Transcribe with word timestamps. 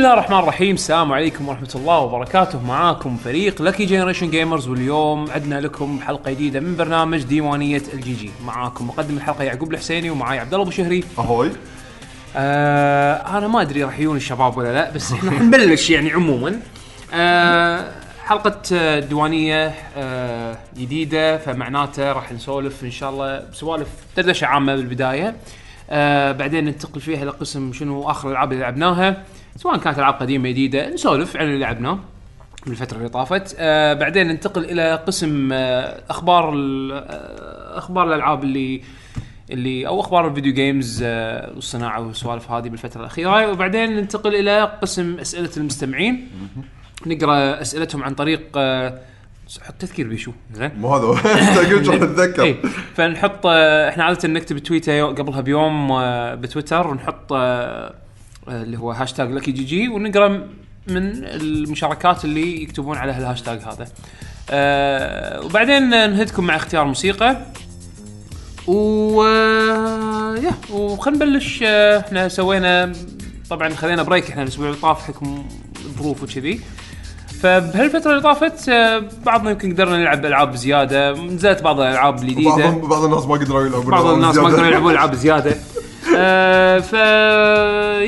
بسم 0.00 0.08
الله 0.08 0.18
الرحمن 0.18 0.38
الرحيم. 0.38 0.74
السلام 0.74 1.12
عليكم 1.12 1.48
ورحمة 1.48 1.70
الله 1.74 1.98
وبركاته. 1.98 2.62
معاكم 2.62 3.16
فريق 3.16 3.62
Lucky 3.62 3.84
Generation 3.84 4.30
Gamers 4.30 4.68
واليوم 4.68 5.30
عدنا 5.30 5.60
لكم 5.60 6.00
حلقة 6.06 6.30
جديدة 6.30 6.60
من 6.60 6.76
برنامج 6.76 7.22
ديوانية 7.22 7.82
ال 7.94 8.14
GG 8.14 8.30
معاكم 8.44 8.88
مقدم 8.88 9.16
الحلقة 9.16 9.44
يعقوب 9.44 9.72
الحسيني 9.72 10.10
ومعاي 10.10 10.38
عبد 10.38 10.54
الله 10.54 10.62
أبو 10.62 10.70
شهري. 10.70 11.04
أهوي. 11.18 11.50
آه 12.36 13.38
أنا 13.38 13.48
ما 13.48 13.60
أدري 13.60 13.84
راح 13.84 13.98
يجون 13.98 14.16
الشباب 14.16 14.56
ولا 14.56 14.72
لا 14.72 14.90
بس 14.90 15.12
إحنا 15.12 15.42
نبلش 15.42 15.90
يعني 15.90 16.10
عموما. 16.10 16.60
آه 17.14 17.92
حلقة 18.24 18.60
آه، 18.72 19.00
ديوانية 19.00 19.74
آه 19.96 20.58
جديدة 20.76 21.38
فمعناته 21.38 22.12
راح 22.12 22.32
نسولف 22.32 22.84
إن 22.84 22.90
شاء 22.90 23.10
الله 23.10 23.42
بسوالف 23.52 23.88
دردشة 24.16 24.46
عامة 24.46 24.76
بالبداية. 24.76 25.36
آه 25.90 26.32
بعدين 26.32 26.64
ننتقل 26.64 27.00
فيها 27.00 27.22
إلى 27.22 27.30
قسم 27.30 27.72
شنو 27.72 28.10
آخر 28.10 28.28
الألعاب 28.28 28.52
اللي 28.52 28.62
لعبناها. 28.62 29.22
سواء 29.56 29.76
كانت 29.78 29.98
ألعاب 29.98 30.14
قديمة 30.14 30.48
جديدة 30.48 30.88
نسولف 30.88 31.36
عن 31.36 31.44
اللي 31.46 31.58
لعبناه 31.58 31.98
بالفترة 32.66 32.96
اللي 32.96 33.08
طافت. 33.08 33.56
آه 33.58 33.92
بعدين 33.94 34.28
ننتقل 34.28 34.64
إلى 34.64 34.94
قسم 35.06 35.52
آه 35.52 36.02
أخبار 36.10 36.52
ال- 36.54 36.92
آه 36.92 37.78
أخبار 37.78 38.08
الألعاب 38.08 38.44
اللي 38.44 38.82
اللي 39.50 39.86
أو 39.86 40.00
أخبار 40.00 40.28
الفيديو 40.28 40.52
جيمز 40.54 41.00
آه، 41.06 41.50
والصناعة 41.54 42.00
والسوالف 42.06 42.50
هذه 42.50 42.68
بالفترة 42.68 43.00
الأخيرة. 43.00 43.50
وبعدين 43.50 43.96
ننتقل 43.96 44.34
إلى 44.34 44.78
قسم 44.82 45.18
أسئلة 45.20 45.50
المستمعين. 45.56 46.28
نقرأ 47.06 47.60
أسئلتهم 47.60 48.04
عن 48.04 48.14
طريق 48.14 48.40
آه، 48.56 48.98
حط 49.62 49.74
تذكير 49.78 50.08
بيشو. 50.08 50.32
زين؟ 50.52 50.70
مو 50.78 50.94
هذا 50.94 51.06
قلت 51.06 51.88
راح 51.88 52.02
اتذكر 52.02 52.56
فنحط 52.94 53.46
آه، 53.46 53.88
إحنا 53.88 54.04
عادة 54.04 54.28
نكتب 54.28 54.58
تويتة 54.58 54.92
يو- 54.92 55.08
قبلها 55.14 55.40
بيوم 55.40 55.92
آه، 55.92 56.34
بتويتر 56.34 56.86
ونحط 56.86 57.32
آه، 57.32 57.94
اللي 58.48 58.78
هو 58.78 58.90
هاشتاج 58.90 59.32
Lucky 59.32 59.52
GG 59.52 59.88
ونقرأ 59.88 60.28
من 60.86 61.24
المشاركات 61.24 62.24
اللي 62.24 62.62
يكتبون 62.62 62.96
على 62.96 63.18
الهاشتاج 63.18 63.58
هذا. 63.58 63.88
آه، 64.50 65.44
وبعدين 65.44 65.90
نهدكم 65.90 66.44
مع 66.44 66.56
اختيار 66.56 66.84
موسيقى. 66.84 67.46
و 68.66 69.22
آه، 69.22 70.36
yeah 70.36 70.52
وخلينا 70.70 71.26
نبلش 71.26 71.60
آه، 71.66 71.98
إحنا 71.98 72.28
سوينا 72.28 72.92
طبعا 73.50 73.68
خذينا 73.68 74.02
break 74.02 74.30
إحنا 74.30 74.42
الأسبوع 74.42 74.66
اللي 74.66 74.78
طاف 74.80 75.06
حكم 75.06 75.48
الظروف 75.84 76.22
وكذي. 76.22 76.60
فبهالفترة 77.42 78.10
اللي 78.10 78.22
طافت 78.22 78.68
آه، 78.68 79.02
بعضنا 79.26 79.50
يمكن 79.50 79.72
قدرنا 79.72 79.98
نلعب 79.98 80.26
ألعاب 80.26 80.56
زيادة 80.56 81.12
نزلت 81.12 81.62
بعض 81.62 81.80
الألعاب 81.80 82.22
الجديدة. 82.22 82.70
بعض 82.70 82.80
بعض 82.88 83.04
الناس 83.04 83.24
ما 83.26 83.34
قدروا 83.34 83.66
يلعبون 83.66 83.90
بعض 83.90 84.06
الناس 84.06 84.36
ما. 84.36 84.42
يقدرون 84.48 84.68
يلعبون 84.68 84.92
ألعاب 84.92 85.14
زيادة. 85.14 85.56
آه 86.16 86.78
ف 86.78 86.92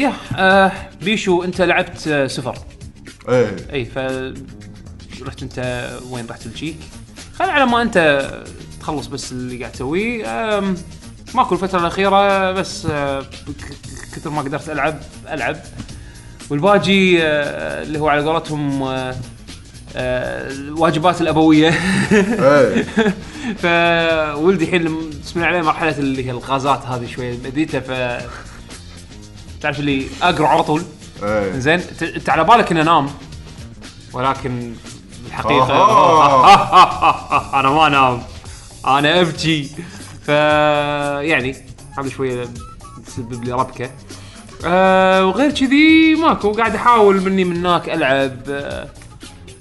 يا 0.03 0.13
آه 0.37 0.73
بيشو 1.03 1.43
أنت 1.43 1.61
لعبت 1.63 2.09
آه 2.09 2.27
صفر 2.27 2.55
إيه. 3.29 3.57
إي 3.73 3.85
ف 3.85 3.99
رحت 5.27 5.43
أنت 5.43 5.89
وين 6.11 6.27
رحت 6.31 6.47
الشيك 6.47 6.77
خل 7.39 7.51
على 7.51 7.67
ما 7.67 7.83
أنت 7.83 8.29
تخلص 8.81 9.07
بس 9.07 9.33
اللي 9.33 9.59
قاعد 9.59 9.73
تسويه. 9.73 10.61
ماكو 11.35 11.55
الفترة 11.55 11.79
الأخيرة 11.81 12.53
بس 12.53 12.87
آه، 12.91 13.23
كثر 14.17 14.31
ما 14.31 14.43
قدرت 14.43 14.71
ألعب 14.71 15.01
ألعب. 15.31 15.57
والباجي 16.53 17.23
آه، 17.23 17.83
اللي 17.83 17.99
هو 17.99 18.09
على 18.09 18.25
قولتهم 18.25 18.83
آه، 18.83 19.15
آه، 19.97 20.51
الواجبات 20.51 21.21
الأبوية. 21.21 21.69
إيه. 22.13 22.85
فولدي 23.63 24.65
الحين 24.65 24.87
الله 24.87 25.47
عليه 25.47 25.63
مرحلة 25.63 25.99
اللي 25.99 26.27
هي 26.27 26.31
الغازات 26.31 26.87
هذه 26.87 27.07
شوية. 27.07 27.39
بديته 27.39 27.81
ف 27.81 27.91
تعرف 29.61 29.81
اللي 29.81 30.07
أقرأ 30.23 30.49
على 30.49 30.63
طول؟ 30.63 30.83
إيه. 31.23 31.59
زين. 31.59 31.81
انت 32.03 32.31
على 32.31 32.45
بالك 32.45 32.71
اني 32.71 32.83
انام 32.83 33.11
ولكن 34.13 34.75
بالحقيقة 35.25 35.73
آها. 35.73 37.61
أنا 37.61 37.71
ما 37.71 37.87
انام 37.87 38.23
أنا 38.87 39.21
أبكي. 39.21 39.71
ف 40.27 40.29
يعني 40.29 41.57
هذا 41.99 42.09
شوية 42.09 42.45
تسبب 43.07 43.45
لي 43.45 43.53
ربكه 43.53 43.91
أه 44.65 45.27
وغير 45.27 45.51
كذي 45.51 46.15
ماكو. 46.15 46.53
قاعد 46.53 46.75
أحاول 46.75 47.21
مني 47.21 47.45
من 47.45 47.57
هناك 47.57 47.89
ألعب 47.89 48.39
أه 48.49 48.89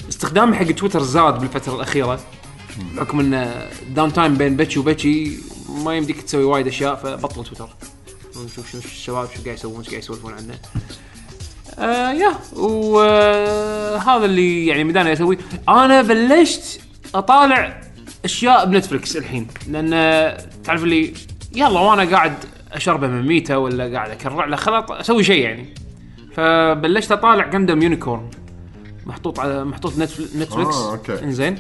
استخدامي 0.10 0.56
حق 0.56 0.66
تويتر 0.66 1.04
زاد 1.04 1.40
بالفترة 1.40 1.76
الأخيرة. 1.76 2.20
بحكم 2.96 3.20
إن 3.20 3.66
downtime 3.96 4.36
بين 4.36 4.56
بتشي 4.56 4.80
وبتشي 4.80 5.32
ما 5.70 5.98
يمديك 5.98 6.22
تسوي 6.22 6.44
وايد 6.44 6.68
أشياء 6.68 6.96
فبطل 6.96 7.44
تويتر. 7.44 7.70
نشوف 8.46 8.72
شنو 8.72 8.82
الشباب 8.82 9.30
شو 9.36 9.44
قاعد 9.44 9.58
يسوون 9.58 9.84
شو 9.84 9.90
قاعد 9.90 10.04
يسولفون 10.04 10.34
عنه. 10.34 10.60
آه 11.80 12.12
yeah 12.12 12.40
وهذا 12.54 14.26
اللي 14.26 14.68
يعني 14.68 14.84
مداني 14.84 15.14
اسويه 15.14 15.38
أنا 15.70 16.02
بلشت 16.02 16.82
أطالع 17.16 17.82
أشياء 18.26 18.66
ب 18.66 18.72
Netflix 18.72 19.18
الحين. 19.18 19.48
لأن 19.68 20.38
تعرف 20.64 20.84
اللي 20.84 21.14
يلا 21.56 21.80
وأنا 21.80 22.12
قاعد 22.12 22.34
أشربه 22.72 23.08
من 23.08 23.28
ميته 23.28 23.58
ولا 23.58 23.94
قاعد 23.94 24.12
اكرع 24.12 24.46
له 24.46 24.56
خلاص 24.56 24.92
أسوي 24.92 25.24
شيء 25.24 25.44
يعني. 25.44 25.66
فبلشت 26.36 27.12
أطالع 27.12 27.48
Gundam 27.48 27.82
Unicorn 27.82 28.30
محطوط 29.06 29.40
على 29.40 29.66
محطوط 29.66 29.94
Netf- 29.98 30.30
Netflix 30.40 30.76
آه، 30.76 30.92
okay. 30.92 31.24
إنزين. 31.24 31.56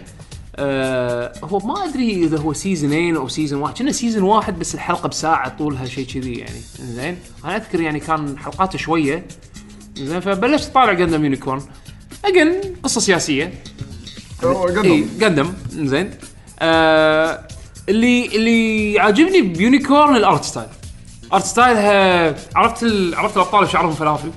آه 0.56 1.34
هو 1.44 1.60
ما 1.60 1.86
أدري 1.86 2.24
إذا 2.24 2.38
هو 2.38 2.54
سيزونين 2.54 3.16
أو 3.16 3.28
season 3.28 3.62
واحد. 3.62 3.78
كنا 3.78 3.92
season 3.92 4.24
واحد 4.24 4.60
بس 4.60 4.76
الحلقة 4.76 5.10
بساعة 5.10 5.58
طولها 5.58 5.86
شيء 5.86 6.06
كذي 6.06 6.34
يعني. 6.34 6.60
إنزين. 6.80 7.18
أنا 7.46 7.56
أذكر 7.56 7.82
يعني 7.82 8.00
كان 8.00 8.38
حلقاته 8.38 8.78
شوية. 8.78 9.26
زين 9.98 10.20
فبلشت 10.20 10.70
أطالع 10.70 10.94
Gundam 10.94 11.24
Unicorn 11.24 11.62
again 12.26 12.62
قصة 12.84 13.02
سياسية. 13.02 13.54
قدم 14.44 15.06
Gundam 15.20 15.54
زين 15.70 16.12
آه 16.60 17.48
اللي 17.90 18.26
اللي 18.36 19.00
عاجبني 19.00 19.42
ب 19.42 19.51
Unicorn 19.51 20.16
ال 20.16 20.23
art 20.23 20.44
style 20.44 20.68
art 21.34 21.46
style 21.46 22.21
ها 22.21 22.36
عرفت 22.56 22.84
ال... 22.84 23.16
عرفت 23.16 23.36
الأبطال 23.38 23.70
شعرهم 23.70 23.94
فلافل؟ 23.94 24.32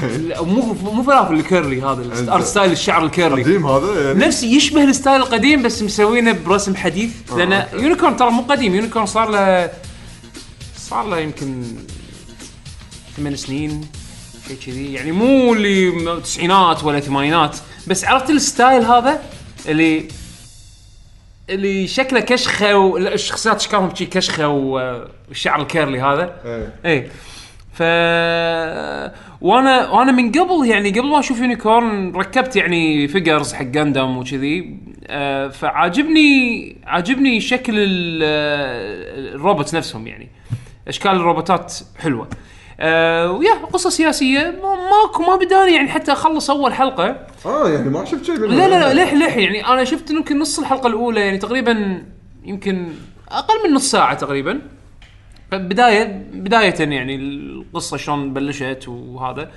زين 0.00 0.28
لا، 0.28 0.42
مو 0.42 0.72
مو 0.82 1.02
فلافل 1.02 1.34
ال 1.34 1.42
curly 1.42 1.82
هذا 1.82 2.02
ال 2.02 2.12
art 2.12 2.44
style 2.44 2.72
الشعر 2.72 3.04
ال 3.04 3.09
curly. 3.09 3.42
قديم 3.42 3.66
هذا 3.66 4.06
يعني؟ 4.06 4.18
نفس 4.26 4.42
يشبه 4.42 4.84
ال 4.84 4.90
style 4.90 5.20
القديم 5.20 5.62
بس 5.62 5.82
مسوينه 5.82 6.32
برسم 6.32 6.76
حديث 6.76 7.10
لأن 7.36 7.52
okay. 7.52 7.76
Unicorn 7.76 8.16
ترى 8.16 8.30
مو 8.30 8.42
قديم 8.42 8.74
Unicorn 8.74 9.06
صار 9.06 9.30
له 9.30 9.70
صار 10.78 11.08
له 11.08 11.18
يمكن 11.18 11.62
ثمان 13.16 13.36
سنين 13.36 13.86
شيء 14.48 14.56
كذي. 14.66 14.92
يعني 14.92 15.12
مو 15.12 15.52
اللي 15.52 15.90
م- 15.90 16.18
تسعينات 16.18 16.84
ولا 16.84 17.00
ثمانينات. 17.00 17.56
بس 17.86 18.04
عرفت 18.04 18.30
ال 18.30 18.39
style 18.39 18.82
هذا 18.84 19.22
اللي 19.68 20.08
اللي 21.50 21.86
شكله 21.86 22.20
كشخة 22.20 22.76
والشخصيات 22.76 23.56
أشكالهم 23.56 23.94
شي 23.94 24.06
كشخة 24.06 24.48
والشعر 24.48 25.62
ال 25.62 25.68
curly 25.68 26.00
هذا. 26.00 26.40
إيه. 26.44 26.72
اي 26.86 27.08
ف 27.72 27.82
وأنا 29.40 29.90
وأنا 29.90 30.12
من 30.12 30.32
قبل 30.32 30.66
يعني 30.66 30.90
قبل 30.90 31.06
ما 31.06 31.18
أشوف 31.18 31.40
Unicorn 31.40 32.12
ركبت 32.16 32.56
يعني 32.56 33.08
figures 33.08 33.52
حق 33.52 33.62
Gundam 33.62 34.18
وكذي. 34.18 34.76
آه، 35.06 35.48
فعاجبني 35.48 36.76
عاجبني 36.86 37.40
شكل 37.40 37.74
آه، 38.22 39.34
الروبوتس 39.34 39.74
نفسهم 39.74 40.06
يعني. 40.06 40.28
أشكال 40.88 41.10
الروبوتات 41.10 41.74
حلوة. 41.98 42.28
آه 42.80 43.32
ويا 43.32 43.52
قصة 43.72 43.90
سياسية. 43.90 44.54
ما- 44.62 44.90
ماكو 44.90 45.22
ما 45.22 45.36
بداني 45.36 45.74
يعني 45.74 45.88
حتى 45.88 46.12
أخلص 46.12 46.50
أول 46.50 46.72
حلقة. 46.74 47.26
آه 47.46 47.68
يعني 47.68 47.90
ما 47.90 48.04
شفت 48.04 48.24
شيء 48.24 48.34
لا 48.38 48.68
لا 48.68 48.92
لا 48.94 49.04
لح 49.04 49.14
لح 49.14 49.36
يعني. 49.36 49.66
أنا 49.66 49.84
شفت 49.84 50.10
يمكن 50.10 50.38
نص 50.38 50.58
الحلقة 50.58 50.86
الأولى 50.86 51.20
يعني 51.20 51.38
تقريبا 51.38 52.02
يمكن 52.44 52.88
أقل 53.28 53.68
من 53.68 53.74
نص 53.74 53.90
ساعة 53.90 54.14
تقريبا. 54.14 54.60
بدايه 55.52 56.04
بداية 56.34 56.74
يعني 56.90 57.14
القصة 57.16 57.96
شلون 57.96 58.32
بلشت 58.32 58.84
وهذا. 58.88 59.50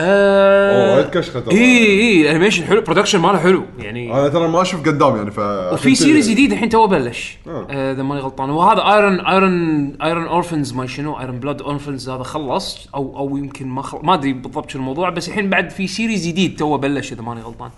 أوه 0.00 0.94
وايد 0.94 1.06
آه 1.06 1.10
كشخه 1.10 1.40
ترى 1.40 1.54
اي 1.54 1.86
اي 1.86 2.20
ال 2.20 2.24
animation 2.24 2.64
حلو 2.64 2.80
production 2.80 3.20
ماله 3.20 3.38
حلو 3.38 3.64
يعني 3.78 4.12
أنا 4.12 4.28
ترى 4.28 4.48
ما 4.48 4.62
أشوف 4.62 4.88
Gundam 4.88 5.16
يعني 5.16 5.30
ف 5.30 5.38
وفي 5.38 5.94
series 5.94 6.30
جديد 6.30 6.52
الحين 6.52 6.68
تو 6.68 6.86
بلش. 6.86 7.38
آه. 7.46 7.66
آه، 7.70 7.92
إذا 7.92 8.02
ماني 8.02 8.20
غلطان. 8.20 8.50
وهذا 8.50 8.80
Iron 8.80 9.20
Iron 9.20 9.96
Iron 10.02 10.26
Orphans 10.26 10.72
ما 10.72 10.86
شنو 10.86 11.20
Iron-Blooded 11.20 11.62
Orphans 11.62 12.08
هذا 12.08 12.22
خلص 12.22 12.88
أو 12.94 13.18
أو 13.18 13.36
يمكن 13.36 13.68
ما 13.68 13.82
خل... 13.82 14.00
ما 14.02 14.14
أدري 14.14 14.32
بالضبط 14.32 14.70
شو 14.70 14.78
الموضوع 14.78 15.10
بس 15.10 15.28
الحين 15.28 15.50
بعد 15.50 15.70
في 15.70 15.86
series 15.86 16.28
جديد 16.28 16.56
تو 16.56 16.78
بلش 16.78 17.12
إذا 17.12 17.22
ماني 17.22 17.40
غلطان. 17.40 17.70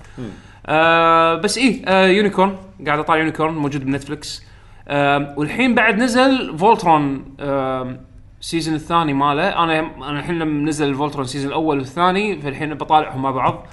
آه 0.67 1.35
بس 1.35 1.59
إيه 1.59 1.83
آه 1.87 2.07
Unicorn 2.07 2.57
قاعد 2.87 2.99
أطالع 2.99 3.19
Unicorn 3.19 3.55
موجود 3.55 3.85
ب 3.85 3.92
Netflix 3.92 4.43
آه 4.89 5.35
والحين 5.37 5.75
بعد 5.75 5.99
نزل 5.99 6.59
Voltron 6.59 7.25
آه 7.41 7.99
ال 8.41 8.46
season 8.46 8.75
الثاني 8.75 9.13
ماله. 9.13 9.49
أنا 9.49 9.81
أنا 9.81 10.19
الحين 10.19 10.39
لما 10.39 10.69
نزل 10.69 10.89
ال 10.89 10.93
Voltron 10.93 11.25
ال 11.25 11.28
season 11.28 11.49
الأول 11.49 11.79
والثاني 11.79 12.41
فالحين 12.41 12.75
بطالعهم 12.75 13.23
مع 13.23 13.31
بعض. 13.31 13.67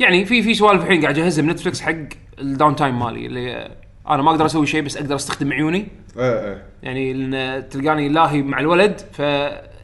يعني 0.00 0.24
في 0.24 0.42
في 0.42 0.54
سوالف 0.54 0.82
الحين 0.82 1.02
قاعد 1.02 1.18
أجهزها 1.18 1.44
ب 1.44 1.48
Netflix 1.48 1.80
حق 1.80 1.94
ال 2.38 2.76
downtime 2.76 2.98
مالي 2.98 3.26
اللي 3.26 3.70
أنا 4.08 4.22
ما 4.22 4.30
أقدر 4.30 4.46
أسوي 4.46 4.66
شيء 4.66 4.82
بس 4.82 4.96
أقدر 4.96 5.14
أستخدم 5.14 5.52
عيوني. 5.52 5.88
إيه 6.18 6.44
إيه. 6.44 6.62
يعني 6.82 7.12
لأن 7.12 7.68
تلقاني 7.68 8.08
لاهي 8.08 8.42
مع 8.42 8.60
الولد 8.60 9.00
ف 9.12 9.22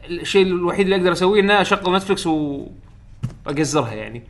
الشيء 0.09 0.45
الوحيد 0.45 0.81
اللي 0.81 0.95
أقدر 0.95 1.11
أسويه 1.11 1.41
إنه 1.41 1.61
أشغل 1.61 1.95
Netflix 1.95 2.27
واقزرها 2.27 3.93
يعني. 3.93 4.23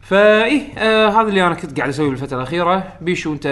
فايه 0.00 0.62
آه 0.78 1.08
هذا 1.08 1.28
اللي 1.28 1.46
أنا 1.46 1.54
كنت 1.54 1.76
قاعد 1.78 1.88
أسويه 1.88 2.08
بالفترة 2.08 2.36
الأخيرة. 2.36 2.92
بيشو 3.00 3.32
أنت 3.32 3.46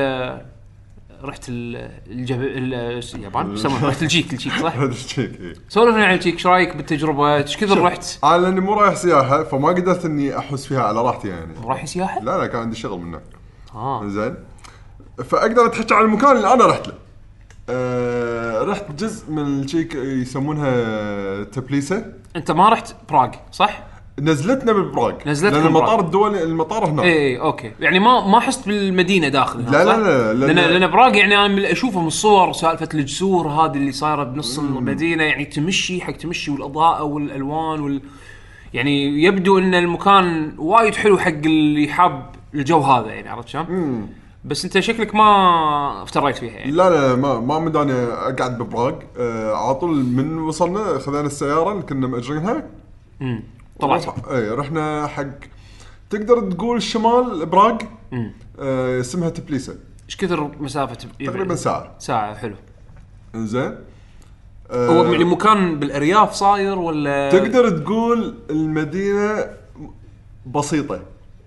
رحت 1.22 1.48
ال- 1.48 1.90
الجب... 2.06 2.42
ال- 2.42 2.74
اليابان؟ 3.14 3.56
رحت 3.82 4.02
الجيك 4.02 4.32
الجيك 4.32 4.52
صح؟ 4.52 4.76
هذا 4.82 4.90
الشيك 4.90 5.40
إيه. 5.40 5.54
سولفنا 5.68 6.04
عن 6.04 6.14
الجيك 6.14 6.34
إيش 6.34 6.46
رأيك 6.46 6.76
بالتجربة؟ 6.76 7.36
إيش 7.36 7.56
كثر 7.56 7.82
رحت؟ 7.82 8.18
أنا 8.24 8.36
لأني 8.36 8.60
مو 8.60 8.74
رايح 8.74 8.94
سياحة 8.94 9.44
فما 9.44 9.68
قدرت 9.68 10.04
إني 10.04 10.38
احس 10.38 10.66
فيها 10.66 10.82
على 10.82 11.02
راحتي 11.02 11.28
يعني 11.28 11.54
رايح 11.64 11.86
سياحة؟ 11.86 12.20
لا 12.20 12.38
لا 12.38 12.46
كان 12.46 12.60
عندي 12.60 12.76
شغل 12.76 12.98
من 13.00 13.08
هناك 13.08 13.22
آه 13.74 14.06
زين 14.08 14.34
فأقدر 15.24 15.66
أتحكى 15.66 15.94
عن 15.94 16.04
المكان 16.04 16.36
اللي 16.36 16.52
أنا 16.54 16.66
رحت 16.66 16.86
له 16.88 16.94
أه 17.68 18.62
رحت 18.62 18.92
جزء 18.92 19.30
من 19.30 19.62
الشيك 19.62 19.94
يسمونها 19.94 21.44
تبليسة 21.44 22.12
أنت 22.36 22.50
ما 22.50 22.68
رحت 22.68 22.94
براغ 23.08 23.30
صح؟ 23.52 23.82
نزلتنا 24.20 24.72
بالبراغ 24.72 25.12
نزلتكم 25.26 25.56
لأن 25.56 25.66
المطار. 25.66 26.00
الدولي 26.00 26.42
المطار 26.42 26.84
هناك. 26.84 27.04
اي 27.04 27.12
اي 27.12 27.40
okay. 27.40 27.72
يعني 27.80 27.98
ما 27.98 28.26
ما 28.26 28.40
حست 28.40 28.66
بالمدينة 28.68 29.28
داخل 29.28 29.64
لا، 29.64 29.84
لا،؟ 29.84 29.96
لا، 29.96 30.32
لا، 30.32 30.46
لأن 30.46 30.56
لا. 30.56 30.78
لأن 30.78 30.90
براغ 30.90 31.14
يعني 31.14 31.34
أنا 31.34 31.48
من 31.48 31.64
اشوفه 31.64 32.00
من 32.00 32.06
الصور 32.06 32.52
سالفة 32.52 32.88
الجسور 32.94 33.48
هذه 33.48 33.76
اللي 33.76 33.92
صايرة 33.92 34.24
بنص 34.24 34.58
المدينة 34.58 35.24
يعني 35.24 35.44
تمشي 35.44 36.00
حق 36.00 36.12
تمشي 36.12 36.50
والأضاءة 36.50 37.02
والألوان 37.02 37.80
وال 37.80 38.00
يعني 38.74 39.22
يبدو 39.22 39.58
إن 39.58 39.74
المكان 39.74 40.54
وايد 40.58 40.94
حلو 40.94 41.18
حق 41.18 41.28
اللي 41.28 41.88
حاب 41.88 42.30
الجو 42.54 42.80
هذا 42.80 43.06
يعني 43.06 43.28
عرفت 43.28 43.48
شلون؟ 43.48 44.08
بس 44.44 44.64
أنت 44.64 44.78
شكلك 44.78 45.14
ما 45.14 46.02
افتريت 46.02 46.36
فيها 46.36 46.52
يعني. 46.52 46.70
لا 46.70 46.90
لا 46.90 47.16
ما 47.16 47.40
ما 47.40 47.58
مداني 47.58 47.92
أقعد 47.92 48.58
ببراغ 48.58 48.94
أه 49.18 49.54
على 49.54 49.74
طول 49.74 49.96
من 49.96 50.38
وصلنا 50.38 50.98
خذينا 50.98 51.26
السيارة 51.26 51.72
اللي 51.72 51.82
كنا 51.82 52.06
مأجرينها. 52.06 52.66
طلعت. 53.80 54.28
اي 54.28 54.50
رحنا 54.50 55.06
حق 55.06 55.24
تقدر 56.10 56.50
تقول 56.50 56.82
شمال 56.82 57.46
براغ؟ 57.46 57.78
أه 58.58 59.00
اسمها 59.00 59.28
تبليسة. 59.28 59.76
إيش 60.06 60.16
كثر 60.16 60.50
مسافة 60.60 60.94
تقريبا 60.94 61.54
ساعة. 61.54 61.94
ساعة 61.98 62.34
حلو. 62.34 62.54
زين 63.34 63.74
هو 64.70 65.04
أه 65.04 65.12
يعني 65.12 65.24
مكان 65.24 65.78
بالأرياف 65.78 66.32
صاير 66.32 66.78
ولا؟ 66.78 67.30
تقدر 67.30 67.78
تقول 67.78 68.34
المدينة 68.50 69.46
بسيطة. 70.46 71.00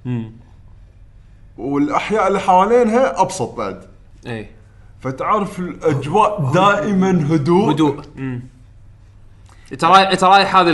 امم 0.06 0.32
والأحياء 1.58 2.28
اللي 2.28 2.40
حوالينها 2.40 3.22
أبسط 3.22 3.56
بعد. 3.56 3.86
إي. 4.28 4.50
فتعرف 5.00 5.60
الأجواء 5.60 6.52
دائما 6.54 7.36
هدوء. 7.36 7.72
هدوء. 7.72 8.02
إنت 9.72 10.24
رايح 10.24 10.56
هذا 10.56 10.72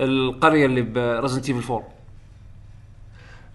القرية 0.00 0.66
اللي 0.66 0.82
ب 0.82 0.89
Resident 0.89 1.48
Evil 1.48 1.72
4 1.72 1.94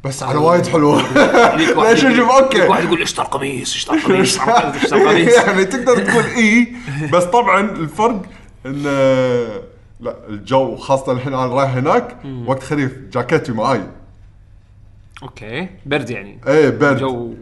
بس 0.04 0.24
على 0.24 0.38
وايد 0.38 0.68
حلوة. 0.68 1.02
لا 1.84 1.96
شوف 1.96 2.20
okay. 2.20 2.62
واحد 2.62 2.84
يقول 2.84 3.02
اشتر 3.02 3.24
قميص 3.24 3.76
اشتر 3.76 3.98
قميص؟ 3.98 4.40
اشتر 4.40 5.08
قميص. 5.08 5.38
يعني 5.48 5.66
تقدر 5.66 6.06
تقول 6.06 6.24
إي 6.24 6.74
بس 7.14 7.24
طبعا 7.24 7.72
الفرق 7.72 8.22
إن 8.66 8.84
لا 10.00 10.28
الجو 10.30 10.76
خاصة 10.76 11.12
الحين 11.12 11.34
أنا 11.34 11.46
رايح 11.46 11.76
هناك 11.76 12.18
وقت 12.46 12.64
خريف 12.64 12.98
جاكيتي 13.14 13.52
معاي. 13.52 13.82
أوكي 15.24 15.70
برد 15.86 16.10
يعني. 16.10 16.40
إيه 16.48 16.70
برد. 16.70 16.98
جو 16.98 17.34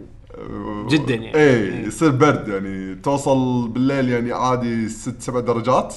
جدا 0.90 1.16
يعني. 1.16 1.36
إيه 1.36 1.74
إيه. 1.74 1.86
يصير 1.88 2.10
برد 2.10 2.48
يعني. 2.48 2.96
توصل 2.96 3.68
بالليل 3.68 4.10
يعني 4.10 4.32
عادي 4.34 4.90
6 4.90 5.20
7 5.20 5.42
درجات. 5.42 5.96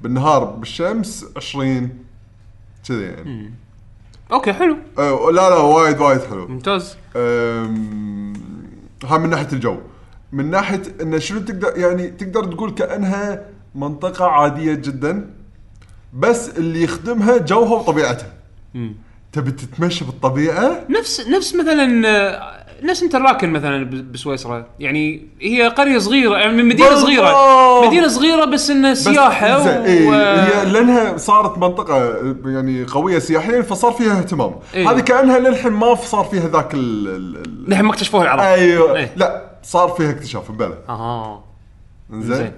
بالنهار 0.00 0.44
بالشمس 0.44 1.26
20 1.36 2.05
كذا 2.88 3.00
يعني. 3.02 3.54
أوكي 4.32 4.52
حلو. 4.52 4.76
أه 4.98 5.30
لا 5.30 5.50
لا 5.50 5.56
وايد 5.56 5.98
وايد 6.00 6.20
حلو. 6.20 6.48
ممتاز. 6.48 6.96
أم، 7.16 8.32
ها 9.04 9.18
من 9.18 9.30
ناحية 9.30 9.48
الجو. 9.52 9.76
من 10.32 10.50
ناحية 10.50 10.82
انه 11.00 11.18
شنو 11.18 11.40
تقدر 11.40 11.72
يعني 11.76 12.08
تقدر 12.08 12.44
تقول 12.44 12.70
كأنها 12.70 13.44
منطقة 13.74 14.26
عادية 14.26 14.74
جدا 14.74 15.30
بس 16.14 16.48
اللي 16.48 16.82
يخدمها 16.82 17.36
جوها 17.36 17.72
وطبيعتها. 17.72 18.32
تبي 19.32 19.50
تتمشى 19.50 20.04
بالطبيعة؟ 20.04 20.84
نفس 20.90 21.28
نفس 21.28 21.54
مثلا 21.54 21.84
آه، 22.82 22.86
نفس 22.86 23.02
انترلاكن 23.02 23.50
مثلا 23.50 23.84
بسويسرا. 24.12 24.66
يعني 24.78 25.28
هي 25.40 25.68
قرية 25.68 25.98
صغيرة 25.98 26.36
يعني 26.36 26.62
من 26.62 26.68
مدينة. 26.68 26.94
صغيرة. 26.94 27.86
مدينة 27.86 28.08
صغيرة 28.08 28.44
بس 28.44 28.70
انه 28.70 28.90
بس 28.90 29.04
سياحة 29.04 29.58
زين، 29.58 29.78
و... 29.78 29.84
إيه 29.84 30.42
هي 30.44 30.64
لأنها 30.72 31.16
صارت 31.16 31.58
منطقة 31.58 32.16
يعني 32.46 32.84
قوية 32.84 33.18
سياحيا 33.18 33.62
فصار 33.62 33.92
فيها 33.92 34.18
اهتمام. 34.18 34.54
إيه. 34.74 34.90
هذه 34.90 35.00
كأنها 35.00 35.38
للحين 35.38 35.72
ما 35.72 35.94
صار 35.94 36.24
فيها 36.24 36.48
ذاك 36.48 36.74
ال 36.74 37.66
للحين 37.68 37.84
ما 37.84 37.90
اكتشفوها 37.90 38.22
العرب 38.22 38.40
أيوه. 38.40 38.96
إيه. 38.96 39.12
لا 39.16 39.42
صار 39.62 39.88
فيها 39.88 40.10
اكتشاف 40.10 40.50
بلا. 40.50 40.78
أها. 40.88 41.44
زين 42.12 42.52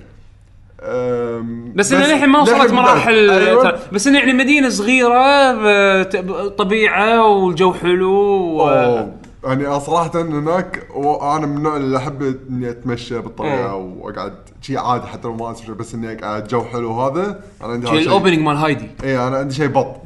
بس 1.75 1.93
انه 1.93 2.07
للحين 2.07 2.29
ما 2.29 2.41
وصلت 2.41 2.73
مراحل 2.73 3.31
أيوة. 3.31 3.79
بس 3.93 4.07
انه 4.07 4.19
يعني 4.19 4.33
مدينة 4.33 4.69
صغيرة 4.69 6.03
طبيعة 6.49 7.27
والجو 7.27 7.73
حلو 7.73 8.13
و... 8.13 9.09
يعني 9.49 9.67
أنا 9.67 9.79
صراحة 9.79 10.23
هناك 10.23 10.89
أنا 11.23 11.47
من 11.47 11.57
النوع 11.57 11.77
اللي 11.77 11.97
أحب 11.97 12.23
إني 12.51 12.71
أتمشى 12.71 13.19
بالطبيعة 13.19 13.77
إيه. 13.77 13.95
وأقعد 13.99 14.35
شي 14.61 14.77
عادي 14.77 15.07
حتى 15.07 15.29
لو 15.29 15.35
ما 15.35 15.55
شيء 15.55 15.75
بس 15.75 15.95
إني 15.95 16.13
أقعد 16.13 16.49
جو 16.49 16.63
حلو 16.63 17.01
هذا 17.01 17.45
أنا 17.63 17.73
عندي 17.73 17.87
شيء 17.87 17.99
ال 17.99 18.04
opening 18.04 18.39
مال 18.39 18.57
هايدي. 18.57 18.91
اي 19.05 19.29
أنا 19.29 19.37
عندي 19.37 19.55
شيء 19.55 19.69
بط. 19.69 19.97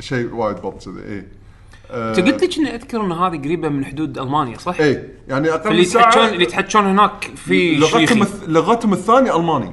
شيء 0.00 0.34
وايد 0.34 0.56
بط 0.56 0.84
كذي 0.84 1.02
اي 1.14 1.26
انت 1.90 2.20
قلت 2.20 2.42
لي 2.42 2.48
كني 2.48 2.74
أذكر 2.74 3.00
إن 3.00 3.12
هذه 3.12 3.38
قريبة 3.38 3.68
من 3.68 3.84
حدود 3.84 4.18
ألمانيا 4.18 4.58
صح؟ 4.58 4.80
اي 4.80 5.08
يعني 5.28 5.50
أقل 5.50 5.70
اللي 5.70 5.82
من 5.82 5.88
ساعة 5.88 6.08
يتحجون 6.08 6.28
اللي 6.28 6.42
يتحجون 6.42 6.84
هناك 6.84 7.30
في 7.36 7.76
لغتهم 7.76 8.26
لغتهم 8.46 8.92
الثانية 8.92 9.36
ألماني. 9.36 9.72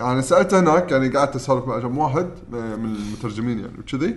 أنا 0.00 0.20
سألت 0.20 0.54
هناك 0.54 0.92
يعني 0.92 1.08
قعدت 1.08 1.36
أسولف 1.36 1.64
مع 1.66 1.78
كم 1.78 1.98
واحد 1.98 2.30
آه، 2.54 2.76
من 2.76 2.94
المترجمين 2.94 3.58
يعني 3.58 3.78
وكذي. 3.78 4.16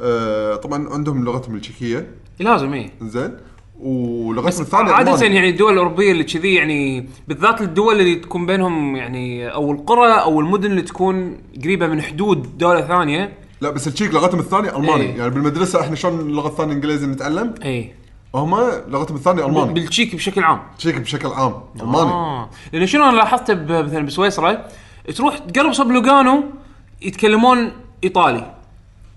آه، 0.00 0.56
طبعا 0.56 0.88
عندهم 0.88 1.24
لغتهم 1.24 1.54
التشيكية. 1.54 2.10
لازم 2.40 2.72
إيه. 2.72 2.90
زين. 3.02 3.36
ولغتهم 3.80 4.62
الثانية 4.62 4.92
عادة 4.92 5.14
ألماني. 5.14 5.34
يعني 5.34 5.48
الدول 5.48 5.72
الأوروبية 5.72 6.12
اللي 6.12 6.24
كذي 6.24 6.54
يعني 6.54 7.08
بالذات 7.28 7.60
الدول 7.60 8.00
اللي 8.00 8.14
تكون 8.14 8.46
بينهم 8.46 8.96
يعني 8.96 9.48
أو 9.54 9.72
القرى 9.72 10.12
أو 10.12 10.40
المدن 10.40 10.70
اللي 10.70 10.82
تكون 10.82 11.38
قريبة 11.64 11.86
من 11.86 12.02
حدود 12.02 12.58
دولة 12.58 12.80
ثانية. 12.80 13.32
لا 13.60 13.70
بس 13.70 13.86
التشيك 13.88 14.14
لغتهم 14.14 14.40
الثانية 14.40 14.76
ألماني. 14.76 15.02
إيه. 15.02 15.16
يعني 15.18 15.30
بالمدرسة 15.30 15.80
إحنا 15.80 15.96
شلون 15.96 16.20
اللغة 16.20 16.48
الثانية 16.48 16.72
إنجليزي 16.72 17.06
نتعلم؟ 17.06 17.54
اي 17.64 17.92
هم 18.34 18.54
لغتهم 18.88 19.16
الثانية 19.16 19.46
ألماني. 19.46 19.72
بالتشيك 19.72 20.14
بشكل 20.14 20.42
عام. 20.42 20.60
تشيك 20.78 20.96
بشكل 21.00 21.28
عام 21.28 21.54
ألماني. 21.80 22.10
آه. 22.10 22.50
لأن 22.72 22.86
شنو 22.86 23.04
أنا 23.04 23.16
لاحظته 23.16 23.54
ب- 23.54 23.72
مثلا 23.72 24.06
بسويسرا 24.06 24.64
تروح 25.16 25.38
تقرب 25.38 25.72
صوب 25.72 25.90
لوغانو 25.90 26.44
يتكلمون 27.02 27.72
إيطالي. 28.04 28.54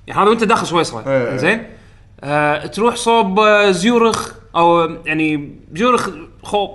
يعني 0.07 0.21
هذا 0.21 0.29
وأنت 0.29 0.43
داخل 0.43 0.67
سويسرا. 0.67 1.03
إيه، 1.07 1.29
إيه. 1.31 1.37
زين؟ 1.37 1.63
آه 2.23 2.65
تروح 2.65 2.95
صوب 2.95 3.39
آه، 3.39 3.71
زيورخ 3.71 4.33
أو 4.55 4.89
يعني 5.05 5.55
زيورخ 5.73 6.09
خو 6.43 6.69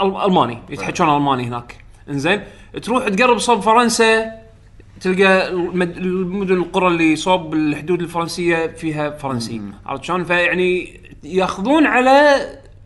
ألماني 0.00 0.58
يتحكون 0.70 1.16
ألماني 1.16 1.44
هناك 1.44 1.76
إنزين 2.10 2.42
تروح 2.82 3.08
تقرب 3.08 3.38
صوب 3.38 3.60
فرنسا 3.60 4.32
تلقى 5.00 5.48
المد- 5.48 5.96
المدن 5.96 6.54
القرى 6.54 6.86
اللي 6.86 7.16
صوب 7.16 7.54
الحدود 7.54 8.00
الفرنسية 8.02 8.66
فيها 8.66 9.10
فرنسي 9.10 9.60
عرفت 9.86 10.04
شلون؟ 10.04 10.24
فيعني 10.24 11.00
ياخذون 11.24 11.86
على 11.86 12.36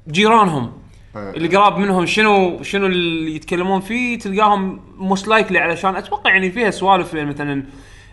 جيرانهم 0.09 0.73
إيه. 1.17 1.31
اللي 1.31 1.57
قراب 1.57 1.79
منهم 1.79 2.07
شنو 2.07 2.63
شنو 2.63 2.87
اللي 2.87 3.35
يتكلمون 3.37 3.81
فيه 3.81 4.19
تلقاهم 4.19 4.81
most 4.99 5.29
likely 5.29 5.59
علشان 5.59 5.97
أتوقع 5.97 6.31
يعني 6.31 6.51
فيها 6.51 6.71
سوالف 6.71 7.15
يعني 7.15 7.31
مثلا 7.31 7.65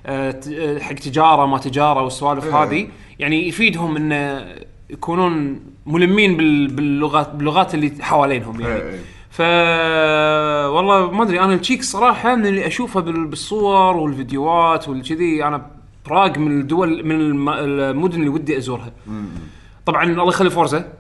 آه، 0.05 0.39
آه، 0.53 0.79
حق 0.79 0.93
تجارة 0.93 1.45
ما 1.45 1.57
تجارة 1.57 2.01
والسوالف 2.03 2.45
إيه. 2.45 2.63
هذه 2.63 2.87
يعني 3.19 3.47
يفيدهم 3.47 3.95
انه 3.95 4.45
يكونون 4.89 5.59
ملمين 5.85 6.37
بال- 6.37 6.67
باللغات 6.67 7.29
باللغات 7.35 7.73
اللي 7.75 7.91
حوالينهم 8.01 8.61
يعني 8.61 8.73
إيه، 8.81 8.89
إيه. 8.89 8.99
ف 9.29 9.41
والله 10.71 11.11
ما 11.11 11.23
أدري 11.23 11.39
أنا 11.39 11.53
التشيك 11.53 11.83
صراحة 11.83 12.35
من 12.35 12.45
اللي 12.45 12.67
أشوفه 12.67 12.99
بال- 12.99 13.25
بالصور 13.25 13.97
والفيديوهات 13.97 14.89
والكذي 14.89 15.43
أنا 15.43 15.65
براغ 16.05 16.39
من 16.39 16.61
الدول 16.61 17.05
من 17.05 17.15
الم- 17.15 17.49
المدن 17.49 18.19
اللي 18.19 18.29
ودي 18.29 18.57
أزورها 18.57 18.91
طبعا 19.85 20.03
الله 20.03 20.27
يخلي 20.27 20.49
فورزا 20.49 20.93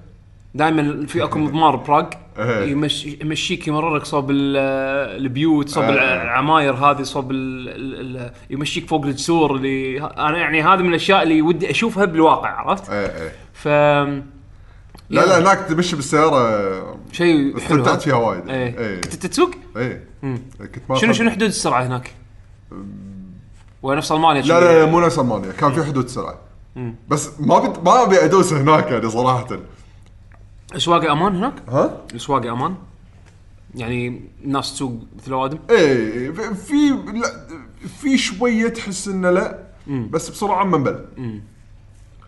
دائما 0.55 1.05
في 1.05 1.23
اكو 1.23 1.39
مضمار 1.39 1.75
براغ. 1.75 2.05
يمشي 2.39 3.17
يمشيك 3.21 3.67
يمررك 3.67 4.05
صوب 4.05 4.31
ال- 4.31 4.57
البيوت 5.21 5.69
صوب 5.69 5.83
إيه. 5.83 6.23
العماير 6.23 6.73
هذه 6.73 7.03
صوب 7.03 7.31
ال 7.31 7.69
ال 7.69 8.17
ال 8.17 8.31
يمشيك 8.49 8.87
فوق 8.87 9.05
الجسور 9.05 9.55
اللي 9.55 10.01
أنا 10.01 10.37
يعني 10.37 10.61
هذه 10.63 10.77
من 10.81 10.89
الأشياء 10.89 11.23
اللي 11.23 11.41
ودي 11.41 11.71
أشوفها 11.71 12.05
بالواقع 12.05 12.49
عرفت؟ 12.49 12.89
إيه 12.89 13.05
إيه. 13.05 13.31
ف 13.53 13.67
لا 15.09 15.25
لا 15.25 15.39
هناك 15.39 15.59
تمشي 15.59 15.95
بالسيارة 15.95 16.97
شيء 17.11 17.49
حلو 17.49 17.57
استمتعت 17.57 18.01
فيها 18.01 18.15
وايد. 18.15 18.49
إيه. 18.49 19.01
كنت 19.01 19.25
تسوق؟ 19.25 19.51
إيه. 19.77 20.03
كنت 20.59 20.97
شنو 20.97 21.13
شنو 21.13 21.29
حدود 21.29 21.47
السرعة 21.47 21.83
هناك؟ 21.87 22.11
ولا 23.83 23.97
نفس 23.97 24.11
ألمانيا 24.11 24.41
لا 24.41 24.59
لا, 24.59 24.79
لا 24.85 24.91
مو 24.91 24.99
نفس 24.99 25.19
ألمانيا 25.19 25.51
كان 25.51 25.71
في 25.71 25.83
حدود 25.83 26.07
سرعة. 26.07 26.37
بس 27.07 27.29
ما 27.39 27.59
بت... 27.59 27.83
ما 27.85 28.03
أبي 28.03 28.23
أدوس 28.25 28.53
هناك 28.53 28.91
يعني 28.91 29.09
صراحة. 29.09 29.47
اسواق 30.75 31.11
أمان 31.11 31.35
هناك؟ 31.35 31.53
ها؟ 31.69 31.97
الأسواق 32.11 32.45
أمان؟ 32.45 32.75
يعني 33.75 34.21
الناس 34.43 34.73
تسوق 34.73 34.91
مثل 35.17 35.27
الأوادم؟ 35.27 35.57
إيه 35.69 36.31
في 36.31 36.55
في 36.55 36.89
لا 37.13 37.47
في 38.01 38.17
شوية 38.17 38.67
تحس 38.67 39.07
انه 39.07 39.29
لا 39.29 39.59
بس 39.87 40.29
بسرعة 40.29 40.63
منبل 40.63 41.05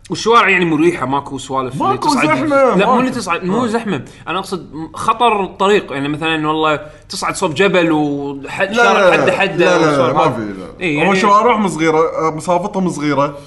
والشوارع 0.09 0.49
يعني 0.49 0.65
مريحة 0.65 1.05
ماكو 1.05 1.37
سوالف 1.37 1.73
اللي 1.73 1.83
ماكو 1.87 2.09
تصعد- 2.09 2.25
زحمة، 2.27 2.47
لا 2.55 2.75
مو 2.75 2.79
ماكو. 2.85 2.99
اللي 2.99 3.11
تصعد 3.11 3.43
مو 3.43 3.63
آه. 3.63 3.67
زحمة 3.67 4.05
أنا 4.27 4.39
أقصد 4.39 4.69
خطر 4.93 5.43
الطريق 5.43 5.91
يعني 5.93 6.07
مثلا 6.07 6.47
والله 6.47 6.79
تصعد 7.09 7.35
صوب 7.35 7.53
جبل 7.53 7.91
وحد 7.91 8.67
لا 8.71 8.75
شارع 8.83 8.99
لا 8.99 9.11
حد 9.21 9.27
لا 9.29 9.37
حد 9.37 9.57
لا 9.59 9.77
لا, 9.79 10.07
لا 10.07 10.13
ما 10.13 10.31
في 10.31 10.41
لا 10.41 10.67
اي 10.81 10.97
هو 10.97 11.01
يعني 11.03 11.15
شوارعهم 11.19 11.67
صغيره 11.67 11.97
آه، 12.27 12.31
مسافتهم 12.35 12.89
صغيره 12.89 13.37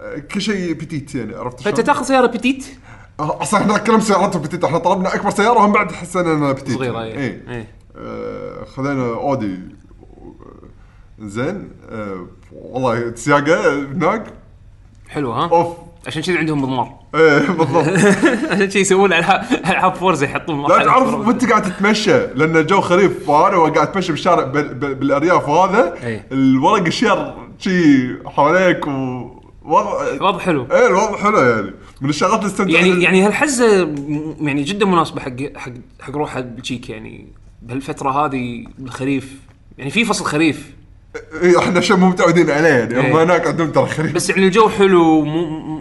آه، 0.00 0.18
كل 0.18 0.40
شيء 0.40 0.72
بتيت 0.72 1.14
يعني 1.14 1.34
عرفت 1.34 1.60
فأنت 1.60 1.76
شلون؟ 1.76 1.86
تاخذ 1.86 2.04
سيارة 2.04 2.26
بتيت 2.26 2.66
أصلا 3.20 3.60
إحنا 3.60 3.78
كلام 3.78 4.00
سياراتهم 4.00 4.42
بتيت 4.42 4.64
إحنا 4.64 4.78
طلبنا 4.78 5.14
أكبر 5.14 5.30
سيارة 5.30 5.58
وهم 5.58 5.72
بعد 5.72 5.92
حسينا 5.92 6.32
إنها 6.32 6.52
بتيت 6.52 6.76
صغيرة 6.78 7.02
اي 7.02 7.18
اي 7.18 7.40
اي 7.56 7.66
آه، 7.96 8.64
خذينا 8.64 9.14
أودي. 9.14 9.58
زين. 11.20 11.70
آه، 11.90 12.26
والله 12.52 12.98
السياقه 12.98 13.74
هناك 13.84 14.24
حلو 15.08 15.32
ها؟ 15.32 15.48
أوف. 15.50 15.76
عشان 16.06 16.22
كذي 16.22 16.38
عندهم 16.38 16.62
مضمار 16.62 16.94
إيه 17.14 17.38
بالضبط. 17.50 17.84
عشان 18.52 18.66
كذي 18.66 18.80
يسوون 18.80 19.12
العاب 19.12 19.94
فورزا 19.94 20.26
يحطون 20.26 20.62
لا 20.62 20.84
تعرف. 20.84 21.14
وأنت 21.14 21.50
قاعد 21.50 21.62
تتمشى 21.62 22.26
لأن 22.26 22.56
الجو 22.56 22.80
خريف 22.80 23.28
وأنا 23.28 23.56
قاعد 23.56 23.88
اتمشى 23.88 24.12
بالشارع 24.12 24.44
بال- 24.44 24.74
بال- 24.74 24.94
بالأرياف 24.94 25.48
وهذا 25.48 25.94
اي. 26.06 26.22
الورق 26.32 26.86
الشير 26.86 27.34
شي 27.58 28.08
حواليك 28.26 28.86
و 28.86 29.37
وضع 29.68 30.12
وضع 30.20 30.38
حلو. 30.38 30.66
إيه 30.72 30.86
الوضع 30.86 31.16
حلو 31.16 31.38
يعني. 31.38 31.70
من 32.00 32.08
الشغلات 32.08 32.38
اللي 32.38 32.46
استمتع 32.46 32.70
يعني 32.72 33.02
يعني 33.02 33.22
هالحزة 33.22 33.94
يعني 34.40 34.62
جدا 34.62 34.86
مناسبة 34.86 35.20
حق 35.20 35.56
حق 35.56 35.72
حق 36.00 36.16
روحها 36.16 36.40
بالشيك 36.40 36.90
يعني. 36.90 37.26
بهالفترة 37.62 38.10
هذه 38.10 38.64
بالخريف. 38.78 39.36
يعني 39.78 39.90
في 39.90 40.04
فصل 40.04 40.24
خريف. 40.24 40.70
إيه 41.42 41.58
إحنا 41.58 41.80
شيء 41.80 41.96
مو 41.96 42.08
متعودين 42.08 42.50
عليه 42.50 42.68
يعني. 42.68 43.00
هم 43.00 43.16
إيه. 43.16 43.22
هناك 43.22 43.46
عندهم 43.46 43.70
ترى 43.70 43.86
خريف. 43.86 44.12
بس 44.14 44.30
يعني 44.30 44.46
الجو 44.46 44.68
حلو 44.68 45.24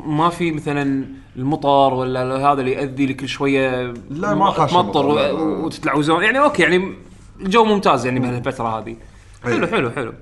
ما 0.05 0.29
في 0.29 0.51
مثلا 0.51 1.05
المطر 1.35 1.93
ولا 1.93 2.35
هذا 2.51 2.59
اللي 2.61 2.73
يؤذي 2.73 3.05
لك 3.05 3.25
شوية. 3.25 3.93
لا، 4.09 4.35
ما 4.35 4.51
حاش 4.51 4.73
لا. 4.73 4.79
و- 4.79 5.65
وتتلعوزون 5.65 6.23
يعني 6.23 6.39
أوكي 6.39 6.61
يعني 6.63 6.93
الجو 7.41 7.63
ممتاز 7.63 8.05
يعني 8.05 8.19
بهالفترة 8.19 8.79
هذه. 8.79 8.95
حلو 9.43 9.65
إيه. 9.65 9.71
حلو 9.71 9.91
حلو. 9.91 10.13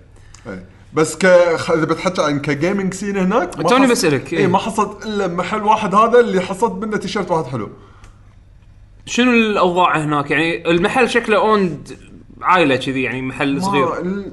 إيه. 0.48 0.66
بس 0.96 1.16
ك 1.18 1.26
خ- 1.56 1.72
إذا 1.72 1.86
بتحكي 1.86 2.22
عن 2.22 2.40
ك 2.40 2.48
gaming 2.48 2.94
scene 2.94 3.18
هناك 3.18 3.58
ما 3.58 3.64
توني 3.64 3.86
حص- 3.86 3.92
بسألك، 3.92 4.34
اي 4.34 4.38
إيه. 4.40 4.48
ما 4.48 4.58
حصلت 4.58 5.06
إلا 5.06 5.28
محل 5.28 5.64
واحد 5.64 5.96
هذا 5.96 6.20
اللي 6.20 6.42
حصلت 6.42 6.84
منه 6.86 6.98
تيشيرت 6.98 7.32
واحد 7.32 7.46
حلو. 7.46 7.70
شنو 9.06 9.32
الأوضاع 9.32 9.98
هناك؟ 9.98 10.32
يعني 10.32 10.70
المحل 10.72 11.10
شكله 11.10 11.38
owned 11.38 11.98
عائلة 12.42 12.76
كذي 12.76 13.02
يعني 13.04 13.22
محل 13.22 13.62
صغير. 13.62 14.04
ما, 14.04 14.24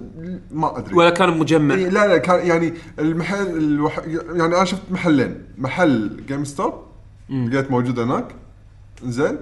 ما 0.50 0.78
أدري. 0.78 0.94
ولا 0.94 1.10
كان 1.10 1.38
مجمع؟ 1.38 1.74
إيه 1.74 1.88
لا 1.88 2.06
لا 2.06 2.18
كان 2.18 2.46
يعني 2.46 2.74
المحل 2.98 3.46
الوح... 3.46 3.98
يعني 4.08 4.44
أنا 4.56 4.64
شفت 4.64 4.82
محلين 4.90 5.42
محل 5.58 6.20
جيم 6.28 6.44
ستوب 6.44 6.74
لقيت 7.30 7.70
موجود 7.70 7.98
هناك. 7.98 8.28
زين. 9.04 9.36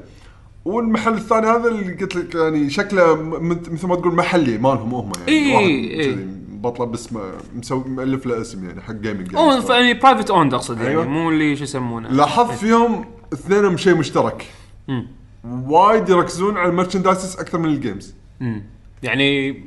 والمحل 0.64 1.12
الثاني 1.14 1.46
هذا 1.46 1.68
اللي 1.68 1.92
قلت 1.92 2.16
لك 2.16 2.34
يعني 2.34 2.70
شكله 2.70 3.14
م- 3.14 3.48
مثل 3.48 3.86
ما 3.86 3.96
تقول 3.96 4.14
محلي 4.14 4.58
مالهم 4.58 4.94
هم 4.94 5.12
يعني 5.18 5.28
إيه، 5.32 5.54
واحد 5.54 5.66
إيه. 5.66 6.12
كذي. 6.14 6.26
بطلة 6.60 6.86
باسمه 6.86 7.20
مسوي 7.56 7.84
مؤلف 7.86 8.26
له 8.26 8.40
اسم 8.40 8.64
يعني 8.68 8.80
حق 8.82 8.92
gaming 8.92 9.36
own 9.36 9.62
يعني 9.70 9.94
private 9.94 10.30
owned 10.30 10.54
أقصد 10.54 10.76
يعني 10.76 10.88
أيوة. 10.88 11.04
مو 11.04 11.30
اللي 11.30 11.56
شو 11.56 11.62
يسمونه. 11.64 12.08
لاحظت 12.08 12.54
فيهم 12.54 13.04
اثنينهم 13.32 13.76
شيء 13.76 13.94
مشترك. 13.94 14.46
مم. 14.88 15.06
وايد 15.44 16.08
يركزون 16.08 16.56
على 16.56 16.70
ال 16.70 16.75
merchandises 16.75 17.36
أكثر 17.40 17.58
من 17.58 17.68
ال 17.68 17.76
games 17.76 18.14
مم. 18.40 18.62
يعني 19.02 19.62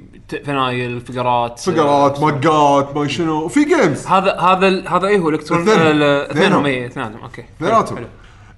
فنايل 0.45 1.01
فقرات. 1.01 1.59
فقرات 1.59 2.19
ماقات 2.21 2.97
ما 2.97 3.07
شنو. 3.07 3.41
وفي 3.45 3.65
games 3.65 4.07
هذا 4.07 4.39
هذا 4.39 4.89
هذا 4.89 5.07
إيه 5.07 5.19
هو 5.19 5.29
الكترون 5.29 5.61
اثنينهم. 5.61 5.87
ال- 5.87 6.03
اثنينهم. 6.03 6.65
اي 6.65 6.85
أوكي. 7.23 7.43
اثنيناتهم. 7.57 8.05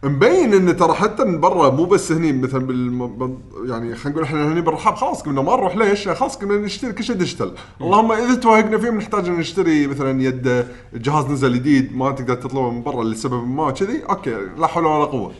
مبين 0.05 0.53
انه 0.53 0.71
ترى 0.71 0.93
حتى 0.93 1.23
من 1.23 1.39
برا 1.39 1.69
مو 1.69 1.85
بس 1.85 2.11
هني 2.11 2.33
مثلا 2.33 2.67
بالم... 2.67 3.07
بال- 3.07 3.37
يعني 3.69 3.95
خلينا 3.95 4.09
نقول 4.09 4.23
إحنا 4.23 4.51
هني 4.53 4.61
بالرحاب 4.61 4.95
خلاص 4.95 5.23
كنا 5.23 5.41
ما 5.41 5.55
نروح 5.55 5.75
ليش؟ 5.77 6.09
خلاص 6.09 6.37
كنا 6.37 6.57
نشتري 6.57 6.93
كل 6.93 7.03
شيء 7.03 7.15
digital، 7.15 7.51
اللهم 7.81 8.11
إذا 8.11 8.35
توهقنا 8.35 8.77
فيه 8.77 8.89
بنحتاج 8.89 9.25
إن 9.27 9.37
نشتري 9.39 9.87
مثلا 9.87 10.23
يد 10.23 10.67
جهاز 10.93 11.25
نزل 11.25 11.53
جديد 11.53 11.97
ما 11.97 12.11
تقدر 12.11 12.35
تطلبه 12.35 12.69
من 12.71 12.83
برا 12.83 13.03
لسبب 13.03 13.47
ما 13.47 13.71
كذي، 13.71 14.03
أوكي 14.09 14.37
لا 14.57 14.67
حول 14.67 14.85
ولا 14.85 15.05
قوة. 15.05 15.31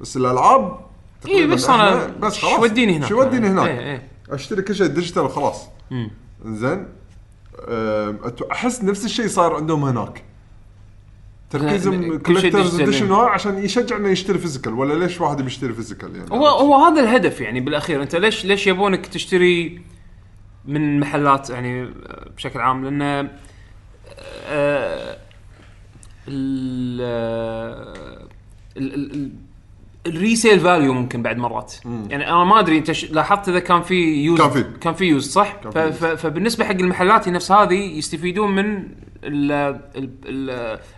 بس 0.00 0.16
الألعاب 0.16 0.78
اي 1.28 1.46
بس 1.46 1.68
أنا 1.70 2.06
بس 2.06 2.38
خلاص 2.38 2.54
شو 2.54 2.62
وديني 2.62 2.96
هناك 2.96 3.08
شو 3.08 3.20
وديني 3.20 3.48
هناك؟ 3.48 3.68
إيه 3.68 3.80
إيه 3.80 4.08
أشتري 4.30 4.62
كل 4.62 4.74
شيء 4.74 4.86
digital 4.86 5.22
وخلاص. 5.22 5.66
زين 6.46 6.86
أت- 8.24 8.50
أحس 8.52 8.84
نفس 8.84 9.04
الشيء 9.04 9.28
صار 9.28 9.54
عندهم 9.54 9.84
هناك 9.84 10.22
تركيزهم 11.58 12.18
collector's 12.18 12.80
edition. 12.80 13.12
عشان 13.12 13.64
يشجع 13.64 13.96
إنه 13.96 14.08
يشتري 14.08 14.38
physical 14.38 14.74
ولا 14.74 15.04
ليش 15.04 15.20
واحد 15.20 15.42
بيشتري 15.42 15.72
physical 15.72 16.16
يعني؟ 16.16 16.30
هو 16.30 16.46
هو 16.46 16.84
هذا 16.84 17.00
الهدف 17.00 17.40
يعني 17.40 17.60
بالأخير. 17.60 18.02
أنت 18.02 18.16
ليش 18.16 18.44
ليش 18.44 18.66
يبونك 18.66 19.06
تشتري 19.06 19.80
من 20.64 21.00
محلات 21.00 21.50
يعني 21.50 21.88
بشكل 22.36 22.60
عام؟ 22.60 22.84
لأن 22.84 23.02
آه، 24.48 25.16
ال 26.28 27.00
ال- 28.76 28.94
ال- 28.94 29.14
ال- 29.14 29.30
ال 30.06 30.14
resale 30.14 30.60
value 30.60 30.92
ممكن 30.92 31.22
بعد 31.22 31.36
مرات. 31.36 31.74
يعني 31.84 32.28
أنا 32.28 32.44
ما 32.44 32.60
أدري 32.60 32.78
أنت 32.78 32.92
ش- 32.92 33.10
لاحظت 33.10 33.48
إذا 33.48 33.58
كان 33.58 33.82
في 33.82 33.94
يوز 34.24 34.38
كان 34.40 34.50
في. 34.50 34.64
كان 34.80 34.94
في 34.94 35.04
يوز 35.04 35.30
صح؟ 35.30 35.52
كان 35.52 35.72
ف- 35.72 35.78
ف- 35.78 36.20
فبالنسبة 36.20 36.64
حق 36.64 36.70
المحلات 36.72 37.28
نفس 37.28 37.52
هذه 37.52 37.74
يستفيدون 37.98 38.54
من 38.54 38.82
ال 39.24 39.52
ال 39.96 40.50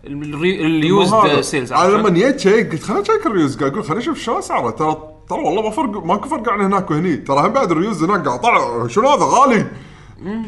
ال 0.04 0.44
ال 0.44 0.58
used 0.58 1.14
هذا. 1.14 1.40
sales 1.40 1.72
أنا 1.72 1.92
لما 1.92 2.10
جيت 2.10 2.40
شيك 2.40 2.72
قلت 2.72 2.82
خليني 2.82 3.02
اشيك 3.02 3.26
الريوز 3.26 3.58
قاعد 3.58 3.72
أقول 3.72 3.84
خليني 3.84 4.02
أشوف 4.02 4.18
شلون 4.18 4.38
أسعاره. 4.38 4.70
ترى 4.70 4.96
ترى 5.28 5.38
والله 5.38 5.62
ما 5.62 5.70
فرق 5.70 6.04
ماكو 6.04 6.28
فرق 6.28 6.48
عن 6.48 6.60
هناك 6.60 6.90
وهني. 6.90 7.16
ترى 7.16 7.40
هم 7.40 7.52
بعد 7.52 7.70
الريوز 7.70 8.04
هناك 8.04 8.26
قاعد 8.26 8.40
طلع 8.40 8.86
شنو 8.88 9.08
هذا؟ 9.08 9.24
غالي. 9.24 9.66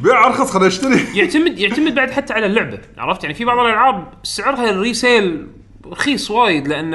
بيع 0.03 0.27
أرخص 0.27 0.51
خليني 0.51 0.67
اشتري 0.67 1.19
يعتمد 1.19 1.59
يعتمد 1.59 1.95
بعد 1.95 2.11
حتى 2.11 2.33
على 2.33 2.47
اللعبة 2.47 2.79
عرفت؟ 2.99 3.23
يعني 3.23 3.35
في 3.35 3.45
بعض 3.45 3.59
الألعاب 3.59 4.13
سعرها 4.23 4.71
ال 4.71 4.82
resale 4.82 5.47
رخيص 5.87 6.31
وايد 6.31 6.69
لأن 6.69 6.91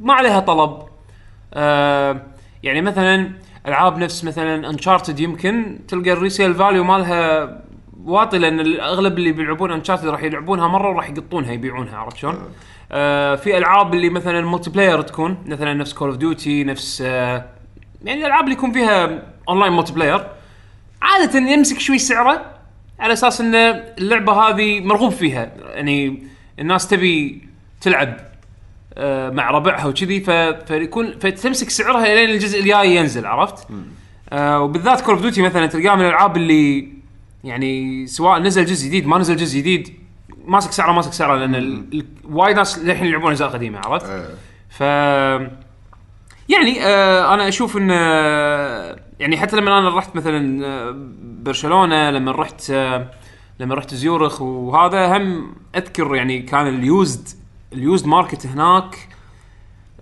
ما 0.00 0.14
عليها 0.14 0.40
طلب. 0.40 0.82
آه 1.54 2.26
يعني 2.62 2.82
مثلا 2.82 3.30
ألعاب 3.66 3.98
نفس 3.98 4.24
مثلا 4.24 4.70
Uncharted 4.70 5.20
يمكن 5.20 5.78
تلقى 5.88 6.12
ال 6.12 6.18
resale 6.18 6.54
value 6.54 6.84
مالها 6.84 7.44
واطي 8.04 8.38
لأن 8.38 8.60
الأغلب 8.60 9.18
اللي 9.18 9.32
بيلعبون 9.32 9.72
Uncharted 9.72 10.08
راح 10.08 10.22
يلعبونها 10.22 10.68
مرة 10.68 10.90
وراح 10.90 11.10
يقطونها 11.10 11.52
يبيعونها 11.52 11.96
عرفت 11.96 12.16
شلون؟ 12.16 12.38
آه 12.92 13.34
في 13.34 13.58
ألعاب 13.58 13.94
اللي 13.94 14.08
مثلا 14.08 14.40
multiplayer 14.40 15.02
تكون 15.02 15.44
مثلا 15.46 15.74
نفس 15.74 15.92
Call 15.92 16.08
of 16.08 16.16
Duty 16.16 16.64
نفس 16.64 17.02
آه 17.06 17.44
يعني 18.04 18.20
الألعاب 18.20 18.44
اللي 18.44 18.54
يكون 18.54 18.72
فيها 18.72 19.22
online 19.48 19.72
multiplayer 19.72 20.26
عادة 21.02 21.38
يمسك 21.38 21.78
شوي 21.78 21.98
سعره 21.98 22.44
على 23.00 23.12
أساس 23.12 23.40
إن 23.40 23.54
اللعبة 23.54 24.32
هذه 24.32 24.80
مرغوب 24.80 25.12
فيها 25.12 25.52
يعني 25.74 26.22
الناس 26.58 26.88
تبي 26.88 27.48
تلعب 27.80 28.16
آه، 28.94 29.30
مع 29.30 29.50
ربعها 29.50 29.86
وكذي 29.86 30.20
فيكون 30.66 31.18
فتمسك 31.18 31.70
سعرها 31.70 32.14
لين 32.14 32.30
الجزء 32.30 32.60
الجاي 32.60 32.96
ينزل 32.96 33.26
عرفت؟ 33.26 33.66
آه 34.32 34.60
وبالذات 34.60 35.00
Call 35.00 35.14
of 35.14 35.22
Duty 35.22 35.42
مثلا 35.42 35.66
تلقاه 35.66 35.94
من 35.94 36.00
الألعاب 36.00 36.36
اللي 36.36 36.88
يعني 37.44 38.06
سواء 38.06 38.38
نزل 38.40 38.64
جزء 38.64 38.86
جديد 38.86 39.06
ما 39.06 39.18
نزل 39.18 39.36
جزء 39.36 39.58
جديد 39.58 39.94
ماسك 40.46 40.72
سعرة 40.72 40.92
ماسك 40.92 41.12
سعرة 41.12 41.36
لأن 41.36 41.54
ال- 41.54 41.84
ال- 41.94 42.06
وايد 42.24 42.56
ناس 42.56 42.78
للحين 42.78 43.06
يلعبون 43.06 43.30
أجزاء 43.30 43.48
قديمة 43.48 43.78
عرفت؟ 43.78 44.06
إيه. 44.08 44.28
ف 44.68 44.80
يعني 46.48 46.84
آه 46.84 47.34
أنا 47.34 47.48
أشوف 47.48 47.76
إن 47.76 47.88
آه 47.90 48.96
يعني 49.20 49.36
حتى 49.36 49.56
لما 49.56 49.78
أنا 49.78 49.96
رحت 49.96 50.16
مثلا 50.16 50.66
آه، 50.66 50.94
برشلونة 51.42 52.10
لما 52.10 52.32
رحت 52.32 52.70
آه 52.70 53.10
لما 53.60 53.74
رحت 53.74 53.94
زيورخ 53.94 54.42
وهذا 54.42 55.16
هم 55.16 55.54
أذكر 55.76 56.14
يعني 56.16 56.42
كان 56.42 56.66
ال 56.66 56.78
used 56.78 57.28
ال 57.72 57.79
used 57.79 58.06
market 58.06 58.46
هناك 58.46 59.08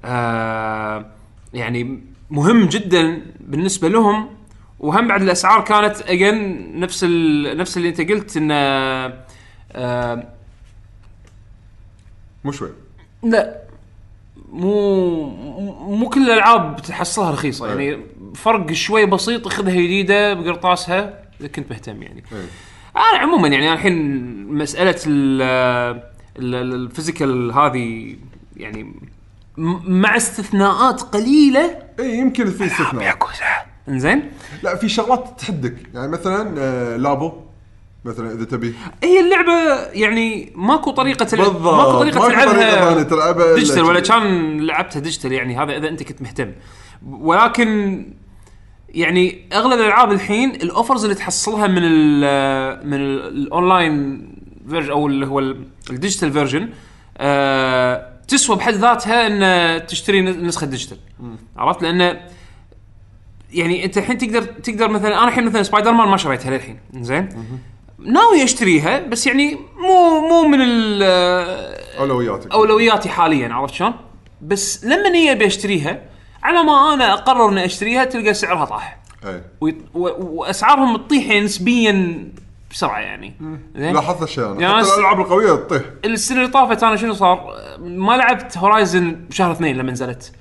آه 0.05 1.07
يعني 1.55 2.01
مهم 2.31 2.65
جدا 2.67 3.23
بالنسبة 3.41 3.89
لهم 3.89 4.29
وهم 4.83 5.09
بعد 5.09 5.23
الأسعار 5.23 5.61
كانت 5.65 6.01
again 6.03 6.81
نفس 6.81 7.05
ال... 7.05 7.57
نفس 7.57 7.77
اللي 7.77 7.89
أنت 7.89 8.01
قلت 8.01 8.37
انه 8.37 8.55
آه 9.73 10.29
مو 12.45 12.53
شوي. 12.53 12.71
لا 13.23 13.59
مو 14.53 15.25
مو 15.97 16.09
كل 16.09 16.31
الألعاب 16.31 16.83
تحصلها 16.83 17.31
رخيصة. 17.31 17.69
يعني 17.69 17.99
فرق 18.35 18.73
شوي 18.73 19.07
بسيط 19.07 19.49
خذها 19.49 19.73
جديدة 19.75 20.35
بقرطاسها 20.35 21.23
إذا 21.41 21.49
كنت 21.49 21.71
مهتم 21.71 22.03
يعني. 22.03 22.25
إيه. 22.33 22.47
أنا 22.97 23.19
عموما 23.19 23.49
يعني 23.49 23.73
الحين 23.73 24.27
مسألة 24.55 25.01
ال 25.07 25.43
ال- 26.39 26.55
ال- 26.55 26.75
ال 26.75 26.83
physical 26.83 27.53
هذه 27.53 28.17
يعني 28.57 28.95
مع 29.57 30.17
استثناءات 30.17 31.01
قليلة. 31.03 31.79
اي 32.01 32.19
يمكن 32.19 32.47
في 32.51 32.67
استثناء 32.67 33.03
ياكوزا. 33.05 33.45
إنزين؟ 33.89 34.31
لا 34.63 34.77
في 34.77 34.89
شغلات 34.89 35.35
تحدك. 35.39 35.75
يعني 35.95 36.09
مثلا 36.09 36.55
آه، 36.59 36.97
لابو 36.97 37.33
مثلا 38.05 38.33
إذا 38.33 38.45
تبي. 38.45 38.75
هي 39.03 39.21
اللعبة 39.21 39.53
يعني 39.93 40.53
ماكو 40.57 40.91
طريقة 40.91 41.25
تلعب 41.25 41.53
بالضبط. 41.53 41.75
ماكو 41.75 41.99
طريقة 41.99 42.19
ماكو 42.21 42.31
تلعبها 42.31 42.53
طريقة 42.55 42.89
ثانية 42.89 43.03
تلعبها 43.03 43.45
إلا 43.47 43.55
digital 43.55 43.83
ولا. 43.83 44.01
كان 44.01 44.61
لعبتها 44.61 45.01
digital 45.01 45.33
يعني 45.33 45.57
هذا 45.59 45.77
إذا 45.77 45.89
أنت 45.89 46.03
كنت 46.03 46.23
مهتم. 46.23 46.53
ولكن 47.11 48.07
يعني 48.89 49.49
أغلب 49.53 49.81
الألعاب 49.81 50.13
الحين 50.13 50.51
ال 50.51 50.58
offers 50.58 51.03
اللي 51.05 51.15
تحصلها 51.15 51.67
من 51.67 51.79
ال 51.85 52.87
من 52.87 52.95
ال- 52.95 53.29
ال 53.29 53.43
online 53.43 54.29
version 54.71 54.91
أو 54.91 55.07
اللي 55.07 55.27
هو 55.27 55.39
ال- 55.39 55.67
ال 55.91 55.96
digital 55.96 56.33
version 56.33 56.69
آه 57.19 58.13
تسوى 58.29 58.57
بحد 58.57 58.75
ذاتها 58.75 59.27
ان 59.27 59.87
تشتري 59.87 60.21
نسخة 60.21 60.67
digital. 60.67 60.99
عرفت؟ 61.57 61.83
لأن 61.83 62.21
يعني 63.53 63.85
انت 63.85 63.99
الحين 63.99 64.19
تقدر 64.19 64.43
تقدر 64.43 64.89
مثلا 64.89 65.19
أنا 65.19 65.29
الحين 65.29 65.45
مثلا 65.45 65.63
سبايدر 65.63 65.93
مان 65.93 66.09
ما 66.09 66.17
شريتها 66.17 66.51
للحين 66.51 66.79
زين؟ 67.01 67.29
ناوي 67.99 68.45
أشتريها 68.45 68.99
بس 69.01 69.27
يعني 69.27 69.59
مو 69.79 70.21
مو 70.29 70.49
من 70.49 70.59
ال 70.63 71.03
أولوياتك. 71.99 72.53
أولوياتي 72.53 73.09
حاليا 73.09 73.55
عرفت 73.55 73.75
شلون؟ 73.75 73.93
بس 74.43 74.85
لما 74.85 75.07
إني 75.09 75.33
أبي 75.33 75.47
أشتريها 75.47 76.01
على 76.43 76.63
ما 76.63 76.95
أنا 76.95 77.13
أقرر 77.13 77.49
إني 77.49 77.65
أشتريها 77.65 78.05
تلقى 78.05 78.35
سعرها 78.35 78.65
طاح. 78.65 78.99
اي 79.25 79.43
ويط- 79.65 79.75
و- 79.97 80.41
وأسعارهم 80.41 80.97
تطيح 80.97 81.29
نسبيا 81.43 82.25
بسرعة 82.71 82.99
يعني. 83.01 83.35
زين؟ 83.77 83.95
لاحظت 83.95 84.23
الشيء 84.23 84.45
أنا. 84.47 84.61
يعني 84.61 84.85
حتى 84.85 84.95
الألعاب 84.95 85.21
القوية 85.21 85.55
تطيح. 85.55 85.83
السنة 86.05 86.39
اللي 86.41 86.51
طافت 86.51 86.83
أنا 86.83 86.97
شنو 86.97 87.15
صار؟ 87.15 87.55
ما 87.81 88.17
لعبت 88.17 88.59
هورايزن 88.59 89.11
بشهر 89.31 89.53
اثنين 89.53 89.77
لما 89.77 89.93
نزلت. 89.93 90.33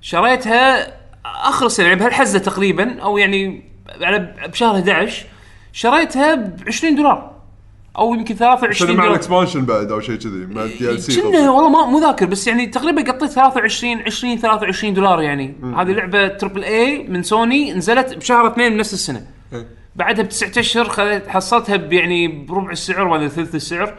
شريتها 0.00 0.92
آخر 1.42 1.66
السنة 1.66 1.86
يعني 1.86 2.00
بهالحزة 2.00 2.38
تقريبا 2.38 3.00
أو 3.00 3.18
يعني 3.18 3.62
على 4.00 4.34
بشهر 4.48 4.74
11 4.74 5.26
شريتها 5.72 6.34
ب 6.34 6.62
20 6.66 6.94
دولار 6.94 7.36
أو 7.98 8.14
يمكن 8.14 8.34
عشان 8.34 8.36
23 8.36 8.90
مع 8.90 8.96
دولار. 8.96 9.10
ال 9.10 9.15
expansion 9.15 9.64
بعد 9.64 9.92
أو 9.92 10.00
شيء 10.00 10.16
كذي؟ 10.16 10.46
مع 10.46 10.62
ال 10.62 11.02
DLC 11.02 11.20
كنا 11.20 11.50
والله 11.50 11.68
ما 11.68 11.86
مو 11.86 11.98
ذاكر 11.98 12.26
بس 12.26 12.46
يعني 12.46 12.66
تقريبا 12.66 13.12
قطيت 13.12 13.30
23 13.30 14.02
20 14.02 14.38
23 14.38 14.94
دولار 14.94 15.22
يعني. 15.22 15.54
هذه 15.76 15.92
لعبة 15.92 16.28
triple 16.28 16.64
A 16.64 17.02
من 17.02 17.22
سوني 17.22 17.72
نزلت 17.72 18.14
بشهر 18.14 18.52
اثنين 18.52 18.72
من 18.72 18.78
نفس 18.78 18.92
السنة 18.94 19.26
بعدها 19.96 20.24
بتسعة 20.24 20.60
أشهر 20.60 21.20
حصلتها 21.28 21.76
يعني 21.76 22.28
بربع 22.28 22.70
السعر 22.70 23.08
ولا 23.08 23.28
ثلث 23.28 23.54
السعر. 23.54 23.94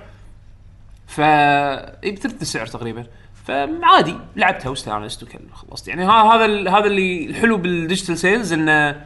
ف 1.07 1.21
اي 1.21 2.11
بثلث 2.11 2.41
السعر 2.41 2.65
تقريبا. 2.65 3.05
فعادي 3.47 4.15
لعبتها 4.35 4.69
واستانست 4.69 5.23
وكل 5.23 5.39
خلصت. 5.53 5.87
يعني 5.87 6.05
هذا 6.05 6.69
هذا 6.71 6.85
اللي 6.85 7.25
الحلو 7.25 7.57
بال 7.57 7.71
digital 7.71 8.17
sales 8.17 8.53
إنه 8.53 9.05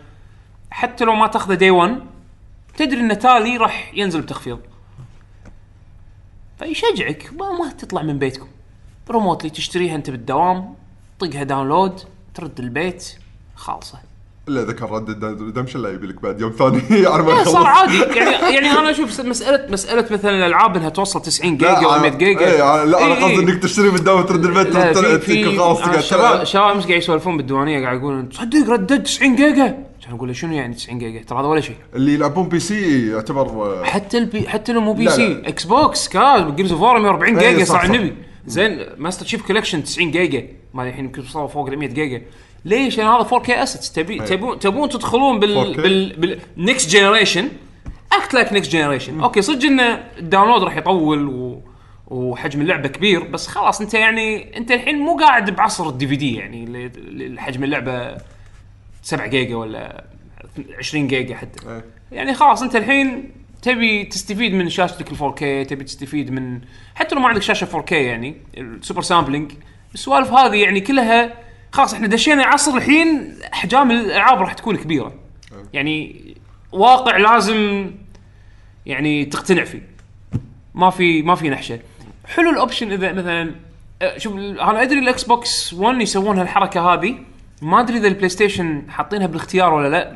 حتى 0.72 1.06
لو 1.06 1.16
ما 1.16 1.28
تأخذه 1.28 1.54
day 1.54 1.72
1 1.72 2.00
تدري 2.78 3.00
انه 3.00 3.14
تالي 3.14 3.58
راح 3.58 3.92
ينزل 3.94 4.22
بتخفيض. 4.22 4.60
فيشجعك 6.60 7.30
ما, 7.34 7.52
ما 7.52 7.72
تطلع 7.72 8.02
من 8.02 8.20
بيتكم. 8.20 8.48
remotely 9.12 9.50
تشتريها 9.50 9.96
أنت 9.96 10.10
بالدوام 10.10 10.76
طقها 11.20 11.44
download 11.44 12.02
ترد 12.34 12.60
البيت 12.60 13.16
خالصة. 13.56 14.00
إلا 14.50 14.64
إذا 14.64 14.74
كان 14.74 14.90
Red 14.90 15.24
Redemption 15.42 15.82
لا 15.82 15.90
يبي 15.90 16.08
لك 16.08 16.22
بعد 16.22 16.42
يوم 16.42 16.52
ثاني 16.52 17.06
على 17.08 17.24
ما 17.24 17.32
يخلص 17.32 17.50
صار 17.50 17.66
عادي. 17.66 17.98
يعني 18.00 18.56
يعني 18.56 18.72
أنا 18.80 18.92
أشوف 18.92 19.22
مساله 19.22 19.66
مسألة 19.72 20.06
مثلا 20.12 20.32
الألعاب 20.32 20.76
إنها 20.78 20.90
توصل 20.90 21.22
90 21.22 21.58
جيجا 21.58 21.78
ولا 21.88 22.02
100 22.02 22.12
أنا- 22.12 22.16
جيجا. 22.16 22.40
إيه، 22.40 22.58
لا 22.86 23.06
أنا 23.06 23.16
إيه، 23.18 23.24
قصدي. 23.24 23.36
إنك 23.52 23.64
تشتري 23.64 23.92
ترد 23.92 24.46
البيت 24.46 24.68
لا 24.76 24.94
ترد- 24.94 25.20
تكون 25.20 25.58
خلاص 25.58 25.78
آه، 25.82 25.84
تقعد 25.84 26.02
تلعب. 26.02 26.42
الشباب 26.42 26.72
أمس 26.76 26.86
قاعد 26.88 26.98
يسولفون 26.98 27.38
بالديوانية 27.38 27.84
قاعد 27.84 27.98
يقولون 27.98 28.30
تصدق 28.30 28.70
Red 28.70 28.84
Dead 28.84 29.04
90 29.04 29.36
جيجا؟ 29.36 29.68
كان 30.06 30.16
أقول 30.16 30.28
له 30.28 30.34
شنو 30.34 30.54
يعني 30.54 30.74
90 30.76 31.00
جيجا؟ 31.00 31.24
ترى 31.24 31.40
هذا 31.40 31.48
ولا 31.48 31.62
شيء. 31.62 31.76
اللي 31.96 32.14
يلعبون 32.14 32.50
PC 32.50 33.08
يعتبر 33.12 33.42
آه، 33.48 33.84
حتى 33.84 34.18
ال 34.18 34.34
P 34.34 34.50
حتى 34.50 34.74
لو 34.74 34.82
مو 34.82 34.94
P 34.94 35.04
لا، 35.06 35.12
C 35.12 35.28
لا. 35.34 35.48
Xbox 35.48 36.08
كاز 36.10 36.42
Gears 36.44 36.72
of 36.72 36.82
140 36.82 37.38
إيه، 37.40 37.52
جيجا 37.52 37.66
صار. 37.66 37.84
النبي 37.84 38.14
زين 38.48 38.80
Master 38.98 39.26
Chief 39.26 39.42
Collection 39.48 39.84
90 39.84 40.12
جيجا. 40.12 40.44
ما 40.74 40.84
الحين 40.88 41.06
يمكن 41.06 41.22
وصلوا 41.22 41.48
فوق 41.48 41.68
ال 41.68 41.80
100 41.80 41.88
جيجا. 41.90 42.22
ليش؟ 42.66 42.98
لأن 42.98 43.08
هذا 43.08 43.24
4K 43.24 43.50
assets 43.50 43.92
تبي 43.92 44.20
تبون 44.20 44.60
تبون 44.60 44.90
تدخلون 44.90 45.40
بال 45.40 45.76
4K. 45.76 45.80
بال 45.80 46.38
بال 46.56 46.67
next 46.67 46.90
generation 46.90 47.50
act 48.14 48.34
like 48.34 48.54
next 48.54 48.72
generation 48.72 49.22
أوكي 49.22 49.42
صدق 49.42 49.66
ان 49.66 49.80
ال 50.18 50.23
download 50.23 50.64
راح 50.64 50.78
يطول 50.78 51.28
و 51.28 51.62
وحجم 52.08 52.62
اللعبة 52.62 52.90
كبير 52.90 53.24
بس 53.24 53.48
خلاص 53.48 53.82
أنت 53.82 53.94
يعني 53.94 54.58
أنت 54.58 54.72
الحين 54.72 55.00
مو 55.00 55.18
قاعد 55.18 55.56
بعصر 55.56 55.90
ال 55.90 56.08
DVD 56.08 56.36
يعني 56.36 56.92
حجم 57.38 57.64
اللعبة 57.64 58.18
7 59.02 59.28
جيجا 59.28 59.56
ولا 59.56 60.04
20 60.78 61.08
جيجا 61.08 61.36
حتى. 61.36 61.70
إيه. 61.70 61.86
يعني 62.12 62.34
خلاص 62.34 62.62
أنت 62.62 62.76
الحين 62.76 63.32
تبي 63.62 64.04
تستفيد 64.04 64.54
من 64.54 64.70
شاشتك 64.70 65.12
ال 65.12 65.18
4K 65.18 65.70
تبي 65.70 65.84
تستفيد 65.84 66.32
من 66.32 66.62
حتى 66.96 67.16
لو 67.16 67.22
ما 67.22 67.28
عندك 67.28 67.42
شاشة 67.42 67.82
4K 67.82 67.92
يعني 67.92 68.36
ال 68.58 68.65
super 68.65 69.02
sampling 69.02 69.52
السوالف 69.94 70.32
هذه 70.32 70.56
يعني 70.56 70.82
كلها 70.82 71.34
خلاص 71.72 71.94
إحنا 71.94 72.08
دشينا 72.08 72.44
عصر 72.44 72.78
الحين 72.78 73.36
احجام 73.54 73.92
الألعاب 73.92 74.42
راح 74.42 74.54
تكون 74.54 74.78
كبيرة. 74.78 75.14
يعني 75.74 76.26
واقع 76.72 77.18
لازم 77.18 77.92
يعني 78.86 79.26
تقتنع 79.26 79.64
فيه. 79.64 79.90
ما 80.74 80.90
في 80.90 81.22
ما 81.22 81.36
في 81.36 81.50
نحشة. 81.50 81.80
حلو 82.26 82.50
ال 82.50 82.56
option 82.56 82.92
إذا 82.92 83.12
مثلا 83.12 83.56
أه، 84.02 84.18
شوف 84.18 84.36
أنا 84.36 84.82
أدري 84.82 85.00
ال 85.00 85.24
Xbox 85.24 85.74
One 85.74 86.02
يسوون 86.02 86.40
هالحركة 86.40 86.94
هذه. 86.94 87.16
ما 87.62 87.80
أدري 87.80 87.98
إذا 87.98 88.08
ال 88.08 88.30
PlayStation 88.30 88.84
حاطينها 88.90 89.28
بالاختيار 89.28 89.74
ولا 89.74 89.88
لا. 89.90 90.12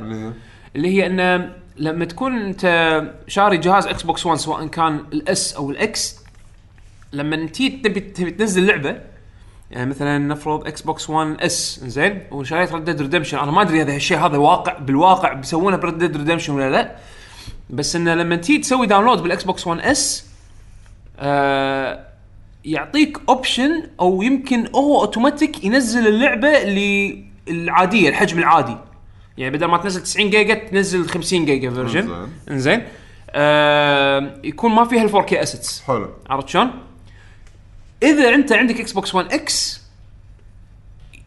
اللي 0.76 0.88
هي؟ 0.88 1.06
إنه 1.06 1.52
لما 1.76 2.04
تكون 2.04 2.38
أنت 2.38 3.02
شاري 3.28 3.56
جهاز 3.56 3.86
Xbox 3.86 4.26
One 4.26 4.38
سواء 4.38 4.66
كان 4.66 5.04
ال 5.12 5.33
S 5.33 5.54
أو 5.54 5.70
ال 5.70 5.93
X 5.93 6.16
لما 7.12 7.36
انت 7.36 7.56
تبي 7.56 8.00
تبي 8.00 8.30
تنزل 8.30 8.66
لعبة 8.66 9.00
يعني 9.76 9.90
مثلا 9.90 10.18
نفرض 10.18 10.66
Xbox 10.66 11.10
One 11.10 11.36
S 11.40 11.80
زين؟ 11.84 12.22
وشريت 12.30 12.72
Red 12.72 12.84
Dead 12.84 13.00
Redemption 13.00 13.38
أنا 13.38 13.50
ما 13.50 13.62
أدري 13.62 13.82
هذا 13.82 13.96
الشيء 13.96 14.18
هذا 14.18 14.36
واقع 14.36 14.78
بالواقع 14.78 15.32
بيسوونه 15.32 15.76
ب 15.76 15.82
Red 15.82 15.98
Dead 15.98 16.16
Redemption 16.16 16.52
ولا 16.52 16.70
لا. 16.70 16.96
بس 17.70 17.96
إنه 17.96 18.14
لما 18.14 18.36
تيجي 18.36 18.58
تسوي 18.58 18.86
download 18.86 19.22
بال 19.22 19.44
Xbox 19.44 19.66
One 19.66 19.80
S 19.80 20.26
آه 21.18 22.06
يعطيك 22.64 23.18
option 23.28 23.82
أو 24.00 24.22
يمكن 24.22 24.68
هو 24.74 25.00
اوتوماتيك 25.00 25.64
ينزل 25.64 26.06
اللعبة 26.06 26.62
اللي 26.62 27.24
العاديه 27.48 28.08
الحجم 28.08 28.38
العادي. 28.38 28.76
يعني 29.38 29.56
بدل 29.56 29.66
ما 29.66 29.78
تنزل 29.78 30.02
90 30.02 30.30
جيجا 30.30 30.54
تنزل 30.54 31.08
50 31.08 31.44
جيجا 31.44 31.70
version. 31.70 32.28
إنزين. 32.50 32.82
آه 33.30 34.40
يكون 34.44 34.72
ما 34.72 34.84
فيها 34.84 35.02
ال 35.02 35.10
4K 35.10 35.32
assets 35.32 35.82
حلو. 35.86 36.08
عرفت 36.30 36.48
شلون؟ 36.48 36.70
إذا 38.02 38.34
أنت 38.34 38.52
عندك 38.52 38.80
Xbox 38.80 39.32
One 39.32 39.72
X 39.72 39.86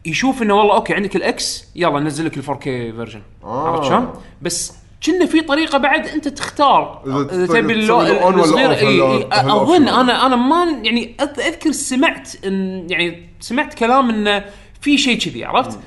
يشوف 0.04 0.42
إنه 0.42 0.54
والله 0.54 0.74
أوكي 0.74 0.94
عندك 0.94 1.16
ال 1.16 1.40
X 1.40 1.64
يلا 1.76 2.00
نزل 2.00 2.26
لك 2.26 2.36
ال 2.36 2.44
4K 2.44 2.62
version 2.64 3.22
آه. 3.44 3.68
عرفت 3.68 3.88
شلون؟ 3.88 4.12
بس 4.42 4.72
كنا 5.06 5.26
في 5.26 5.40
طريقة 5.40 5.78
بعد 5.78 6.06
أنت 6.06 6.28
تختار 6.28 7.02
إذا 7.32 7.46
تبي 7.46 7.90
ولا 7.90 8.28
الصغير 8.28 8.72
هال 8.72 9.32
أظن. 9.32 9.88
أنا 9.88 10.26
أنا 10.26 10.36
ما 10.36 10.80
يعني 10.82 11.16
أذكر 11.20 11.72
سمعت 11.72 12.44
إن 12.44 12.86
يعني 12.90 13.28
سمعت 13.40 13.74
كلام 13.74 14.10
انه 14.10 14.44
في 14.80 14.98
شيء 14.98 15.18
كذي 15.18 15.44
عرفت؟ 15.44 15.78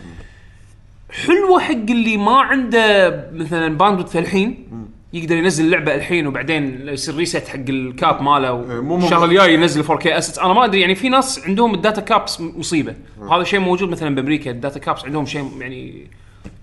حلوة 1.27 1.59
حق 1.59 1.71
اللي 1.71 2.17
ما 2.17 2.41
عنده 2.41 3.09
مثلا 3.33 3.77
bandwidth 3.77 4.15
الحين 4.15 4.67
يقدر 5.13 5.35
ينزل 5.35 5.65
اللعبة 5.65 5.95
الحين 5.95 6.27
وبعدين 6.27 6.87
يصير 6.87 7.15
reset 7.15 7.47
حق 7.47 7.69
ال 7.69 7.82
cap 7.82 8.21
ماله 8.21 8.71
إيه، 8.71 8.79
والشهر 8.79 9.25
الجاي 9.25 9.53
ينزل 9.53 9.83
4K 9.83 10.07
assets 10.07 10.39
أنا 10.39 10.53
ما 10.53 10.65
أدري 10.65 10.81
يعني 10.81 10.95
في 10.95 11.09
ناس 11.09 11.45
عندهم 11.47 11.73
ال 11.73 11.79
data 11.79 12.01
caps 12.01 12.41
مصيبة. 12.41 12.95
وهذا 13.19 13.43
شيء 13.43 13.59
موجود 13.59 13.89
مثلا 13.89 14.15
بأمريكا 14.15 14.51
ال 14.51 14.57
data 14.57 14.79
caps 14.79 15.05
عندهم 15.05 15.25
شيء 15.25 15.51
يعني 15.59 16.07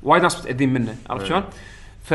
وايد 0.03 0.23
ناس 0.23 0.41
متأذين 0.41 0.73
منه 0.73 0.97
عرفت 1.11 1.27
شلون؟ 1.27 1.45
ف 2.05 2.15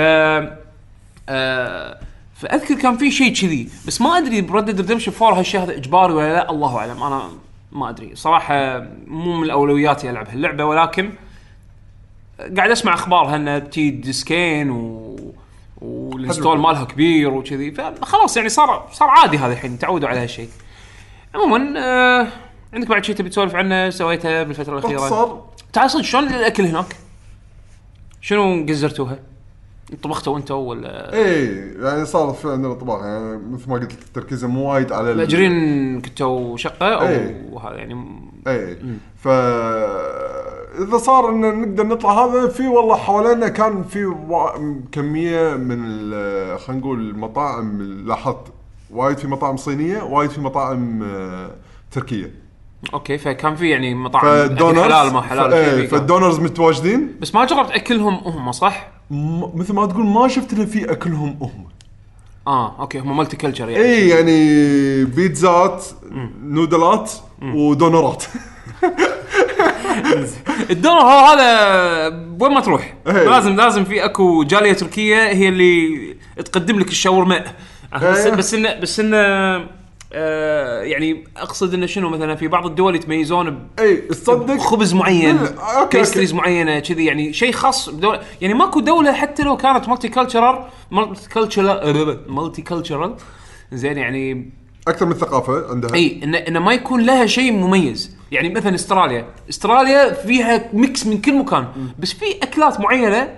آه 1.29 1.99
فأذكر 2.35 2.75
كان 2.75 2.97
في 2.97 3.11
شيء 3.11 3.33
كذي 3.33 3.69
بس 3.87 4.01
ما 4.01 4.17
أدري 4.17 4.41
بـ 4.41 4.48
Red 4.48 4.69
Redemption 4.69 5.11
4 5.21 5.39
هالشيء 5.39 5.61
هذا 5.61 5.77
إجباري 5.77 6.13
ولا 6.13 6.33
لا 6.33 6.51
الله 6.51 6.77
أعلم. 6.77 7.03
أنا 7.03 7.29
ما 7.71 7.89
أدري. 7.89 8.15
صراحة 8.15 8.87
مو 9.07 9.37
من 9.37 9.49
اولوياتي 9.49 10.09
ألعب 10.09 10.27
هاللعبة 10.29 10.65
ولكن 10.65 11.09
قاعد 12.57 12.71
أسمع 12.71 12.93
اخبارها 12.93 13.35
انها 13.35 13.59
تجي 13.59 13.89
ديسكين 13.89 14.69
و 14.69 15.15
وال 15.85 16.01
install 16.01 16.59
مالها 16.59 16.83
كبير 16.83 17.33
وكذي. 17.33 17.71
فخلاص 17.71 18.37
يعني 18.37 18.49
صار 18.49 18.87
صار 18.91 19.09
عادي 19.09 19.37
هذا 19.37 19.53
الحين 19.53 19.79
تعودوا 19.79 20.09
على 20.09 20.19
هالشيء. 20.19 20.49
عموما 21.35 21.73
آه 21.79 22.27
عندك 22.73 22.87
بعد 22.87 23.03
شيء 23.03 23.15
تبي 23.15 23.29
تسولف 23.29 23.55
عنه؟ 23.55 23.89
سويته 23.89 24.43
بالفترة 24.43 24.73
الأخيرة. 24.79 24.97
باختصار 24.99 25.45
تعال 25.73 25.91
صدق 25.91 26.01
شلون 26.03 26.23
الأكل 26.27 26.63
هناك؟ 26.63 26.95
شنو 28.21 28.65
قزرتوها؟ 28.69 29.19
طبختوا 30.03 30.37
أنتوا 30.37 30.69
ولا؟ 30.69 31.13
إيه 31.13 31.73
يعني 31.83 32.05
صار 32.05 32.33
في 32.33 32.51
عندنا 32.51 32.73
طباخ 32.73 33.03
يعني 33.03 33.37
مثل 33.51 33.69
ما 33.69 33.73
قلت 33.75 33.83
لك 33.83 33.91
التركيز 33.91 34.45
مو 34.45 34.71
وايد 34.73 34.91
على 34.91 35.11
ال- 35.11 35.17
مأجرين 35.17 36.01
كنتوا 36.01 36.57
شقه 36.57 36.87
أو 36.93 37.07
إيه. 37.07 37.59
هذا 37.63 37.75
يعني 37.75 38.19
إيه. 38.47 38.77
ف 39.23 39.27
إذا 40.79 40.97
صار 40.97 41.29
إن 41.29 41.61
نقدر 41.61 41.85
نطلع 41.87 42.25
هذا 42.25 42.47
في 42.47 42.67
والله 42.67 42.95
حوالينا 42.95 43.47
كان 43.47 43.83
في 43.83 44.05
وا- 44.05 44.81
كمية 44.91 45.53
من 45.55 45.79
خلينا 46.57 46.81
نقول 46.81 46.99
المطاعم 47.09 47.81
لاحظت 47.81 48.41
وايد 48.91 49.17
في 49.17 49.27
مطاعم 49.27 49.57
صينية 49.57 50.03
وايد 50.03 50.29
في 50.29 50.41
مطاعم 50.41 51.03
آه، 51.03 51.51
تركية. 51.91 52.31
okay 52.93 53.17
فكان 53.17 53.55
في 53.55 53.69
يعني 53.69 53.95
مطاعم 53.95 54.25
حلال 54.93 55.13
ما 55.13 55.21
حلال 55.21 55.53
كان. 55.53 55.87
فال 55.87 56.00
doners 56.00 56.39
متواجدين. 56.39 57.15
بس 57.21 57.35
ما 57.35 57.45
جربت 57.45 57.71
أكلهم 57.71 58.13
هم 58.13 58.51
صح؟ 58.51 58.87
م- 59.11 59.59
مثل 59.59 59.73
ما 59.73 59.85
تقول 59.85 60.05
ما 60.05 60.27
شفت 60.27 60.53
إلا 60.53 60.65
في 60.65 60.91
أكلهم 60.91 61.37
هم. 61.41 61.65
آه 62.47 62.79
okay 62.81 62.99
هم 62.99 63.17
multiculture 63.17 63.69
يعني. 63.69 63.83
اي 63.85 64.09
يعني 64.09 65.05
بيتزات 65.05 65.85
نودلات 66.43 67.11
ودونرات. 67.41 68.23
الدونر 70.71 70.99
هو 71.01 71.25
هذا 71.25 72.07
وين 72.39 72.51
ما 72.53 72.59
تروح 72.59 72.93
إيه. 73.07 73.13
لازم 73.29 73.55
لازم 73.55 73.83
في 73.83 74.05
اكو 74.05 74.43
جالية 74.43 74.73
تركية 74.73 75.15
هي 75.27 75.47
اللي 75.49 76.15
تقدم 76.45 76.79
لك 76.79 76.87
الشاورما 76.87 77.43
بس 78.01 78.17
إيه. 78.25 78.35
بس 78.35 78.53
انه 78.53 78.79
بس 78.79 78.99
انه 78.99 79.17
آه 80.13 80.81
يعني 80.81 81.23
أقصد 81.37 81.73
انه 81.73 81.85
شنو 81.85 82.09
مثلا 82.09 82.35
في 82.35 82.47
بعض 82.47 82.65
الدول 82.65 82.95
يتميزون 82.95 83.49
ب- 83.49 83.67
اي 83.79 83.95
تصدق 83.95 84.57
خبز 84.57 84.93
معين 84.93 85.35
لا، 85.43 85.79
okay، 85.81 85.97
pastries 85.97 86.31
okay. 86.31 86.41
معينة 86.41 86.79
كذي 86.79 87.05
يعني 87.05 87.33
شيء 87.33 87.51
خاص 87.51 87.89
بدولة 87.89 88.21
يعني 88.41 88.53
ماكو 88.53 88.79
دولة 88.79 89.13
حتى 89.13 89.43
لو 89.43 89.57
كانت 89.57 89.89
multicultural 89.89 90.63
multicultural 90.91 92.19
multicultural 92.27 93.15
زين 93.71 93.97
يعني 93.97 94.49
أكثر 94.87 95.05
من 95.05 95.13
ثقافة 95.13 95.71
عندها. 95.71 95.93
إي 95.93 96.19
انه 96.23 96.37
انه 96.37 96.59
ما 96.59 96.73
يكون 96.73 97.01
لها 97.01 97.25
شيء 97.25 97.51
مميز. 97.51 98.15
يعني 98.31 98.49
مثلا 98.49 98.75
إستراليا. 98.75 99.27
إستراليا 99.49 100.13
فيها 100.13 100.69
mix 100.73 101.07
من 101.07 101.21
كل 101.21 101.39
مكان. 101.39 101.67
بس 101.99 102.13
في 102.13 102.25
أكلات 102.43 102.79
معينة 102.79 103.35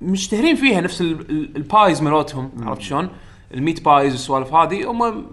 مشتهرين 0.00 0.56
فيها 0.56 0.80
نفس 0.80 1.00
ال- 1.00 1.30
ال- 1.30 1.56
ال 1.56 1.65
pies 1.65 2.02
مالتهم 2.02 2.50
عرفت 2.62 2.80
شلون؟ 2.80 3.08
ال 3.54 3.60
meat 3.60 3.84
pies 3.84 4.12
والسوالف 4.12 4.54
هذه 4.54 4.90
هم 4.90 5.26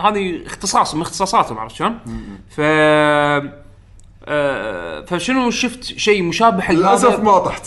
هذه 0.00 0.46
اختصاص 0.46 0.94
من 0.94 1.00
اختصاصاتهم 1.02 1.58
عرفت 1.58 1.74
شلون؟ 1.76 1.98
ف 2.50 2.60
آه، 4.24 5.04
فشنو 5.04 5.50
شفت 5.50 5.84
شيء 5.84 6.22
مشابه 6.22 6.64
للأسف 6.70 7.20
ما 7.20 7.38
طحت. 7.38 7.66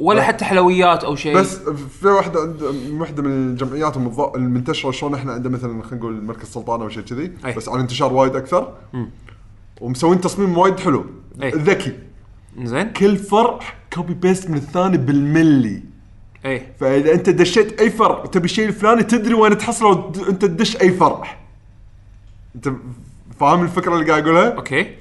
ولا 0.00 0.22
حتى 0.22 0.44
حلويات 0.44 1.04
أو 1.04 1.16
شيء. 1.16 1.34
بس 1.34 1.58
في 2.00 2.06
واحدة 2.06 2.40
عند 2.40 2.62
واحدة 3.00 3.22
من 3.22 3.30
الجمعيات 3.30 3.96
المض- 3.96 4.36
المنتشرة 4.36 4.90
شلون 4.90 5.14
إحنا 5.14 5.32
عندنا 5.32 5.52
مثلا 5.52 5.82
خلينا 5.82 5.96
نقول 5.96 6.24
مركز 6.24 6.48
سلطانه 6.48 6.84
أو 6.84 6.88
شيء 6.88 7.02
كذي 7.02 7.32
أي. 7.44 7.52
بس 7.54 7.68
على 7.68 7.80
انتشار 7.80 8.12
وايد 8.12 8.36
أكثر. 8.36 8.72
ومسوين 9.80 10.20
تصميم 10.20 10.58
وايد 10.58 10.80
حلو. 10.80 11.04
أي. 11.42 11.50
ذكي. 11.50 11.92
زين. 12.62 12.92
كل 12.92 13.16
فرع 13.16 13.58
copy 13.92 14.14
paste 14.14 14.50
من 14.50 14.56
الثاني 14.56 14.96
بالملي. 14.96 15.82
أي. 16.44 16.66
فإذا 16.80 17.12
أنت 17.14 17.30
دشيت 17.30 17.80
أي 17.80 17.90
فرع 17.90 18.26
تبي 18.26 18.44
الشيء 18.44 18.68
الفلاني 18.68 19.02
تدري 19.02 19.34
وين 19.34 19.58
تحصله 19.58 20.12
أنت 20.28 20.44
تدش 20.44 20.76
أي 20.80 20.90
فرع. 20.90 21.36
أنت 22.56 22.72
فاهم 23.40 23.62
الفكرة 23.62 23.94
اللي 23.94 24.10
قاعد 24.10 24.22
أقولها؟ 24.28 24.48
okay. 24.54 24.94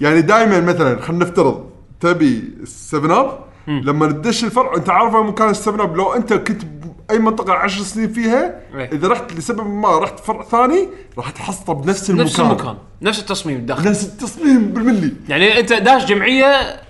يعني 0.00 0.20
دائما 0.20 0.60
مثلا 0.60 1.00
خلينا 1.00 1.24
نفترض 1.24 1.70
تبي 2.00 2.42
7 2.64 3.20
اب 3.20 3.38
لما 3.66 4.06
تدش 4.06 4.44
الفرع 4.44 4.74
انت 4.76 4.90
عارف 4.90 5.14
مكان 5.14 5.54
7 5.54 5.84
اب 5.84 5.96
لو 5.96 6.12
انت 6.12 6.32
كنت 6.32 6.62
بأي 6.64 7.18
منطقة 7.18 7.52
10 7.52 7.82
سنين 7.82 8.12
فيها 8.12 8.60
إيه. 8.74 8.90
إذا 8.92 9.08
رحت 9.08 9.32
لسبب 9.32 9.66
ما 9.66 9.98
رحت 9.98 10.20
فرع 10.20 10.42
ثاني 10.42 10.88
راح 11.18 11.30
تحصله 11.30 11.74
بنفس 11.74 12.10
المكان 12.10 12.26
نفس 12.26 12.40
المكان. 12.40 12.76
نفس 13.02 13.20
التصميم 13.20 13.56
الداخل 13.56 13.90
نفس 13.90 14.04
التصميم 14.04 14.68
بالملي. 14.68 15.12
يعني 15.28 15.60
انت 15.60 15.72
داش 15.72 16.04
جمعية 16.04 16.80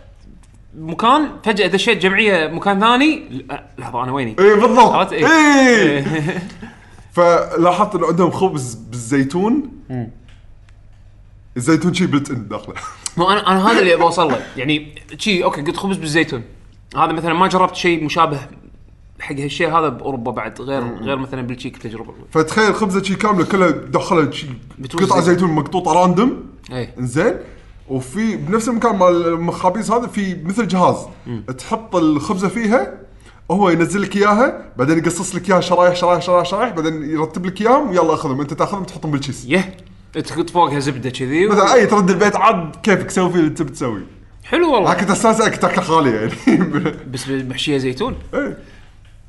مكان 0.78 1.28
فجأة 1.44 1.66
دشيت 1.66 1.98
جمعية 1.98 2.48
مكان 2.48 2.80
ثاني 2.80 3.44
لحظة 3.78 4.04
أنا 4.04 4.12
ويني؟ 4.12 4.36
اي 4.38 4.54
بالضبط. 4.54 4.92
عرفت؟ 4.92 5.12
إيه. 5.12 5.26
اي 5.26 6.04
فلاحظت 7.16 7.94
إنه 7.94 8.06
عندهم 8.06 8.30
خبز 8.30 8.74
بالزيتون. 8.74 9.70
الزيتون 11.56 11.94
شي 11.94 12.06
built 12.06 12.30
in 12.30 12.48
داخله. 12.48 12.74
مو 13.16 13.30
أنا 13.30 13.50
أنا 13.50 13.70
هذا 13.70 13.78
اللي 13.78 13.96
بوصل 13.96 14.28
له. 14.28 14.46
يعني 14.56 14.94
شي 15.18 15.44
okay 15.44 15.62
قلت 15.62 15.76
خبز 15.76 15.96
بالزيتون. 15.96 16.42
هذا 16.96 17.12
مثلا 17.12 17.34
ما 17.34 17.46
جربت 17.46 17.74
شيء 17.74 18.04
مشابه 18.04 18.40
حق 19.20 19.34
هالشيء 19.34 19.68
هذا 19.68 19.88
بأوروبا 19.88 20.30
بعد 20.30 20.60
غير 20.60 20.82
غير 20.82 21.16
مثلا 21.16 21.42
بالتشيك 21.42 21.76
تجربة. 21.76 22.14
فتخيل 22.30 22.74
خبزة 22.74 23.02
شي 23.02 23.14
كاملة 23.14 23.44
كلها 23.44 23.70
دخلها 23.70 24.30
شي 24.30 24.46
بتوز 24.78 25.02
قطع 25.02 25.20
زيتون. 25.20 25.50
مقطوطة 25.50 25.92
random 25.92 26.44
اي 26.72 26.88
إنزين. 26.98 27.34
وفي 27.88 28.36
بنفس 28.36 28.68
المكان 28.68 28.96
مال 28.96 29.26
المخابيز 29.26 29.90
هذا 29.90 30.06
في 30.06 30.42
مثل 30.44 30.68
جهاز. 30.68 30.96
تحط 31.58 31.96
الخبزة 31.96 32.48
فيها 32.48 32.94
هو 33.50 33.70
ينزل 33.70 34.02
لك 34.02 34.16
إياها 34.16 34.72
بعدين 34.76 34.98
يقصص 34.98 35.34
لك 35.34 35.50
إياها 35.50 35.60
شرايح 35.60 35.94
شرايح 35.94 36.22
شرايح 36.22 36.44
شرايح 36.44 36.74
بعدين 36.74 37.10
يرتب 37.10 37.46
لك 37.46 37.60
إياهم 37.60 37.92
يلا 37.92 38.14
أخذهم. 38.14 38.40
أنت 38.40 38.54
تأخذهم 38.54 38.84
تحطهم 38.84 39.10
بالكيس. 39.10 39.46
يه 39.48 39.76
تحط 40.26 40.50
فوقها 40.50 40.78
زبدة 40.78 41.10
كذي 41.10 41.46
و... 41.46 41.50
مثلا 41.50 41.74
أي 41.74 41.86
ترد 41.86 42.10
البيت 42.10 42.36
عاد 42.36 42.76
كيفك 42.82 43.10
سوي 43.10 43.32
فيه 43.32 43.38
اللي 43.38 43.50
تبي 43.50 43.70
تسوي. 43.70 44.02
حلو 44.50 44.74
والله. 44.74 44.94
كنت 44.94 45.10
استانس 45.10 45.42
كنت 45.48 45.66
خالي 45.66 46.10
يعني. 46.10 46.32
بس 47.12 47.28
محشيه 47.28 47.78
زيتون. 47.78 48.16
إيه. 48.34 48.58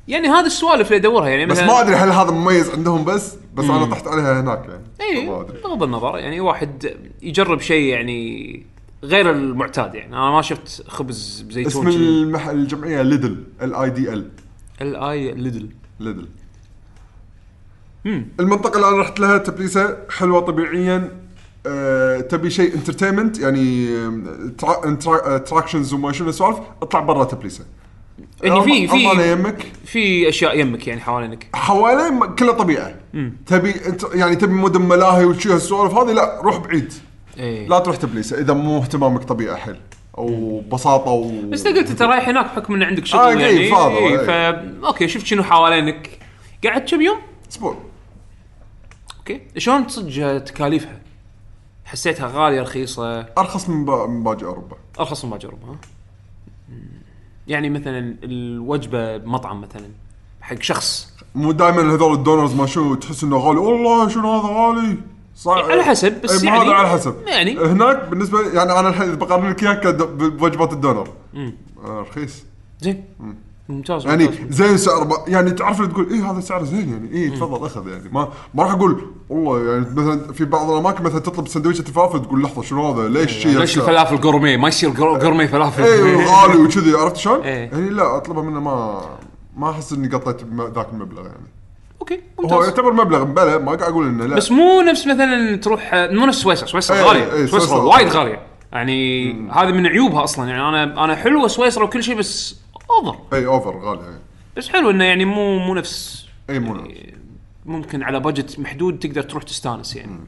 يعني 0.08 0.28
هذه 0.28 0.46
السوالف 0.46 0.86
اللي 0.86 0.96
أدورها 0.96 1.28
يعني 1.28 1.46
بس 1.46 1.58
مثلاً- 1.60 1.62
ما 1.62 1.80
أدري 1.80 1.94
هل 1.94 2.10
هذا 2.10 2.30
مميز 2.30 2.70
عندهم 2.70 3.04
بس 3.04 3.36
بس 3.54 3.64
أنا 3.64 3.84
طحت 3.84 4.06
عليها 4.06 4.40
هناك 4.40 4.64
يعني. 4.68 4.82
اي 5.00 5.26
ما 5.26 5.40
أدري. 5.40 5.58
بغض 5.64 5.82
النظر 5.82 6.18
يعني 6.18 6.40
واحد 6.40 6.96
يجرب 7.22 7.60
شيء 7.60 7.84
يعني 7.92 8.62
غير 9.04 9.30
المعتاد 9.30 9.94
يعني. 9.94 10.12
أنا 10.16 10.30
ما 10.30 10.42
شفت 10.42 10.84
خبز 10.88 11.40
بزيتون 11.48 11.88
اسم 11.88 11.98
المح... 11.98 12.48
الجمعية 12.48 13.02
ليدل 13.02 13.44
L 13.62 13.74
I 13.74 13.90
D 13.90 14.12
L. 14.12 14.28
الاي 14.80 15.32
ليدل. 15.32 15.68
ليدل. 16.00 16.28
مم. 18.04 18.26
المنطقة 18.40 18.76
اللي 18.76 18.88
أنا 18.88 18.96
رحت 18.98 19.20
لها 19.20 19.38
تبليسه 19.38 19.98
حلوة 20.10 20.40
طبيعيا. 20.40 21.21
أه 21.66 22.20
تبي 22.20 22.50
شيء 22.50 22.74
entertainment 22.74 23.38
يعني 23.38 23.88
attractions 24.64 25.92
وما 25.92 26.12
شنو 26.12 26.28
السوالف؟ 26.28 26.58
اطلع 26.82 27.00
برا 27.00 27.24
تبليسة. 27.24 27.64
يعني 28.42 28.62
في 28.62 28.88
في 28.88 29.32
يمك 29.32 29.66
في 29.84 30.28
أشياء 30.28 30.58
يمك 30.58 30.86
يعني 30.86 31.00
حوالينك. 31.00 31.46
حوالين 31.54 32.34
كلها 32.38 32.52
طبيعه 32.52 32.94
تبي 33.46 33.86
انت 33.86 34.02
يعني 34.14 34.36
تبي 34.36 34.52
مدن 34.52 34.82
ملاهي 34.82 35.24
وشي 35.24 35.52
هالسوالف 35.52 35.94
هذه؟ 35.94 36.12
لا 36.12 36.40
روح 36.42 36.56
بعيد. 36.56 36.92
إيه. 37.38 37.68
لا 37.68 37.78
تروح 37.78 37.96
تبليسة 37.96 38.40
إذا 38.40 38.54
مو 38.54 38.78
اهتمامك 38.78 39.24
طبيعه 39.24 39.56
حيل. 39.56 39.76
أو 40.18 40.60
بساطة 40.72 41.10
و 41.10 41.50
بس 41.50 41.66
قلت 41.66 41.90
انت 41.90 42.02
رايح 42.02 42.28
هناك 42.28 42.44
بحكم 42.44 42.74
إن 42.74 42.82
عندك 42.82 43.06
شغل 43.06 43.20
آه، 43.20 43.30
يعني. 43.30 43.44
إيه، 43.44 43.70
فاضي، 43.70 43.94
إيه، 43.94 44.20
إيه. 44.20 44.26
فا 44.26 44.86
okay 44.86 45.08
شفت 45.08 45.26
شنو 45.26 45.42
حوالينك. 45.42 46.18
قعدت 46.64 46.90
كم 46.90 47.00
يوم؟ 47.00 47.18
أسبوع. 47.50 47.76
okay. 49.18 49.40
شلون 49.58 49.88
صدق 49.88 50.38
تكاليفها؟ 50.38 51.01
حسيتها 51.84 52.30
غالية 52.34 52.62
رخيصة. 52.62 53.20
أرخص 53.20 53.68
من, 53.68 53.84
با... 53.84 54.06
من 54.06 54.22
باقي 54.24 54.44
أوروبا. 54.44 54.76
أرخص 55.00 55.24
من 55.24 55.30
باجي 55.30 55.46
أوروبا 55.46 55.66
ها؟ 55.66 55.76
يعني 57.48 57.70
مثلا 57.70 58.16
الوجبة 58.22 59.16
بمطعم 59.16 59.60
مثلا 59.60 59.88
حق 60.40 60.62
شخص. 60.62 61.12
مو 61.34 61.52
دائما 61.52 61.94
هذول 61.94 62.12
ال 62.12 62.18
doners 62.18 62.54
ما 62.54 62.66
شو 62.66 62.94
تحس 62.94 63.24
إنه 63.24 63.36
غالي. 63.36 63.58
والله 63.58 64.08
شنو 64.08 64.32
هذا 64.40 64.48
غالي؟ 64.54 64.96
صح. 65.36 65.52
على 65.52 65.82
حسب، 65.84 66.20
بس 66.22 66.42
إيه، 66.42 66.48
يعني- 66.50 66.60
هذا 66.64 66.72
على 66.74 66.88
حسب. 66.88 67.14
يعني. 67.26 67.58
هناك 67.58 68.08
بالنسبة 68.08 68.42
لي 68.42 68.56
يعني 68.56 68.72
أنا 68.78 68.88
الحين 68.88 69.16
بقارن 69.16 69.50
لك 69.50 69.62
اياه 69.62 69.74
كد- 69.74 70.18
بوجبات 70.18 70.72
الدونر. 70.72 71.08
آه 71.84 72.00
رخيص. 72.00 72.44
زين. 72.80 73.04
ممتاز 73.68 74.06
يعني 74.06 74.24
ممتاز. 74.24 74.38
زين 74.50 74.76
سعر 74.76 75.04
ب- 75.04 75.28
يعني 75.28 75.50
تعرف 75.50 75.80
اللي 75.80 75.92
تقول 75.92 76.08
إيه 76.12 76.30
هذا 76.30 76.40
سعره 76.40 76.64
زين 76.64 76.92
يعني. 76.92 77.10
إيه 77.12 77.30
تفضل 77.36 77.66
أخذ 77.66 77.88
يعني. 77.88 78.08
ما 78.12 78.28
ما 78.54 78.62
راح 78.62 78.72
أقول 78.72 79.06
والله 79.28 79.72
يعني 79.72 79.86
مثلا 79.96 80.32
في 80.32 80.44
بعض 80.44 80.70
الأماكن 80.70 81.04
مثلا 81.04 81.18
تطلب 81.18 81.48
سندويشه 81.48 81.80
الفلافل 81.80 82.22
تقول 82.22 82.42
لحظة 82.42 82.62
شنو 82.62 82.92
هذا؟ 82.92 83.08
ليش 83.08 83.30
شيء 83.32 83.58
ليش 83.58 83.78
الفلافل 83.78 84.18
gourmet 84.18 84.56
ما 84.56 84.68
يصير 84.68 84.90
gour- 84.90 85.18
gourmet 85.18 85.48
فلافل. 85.48 85.82
إيه 85.82 86.26
غالي 86.32 86.58
وكذي 86.62 86.92
عرفت 86.94 87.16
شلون؟ 87.16 87.40
إيه. 87.40 87.70
يعني 87.72 87.88
لا 87.90 88.16
أطلبها 88.16 88.42
منه 88.42 88.60
ما 88.60 89.00
ما 89.56 89.70
أحس 89.70 89.92
إني 89.92 90.08
قطيت 90.08 90.36
ذاك 90.74 90.86
المبلغ 90.92 91.22
يعني. 91.22 91.46
okay 92.00 92.14
هو 92.14 92.42
ممتاز. 92.42 92.64
يعتبر 92.68 92.92
مبلغ 92.92 93.24
بلا 93.24 93.58
ما 93.58 93.66
قاعد 93.66 93.82
أقول 93.82 94.06
إنه 94.06 94.26
لا. 94.26 94.36
بس 94.36 94.50
مو 94.52 94.80
نفس 94.80 95.06
مثلا 95.06 95.56
تروح 95.56 95.90
مو 95.94 96.26
نفس 96.26 96.38
سويسرا. 96.38 96.66
سويسرا 96.66 96.96
إيه، 96.96 97.02
غالية. 97.02 97.32
إيه، 97.32 97.46
سويسرا 97.46 97.78
وايد. 97.78 98.08
غالية. 98.08 98.40
يعني 98.72 99.32
هذه 99.50 99.72
من 99.72 99.86
عيوبها 99.86 100.24
أصلا. 100.24 100.48
يعني 100.48 100.62
أنا 100.68 101.04
أنا 101.04 101.16
حلوة 101.16 101.48
سويسرا 101.48 101.84
وكل 101.84 102.02
شيء 102.02 102.18
بس 102.18 102.61
over 102.98 103.18
اي 103.32 103.46
over 103.46 103.78
غالي 103.78 104.02
يعني 104.02 104.18
بس 104.56 104.68
حلو 104.68 104.90
إنه 104.90 105.04
يعني 105.04 105.24
مو 105.24 105.58
مو 105.58 105.74
نفس. 105.74 106.26
اي 106.50 106.58
مو 106.58 106.74
يعني 106.76 107.14
ممكن 107.66 108.02
على 108.02 108.20
budget 108.20 108.58
محدود 108.58 108.98
تقدر 108.98 109.22
تروح 109.22 109.42
تستانس 109.42 109.96
يعني. 109.96 110.18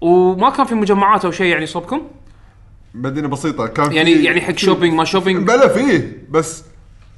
وما 0.00 0.50
كان 0.50 0.66
في 0.66 0.74
مجمعات 0.74 1.24
أو 1.24 1.30
شيء 1.30 1.46
يعني 1.46 1.66
صوبكم؟ 1.66 2.00
مدينة 2.94 3.28
بسيطة 3.28 3.66
كان 3.66 3.92
يعني 3.92 4.14
في- 4.14 4.24
يعني 4.24 4.40
حق 4.40 4.56
shopping 4.56 4.94
ما 4.94 5.04
shopping 5.04 5.46
بلا 5.46 5.68
فيه 5.68 6.26
بس 6.30 6.64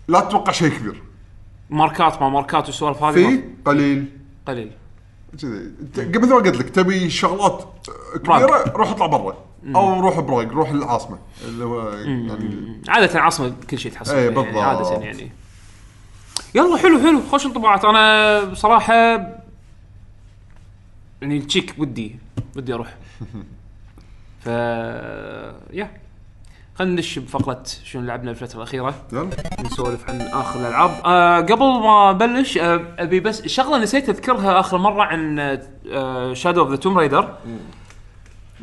لا 0.09 0.20
تتوقع 0.20 0.52
شيء 0.52 0.68
كبير. 0.68 1.02
ماركات 1.70 2.22
ما 2.22 2.28
ماركات 2.28 2.66
والسوالف 2.66 3.02
هذه؟ 3.02 3.14
في 3.14 3.42
قليل. 3.64 4.07
قليل. 4.46 4.72
كذي. 5.42 5.72
مثل 6.18 6.28
ما 6.31 6.37
قلت 6.37 6.57
لك 6.57 6.70
تبي 6.70 7.11
شغلات 7.11 7.64
كبيرة 8.16 8.64
روح 8.76 8.90
اطلع 8.90 9.07
برا. 9.07 9.37
أو 9.66 10.01
روح 10.01 10.20
براغ 10.20 10.48
روح 10.48 10.70
العاصمة. 10.70 11.18
اللي 11.44 11.64
هو 11.64 11.90
يعني 11.90 12.83
عادة 12.88 13.20
عاصمة 13.20 13.53
كل 13.70 13.79
شيء 13.79 13.92
تحصل 13.92 14.11
فيها 14.12 14.20
يعني 14.22 14.35
بالضبط. 14.35 14.57
عادة 14.57 14.90
يعني. 14.90 15.33
يلا 16.55 16.77
حلو 16.77 16.98
حلو. 16.98 17.20
خوش 17.31 17.46
انطباعات. 17.46 17.85
أنا 17.85 18.44
بصراحة 18.44 18.94
يعني 21.22 21.38
تشيك 21.38 21.75
ودي 21.79 22.16
ودي 22.57 22.75
أروح. 22.75 22.94
ف 24.44 24.46
يا 25.72 25.90
خلينا 26.75 26.92
ندش 26.92 27.18
بفقرة 27.18 27.62
شنو 27.85 28.03
لعبنا 28.03 28.31
الفترة 28.31 28.57
الأخيرة. 28.57 28.94
يلا. 29.12 29.31
نسولف 29.64 30.11
عن 30.11 30.20
آخر 30.20 30.61
الألعاب. 30.61 30.90
آه 31.05 31.40
قبل 31.40 31.59
ما 31.64 32.11
أبلش 32.11 32.59
آه 32.59 32.81
أبي 32.98 33.20
بس 33.20 33.46
شغلة 33.46 33.79
نسيت 33.79 34.09
أذكرها 34.09 34.61
آخر 34.61 34.79
مرة 34.79 35.03
عن 35.03 35.38
آه 35.92 36.35
Shadow 36.35 36.61
of 36.61 36.70
the 36.70 36.77
Tomb 36.77 36.98
Raider 36.98 37.35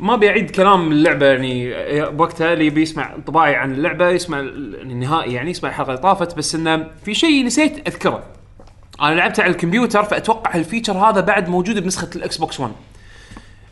ما 0.00 0.16
بيعيد 0.16 0.50
كلام 0.50 0.92
اللعبة 0.92 1.26
يعني 1.26 1.72
بوقتها 2.10 2.52
اللي 2.52 2.70
بيسمع 2.70 3.14
انطباعي 3.14 3.56
عن 3.56 3.72
اللعبة 3.72 4.08
يسمع 4.08 4.40
ال- 4.40 4.80
النهائي 4.80 5.32
يعني 5.32 5.50
يسمع 5.50 5.68
الحلقة 5.70 5.88
اللي 5.90 6.00
طافت 6.02 6.36
بس 6.36 6.54
إنه 6.54 6.86
في 7.04 7.14
شيء 7.14 7.44
نسيت 7.46 7.88
أذكره. 7.88 8.22
أنا 9.02 9.14
لعبتها 9.14 9.42
على 9.42 9.52
الكمبيوتر 9.52 10.02
فأتوقع 10.04 10.54
ال 10.54 10.59
feature 10.59 10.92
هذا 10.98 11.20
بعد 11.20 11.48
موجود 11.48 11.78
بنسخة 11.78 12.08
ال 12.16 12.36
Xbox 12.36 12.60
1 12.60 12.72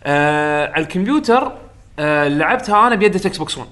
آه 0.04 0.66
على 0.72 0.82
الكمبيوتر 0.82 1.52
آه 1.98 2.28
لعبتها 2.28 2.86
أنا 2.86 2.94
بيدة 2.94 3.20
Xbox 3.26 3.58
1 3.58 3.68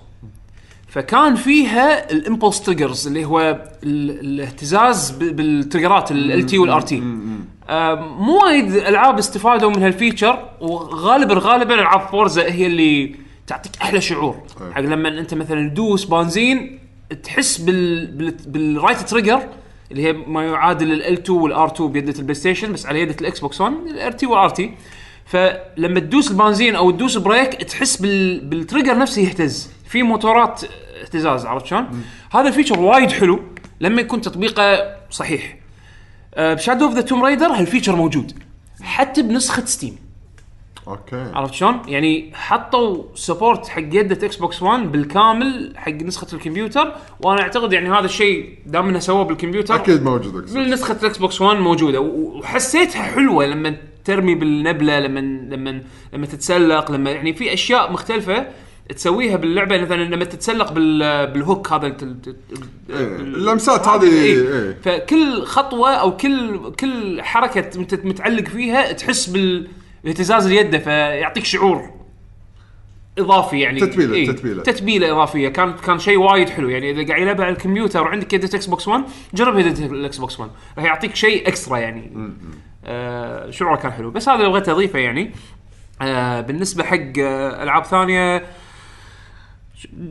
فكان 0.97 1.35
فيها 1.35 2.11
ال 2.13 2.19
impulse 2.19 2.61
triggers 2.63 3.07
اللي 3.07 3.25
هو 3.25 3.41
ال- 3.83 4.21
الاهتزاز 4.21 5.11
ب- 5.11 5.37
بالتريجرات 5.37 6.11
LT 6.13 6.59
وال 6.59 6.81
RT 6.81 7.01
مو 7.01 8.39
وايد 8.45 8.75
ألعاب 8.75 9.19
استفادوا 9.19 9.71
من 9.71 9.83
هال 9.83 9.97
feature 9.97 10.49
وغالبا 10.61 11.35
غالبا 11.39 11.75
ألعاب 11.75 12.01
Forza 12.09 12.43
هي 12.53 12.67
اللي 12.67 13.15
تعطيك 13.47 13.73
أحلى 13.83 14.01
شعور. 14.01 14.37
أي. 14.69 14.73
حق 14.75 14.81
لما 14.81 15.09
أنت 15.09 15.35
مثلا 15.35 15.69
تدوس 15.69 16.05
بنزين 16.05 16.79
تحس 17.23 17.59
بال 17.59 18.07
بال 18.07 18.35
بال 18.47 18.62
right 18.62 18.99
trigger 19.01 19.43
اللي 19.91 20.03
هي 20.05 20.13
ما 20.13 20.45
يعادل 20.45 20.93
ال 20.93 21.03
L2 21.03 21.39
وال 21.41 21.67
R2 21.75 21.93
بيده 21.93 22.15
ال 22.19 22.35
PlayStation 22.35 22.73
بس 22.73 22.87
على 22.87 23.01
يده 23.01 23.17
ال 23.21 23.41
Xbox 23.41 23.61
1 23.61 23.73
ال 23.87 24.13
RT 24.13 24.27
وال 24.27 24.49
RT 24.49 24.71
فلما 25.27 26.01
تدوس 26.01 26.31
البنزين 26.31 26.77
أو 26.77 26.91
تدوس 26.91 27.17
brake 27.17 27.55
تحس 27.55 27.97
بال 27.97 28.41
بال 28.41 28.54
trigger 28.54 28.99
نفسه 28.99 29.23
يهتز. 29.23 29.71
في 29.89 30.03
موتورات 30.03 30.63
اهتزاز 31.03 31.47
عرفت 31.47 31.67
شلون؟ 31.67 32.05
هذا 32.33 32.49
ال 32.49 32.53
feature 32.53 32.81
وايد 32.81 33.11
حلو 33.11 33.41
لما 33.81 34.01
يكون 34.01 34.21
تطبيقه 34.21 34.97
صحيح 35.11 35.57
ب 36.39 36.45
Shadow 36.45 36.85
of 36.85 36.95
the 36.95 37.01
Tomb 37.01 37.25
Raider 37.25 37.47
هال 37.47 37.58
feature 37.58 37.97
موجود 37.97 38.33
حتى 38.83 39.23
بنسخة 39.23 39.65
Steam 39.65 39.97
okay 40.89 41.31
عرفت 41.35 41.55
شلون؟ 41.55 41.83
يعني 41.89 42.33
حطوا 42.35 43.05
support 43.15 43.69
حق 43.69 43.83
يده 43.83 44.27
Xbox 44.27 44.63
1 44.63 44.93
بالكامل 44.93 45.73
حق 45.77 45.93
نسخة 45.93 46.27
الكمبيوتر 46.33 46.93
وأنا 47.21 47.41
أعتقد 47.41 47.73
يعني 47.73 47.91
هذا 47.91 48.05
الشيء 48.05 48.59
دام 48.67 48.89
إنه 48.89 48.99
سووه 48.99 49.25
بالكمبيوتر 49.25 49.75
أكيد 49.75 50.03
موجود. 50.03 50.53
بالنسخه 50.53 50.97
ال 51.01 51.19
Xbox 51.19 51.41
1 51.41 51.61
موجودة 51.61 52.01
وحسيتها 52.01 53.03
حلوة 53.03 53.47
لما 53.47 53.77
ترمي 54.05 54.35
بالنبلة 54.35 55.01
لما 55.01 55.21
لما 55.55 55.83
لما 56.13 56.27
تتسلق 56.27 56.91
لما 56.91 57.11
يعني 57.11 57.35
في 57.35 57.53
أشياء 57.53 57.93
مختلفة 57.93 58.47
تسويها 58.89 59.37
باللعبة 59.37 59.79
مثلا 59.81 60.03
لما 60.05 60.25
تتسلق 60.25 60.73
بال 60.73 61.27
بال 61.27 61.42
hook 61.42 61.73
هذا 61.73 61.87
الت- 61.87 62.37
إيه، 62.91 63.17
اللمسات 63.17 63.89
هذه 63.89 64.03
إيه. 64.05 64.53
إيه. 64.53 64.77
فكل 64.83 65.43
خطوة 65.43 65.91
أو 65.95 66.17
كل 66.17 66.73
كل 66.81 67.23
حركة 67.23 67.79
أنت 67.81 67.95
متعلق 67.95 68.45
فيها 68.49 68.93
تحس 68.93 69.27
بالاهتزاز 69.27 70.47
اليد 70.47 70.77
فيعطيك 70.79 71.45
شعور 71.45 71.91
إضافي 73.19 73.61
يعني. 73.61 73.81
تتبيلة- 73.81 73.99
إيه، 74.13 74.27
تتبيلة. 74.27 74.63
تتبيلة 74.63 75.13
إضافية. 75.13 75.49
كان 75.49 75.73
كان 75.73 75.99
شيء 75.99 76.19
وايد 76.19 76.49
حلو. 76.49 76.69
يعني 76.69 76.91
إذا 76.91 77.07
قاعد 77.09 77.23
يلعبها 77.23 77.45
على 77.45 77.53
الكمبيوتر 77.55 78.03
وعندك 78.03 78.33
يدة 78.33 78.49
Xbox 78.55 78.89
1 78.89 79.05
جرب 79.35 79.59
يدة 79.59 79.87
ال 79.87 80.17
Xbox 80.19 80.41
1 80.41 80.51
راح 80.79 80.85
يعطيك 80.85 81.15
شيء 81.17 81.49
extra 81.49 81.77
يعني. 81.79 82.13
آه 82.85 83.51
شعوره 83.51 83.77
كان 83.77 83.93
حلو. 83.93 84.11
بس 84.11 84.29
هذا 84.29 84.39
اللي 84.39 84.51
بغيت 84.51 84.69
أضيفه 84.69 84.99
يعني 84.99 85.31
آه 86.03 86.41
بالنسبة 86.41 86.85
حق 86.85 86.99
آه 87.19 87.63
ألعاب 87.63 87.85
ثانية 87.85 88.43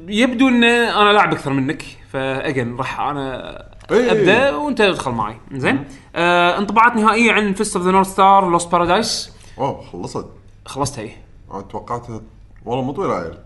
يبدو 0.07 0.47
إن 0.47 0.63
أنا 0.63 1.13
لاعب 1.13 1.33
أكثر 1.33 1.53
منك 1.53 1.83
فاجن 2.13 2.75
راح 2.75 2.99
أنا 2.99 3.57
إيه. 3.91 4.11
أبدأ 4.11 4.55
وأنت 4.55 4.81
ادخل 4.81 5.11
معي. 5.11 5.37
زين؟ 5.51 5.85
آه 6.15 6.57
انطباعات 6.57 6.95
نهائية 6.95 7.31
عن 7.31 7.53
Fist 7.53 7.75
of 7.75 7.85
the 7.85 7.91
North 7.91 8.07
Star 8.07 8.49
Lost 8.49 8.71
Paradise 8.71 9.31
اوه 9.57 9.81
خلصت. 9.81 10.25
خلصتها 10.65 11.01
إيه 11.01 11.17
أنا 11.51 11.61
توقعتها 11.61 12.21
والله 12.65 12.83
مو 12.83 12.91
طويلة 12.91 13.13
عيل 13.13 13.37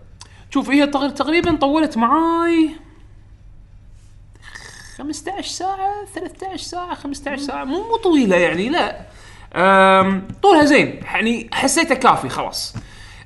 شوف 0.50 0.70
هي 0.70 0.86
تق- 0.86 1.14
تقريبا 1.14 1.56
طولت 1.56 1.96
معاي 1.96 2.70
15 4.98 5.42
ساعة 5.48 6.04
13 6.14 6.56
ساعة 6.56 6.94
15 6.94 7.42
ساعة. 7.42 7.64
مو 7.64 7.82
مو 7.88 7.96
طويلة 7.96 8.36
يعني 8.36 8.68
لا. 8.68 9.06
طولها 10.42 10.64
زين. 10.64 11.00
يعني 11.04 11.48
حسيته 11.52 11.94
كافي 11.94 12.28
خلاص. 12.28 12.74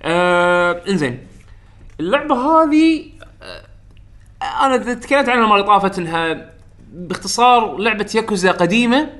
أه 0.03 0.83
إنزين. 0.89 1.27
اللعبة 2.01 2.35
هذه 2.35 3.05
أه، 3.43 4.67
أنا 4.67 4.77
تكلمت 4.95 5.29
عنها 5.29 5.55
اللي 5.55 5.67
طافت 5.67 5.99
إنها 5.99 6.51
باختصار 6.93 7.77
لعبة 7.79 8.11
ياكوزا 8.15 8.51
قديمة 8.53 9.11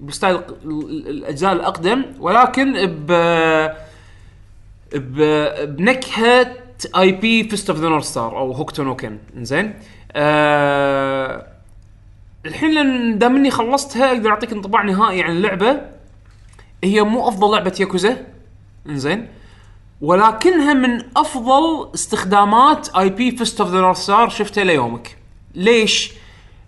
ب 0.00 0.06
style 0.06 0.36
ال- 0.36 0.42
ال- 0.64 1.08
الأجزاء 1.08 1.52
الأقدم 1.52 2.04
ولكن 2.18 2.86
ب 2.86 3.12
بنكهة 5.76 6.52
IP 6.98 7.48
Fist 7.48 7.70
of 7.70 7.78
the 7.78 7.88
North 7.88 8.04
Star 8.04 8.38
أو 8.38 8.52
Hokuto 8.52 8.82
no 8.82 8.96
Ken 8.96 9.18
زين 9.36 9.74
آه 10.12 11.46
الحين 12.46 12.74
لأن 12.74 13.18
دام 13.18 13.36
إني 13.36 13.50
خلصتها 13.50 14.08
أقدر 14.12 14.30
أعطيك 14.30 14.52
انطباع 14.52 14.82
نهائي 14.82 15.22
عن 15.22 15.30
اللعبة. 15.30 15.80
هي 16.84 17.02
مو 17.02 17.28
أفضل 17.28 17.52
لعبة 17.52 17.72
ياكوزا. 17.80 18.16
إنزين؟ 18.88 19.28
ولكنها 20.00 20.74
من 20.74 21.02
أفضل 21.16 21.90
استخدامات 21.94 22.88
IP 22.96 23.36
Fist 23.36 23.60
of 23.60 23.70
the 23.70 23.80
North 23.80 23.96
Star 23.96 24.28
شفتها 24.28 24.64
ليومك. 24.64 25.16
ليش؟ 25.54 26.12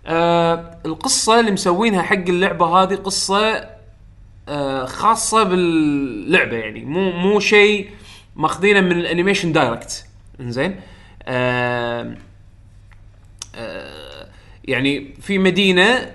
آه 0.06 0.78
القصة 0.86 1.40
اللي 1.40 1.50
مسوينها 1.50 2.02
حق 2.02 2.14
اللعبة 2.28 2.66
هذه 2.66 2.94
قصة 2.94 3.68
آه، 4.48 4.84
خاصة 4.84 5.42
باللعبة 5.42 6.56
يعني. 6.56 6.84
مو 6.84 7.10
مو 7.12 7.40
شيء 7.40 7.90
ماخذينه 8.36 8.80
من 8.80 8.92
ال 8.92 8.98
animation 8.98 9.52
direct. 9.52 10.06
إنزين؟ 10.40 10.80
آه 11.22 12.16
آه 13.54 14.28
يعني 14.64 15.14
في 15.20 15.38
مدينة 15.38 16.10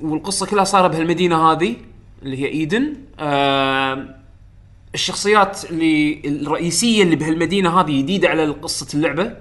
والقصة 0.00 0.46
كلها 0.46 0.64
صايرة 0.64 0.86
بهالمدينة 0.86 1.52
هذه 1.52 1.76
اللي 2.22 2.42
هي 2.42 2.46
إيدن. 2.46 2.94
آه 3.18 4.19
الشخصيات 4.94 5.70
اللي 5.70 6.22
الرئيسية 6.24 7.02
اللي 7.02 7.16
بهالمدينة 7.16 7.80
هذه 7.80 7.98
جديدة 8.02 8.28
على 8.28 8.46
قصة 8.46 8.86
اللعبة. 8.94 9.32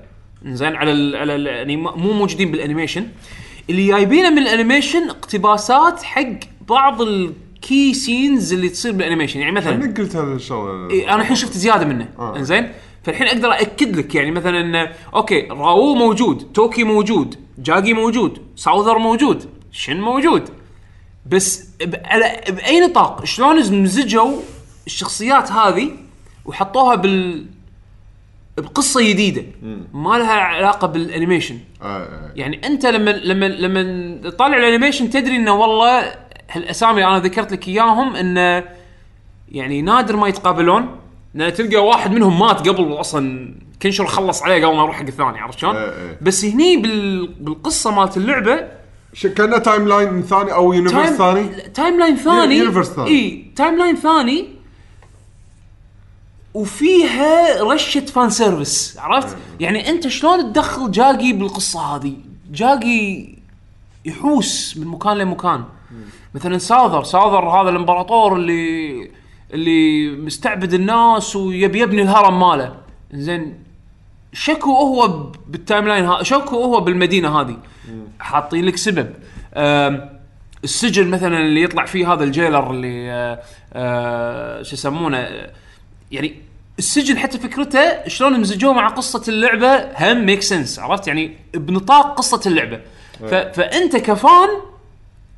زين 0.45 0.75
على 0.75 0.91
ال 0.91 1.15
على 1.15 1.35
ال 1.35 1.45
يعني 1.45 1.77
مو 1.77 2.13
موجودين 2.13 2.51
بال 2.51 2.61
animation. 2.61 3.07
اللي 3.69 3.87
جايبينه 3.87 4.29
من 4.29 4.37
ال 4.37 4.44
animation 4.44 5.09
اقتباسات 5.09 6.03
حق 6.03 6.39
بعض 6.67 7.01
ال 7.01 7.24
key 7.24 7.93
scenes 7.93 8.53
اللي 8.53 8.69
تصير 8.69 8.91
بال 8.91 8.99
animation. 8.99 9.39
يعني 9.39 9.51
مثلا 9.51 9.75
انك 9.75 9.99
قلت 9.99 10.15
هذا 10.15 10.33
الشغله 10.33 10.89
إيه 10.89 11.13
أنا 11.13 11.21
الحين 11.21 11.35
شفت 11.35 11.53
زيادة 11.53 11.85
منه. 11.85 12.09
آه. 12.19 12.37
إنزين؟ 12.37 12.71
فالحين 13.03 13.27
أقدر 13.27 13.51
اكد 13.51 13.95
لك 13.95 14.15
يعني 14.15 14.31
مثلا 14.31 14.91
okay 15.13 15.41
راو 15.41 15.95
موجود 15.95 16.51
توكي 16.53 16.83
موجود 16.83 17.35
جاجي 17.57 17.93
موجود 17.93 18.39
ساوذر 18.55 18.97
موجود 18.97 19.49
شن 19.71 20.01
موجود. 20.01 20.49
بس. 21.25 21.69
على 22.05 22.41
بأي 22.49 22.79
نطاق 22.79 23.25
شلون 23.25 23.83
مزجوا 23.83 24.41
الشخصيات 24.89 25.51
هذه 25.51 25.91
وحطوها 26.45 26.95
بال 26.95 27.45
بقصة 28.57 29.09
جديدة. 29.09 29.43
ما 29.93 30.17
لها 30.17 30.33
علاقة 30.33 30.87
بال 30.87 30.99
animation. 30.99 31.59
آه، 31.81 31.85
آه. 31.85 32.31
يعني 32.35 32.67
أنت 32.67 32.85
لما 32.85 33.11
لما 33.11 33.45
لما 33.45 34.29
تطالع 34.29 34.57
ال 34.57 34.62
animation 34.62 35.09
تدري 35.09 35.35
إنه 35.35 35.53
والله 35.53 36.15
هالأسامي 36.51 37.05
أنا 37.05 37.19
ذكرت 37.19 37.51
لك 37.51 37.67
إياهم 37.67 38.15
انه 38.15 38.63
يعني 39.51 39.81
نادر 39.81 40.15
ما 40.15 40.27
يتقابلون. 40.27 40.95
لأن 41.33 41.53
تلقى 41.53 41.85
واحد 41.85 42.11
منهم 42.11 42.39
مات 42.39 42.67
قبل 42.69 42.93
أصلا 42.93 43.55
كنشيرو 43.81 44.05
خلص 44.05 44.43
عليه 44.43 44.65
قبل 44.65 44.75
ما 44.75 44.83
يروح 44.83 44.95
حق 44.95 45.05
الثاني 45.05 45.39
عرفت 45.39 45.59
شلون؟ 45.59 45.75
بس 46.21 46.45
هني 46.45 46.77
بال... 46.77 47.27
بالقصة 47.27 47.91
مالت 47.91 48.17
اللعبة 48.17 48.67
ش- 49.13 49.27
كأنه 49.27 49.57
timeline 49.57 50.21
ثاني 50.21 50.53
أو 50.53 50.73
universe 50.73 51.09
ثاني؟ 51.09 51.43
timeline 51.73 52.15
ثاني؟ 52.15 52.55
universe 52.55 52.87
ثاني. 52.87 53.09
إي 53.09 53.45
timeline 53.55 53.95
ثاني 53.95 54.58
وفيها 56.53 57.63
رشة 57.63 57.99
fan 57.99 58.29
service 58.29 58.97
عرفت؟ 58.99 59.37
يعني 59.59 59.89
أنت 59.89 60.07
شلون 60.07 60.53
تدخل 60.53 60.91
جاقي 60.91 61.33
بالقصة 61.33 61.79
هذه؟ 61.95 62.13
جاقي 62.51 63.27
يحوس 64.05 64.77
من 64.77 64.87
مكان 64.87 65.17
لمكان. 65.17 65.63
مثلا 66.35 66.57
ساذر 66.57 67.03
ساذر 67.03 67.49
هذا 67.49 67.69
الإمبراطور 67.69 68.35
اللي 68.35 69.11
اللي 69.53 70.09
مستعبد 70.15 70.73
الناس 70.73 71.35
ويبي 71.35 71.79
يبني 71.79 72.01
الهرم 72.01 72.39
ماله. 72.39 72.75
زين 73.13 73.63
شكو 74.33 74.71
هو 74.71 75.31
بال 75.47 75.87
timeline 75.87 76.05
ها 76.05 76.23
شكو 76.23 76.63
هو 76.63 76.81
بالمدينة 76.81 77.41
هذه؟ 77.41 77.57
حاطين 78.19 78.65
لك 78.65 78.77
سبب. 78.77 79.13
السجن 80.63 81.07
مثلا 81.07 81.37
اللي 81.37 81.61
يطلع 81.63 81.85
فيه 81.85 82.13
هذا 82.13 82.23
ال 82.23 82.30
jailer 82.30 82.71
اللي 82.71 83.11
آه، 83.11 83.39
آه، 83.73 84.61
شو 84.63 84.73
يسمونه؟ 84.73 85.27
يعني 86.11 86.35
السجن 86.79 87.17
حتى 87.17 87.39
فكرته 87.39 88.07
شلون 88.07 88.39
مزجوه 88.39 88.73
مع 88.73 88.87
قصة 88.87 89.23
اللعبة 89.27 89.75
هم 89.77 90.25
make 90.25 90.41
sense 90.41 90.79
عرفت؟ 90.79 91.07
يعني 91.07 91.37
بنطاق 91.53 92.17
قصة 92.17 92.41
اللعبة. 92.45 92.81
ف... 93.19 93.33
فأنت 93.33 93.95
ك 93.97 94.10
fan 94.10 94.49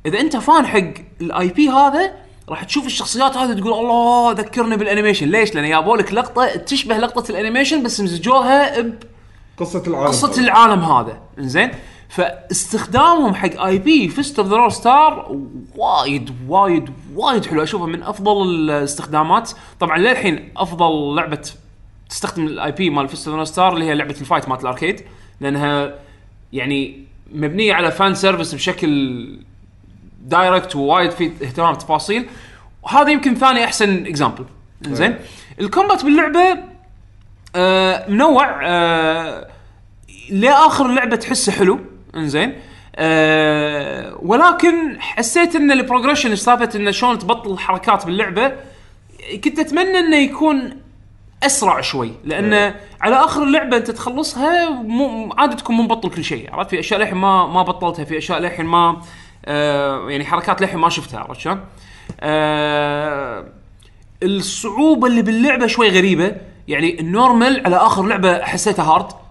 إذا 0.06 0.20
أنت 0.20 0.36
fan 0.36 0.66
حق 0.66 0.94
ال 1.20 1.48
IP 1.48 1.68
هذا 1.68 2.12
راح 2.48 2.64
تشوف 2.64 2.86
الشخصيات 2.86 3.36
هذه 3.36 3.60
تقول 3.60 3.72
الله 3.72 4.32
ذكرني 4.32 4.76
بال 4.76 4.86
animation 4.86 5.28
ليش؟ 5.28 5.54
لأن 5.54 5.68
جابوا 5.68 5.96
لك 5.96 6.12
لقطة 6.12 6.46
تشبه 6.46 6.98
لقطة 6.98 7.30
ال 7.30 7.35
animation 7.35 7.82
بس 7.82 8.00
مزجوها 8.00 8.80
ب 8.80 8.94
قصة 9.56 9.82
العالم 9.86 10.08
قصة 10.08 10.40
العالم 10.40 10.84
هذا. 10.84 11.20
إنزين؟ 11.38 11.70
فاستخدامهم 12.12 13.34
حق 13.34 13.60
IP 13.60 14.08
Fist 14.08 14.38
of 14.38 14.48
the 14.48 14.56
North 14.56 14.72
Star 14.72 15.38
وايد 15.76 16.34
وايد 16.48 16.90
وايد 17.14 17.46
حلو. 17.46 17.62
أشوفه 17.62 17.86
من 17.86 18.02
أفضل 18.02 18.42
الاستخدامات. 18.42 19.50
طبعا 19.80 19.98
للحين 19.98 20.52
أفضل 20.56 21.16
لعبة 21.16 21.50
تستخدم 22.08 22.46
ال 22.46 22.72
IP 22.72 22.90
مال 22.90 23.08
Fist 23.08 23.28
of 23.28 23.38
the 23.38 23.44
Star 23.44 23.74
اللي 23.74 23.84
هي 23.84 23.94
لعبة 23.94 24.16
ال 24.20 24.25
fight 24.25 24.48
مالت 24.48 24.62
ال 24.62 24.67
arcade. 24.67 25.00
لأنها 25.40 25.94
يعني 26.52 27.04
مبنية 27.32 27.74
على 27.74 27.90
fan 27.90 28.14
service 28.14 28.54
بشكل 28.54 29.38
direct 30.22 30.76
ووايد 30.76 31.10
في 31.10 31.26
اهتمام 31.42 31.74
تفاصيل. 31.74 32.28
وهذا 32.82 33.10
يمكن 33.10 33.34
ثاني 33.34 33.64
أحسن 33.64 34.06
example 34.06 34.44
زين؟ 34.82 35.18
الكومبات 35.60 36.04
باللعبة 36.04 36.58
آه 37.56 38.10
منوع 38.10 38.60
آه 38.64 39.48
لآخر 40.30 40.86
اللعبه 40.86 41.16
تحسه 41.16 41.52
حلو. 41.52 41.80
إنزين. 42.16 42.54
آه 42.96 44.18
ولكن 44.22 45.00
حسيت 45.00 45.56
إن 45.56 45.72
البروجريشن 45.72 46.36
سالفه 46.36 46.78
انه 46.78 46.90
شلون 46.90 47.18
تبطل 47.18 47.52
الحركات 47.52 48.06
باللعبة 48.06 48.52
كنت 49.44 49.58
أتمنى 49.58 49.98
إنه 49.98 50.16
يكون 50.16 50.76
أسرع 51.42 51.80
شوي 51.80 52.12
لأن 52.24 52.74
على 53.00 53.16
آخر 53.16 53.42
اللعبة 53.42 53.76
أنت 53.76 53.90
تخلصها 53.90 54.70
مو 54.70 55.32
عادي 55.38 55.56
تكون 55.56 55.76
مو 55.76 55.82
مبطل 55.82 56.10
كل 56.10 56.24
شيء 56.24 56.50
عرفت؟ 56.52 56.70
في 56.70 56.78
أشياء 56.80 57.00
للحين 57.00 57.18
ما 57.18 57.46
ما 57.46 57.62
بطلتها 57.62 58.04
في 58.04 58.18
أشياء 58.18 58.38
للحين 58.38 58.66
ما 58.66 59.02
آه 59.44 60.10
يعني 60.10 60.24
حركات 60.24 60.60
للحين 60.60 60.78
ما 60.78 60.88
شفتها 60.88 61.20
عرفت 61.20 61.40
شلون؟ 61.40 61.60
آه 62.20 63.44
الصعوبة 64.22 65.06
اللي 65.06 65.22
باللعبة 65.22 65.66
شوي 65.66 65.88
غريبة 65.88 66.36
يعني 66.68 67.00
ال 67.00 67.09
normal 67.09 67.62
على 67.66 67.76
آخر 67.76 68.06
لعبة 68.06 68.42
حسيتها 68.42 68.84
hard 68.84 69.21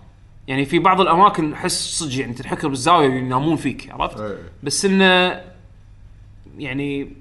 يعني 0.47 0.65
في 0.65 0.79
بعض 0.79 1.01
الأماكن 1.01 1.53
أحس 1.53 1.99
صدق 1.99 2.19
يعني 2.19 2.33
تنحكر 2.33 2.67
بالزاوية 2.67 3.07
ينامون 3.07 3.55
فيك 3.55 3.91
عرفت؟ 3.91 4.19
إيه. 4.19 4.37
بس 4.63 4.85
إنه 4.85 5.41
يعني 6.57 7.13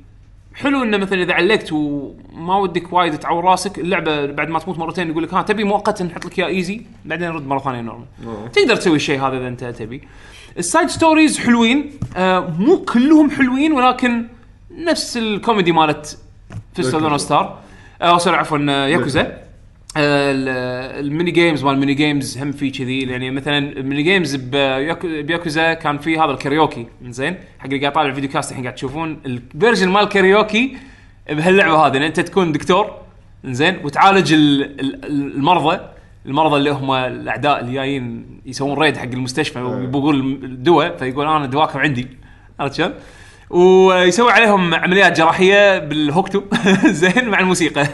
حلو 0.54 0.83
إنه 0.83 0.96
مثلا 0.96 1.22
إذا 1.22 1.33
علقت 1.35 1.72
وما 1.72 2.56
ودك 2.56 2.92
وايد 2.92 3.18
تعور 3.18 3.44
راسك 3.44 3.78
اللعبة 3.78 4.26
بعد 4.26 4.48
ما 4.48 4.59
تموت 4.59 4.78
مرتين 4.78 5.11
يقول 5.11 5.22
لك 5.22 5.35
ها 5.35 5.42
تبي 5.42 5.64
مؤقتا 5.64 6.04
نحط 6.04 6.24
لك 6.24 6.38
إياه 6.38 6.46
easy 6.46 6.82
بعدين 7.04 7.28
نرد 7.28 7.46
مرة 7.46 7.59
ثانية 7.59 7.80
normal 7.80 8.06
تقدر 8.52 8.76
تسوي 8.76 8.96
الشيء 8.96 9.20
هذا 9.20 9.37
إذا 9.38 9.48
أنت 9.48 9.64
تبي. 9.64 10.09
ال 10.58 10.64
side 10.64 10.88
stories 10.88 11.38
حلوين 11.38 11.90
آه 12.16 12.40
مو 12.59 12.78
كلهم 12.78 13.30
حلوين 13.30 13.72
ولكن 13.72 14.26
نفس 14.70 15.16
الكوميدي 15.16 15.72
مالت 15.72 16.18
Fist 16.74 16.94
of 16.94 17.20
Star. 17.20 17.58
آه 18.02 18.18
sorry 18.18 18.36
عفوا 18.37 18.59
آه، 18.70 18.87
ياكوزا. 18.87 19.49
ال 19.96 20.23
mini 20.23 21.30
games 21.30 21.64
مال 21.64 21.74
ال 21.74 21.78
mini 21.78 21.94
games 21.94 22.38
هم 22.38 22.53
في 22.53 22.70
كذي. 22.70 23.00
يعني 23.00 23.31
مثلا 23.31 23.59
ال 23.58 23.67
mini 23.67 24.02
games 24.02 24.36
بياكو- 24.37 25.07
بياكوزا 25.22 25.74
كان 25.74 25.98
في 25.98 26.18
هذا 26.18 26.31
الكاريوكي. 26.31 26.87
زين 27.09 27.37
حق 27.59 27.64
اللي 27.66 27.79
قاعد 27.81 27.92
طالع 27.92 28.09
ال 28.08 28.30
videocast 28.30 28.50
الحين 28.50 28.64
قاعد 28.64 28.74
تشوفون. 28.74 29.18
ال 29.26 29.34
version 29.34 29.88
مال 29.88 30.03
الكاريوكي 30.03 30.76
بهاللعبة 31.31 31.87
هذه. 31.87 31.96
ان 31.96 32.03
أنت 32.03 32.20
تكون 32.20 32.53
دكتور 32.53 32.90
زين 33.44 33.79
وتعالج 33.85 34.33
ال- 34.33 34.81
ال- 34.81 35.05
المرضى. 35.37 35.81
المرضى 36.26 36.57
اللي 36.57 36.70
هم 36.70 36.90
الأعداء 36.90 37.61
اللي 37.61 37.72
جايين 37.74 38.26
يسوون 38.46 38.79
raid 38.78 38.96
حق 38.96 39.05
المستشفى 39.05 39.59
ويبغون 39.61 40.20
الدواء 40.20 40.96
فيقول 40.96 41.26
أنا 41.26 41.46
دواكم 41.46 41.79
عندي. 41.79 42.07
عرفت 42.61 42.74
شلون؟ 42.74 42.92
ويسوي 43.50 44.33
عليهم 44.33 44.74
عمليات 44.74 45.18
جراحية 45.18 45.79
بالهوكتو 45.79 46.42
زين 47.00 47.29
مع 47.29 47.40
الموسيقى. 47.40 47.87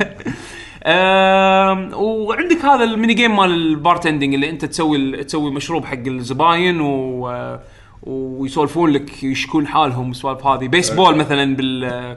وعندك 1.95 2.65
هذا 2.65 2.85
ال 2.85 2.91
mini 2.91 3.15
game 3.15 3.37
مال 3.37 3.51
ال 3.51 3.58
bartending 3.58 4.35
اللي 4.35 4.51
انت 4.51 4.65
تسوي 4.65 5.25
تسوي 5.25 5.51
مشروب 5.51 5.85
حق 5.85 6.07
الزباين 6.07 6.81
و 6.81 7.59
ويسولفون 8.03 8.91
لك 8.91 9.23
يشكون 9.23 9.67
حالهم 9.67 10.09
والسوالف 10.09 10.47
هذه. 10.47 10.69
بيسبول 10.69 11.17
مثلا 11.17 11.57
بال 11.57 12.17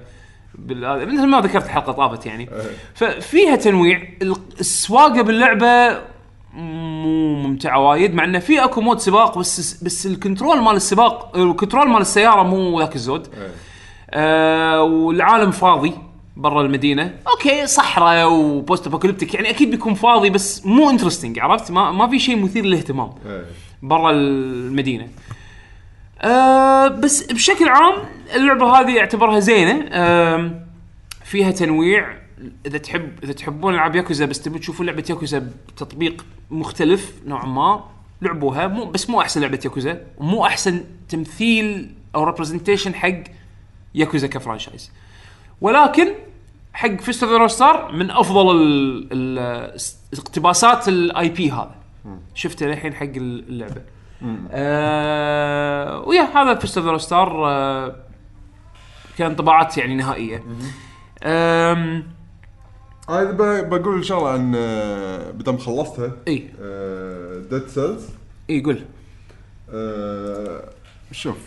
بال 0.55 0.85
هذا- 0.85 1.05
مثل 1.05 1.25
ما 1.27 1.41
ذكرت 1.41 1.67
حلقة 1.67 1.91
طافت 1.91 2.25
يعني. 2.25 2.49
ففيها 2.95 3.55
تنويع. 3.55 4.01
ال- 4.21 4.35
السواقة 4.59 5.21
باللعبة 5.21 5.99
مو 6.53 7.35
ممتعة 7.35 7.79
وايد 7.79 8.13
مع 8.15 8.23
إنه 8.23 8.39
في 8.39 8.63
أكو 8.63 8.81
mode 8.81 8.99
سباق 8.99 9.37
بس 9.37 9.83
بس 9.83 10.05
ال 10.05 10.12
control 10.12 10.61
مال 10.61 10.75
السباق 10.75 11.37
ال 11.37 11.44
control 11.44 11.89
مال 11.89 12.01
السيارة 12.01 12.43
مو 12.43 12.79
ذاك 12.79 12.95
الزود. 12.95 13.27
آه 14.11 14.83
والعالم 14.83 15.51
فاضي. 15.51 15.93
برا 16.39 16.61
المدينة. 16.61 17.13
okay 17.27 17.67
صحراء 17.67 18.31
و 18.31 18.42
post 18.42 18.87
apocalyptic 18.87 19.33
يعني 19.33 19.49
أكيد 19.49 19.71
بيكون 19.71 19.93
فاضي 19.93 20.29
بس 20.29 20.65
مو 20.65 20.89
interesting 20.89 21.39
عرفت؟ 21.39 21.71
ما, 21.71 21.91
ما 21.91 22.07
في 22.07 22.19
شيء 22.19 22.43
مثير 22.43 22.65
للاهتمام. 22.65 23.09
إيه. 23.25 23.45
برا 23.81 24.11
المدينة. 24.11 25.07
آه 26.21 26.87
بس 26.87 27.23
بشكل 27.31 27.69
عام 27.69 27.93
اللعبة 28.35 28.79
هذه 28.79 28.99
اعتبرها 28.99 29.39
زينة. 29.39 29.89
آم، 29.91 30.65
فيها 31.23 31.51
تنويع. 31.51 32.17
إذا 32.65 32.77
تحب 32.77 33.09
إذا 33.23 33.33
تحبون 33.33 33.73
ألعاب 33.73 33.95
ياكوزا 33.95 34.25
بس 34.25 34.41
تبي 34.41 34.59
تشوفون 34.59 34.85
لعبة 34.85 35.03
ياكوزا 35.09 35.51
بتطبيق 35.67 36.25
مختلف 36.51 37.13
نوعا 37.25 37.45
ما 37.45 37.83
لعبوها. 38.21 38.67
مو 38.67 38.85
بس 38.85 39.09
مو 39.09 39.21
أحسن 39.21 39.41
لعبة 39.41 39.59
ياكوزا. 39.65 40.01
ومو 40.17 40.45
أحسن 40.45 40.83
تمثيل 41.09 41.91
أو 42.15 42.23
representation 42.23 42.95
حق 42.95 43.23
ياكوزا 43.95 44.27
ك 44.27 44.33
franchise. 44.33 44.91
ولكن 45.61 46.07
حق 46.73 46.95
Fist 46.95 47.23
of 47.23 47.51
Star 47.51 47.91
من 47.91 48.11
أفضل 48.11 48.55
ال- 48.55 49.07
ال- 49.11 49.77
اقتباسات 50.13 50.87
ال 50.87 51.29
IP 51.29 51.51
هذا. 51.51 51.75
شفته 52.35 52.65
للحين 52.65 52.93
حق 52.93 53.03
اللعبة. 53.15 53.81
آه 54.51 55.99
ويا 56.01 56.21
هذا 56.21 56.55
Fist 56.55 56.77
of 56.77 57.01
Star 57.01 57.47
آه 57.49 57.95
كانت 59.17 59.35
انطباعات 59.35 59.77
يعني 59.77 59.95
نهائية. 59.95 60.43
ب- 63.09 63.69
بقول 63.69 64.05
شغله 64.05 64.29
عن 64.29 64.53
آه، 64.57 65.31
بدم 65.31 65.57
خلصتها 65.57 66.11
إي. 66.27 66.37
Dead 67.49 67.67
Cells 67.67 68.09
إي 68.49 68.61
قول. 68.63 68.81
شوف 71.11 71.37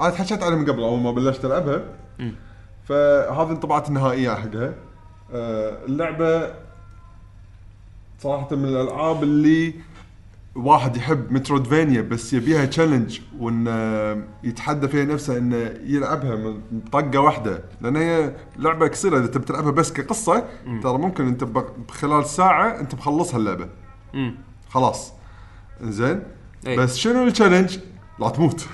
أنا 0.00 0.10
تحكيت 0.10 0.42
عليها 0.42 0.56
من 0.58 0.70
قبل 0.70 0.82
أول 0.82 1.00
ما 1.00 1.10
بلشت 1.12 1.44
ألعبها. 1.44 1.82
فهذه 2.84 3.50
انطباعات 3.50 3.88
النهائيه 3.88 4.30
حقها 4.30 4.74
آه، 5.32 5.84
اللعبة 5.86 6.54
صراحة 8.18 8.56
من 8.56 8.64
الألعاب 8.64 9.22
اللي 9.22 9.74
واحد 10.54 10.96
يحب 10.96 11.32
Metroidvania 11.32 12.00
بس 12.00 12.32
يبيها 12.32 12.64
challenge 12.64 13.20
وانه 13.38 14.24
يتحدى 14.44 14.88
فيها 14.88 15.04
نفسه 15.04 15.38
إنه 15.38 15.56
يلعبها 15.84 16.36
من 16.36 16.80
طقة 16.92 17.18
واحدة. 17.18 17.64
لأن 17.80 17.96
هي 17.96 18.32
لعبة 18.58 18.88
قصيرة 18.88 19.18
إذا 19.18 19.26
تبي 19.26 19.44
تلعبها 19.44 19.70
بس 19.70 19.92
كقصة 19.92 20.44
ترى 20.82 20.98
ممكن 20.98 21.26
أنت 21.26 21.44
بخلال 21.88 22.26
ساعة 22.26 22.80
أنت 22.80 22.94
مخلصها 22.94 23.38
اللعبة. 23.38 23.68
خلاص. 24.68 25.12
زين 25.82 26.22
أي. 26.66 26.76
بس 26.76 26.96
شنو 26.96 27.26
ال 27.26 27.31
challenge؟ 27.31 27.78
لا 28.20 28.28
تموت. 28.28 28.66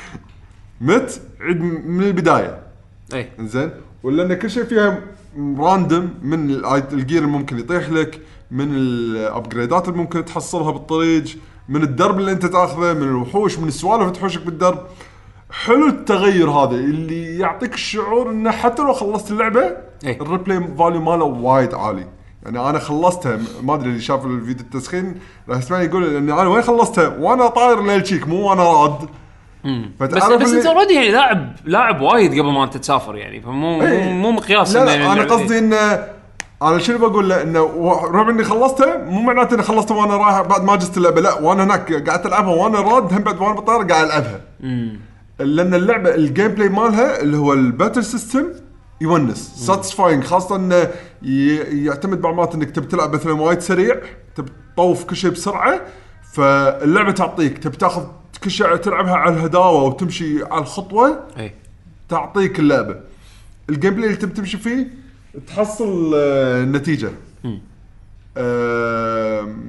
مت 0.80 1.20
عيد 1.40 1.60
من 1.62 2.02
البداية. 2.02 2.65
اي 3.14 3.30
زين 3.40 3.70
ولا 4.02 4.22
ان 4.22 4.34
كل 4.34 4.50
شيء 4.50 4.64
فيها 4.64 4.98
random 5.58 6.14
من 6.22 6.50
ال 6.92 6.97
gear 6.97 7.18
اللي 7.18 7.32
ممكن 7.32 7.58
يطيح 7.58 7.90
لك 7.90 8.20
من 8.50 8.74
ال 8.74 8.87
upgrade 8.87 9.75
ات 9.75 9.88
اللي 9.88 9.98
ممكن 9.98 10.24
تحصلها 10.24 10.70
بالطريق 10.70 11.24
من 11.68 11.82
الدرب 11.82 12.18
اللي 12.18 12.32
أنت 12.32 12.46
تأخذه 12.46 12.92
من 12.92 13.02
الوحوش 13.02 13.58
من 13.58 13.68
السوالف 13.68 14.02
اللي 14.02 14.12
تحوشك 14.12 14.42
بالدرب. 14.42 14.78
حلو 15.50 15.86
التغير 15.86 16.50
هذا 16.50 16.74
اللي 16.74 17.38
يعطيك 17.38 17.74
الشعور 17.74 18.30
إنه 18.30 18.50
حتى 18.50 18.82
لو 18.82 18.92
خلصت 18.92 19.30
اللعبة 19.30 19.76
إيه. 20.04 20.20
ال 20.20 20.27
replay 20.27 20.68
value 20.78 21.00
ماله 21.00 21.24
وايد 21.24 21.74
عالي. 21.74 22.06
يعني 22.42 22.70
أنا 22.70 22.78
خلصتها 22.78 23.38
ما 23.62 23.74
أدري 23.74 23.88
اللي 23.88 24.00
شاف 24.00 24.26
الفيديو 24.26 24.66
التسخين 24.66 25.14
راح 25.48 25.58
يسمعني 25.58 25.84
يقول 25.84 26.16
اني 26.16 26.32
أنا 26.32 26.48
وين 26.48 26.62
خلصتها؟ 26.62 27.16
وأنا 27.18 27.46
طاير 27.46 27.82
للشيك 27.82 28.28
مو 28.28 28.48
وأنا 28.48 28.62
راد. 28.62 29.08
بس 30.00 30.24
بس 30.24 30.52
انت 30.52 30.66
already 30.66 30.94
يعني 30.94 31.10
لاعب 31.10 31.52
لاعب 31.64 32.00
وايد 32.00 32.32
قبل 32.32 32.52
ما 32.52 32.64
انت 32.64 32.76
تسافر 32.76 33.16
يعني 33.16 33.40
فمو 33.40 33.82
إيه. 33.82 34.12
مو, 34.12 34.30
مقياس 34.30 34.76
لا 34.76 34.84
لا 34.84 35.12
أنا 35.12 35.24
قصدي 35.24 35.58
انه 35.58 36.06
أنا 36.62 36.78
شنو 36.78 36.98
بقول 36.98 37.28
له؟ 37.28 37.42
إنه 37.42 37.60
رغم 38.04 38.28
إني 38.28 38.44
خلصتها 38.44 38.96
مو 38.96 39.20
معناته 39.20 39.54
إني 39.54 39.62
خلصتها 39.62 39.96
وأنا 39.96 40.16
رايح 40.16 40.40
بعد 40.40 40.64
ما 40.64 40.76
جست 40.76 40.96
اللعبة 40.96 41.20
لا 41.20 41.40
وأنا 41.40 41.64
هناك 41.64 42.08
قاعد 42.08 42.26
ألعبها 42.26 42.54
وأنا 42.54 42.80
راد 42.80 43.12
هم 43.12 43.22
بعد 43.22 43.40
وأنا 43.40 43.54
بالطياره 43.54 43.84
قاعد 43.84 44.06
ألعبها. 44.06 44.40
لأن 45.38 45.74
اللعبه 45.74 46.14
ال 46.14 46.48
gameplay 46.48 46.68
مالها 46.68 47.20
اللي 47.20 47.36
هو 47.36 47.52
ال 47.52 47.59
battle 47.59 48.04
system 48.04 48.46
يونس 49.00 49.52
satisfying 49.56 50.24
خاصة 50.24 50.56
إنه 50.56 50.90
يعتمد 51.84 52.20
بعض 52.20 52.32
المرات 52.32 52.54
إنك 52.54 52.70
تبي 52.70 52.86
تلعب 52.86 53.14
مثلا 53.14 53.32
وايد 53.32 53.60
سريع 53.60 53.96
تبي 54.36 54.50
تطوف 54.74 55.04
كل 55.04 55.16
شيء 55.16 55.30
بسرعة 55.30 55.80
فاللعبة 56.32 57.12
تعطيك 57.12 57.58
تبي 57.58 57.76
تاخذ 57.76 58.06
كل 58.46 58.52
شيء 58.52 58.76
تلعبها 58.76 59.14
على 59.14 59.34
الهداوة 59.34 59.82
وتمشي 59.82 60.44
على 60.44 60.60
الخطوة 60.62 61.20
إي. 61.38 61.52
تعطيك 62.08 62.58
اللعبة. 62.60 63.00
ال 63.70 63.94
gameplay 63.94 64.06
اللي 64.06 64.16
تبي 64.16 64.32
تمشي 64.34 64.56
فيه 64.58 64.86
تحصل 65.46 66.12
آه، 66.16 66.62
النتيجة. 66.62 67.10
آم، 68.38 69.62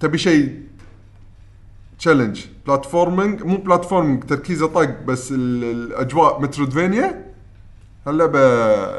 تبي 0.00 0.18
شيء 0.18 0.60
challenge 1.98 2.40
platforming 2.66 3.42
مو 3.42 3.56
platforming 3.56 4.24
تركيزه 4.24 4.66
طق 4.66 4.90
بس 5.06 5.32
ال- 5.32 5.64
الأجواء 5.64 6.40
Metroidvania 6.42 7.24
اللعبه 8.08 8.38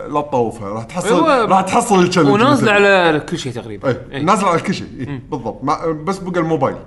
لا 0.08 0.22
تطوفها 0.22 0.70
راح 0.70 0.84
تحصل 0.84 1.14
هو- 1.14 1.45
راح 1.49 1.62
تحصل 1.62 2.04
ال 2.04 2.06
challenge 2.06 2.30
ونازله 2.34 2.72
على 2.72 3.20
كل 3.30 3.38
شيء 3.38 3.52
تقريبا. 3.54 3.89
إي 3.89 3.97
إي. 4.14 4.24
نازله 4.24 4.49
على 4.49 4.62
كل 4.62 4.74
شيء. 4.74 5.22
بالضبط. 5.32 5.62
بس 5.91 6.18
بقى 6.18 6.39
الموبايل. 6.41 6.78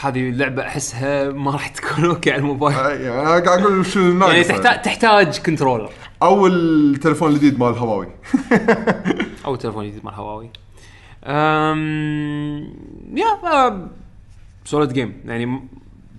هذه 0.00 0.28
اللعبة 0.28 0.62
أحسها 0.62 1.30
ما 1.30 1.50
راح 1.50 1.68
تكون 1.68 2.04
okay 2.04 2.30
على 2.32 2.40
الموبايل. 2.40 2.76
يعني 2.76 3.20
أنا 3.20 3.28
قاعد 3.30 3.48
أقول 3.60 3.86
شو 3.86 4.00
الناقص 4.00 4.32
يعني 4.32 4.44
تحتاج 4.44 4.82
تحتاج 4.82 5.38
controller 5.38 5.90
أو 6.22 6.46
التليفون 6.46 7.30
الجديد 7.30 7.60
مال 7.60 7.74
هواوي. 7.78 8.08
أو 9.46 9.56
تليفون 9.56 9.86
جديد 9.88 10.04
مال 10.04 10.14
هواوي. 10.14 10.50
أم... 11.24 12.74
يا 13.14 13.88
solid 14.64 14.92
game 14.92 15.14
يعني 15.24 15.60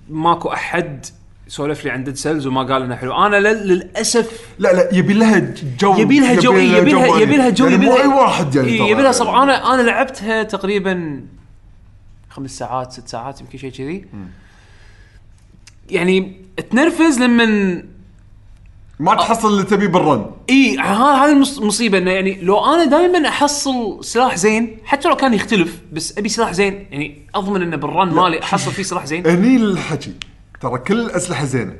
ماكو 0.10 0.50
أحد 0.54 1.06
سولف 1.48 1.86
لي 1.86 1.92
عن 1.92 2.04
Dead 2.04 2.16
Cells 2.16 2.48
وما 2.48 2.64
قال 2.64 2.82
إنه 2.82 2.96
حلو. 2.96 3.26
أنا 3.26 3.36
لل- 3.40 3.68
للأسف 3.68 4.48
لا 4.60 4.74
لا 4.74 4.90
يبي 4.98 5.14
لها 5.14 5.54
جو 5.80 5.98
يبي 5.98 6.20
لها 6.20 6.36
جو 6.36 6.54
يبي 6.58 6.92
لها 6.92 7.20
يبي 7.20 7.38
لها 7.38 7.50
جو 7.50 7.66
يعني 7.66 7.76
يبي 7.76 7.86
لها 7.86 8.02
أي 8.02 8.08
واحد 8.08 8.56
يعني. 8.56 8.90
يبي 8.90 9.02
لها 9.02 9.12
صب 9.12 9.28
أنا 9.28 9.74
أنا 9.74 9.82
لعبتها 9.82 10.44
تقريبا 10.44 11.22
خمس 12.34 12.58
ساعات 12.58 12.92
ست 12.92 13.08
ساعات 13.08 13.42
يمكن 13.42 13.58
شيء 13.58 13.72
كذي. 13.72 14.06
يعني 15.90 16.42
تنرفز 16.72 17.20
لما 17.20 17.46
ما 19.00 19.16
تحصل 19.16 19.48
اللي 19.54 19.64
تبيه 19.64 19.88
بال 19.88 20.02
run. 20.02 20.32
إي 20.50 20.78
هذه 20.80 21.32
المص- 21.32 21.58
المصيبه 21.60 21.98
إنه 21.98 22.12
يعني 22.12 22.42
لو 22.42 22.66
أنا 22.66 22.86
دائما 22.86 23.28
أحصل 23.28 24.06
سلاح 24.06 24.36
زين 24.36 24.78
حتى 24.86 25.08
لو 25.10 25.16
كان 25.16 25.34
يختلف 25.34 25.82
بس 25.94 26.18
أبي 26.18 26.30
سلاح 26.30 26.52
زين 26.52 26.74
يعني 26.92 27.28
أضمن 27.36 27.62
إنه 27.62 27.76
بال 27.78 27.91
run 27.91 28.10
مالي 28.14 28.44
أحصل 28.44 28.72
فيه 28.72 28.84
سلاح 28.84 29.06
زين. 29.06 29.28
هني 29.28 29.56
الحكي. 29.56 30.14
ترى 30.62 30.78
كل 30.78 31.00
الأسلحة 31.02 31.46
زينة 31.46 31.76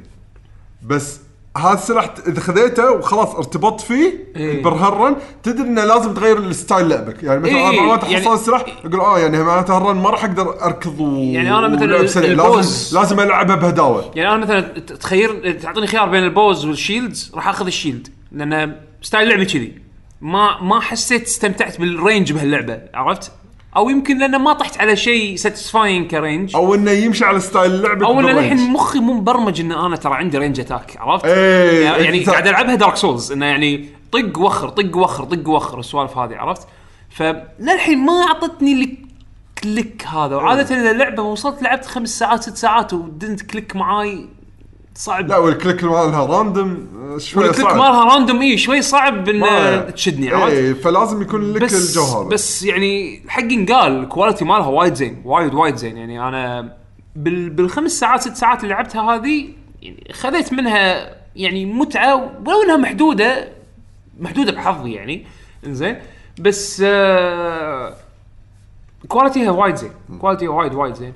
بس 0.86 1.20
هذا 1.58 1.74
السلاح 1.74 2.14
إذا 2.28 2.40
خذيته 2.40 2.92
وخلاص 2.92 3.36
ارتبطت 3.36 3.82
فيه 3.82 4.14
إيه. 4.36 4.64
بالهال 4.64 4.93
run 4.93 5.16
تدري 5.44 5.68
إنه 5.68 5.84
لازم 5.86 6.14
تغير 6.14 6.38
ال 6.38 6.46
style 6.46 6.90
لعبك 6.90 7.24
يعني 7.24 7.40
مثلا 7.40 7.56
إيه، 7.56 7.70
أنا 7.70 7.82
مرات 7.82 8.04
يعني- 8.04 8.18
احصل 8.18 8.34
السلاح 8.34 8.66
أقول 8.86 9.00
آه 9.00 9.20
يعني 9.20 9.44
معناته 9.44 9.78
هال 9.78 9.85
run 9.85 9.96
ما 9.96 10.10
راح 10.10 10.24
أقدر 10.24 10.66
أركض 10.66 11.00
و 11.00 11.18
يعني 11.18 11.58
أنا 11.58 11.68
مثلاً. 11.68 12.26
البوز- 12.26 12.96
لازم 12.96 13.00
لازم 13.00 13.20
العبها 13.20 13.56
بهداوة 13.56 14.12
يعني 14.16 14.30
أنا 14.30 14.38
مثلا 14.38 14.62
تخير 14.80 15.52
تعطيني 15.52 15.88
خيار 15.88 16.10
بين 16.10 16.24
ال 16.24 16.32
bows 16.32 16.66
وال 16.66 16.80
shields 16.80 17.32
راح 17.36 17.48
أخذ 17.48 17.66
ال 17.66 17.72
shield 17.72 18.08
لأن 18.32 18.76
style 19.02 19.30
لعبي 19.30 19.46
كذي 19.46 19.74
ما 20.22 20.62
ما 20.62 20.80
حسيت 20.80 21.24
استمتعت 21.24 21.80
بال 21.80 21.95
range 21.95 22.32
بهاللعبة 22.34 22.80
عرفت؟ 22.94 23.32
أو 23.78 23.90
يمكن 23.90 24.18
لأن 24.18 24.36
ما 24.36 24.54
طحت 24.54 24.78
على 24.78 24.96
شيء 24.96 25.36
satisfying 25.36 26.12
ك 26.12 26.19
range 26.19 26.56
أو 26.56 26.76
إنه 26.76 26.92
يمشي 26.92 27.26
على 27.26 27.40
style 27.40 27.82
لعبك 27.82 28.04
أو 28.04 28.20
إنه. 28.20 28.32
للحين 28.32 28.72
مخي 28.72 29.00
مو 29.00 29.14
مبرمج 29.14 29.62
إن 29.62 29.72
أنا 29.72 29.96
ترى 29.96 30.14
عندي 30.14 30.38
range 30.38 30.60
attack 30.60 30.98
عرفت؟ 31.00 31.26
إيه، 31.26 31.86
يعني 31.86 32.26
أنت- 32.26 32.30
قاعد 32.30 32.48
ألعبها 32.48 32.76
Dark 32.76 32.96
Souls 32.96 33.32
إنه 33.32 33.46
يعني 33.46 33.90
طق 34.12 34.40
وخر 34.40 34.70
طق 34.70 34.98
وخر 34.98 35.24
طق 35.24 35.50
وخر 35.50 35.80
السوالف 35.80 36.18
هذه 36.18 36.36
عرفت؟ 36.36 36.68
فللحين 37.10 38.06
ما 38.06 38.14
أعطتني 38.14 38.76
لك 38.82 38.98
click 39.64 40.06
هذا 40.08 40.36
وعادة 40.36 40.76
إذا 40.82 40.92
اللعبه 40.92 41.24
وصلت 41.24 41.62
لعبت 41.62 41.86
خمس 41.86 42.20
ساعات 42.20 42.44
ست 42.44 42.58
ساعات 42.58 42.94
و 42.94 43.01
didn't 43.01 43.42
click 43.42 43.76
معاي 43.76 44.26
صعب. 44.96 45.28
لا 45.28 45.38
وال 45.38 45.51
click 45.51 45.84
مالها 45.84 46.26
random 46.26 46.88
آه، 47.16 47.18
شوي 47.18 47.44
وال 47.44 47.51
click 47.51 47.68
صعب. 47.68 47.76
مالها 47.78 48.04
random 48.04 48.42
اي 48.42 48.58
شوي 48.58 48.82
صعب 48.82 49.30
إن 49.30 49.40
ما- 49.40 49.80
تشدني 49.90 50.30
عرفت؟ 50.30 50.54
إيه 50.54 50.74
فلازم 50.74 51.22
يكون 51.22 51.54
لك 51.54 51.62
بس 51.64 51.90
الجو 51.90 52.04
هذا 52.04 52.30
بس 52.30 52.64
يعني 52.64 53.22
حق 53.28 53.42
قال 53.74 54.00
ال 54.04 54.09
quality 54.09 54.46
مالها 54.46 54.68
وايد 54.68 54.94
زين 54.94 55.22
وايد 55.26 55.54
وايد 55.54 55.76
زين. 55.76 55.98
يعني 55.98 56.28
أنا 56.28 56.74
بال 57.16 57.50
بالخمس 57.50 57.92
ساعات 57.92 58.22
ست 58.22 58.36
ساعات 58.36 58.64
اللي 58.64 58.74
لعبتها 58.74 59.16
هذه 59.16 59.50
يعني 59.82 60.12
خذيت 60.14 60.54
منها 60.54 61.16
يعني 61.36 61.66
متعة 61.66 62.16
ولو 62.16 62.64
إنها 62.64 62.78
محدودة 62.78 63.48
محدودة 64.20 64.52
بحظي 64.52 64.92
يعني. 64.94 65.26
إنزين. 65.66 65.98
بس 66.40 66.84
آه 66.86 67.94
quality 69.08 69.46
ها 69.46 69.52
وايد 69.52 69.76
زين 69.76 69.92
quality 70.22 70.46
ها 70.46 70.50
وايد 70.50 70.74
وايد 70.74 70.94
زين. 70.96 71.14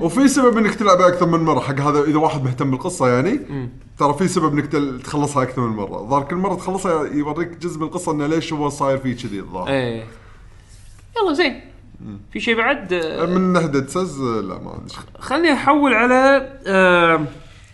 وفي 0.00 0.28
سبب 0.28 0.58
إنك 0.58 0.74
تلعبها 0.74 1.08
أكثر 1.08 1.26
من 1.26 1.40
مرة 1.40 1.60
حق 1.60 1.80
هذا 1.80 2.02
إذا 2.02 2.18
واحد 2.18 2.44
مهتم 2.44 2.70
بالقصة 2.70 3.08
يعني 3.08 3.40
ترى 3.98 4.14
في 4.14 4.28
سبب 4.28 4.52
إنك 4.52 4.66
تخلصها 5.02 5.42
أكثر 5.42 5.62
من 5.62 5.76
مرة. 5.76 6.00
الظاهر 6.00 6.22
كل 6.22 6.36
مرة 6.36 6.54
تخلصها 6.54 7.06
يوريك 7.06 7.48
جزء 7.48 7.78
من 7.78 7.86
القصة 7.86 8.12
إنه 8.12 8.26
ليش 8.26 8.52
هو 8.52 8.68
صاير 8.68 8.98
فيه 8.98 9.16
كذي 9.16 9.38
الظاهر. 9.38 9.68
إيه. 9.68 10.04
يلا 11.16 11.32
زين. 11.32 11.60
في 12.32 12.40
شيء 12.40 12.56
بعد؟ 12.56 12.92
آه 12.92 13.26
من 13.26 13.52
ناحية 13.52 13.66
Dead 13.66 13.88
Cells 13.88 14.20
لا 14.20 14.58
ما 14.58 14.70
عندي 14.70 14.94
خليني 15.18 15.52
أحول 15.52 15.94
على 15.94 16.50
آه 16.66 17.24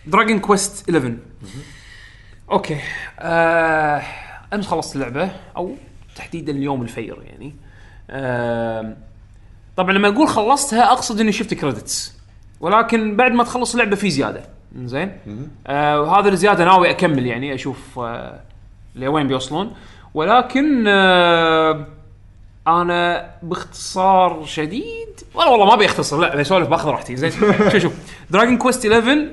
Dragon 0.07 0.39
Quest 0.39 0.89
11 0.89 1.17
okay. 2.51 2.77
آه 3.19 4.01
أمس 4.53 4.67
خلصت 4.67 4.95
اللعبة 4.95 5.31
أو 5.57 5.75
تحديدا 6.15 6.51
اليوم 6.51 6.81
الفير 6.81 7.21
يعني. 7.23 7.55
آه 8.09 8.97
طبعا 9.77 9.91
لما 9.93 10.07
أقول 10.07 10.27
خلصتها 10.27 10.91
أقصد 10.91 11.19
إني 11.19 11.31
شفت 11.31 11.53
credits 11.53 12.15
ولكن 12.59 13.15
بعد 13.15 13.31
ما 13.31 13.43
تخلص 13.43 13.71
اللعبة 13.73 13.95
في 13.95 14.09
زيادة. 14.09 14.43
زين؟ 14.83 15.17
آه 15.67 16.01
وهذا 16.01 16.29
الزيادة 16.29 16.65
ناوي 16.65 16.89
أكمل 16.89 17.25
يعني 17.25 17.53
أشوف 17.55 17.99
آه 17.99 18.39
لوين 18.95 19.27
بيوصلون. 19.27 19.71
ولكن 20.13 20.87
آه 20.87 21.87
أنا 22.67 23.29
باختصار 23.43 24.45
شديد 24.45 25.19
ولا 25.33 25.47
والله 25.47 25.65
ما 25.65 25.73
ابي 25.73 25.85
اختصر 25.85 26.19
لا 26.19 26.35
بسولف 26.35 26.67
باخذ 26.67 26.89
راحتي. 26.89 27.15
زين؟ 27.15 27.31
شوف 27.71 27.77
شوف. 27.77 27.93
Dragon 28.29 28.57
Quest 28.57 28.85
11 28.85 29.29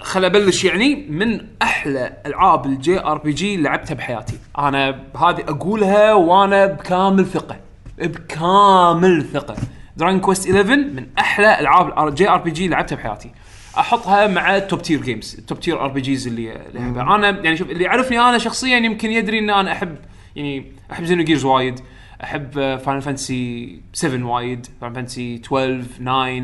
خل 0.00 0.24
أبلش 0.24 0.64
يعني 0.64 1.06
من 1.10 1.46
أحلى 1.62 2.12
ألعاب 2.26 2.66
ال 2.66 3.00
JRPG 3.00 3.56
لعبتها 3.56 3.94
بحياتي. 3.94 4.38
أنا 4.58 4.88
هذه 5.16 5.44
أقولها 5.48 6.12
وأنا 6.14 6.66
بكامل 6.66 7.26
ثقة. 7.26 7.56
بكامل 7.98 9.24
ثقة. 9.32 9.56
Dragon 9.96 10.20
Quest 10.20 10.50
11 10.50 10.76
من 10.76 11.06
أحلى 11.18 11.60
ألعاب 11.60 12.08
ال 12.08 12.28
JRPG 12.28 12.68
لعبتها 12.68 12.96
بحياتي. 12.96 13.30
أحطها 13.78 14.26
مع 14.26 14.58
top 14.58 14.82
tier 14.82 15.02
games 15.02 15.34
ال 15.38 15.43
top 15.43 15.60
tier 15.60 15.80
RPGs 15.84 16.26
اللي 16.26 16.56
احبها 16.78 17.02
أنا 17.16 17.28
يعني 17.28 17.56
شوف 17.56 17.70
اللي 17.70 17.84
يعرفني 17.84 18.20
أنا 18.20 18.38
شخصيا 18.38 18.76
يمكن 18.76 19.10
يدري 19.10 19.38
إن 19.38 19.50
أنا 19.50 19.72
أحب 19.72 19.96
يعني 20.36 20.72
أحب 20.92 21.04
Xenogears 21.04 21.44
وايد 21.44 21.80
أحب 22.24 22.50
Final 22.84 23.02
Fantasy 23.02 23.80
7 23.92 24.24
وايد 24.30 24.66
Final 24.80 24.94
Fantasy 24.94 25.34
12 25.34 25.82
9 25.98 26.38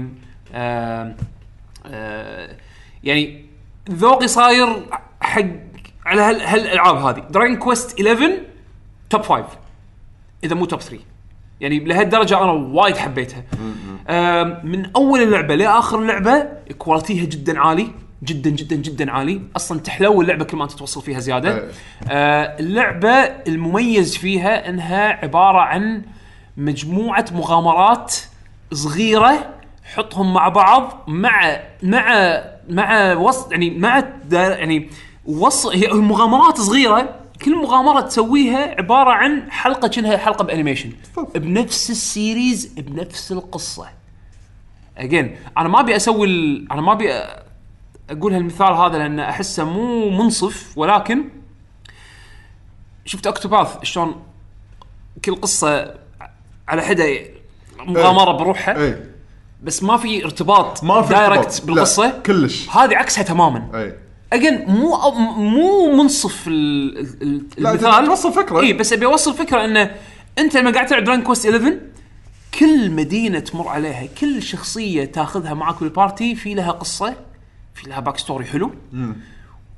آم، 0.55 1.17
آه، 1.87 2.57
يعني 3.05 3.45
ذوقي 3.91 4.29
صاير 4.29 4.87
حق 5.21 5.43
على 6.07 6.23
هال- 6.23 6.41
هالألعاب 6.43 6.97
هذه. 6.97 7.21
Dragon 7.31 7.57
Quest 7.57 8.01
11 8.01 8.33
top 9.11 9.21
5 9.23 9.45
إذا 10.45 10.55
مو 10.55 10.65
top 10.65 10.81
3 10.81 10.99
يعني 11.63 11.79
لهالدرجة 11.79 12.43
أنا 12.43 12.53
وايد 12.53 12.97
حبيتها. 12.97 13.43
من 14.65 14.91
أول 14.97 15.23
اللعبة 15.23 15.55
لآخر 15.55 15.99
اللعبة 15.99 16.49
quality 16.79 17.19
ها 17.19 17.25
جدا 17.25 17.61
عالي 17.61 17.89
جدا 18.25 18.51
جدا 18.51 18.77
جدا 18.77 19.11
عالي. 19.11 19.41
أصلا 19.57 19.81
تحلو 19.81 20.21
اللعبة 20.21 20.45
كل 20.45 20.57
ما 20.57 20.65
أنت 20.65 20.73
توصل 20.73 21.03
فيها 21.03 21.19
زيادة. 21.21 21.57
إيه. 21.57 21.71
آه 22.11 22.57
اللعبة 22.61 23.11
المميز 23.49 24.17
فيها 24.17 24.69
إنها 24.69 25.09
عبارة 25.25 25.59
عن 25.59 26.03
مجموعة 26.57 27.25
مغامرات 27.33 28.15
صغيرة 28.73 29.55
حطهم 29.95 30.35
مع 30.35 30.49
بعض 30.49 31.05
مع 31.07 31.61
مع 31.83 32.39
مع 32.69 33.15
وسط 33.15 33.53
يعني 33.53 33.71
مع 33.71 34.05
يعني 34.33 34.91
وص 35.27 35.67
هي 35.67 35.89
مغامرات 35.93 36.61
صغيرة 36.61 37.22
كل 37.45 37.57
مغامرة 37.57 38.01
تسويها 38.01 38.75
عبارة 38.79 39.11
عن 39.11 39.51
حلقة 39.51 39.89
كأنها 39.89 40.17
حلقة 40.17 40.45
ب 40.45 40.49
animation. 40.49 40.93
بنفس 41.35 41.91
ال 41.91 42.02
series 42.02 42.67
بنفس 42.67 43.33
القصة. 43.33 43.89
اجين 44.99 45.37
أنا 45.59 45.69
ما 45.69 45.81
أبي 45.81 45.97
أسوي 45.97 46.27
ال... 46.27 46.73
أنا 46.73 46.81
ما 46.81 46.93
أبي 46.93 47.13
أقول 48.11 48.35
هالمثال 48.35 48.73
هذا 48.73 48.99
لأن 48.99 49.21
أحسه 49.21 49.65
مو 49.65 50.11
منصف 50.11 50.79
ولكن 50.79 51.25
شفت 53.05 53.27
Octopath 53.27 53.83
شلون 53.83 54.23
كل 55.25 55.35
قصة 55.35 55.95
على 56.69 56.83
حدة 56.83 57.21
مغامرة 57.79 58.33
بروحها 58.33 58.83
اي 58.83 58.99
بس 59.63 59.83
ما 59.83 59.97
في 59.97 60.25
ارتباط 60.25 60.85
إيه. 60.85 60.89
ما 60.89 61.03
في 61.03 61.15
direct 61.15 61.45
ارتباط. 61.45 61.67
بالقصة. 61.67 62.19
كلش. 62.27 62.69
هذه 62.71 62.97
عكسها 62.97 63.23
تماما. 63.23 63.71
اي 63.75 63.95
اجين 64.35 64.65
مو 64.69 65.11
مو 65.37 65.97
منصف 65.97 66.49
ال- 66.49 66.99
ال- 66.99 67.23
ال- 67.23 67.43
لا، 67.59 67.71
المثال. 67.71 68.07
توصل 68.07 68.33
فكرة. 68.33 68.61
اي 68.61 68.73
بس 68.73 68.93
أبي 68.93 69.07
أوصل 69.07 69.35
فكرة 69.35 69.65
انه 69.65 69.95
أنت 70.39 70.57
لما 70.57 70.71
قاعد 70.71 70.87
تلعب 70.87 71.05
Dragon 71.05 71.25
Quest 71.25 71.47
11 71.47 71.79
كل 72.59 72.91
مدينة 72.91 73.39
تمر 73.39 73.69
عليها 73.69 74.07
كل 74.21 74.43
شخصية 74.43 75.05
تاخذها 75.05 75.55
معك 75.55 75.81
بال 75.81 75.96
party 75.96 76.35
في 76.35 76.55
لها 76.55 76.71
قصة 76.73 77.15
في 77.75 77.89
لها 77.91 78.01
backstory 78.01 78.45
حلو 78.45 78.71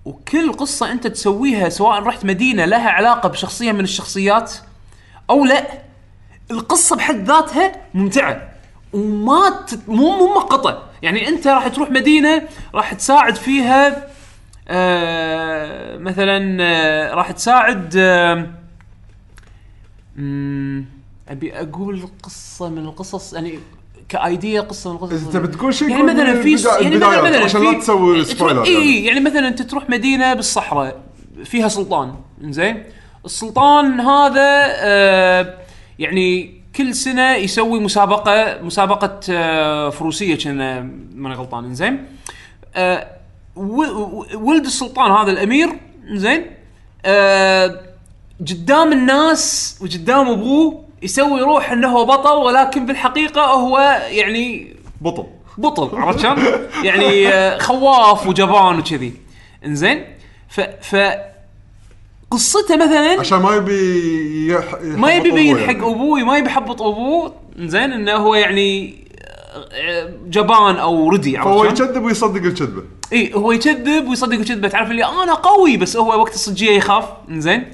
وكل 0.05 0.53
قصة 0.53 0.93
أنت 0.93 1.07
تسويها 1.07 1.69
سواء 1.69 2.03
رحت 2.03 2.25
مدينة 2.25 2.65
لها 2.65 2.91
علاقة 2.91 3.29
بشخصية 3.29 3.73
من 3.73 3.81
الشخصيات 3.81 4.53
أو 5.31 5.45
لا 5.45 5.67
القصة 6.51 6.97
بحد 6.97 7.25
ذاتها 7.31 7.73
ممتعة. 7.95 8.49
وما 8.93 9.51
تت... 9.69 9.81
مو 9.89 10.11
مو 10.17 10.35
مقطع 10.35 10.79
يعني 11.03 11.29
أنت 11.29 11.47
راح 11.47 11.69
تروح 11.69 11.91
مدينة 11.91 12.43
راح 12.75 12.95
تساعد 12.95 13.37
فيها 13.37 14.09
آه 14.69 15.97
مثلا 15.99 16.57
آه 16.61 17.15
راح 17.15 17.31
تساعد 17.31 17.95
آه 17.97 18.47
أبي 21.29 21.55
أقول 21.55 22.09
قصة 22.23 22.69
من 22.69 22.85
القصص 22.85 23.33
يعني 23.33 23.59
كأيديا 24.09 24.61
قصة 24.61 24.91
من 24.91 24.97
القصص 24.97 25.13
إذا 25.13 25.39
تبي 25.39 25.49
تقول 25.49 25.75
شيء 25.75 25.89
يعني 25.89 26.03
مثلا 26.03 26.43
في 26.43 26.51
يعني 26.83 26.97
مثلا 26.97 27.23
مثلا 27.23 27.45
عشان 27.45 27.65
لا 27.65 27.79
تسوي 27.79 28.25
سبويلر 28.25 28.65
اي 28.65 28.73
يعني. 28.73 28.85
يعني. 28.85 29.05
يعني 29.05 29.21
مثلا 29.21 29.49
أنت 29.49 29.63
تروح 29.63 29.91
مدينة 29.91 30.35
بالصحراء 30.35 31.01
فيها 31.45 31.69
سلطان 31.69 32.15
زين 32.41 32.85
السلطان 33.25 34.01
هذا 34.01 34.67
آه 34.69 35.59
يعني 35.99 36.61
كل 36.77 36.95
سنة 36.95 37.35
يسوي 37.35 37.81
مسابقة 37.81 38.63
مسابقة 38.63 39.21
آه 39.31 39.91
فروسية 39.91 40.39
كنا 40.39 40.81
ماني 41.15 41.35
غلطان 41.35 41.75
زين 41.75 42.05
آه 42.75 43.24
ولد 44.35 44.65
السلطان 44.65 45.11
هذا 45.13 45.31
الأمير 45.31 45.69
زين 46.13 46.47
آه 47.05 47.81
قدام 48.41 48.93
الناس 48.93 49.77
وقدام 49.83 50.29
أبوه 50.29 50.85
يسوي 51.03 51.41
روح 51.41 51.73
إنه 51.73 51.89
هو 51.89 52.05
بطل 52.05 52.37
ولكن 52.37 52.87
بالحقيقة 52.87 53.43
هو 53.43 53.79
يعني 54.11 54.77
بطل 55.01 55.27
بطل 55.59 55.91
عرفت 56.01 56.21
شلون؟ 56.21 56.39
يعني 56.83 57.29
آه، 57.29 57.59
خواف 57.59 58.27
وجبان 58.27 58.79
وكذي 58.79 59.13
إنزين 59.65 60.05
ف 60.49 60.61
ف 60.61 60.97
قصته 62.31 62.77
مثلا 62.77 63.21
عشان 63.21 63.39
ما 63.39 63.57
يبي 63.57 64.53
يح... 64.53 64.75
ما 64.83 65.15
يبي 65.15 65.29
يحبط 65.29 65.39
يبين 65.39 65.59
حق. 65.59 65.87
أبوه 65.87 66.21
ما 66.21 66.39
يبي 66.39 66.49
يحبط 66.49 66.83
أبوه 66.83 67.35
إنزين 67.59 67.93
إنه 67.93 68.13
هو 68.13 68.35
يعني 68.35 68.95
جبان 70.27 70.77
أو 70.77 71.09
ردي 71.09 71.37
فهو؟ 71.37 71.65
يكذب 71.65 72.03
ويصدق 72.03 72.43
الكذبه 72.43 72.83
إي 73.13 73.35
هو 73.35 73.53
يكذب 73.53 74.09
ويصدق 74.09 74.39
الكذبه 74.39 74.69
تعرف 74.69 74.91
اللي 74.91 75.05
أنا 75.05 75.35
قوي 75.35 75.77
بس 75.77 75.97
هو 75.97 76.21
وقت 76.21 76.35
الصجية 76.35 76.71
يخاف. 76.71 77.05
إنزين. 77.29 77.65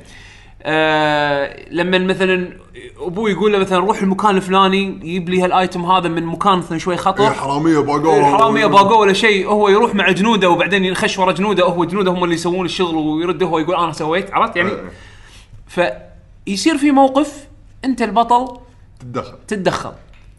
آه 0.62 1.66
لما 1.70 1.98
مثلا 1.98 2.58
ابوه 3.00 3.30
يقول 3.30 3.52
له 3.52 3.58
مثلا 3.58 3.78
روح 3.78 4.02
المكان 4.02 4.36
الفلاني 4.36 4.84
يجيب 4.84 5.28
لي 5.28 5.42
هالآيتم 5.42 5.84
هذا 5.84 6.08
من 6.08 6.26
مكان 6.26 6.58
مثلا 6.58 6.78
شوي 6.78 6.96
خطر. 6.96 7.24
إيه، 7.24 7.30
حرامية 7.30 7.78
باقوة 7.78 8.18
الحراميه 8.18 8.66
باقوة 8.66 8.98
ولا 8.98 9.12
شيء. 9.12 9.48
هو 9.48 9.68
يروح 9.68 9.94
مع 9.94 10.10
جنوده 10.10 10.50
وبعدين 10.50 10.84
ينخش 10.84 11.18
ورا 11.18 11.32
جنوده. 11.32 11.64
هو 11.64 11.84
جنوده 11.84 12.10
هم 12.10 12.24
اللي 12.24 12.34
يسوون 12.34 12.64
الشغل 12.64 12.96
ويرد 12.96 13.42
هو 13.42 13.58
يقول 13.58 13.76
أنا 13.76 13.92
سويت 13.92 14.34
عرفت 14.34 14.56
يعني؟ 14.56 14.70
إيه. 14.70 16.00
فيصير 16.46 16.78
في 16.78 16.90
موقف 16.90 17.48
أنت 17.84 18.02
البطل 18.02 18.58
تتدخل. 19.00 19.38
تتدخل. 19.48 19.92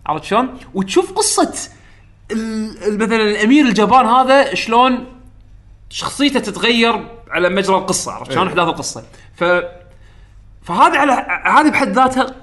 عرفت 0.06 0.24
شلون؟ 0.24 0.58
وتشوف 0.74 1.12
قصة 1.12 1.54
مثلا 2.88 3.16
الأمير 3.24 3.66
الجبان 3.66 4.06
هذا 4.06 4.56
شلون 4.56 5.06
شخصيته 5.90 6.40
تتغير 6.40 7.08
على 7.32 7.50
مجرى 7.50 7.76
القصة 7.76 8.12
عرفت 8.12 8.32
شلون؟ 8.32 8.44
إيه. 8.48 8.50
إحداث 8.54 8.68
القصة 8.68 9.04
ف 9.36 9.44
فهذه 10.64 10.98
على 10.98 11.12
هذه 11.46 11.70
بحد 11.70 11.92
ذاتها 11.94 12.36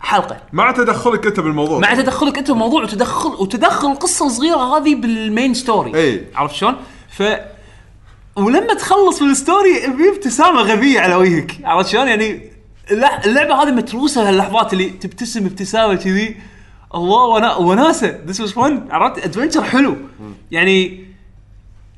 حلقة 0.00 0.36
مع 0.52 0.72
تدخلك 0.72 1.26
أنت 1.26 1.40
بالموضوع 1.40 1.78
مع 1.78 1.94
تدخلك 1.94 2.38
أنت 2.38 2.50
بموضوع 2.50 2.82
وتدخل 2.82 3.28
وتدخل 3.28 3.90
القصة 3.92 4.26
الصغيرة 4.26 4.76
هذه 4.76 4.94
بال 4.94 5.14
main 5.14 5.54
story 5.54 5.94
اي. 5.94 6.26
عرفت 6.34 6.54
شلون؟ 6.54 6.76
ف 7.10 7.22
ولما 8.36 8.74
تخلص 8.74 9.22
من 9.22 9.30
ال 9.30 9.37
story 9.37 9.74
في 9.80 10.08
ابتسامة 10.16 10.60
غبية 10.60 11.00
على 11.00 11.14
وجهك 11.14 11.56
عرفت 11.64 11.88
شلون؟ 11.90 12.08
يعني 12.08 12.50
الل- 12.90 13.04
اللعبة 13.04 13.62
هذه 13.62 13.70
متروسة 13.70 14.28
هاللحظات 14.28 14.72
اللي 14.72 14.90
تبتسم 14.90 15.46
ابتسامة 15.46 15.94
كذي 15.94 16.36
الله 16.94 17.24
وأنا 17.26 17.56
وناسة 17.56 18.18
this 18.26 18.40
was 18.40 18.52
fun 18.52 18.86
عرفت؟ 18.90 19.24
adventure 19.24 19.62
حلو 19.64 19.96
يعني 20.50 21.04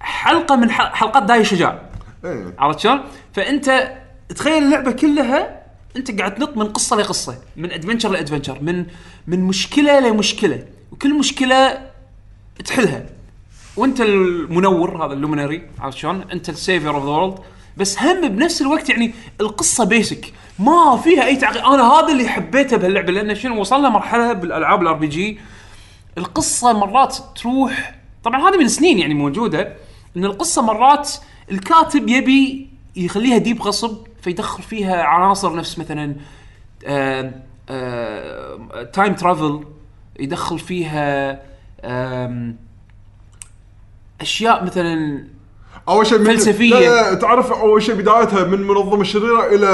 حلقة 0.00 0.56
من 0.56 0.70
ح- 0.70 0.94
حلقات 0.94 1.22
داي 1.22 1.44
الشجاع 1.44 1.82
إيه 2.24 2.54
عرفت 2.58 2.78
شلون؟ 2.78 3.00
فأنت 3.32 3.92
تخيل 4.28 4.62
اللعبة 4.64 4.92
كلها 4.92 5.62
أنت 5.96 6.18
قاعد 6.20 6.34
تنط 6.34 6.56
من 6.56 6.66
قصة 6.68 6.96
لقصة، 6.96 7.38
من 7.56 7.72
ادفنشر 7.72 8.08
ل 8.10 8.14
adventure، 8.14 8.58
من 8.62 8.86
من 9.26 9.40
مشكلة 9.40 10.00
لمشكلة، 10.00 10.64
وكل 10.92 11.18
مشكلة 11.18 11.78
تحلها. 12.64 13.06
وأنت 13.76 14.00
المنور 14.00 15.06
هذا 15.06 15.12
ال 15.12 15.18
Luminary 15.18 15.62
عرفت 15.78 15.96
شلون؟ 15.98 16.24
أنت 16.32 16.48
ال 16.48 16.55
savior 16.55 16.94
of 16.94 17.04
the 17.04 17.10
world، 17.10 17.38
بس 17.76 17.98
هم 17.98 18.28
بنفس 18.28 18.62
الوقت 18.62 18.88
يعني 18.88 19.14
القصة 19.40 19.84
basic، 19.84 20.32
ما 20.58 20.96
فيها 21.04 21.24
أي 21.24 21.36
تعقيد، 21.36 21.62
أنا 21.62 21.92
هذا 21.92 22.12
اللي 22.12 22.28
حبيته 22.28 22.76
بهاللعبة 22.76 23.12
لأن 23.12 23.34
شنو 23.34 23.60
وصلنا 23.60 23.88
مرحلة 23.88 24.32
بالألعاب 24.32 24.82
ال 24.82 24.94
RPG 24.94 25.38
القصة 26.18 26.72
مرات 26.72 27.16
تروح 27.36 27.94
طبعا 28.24 28.48
هذه 28.48 28.56
من 28.58 28.68
سنين 28.68 28.98
يعني 28.98 29.14
موجودة 29.14 29.76
إن 30.16 30.24
القصة 30.24 30.62
مرات 30.62 31.10
الكاتب 31.50 32.08
يبي 32.08 32.68
يخليها 32.96 33.38
deep 33.38 33.62
غصب 33.62 34.06
فيدخل 34.22 34.62
فيها 34.62 35.02
عناصر 35.02 35.56
نفس 35.56 35.78
مثلا 35.78 36.16
time 38.92 39.14
travel 39.14 39.64
يدخل 40.20 40.58
فيها 40.58 41.42
أشياء 44.20 44.64
مثلا 44.64 45.24
أول 45.88 46.06
شيء 46.06 46.18
من 46.18 46.24
فلسفية. 46.24 46.74
لا 46.74 47.10
لا 47.10 47.14
تعرف 47.14 47.52
أول 47.52 47.82
شيء 47.82 47.94
بدايتها 47.94 48.44
من 48.44 48.62
منظمة 48.66 49.00
الشريره 49.00 49.46
إلى 49.54 49.68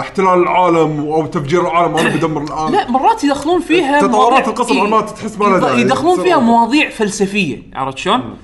احتلال 0.00 0.42
العالم 0.42 1.00
أو 1.00 1.26
تفجير 1.26 1.60
العالم 1.60 1.96
أنا 1.96 2.08
بدمر 2.16 2.42
العالم 2.44 2.74
لا 2.74 2.90
مرات 2.90 3.24
يدخلون 3.24 3.60
فيها 3.60 4.00
تطورات 4.00 4.60
إيه، 4.70 4.82
مرات 4.82 5.10
تحس 5.10 5.38
ما 5.38 5.44
لها. 5.44 5.74
يدخلون 5.74 6.22
فيها. 6.22 6.38
مواضيع 6.38 6.90
فلسفية 6.90 7.62
عرفت 7.74 7.98
شلون؟ 7.98 8.36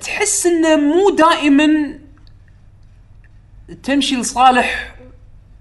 تحس 0.00 0.46
إنه 0.46 0.76
مو 0.76 1.10
دائما 1.10 1.98
تمشي 3.82 4.16
لصالح 4.16 4.94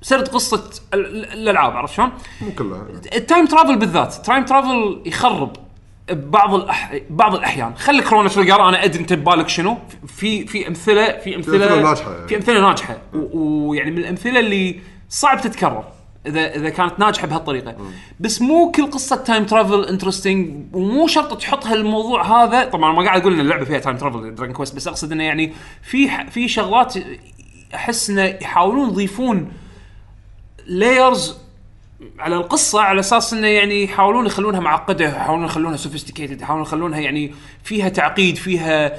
سرد 0.02 0.28
قصة 0.28 0.64
ال- 0.94 1.06
ال- 1.06 1.34
الألعاب 1.34 1.78
عرفت 1.78 1.94
شلون؟ 1.94 2.12
مو 2.42 2.52
كلها 2.58 2.86
ال 3.16 3.22
time 3.22 3.46
travel 3.46 3.76
بالذات 3.76 4.16
ال 4.16 4.22
time 4.22 4.46
travel 4.46 5.02
يخرب 5.06 5.56
بعض 6.12 6.54
الأح... 6.54 6.98
بعض 7.10 7.36
الأحيان. 7.36 7.76
خلي 7.76 8.02
Chrono 8.02 8.28
Trigger 8.30 8.70
أنا 8.70 8.84
أدري 8.84 9.00
أنت 9.02 9.14
ببالك 9.14 9.50
شنو. 9.50 9.78
في 10.08 10.48
في 10.48 10.68
أمثلة 10.68 11.18
في 11.18 11.36
أمثلة 11.36 11.56
أمثلة 11.66 11.82
ناجحة 11.84 12.14
يعني. 12.14 12.28
في 12.28 12.36
أمثلة 12.36 12.62
ناجحة. 12.62 12.98
و- 13.14 13.68
ويعني 13.70 13.92
من 13.92 13.98
الأمثلة 13.98 14.40
اللي 14.40 14.80
صعب 15.10 15.42
تتكرر 15.42 15.84
إذا 16.28 16.56
إذا 16.56 16.70
كانت 16.70 17.00
ناجحة 17.00 17.28
بهالطريقة. 17.28 17.76
بس 18.20 18.42
مو 18.42 18.72
كل 18.72 18.92
قصة 18.92 19.16
time 19.16 19.46
travel 19.46 19.86
interesting 19.86 20.66
ومو 20.76 21.08
شرط 21.08 21.38
تحط 21.42 21.66
هالموضوع 21.68 22.44
هذا. 22.44 22.66
طبعا 22.66 22.94
ما 22.94 23.04
قاعد 23.04 23.22
أقول 23.22 23.34
إن 23.34 23.40
اللعبة 23.40 23.66
فيها 23.66 23.80
time 23.80 23.98
travel 23.98 24.36
Dragon 24.36 24.56
Quest 24.56 24.76
بس 24.76 24.88
أقصد 24.88 25.12
إنه 25.12 25.24
يعني 25.24 25.54
في 25.82 26.10
ح- 26.10 26.30
في 26.30 26.48
شغلات 26.48 26.94
أحس 27.76 28.10
إنه 28.10 28.24
يحاولون 28.24 28.90
يضيفون 28.90 29.52
layers 30.68 31.38
على 32.20 32.36
القصة 32.36 32.82
على 32.82 33.00
أساس 33.00 33.34
إنه 33.34 33.48
يعني 33.48 33.84
يحاولون 33.84 34.26
يخلونها 34.26 34.60
معقدة 34.60 35.06
يحاولون 35.06 35.46
يخلونها 35.46 35.78
sophisticated 35.78 36.42
يحاولون 36.42 36.66
يخلونها 36.66 37.00
يعني 37.00 37.34
فيها 37.64 37.90
تعقيد 37.90 38.36
فيها 38.36 38.94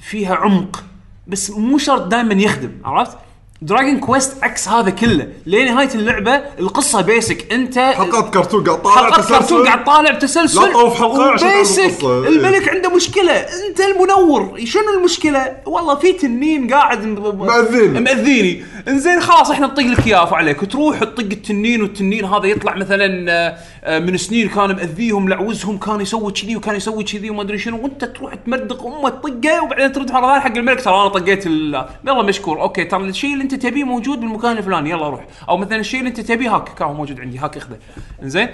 فيها 0.00 0.34
عمق 0.34 0.84
بس 1.26 1.50
مو 1.50 1.78
شرط 1.78 2.02
دائما 2.02 2.34
يخدم 2.34 2.72
عرفت؟ 2.84 3.18
Dragon 3.62 4.00
Quest 4.00 4.44
عكس 4.44 4.68
هذا 4.68 4.90
كله 4.90 5.28
لنهايه 5.46 5.88
اللعبة 5.94 6.34
القصة 6.36 7.00
basic 7.00 7.52
أنت 7.52 7.78
حلقات 7.78 8.34
كرتون 8.34 8.64
قاعد 8.64 8.82
طالع 8.82 8.96
حلقات 8.96 9.20
تسلسل. 9.20 9.38
كرتون 9.38 9.66
قاعد 9.66 9.84
طالع 9.84 10.10
بتسلسل 10.10 10.60
لا 10.60 10.68
تطوف 10.68 10.98
حلقة 10.98 11.30
عشان 11.30 11.48
القصة. 11.48 11.82
إيه. 12.22 12.28
الملك 12.28 12.68
عنده 12.68 12.96
مشكلة 12.96 13.32
أنت 13.32 13.80
المنور 13.80 14.60
شنو 14.64 14.98
المشكلة 14.98 15.56
والله 15.66 15.94
في 15.94 16.12
تنين 16.12 16.74
قاعد 16.74 17.04
مأذيني. 17.04 18.00
مأذيني 18.00 18.64
انزين 18.88 19.20
خلاص 19.20 19.50
إحنا 19.50 19.66
نطق 19.66 19.82
لك 19.82 20.06
اياه 20.06 20.34
عليك. 20.34 20.62
وتروح 20.62 20.98
تطق 20.98 21.20
التنين 21.32 21.82
والتنين 21.82 22.24
هذا 22.24 22.46
يطلع 22.46 22.74
مثلا 22.74 23.32
آه، 23.32 23.56
آه، 23.84 23.98
من 23.98 24.16
سنين 24.16 24.48
كان 24.48 24.68
مأذيهم 24.68 25.28
لعوزهم 25.28 25.78
كان 25.78 26.00
يسوي 26.00 26.32
كذي 26.32 26.56
وكان 26.56 26.76
يسوي 26.76 27.04
كذي 27.04 27.30
وما 27.30 27.42
أدري 27.42 27.58
شنو. 27.58 27.82
وأنت 27.82 28.04
تروح 28.04 28.34
تمدق 28.34 28.86
أمه 28.86 29.08
تطقه 29.08 29.64
وبعدين 29.64 29.92
ترد 29.92 30.12
مره 30.12 30.26
ثانية 30.26 30.40
حق 30.40 30.56
الملك 30.56 30.84
ترى 30.84 30.94
أنا 30.94 31.08
طقيت 31.08 31.46
يلا 31.46 32.22
مشكور. 32.22 32.62
أوكي 32.62 32.84
ترى 32.84 33.04
الشيء 33.04 33.32
اللي 33.32 33.44
أنت 33.44 33.54
تبيه 33.54 33.84
موجود 33.84 34.20
بالمكان 34.20 34.56
الفلاني 34.56 34.90
يلا 34.90 35.08
روح. 35.08 35.26
أو 35.48 35.56
مثلا 35.56 35.76
الشيء 35.76 36.00
اللي 36.00 36.10
أنت 36.10 36.20
تبيه 36.20 36.54
هاك 36.56 36.74
كان 36.74 36.88
موجود 36.88 37.20
عندي 37.20 37.38
هاك 37.38 37.56
اخذه. 37.56 37.76
إنزين؟ 38.22 38.48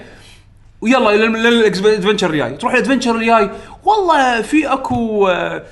ويلا 0.81 1.09
إلى 1.09 1.25
ال 1.49 1.57
adventure 1.57 2.29
الجاي. 2.29 2.57
تروح 2.57 2.73
ال 2.73 2.77
adventure 2.77 3.15
الجاي. 3.15 3.49
والله 3.83 4.41
في 4.41 4.73
أكو 4.73 5.27
آه، 5.27 5.63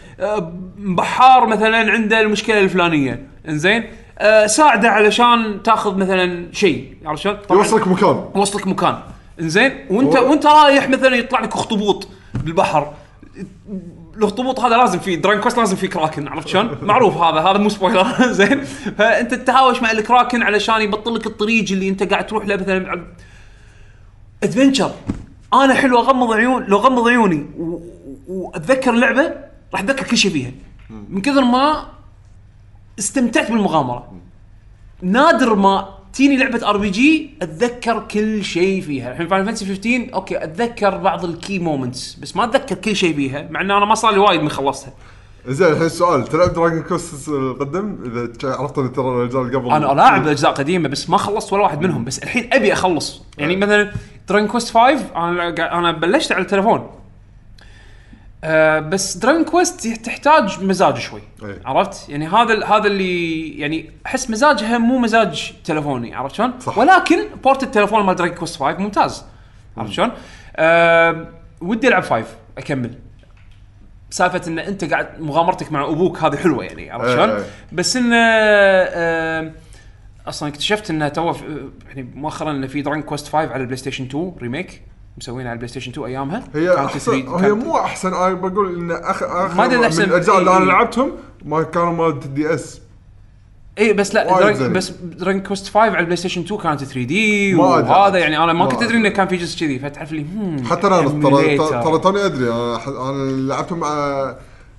بحار 0.77 1.47
مثلا 1.47 1.91
عنده 1.91 2.21
المشكلة 2.21 2.59
الفلانية. 2.59 3.27
إنزين؟ 3.49 3.83
آه، 4.19 4.47
ساعده 4.47 4.89
علشان 4.89 5.63
تاخذ 5.63 5.97
مثلا 5.97 6.47
شيء. 6.53 6.95
عرفت 7.05 7.21
شلون؟ 7.21 7.37
طبعاً 7.49 7.57
يوصلك 7.63 7.87
مكان. 7.87 8.25
يوصلك 8.35 8.67
مكان. 8.67 8.99
إنزين؟ 9.41 9.85
وانت 9.89 10.17
هو- 10.17 10.29
وانت 10.29 10.45
رايح 10.45 10.89
مثلا 10.89 11.15
يطلع 11.15 11.39
لك 11.41 11.53
أخطبوط 11.53 12.07
بالبحر. 12.33 12.93
الأخطبوط 14.17 14.59
هذا 14.59 14.77
لازم 14.77 14.99
فيه 14.99 15.15
Dragon 15.15 15.39
Quest 15.41 15.57
لازم 15.57 15.75
فيه 15.75 15.87
كراكن. 15.87 16.27
عرفت 16.27 16.47
شلون؟ 16.47 16.77
معروف 16.81 17.17
هذا 17.17 17.39
هذا 17.39 17.57
مو 17.57 17.69
spoiler 17.69 18.07
زين 18.39 18.63
فأنت 18.97 19.33
تتهاوش 19.33 19.81
مع 19.81 19.91
الكراكن 19.91 20.43
علشان 20.43 20.81
يبطل 20.81 21.15
لك 21.15 21.25
الطريق 21.27 21.65
اللي 21.71 21.89
أنت 21.89 22.03
قاعد 22.13 22.27
تروح 22.27 22.45
له 22.45 22.55
مثلا. 22.55 23.05
adventure 24.43 24.91
أنا 25.53 25.73
حلو 25.73 25.99
أغمض 25.99 26.33
عيون 26.33 26.63
لو 26.63 26.77
اغمض 26.77 27.07
عيوني 27.07 27.45
وأتذكر 28.27 28.93
اللعبة 28.93 29.33
راح 29.73 29.81
أتذكر 29.81 30.05
كل 30.07 30.17
شيء 30.17 30.31
فيها. 30.31 30.51
من 31.09 31.21
كثر 31.21 31.41
ما 31.41 31.85
استمتعت 32.99 33.51
بالمغامرة. 33.51 34.11
نادر 35.01 35.55
ما 35.55 35.89
تيني 36.13 36.37
لعبة 36.37 36.69
RPG 36.69 37.29
أتذكر 37.41 37.99
كل 38.11 38.43
شيء 38.43 38.81
فيها. 38.81 39.11
الحين 39.11 39.27
Final 39.27 39.45
Fantasy 39.45 39.65
15 39.65 40.13
أوكي 40.13 40.43
أتذكر 40.43 40.97
بعض 40.97 41.25
ال 41.25 41.34
key 41.34 41.59
moments 41.59 42.15
بس 42.15 42.35
ما 42.35 42.43
أتذكر 42.43 42.75
كل 42.75 42.95
شيء 42.95 43.15
فيها 43.15 43.47
مع 43.49 43.61
إن 43.61 43.71
أنا 43.71 43.85
ما 43.85 43.95
صار 43.95 44.11
لي 44.11 44.17
وايد 44.17 44.41
من 44.41 44.49
خلصتها 44.49 44.93
زين 45.47 45.67
الحين 45.67 45.85
السؤال 45.85 46.27
تلعب 46.27 46.53
Dragon 46.53 46.81
Quest 46.81 47.29
القدم 47.29 47.97
إذا 48.05 48.55
عرفت 48.55 48.77
إن 48.77 48.93
ترى 48.93 49.07
الأجزاء 49.07 49.41
اللي 49.41 49.57
قبل 49.57 49.71
أنا 49.71 49.85
لاعب 49.85 50.27
أجزاء 50.27 50.51
قديمة 50.51 50.89
بس 50.89 51.09
ما 51.09 51.17
خلصت 51.17 51.53
ولا 51.53 51.63
واحد 51.63 51.81
منهم. 51.81 52.03
بس 52.03 52.23
الحين 52.23 52.49
أبي 52.53 52.73
أخلص. 52.73 53.21
يعني 53.37 53.55
مثلا 53.55 53.91
Dragon 54.29 54.47
Quest 54.47 54.69
5 54.69 55.05
أنا 55.15 55.77
أنا 55.79 55.91
بلشت 55.91 56.31
على 56.31 56.41
التليفون. 56.41 56.89
آه 58.43 58.79
بس 58.79 59.17
Dragon 59.17 59.43
Quest 59.43 59.87
تحتاج 59.87 60.63
مزاج 60.63 60.97
شوي 60.97 61.21
إيه. 61.43 61.61
عرفت 61.65 62.09
يعني 62.09 62.27
هذا 62.27 62.65
هذا 62.65 62.87
اللي 62.87 63.49
يعني 63.59 63.91
أحس 64.05 64.29
مزاجها 64.29 64.77
مو 64.77 64.97
مزاج 64.97 65.53
تلفوني 65.63 66.15
عرفت 66.15 66.35
شلون. 66.35 66.53
ولكن 66.77 67.17
port 67.43 67.63
التليفون 67.63 68.05
مال 68.05 68.15
Dragon 68.15 68.35
Quest 68.35 68.59
5 68.59 68.77
ممتاز 68.77 69.25
عرفت 69.77 69.91
شلون 69.91 70.11
آه 70.55 71.27
ودي 71.61 71.87
ألعب 71.87 72.03
5 72.03 72.25
أكمل 72.57 72.93
سالفة 74.09 74.41
إن 74.47 74.59
أنت 74.59 74.83
قاعد 74.83 75.21
مغامرتك 75.21 75.71
مع 75.71 75.85
أبوك 75.85 76.23
هذه 76.23 76.35
حلوة 76.35 76.63
يعني 76.63 76.91
عرفت 76.91 77.05
إيه، 77.07 77.15
شلون؟ 77.15 77.29
إيه. 77.29 77.43
بس 77.71 77.97
انه 77.97 78.15
آه 78.15 79.51
أصلا 80.27 80.49
اكتشفت 80.49 80.89
انه 80.89 81.07
تو 81.07 81.33
يعني 81.87 82.09
مؤخرا 82.15 82.51
انه 82.51 82.67
في 82.67 82.81
Dragon 82.81 83.03
Quest 83.03 83.27
5 83.27 83.37
على 83.37 83.61
ال 83.61 83.77
PlayStation 83.77 84.03
2 84.03 84.33
remake 84.41 84.81
مسوينها 85.17 85.49
على 85.49 85.53
ال 85.53 85.67
PlayStation 85.67 85.91
2 85.91 86.07
أيامها 86.07 86.43
هي 86.55 86.75
كانت 86.75 86.97
3D 86.97 87.51
مو 87.51 87.77
أحسن 87.77 88.13
أنا 88.13 88.33
بقول 88.33 88.75
إن 88.75 88.91
اخ 88.91 89.23
آخر 89.23 89.55
ما 89.55 89.67
من 89.67 89.83
أحسن. 89.83 90.03
الأجزاء 90.03 90.39
اللي 90.39 90.57
أنا. 90.57 90.65
لعبتهم 90.65 91.11
ما 91.45 91.63
كانوا 91.63 91.91
مال 91.93 92.07
ال 92.25 92.53
DS 92.53 92.81
اي 93.79 93.93
بس 93.93 94.13
لا 94.15 94.53
زين. 94.53 94.73
بس 94.73 94.89
Dragon 94.89 95.41
Quest 95.41 95.67
5 95.67 95.79
على 95.79 95.99
ال 95.99 96.15
PlayStation 96.15 96.41
2 96.41 96.61
كانت 96.61 96.83
3D. 96.83 97.55
وهذا 97.55 98.17
يعني 98.17 98.37
أنا 98.37 98.53
ما 98.53 98.53
ما 98.53 98.65
كنت 98.65 98.83
أدري. 98.83 98.97
إنه 98.97 99.09
كان 99.09 99.27
في 99.27 99.37
جزء 99.37 99.59
كذي 99.59 99.79
فتعرف 99.79 100.11
لي 100.11 100.21
هم 100.21 100.63
حتى 100.65 100.87
أنا 100.87 101.01
ترى. 101.01 101.57
ترى 101.57 101.99
توني 101.99 102.25
أدري 102.25 102.51
أنا 102.87 103.31
لعبتهم 103.47 103.79
مع 103.79 104.35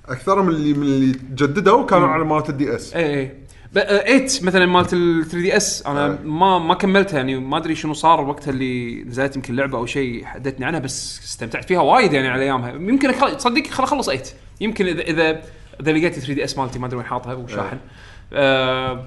اكثرهم 0.09 0.49
اللي 0.49 0.73
من 0.73 0.83
اللي 0.83 1.19
جددوا 1.35 1.85
كانوا 1.85 2.07
على 2.07 2.25
مالت 2.25 2.49
ال 2.49 2.75
DS 2.75 2.93
اي 2.95 3.19
اي 3.19 3.44
8 3.75 4.27
مثلا 4.41 4.65
مالت 4.65 4.93
ال 4.93 5.21
3DS 5.23 5.83
أنا 5.87 6.05
إيه. 6.05 6.19
ما 6.23 6.59
ما 6.59 6.73
كملتها 6.73 7.17
يعني 7.17 7.35
ما 7.39 7.57
أدري 7.57 7.75
شنو 7.75 7.93
صار 7.93 8.21
وقتها 8.21 8.51
اللي 8.51 9.03
نزلت 9.03 9.35
يمكن 9.35 9.55
لعبة 9.55 9.77
أو 9.77 9.85
شيء 9.85 10.25
حدثني 10.25 10.65
عنها 10.65 10.79
بس 10.79 11.19
استمتعت 11.23 11.65
فيها 11.65 11.79
وايد 11.81 12.13
يعني 12.13 12.27
على 12.27 12.43
أيامها 12.43 12.69
يمكن. 12.71 13.11
تصدق 13.37 13.67
خل 13.67 13.83
أخلص 13.83 14.05
8 14.05 14.23
يمكن 14.61 14.85
اذا 14.87 15.01
اذا 15.01 15.41
إذا 15.81 15.91
لقيت 15.91 16.13
3DS 16.13 16.57
مالتي 16.57 16.79
ما 16.79 16.85
أدري 16.87 16.97
وين 16.97 17.05
حاطها 17.05 17.33
وشاحن 17.33 17.77
آه 18.33 19.03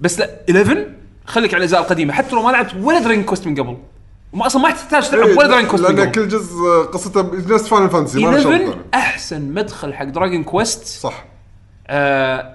بس 0.00 0.18
لا 0.18 0.30
11 0.50 0.86
خليك 1.26 1.54
على 1.54 1.58
الأجزاء 1.58 1.80
القديمة 1.80 2.12
حتى 2.12 2.34
لو 2.36 2.42
ما 2.42 2.50
لعبت 2.50 2.74
ولا 2.74 2.98
Dragon 3.00 3.22
Quest 3.22 3.46
من 3.46 3.60
قبل 3.60 3.76
وما 4.32 4.46
أصلا 4.46 4.62
ما 4.62 4.70
تحتاج 4.70 5.10
تلعب 5.10 5.28
ولا 5.38 5.46
Dragon 5.46 5.66
Quest 5.66 5.86
من 5.90 5.96
لأن 5.96 6.10
كل 6.12 6.28
جزء 6.28 6.56
قصته 6.92 7.30
نفس 7.54 7.68
Final 7.68 7.90
Fantasy 7.90 8.24
ما 8.24 8.30
له 8.30 8.42
شغل 8.42 8.52
11 8.52 8.70
ثاني. 8.72 8.82
أحسن 8.94 9.42
مدخل 9.54 9.94
حق 9.94 10.04
Dragon 10.04 10.44
Quest 10.44 10.84
صح 10.86 11.24
آه، 11.24 11.31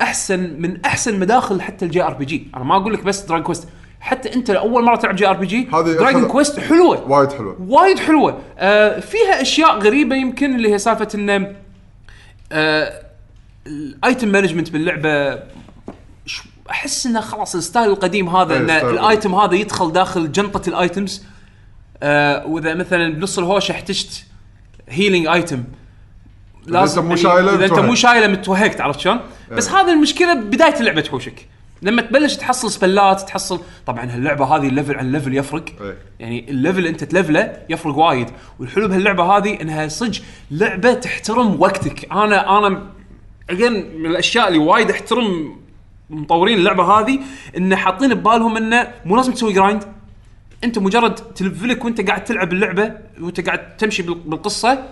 أحسن 0.01 0.61
من 0.61 0.85
أحسن 0.85 1.19
مداخل 1.19 1.61
حتى 1.61 1.85
ال 1.85 2.03
JRPG. 2.03 2.47
أنا 2.55 2.63
ما 2.63 2.75
أقول 2.77 2.93
لك 2.93 3.03
بس 3.03 3.21
Dragon 3.21 3.45
Quest 3.45 3.67
حتى 3.99 4.33
أنت 4.33 4.49
أول 4.49 4.83
مرة 4.83 4.95
تلعب 4.95 5.15
JRPG 5.15 5.63
Dragon 5.63 6.25
Quest 6.27 6.59
حلوة. 6.59 7.11
وايد 7.11 7.31
حلوة. 7.31 7.55
وايد 7.59 7.99
حلوة. 7.99 8.39
آه 8.57 8.99
فيها 8.99 9.41
أشياء 9.41 9.79
غريبة 9.79 10.15
يمكن 10.15 10.55
اللي 10.55 10.73
هي 10.73 10.77
سالفة 10.77 11.07
انه 11.15 11.55
آه 12.51 13.01
ال 13.67 13.79
item 13.79 14.27
management 14.27 14.69
باللعبة 14.69 15.39
أحس 16.69 17.05
إنه 17.05 17.21
خلاص 17.21 17.55
ال 17.55 17.61
style 17.61 17.89
القديم 17.89 18.29
هذا 18.35 18.53
إيه، 18.53 18.59
إن 18.59 18.69
ال 18.69 18.83
item 18.83 19.35
هذا 19.35 19.55
يدخل 19.55 19.91
داخل 19.91 20.31
جنطة 20.31 20.69
ال 20.69 20.78
items 20.78 21.23
آه 22.03 22.45
وإذا 22.47 22.73
مثلا 22.73 23.13
بنص 23.13 23.38
الهوشة 23.38 23.71
احتجت 23.71 24.25
healing 24.89 25.27
item 25.27 25.63
أنت 26.97 26.99
مو 26.99 27.15
شايله 27.15 27.55
إذا 27.55 27.65
أنت. 27.65 27.74
مو 27.80 27.95
شايله 27.95 28.28
متوهقت 28.28 28.82
عرفت 28.82 28.99
شلون؟ 28.99 29.20
بس 29.51 29.70
هذه 29.70 29.93
المشكلة 29.93 30.34
بداية 30.34 30.80
اللعبة 30.80 31.01
تحوشك 31.01 31.47
لما 31.82 32.01
تبلش 32.01 32.36
تحصل 32.36 32.72
سبلات 32.72 33.22
تحصل 33.22 33.59
طبعا 33.88 34.05
هاللعبة 34.05 34.45
هذه 34.45 34.68
ال 34.67 34.72
level 34.72 34.95
عن 34.95 35.05
ال 35.05 35.11
level 35.11 35.38
يفرق 35.38 35.65
إيه. 35.82 35.97
يعني 36.20 36.49
ال 36.49 36.54
level 36.54 36.77
اللي 36.78 36.89
أنت 36.89 37.03
تلفله 37.03 37.57
يفرق 37.70 37.97
وايد 37.97 38.28
والحلو 38.59 38.88
بهاللعبة 38.88 39.24
هذه 39.38 39.61
إنها 39.61 39.88
صدق 39.88 40.22
لعبة 40.51 40.93
تحترم 40.93 41.61
وقتك 41.61 42.11
أنا 42.11 42.57
أنا 42.57 42.84
اجين 43.49 43.95
من 43.99 44.05
الأشياء 44.05 44.47
اللي 44.47 44.59
وايد 44.59 44.89
أحترم 44.91 45.55
مطورين 46.09 46.57
اللعبة 46.57 46.84
هذه 46.84 47.20
انه 47.57 47.76
حاطين 47.76 48.13
ببالهم 48.13 48.57
انه 48.57 48.88
مو 49.05 49.15
لازم 49.15 49.34
تسوي 49.34 49.53
grind 49.53 49.83
أنت 50.63 50.80
مجرد 50.80 51.15
تلفلك 51.15 51.86
وأنت 51.86 52.07
قاعد 52.07 52.24
تلعب 52.24 52.53
اللعبة 52.53 52.91
وأنت 53.22 53.41
قاعد 53.45 53.78
تمشي 53.78 54.03
بال- 54.03 54.13
بالقصة 54.15 54.84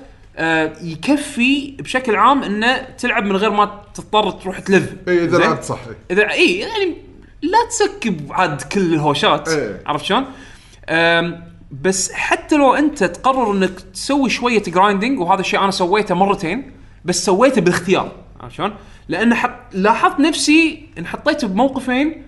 يكفي 0.81 1.71
بشكل 1.79 2.15
عام 2.15 2.43
إنه 2.43 2.77
تلعب 2.77 3.25
من 3.25 3.35
غير 3.35 3.51
ما 3.51 3.81
تضطر 3.93 4.31
تروح 4.31 4.59
تلف 4.59 4.93
اي 5.07 5.25
إذا؟ 5.25 5.37
لعبت 5.37 5.63
صح 5.63 5.79
إيه. 5.87 5.97
إذا 6.11 6.31
اي 6.31 6.59
يعني 6.59 6.95
لا 7.41 7.57
تسكب 7.69 8.31
عاد 8.31 8.61
كل 8.61 8.93
الهوشات 8.93 9.49
إيه. 9.49 9.81
عرفت 9.85 10.05
شلون؟ 10.05 10.25
بس 11.81 12.11
حتى 12.11 12.55
لو 12.55 12.73
أنت 12.73 13.03
تقرر 13.03 13.51
إنك 13.51 13.79
تسوي 13.93 14.29
شوية 14.29 14.63
grinding 14.63 15.19
وهذا 15.19 15.41
الشيء 15.41 15.59
أنا 15.59 15.71
سويته 15.71 16.15
مرتين 16.15 16.71
بس 17.05 17.25
سويته 17.25 17.61
باختيار 17.61 18.11
عرفت 18.39 18.55
شلون؟ 18.55 18.73
لأن 19.07 19.33
حط 19.33 19.51
لاحظت 19.73 20.19
نفسي 20.19 20.89
انحطيت 20.97 21.45
بموقفين 21.45 22.23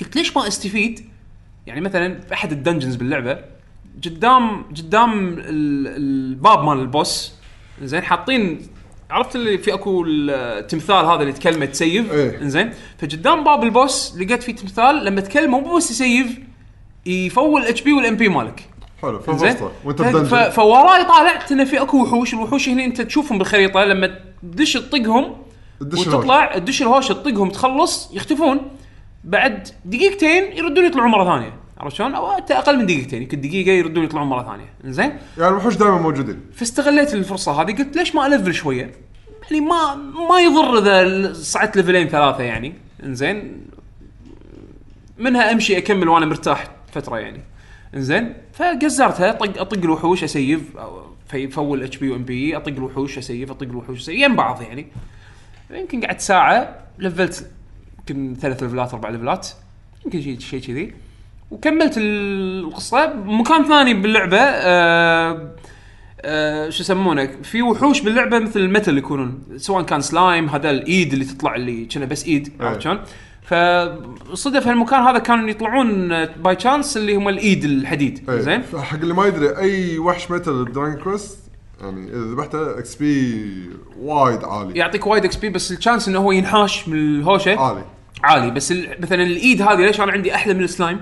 قلت 0.00 0.16
ليش 0.16 0.36
ما 0.36 0.48
استفيد؟ 0.48 1.08
يعني 1.66 1.80
مثلا 1.80 2.20
في 2.20 2.34
أحد 2.34 2.52
ال 2.52 2.57
dungeons 2.57 2.96
باللعبة 2.96 3.38
قدام 4.04 4.62
قدام 4.62 5.28
ال- 5.28 5.86
الباب 5.96 6.64
مال 6.64 6.78
ال 6.78 6.87
boss. 6.87 7.32
زين 7.82 8.02
حاطين 8.02 8.60
عرفت 9.10 9.36
اللي 9.36 9.58
في 9.58 9.74
اكو 9.74 10.04
التمثال 10.06 11.04
هذا 11.06 11.20
اللي 11.20 11.32
تكلمه 11.32 11.66
تسيف؟ 11.66 12.12
إيه. 12.12 12.40
انزين 12.42 12.70
فقدام 12.98 13.44
باب 13.44 13.62
ال 13.64 13.74
boss 13.74 14.16
لقيت 14.16 14.42
في 14.42 14.52
تمثال 14.52 15.04
لما 15.04 15.20
تكلمه 15.20 15.60
مو 15.60 15.76
بس 15.76 15.90
يسيف 15.90 16.38
يفول 17.06 17.62
ال 17.62 17.82
HP 17.82 17.92
وال 17.92 18.16
MP 18.16 18.28
مالك. 18.28 18.68
حلو 19.02 19.20
زين. 19.36 19.56
وانت 19.84 20.02
فوراي 20.54 21.04
طالعت 21.04 21.52
انه 21.52 21.64
في 21.64 21.82
اكو 21.82 22.02
وحوش 22.02 22.34
الوحوش 22.34 22.68
هنا 22.68 22.84
انت 22.84 23.00
تشوفهم 23.00 23.38
بالخريطة 23.38 23.84
لما 23.84 24.18
تدش 24.42 24.72
تطقهم 24.72 25.36
وتطلع 25.80 26.56
تدش 26.58 26.82
الهوشه 26.82 27.12
تطقهم 27.12 27.50
تخلص 27.50 28.10
يختفون. 28.12 28.60
بعد 29.24 29.68
دقيقتين 29.84 30.56
يردون 30.56 30.84
يطلعون 30.84 31.10
مرة 31.10 31.24
ثانية. 31.24 31.61
عرفت 31.82 31.96
شلون؟ 31.96 32.14
أو 32.14 32.32
حتى 32.32 32.54
أقل 32.54 32.78
من 32.78 32.86
دقيقتين 32.86 33.22
يمكن 33.22 33.40
دقيقة 33.40 33.70
يردون 33.70 34.04
يطلعون 34.04 34.28
مرة 34.28 34.42
ثانية. 34.42 34.92
زين 34.94 35.10
يعني 35.38 35.50
الوحوش 35.50 35.76
دائما 35.76 35.98
موجودين. 35.98 36.40
فاستغليت 36.54 37.14
الفرصة 37.14 37.62
هذه 37.62 37.72
قلت 37.72 37.96
ليش 37.96 38.14
ما 38.14 38.26
ألفل 38.26 38.54
شوية؟ 38.54 38.92
يعني 39.50 39.60
ما 39.60 39.94
ما 40.28 40.40
يضر 40.40 40.78
إذا 40.78 41.32
صعدت 41.32 41.76
ليفلين 41.76 42.08
ثلاثة 42.08 42.42
يعني. 42.42 42.74
إنزين؟ 43.02 43.66
منها 45.18 45.52
أمشي 45.52 45.78
أكمل 45.78 46.08
وأنا 46.08 46.26
مرتاح 46.26 46.70
فترة 46.92 47.18
يعني. 47.18 47.40
إنزين؟ 47.94 48.34
فقزرتها 48.52 49.32
طق 49.32 49.60
أطق 49.60 49.78
الوحوش 49.78 50.24
أسيف 50.24 50.60
فيفول 51.28 51.82
HP 51.82 51.96
و 51.96 52.10
MP 52.10 52.56
أطق 52.56 52.72
الوحوش 52.72 53.18
أسيف 53.18 53.50
أطق 53.50 53.62
الوحوش 53.62 54.00
أسيف 54.00 54.20
يم 54.20 54.36
بعض 54.36 54.62
يعني. 54.62 54.86
يمكن 55.70 56.00
قعدت 56.00 56.20
ساعة 56.20 56.78
لفلت 56.98 57.50
يمكن 57.98 58.36
ثلاث 58.40 58.62
ليفلات 58.62 58.94
أربع 58.94 59.08
ليفلات 59.08 59.48
يمكن 60.04 60.20
شيء 60.20 60.38
شيء 60.38 60.60
كذي. 60.60 60.94
وكملت 61.52 61.94
القصة. 61.96 63.06
بمكان 63.06 63.64
ثاني 63.64 63.94
باللعبة 63.94 64.38
آه 64.40 65.52
آه 66.20 66.70
شو 66.70 66.82
يسمونه؟ 66.82 67.28
في 67.42 67.62
وحوش 67.62 68.00
باللعبة 68.00 68.38
مثل 68.38 68.60
ال 68.60 68.66
metal 68.66 68.98
يكونون. 68.98 69.42
سواء 69.56 69.84
كان 69.84 70.00
سلايم 70.00 70.48
هذا 70.48 70.70
الإيد 70.70 71.12
اللي 71.12 71.24
تطلع 71.24 71.54
اللي 71.54 71.84
كنا 71.84 72.04
بس 72.04 72.26
إيد 72.26 72.52
أي. 72.60 72.66
عرفت 72.66 72.80
شلون؟ 72.80 73.00
فصدف 73.42 74.66
هالمكان 74.66 75.00
هذا 75.02 75.18
كانوا 75.18 75.48
يطلعون 75.48 76.08
by 76.24 76.56
chance 76.56 76.96
اللي 76.96 77.16
هم 77.16 77.28
الإيد 77.28 77.64
الحديد. 77.64 78.30
إيه. 78.30 78.38
زين؟ 78.38 78.62
حق 78.82 78.98
اللي 78.98 79.14
ما 79.14 79.26
يدري 79.26 79.56
أي 79.56 79.98
وحش 79.98 80.30
metal 80.30 80.72
Dragon 80.72 80.96
Quest 81.04 81.38
يعني 81.80 82.08
إذا 82.08 82.18
ذبحته 82.18 82.78
XP 82.78 83.44
وايد 84.00 84.44
عالي. 84.44 84.78
يعطيك 84.78 85.06
وايد 85.06 85.24
XP 85.24 85.48
بس 85.48 85.72
ال 85.72 85.77
chance 85.77 86.08
إنه 86.08 86.18
هو 86.18 86.32
ينحاش 86.32 86.88
من 86.88 86.96
الهوشة 86.96 87.60
عالي. 87.60 87.84
عالي. 88.24 88.50
بس 88.50 88.72
مثلا 88.72 89.22
الإيد 89.22 89.62
هذه 89.62 89.80
ليش 89.80 90.00
أنا 90.00 90.12
عندي 90.12 90.34
أحلى 90.34 90.54
من 90.54 90.64
السلايم 90.64 91.00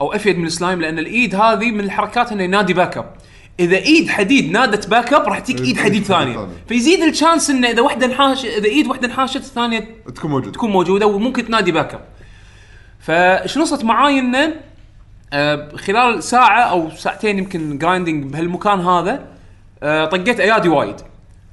أو 0.00 0.12
أفيد 0.12 0.38
من 0.38 0.46
السلايم 0.46 0.80
لأن 0.80 0.98
الإيد 0.98 1.34
هذه 1.34 1.70
من 1.70 1.80
الحركات 1.80 2.32
إنه 2.32 2.42
ينادي 2.42 2.72
backup 2.74 3.14
إذا 3.60 3.76
إيد 3.76 4.08
حديد 4.10 4.50
نادت 4.50 4.88
backup 4.88 5.28
راح 5.28 5.38
تجيك 5.38 5.60
إيد 5.60 5.78
حديد 5.78 6.04
ثانية. 6.04 6.48
فيزيد 6.68 7.02
ال 7.02 7.09
chance 7.09 7.50
إنه 7.50 7.68
إذا 7.68 7.82
واحدة 7.82 8.06
انحاش 8.06 8.44
إذا 8.44 8.64
إيد 8.66 8.86
واحدة 8.86 9.06
انحاشت 9.06 9.36
الثانية 9.36 9.88
تكون 10.14 10.30
موجود 10.30 10.52
تكون 10.52 10.70
موجودة 10.70 11.06
وممكن 11.06 11.46
تنادي 11.46 11.72
backup 11.72 12.00
فشنو 13.00 13.64
صارت 13.64 13.84
معاي 13.84 14.18
إنه 14.18 14.54
آه، 15.32 15.68
خلال 15.76 16.22
ساعة 16.22 16.60
أو 16.60 16.90
ساعتين 16.90 17.38
يمكن 17.38 17.78
grinding 17.78 18.32
بهالمكان 18.32 18.80
هذا 18.80 19.26
آه، 19.82 20.04
طقيت 20.04 20.40
أيادي 20.40 20.68
وايد. 20.68 20.96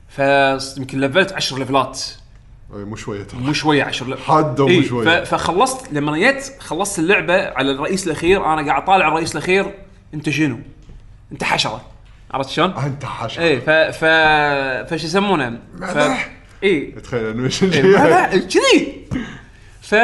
فيمكن 0.09 0.99
لفلت 0.99 1.33
10 1.33 1.57
ليفلات 1.57 1.99
اي 1.99 2.24
مو 2.69 2.95
شوية 2.95 3.23
ترى. 3.23 3.39
مو 3.39 3.53
شوية 3.53 3.83
10 3.83 4.07
ليفلات 4.07 4.27
حد 4.27 4.59
ومو 4.59 4.69
إيه، 4.71 4.87
شوية. 4.87 5.23
فخلصت 5.23 5.93
لما 5.93 6.17
جيت 6.17 6.51
خلصت 6.59 6.99
اللعبة 6.99 7.47
على 7.49 7.71
الرئيس 7.71 8.07
الأخير 8.07 8.45
أنا 8.53 8.65
قاعد 8.67 8.81
أطالع 8.81 9.07
الرئيس 9.07 9.31
الأخير 9.31 9.73
أنت 10.13 10.29
شنو؟ 10.29 10.59
أنت 11.31 11.43
حشرة. 11.43 11.81
عرفت 12.31 12.49
شلون؟ 12.49 12.71
أنت 12.71 13.05
حشر 13.05 13.41
إيه 13.41 13.59
ف 13.59 13.69
ف 13.69 14.05
فش 14.93 15.03
يسمونه؟ 15.03 15.59
ف... 15.81 15.97
إيه. 16.63 16.95
تخيل 16.95 17.25
animation 17.25 17.69
إيه، 17.71 18.37
كذي. 18.39 19.05
ف 19.81 19.95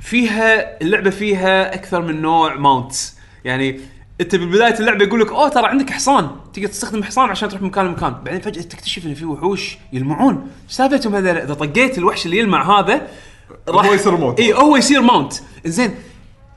فيها 0.00 0.80
اللعبة 0.82 1.10
فيها 1.10 1.74
أكثر 1.74 2.02
من 2.02 2.22
نوع 2.22 2.54
mounts 2.54 3.16
يعني 3.44 3.80
انت 4.20 4.36
ببدايه 4.36 4.80
اللعبة 4.80 5.04
يقول 5.04 5.20
لك 5.20 5.32
أوه 5.32 5.48
ترى 5.48 5.66
عندك 5.66 5.90
حصان. 5.90 6.30
تقدر 6.52 6.68
تستخدم 6.68 7.02
حصان 7.02 7.30
عشان 7.30 7.48
تروح 7.48 7.62
من 7.62 7.68
مكان 7.68 7.86
لمكان. 7.86 8.14
بعدين 8.24 8.40
فجأة 8.40 8.62
تكتشف 8.62 9.06
إن 9.06 9.14
في 9.14 9.24
وحوش 9.24 9.78
يلمعون. 9.92 10.34
إيش 10.34 10.76
سالفتهم 10.76 11.14
هذول؟ 11.14 11.36
إذا 11.36 11.54
طقيت 11.54 11.98
الوحش 11.98 12.26
اللي 12.26 12.38
يلمع 12.38 12.78
هذا 12.78 13.06
هو 13.68 13.92
يصير 13.94 14.16
mount. 14.16 14.40
اي 14.40 14.52
هو 14.52 14.76
يصير 14.76 15.00
mount 15.02 15.32
زين 15.66 15.94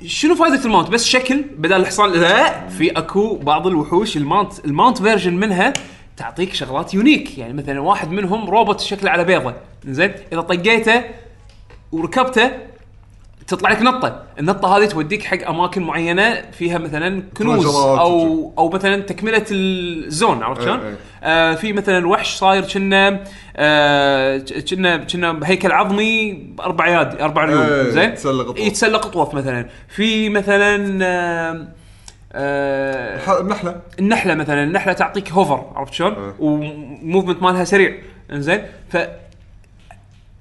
شنو 0.05 0.35
فائدة 0.35 0.65
ال 0.65 0.69
mount 0.69 0.89
بس 0.89 1.05
شكل 1.05 1.43
بدل 1.57 1.75
الحصان 1.75 2.11
لا 2.11 2.69
في 2.69 2.91
أكو 2.91 3.35
بعض 3.35 3.67
الوحوش 3.67 4.17
ال 4.17 4.25
mount 4.25 4.65
ال 4.65 4.71
mount 4.71 5.01
version 5.01 5.33
منها 5.33 5.73
تعطيك 6.17 6.53
شغلات 6.53 6.93
يونيك 6.93 7.37
يعني 7.37 7.53
مثلا 7.53 7.79
واحد 7.79 8.11
منهم 8.11 8.49
روبوت 8.49 8.79
شكله 8.79 9.11
على 9.11 9.23
بيضة. 9.23 9.53
زين 9.85 10.13
إذا 10.33 10.41
طقيته 10.41 11.03
وركبته 11.91 12.51
تطلع 13.51 13.71
لك 13.71 13.81
نطة، 13.81 14.23
النطة 14.39 14.77
هذه 14.77 14.85
توديك 14.85 15.23
حق 15.23 15.47
أماكن 15.49 15.83
معينة 15.83 16.41
فيها 16.51 16.77
مثلا 16.77 17.23
كنوز 17.37 17.65
أو 17.65 18.53
أو 18.57 18.69
مثلا 18.69 19.01
تكملة 19.01 19.45
الزون 19.51 20.43
عرفت 20.43 20.59
إيه، 20.59 20.67
شلون؟ 20.67 20.79
إيه. 20.79 20.95
آه 21.23 21.55
في 21.55 21.73
مثلا 21.73 22.07
وحش 22.07 22.35
صاير 22.35 22.63
كنا 22.63 23.23
آه 23.55 24.37
كنا 24.69 24.97
كنا 24.97 25.39
هيكل 25.43 25.71
عظمي 25.71 26.33
بأربع 26.33 27.01
يد 27.01 27.21
أربع 27.21 27.43
إيه، 27.43 27.49
ريول 27.49 27.91
زين 27.91 28.09
يتسلق 28.09 28.49
أطواف. 28.49 28.59
يتسلق 28.59 29.05
اطواف 29.05 29.33
مثلا 29.33 29.65
في 29.87 30.29
مثلا 30.29 30.99
آه 31.05 31.67
آه 32.33 33.41
النحلة 33.41 33.75
النحلة 33.99 34.35
مثلا 34.35 34.63
النحلة 34.63 34.93
تعطيك 34.93 35.31
hover 35.31 35.71
عرفت 35.75 35.93
شلون؟ 35.93 36.13
أه. 36.13 36.35
و 36.39 36.51
movement 36.51 37.41
مالها 37.41 37.63
سريع 37.63 37.97
إنزين 38.31 38.61
ف 38.89 38.97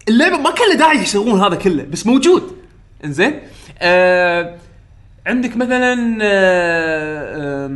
اللعبة 0.09 0.37
ما 0.37 0.51
كان 0.51 0.69
له 0.69 0.75
داعي 0.75 0.99
يسوون 0.99 1.41
هذا 1.41 1.55
كله 1.55 1.83
بس 1.83 2.07
موجود 2.07 2.60
إنزين؟ 3.05 3.41
آه 3.79 4.57
عندك 5.27 5.57
مثلا 5.57 6.19
آه 6.23 7.67
آه 7.67 7.69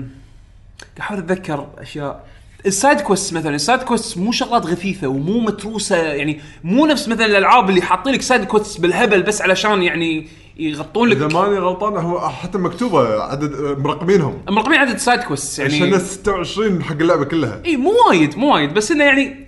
قاعد 0.99 1.01
أحاول 1.01 1.19
أتذكر 1.19 1.69
أشياء. 1.79 2.25
ال 2.67 2.74
side 2.74 3.01
quest 3.01 3.33
مثلا 3.35 3.55
ال 3.55 3.60
side 3.60 3.83
quest 3.83 4.19
مو 4.19 4.33
شغلات 4.33 4.67
غثيثة 4.67 5.07
ومو 5.09 5.41
متروسة 5.41 5.97
يعني 5.97 6.41
مو 6.65 6.87
نفس 6.87 7.09
مثلا 7.09 7.27
الألعاب 7.27 7.71
اللي 7.71 7.83
حاطين 7.83 8.13
لك 8.15 8.23
side 8.23 8.45
quest 8.45 8.81
بالهبل 8.81 9.23
بس 9.23 9.43
علشان 9.43 9.83
يعني 9.83 10.29
يغطون 10.57 11.13
إذا 11.13 11.27
لك 11.27 11.35
ماني 11.35 11.59
غلطان 11.59 11.97
هو 11.97 12.29
حتى 12.29 12.59
مكتوبة 12.59 13.23
عدد 13.23 13.79
مرقمينهم 13.79 14.39
مرقمين 14.49 14.79
عدد 14.79 14.97
side 14.97 15.21
quest 15.21 15.59
يعني 15.59 15.75
عشان 15.75 15.99
26 15.99 16.83
حق 16.83 16.93
اللعبة 16.93 17.25
كلها. 17.25 17.61
إي 17.65 17.77
مو 17.77 17.93
وايد 18.09 18.39
مو 18.39 18.55
وايد 18.55 18.75
بس 18.75 18.91
إنه 18.91 19.05
يعني 19.05 19.47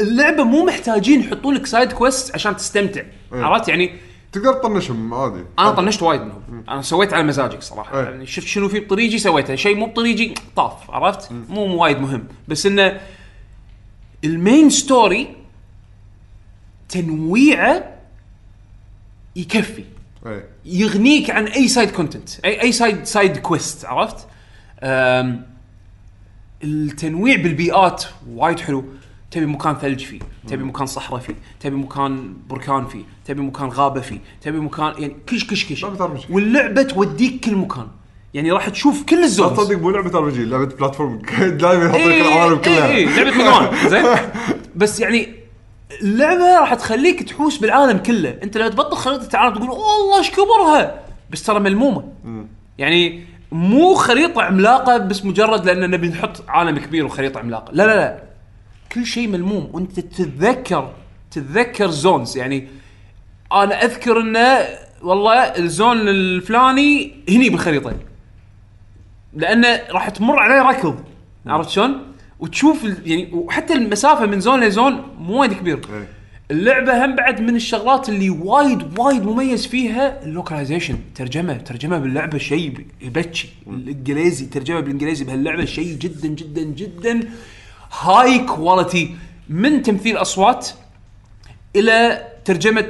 اللعبة 0.00 0.44
مو 0.44 0.64
محتاجين 0.64 1.20
يحطون 1.20 1.54
لك 1.54 1.66
side 1.66 1.92
quest 1.92 2.34
عشان 2.34 2.56
تستمتع. 2.56 3.02
إيه. 3.32 3.42
عرفت؟ 3.44 3.68
يعني 3.68 3.90
تقدر 4.32 4.52
تطنشهم 4.52 5.14
عادي. 5.14 5.44
أنا 5.58 5.70
طنشت 5.70 6.02
وايد 6.02 6.20
منهم. 6.20 6.64
أنا 6.68 6.82
سويت 6.82 7.12
على 7.12 7.22
مزاجك 7.22 7.62
صراحة. 7.62 8.00
إيه. 8.00 8.04
يعني 8.04 8.26
شفت 8.26 8.46
شنو 8.46 8.68
في 8.68 8.80
بطريقي 8.80 9.18
سويته. 9.18 9.54
شيء 9.54 9.76
مو 9.76 9.86
بطريقي 9.86 10.34
طاف 10.56 10.90
عرفت؟ 10.90 11.32
مو 11.32 11.66
مو 11.66 11.82
وايد 11.82 11.98
مهم. 11.98 12.28
بس 12.48 12.66
إنه 12.66 13.00
ال 14.24 14.33
main 14.33 14.70
story 14.70 15.36
تنويعه 16.88 17.94
يكفي. 19.36 19.84
اي 20.26 20.42
يغنيك 20.64 21.30
عن 21.30 21.46
أي 21.46 21.68
side 21.68 21.90
content 21.90 22.28
اي 22.44 22.62
أي 22.62 22.72
side 22.72 23.04
side 23.04 23.36
quest 23.36 23.84
عرفت؟ 23.84 24.28
التنويع 26.64 27.36
بالبيئات 27.36 28.04
وايد 28.28 28.60
حلو. 28.60 28.84
تبي 29.30 29.46
مكان 29.46 29.74
ثلج 29.74 30.04
فيه 30.04 30.20
تبي 30.48 30.64
مكان 30.64 30.86
صحراء 30.86 31.20
فيه 31.20 31.34
تبي 31.60 31.76
مكان 31.76 32.34
بركان 32.48 32.86
فيه 32.86 33.02
تبي 33.24 33.40
مكان 33.40 33.68
غابة 33.68 34.00
فيه 34.00 34.18
تبي 34.40 34.60
مكان 34.60 34.92
يعني 34.98 35.16
كش 35.26 35.46
كش 35.46 35.64
كش. 35.72 35.84
لعبة 35.84 36.08
RPG. 36.08 36.30
واللعبة 36.30 36.82
توديك 36.82 37.44
كل 37.44 37.56
مكان. 37.56 37.86
يعني 38.34 38.52
راح 38.52 38.68
تشوف 38.68 39.04
كل 39.04 39.16
لا 39.16 39.24
ال 39.24 39.29
zones 39.29 39.56
تصدق 39.56 39.78
مو 39.78 39.90
لعبة 39.90 40.18
RPG 40.18 40.44
لعبة 40.44 40.64
platform. 40.64 41.18
دائما 41.60 41.84
يحط 41.84 41.94
لك 41.94 42.02
إيه، 42.02 42.28
العوالم 42.28 42.54
إيه، 42.54 42.62
كلها. 42.62 42.88
إيه، 42.88 43.06
لعبة 43.06 43.36
mega 43.70 43.88
زين؟ 43.88 44.04
بس 44.76 45.00
يعني 45.00 45.28
اللعبة 46.02 46.60
راح 46.60 46.74
تخليك 46.74 47.22
تحوس 47.22 47.58
بالعالم 47.58 47.98
كله. 47.98 48.38
انت 48.42 48.56
لو 48.56 48.68
تبطل 48.68 48.96
خريطة 48.96 49.28
العالم 49.34 49.54
تقول 49.54 49.68
والله 49.70 50.18
إيش 50.18 50.30
كبرها؟ 50.30 51.00
بس 51.30 51.42
ترى 51.42 51.60
ملمومة. 51.60 52.04
يعني 52.78 53.24
مو 53.52 53.94
خريطة 53.94 54.42
عملاقة 54.42 54.96
بس 54.98 55.24
مجرد 55.24 55.64
لأن 55.66 55.90
نبي 55.90 56.08
نحط 56.08 56.44
عالم 56.48 56.78
كبير 56.78 57.04
وخريطة 57.06 57.40
عملاقة. 57.40 57.72
لا 57.72 57.82
لا 57.86 57.94
لا. 57.96 58.27
كل 58.92 59.06
شيء 59.06 59.28
ملموم. 59.28 59.70
وأنت 59.72 60.00
تتذكر 60.00 60.92
تتذكر 61.30 61.90
زونز 61.90 62.36
يعني 62.36 62.68
أنا 63.52 63.84
أذكر 63.84 64.20
انه 64.20 64.66
والله 65.02 65.34
الزون 65.34 66.08
الفلاني 66.08 67.12
هني 67.28 67.50
بالخريطة. 67.50 67.94
لأنه 69.34 69.80
راح 69.90 70.08
تمر 70.08 70.38
عليه 70.38 70.62
ركض. 70.70 71.04
عرفت 71.46 71.70
شلون؟ 71.70 72.00
وتشوف 72.40 72.84
يعني 73.06 73.28
وحتى 73.32 73.72
المسافة 73.74 74.26
من 74.26 74.40
zone 74.40 74.64
ل 74.64 74.72
zone 74.72 75.02
مو 75.18 75.40
وايد 75.40 75.52
كبير. 75.52 75.76
إيه. 75.76 76.08
اللعبة 76.50 77.04
هم 77.04 77.16
بعد 77.16 77.40
من 77.40 77.56
الشغلات 77.56 78.08
اللي 78.08 78.30
وايد 78.30 78.98
وايد 78.98 79.22
مميز 79.22 79.66
فيها 79.66 80.24
ال 80.24 80.30
localization 80.30 80.98
ترجمة 81.14 81.54
ترجمة 81.54 81.98
باللعبة 81.98 82.38
شيء 82.38 82.86
يبكي 83.00 83.48
الإنجليزي 83.66 84.46
ترجمة 84.46 84.80
بالإنجليزي 84.80 85.24
بهاللعبة 85.24 85.64
شيء 85.64 85.96
جدا 85.98 86.28
جدا 86.28 86.62
جدا. 86.62 87.20
high 88.00 88.38
quality 88.38 89.16
من 89.48 89.82
تمثيل 89.82 90.16
أصوات 90.16 90.68
إلى 91.76 92.26
ترجمه 92.44 92.86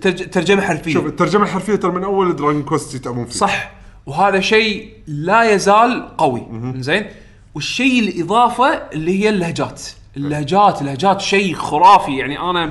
ترج- 0.00 0.30
ترجمة 0.30 0.62
حرفية. 0.62 0.92
شوف 0.92 1.06
الترجمة 1.06 1.42
الحرفية 1.44 1.74
ترى 1.74 1.92
من 1.92 2.04
أول 2.04 2.36
Dragon 2.36 2.62
Quest 2.62 2.94
يتعبون 2.94 3.24
فيه. 3.24 3.32
صح. 3.32 3.70
وهذا 4.06 4.40
شيء 4.40 4.92
لا 5.06 5.42
يزال 5.54 6.16
قوي. 6.16 6.46
زين؟ 6.76 7.06
والشيء 7.54 8.00
الإضافة 8.08 8.66
اللي 8.74 9.24
هي 9.24 9.28
اللهجات. 9.28 9.82
اللهجات 10.16 10.80
اللهجات 10.80 11.20
شيء 11.20 11.54
خرافي. 11.54 12.16
يعني 12.16 12.38
أنا 12.40 12.64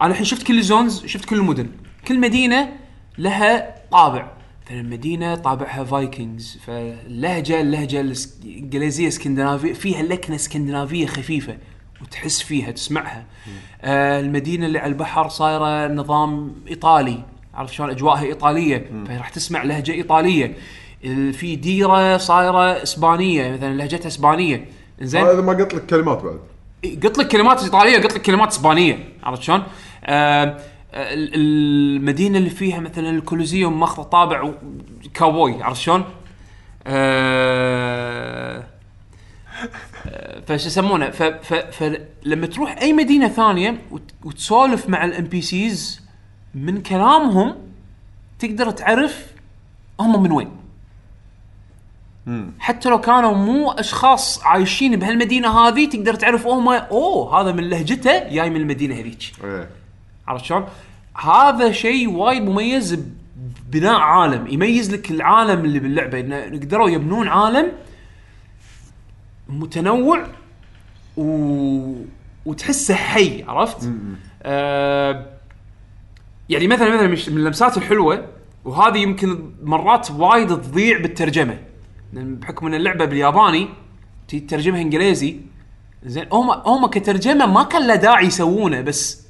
أنا 0.00 0.10
الحين 0.10 0.24
شفت 0.24 0.42
كل 0.42 0.58
الزونز 0.58 1.06
شفت 1.06 1.24
كل 1.24 1.36
المدن 1.36 1.68
كل 2.08 2.20
مدينة 2.20 2.68
لها 3.18 3.74
طابع. 3.92 4.30
مثلا 4.66 4.82
مدينه 4.82 5.34
طابعها 5.34 5.84
فايكنجز 5.84 6.58
فاللهجة 6.66 7.60
اللهجة 7.60 8.00
الإنجليزية 8.00 9.08
اسكندنافيه 9.08 9.72
فيها 9.72 10.02
لكنة 10.02 10.36
إسكندنافية 10.36 11.06
خفيفة 11.06 11.56
وتحس 12.02 12.42
فيها 12.42 12.70
تسمعها. 12.70 13.24
آه 13.82 14.20
المدينة 14.20 14.66
اللي 14.66 14.78
على 14.78 14.92
البحر 14.92 15.28
صايرة 15.28 15.88
نظام 15.94 16.54
إيطالي 16.68 17.22
عرفت 17.54 17.72
شلون؟ 17.72 17.90
أجواءها 17.90 18.22
إيطالية 18.22 18.90
فراح 19.08 19.28
تسمع 19.28 19.62
لهجة 19.62 19.92
إيطالية. 19.92 20.54
ال- 21.04 21.32
في 21.32 21.56
ديرة 21.56 22.16
صايرة 22.16 22.82
إسبانية 22.82 23.52
مثلا 23.52 23.74
لهجتها 23.74 24.06
إسبانية. 24.08 24.64
زين 25.00 25.24
هذا 25.24 25.40
ما 25.40 25.52
قلت 25.52 25.74
لك 25.74 25.86
كلمات 25.86 26.22
بعد. 26.22 26.38
قلت 27.04 27.18
لك 27.18 27.28
كلمات 27.28 27.62
إيطالية 27.62 27.96
قلت 27.98 28.14
لك 28.14 28.22
كلمات 28.22 28.48
إسبانية 28.48 28.98
عرفت 29.22 29.42
شلون؟ 29.42 29.62
آه 30.04 30.58
المدينة 30.94 32.38
اللي 32.38 32.50
فيها 32.50 32.80
مثلا 32.80 33.10
ال 33.10 33.17
Colosseum 33.17 33.80
ماخذة 33.80 34.02
طابع 34.02 34.50
كاوبوي 35.14 35.62
عرفت 35.62 35.80
شلون؟ 35.80 36.04
آه 36.86 38.64
فش 40.46 40.66
يسمونه؟ 40.66 41.10
فلما 41.70 42.46
تروح 42.46 42.78
أي 42.82 42.92
مدينة 42.92 43.28
ثانية 43.28 43.78
وت- 43.90 44.12
وتسولف 44.24 44.88
مع 44.88 45.04
ال 45.04 45.24
NPCs 45.24 46.00
من 46.54 46.82
كلامهم 46.82 47.54
تقدر 48.38 48.70
تعرف 48.70 49.26
هم 50.00 50.22
من 50.22 50.30
وين. 50.32 50.50
حتى 52.58 52.88
لو 52.88 53.00
كانوا 53.00 53.34
مو 53.34 53.70
أشخاص 53.70 54.42
عايشين 54.44 54.96
بهالمدينة 54.96 55.58
هذه 55.58 55.88
تقدر 55.88 56.14
تعرف 56.14 56.46
هم 56.46 56.68
أوه 56.68 57.40
هذا 57.40 57.52
من 57.52 57.70
لهجته 57.70 58.28
جاي 58.28 58.50
من 58.50 58.56
المدينة 58.56 58.94
هذيك. 58.94 59.32
إيه. 59.44 59.68
عرفت 60.28 60.44
شلون؟ 60.44 60.66
هذا 61.16 61.72
شيء 61.72 62.10
وايد 62.10 62.42
مميز 62.42 63.04
ببناء 63.68 64.00
عالم 64.00 64.46
يميز 64.46 64.94
لك 64.94 65.10
العالم 65.10 65.64
اللي 65.64 65.78
باللعبة 65.78 66.20
انه 66.20 66.44
قدروا 66.44 66.90
يبنون 66.90 67.28
عالم 67.28 67.72
متنوع 69.48 70.26
و... 71.16 71.94
وتحسه 72.46 72.94
حي 72.94 73.42
عرفت؟ 73.48 73.90
آه 74.42 75.26
يعني 76.48 76.66
مثلا 76.66 76.88
مثلا 76.88 77.32
من 77.32 77.38
اللمسات 77.38 77.76
الحلوة 77.76 78.28
وهذه 78.64 78.98
يمكن 78.98 79.50
مرات 79.62 80.10
وايد 80.10 80.48
تضيع 80.48 80.98
بالترجمة 80.98 81.58
بحكم 82.12 82.66
إن 82.66 82.74
اللعبة 82.74 83.04
بالياباني 83.04 83.68
تترجمها 84.28 84.80
إنجليزي 84.80 85.40
زين 86.04 86.26
هم 86.32 86.50
هم 86.50 86.86
كترجمة 86.86 87.46
ما 87.46 87.62
كان 87.62 87.86
له 87.86 87.94
داعي 87.94 88.26
يسوونه 88.26 88.80
بس 88.80 89.21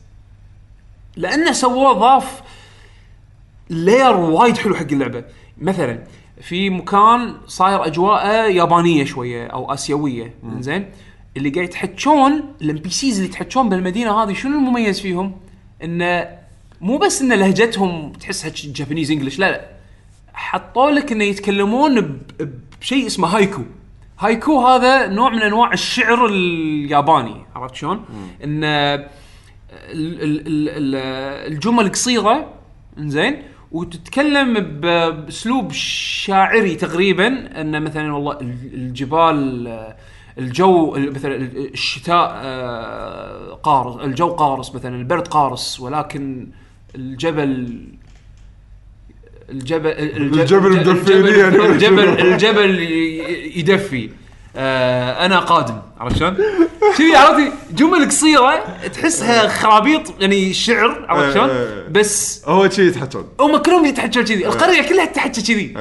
لأنه 1.16 1.52
سووه 1.52 1.92
ضاف 1.92 2.42
لير 3.70 4.16
وايد 4.16 4.56
حلو 4.56 4.74
حق 4.74 4.86
اللعبة. 4.92 5.24
مثلا 5.58 5.98
في 6.40 6.70
مكان 6.70 7.34
صاير 7.46 7.86
أجواءه 7.86 8.46
يابانية 8.46 9.04
شوية 9.04 9.46
أو 9.46 9.72
آسيوية. 9.72 10.34
زين 10.60 10.90
اللي 11.36 11.50
قاعد 11.50 11.64
يتحكون 11.68 12.42
ال 12.62 12.76
NPCs 12.76 13.16
اللي 13.16 13.28
يتحكون 13.28 13.68
بالمدينة 13.68 14.22
هذه 14.22 14.32
شنو 14.32 14.58
المميز 14.58 15.00
فيهم؟ 15.00 15.32
انه 15.84 16.28
مو 16.80 16.96
بس 16.98 17.22
إن 17.22 17.32
لهجتهم 17.32 18.12
تحسها 18.12 18.52
Japanese 18.64 19.10
English 19.10 19.38
لا 19.38 19.50
لا. 19.50 19.66
حطوا 20.34 20.90
لك 20.90 21.12
إنه 21.12 21.24
يتكلمون 21.24 22.20
بشيء 22.80 23.06
اسمه 23.06 23.28
هايكو. 23.28 23.62
هايكو 24.18 24.66
هذا 24.66 25.06
نوع 25.06 25.30
من 25.30 25.42
أنواع 25.42 25.72
الشعر 25.72 26.26
الياباني 26.26 27.36
عرفت 27.56 27.74
شلون؟ 27.74 28.04
إن 28.44 28.64
ال- 28.64 28.64
ال- 28.64 28.70
ال- 28.74 29.04
ال- 29.04 29.08
الجمل 31.48 31.88
قصيرة 31.92 32.52
زين 32.98 33.42
وتتكلم 33.72 34.54
بأسلوب 34.60 35.72
شاعري 35.72 36.74
تقريبا 36.74 37.26
ان 37.60 37.82
مثلا 37.82 38.14
والله 38.14 38.32
ال- 38.40 38.74
الجبال 38.74 39.92
الجو 40.38 40.96
ال- 40.96 41.12
مثلا 41.14 41.34
ال- 41.36 41.72
الشتاء 41.72 42.32
آه، 42.34 43.54
قارس 43.62 44.04
الجو 44.04 44.28
قارس 44.28 44.74
مثلا 44.74 44.96
البرد 44.96 45.28
قارس 45.28 45.80
ولكن 45.80 46.48
الجبل 46.94 47.82
الجبل 49.50 49.88
الجبل 49.90 50.76
يعني. 51.38 51.58
ولا 51.58 51.72
الجبل 51.72 52.18
شنو؟ 52.18 52.32
الجبل 52.32 52.78
ي- 52.80 53.58
يدفي. 53.58 54.10
آه 54.56 55.26
أنا 55.26 55.38
قادم. 55.38 55.78
عرفت 56.02 56.16
شلون؟ 56.16 56.36
كذي 56.98 57.16
عرفتي 57.16 57.52
جمل 57.72 58.08
قصيرة 58.08 58.64
تحسها 58.92 59.48
خرابيط 59.48 60.20
يعني 60.20 60.52
شعر 60.52 61.06
عرفت 61.08 61.34
شلون؟ 61.34 61.50
إيه. 61.50 61.88
بس 61.88 62.42
هو 62.46 62.68
شي 62.68 62.86
يتحكون 62.86 63.28
هم 63.40 63.56
كلهم 63.56 63.84
يتحكون 63.84 64.24
كذي. 64.24 64.46
القرية 64.46 64.82
كلها 64.82 65.04
تتحكى 65.04 65.42
كذي. 65.42 65.74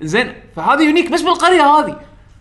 زين 0.00 0.32
فهذا 0.56 0.82
unique 0.82 1.12
بس 1.12 1.22
بالقرية 1.22 1.62
هذه. 1.62 2.00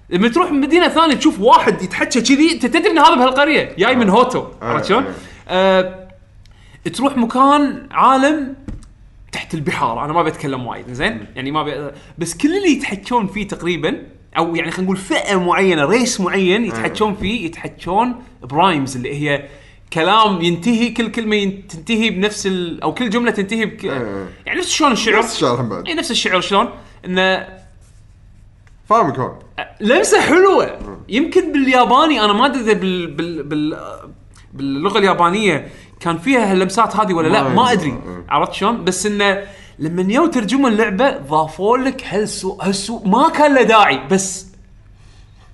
لما 0.09 0.27
تروح 0.27 0.51
من 0.51 0.61
مدينة 0.61 0.87
ثانية 0.87 1.15
تشوف 1.15 1.39
واحد 1.39 1.81
يتحكى 1.81 2.21
كذي 2.21 2.51
أنت 2.51 2.65
تدري 2.65 2.91
ان 2.91 2.97
هذا 2.97 3.15
بهالقرية؟ 3.15 3.75
جاي 3.77 3.95
من 3.95 4.09
هوتو 4.09 4.45
عرفت 4.61 4.85
شلون؟ 4.85 5.05
آه 5.49 6.07
تروح 6.93 7.17
مكان 7.17 7.87
عالم 7.91 8.55
تحت 9.31 9.53
البحار. 9.53 10.05
أنا 10.05 10.13
ما 10.13 10.23
بتكلم 10.23 10.67
وايد 10.67 10.93
زين؟ 10.93 11.25
يعني 11.35 11.51
ما 11.51 11.63
بي... 11.63 11.91
بس 12.17 12.37
كل 12.37 12.57
اللي 12.57 12.71
يتحكون 12.71 13.27
فيه 13.27 13.47
تقريبا 13.47 14.03
أو 14.37 14.55
يعني 14.55 14.71
خلينا 14.71 14.83
نقول 14.85 14.97
فئة 14.97 15.39
معينة 15.39 15.85
ريس 15.85 16.21
معين 16.21 16.65
يتحكون 16.65 17.15
فيه 17.15 17.45
يتحكون 17.45 18.15
ب 18.43 18.51
rhymes 18.51 18.95
اللي 18.95 19.15
هي 19.29 19.45
كلام 19.93 20.41
ينتهي 20.41 20.89
كل 20.89 21.11
كلمة 21.11 21.35
ين- 21.35 21.67
تنتهي 21.67 22.09
بنفس 22.09 22.47
ال... 22.47 22.83
أو 22.83 22.93
كل 22.93 23.09
جملة 23.09 23.31
تنتهي 23.31 23.65
بك... 23.65 23.85
إيه. 23.85 24.27
يعني 24.45 24.59
نفس 24.59 24.69
شلون 24.69 24.91
الشعر؟ 24.91 25.17
نفس 25.19 25.35
الشعر 25.35 25.61
هم 25.61 25.69
بعد. 25.69 25.87
إي 25.87 25.93
نفس 25.93 26.11
الشعر 26.11 26.41
شلون؟ 26.41 26.69
انه 27.05 27.47
فاهمك 28.89 29.19
هون 29.19 29.39
لمسة 29.81 30.21
حلوة. 30.21 30.79
يمكن 31.09 31.51
بالياباني 31.51 32.25
أنا 32.25 32.33
ما 32.33 32.45
أدري 32.45 32.61
إذا 32.61 32.73
بال... 32.73 33.07
بال... 33.07 33.43
بال... 33.43 33.77
باللغة 34.53 34.99
اليابانية 34.99 35.67
كان 35.99 36.17
فيها 36.17 36.51
هاللمسات 36.51 36.95
هذه 36.95 37.13
ولا 37.13 37.27
لا 37.27 37.43
ما 37.43 37.49
ما 37.49 37.71
يدري. 37.71 37.89
أدري. 37.89 38.23
عرفت 38.29 38.53
شلون؟ 38.53 38.83
بس 38.83 39.05
انه 39.05 39.43
لما 39.79 40.13
يو 40.13 40.27
ترجموا 40.27 40.69
اللعبة 40.69 41.17
ضافوا 41.17 41.77
لك 41.77 42.03
هالسو 42.03 42.57
هالسو 42.61 42.99
ما 43.05 43.29
كان 43.29 43.55
له 43.55 43.63
داعي 43.63 44.07
بس 44.07 44.47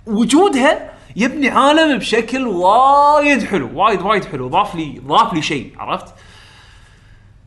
وجودها 0.07 0.93
يبني 1.15 1.49
عالم 1.49 1.97
بشكل 1.97 2.47
وايد 2.47 3.43
حلو 3.43 3.69
وايد 3.73 4.01
وايد 4.01 4.25
حلو 4.25 4.47
ضاف 4.47 4.75
لي 4.75 5.01
ضاف 5.07 5.33
لي 5.33 5.41
شيء 5.41 5.71
عرفت 5.77 6.13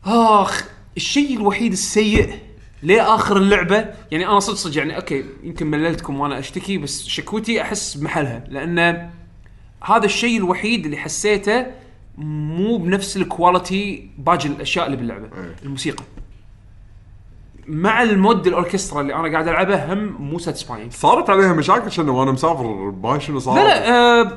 آخ 0.06 0.64
الشيء 0.96 1.36
الوحيد 1.36 1.72
السيء 1.72 2.38
لآخر 2.82 3.36
اللعبة 3.36 3.94
يعني 4.10 4.26
أنا 4.26 4.40
صدق 4.40 4.56
صدق 4.56 4.78
يعني 4.78 4.96
أوكي 4.96 5.24
يمكن 5.42 5.66
مللتكم 5.66 6.20
وأنا 6.20 6.38
أشتكي 6.38 6.78
بس 6.78 7.06
شكوتي 7.06 7.62
أحس 7.62 7.94
بمحلها 7.94 8.44
لأن 8.48 9.10
هذا 9.84 10.04
الشيء 10.04 10.36
الوحيد 10.38 10.84
اللي 10.84 10.96
حسيته 10.96 11.66
مو 12.18 12.76
بنفس 12.76 13.16
ال 13.16 13.28
quality 13.28 14.10
باقي 14.18 14.48
الأشياء 14.48 14.86
اللي 14.86 14.96
باللعبة 14.96 15.24
إيه. 15.24 15.56
الموسيقى 15.62 16.04
مع 17.70 18.02
ال 18.02 18.13
mod 18.13 18.46
ال 18.46 18.52
orchestra 18.52 19.00
اللي 19.00 19.14
أنا 19.14 19.32
قاعد 19.32 19.48
ألعبه 19.48 19.92
هم 19.92 20.16
مو 20.18 20.38
satisfying 20.38 20.92
صارت 20.92 21.30
عليها 21.30 21.52
مشاكل 21.52 21.92
شنو؟ 21.92 22.20
وأنا 22.20 22.32
مسافر 22.32 22.64
ما 23.02 23.18
شنو 23.18 23.38
صار؟ 23.38 23.54
لا 23.54 23.64
لا 23.68 23.90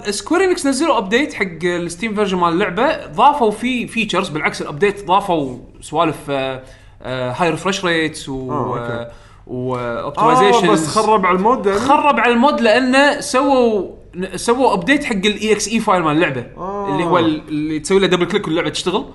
آه 0.08 0.12
سكوير 0.12 0.44
انكس 0.44 0.66
نزلوا 0.68 0.98
update 0.97 1.34
حق 1.34 1.46
ال 1.64 1.72
Steam 1.72 2.16
version 2.16 2.38
مال 2.38 2.54
اللعبة. 2.54 3.06
ضافوا 3.06 3.52
فيه 3.52 3.88
features 3.88 4.30
بالعكس 4.30 4.62
ال 4.62 4.68
update 4.68 5.06
ضافوا 5.08 5.58
سوالف 5.82 6.18
آه 6.30 6.64
آه 7.02 7.32
high 7.32 7.49
refresh 7.49 7.86
rates 7.86 8.30
و 8.30 8.52
آه،. 8.52 9.12
و 9.47 9.57
optimization 9.57 10.68
آه 10.68 10.72
بس 10.72 10.88
خرب 10.88 11.26
على 11.26 11.38
ال 11.38 11.45
mod 11.45 11.66
يعني 11.66 11.80
خرب 11.80 12.20
على 12.20 12.34
ال 12.34 12.41
mod 12.41 12.62
لأنه 12.62 13.20
سووا 13.20 13.90
سووا 14.36 14.74
update 14.74 15.04
حق 15.04 15.14
ال 15.16 15.51
exe 15.54 15.68
file 15.68 16.01
مال 16.04 16.16
اللعبة 16.16 16.46
آه. 16.58 16.92
اللي 16.92 17.04
هو 17.04 17.20
ال- 17.20 17.48
اللي 17.48 17.80
تسوي 17.80 18.00
له 18.00 18.08
double 18.08 18.26
click 18.26 18.47
واللعبة 18.48 18.70
تشتغل. 18.70 19.06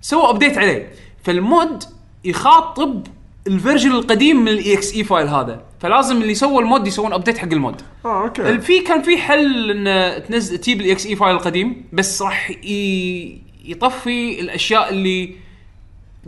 سووا 0.00 0.30
update 0.30 0.58
عليه. 0.58 0.92
فال 1.24 1.48
mod 1.48 1.84
يخاطب 2.24 3.06
ال 3.46 3.51
version 3.51 3.90
القديم 3.90 4.36
من 4.36 4.48
ال 4.48 4.74
exe 4.74 4.94
file 4.94 5.28
هذا. 5.28 5.62
فلازم 5.80 6.22
اللي 6.22 6.34
سووا 6.34 6.60
ال 6.60 6.66
mod 6.66 6.86
يسوون 6.86 7.12
update 7.12 7.38
حق 7.38 7.48
ال 7.52 7.58
mod. 7.58 7.82
آه 8.04 8.22
okay. 8.24 8.58
في 8.58 8.80
كان 8.80 9.02
في 9.02 9.16
حل 9.18 9.70
إن 9.88 10.22
تنزل 10.24 10.58
تجيب 10.58 10.80
ال 10.80 10.92
exe 10.92 11.06
file 11.06 11.34
القديم 11.36 11.84
بس 11.92 12.22
راح 12.22 12.50
ي- 12.50 13.38
يطفي 13.64 14.40
الأشياء 14.40 14.90
اللي 14.92 15.34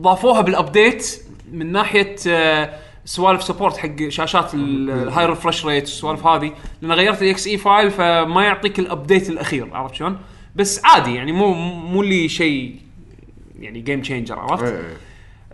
ضافوها 0.01 0.41
بال 0.41 0.61
update 0.61 1.21
من 1.53 1.73
ناحية 1.73 2.17
آه، 2.29 2.75
سوالف 3.05 3.43
support 3.43 3.77
حق 3.77 4.09
شاشات 4.09 4.55
ال 4.55 5.27
high 5.27 5.41
refresh 5.41 5.67
rate 5.67 5.83
والسوالف 5.85 6.27
هذه. 6.27 6.53
لأن 6.83 6.93
غيرت 6.93 7.19
ال 7.19 7.31
exe 7.31 7.47
file 7.47 7.91
فما 7.91 8.45
يعطيك 8.45 8.79
ال 8.79 8.86
update 8.86 9.29
الأخير 9.31 9.69
عرفت 9.77 9.95
شلون؟ 9.95 10.19
بس 10.57 10.81
عادي 10.85 11.15
يعني 11.15 11.33
مو 11.33 11.53
مو 11.93 12.03
اللي 12.03 12.29
شيء 12.29 12.77
يعني 13.61 13.81
game 13.81 14.03
changer 14.03 14.39
عرفت؟ 14.39 14.75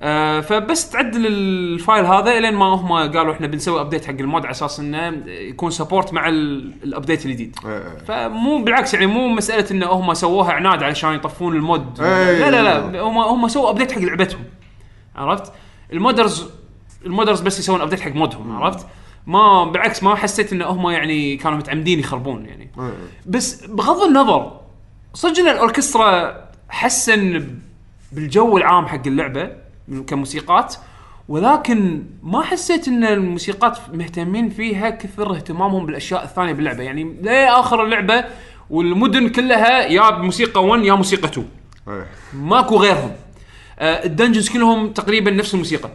آه 0.02 0.40
فبس 0.40 0.90
تعدل 0.90 1.26
ال 1.26 1.42
file 1.42 2.04
هذا 2.06 2.38
إلين 2.38 2.54
ما 2.54 2.64
هم 2.64 2.92
قالوا 2.92 3.32
إحنا 3.32 3.46
بنسوي 3.46 3.80
update 3.80 4.04
حق 4.04 4.10
ال 4.20 4.26
mod 4.26 4.42
على 4.42 4.50
أساس 4.50 4.80
إنه 4.80 5.22
يكون 5.26 5.70
support 5.70 6.12
مع 6.12 6.28
ال- 6.28 6.72
ال 6.84 6.90
update 6.90 7.26
الجديد. 7.26 7.56
إيه، 7.64 7.70
إيه. 7.72 7.98
فمو 8.08 8.62
بالعكس 8.64 8.94
يعني 8.94 9.06
مو 9.06 9.28
مسألة 9.28 9.66
إن 9.70 9.82
هم 9.82 10.14
سووها 10.14 10.52
عناد 10.52 10.82
علشان 10.82 11.14
يطفون 11.14 11.56
ال 11.56 11.65
mod. 11.65 12.00
إيه، 12.00 12.38
لا 12.38 12.50
لا 12.50 12.90
لا. 12.90 13.00
هم 13.00 13.18
هم 13.18 13.48
سووا 13.48 13.70
update 13.70 13.92
حق 13.92 13.98
لعبتهم. 13.98 14.44
عرفت؟ 15.16 15.52
ال 15.92 15.99
modders 16.00 16.50
ال 17.06 17.11
modders 17.11 17.40
بس 17.40 17.58
يسوون 17.58 17.80
update 17.80 18.00
حق 18.00 18.10
mod 18.12 18.39
هم 18.39 18.56
عرفت؟ 18.56 18.86
ما 19.26 19.64
بالعكس 19.64 20.02
ما 20.02 20.14
حسيت 20.14 20.52
إن 20.52 20.62
هم 20.62 20.90
يعني 20.90 21.36
كانوا 21.36 21.58
متعمدين 21.58 21.98
يخربون 21.98 22.46
يعني. 22.46 22.70
بس 23.26 23.66
بغض 23.66 24.02
النظر 24.02 24.60
إن 25.24 25.48
ال 25.48 25.57
orchestra 25.57 26.40
حسن 26.68 27.48
بالجو 28.12 28.56
العام 28.58 28.86
حق 28.86 29.06
اللعبة؟ 29.06 29.50
كموسيقات 30.06 30.74
ولكن 31.28 32.02
ما 32.22 32.42
حسيت 32.42 32.88
إن 32.88 33.04
الموسيقات 33.04 33.78
مهتمين 33.94 34.48
فيها 34.48 34.90
كثر 34.90 35.34
اهتمامهم 35.34 35.86
بالأشياء 35.86 36.24
الثانية 36.24 36.52
باللعبة. 36.52 36.82
يعني 36.82 37.16
لآخر 37.22 37.84
اللعبة 37.84 38.24
والمدن 38.70 39.28
كلها 39.28 39.86
يا 39.86 40.10
موسيقى 40.10 40.64
1 40.64 40.84
يا 40.84 40.94
موسيقى 40.94 41.28
2 41.28 41.48
إيه. 41.88 42.06
ماكو 42.32 42.76
غيرهم. 42.76 43.12
آه 43.78 44.04
ال 44.04 44.09
dungeons 44.09 44.48
كلهم 44.48 44.92
تقريبا 44.92 45.30
نفس 45.30 45.54
الموسيقى. 45.54 45.90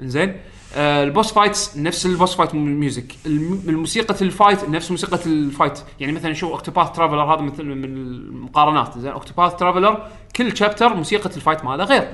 إنزين. 0.00 0.36
آه 0.76 1.04
ال 1.04 1.10
boss 1.10 1.32
fights 1.32 1.76
نفس 1.76 2.06
ال 2.06 2.12
boss 2.12 2.34
fight 2.34 2.54
music. 2.54 3.12
الم- 3.26 3.62
الموسيقى 3.68 4.14
ال 4.22 4.30
fight 4.30 4.68
نفس 4.68 4.90
موسيقى 4.90 5.18
ال 5.26 5.33
fight. 5.33 5.78
يعني 6.00 6.12
مثلا 6.12 6.32
شوف 6.32 6.50
Octopath 6.52 6.90
Traveler 6.92 7.22
هذا 7.34 7.40
مثل 7.40 7.64
من 7.64 7.84
المقارنات. 7.84 8.98
زين 8.98 9.12
Octopath 9.12 9.56
Traveler 9.56 10.06
كل 10.36 10.56
chapter 10.56 10.94
موسيقى 10.94 11.30
ال 11.36 11.41
fight 11.41 11.64
ماله 11.64 11.84
غير. 11.84 12.08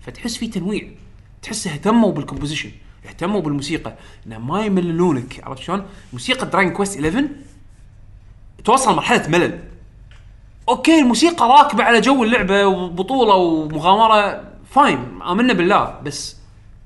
فتحس 0.00 0.36
في 0.36 0.46
تنويع. 0.46 0.88
تحس 1.42 1.66
اهتموا 1.66 2.12
بال 2.12 2.21
composition 2.21 2.70
اهتموا 3.08 3.40
بالموسيقى. 3.40 3.94
إنه 4.26 4.38
ما 4.38 4.64
يمللونك 4.64 5.40
عرفت 5.44 5.62
شلون؟ 5.62 5.86
موسيقى 6.12 6.46
Dragon 6.46 6.70
Quest 6.70 6.98
11 6.98 7.28
توصل 8.64 8.96
مرحلة 8.96 9.28
ملل. 9.28 9.60
okay 10.68 10.98
الموسيقى 10.98 11.48
راكبة 11.48 11.84
على 11.84 12.00
جو 12.00 12.24
اللعبة 12.24 12.66
وبطولة 12.66 13.34
ومغامرة 13.34 14.44
fine 14.70 15.22
آمنا 15.22 15.52
بالله. 15.52 16.00
بس 16.04 16.36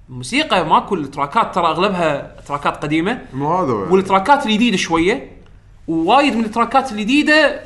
الموسيقى 0.08 0.66
ماكو 0.66 0.94
ال 0.94 1.02
tracks 1.02 1.47
ات 1.47 1.54
ترى 1.54 1.66
أغلبها 1.66 2.40
tracks 2.46 2.72
ات 2.72 2.76
قديمة. 2.76 3.22
مو 3.34 3.54
هذا 3.54 3.72
هو. 3.72 3.94
وال 3.94 4.06
tracks 4.06 4.40
ات 4.40 4.46
الجديدة 4.46 4.76
شوية. 4.76 5.30
ووايد 5.88 6.36
من 6.36 6.44
ال 6.44 6.50
tracks 6.50 6.86
ات 6.86 6.92
الجديدة 6.92 7.60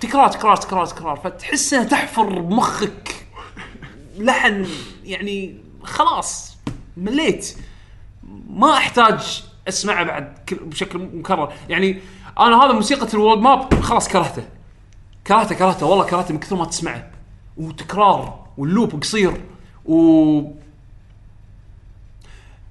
تكرار 0.00 0.28
تكرار 0.28 0.56
تكرار 0.56 0.86
تكرار. 0.86 1.16
فتحسها 1.16 1.84
تحفر 1.84 2.40
بمخك 2.40 3.15
لحن 4.18 4.66
يعني 5.04 5.56
خلاص 5.82 6.56
مليت. 6.96 7.56
ما 8.50 8.72
أحتاج 8.76 9.44
أسمعه 9.68 10.04
بعد 10.04 10.38
كل- 10.48 10.56
بشكل 10.56 10.98
مكرر. 10.98 11.52
يعني 11.68 11.98
أنا 12.40 12.64
هذا 12.64 12.72
موسيقى 12.72 13.08
ال 13.14 13.18
world 13.18 13.38
map 13.38 13.74
خلاص 13.80 14.08
كرهته. 14.08 14.44
كرهته 15.26 15.54
كرهته. 15.54 15.86
والله 15.86 16.04
كرهته 16.04 16.34
من 16.34 16.40
كثر 16.40 16.56
ما 16.56 16.64
تسمعه. 16.64 17.10
وتكرار 17.56 18.46
وال 18.58 18.72
loop 18.72 19.00
قصير. 19.02 19.40
و 19.84 20.42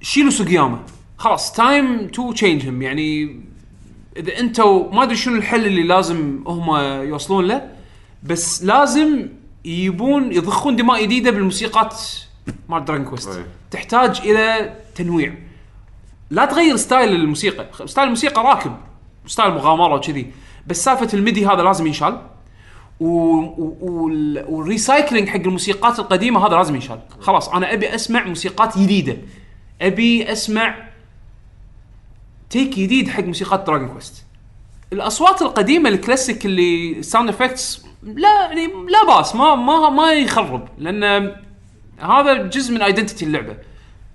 شيلوا 0.02 0.32
سوقياما. 0.32 0.80
خلاص 1.18 1.52
time 1.54 2.08
to 2.08 2.32
change 2.32 2.68
هم 2.68 2.82
يعني 2.82 3.40
إذا 4.18 4.40
أنتوا 4.40 4.94
ما 4.94 5.04
أدري 5.04 5.16
شنو 5.16 5.36
الحل 5.36 5.66
اللي 5.66 5.84
لازم 5.84 6.44
هم 6.48 6.76
يوصلون 7.10 7.46
له 7.48 7.70
بس 8.24 8.64
لازم 8.64 9.28
يبون 9.66 10.32
يضخون 10.32 10.76
دماء 10.76 11.04
جديدة 11.04 11.32
بالموسيقات 11.32 12.02
مال 12.70 12.86
Dragon 12.86 13.06
Quest. 13.06 13.46
تحتاج 13.72 14.22
إلى 14.22 14.74
تنويع. 14.96 15.34
لا 16.30 16.46
تغير 16.46 16.76
style 16.76 17.16
الموسيقى. 17.16 17.88
style 17.88 18.06
الموسيقى 18.06 18.44
راكب. 18.44 18.76
style 19.28 19.52
مغامرة 19.52 19.96
وكذي. 19.96 20.32
بس 20.68 20.84
سالفة 20.84 21.10
ال 21.14 21.20
MIDI 21.20 21.48
هذا 21.48 21.62
لازم 21.64 21.88
ينشال. 21.88 22.22
و... 23.00 23.08
و... 23.08 23.78
وال- 23.82 24.46
وال 24.48 24.63
recycling 24.63 25.30
حق 25.30 25.36
الموسيقات 25.40 26.00
القديمة 26.00 26.48
هذا 26.48 26.56
لازم 26.56 26.76
ينشال. 26.76 27.00
خلاص 27.20 27.50
أنا 27.50 27.74
أبي 27.74 27.96
أسمع 27.96 28.24
موسيقات 28.24 28.78
جديدة. 28.78 29.18
أبي 29.82 30.32
أسمع 30.32 30.90
take 32.50 32.80
جديد 32.80 33.10
حق 33.10 33.24
موسيقات 33.24 33.68
Dragon 33.68 33.88
Quest 33.88 34.26
الأصوات 34.94 35.42
القديمة 35.42 35.90
الكلاسيك 35.90 36.46
اللي 36.46 37.04
sound 37.04 37.30
effects 37.30 37.85
لا 38.04 38.42
يعني 38.42 38.68
لا 38.68 39.06
بأس 39.08 39.36
ما 39.36 39.56
ما 39.56 39.90
ما 39.90 40.14
يخرب 40.14 40.68
لأن 40.78 41.36
هذا 42.00 42.34
جزء 42.34 42.74
من 42.74 42.82
identity 42.82 43.26
اللعبة. 43.26 43.58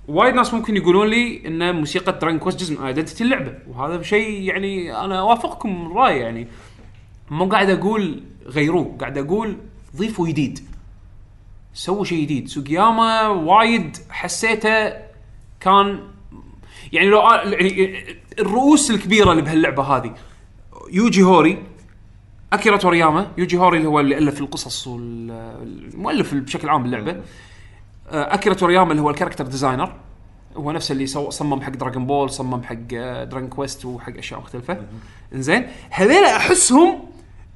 وايد 0.08 0.34
ناس 0.34 0.54
ممكن 0.54 0.76
يقولون 0.76 1.06
لي 1.06 1.46
إن 1.46 1.74
موسيقى 1.74 2.18
Dragon 2.18 2.38
Quest 2.38 2.60
جزء 2.60 2.80
من 2.80 2.86
identity 2.86 3.24
اللعبة 3.24 3.54
وهذا 3.68 4.02
شيء 4.02 4.42
يعني 4.42 4.96
أنا 4.96 5.20
أوافقكم 5.20 5.86
الراي 5.86 6.18
يعني. 6.18 6.48
مو 7.30 7.48
قاعد 7.48 7.70
أقول 7.70 8.22
غيروه 8.46 8.96
قاعد 9.00 9.18
أقول 9.18 9.56
ضيفوا 9.96 10.28
جديد. 10.28 10.58
سووا 11.74 12.04
شيء 12.04 12.22
جديد. 12.22 12.48
سوقياما 12.48 13.28
وايد 13.28 13.96
حسيته 14.10 14.92
كان 15.60 16.00
يعني 16.92 17.08
لو 17.08 17.20
يعني 17.44 18.04
الرؤوس 18.38 18.90
الكبيرة 18.90 19.30
اللي 19.30 19.42
بهاللعبة 19.42 19.82
هذه. 19.82 20.14
يوجي 20.92 21.22
هوري 21.22 21.62
أكيرا 22.52 22.76
تورياما 22.76 23.30
يوجي 23.38 23.58
هوري 23.58 23.78
اللي 23.78 23.88
هو 23.88 24.00
اللي 24.00 24.18
الف 24.18 24.40
القصص 24.40 24.86
والمؤلف 24.86 26.34
بشكل 26.34 26.68
عام 26.68 26.82
باللعبه 26.82 27.10
آه، 28.10 28.34
أكيرا 28.34 28.54
تورياما 28.54 28.90
اللي 28.90 29.02
هو 29.02 29.10
ال 29.10 29.14
character 29.14 29.46
designer 29.46 29.92
هو 30.56 30.72
نفسه 30.72 30.92
اللي 30.92 31.06
سو 31.06 31.30
صمم 31.30 31.60
حق 31.62 31.70
Dragon 31.70 32.06
Ball 32.06 32.30
صمم 32.30 32.62
حق 32.62 32.74
Dragon 33.24 33.48
Quest 33.48 33.84
وحق 33.84 34.16
أشياء 34.16 34.40
مختلفة. 34.40 34.78
إنزين 35.34 35.66
هذيلا 35.90 36.36
أحسهم 36.36 37.00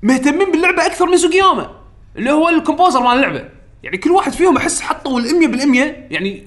مهتمين 0.03 0.51
باللعبة 0.53 0.86
أكثر 0.86 1.07
من 1.07 1.16
سوقياما 1.16 1.70
اللي 2.16 2.30
هو 2.32 2.49
ال 2.49 2.54
composer 2.54 3.01
مال 3.01 3.16
اللعبة. 3.16 3.49
يعني 3.82 3.97
كل 3.99 4.11
واحد 4.11 4.32
فيهم 4.32 4.57
أحس 4.57 4.80
حطوا 4.80 5.20
ال 5.20 5.24
100% 5.24 6.12
يعني 6.12 6.47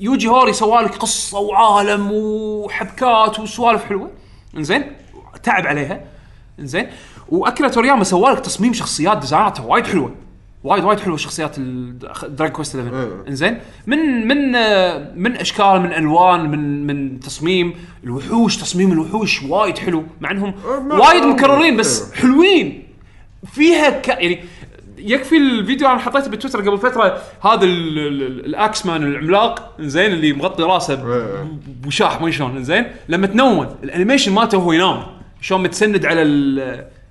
يوجي 0.00 0.28
هوري 0.28 0.52
سوالك 0.52 0.94
قصة 0.94 1.38
وعالم 1.38 2.08
وحبكات 2.12 3.38
وسوالف 3.38 3.84
حلوة. 3.84 4.10
إنزين 4.56 4.92
تعب 5.42 5.66
عليها. 5.66 6.04
إنزين 6.60 6.86
واكيرا 7.38 7.68
تورياما 7.68 8.04
سوالك 8.04 8.40
تصميم 8.40 8.72
شخصيات 8.72 9.18
design 9.18 9.53
اتها 9.53 9.64
وايد 9.64 9.86
حلوة. 9.86 10.14
وايد 10.64 10.84
وايد 10.84 11.00
حلوة 11.00 11.16
شخصيات 11.16 11.60
Dragon 12.28 12.50
Quest 12.50 12.76
11 12.76 12.96
إيه. 13.02 13.08
إنزين. 13.28 13.58
من 13.86 14.28
من 14.28 14.52
من 15.22 15.36
أشكال 15.36 15.80
من 15.80 15.92
ألوان 15.92 16.50
من 16.50 16.86
من 16.86 17.20
تصميم 17.20 17.74
الوحوش 18.04 18.56
تصميم 18.56 18.92
الوحوش 18.92 19.42
وايد 19.42 19.78
حلو. 19.78 20.04
مع 20.20 20.30
إنهم 20.30 20.54
ما- 20.88 20.94
وايد 20.94 21.22
مكررين 21.22 21.76
بس 21.76 22.12
إيه. 22.12 22.20
حلوين. 22.20 22.82
فيها 23.52 23.90
ك... 23.90 24.08
يعني 24.08 24.44
يكفي 24.98 25.36
الفيديو 25.36 25.88
أنا 25.88 25.98
حطيته 25.98 26.30
بالتويتر 26.30 26.60
قبل 26.60 26.78
فترة 26.78 27.18
هذا 27.42 27.64
ال- 27.64 27.98
ال- 27.98 28.22
ال- 28.22 28.46
ال 28.46 28.56
axe 28.56 28.86
man 28.86 29.02
العملاق 29.02 29.74
زين 29.80 30.12
اللي 30.12 30.32
مغطي 30.32 30.62
راسه 30.62 30.94
ب- 30.94 31.10
إيه. 31.10 31.46
بوشاح 31.82 32.20
ما 32.20 32.30
شلون 32.30 32.64
زين 32.64 32.86
لما 33.08 33.26
تشوفون 33.26 33.76
ال 33.84 33.89
animation 33.89 34.32
مالته 34.32 34.58
وهو 34.58 34.72
ينام. 34.72 35.02
شلون 35.40 35.62
متسند 35.62 36.06
على 36.06 36.22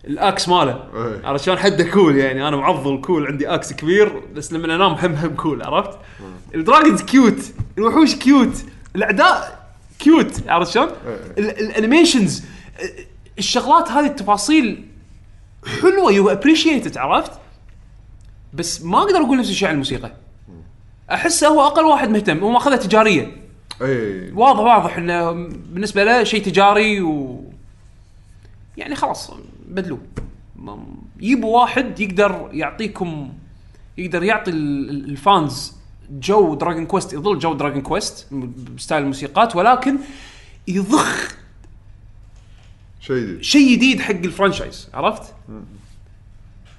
ال 0.07 0.18
axe 0.18 0.49
ماله. 0.49 0.83
إيه. 0.95 1.25
عرفت 1.27 1.43
شلون؟ 1.45 1.57
حده 1.57 1.83
cool 1.83 2.17
يعني. 2.17 2.47
أنا 2.47 2.57
معضل 2.57 3.01
cool 3.01 3.27
عندي 3.27 3.47
axe 3.47 3.73
كبير 3.73 4.19
بس 4.35 4.53
لما 4.53 4.65
أنام 4.75 4.81
هم 4.93 5.15
هم 5.15 5.35
cool 5.35 5.61
عرفت؟ 5.61 5.97
ال 6.55 6.61
dragons 6.61 7.01
cute 7.01 7.39
الوحوش 7.77 8.15
cute 8.15 8.65
الأعداء 8.95 9.69
cute 9.99 10.47
عرفت 10.49 10.71
شلون؟ 10.71 10.87
ال- 11.37 11.59
ال 11.59 11.67
animations 11.67 12.43
الشغلات 13.37 13.91
هذه 13.91 14.05
التفاصيل 14.05 14.85
حلوة 15.81 16.11
you 16.11 16.29
appreciate 16.29 16.97
عرفت؟ 16.97 17.31
بس 18.53 18.81
ما 18.81 18.97
أقدر 19.01 19.17
أقول 19.17 19.39
نفس 19.39 19.49
الشيء 19.49 19.67
عن 19.67 19.73
الموسيقى. 19.73 20.11
أحسه 21.11 21.47
هو 21.47 21.61
أقل 21.67 21.83
واحد 21.85 22.09
مهتم 22.09 22.39
هو 22.39 22.51
ماخذها 22.51 22.75
تجارية. 22.77 23.31
اي 23.81 24.31
واضح 24.31 24.59
واضح 24.59 24.97
إنه 24.97 25.31
بالنسبة 25.69 26.03
له 26.03 26.23
شيء 26.23 26.43
تجاري 26.43 27.01
و 27.01 27.43
يعني 28.77 28.95
خلاص 28.95 29.31
بدلوه 29.73 29.99
يجيبوا 31.19 31.59
واحد 31.61 31.99
يقدر 31.99 32.49
يعطيكم 32.53 33.33
يقدر 33.97 34.23
يعطي 34.23 34.51
ال- 34.51 34.89
ال- 34.89 35.09
ال 35.09 35.22
fans 35.22 35.73
جو 36.11 36.55
Dragon 36.55 36.85
Quest 36.85 37.13
يظل 37.13 37.39
جو 37.39 37.53
Dragon 37.53 37.81
Quest 37.81 38.27
ب 38.75 38.80
style 38.80 39.01
الموسيقات 39.03 39.55
ولكن 39.55 39.97
يضخ 40.67 41.35
شيء 42.99 43.15
جديد 43.17 43.41
شيء 43.41 43.75
جديد 43.75 43.99
حق 44.01 44.11
ال 44.11 44.19
franchise 44.19 44.89
عرفت؟ 44.93 45.33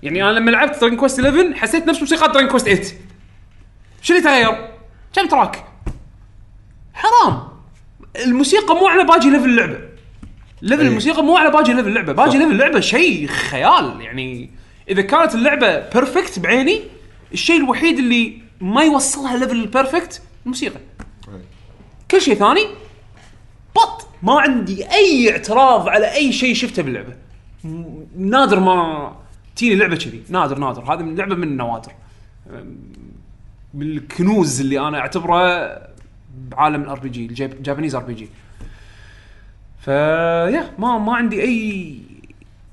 يعني 0.02 0.22
أنا 0.24 0.30
لما 0.38 0.50
لعبت 0.50 0.80
Dragon 0.80 0.98
Quest 0.98 1.20
11 1.20 1.54
حسيت 1.54 1.86
نفس 1.86 2.00
موسيقى 2.00 2.32
Dragon 2.32 2.50
Quest 2.50 2.66
8 2.68 2.84
شو 4.02 4.12
اللي 4.14 4.24
تغير؟ 4.24 4.68
كم 5.12 5.28
track؟ 5.28 5.64
حرام 6.94 7.42
الموسيقى 8.24 8.74
مو 8.74 8.86
على 8.86 9.04
باقي 9.04 9.30
level 9.30 9.44
اللعبة 9.50 9.78
level 10.64 10.82
أي. 10.82 10.88
الموسيقى 10.88 11.24
مو 11.24 11.36
على 11.36 11.50
باقي 11.50 11.74
level 11.74 11.88
اللعبة. 11.88 12.12
باقي 12.12 12.30
صح. 12.30 12.36
level 12.36 12.52
اللعبة 12.52 12.80
شيء 12.80 13.26
خيال. 13.26 14.00
يعني 14.00 14.50
إذا 14.88 15.02
كانت 15.02 15.34
اللعبة 15.34 15.78
perfect 15.78 16.38
بعيني 16.38 16.80
الشيء 17.32 17.56
الوحيد 17.56 17.98
اللي 17.98 18.38
ما 18.60 18.82
يوصلها 18.82 19.36
level 19.36 19.56
ال 19.56 19.65
perfect 19.65 20.22
الموسيقى. 20.44 20.80
إي. 21.28 21.40
كل 22.10 22.20
شيء 22.20 22.34
ثاني 22.34 22.66
بط. 23.76 24.08
ما 24.22 24.40
عندي 24.40 24.90
أي 24.90 25.30
اعتراض 25.30 25.88
على 25.88 26.14
أي 26.14 26.32
شيء 26.32 26.54
شفته 26.54 26.82
باللعبة. 26.82 27.14
نادر 28.18 28.60
ما 28.60 29.16
تيني 29.56 29.74
لعبة 29.74 29.96
كذي. 29.96 30.22
نادر 30.28 30.58
نادر. 30.58 30.94
هذه 30.94 31.02
من 31.02 31.16
لعبة 31.16 31.34
من 31.34 31.42
النوادر. 31.42 31.92
من 33.74 33.82
الكنوز 33.82 34.60
اللي 34.60 34.88
أنا 34.88 34.98
أعتبره 34.98 35.68
بعالم 36.48 36.82
ال 36.82 36.98
RPG 36.98 37.44
ال 37.44 37.50
Japanese 37.50 37.94
RPG 37.94 38.28
فيا 39.84 40.70
ما 40.78 40.98
ما 40.98 41.16
عندي 41.16 41.42
اي 41.42 41.96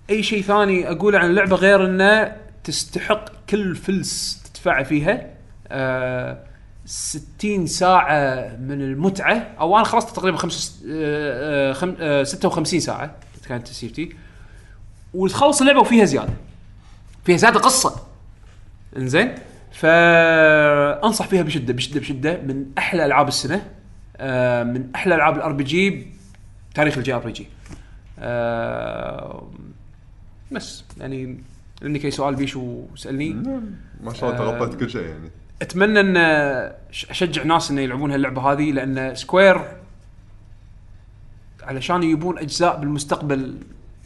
أي 0.09 0.23
شيء 0.23 0.41
ثاني 0.41 0.91
أقوله 0.91 1.19
عن 1.19 1.29
اللعبة 1.29 1.55
غير 1.55 1.85
إنه 1.85 2.35
تستحق 2.63 3.25
كل 3.49 3.75
فلس 3.75 4.43
تدفع 4.53 4.83
فيها. 4.83 5.27
آه 5.67 6.37
60 6.85 7.65
ساعة 7.67 8.15
من 8.59 8.81
المتعة. 8.81 9.47
أو 9.59 9.75
أنا 9.77 9.85
خلصت 9.85 10.15
تقريبا 10.15 10.37
خمس 10.37 10.83
آه 10.89 11.69
آه 11.69 11.73
خم 11.73 11.95
آه 11.99 12.23
56 12.23 12.79
ساعة 12.79 13.15
كانت 13.49 13.67
تسيفتي 13.67 14.15
وتخلص 15.13 15.61
اللعبة 15.61 15.79
وفيها 15.79 16.05
زيادة. 16.05 16.33
فيها 17.25 17.37
زيادة 17.37 17.59
قصة. 17.59 17.95
إنزين؟ 18.97 19.35
فانصح 19.71 21.27
فيها 21.27 21.41
بشدة 21.41 21.73
بشدة 21.73 21.99
بشدة. 21.99 22.41
من 22.41 22.65
أحلى 22.77 23.05
ألعاب 23.05 23.27
السنة. 23.27 23.65
آه، 24.17 24.63
من 24.63 24.85
أحلى 24.95 25.15
ألعاب 25.15 25.35
ال 25.37 25.51
RPG 25.51 26.07
تاريخ 26.73 26.97
ال 26.97 27.13
JRPG 27.13 27.47
بس 30.51 30.83
يعني 30.99 31.37
عندك 31.83 32.05
اي 32.05 32.11
سؤال 32.11 32.35
بيشو 32.35 32.85
سالني 32.95 33.33
ما 34.03 34.13
شاء 34.13 34.29
الله 34.29 34.41
آه، 34.41 34.59
تغطيت 34.59 34.79
كل 34.79 34.89
شيء 34.89 35.01
يعني. 35.01 35.29
أتمنى 35.61 35.99
إن 35.99 36.17
أشجع 37.09 37.43
ناس 37.43 37.71
انه 37.71 37.81
يلعبون 37.81 38.11
هاللعبة 38.11 38.41
هذه 38.41 38.71
لأن 38.71 39.15
Square 39.15 39.61
علشان 41.63 42.03
يجيبون 42.03 42.37
أجزاء 42.37 42.79
بالمستقبل 42.79 43.57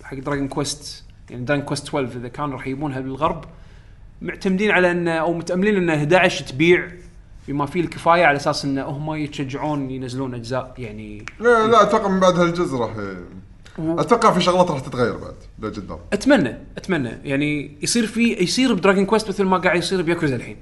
حق 0.03 0.17
Dragon 0.17 0.47
Quest 0.47 1.03
يعني 1.29 1.45
Dragon 1.45 1.65
Quest 1.65 1.87
12 1.87 2.17
إذا 2.17 2.27
كانوا 2.27 2.53
راح 2.53 2.67
يجيبونها 2.67 2.99
بالغرب 2.99 3.45
معتمدين 4.21 4.71
على 4.71 4.91
إن 4.91 5.07
أو 5.07 5.33
متأملين 5.33 5.75
إن 5.75 5.89
11 5.89 6.45
تبيع 6.45 6.91
بما 7.47 7.65
فيه 7.65 7.81
الكفاية 7.81 8.25
على 8.25 8.37
أساس 8.37 8.65
إن 8.65 8.77
هم 8.77 9.13
يتشجعون 9.13 9.91
ينزلون 9.91 10.33
أجزاء 10.33 10.73
يعني 10.77 11.25
لا 11.39 11.67
لا 11.67 11.81
أتوقع 11.81 12.07
من 12.07 12.19
بعد 12.19 12.39
هالجزء 12.39 12.77
راح 12.77 12.91
أتوقع 13.79 14.31
في 14.31 14.41
شغلات 14.41 14.71
راح 14.71 14.79
تتغير 14.79 15.17
بعد 15.17 15.35
لقدام 15.59 15.97
أتمنى 16.13 16.57
أتمنى. 16.77 17.11
يعني 17.23 17.77
يصير 17.81 18.07
في 18.07 18.33
يصير 18.33 18.73
ب 18.73 18.78
Dragon 18.78 19.05
Quest 19.05 19.29
مثل 19.29 19.43
ما 19.43 19.57
قاعد 19.57 19.77
يصير 19.77 20.01
بياكوزا 20.01 20.35
الحين. 20.35 20.57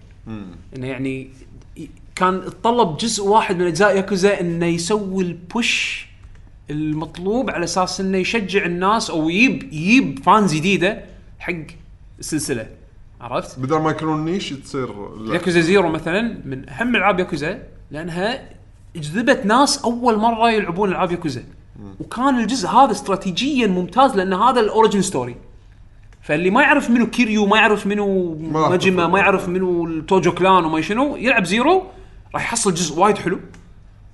إنه 0.76 0.88
يعني 0.88 1.30
كان 2.16 2.36
اتطلب 2.36 2.98
جزء 2.98 3.24
واحد 3.24 3.56
من 3.56 3.68
أجزاء 3.68 3.96
ياكوزا 3.96 4.40
إنه 4.40 4.66
يسوي 4.66 5.24
ال 5.24 5.41
push 5.41 6.08
المطلوب 6.70 7.50
على 7.50 7.64
أساس 7.64 8.02
إنه 8.02 8.18
يشجع 8.18 8.66
الناس 8.66 9.10
أو 9.10 9.30
يجيب 9.30 9.74
يجيب 9.74 10.20
fans 10.24 10.54
جديدة 10.54 11.04
حق 11.40 11.54
السلسلة. 12.20 12.68
عرفت؟ 13.24 13.60
بدل 13.60 13.78
ما 13.80 13.92
يكونون 13.92 14.26
niche 14.26 14.50
تصير 14.50 15.16
لا. 15.18 15.34
Yakuza 15.34 15.60
Zero 15.62 15.90
مثلا 15.90 16.22
من 16.46 16.70
أهم 16.70 16.96
ألعاب 16.96 17.20
ياكوزا 17.20 17.64
لأنها 17.92 18.50
جذبت 18.96 19.46
ناس 19.46 19.84
أول 19.84 20.18
مرة 20.18 20.52
يلعبون 20.52 20.90
ألعاب 20.90 21.12
ياكوزا 21.12 21.44
وكان 22.00 22.40
الجزء 22.40 22.70
هذا 22.70 22.92
استراتيجيا 22.92 23.68
ممتاز 23.68 24.16
لأن 24.16 24.34
هذا 24.34 24.60
ال 24.60 24.66
origin 24.66 25.02
story 25.02 25.36
فاللي 26.22 26.50
ما 26.50 26.62
يعرف 26.62 26.90
منو 26.90 27.08
Kiryu 27.10 27.46
ما 27.46 27.58
يعرف 27.58 27.88
منو 27.88 28.36
ما 28.40 28.60
راح 28.62 28.70
Majima 28.70 29.02
تفهم. 29.04 29.12
ما 29.12 29.20
يعرف 29.20 29.50
منو 29.50 29.88
ال 29.88 29.97
Tojo 29.97 30.32
Clan 30.32 30.66
وما 30.66 30.82
شنو 30.82 31.16
يلعب 31.16 31.46
Zero 31.46 31.84
راح 32.34 32.44
يحصل 32.44 32.74
جزء 32.74 33.00
وايد 33.00 33.18
حلو 33.18 33.40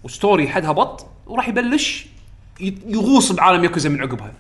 و 0.04 0.11
story 0.11 0.48
حدها 0.48 0.72
بط 0.72 1.06
وراح 1.28 1.48
يبلش 1.50 2.08
يغوص 2.88 3.32
بعالم 3.32 3.64
ياكوزا 3.64 3.90
من 3.90 4.02
عقبها 4.02 4.34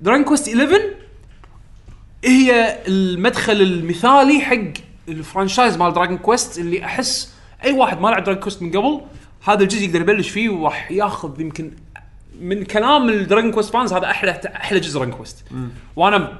Dragon 0.00 0.24
Quest 0.24 0.48
11 0.48 0.80
هي 2.26 2.78
المدخل 2.88 3.62
المثالي 3.62 4.40
حق 4.40 4.82
ال 5.08 5.15
franchise 5.15 5.76
مال 5.76 5.92
Dragon 5.92 6.18
Quest 6.18 6.58
اللي 6.58 6.84
أحس 6.84 7.34
أي 7.64 7.72
واحد 7.72 8.00
ما 8.00 8.08
لعب 8.08 8.24
Dragon 8.24 8.42
Quest 8.42 8.62
من 8.62 8.70
قبل 8.70 9.00
هذا 9.44 9.62
الجزء 9.62 9.84
يقدر 9.84 10.00
يبلش 10.00 10.28
فيه 10.28 10.48
وراح 10.48 10.90
ياخذ 10.90 11.40
يمكن 11.40 11.70
من 12.40 12.64
كلام 12.64 13.08
ال 13.08 13.14
Dragon 13.14 13.52
Quest 13.52 13.72
fans 13.72 13.92
هذا 13.92 14.10
أحلى 14.10 14.40
أحلى 14.56 14.80
جزء 14.80 14.98
Dragon 14.98 15.14
Quest 15.14 15.44
وأنا 15.96 16.38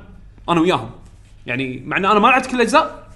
أنا 0.49 0.61
وياهم. 0.61 0.91
يعني 1.47 1.83
مع 1.87 1.97
إن 1.97 2.05
أنا 2.05 2.19
ما 2.19 2.29
لعبت 2.29 2.47
كل 2.47 2.57
الأجزاء 2.57 3.09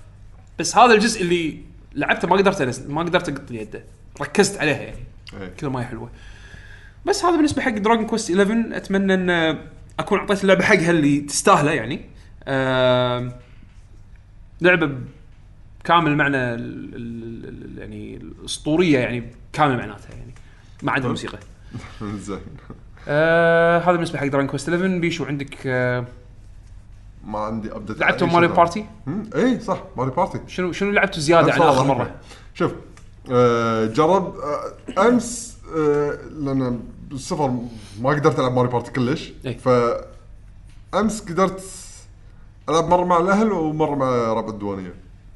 بس 0.58 0.76
هذا 0.76 0.94
الجزء 0.94 1.22
اللي 1.22 1.58
لعبته 1.94 2.28
ما 2.28 2.36
قدرت 2.36 2.86
ما 2.88 3.02
قدرت 3.02 3.28
أقط 3.28 3.50
يده. 3.50 3.84
ركزت 4.20 4.60
عليها 4.60 4.78
يعني. 4.82 5.04
إيه. 5.40 5.48
كذا 5.58 5.70
ما 5.70 5.80
هي 5.80 5.84
حلوة. 5.84 6.10
بس 7.06 7.24
هذا 7.24 7.36
بالنسبة 7.36 7.62
حق 7.62 7.70
Dragon 7.70 8.06
Quest 8.06 8.30
11 8.30 8.76
أتمنى 8.76 9.14
إن 9.14 9.58
أكون 9.98 10.18
أعطيت 10.18 10.42
اللعبة 10.42 10.64
حقها 10.64 10.90
اللي 10.90 11.20
تستاهله 11.20 11.70
يعني. 11.70 12.00
لعبة 14.60 14.90
كامل 15.84 16.16
معنى 16.16 16.36
ال- 16.36 16.94
ال- 16.94 17.48
ال- 17.48 17.78
يعني 17.78 18.16
الأسطورية 18.16 18.98
يعني 18.98 19.32
كامل 19.52 19.76
معناتها 19.76 20.10
يعني 20.10 20.34
ما 20.82 20.92
عدا 20.92 21.04
الموسيقى. 21.04 21.38
زين. 22.26 22.40
آه 23.08 23.78
هذا 23.78 23.92
بالنسبة 23.92 24.18
حق 24.18 24.26
Dragon 24.26 24.46
Quest 24.50 24.68
11 24.68 24.98
بيشو 24.98 25.24
عندك 25.24 25.56
آه 25.66 26.04
ما 27.24 27.38
عندي 27.38 27.72
ابديت 27.72 27.98
لعبتوا 28.00 28.26
Mario 28.26 28.48
Party 28.52 28.86
اي 29.34 29.60
صح 29.60 29.82
Mario 29.96 30.12
Party 30.14 30.40
شنو 30.48 30.72
شنو 30.72 30.90
لعبتوا 30.90 31.20
زيادة 31.20 31.52
عن 31.52 31.60
آخر 31.60 31.84
مرة. 31.84 32.14
شوف 32.54 32.72
آه 33.32 33.86
جرب 33.86 34.34
آه 34.36 35.08
أمس 35.08 35.58
آه 35.76 36.18
لأن 36.40 36.80
بالسفر 37.10 37.50
ما 38.00 38.10
قدرت 38.10 38.38
ألعب 38.38 38.52
Mario 38.52 38.68
Party 38.68 38.90
كلش. 38.92 39.32
إيه. 39.44 39.58
ف 39.58 39.68
امس 40.94 41.20
قدرت 41.20 41.62
ألعب 42.70 42.88
مرة 42.88 43.04
مع 43.04 43.18
الأهل 43.18 43.52
ومرة 43.52 43.94
مع 43.94 44.32
ربع 44.32 44.48
الديوانية. 44.48 44.94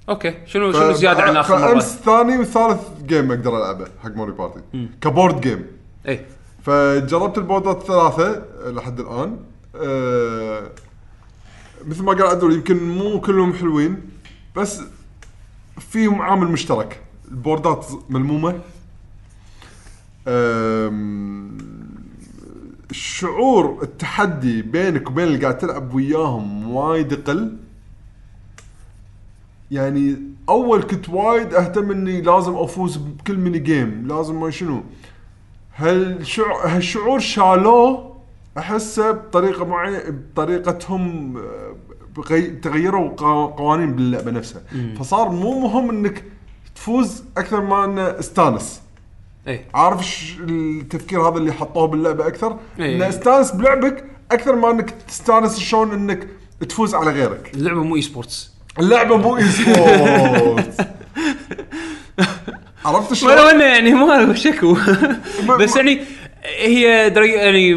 Okay. 0.08 0.34
شنو 0.46 0.72
شنو 0.72 0.92
زيادة 0.92 1.22
عن 1.22 1.36
آخر 1.36 1.58
مرة؟ 1.58 1.68
فامس 1.68 1.96
ثاني 2.04 2.38
وثالث 2.38 2.80
game 3.06 3.32
أقدر 3.32 3.58
ألعبه 3.58 3.86
حق 4.02 4.16
Mario 4.16 4.32
Party 4.32 4.60
ك 5.00 5.07
board 5.07 5.40
game 5.40 5.66
إيه. 6.06 6.26
فجربت 6.62 7.38
البوردات 7.38 7.76
الثلاثة 7.76 8.42
لحد 8.70 9.00
الآن. 9.00 9.36
أه 9.76 10.70
مثل 11.86 12.02
ما 12.02 12.12
قال 12.12 12.22
عدول 12.22 12.52
يمكن 12.52 12.88
مو 12.88 13.20
كلهم 13.20 13.52
حلوين 13.52 14.10
بس 14.56 14.80
فيهم 15.78 16.22
عامل 16.22 16.48
مشترك. 16.48 17.00
البوردات 17.30 17.86
ملمومة. 18.08 18.60
أم، 20.28 21.58
شعور 22.94 23.78
التحدي 23.82 24.62
بينك 24.62 25.10
وبين 25.10 25.24
اللي 25.24 25.38
قاعد 25.38 25.58
تلعب 25.58 25.94
وياهم 25.94 26.70
وايد 26.74 27.12
يقل 27.12 27.56
يعني 29.70 30.16
أول 30.48 30.82
كنت 30.82 31.08
وايد 31.08 31.54
أهتم 31.54 31.90
إني 31.90 32.20
لازم 32.20 32.54
أفوز 32.56 32.96
بكل 32.96 33.36
mini 33.36 33.58
game 33.58 34.06
لازم 34.08 34.40
ما 34.40 34.50
شنو. 34.50 34.82
هالشعور 35.76 36.66
هالشعور 36.66 37.18
شالوه؟ 37.18 38.16
أحسه 38.58 39.10
بطريقة 39.10 39.64
معينة 39.64 40.02
بطريقتهم 40.08 41.36
آه،. 41.36 41.74
تغيروا 42.62 43.10
قوانين 43.56 43.96
باللعبة 43.96 44.30
نفسها. 44.30 44.62
فصار 44.98 45.28
مو 45.28 45.60
مهم 45.60 45.90
إنك 45.90 46.24
تفوز 46.74 47.24
أكثر 47.36 47.60
ما 47.60 47.84
إنه 47.84 48.02
استانس. 48.02 48.83
إيه 49.46 49.64
عارف. 49.74 50.00
التفكير 50.40 51.28
هذا 51.28 51.38
اللي 51.38 51.52
حطوه 51.52 51.86
باللعبة 51.86 52.26
أكثر 52.26 52.58
إيه. 52.78 52.96
إنه 52.96 53.08
استانس 53.08 53.50
بلعبك 53.50 54.04
أكثر 54.32 54.56
ما 54.56 54.70
إنك 54.70 54.90
تستانس 54.90 55.58
شلون 55.58 55.92
إنك 55.92 56.28
تفوز 56.68 56.94
على 56.94 57.10
غيرك 57.10 57.50
اللعبة 57.54 57.82
مو 57.82 57.96
esports 57.96 58.54
اللعبة 58.78 59.16
مو 59.16 59.36
اي 59.36 59.44
سبورت 59.44 60.76
عرفت 62.84 63.12
شلون؟ 63.12 63.32
ولو 63.32 63.48
إنه 63.48 63.64
يعني 63.64 63.90
ما 63.94 64.22
له 64.22 64.34
شكو 64.34 64.76
بس 65.58 65.76
يعني 65.76 66.00
هي 66.44 67.10
دري 67.10 67.32
يعني 67.32 67.74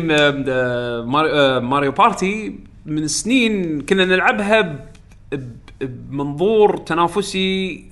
Mario 1.59 1.91
Party 1.91 2.59
من 2.85 3.07
سنين 3.07 3.81
كنا 3.81 4.05
نلعبها 4.05 4.85
بمنظور 5.81 6.77
تنافسي 6.77 7.85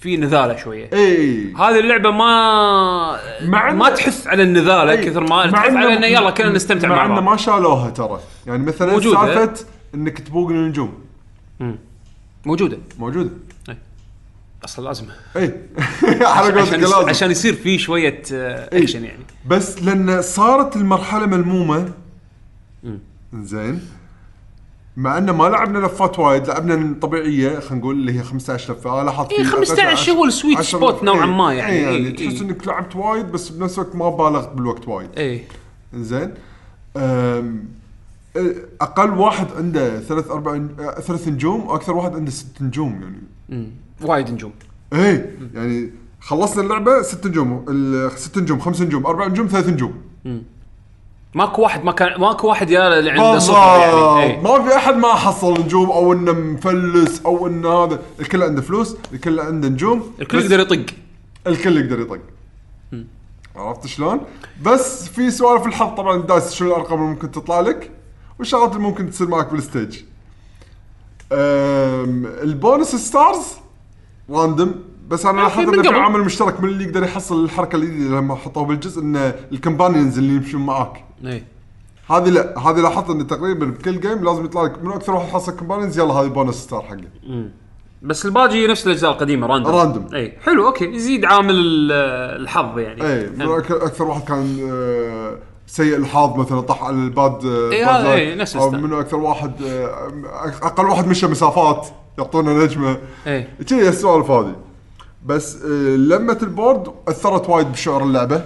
في 0.00 0.16
نذالة 0.16 0.56
شوية. 0.56 0.90
إي. 0.92 1.54
هذه 1.54 1.78
اللعبة 1.78 2.10
ما 2.10 3.20
مع 3.42 3.72
ما 3.72 3.90
تحث 3.90 4.26
على 4.26 4.42
النذالة 4.42 4.90
إي. 4.90 5.04
كثر 5.06 5.20
ما 5.20 5.50
تحث 5.50 5.70
على 5.76 5.96
إنه 5.96 6.06
يلا 6.06 6.30
كلنا 6.30 6.50
نستمتع 6.50 6.88
مع 6.88 6.96
مع 6.96 7.06
بعض. 7.06 7.22
ما 7.22 7.36
شالوها 7.36 7.90
ترى. 7.90 8.20
يعني 8.46 8.62
مثلا. 8.64 9.00
سالفة 9.00 9.54
إنك 9.94 10.18
تبوق 10.18 10.50
النجوم. 10.50 10.94
موجودة. 12.46 12.78
موجودة. 12.98 13.30
أصلا 14.64 14.84
لازم. 14.84 15.04
إي. 15.36 15.54
على 16.36 16.60
عشان 16.60 16.80
لازم. 16.80 17.08
عشان 17.08 17.30
يصير 17.30 17.54
في 17.54 17.78
شوية 17.78 18.22
آه،. 18.32 18.78
اكشن 18.78 19.04
يعني. 19.04 19.24
بس 19.46 19.82
لأن 19.82 20.22
صارت 20.22 20.76
المرحلة 20.76 21.26
ملمومة. 21.26 21.92
زين 23.34 23.80
مع 24.98 25.18
إنه 25.18 25.32
ما 25.32 25.44
لعبنا 25.44 25.86
لفات 25.86 26.18
وايد 26.18 26.48
لعبنا 26.48 26.94
طبيعية 27.00 27.58
خلينا 27.58 27.74
نقول 27.84 27.96
اللي 27.96 28.18
هي 28.18 28.22
15 28.22 28.72
لفه 28.72 29.00
أنا 29.00 29.10
حاط 29.10 29.32
إي، 29.32 29.44
15 29.44 30.12
هو 30.12 30.24
ال 30.24 30.30
sweet 30.30 30.60
spot 30.60 31.02
نوعاً 31.04 31.26
ما 31.26 31.54
يعني. 31.54 31.72
إي 31.72 31.82
يعني 31.82 31.96
إي، 31.96 32.12
تحس 32.12 32.40
إي. 32.40 32.40
إنك 32.40 32.66
لعبت 32.66 32.96
وايد 32.96 33.32
بس 33.32 33.48
بنفس 33.48 33.78
الوقت 33.78 33.96
ما 33.96 34.10
بالغت 34.10 34.52
بالوقت 34.52 34.88
وايد. 34.88 35.08
إيه. 35.16 35.44
زين. 35.94 36.34
أقل 38.80 39.10
واحد 39.10 39.46
عنده 39.56 40.00
ثلاث 40.00 40.30
أربع 40.30 40.60
ثلاث 41.00 41.28
نجوم 41.28 41.66
وأكثر 41.66 41.96
واحد 41.96 42.14
عنده 42.14 42.30
ست 42.30 42.62
نجوم 42.62 43.00
يعني. 43.02 43.70
وايد 44.02 44.30
نجوم. 44.30 44.52
إيه 44.92 45.36
يعني 45.54 45.90
خلصنا 46.20 46.62
اللعبة 46.62 47.02
ست 47.02 47.26
نجوم 47.26 47.64
ست 48.16 48.38
نجوم 48.38 48.58
خمس 48.58 48.80
نجوم 48.82 49.06
أربع 49.06 49.26
نجوم 49.26 49.46
ثلاث 49.46 49.68
نجوم. 49.68 49.94
ماكو 51.34 51.62
واحد 51.62 51.84
ما 51.84 51.92
كان 51.92 52.20
ماكو 52.20 52.48
واحد 52.48 52.70
يا 52.70 52.98
اللي 52.98 53.10
عنده 53.10 53.38
صفر 53.38 53.78
يعني 53.78 54.22
إيه. 54.22 54.40
ما 54.42 54.62
في 54.62 54.76
أحد 54.76 54.94
ما 54.96 55.08
حصل 55.14 55.52
نجوم 55.60 55.90
أو 55.90 56.12
إنه 56.12 56.32
مفلس 56.32 57.22
أو 57.26 57.46
إنه 57.46 57.68
هذا. 57.68 57.98
الكل 58.20 58.42
عنده 58.42 58.62
فلوس 58.62 58.96
الكل 59.12 59.40
عنده 59.40 59.68
نجوم 59.68 60.12
الكل 60.20 60.38
بس 60.38 60.44
يقدر 60.44 60.60
يطق. 60.60 60.86
الكل 61.46 61.76
يقدر 61.76 62.00
يطق. 62.00 62.20
عرفت 63.56 63.86
شلون؟ 63.86 64.20
بس 64.62 65.08
في 65.08 65.30
سوالف 65.30 65.66
الحظ. 65.66 65.94
طبعا 65.96 66.22
dice 66.22 66.54
شنو 66.54 66.68
الأرقام 66.68 66.98
اللي 66.98 67.10
ممكن 67.10 67.30
تطلع 67.30 67.60
لك؟ 67.60 67.90
والشغلات 68.38 68.70
اللي 68.72 68.82
ممكن 68.82 69.10
تصير 69.10 69.28
معك 69.28 69.52
بال 69.52 69.64
stage. 69.64 69.98
أم، 71.32 72.26
ال 72.42 72.51
bonus 72.51 72.96
stars 72.96 73.46
random. 74.30 74.74
بس 75.08 75.26
أنا 75.26 75.40
آه، 75.40 75.42
لاحظت 75.42 75.66
من 75.68 75.74
إنه 75.74 75.82
في 75.82 75.88
قبل. 75.88 75.98
عامل 75.98 76.20
مشترك 76.20 76.60
من 76.60 76.68
اللي 76.68 76.84
يقدر 76.84 77.02
يحصل 77.02 77.44
الحركة 77.44 77.76
الجديده 77.76 78.16
لما 78.16 78.34
حطوه 78.34 78.64
بالجزء 78.64 79.02
إن 79.02 79.32
ال 79.52 79.58
companions 79.58 80.18
اللي 80.18 80.34
يمشون 80.34 80.66
معاك. 80.66 81.04
اي 81.26 81.44
هذه 82.10 82.28
لا 82.28 82.58
هذه 82.58 82.80
لاحظت 82.80 83.10
انه 83.10 83.24
تقريبا 83.24 83.66
بكل 83.66 84.00
game 84.00 84.24
لازم 84.24 84.44
يطلع 84.44 84.62
لك 84.62 84.84
من 84.84 84.92
أكثر 84.92 85.14
واحد 85.14 85.28
حصل 85.28 85.56
companions 85.56 85.98
يلا 85.98 86.12
هذه 86.14 86.26
bonus 86.26 86.54
star 86.54 86.82
حقه 86.82 87.48
بس 88.02 88.26
الباجي 88.26 88.66
نفس 88.66 88.86
الأجزاء 88.86 89.10
القديمة 89.10 89.46
random 89.46 89.74
random. 89.74 90.14
اي 90.14 90.32
حلو 90.44 90.66
okay. 90.66 90.84
يزيد 90.84 91.24
عامل 91.24 91.54
ال- 91.54 91.92
الحظ 92.42 92.78
يعني. 92.78 93.02
اي 93.06 93.26
أكثر 93.70 94.04
واحد 94.04 94.24
كان 94.24 94.68
آه، 94.72 95.38
سيء 95.66 95.96
الحظ 95.96 96.36
مثلا 96.36 96.60
طح 96.60 96.82
على 96.84 96.96
ال 96.96 97.08
bad 97.08 97.44
آه، 97.46 97.70
bad 97.70 97.88
هذا. 97.88 98.14
إي، 98.14 98.34
نفس 98.34 98.56
أو. 98.56 98.70
منو 98.70 99.00
أكثر 99.00 99.16
واحد 99.16 99.62
آه، 99.62 100.08
أقل 100.62 100.86
واحد 100.86 101.06
مشى 101.08 101.26
مسافات 101.26 101.86
يعطونا 102.18 102.64
نجمة. 102.64 102.98
اي 103.26 103.48
كذي 103.68 103.88
السوالف 103.88 104.30
هذه. 104.30 104.56
بس 105.26 105.64
لمة 105.96 106.38
ال 106.42 106.50
board 106.50 106.88
أثرت 107.08 107.48
وايد 107.48 107.72
بشعور 107.72 108.02
اللعبة. 108.02 108.42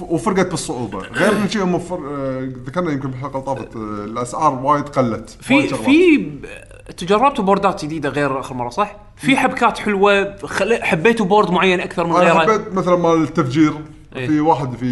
وفرقت 0.00 0.50
بالصعوبة. 0.50 0.98
غير 0.98 1.34
من 1.38 1.48
شيء 1.48 1.64
هم 1.64 1.78
فر- 1.78 2.08
آه، 2.10 2.48
ذكرنا 2.66 2.92
يمكن 2.92 3.10
بالحلقة 3.10 3.32
اللي 3.34 3.46
طافت 3.46 3.76
آه، 3.76 4.04
الأسعار 4.04 4.54
وايد 4.62 4.88
قلت. 4.88 5.30
في. 5.40 5.68
في 5.68 6.16
ب- 6.16 6.44
أنتوا 6.90 7.08
جربتوا 7.08 7.44
بوردات 7.44 7.84
جديدة 7.84 8.08
غير 8.08 8.40
آخر 8.40 8.54
مرة 8.54 8.68
صح؟ 8.68 8.96
في 9.16 9.36
حبكات 9.36 9.78
حلوة 9.78 10.36
خل... 10.46 10.82
حبيتوا 10.82 11.26
board 11.26 11.50
معين 11.50 11.80
أكثر 11.80 12.06
من 12.06 12.10
أنا 12.16 12.20
غيره؟ 12.32 12.38
حبيت 12.38 12.74
مثلا 12.74 12.96
مال 12.96 13.22
التفجير. 13.22 13.72
إيه. 14.16 14.26
في 14.26 14.40
واحد 14.40 14.76
في 14.76 14.86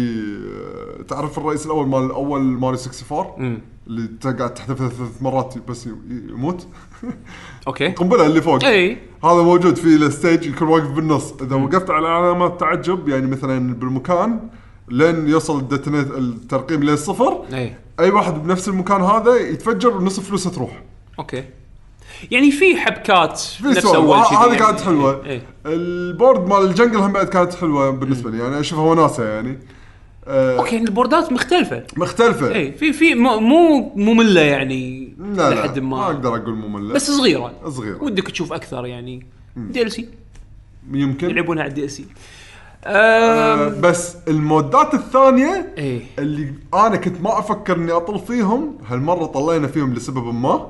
آه، 0.99 1.01
تعرف 1.03 1.37
الرئيس 1.37 1.65
الأول 1.65 1.87
مال 1.87 2.11
أول 2.11 2.41
ماريو 2.41 2.79
64 2.79 3.25
مم. 3.37 3.61
اللي 3.87 4.07
تقعد 4.21 4.53
تحذفه 4.53 4.87
ثلاث 4.89 5.21
مرات 5.21 5.55
بس 5.67 5.87
يموت. 6.29 6.67
okay. 7.67 7.87
القنبله 7.87 8.25
اللي 8.25 8.41
فوق. 8.41 8.65
اي 8.65 8.97
هذا 9.23 9.41
موجود 9.41 9.75
في 9.75 9.87
ال 9.95 10.04
stage 10.04 10.47
الكل 10.47 10.65
واقف 10.65 10.87
بالنص. 10.91 11.33
إذا 11.41 11.55
وقفت 11.55 11.89
على 11.89 12.07
علامات 12.07 12.59
تعجب 12.59 13.09
يعني 13.09 13.27
مثلا 13.27 13.73
بالمكان 13.73 14.39
لين 14.89 15.27
يوصل 15.27 15.59
ال 15.59 15.65
detonate 15.65 16.11
الترقيم 16.11 16.83
للصفر 16.83 17.45
إي. 17.53 17.75
أي 17.99 18.09
واحد 18.09 18.43
بنفس 18.43 18.67
المكان 18.67 19.01
هذا 19.01 19.35
يتفجر 19.35 19.97
ونص 19.97 20.19
فلوسه 20.19 20.49
تروح. 20.49 20.81
okay. 21.19 21.43
يعني 22.31 22.51
في 22.51 22.77
حبكات 22.77 23.39
في 23.39 23.67
نفس 23.67 23.79
سؤال 23.79 23.95
أول 23.95 24.25
شيء 24.25 24.37
هذه 24.37 24.45
يعني. 24.45 24.59
كانت 24.59 24.81
حلوة. 24.81 25.25
إي. 25.25 25.41
ال 25.65 25.79
board 25.79 26.49
مال 26.49 26.69
ال 26.69 26.73
jungle 26.73 26.97
هم 26.97 27.11
بعد 27.11 27.27
كانت 27.27 27.53
حلوة 27.53 27.89
بالنسبة 27.89 28.31
لي. 28.31 28.39
يعني 28.39 28.59
أشوفها 28.59 28.83
وناسة 28.83 29.23
يعني. 29.23 29.59
آه، 30.27 30.59
okay 30.59 30.77
البوردات 30.77 31.31
مختلفة. 31.31 31.83
مختلفة. 31.97 32.55
إي 32.55 32.71
في 32.71 32.93
في 32.93 33.15
مو 33.15 33.39
مو 33.39 33.91
مملة 33.95 34.41
يعني 34.41 35.13
لا 35.19 35.49
لا 35.49 35.55
لحد 35.55 35.79
ما. 35.79 35.97
ما 35.97 36.05
أقدر 36.05 36.35
أقول 36.35 36.55
مملة. 36.55 36.93
بس 36.93 37.11
صغيرة. 37.11 37.53
صغيرة. 37.69 38.03
ودك 38.03 38.31
تشوف 38.31 38.53
أكثر 38.53 38.85
يعني. 38.85 39.25
DLC 39.55 40.09
يمكن. 40.91 41.29
يلعبونها 41.29 41.63
على 41.63 41.69
ال 41.69 41.91
DLC 41.91 42.05
آه 42.87 43.67
بس 43.67 44.15
المودات 44.27 44.93
الثانية 44.93 45.73
إيه. 45.77 46.01
اللي 46.19 46.53
أنا 46.73 46.95
كنت 46.95 47.21
ما 47.21 47.39
أفكر 47.39 47.75
إني 47.75 47.91
أطل 47.91 48.19
فيهم 48.19 48.77
هالمرة 48.87 49.25
طلينا 49.25 49.67
فيهم 49.67 49.93
لسبب 49.93 50.33
ما. 50.33 50.67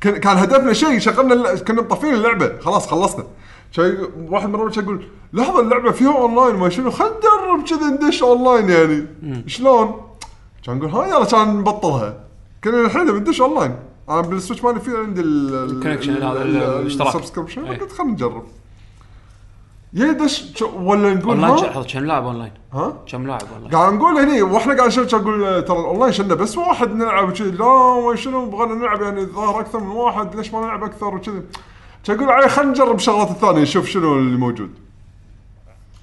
كان 0.00 0.16
كان 0.16 0.36
هدفنا 0.36 0.72
شيء 0.72 0.98
شغلنا 0.98 1.54
كنا 1.54 1.82
مطفين 1.82 2.14
اللعبة. 2.14 2.58
خلاص 2.60 2.86
خلصنا. 2.86 3.24
شيء 3.72 4.08
واحد 4.30 4.48
مرة 4.48 4.70
شي 4.70 4.80
يقول 4.80 5.04
لحظه 5.32 5.60
اللعبة 5.60 5.90
فيها 5.90 6.16
أونلاين 6.18 6.54
ما 6.56 6.68
شنو 6.68 6.90
خل 6.90 7.04
نجرب 7.04 7.64
كذا 7.68 7.90
ندش 7.90 8.22
أونلاين 8.22 8.68
يعني. 8.70 9.06
شلون؟ 9.46 10.00
كان 10.66 10.76
نقول 10.78 10.90
ها 10.90 11.06
يلا 11.06 11.24
كان 11.24 11.58
نبطلها. 11.58 12.20
كنا 12.64 12.80
الحين 12.80 13.12
بندش 13.12 13.40
أونلاين. 13.40 13.74
أنا 14.08 14.20
بال 14.20 14.31
Switch 14.31 14.64
مالي 14.64 14.80
في 14.80 14.96
عندي 14.96 15.20
ال 15.20 15.28
connection 15.28 16.12
هذا، 16.22 16.42
ال- 16.42 16.56
الاشتراك. 16.56 17.14
ال 17.14 17.18
subscription 17.18 17.64
إيه. 17.64 17.78
قلت 17.78 17.92
خلينا 17.92 18.12
نجرب. 18.12 18.42
يدش 19.92 20.52
شو- 20.56 20.70
ولا 20.78 21.14
نقول 21.14 21.44
اونلاين 21.44 21.64
ها؟ 21.74 21.82
كم 21.82 22.04
لاعب 22.04 22.24
اونلاين؟ 22.24 22.52
ها؟ 22.72 22.96
كم 23.12 23.26
لاعب 23.26 23.40
اونلاين؟ 23.54 23.74
قاعد 23.74 23.92
نقول 23.92 24.18
هني 24.18 24.42
وإحنا 24.42 24.74
قاعد 24.76 24.88
نشوف 24.88 25.14
أقول 25.14 25.44
آه، 25.44 25.60
ترى 25.60 25.78
الاونلاين 25.78 26.12
شلنا 26.12 26.34
بس 26.34 26.58
واحد 26.58 26.94
نلعب 26.94 27.28
وكذي 27.28 27.50
لا 27.50 28.16
شنو 28.16 28.46
بغينا 28.50 28.74
نلعب 28.74 29.02
يعني 29.02 29.20
الظاهر 29.20 29.60
أكثر 29.60 29.80
من 29.80 29.88
واحد. 29.90 30.36
ليش 30.36 30.52
ما 30.52 30.60
نلعب 30.60 30.84
أكثر 30.84 31.14
وكذي 31.14 31.42
كان 32.04 32.16
أقول 32.16 32.30
عليه؟ 32.30 32.46
خلينا 32.46 32.70
نجرب 32.70 32.94
الشغلات 32.96 33.30
الثانية 33.30 33.60
نشوف 33.62 33.86
شنو 33.88 34.14
اللي 34.18 34.36
موجود. 34.38 34.70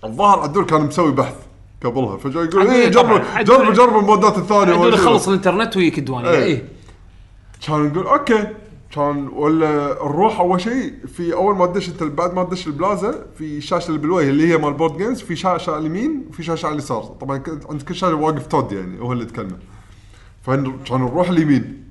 الظاهر 0.04 0.40
عدول 0.40 0.66
كان 0.66 0.82
مسوي 0.82 1.12
بحث 1.12 1.36
قبلها. 1.84 2.18
فجاي 2.18 2.44
يقول 2.46 2.62
عدول 2.62 2.74
إيه 2.74 2.92
طبعاً، 2.92 3.18
جرب 3.18 3.26
عدول- 3.36 3.58
جرب 3.66 3.74
جرب 3.74 3.98
المودات 4.00 4.38
الثانية 4.38 4.72
يقول 4.74 4.88
وكذا. 4.94 5.06
خلص 5.06 5.28
الانترنت 5.28 5.78
weak 5.78 5.98
الديوانيه 6.00 6.30
إيه. 6.30 6.44
اي 6.46 6.66
كان 7.68 7.84
نقول 7.86 8.08
okay. 8.08 8.48
كان 8.96 9.28
ولا 9.28 9.98
نروح 10.04 10.40
أول 10.40 10.62
شيء 10.62 10.94
في 11.16 11.34
أول 11.34 11.56
ما 11.56 11.66
تدش 11.66 11.90
انت 11.90 12.04
بعد 12.04 12.34
ما 12.34 12.44
تدش 12.44 12.68
البلازا 12.68 13.26
في 13.38 13.62
شاشة 13.62 13.88
اللي 13.88 14.00
بالوجه 14.00 14.30
اللي 14.30 14.48
هي 14.48 14.58
مال 14.58 14.74
board 14.74 14.98
games 14.98 15.22
في 15.22 15.36
شاشة 15.36 15.72
على 15.72 15.80
اليمين 15.80 16.26
وفي 16.30 16.44
شاشة 16.44 16.66
على 16.66 16.74
اليسار. 16.74 17.04
طبعا 17.04 17.44
عند 17.70 17.82
كل 17.82 17.96
شاشة 17.96 18.16
واقف 18.16 18.48
Toad 18.48 18.72
يعني 18.72 19.00
هو 19.00 19.14
اللي 19.14 19.24
يتكلم. 19.24 19.58
فكان 20.44 20.74
نروح 20.92 21.30
اليمين. 21.30 21.84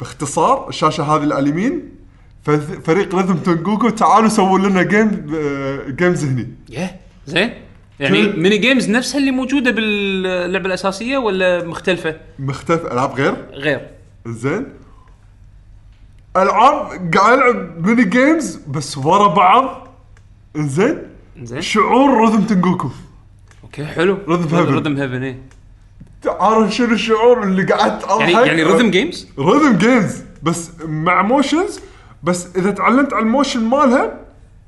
باختصار 0.00 0.68
الشاشة 0.68 1.02
هذه 1.02 1.22
اللي 1.22 1.34
على 1.34 1.42
اليمين 1.42 1.88
فريق 2.84 3.14
Rhythm 3.14 3.34
Tengoku 3.34 3.88
تعالوا 3.88 4.28
سووا 4.28 4.58
لنا 4.58 4.82
game 4.82 5.26
آه، 5.34 5.88
games 5.88 6.24
هني. 6.24 6.48
يه 6.68 7.00
زين. 7.26 7.52
يعني 8.00 8.22
mini 8.22 8.58
games 8.58 8.90
نفسها 8.90 9.18
اللي 9.18 9.30
موجودة 9.30 9.70
باللعبة 9.70 10.66
الأساسية 10.66 11.18
ولا 11.18 11.64
مختلفة؟ 11.64 12.16
مختلف 12.38 12.86
ألعاب 12.86 13.14
غير؟ 13.14 13.36
غير. 13.52 13.90
زين. 14.26 14.66
العاب 16.36 17.10
قاعد 17.16 17.38
ألعب 17.38 17.86
mini 17.86 18.04
games 18.04 18.56
بس 18.56 18.98
ورا 18.98 19.26
بعض. 19.34 19.88
زين 20.56 20.98
زين 21.42 21.60
شعور 21.60 22.24
Rhythm 22.24 22.42
Tengoku 22.42 22.90
okay 23.64 23.84
حلو. 23.84 24.18
Rhythm 24.26 24.50
Heaven. 24.50 24.54
Rhythm 24.54 24.96
Heaven 24.96 25.22
إيه. 25.22 25.38
عارف 26.26 26.74
شنو 26.74 26.94
الشعور 26.94 27.42
اللي 27.42 27.62
قعدت 27.62 28.04
أضحك؟ 28.04 28.30
يعني 28.30 28.46
يعني 28.46 28.62
rhythm 28.62 28.90
games 28.90 29.28
rhythm 29.38 29.78
games 29.78 30.22
بس 30.42 30.70
مع 30.84 31.22
motions 31.22 31.80
بس 32.22 32.56
إذا 32.56 32.70
تعلمت 32.70 33.12
على 33.12 33.22
ال 33.22 33.28
motion 33.28 33.64
مالها 33.64 34.20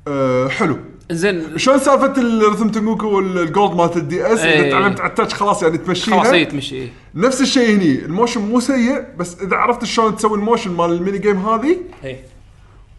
آه 0.07 0.47
حلو. 0.47 0.77
زين. 1.11 1.57
شلون 1.57 1.79
سالفة 1.79 2.13
ال 2.21 2.28
Rhythm 2.28 2.69
Tengoku 2.69 3.07
وال 3.07 3.30
Gold 3.30 3.75
مالت 3.75 3.97
ال 3.97 4.25
DS 4.33 4.39
إذا 4.39 4.49
إيه. 4.49 4.71
تعلمت 4.71 4.99
على 4.99 5.09
ال 5.09 5.13
touch 5.13 5.33
خلاص 5.33 5.63
يعني 5.63 5.77
تمشيها. 5.77 6.15
خلاص 6.15 6.27
هي 6.33 6.45
تمشي 6.45 6.75
إيه. 6.75 6.89
نفس 7.15 7.41
الشيء 7.41 7.69
هني. 7.75 8.05
الموشن 8.05 8.41
مو 8.41 8.59
سيء 8.59 9.03
بس 9.17 9.37
إذا 9.41 9.55
عرفت 9.55 9.83
شلون 9.85 10.15
تسوي 10.15 10.37
ال 10.37 10.42
motion 10.42 10.71
مال 10.71 10.91
ال 10.91 10.96
mini 10.96 11.17
game 11.17 11.37
هذه 11.47 11.77
إيه. 12.03 12.25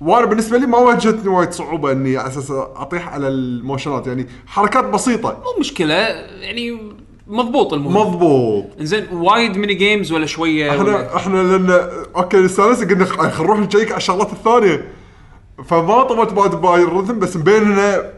وأنا 0.01 0.27
بالنسبة 0.27 0.59
لي 0.59 0.67
ما 0.67 0.79
واجهتني 0.79 1.29
وايد 1.29 1.53
صعوبة 1.53 1.93
إني 1.93 2.17
على 2.17 2.29
أساس 2.29 2.51
أطيح 2.51 3.09
على 3.09 3.29
الموشنات. 3.29 4.07
يعني 4.07 4.27
حركات 4.47 4.85
بسيطة. 4.85 5.29
مو 5.31 5.61
مشكلة 5.61 5.95
يعني 5.95 6.79
مضبوط 7.27 7.73
المهم. 7.73 7.97
مضبوط. 7.97 8.65
زين 8.81 9.07
وايد 9.13 9.57
mini 9.57 9.75
games 9.75 10.13
ولا 10.13 10.27
شوية 10.27 10.71
ولا 10.81 10.81
إحنا 10.97 11.17
إحنا 11.17 11.37
لأن 11.43 11.91
okay 12.17 12.37
نستانس 12.37 12.83
قلنا 12.85 13.05
خ- 13.05 13.29
خل 13.31 13.45
نروح 13.45 13.59
نشيك 13.59 13.89
على 13.91 13.97
الشغلات 13.97 14.33
الثانية. 14.33 14.89
فما 15.65 16.03
طولت 16.03 16.33
بعد 16.33 16.51
باي 16.51 16.83
ال 16.83 16.88
rhythm 16.88 17.19
بس 17.19 17.37
مبيننا 17.37 18.13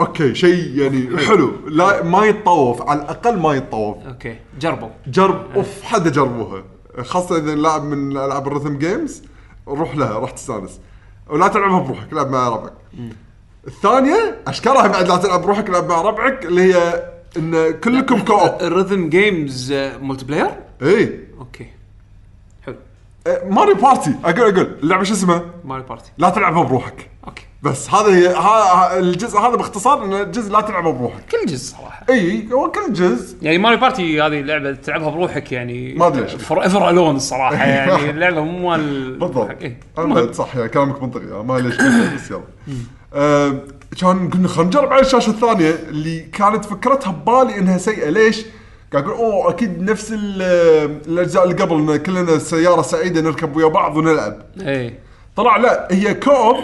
okay 0.00 0.34
شيء 0.34 0.78
يعني 0.78 1.18
حلو. 1.18 1.52
لا 1.66 2.02
ما 2.02 2.24
يتطوف 2.24 2.82
على 2.82 3.02
الأقل 3.02 3.38
ما 3.38 3.54
يتطوف. 3.54 3.96
okay. 4.06 4.36
جربوا. 4.60 4.88
جرب. 5.06 5.46
أوف 5.56 5.82
حد 5.82 6.12
جربوها. 6.12 6.64
خاصة 7.02 7.36
إذا 7.36 7.54
لاعب 7.54 7.84
من 7.84 8.16
ألعاب 8.16 8.46
ال 8.46 8.51
rhythm 8.51 8.78
games 8.78 9.22
روح 9.68 9.96
لها 9.96 10.18
راح 10.18 10.30
تستانس. 10.30 10.80
ولا 11.30 11.48
تلعبها 11.48 11.80
بروحك 11.80 12.12
لعب 12.12 12.30
مع 12.30 12.48
ربعك. 12.48 12.72
الثانية 13.66 14.42
اشكالها 14.46 14.86
بعد 14.86 15.08
لا 15.08 15.16
تلعب 15.16 15.42
بروحك 15.42 15.70
لعب 15.70 15.88
مع 15.88 16.02
ربعك 16.02 16.44
اللي 16.44 16.74
هي 16.74 17.08
إن 17.36 17.70
كلكم 17.70 18.20
co-op 18.20 18.50
ال 18.60 19.08
rhythm 19.08 19.72
games 19.72 20.24
multiplayer 20.24 20.50
اي 20.82 21.20
okay. 21.38 21.66
إيه، 23.26 23.42
Mario 23.48 23.74
Party. 23.74 24.14
أقول 24.24 24.40
أقول 24.40 24.76
اللعبة 24.82 25.04
شو 25.04 25.12
اسمها؟ 25.14 25.42
Mario 25.64 25.82
Party. 25.82 26.10
لا 26.18 26.30
تلعبها 26.30 26.62
بروحك. 26.62 27.10
okay. 27.26 27.42
بس 27.62 27.90
هذا 27.90 28.14
هي 28.14 28.26
ها 28.28 28.98
الجزء 28.98 29.38
هذا 29.38 29.56
باختصار 29.56 30.04
إنه 30.04 30.22
جزء 30.22 30.52
لا 30.52 30.60
تلعبه 30.60 30.92
بروحك. 30.92 31.24
كل 31.30 31.46
جزء 31.46 31.76
صراحة. 31.76 32.06
إي 32.10 32.48
هو 32.52 32.70
كل 32.70 32.92
جزء. 32.92 33.36
يعني 33.42 33.58
Mario 33.58 33.76
Party 33.76 34.22
هذه 34.22 34.40
لعبه 34.40 34.72
تلعبها 34.72 35.10
بروحك 35.10 35.52
يعني 35.52 35.94
ما 35.94 36.04
ليش. 36.04 36.34
forever 36.34 36.90
alone 36.90 37.16
الصراحه 37.16 37.64
يعني. 37.64 38.10
اللعبة 38.10 38.40
مو 38.40 38.68
مال 38.68 39.18
بالضبط. 39.18 39.50
إيه. 39.62 40.32
صح 40.32 40.56
يعني 40.56 40.68
كلامك 40.68 41.02
منطقي. 41.02 41.44
ما 41.44 41.58
ليش 41.58 41.76
بس 42.14 42.30
يلا. 42.30 42.42
آه، 43.14 43.54
كان 44.00 44.30
قلنا 44.30 44.48
خلينا 44.48 44.68
نجرب 44.68 44.92
على 44.92 45.00
الشاشة 45.02 45.30
الثانية 45.30 45.70
اللي 45.70 46.20
كانت 46.20 46.64
فكرتها 46.64 47.12
ببالي 47.12 47.58
إنها 47.58 47.78
سيئة. 47.78 48.10
ليش؟ 48.10 48.44
قاعد 48.92 49.04
أقول 49.04 49.16
أوه 49.16 49.50
أكيد 49.50 49.82
نفس 49.90 50.12
ال- 50.12 50.42
الأجزاء 51.08 51.44
اللي 51.44 51.54
قبل 51.54 51.74
إن 51.92 51.96
كلنا 51.96 52.38
سيارة 52.38 52.82
سعيدة 52.82 53.20
نركب 53.20 53.56
ويا 53.56 53.66
بعض 53.66 53.96
ونلعب. 53.96 54.38
إيه 54.60 54.98
طلع 55.36 55.56
لا 55.56 55.88
هي 55.90 56.14
co-op 56.14 56.56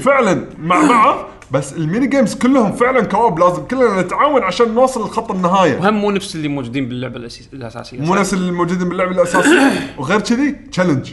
فعلا 0.00 0.44
مع 0.58 0.86
بعض 0.92 1.16
بس 1.50 1.72
ال 1.72 1.79
mini 1.79 2.06
games 2.06 2.34
كلهم 2.34 2.72
فعلا 2.72 3.00
co-op 3.04 3.38
لازم 3.38 3.62
كلنا 3.64 4.02
نتعاون 4.02 4.42
عشان 4.42 4.74
نوصل 4.74 5.00
لخط 5.04 5.30
النهاية. 5.30 5.78
وهم 5.78 5.94
مو 5.94 6.10
نفس 6.10 6.34
اللي 6.34 6.48
موجودين 6.48 6.88
باللعبة 6.88 7.16
الأساسية 7.16 8.00
مو 8.00 8.14
صح؟ 8.14 8.20
نفس 8.20 8.34
اللي 8.34 8.52
موجودين 8.52 8.88
باللعبة 8.88 9.10
الاساسيه 9.10 9.72
وغير 9.98 10.20
كذي 10.20 10.50
challenge 10.72 11.12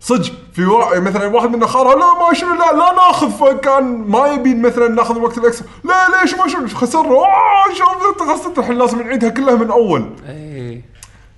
صدق 0.00 0.32
في 0.52 0.64
وا... 0.64 0.98
مثلا 0.98 1.26
واحد 1.26 1.56
منا 1.56 1.66
خارها 1.66 1.94
لا 1.94 2.28
ما 2.28 2.34
شنو 2.34 2.54
لا 2.54 2.72
لا 2.72 2.92
ناخذ 2.92 3.30
فكان 3.30 3.84
ما 3.84 4.26
يبي 4.26 4.54
مثلا 4.54 4.88
ناخذ 4.88 5.16
الوقت 5.16 5.38
الاكثر 5.38 5.64
لا 5.84 6.20
ليش 6.22 6.34
ما 6.34 6.48
شنو 6.48 6.68
خسرنا. 6.68 7.08
اوه 7.08 7.74
شوف 7.74 7.88
انت 7.88 8.30
خسرت 8.30 8.58
الحين 8.58 8.78
لازم 8.78 9.02
نعيدها 9.02 9.30
كلها 9.30 9.54
من 9.54 9.70
أول. 9.70 10.10
اي 10.28 10.82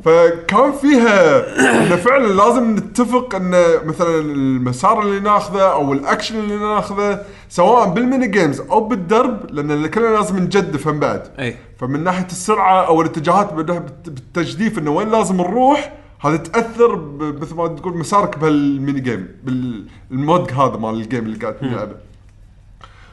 فكان 0.05 0.73
فيها 0.73 1.39
إنه 1.83 1.97
فعلا 1.97 2.27
لازم 2.27 2.77
نتفق 2.77 3.35
إن 3.35 3.51
مثلا 3.85 4.21
المسار 4.21 5.03
اللي 5.03 5.21
ناخذه 5.21 5.73
أو 5.73 5.93
الأكشن 5.93 6.39
اللي 6.39 6.57
ناخذه 6.57 7.23
سواء 7.49 7.89
بال 7.89 8.01
mini 8.01 8.27
games 8.27 8.61
أو 8.61 8.81
بالدرب 8.81 9.51
لأن 9.51 9.87
كلنا 9.87 10.17
لازم 10.17 10.39
نجدف 10.39 10.89
هم 10.89 11.01
بعد. 11.01 11.29
اي 11.39 11.57
فمن 11.81 12.05
ناحية 12.05 12.27
السرعة 12.27 12.87
أو 12.87 13.01
الاتجاهات 13.01 13.53
من 13.53 13.63
بالتجديف 13.63 14.79
إنه 14.79 14.91
وين 14.91 15.11
لازم 15.11 15.37
نروح 15.37 15.93
هذا 16.21 16.37
تأثر 16.37 16.97
مثل 17.21 17.55
ما 17.55 17.69
تقول 17.69 17.99
مسارك 17.99 18.39
بهال 18.39 18.65
mini 18.65 19.01
game 19.01 19.29
بال 19.45 19.81
mode 19.81 20.53
هذا 20.53 20.77
مال 20.77 20.95
ال 20.95 21.01
game 21.01 21.25
اللي 21.25 21.37
قاعد 21.39 21.57
تلعبه. 21.57 21.97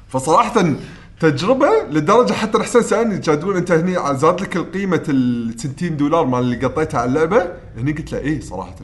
فصراحه 0.07 0.65
تجربة 1.19 1.67
لدرجة 1.91 2.33
حتى 2.33 2.59
حسين 2.59 2.81
سالني 2.81 3.17
كان 3.17 3.39
تقول 3.39 3.57
أنت 3.57 3.71
هني 3.71 4.17
زاد 4.17 4.41
لك 4.41 4.55
القيمة 4.55 5.03
ال 5.09 5.53
60 5.59 5.97
دولار 5.97 6.25
مال 6.25 6.39
اللي 6.39 6.55
قطيتها 6.65 6.99
على 6.99 7.09
اللعبة 7.09 7.47
هني 7.77 7.91
قلت 7.91 8.11
له 8.11 8.19
إيه 8.19 8.41
صراحة. 8.41 8.75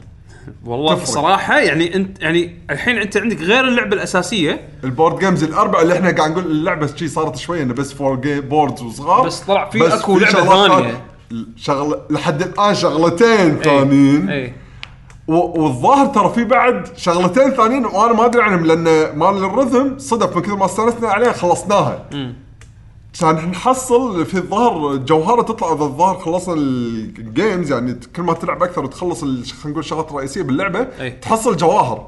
والله 0.64 0.94
تفرق. 0.94 1.06
صراحة 1.06 1.58
يعني 1.58 1.96
انت 1.96 2.22
يعني 2.22 2.58
الحين 2.70 2.98
أنت 2.98 3.16
عندك 3.16 3.40
غير 3.40 3.68
اللعبة 3.68 3.94
الأساسية. 3.96 4.68
ال 4.84 4.90
board 4.90 5.18
games 5.18 5.44
الأربعة 5.44 5.82
اللي 5.82 5.94
إحنا 5.94 6.10
قاعد 6.10 6.30
نقول 6.30 6.46
اللعبة 6.46 6.86
شي 6.86 7.08
صارت 7.08 7.36
شوي 7.36 7.62
إنه 7.62 7.74
بس 7.74 7.92
four 7.92 8.16
game 8.16 8.40
boards 8.40 8.82
وصغار 8.82 9.26
بس 9.26 9.40
طلع 9.40 9.70
في 9.70 9.78
بس 9.78 9.92
أكو 9.92 10.18
لعبة 10.18 10.94
شغله 11.56 12.00
لحد 12.10 12.42
الآن 12.42 12.74
شغلتين 12.74 13.56
ثانيين 13.56 14.28
اي 14.28 14.52
والظاهر 15.28 16.06
ترى 16.06 16.32
في 16.34 16.44
بعد 16.44 16.88
شغلتين 16.96 17.50
ثانيين 17.50 17.86
وأنا 17.86 18.12
ما 18.12 18.24
أدري 18.24 18.42
عنهم 18.42 18.66
لأن 18.66 19.18
مال 19.18 19.44
ال 19.44 19.52
rhythm 19.52 19.98
صدف 19.98 20.36
من 20.36 20.42
كثر 20.42 20.56
ما 20.56 20.64
استأنسنا 20.64 21.08
عليها 21.08 21.32
خلصناها. 21.32 22.08
كان 23.20 23.50
نحصل 23.50 24.26
في 24.26 24.34
الظاهر 24.34 24.96
جوهرة 24.96 25.42
تطلع 25.42 25.72
إذا 25.72 25.84
الظاهر 25.84 26.18
خلصنا 26.18 26.54
ال 26.54 26.74
games 26.74 27.72
يعني 27.72 28.00
كل 28.16 28.22
ما 28.22 28.32
تلعب 28.32 28.62
أكثر 28.62 28.84
وتخلص 28.84 29.20
خلينا 29.20 29.42
نقول 29.64 29.78
الشغلات 29.78 30.10
الرئيسية 30.10 30.42
باللعبة 30.42 30.86
أي. 31.00 31.10
تحصل 31.10 31.56
جواهر. 31.56 32.06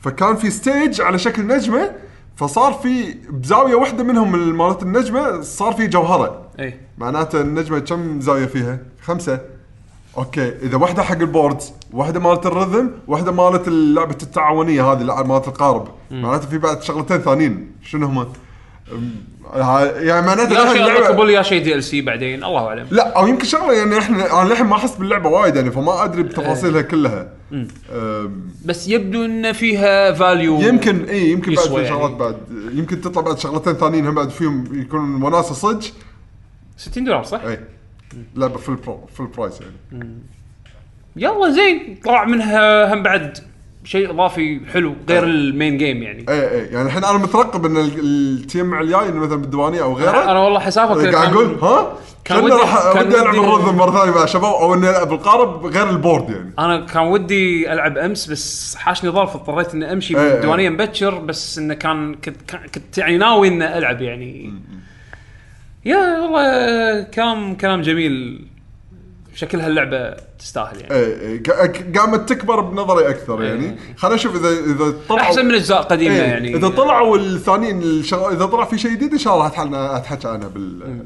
فكان 0.00 0.36
في 0.36 0.50
stage 0.50 1.00
على 1.00 1.18
شكل 1.18 1.46
نجمة 1.46 1.90
فصار 2.36 2.72
في 2.72 3.14
بزاويه 3.30 3.74
واحدة 3.74 4.04
منهم 4.04 4.32
من 4.32 4.54
مالت 4.54 4.82
النجمة 4.82 5.40
صار 5.40 5.72
في 5.72 5.86
جوهرة. 5.86 6.42
إي 6.60 6.80
معناته 6.98 7.40
النجمة 7.40 7.78
كم 7.78 8.20
زاوية 8.20 8.46
فيها؟ 8.46 8.78
خمسة. 9.04 9.40
okay 10.18 10.52
إذا 10.62 10.76
واحدة 10.76 11.02
حق 11.02 11.18
ال 11.18 11.25
boards، 11.25 11.72
واحدة 11.92 12.20
مالت 12.20 12.46
ال 12.46 12.52
rhythm، 12.52 12.90
واحدة 13.08 13.32
مالت 13.32 13.68
لعبه 13.68 14.16
التعاونية 14.22 14.92
هذه 14.92 15.22
مالت 15.22 15.48
القارب، 15.48 15.88
معناته 16.10 16.48
في 16.48 16.58
بعد 16.58 16.82
شغلتين 16.82 17.18
ثانيين، 17.18 17.72
شنو 17.84 18.06
هم؟ 18.06 18.32
يعني 19.56 20.26
معناته 20.26 20.52
يا 20.52 20.72
شيء 20.72 21.04
قبل 21.04 21.30
يا 21.30 21.42
شيء 21.42 21.62
DLC 21.62 22.00
بعدين 22.00 22.44
الله 22.44 22.66
أعلم 22.66 22.86
لا 22.90 23.18
أو 23.18 23.26
يمكن 23.26 23.44
شغلة 23.44 23.72
يعني 23.72 23.98
إحنا 23.98 24.42
أنا 24.42 24.48
للحين 24.48 24.66
ما 24.66 24.76
أحس 24.76 24.96
باللعبة 24.96 25.28
وايد 25.28 25.56
يعني 25.56 25.70
فما 25.70 26.04
أدري 26.04 26.22
بتفاصيلها 26.22 26.82
كلها. 26.82 27.28
بس 28.64 28.88
يبدو 28.88 29.24
إن 29.24 29.52
فيها 29.52 30.12
value 30.12 30.60
يمكن 30.60 31.04
إي 31.04 31.30
يمكن 31.30 31.54
بعد 31.54 31.64
يسوى 31.66 31.82
في 31.82 31.88
شغلات 31.88 32.10
يعني. 32.10 32.18
بعد. 32.18 32.36
يمكن 32.74 33.00
تطلع 33.00 33.22
بعد 33.22 33.38
شغلتين 33.38 33.72
ثانيين 33.72 34.06
هم 34.06 34.14
بعد 34.14 34.30
فيهم 34.30 34.80
يكون 34.80 35.22
وناسة 35.22 35.54
صدق. 35.54 35.92
60 36.76 37.04
دولار 37.04 37.24
صح؟ 37.24 37.40
إي. 37.40 37.60
لعبه 38.36 38.58
full 38.58 38.74
pro 38.74 39.06
full 39.14 39.26
price 39.26 39.60
يعني. 39.60 40.08
يلا 41.16 41.50
زين 41.50 41.98
طلع 42.04 42.24
منها 42.24 42.94
هم 42.94 43.02
بعد 43.02 43.38
شيء 43.86 44.10
إضافي 44.10 44.60
حلو 44.72 44.94
غير 45.08 45.24
ال 45.24 45.35
main 45.35 45.78
game 45.78 46.02
يعني. 46.02 46.24
أي 46.28 46.50
أي. 46.50 46.66
يعني 46.66 46.86
الحين 46.86 47.04
أنا 47.04 47.18
مترقب 47.18 47.66
إن 47.66 47.76
ال- 47.76 48.00
التجمع 48.40 48.80
الجاي 48.80 49.08
إنه 49.08 49.20
مثلا 49.20 49.36
بالديوانية 49.36 49.82
أو 49.82 49.94
غيره. 49.94 50.30
أنا 50.30 50.38
والله 50.40 50.60
حسافك 50.60 51.14
قاعد 51.14 51.32
أقول 51.32 51.46
ها؟ 51.62 51.92
كان 52.24 52.44
ودي- 52.44 52.52
راح 52.54 52.92
كان 52.94 53.06
ودي 53.06 53.16
ألعب 53.20 53.34
ال 53.34 53.40
rhythm 53.40 53.76
مرة 53.76 53.90
ثانية 54.00 54.14
مع 54.18 54.26
شباب 54.26 54.44
أو 54.54 54.74
إني 54.74 54.90
ألعب 54.90 55.12
القارب 55.12 55.66
غير 55.66 55.90
ال 55.90 55.97
board 55.97 56.30
يعني. 56.30 56.52
أنا 56.58 56.86
كان 56.86 57.02
ودي 57.02 57.72
ألعب 57.72 57.98
أمس 57.98 58.26
بس 58.30 58.74
حاشني 58.76 59.10
ظرف 59.10 59.36
اضطريت 59.36 59.74
إني 59.74 59.92
أمشي 59.92 60.14
من 60.14 60.20
إيه، 60.20 60.28
إيه. 60.28 60.34
الديوانيه 60.36 60.68
مبكر 60.70 61.18
بس 61.18 61.58
إنه 61.58 61.74
كان 61.74 62.14
كنت 62.14 62.36
كنت 62.74 62.98
يعني 62.98 63.18
ناوي 63.18 63.48
إني 63.48 63.78
ألعب 63.78 64.02
يعني. 64.02 64.52
يا 65.84 66.18
والله 66.20 67.02
كلام 67.02 67.54
كلام 67.56 67.82
جميل. 67.82 68.46
شكلها 69.36 69.66
اللعبه 69.66 70.10
تستاهل 70.38 70.80
يعني. 70.80 70.94
اي 70.94 71.38
ق- 71.38 71.98
قامت 71.98 72.28
تكبر 72.28 72.60
بنظري 72.60 73.08
أكثر 73.08 73.42
يعني. 73.42 73.76
خلينا 73.96 74.16
نشوف 74.16 74.36
اذا 74.36 74.48
إذا 74.48 74.94
طلعوا 75.08 75.20
أحسن 75.22 75.46
من 75.46 75.54
اجزاء 75.54 75.82
قديمه 75.82 76.14
إيه، 76.14 76.22
يعني. 76.22 76.56
إذا 76.56 76.68
طلعوا 76.68 77.16
الثانيين 77.18 77.82
الشغ... 77.82 78.32
إذا 78.32 78.46
طلع 78.46 78.64
في 78.64 78.78
شيء 78.78 78.90
جديد 78.90 79.12
إن 79.12 79.18
شاء 79.18 79.34
الله 79.34 79.46
اتحلنا 79.46 79.96
أتحكى 79.96 80.28
عنها 80.28 80.48
بال 80.48 81.04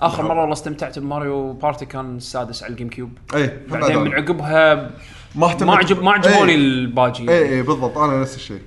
آخر 0.00 0.22
مرة 0.22 0.40
والله 0.40 0.52
استمتعت 0.52 0.98
بماريو 0.98 1.52
بارتي 1.52 1.86
كان 1.86 2.16
السادس 2.16 2.62
على 2.62 2.70
الجيم 2.70 2.88
كيوب. 2.88 3.10
اي 3.34 3.58
بعدين 3.70 3.98
من 3.98 4.12
عقبها 4.14 4.90
ما 5.34 5.46
اهتمت. 5.46 5.62
ما 5.62 5.76
عجب 5.76 6.02
ما 6.02 6.12
عجبوني 6.12 6.52
إيه. 6.52 6.56
الباجي. 6.58 7.30
اي 7.30 7.48
اي 7.48 7.62
بالضبط 7.62 7.98
أنا 7.98 8.20
نفس 8.20 8.36
الشيء. 8.36 8.60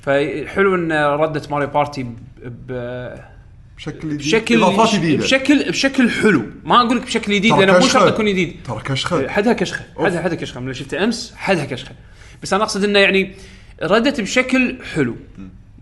فحلو 0.00 0.74
إن 0.74 0.92
ردت 0.92 1.50
ماريو 1.50 1.68
بارتي 1.68 2.02
ب- 2.02 2.12
ب- 2.44 3.33
بشكل 3.76 4.08
جديد. 4.08 4.18
بشكل 4.18 4.62
إضافات 4.62 4.94
جديدة. 4.94 5.22
بشكل 5.22 5.70
بشكل 5.70 6.10
حلو. 6.10 6.42
ما 6.64 6.80
أقول 6.80 6.96
لك 6.96 7.02
بشكل 7.02 7.32
جديد 7.32 7.52
لأنه 7.52 7.78
مو. 7.78 7.86
شرط 7.86 8.12
يكون 8.12 8.26
جديد. 8.26 8.56
ترى 8.64 8.80
كشخة. 8.84 9.28
حدها 9.28 9.52
كشخة. 9.52 9.84
حدها 9.98 10.22
حدها 10.22 10.36
كشخة. 10.36 10.60
من 10.60 10.66
اللي 10.66 10.74
شفته 10.74 11.04
أمس 11.04 11.34
حدها 11.36 11.64
كشخة. 11.64 11.94
بس 12.42 12.52
أنا 12.52 12.64
أقصد 12.64 12.84
إنه 12.84 12.98
يعني 12.98 13.34
ردت 13.82 14.20
بشكل 14.20 14.76
حلو. 14.94 15.16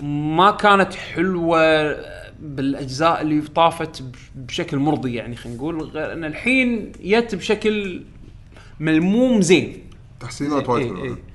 ما 0.01 0.51
كانت 0.51 0.95
حلوة 0.95 1.97
بالأجزاء 2.41 3.21
اللي 3.23 3.41
طافت 3.41 4.03
بشكل 4.35 4.77
مرضي 4.77 5.15
يعني 5.15 5.37
خلينا 5.37 5.59
نقول. 5.59 5.81
غير 5.83 6.13
أن 6.13 6.25
الحين 6.25 6.93
جت 7.05 7.35
بشكل 7.35 8.03
ملموم 8.81 9.41
زين. 9.43 9.83
تحسينات 10.21 10.69
وايد 10.69 10.87
إيه، 10.87 10.93
حلوة 10.93 11.05
إيه. 11.05 11.32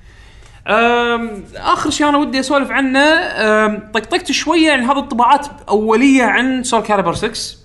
آخر 0.67 1.89
شيء 1.89 2.09
أنا 2.09 2.17
ودي 2.17 2.39
أسولف 2.39 2.71
عنه 2.71 3.77
طقطقت 3.77 4.31
شوية 4.31 4.67
يعني 4.67 4.85
هذه 4.85 4.99
الطباعات 4.99 5.47
أولية 5.69 6.23
عن 6.23 6.63
سول 6.63 6.81
كاليبر 6.81 7.13
6 7.13 7.57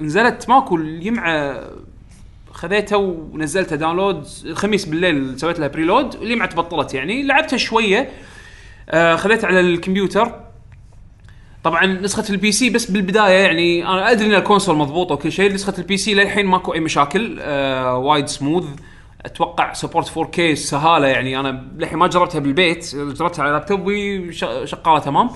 نزلت 0.00 0.48
ماكو 0.48 0.76
الجمعة 0.76 1.60
خذيتها 2.52 2.96
ونزلتها 2.96 3.76
download 3.76 4.26
الخميس 4.44 4.84
بالليل 4.84 5.40
سويت 5.40 5.58
لها 5.58 5.68
preload 5.68 6.14
اليمعة 6.14 6.48
تبطلت 6.48 6.94
يعني. 6.94 7.22
لعبتها 7.22 7.56
شوية 7.56 8.10
أه، 8.90 9.16
خذيتها 9.16 9.46
على 9.46 9.60
الكمبيوتر. 9.60 10.40
طبعا 11.64 11.86
نسخة 11.86 12.24
ال 12.30 12.52
PC 12.52 12.70
بس 12.70 12.90
بالبداية 12.90 13.44
يعني 13.44 13.86
أنا 13.86 14.10
أدري 14.10 14.26
إن 14.26 14.34
ال 14.34 14.39
console 14.39 14.76
مضبوط 14.76 15.12
وكل 15.12 15.32
شيء 15.32 15.52
نسخة 15.52 15.74
ال 15.78 15.96
PC 15.96 16.14
للحين 16.14 16.46
ماكو 16.46 16.74
أي 16.74 16.80
مشاكل 16.80 17.38
آه 17.40 17.96
وايد 17.96 18.26
سموث 18.26 18.64
أتوقع 19.24 19.72
support 19.72 20.08
4K 20.08 20.54
سهالة 20.54 21.06
يعني. 21.06 21.40
أنا 21.40 21.64
للحين 21.76 21.98
ما 21.98 22.06
جربتها 22.06 22.38
بالبيت 22.38 22.96
جربتها 22.96 23.42
على 23.42 23.52
لابتوبي 23.52 24.32
شغالة 24.32 24.98
تمام. 24.98 25.30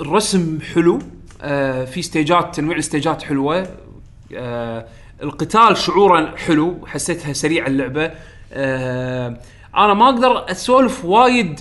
الرسم 0.00 0.58
حلو 0.74 0.98
آه 1.42 1.84
في 1.84 2.02
stage 2.02 2.45
ات 2.45 2.54
تنويع 2.54 2.76
ال 2.76 2.83
stage 2.83 3.15
ات 3.15 3.22
حلوة. 3.22 3.66
آه 4.34 4.86
القتال 5.22 5.76
شعورا 5.76 6.36
حلو 6.36 6.86
حسيتها 6.86 7.32
سريعة 7.32 7.66
اللعبة. 7.66 8.10
آه 8.52 9.36
أنا 9.76 9.94
ما 9.94 10.04
أقدر 10.04 10.50
أسولف 10.50 11.04
وايد 11.04 11.60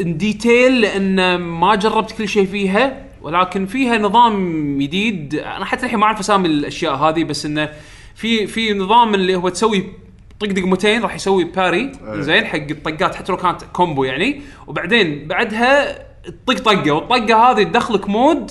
in 0.00 0.16
detail 0.16 0.80
لأن 0.80 1.36
ما 1.36 1.74
جربت 1.74 2.12
كل 2.12 2.28
شيء 2.28 2.46
فيها 2.46 3.04
ولكن 3.22 3.66
فيها 3.66 3.98
نظام 3.98 4.78
جديد 4.78 5.34
أنا 5.34 5.64
حتى 5.64 5.86
الحين 5.86 5.98
ما 5.98 6.06
أعرف 6.06 6.20
أسامي 6.20 6.48
الأشياء 6.48 6.94
هذه 6.94 7.24
بس 7.24 7.46
إنه 7.46 7.68
في 8.14 8.46
في 8.46 8.74
نظام 8.74 9.14
اللي 9.14 9.36
هو 9.36 9.48
تسوي 9.48 9.84
طق 10.40 10.46
دقمتين 10.46 11.02
راح 11.02 11.14
يسوي 11.14 11.44
parry 11.44 11.92
زين 12.14 12.44
حق 12.44 12.56
الطقات 12.70 13.14
حتى 13.14 13.32
لو 13.32 13.38
كانت 13.38 13.62
combo 13.72 14.04
يعني. 14.04 14.42
وبعدين 14.66 15.28
بعدها 15.28 15.98
طق 16.46 16.54
طقة 16.58 16.90
والطقة 16.92 17.50
هذه 17.50 17.62
تدخلك 17.62 18.08
mode 18.08 18.50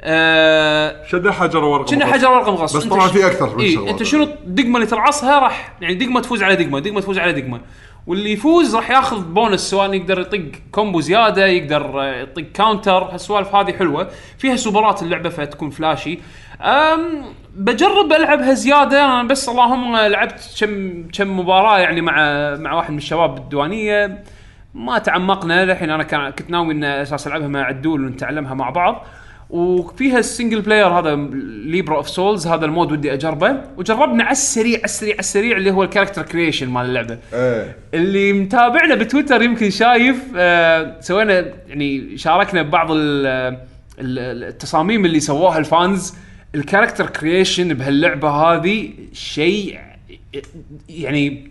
آه 0.00 1.06
شد 1.06 1.28
حجر 1.28 1.64
ورقة 1.64 1.84
كنا 1.84 2.04
مقص. 2.06 2.12
حجر 2.18 2.30
ورقة 2.30 2.52
مقص 2.52 2.76
بس 2.76 2.84
طبعا 2.84 3.08
في 3.08 3.26
أكثر 3.26 3.56
من 3.56 3.62
إيه 3.62 3.90
أنت 3.90 4.02
شنو 4.02 4.22
الدقمه 4.22 4.76
اللي 4.76 4.86
ترعصها 4.86 5.38
راح 5.38 5.72
يعني 5.80 5.94
دقمة 5.94 6.20
تفوز 6.20 6.42
على 6.42 6.56
دقمة 6.56 6.78
دقمة 6.78 7.00
تفوز 7.00 7.18
على 7.18 7.32
دقمة. 7.32 7.60
واللي 8.06 8.32
يفوز 8.32 8.76
راح 8.76 8.90
ياخذ 8.90 9.24
بونس 9.24 9.60
سواء 9.60 9.94
يقدر 9.94 10.20
يطق 10.20 10.42
combo 10.72 11.00
زيادة 11.00 11.46
يقدر 11.46 12.02
آه، 12.02 12.22
يطق 12.22 12.42
counter 12.54 12.92
هالسوالف 13.04 13.54
هذه 13.54 13.72
حلوة. 13.72 14.10
فيها 14.38 14.56
سوبرات 14.56 15.02
اللعبة 15.02 15.28
فتكون 15.28 15.70
flashy 15.70 16.18
أم 16.62 17.22
بجرب 17.56 18.12
ألعبها 18.12 18.54
زيادة. 18.54 19.04
أنا 19.04 19.22
بس 19.22 19.48
اللهم 19.48 19.96
لعبت 19.96 20.56
كم 20.60 21.02
كم 21.12 21.38
مباراة 21.38 21.78
يعني 21.78 22.00
مع 22.00 22.14
مع 22.56 22.72
واحد 22.74 22.90
من 22.90 22.98
الشباب 22.98 23.34
بالديوانيه 23.34 24.24
ما 24.74 24.98
تعمقنا. 24.98 25.62
الحين 25.62 25.90
أنا 25.90 26.02
كان 26.02 26.30
كنت 26.30 26.50
ناوي 26.50 26.74
ان 26.74 26.84
أساس 26.84 27.26
ألعبها 27.26 27.48
مع 27.48 27.64
عدول 27.64 28.04
ونتعلمها 28.04 28.54
مع 28.54 28.70
بعض. 28.70 29.04
وفيها 29.50 30.18
ال 30.18 30.24
single 30.24 30.60
player 30.60 30.86
هذا 30.86 31.14
Libra 31.64 31.96
of 31.96 32.08
Souls 32.08 32.46
هذا 32.46 32.64
ال 32.64 32.70
mode 32.70 32.92
ودي 32.92 33.12
أجربه. 33.12 33.60
وجربنا 33.76 34.24
على 34.24 34.32
السريع 34.32 34.76
على 34.76 34.84
السريع 34.84 35.12
على 35.12 35.20
السريع 35.20 35.56
اللي 35.56 35.70
هو 35.70 35.82
ال 35.82 35.86
character 35.86 36.22
creation 36.22 36.68
مال 36.70 36.84
اللعبة. 36.86 37.18
إيه. 37.34 37.76
اللي 37.94 38.32
متابعنا 38.32 38.94
بتويتر 38.94 39.42
يمكن 39.42 39.70
شايف 39.70 40.24
آه 40.36 40.96
سوينا 41.00 41.44
يعني 41.68 42.18
شاركنا 42.18 42.62
ببعض 42.62 42.90
ال- 42.90 43.26
ال- 43.98 44.44
التصاميم 44.44 45.04
اللي 45.04 45.20
سووها 45.20 45.58
ال 45.58 45.67
fans. 45.67 46.14
ال 46.56 46.61
character 46.61 47.06
creation 47.06 47.74
بهاللعبة 47.74 48.30
هذه 48.30 48.92
شيء 49.12 49.78
يعني 50.88 51.50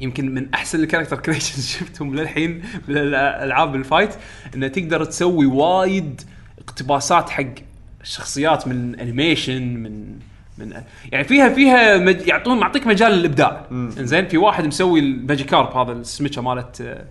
يمكن 0.00 0.34
من 0.34 0.54
أحسن 0.54 0.80
ال 0.80 0.84
character 0.84 1.16
creation 1.16 1.62
شفتهم 1.78 2.14
للحين 2.14 2.62
بالالعاب 2.88 3.74
ال 3.74 3.80
fight 3.80 4.10
إنه 4.54 4.68
تقدر 4.68 5.04
تسوي 5.04 5.46
وايد 5.46 6.22
اقتباسات 6.58 7.30
حق 7.30 7.54
الشخصيات 8.02 8.68
من 8.68 9.00
animation 9.00 9.62
من 9.62 10.18
من 10.58 10.82
يعني 11.12 11.24
فيها 11.24 11.48
فيها 11.48 11.98
مج... 11.98 12.26
يعطون 12.26 12.58
معطيك 12.58 12.86
مجال 12.86 13.12
للإبداع. 13.12 13.66
إنزين 13.72 14.28
في 14.28 14.38
واحد 14.38 14.66
مسوي 14.66 15.00
الماجيكارب 15.00 15.76
هذا 15.76 15.92
السمكة 15.92 16.42
مالت 16.42 16.80
آه، 16.80 17.04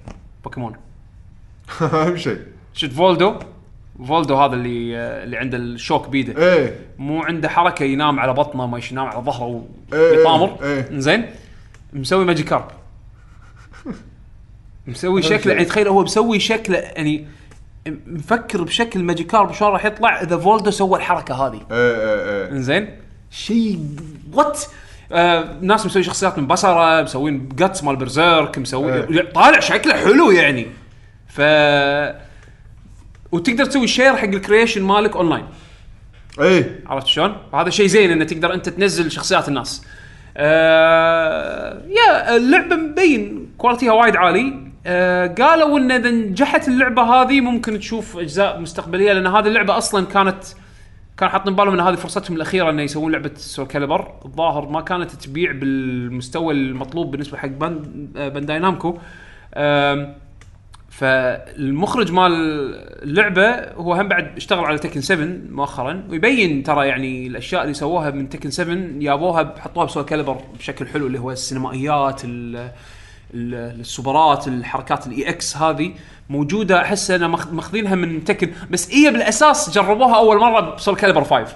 بوكيمون 0.43 0.73
أهم 1.81 2.18
شيء. 2.18 2.39
شفت 2.73 2.91
فولدو؟ 2.91 3.39
فولدو 4.07 4.36
هذا 4.36 4.53
اللي 4.53 4.98
اللي 4.98 5.38
عنده 5.38 5.57
الشوك 5.57 6.10
بيده. 6.10 6.53
إيه. 6.53 6.80
مو 6.98 7.24
عنده 7.24 7.49
حركة 7.49 7.84
ينام 7.84 8.19
على 8.19 8.34
بطنه 8.34 8.68
ما 8.68 8.82
ينام 8.91 9.06
على 9.07 9.22
ظهره 9.22 9.65
إيه، 9.94 10.18
ويطامر 10.18 10.57
إيه. 10.64 10.88
زين 10.91 11.26
مسوي 11.94 12.26
ماجيكارب 12.26 12.72
مسوي 14.88 15.22
هذا 15.22 15.30
شكله. 15.30 15.53
يعني 15.53 15.65
تخيل 15.65 15.88
هو 15.88 16.03
مسوي 16.03 16.40
شكله 16.40 16.78
يعني 16.78 17.28
مفكر 18.07 18.64
بشكل 18.64 19.03
ماجيكارب 19.03 19.53
شلون 19.53 19.72
راح 19.72 19.86
يطلع 19.86 20.22
إذا 20.22 20.38
فولدو 20.38 20.72
سوى 20.72 20.98
الحركة 20.99 21.48
هذه. 21.48 21.61
إيه 21.72 21.95
إيه 21.95 22.45
إيه. 22.45 22.52
إنزين. 22.52 22.90
شيء 23.32 23.80
وات 24.34 24.61
آه 25.11 25.57
ناس 25.61 25.86
مسوي 25.86 26.03
شخصيات 26.03 26.40
من 26.40 26.48
بصرة 26.48 27.02
مسوين 27.02 27.49
جاتس 27.56 27.84
مال 27.84 27.95
برزيرك 27.95 28.57
مسوي 28.57 28.94
إيه. 28.94 29.32
طالع 29.32 29.60
شكله 29.60 29.94
حلو 29.94 30.32
يعني. 30.32 30.68
ف 31.28 31.41
وتقدر 33.32 33.66
تسوي 33.66 33.88
share 33.88 34.15
حق 34.16 34.28
ال 34.28 34.34
creation 34.34 34.84
مالك 34.84 35.16
اونلاين 35.16 35.44
إيه 36.41 36.80
عرفت 36.88 37.08
شلون؟ 37.08 37.38
وهذا 37.54 37.70
شيء 37.70 37.86
زين 37.88 38.12
إنه 38.12 38.26
تقدر 38.26 38.54
أنت 38.54 38.70
تنزل 38.70 39.12
شخصيات 39.12 39.48
الناس. 39.48 39.86
آه 40.38 41.82
يا 41.88 42.38
اللعبة 42.38 42.76
مبين 42.76 43.49
quality 43.57 43.87
ها 43.87 43.91
وايد 43.94 44.16
عالي. 44.16 44.54
آه 44.86 45.28
قالوا 45.28 45.80
إن 45.80 45.91
إذا 45.91 46.12
نجحت 46.12 46.68
اللعبة 46.68 47.02
هذه 47.02 47.41
ممكن 47.41 47.80
تشوف 47.80 48.18
أجزاء 48.18 48.60
مستقبلية 48.60 49.14
لأن 49.14 49.28
هذه 49.28 49.48
اللعبة 49.48 49.78
أصلا 49.78 50.06
كانت 50.06 50.44
كان 51.18 51.30
حاطين 51.30 51.56
بالهم 51.56 51.74
إن 51.74 51.80
هذه 51.80 51.95
فرصتهم 51.95 52.36
الأخيرة 52.36 52.70
انه 52.70 52.82
يسوون 52.82 53.12
لعبة 53.12 53.32
سول 53.36 53.68
كاليبر 53.68 54.12
الظاهر 54.26 54.70
ما 54.70 54.82
كانت 54.82 55.12
تبيع 55.12 55.52
بالمستوى 55.52 56.54
المطلوب 56.54 57.12
بالنسبة 57.12 57.38
حق 57.38 57.48
بان 57.48 58.08
آه، 58.18 58.30
بانداي 58.30 58.60
نامكو 58.60 58.98
آم، 59.56 60.14
فالمخرج 60.98 62.11
مال 62.11 62.32
اللعبة 63.03 63.49
هو 63.74 63.94
هم 63.94 64.07
بعد 64.07 64.38
اشتغل 64.38 64.65
على 64.65 64.78
تكن 64.78 65.02
7 65.02 65.28
مؤخرا 65.52 66.03
ويبين 66.10 66.64
ترى 66.64 66.88
يعني 66.88 67.28
الأشياء 67.28 67.64
اللي 67.64 67.74
سووها 67.74 68.10
من 68.11 68.30
تكن 68.30 68.52
7 68.52 68.76
جابوها 68.99 69.53
حطوها 69.60 69.86
بسول 69.86 70.03
كاليبر 70.03 70.38
بشكل 70.60 70.88
حلو 70.88 71.07
اللي 71.07 71.19
هو 71.19 71.32
السينمائيات 71.32 72.22
ال- 72.26 72.56
ال- 73.34 73.80
السوبرات 73.80 74.48
الحركات 74.48 75.07
ال 75.07 75.30
EX 75.30 75.57
هذه 75.57 75.94
موجودة 76.30 76.82
أحس 76.82 77.11
أنا 77.11 77.28
ماخ- 77.28 77.48
ماخذينها 77.53 77.95
من 77.95 78.24
تكن 78.24 78.49
بس 78.72 78.91
هي 78.91 79.11
بالأساس 79.11 79.69
جربوها 79.69 80.15
أول 80.18 80.40
مرة 80.40 80.76
بسول 80.76 80.95
كاليبر 80.95 81.24
5 81.24 81.56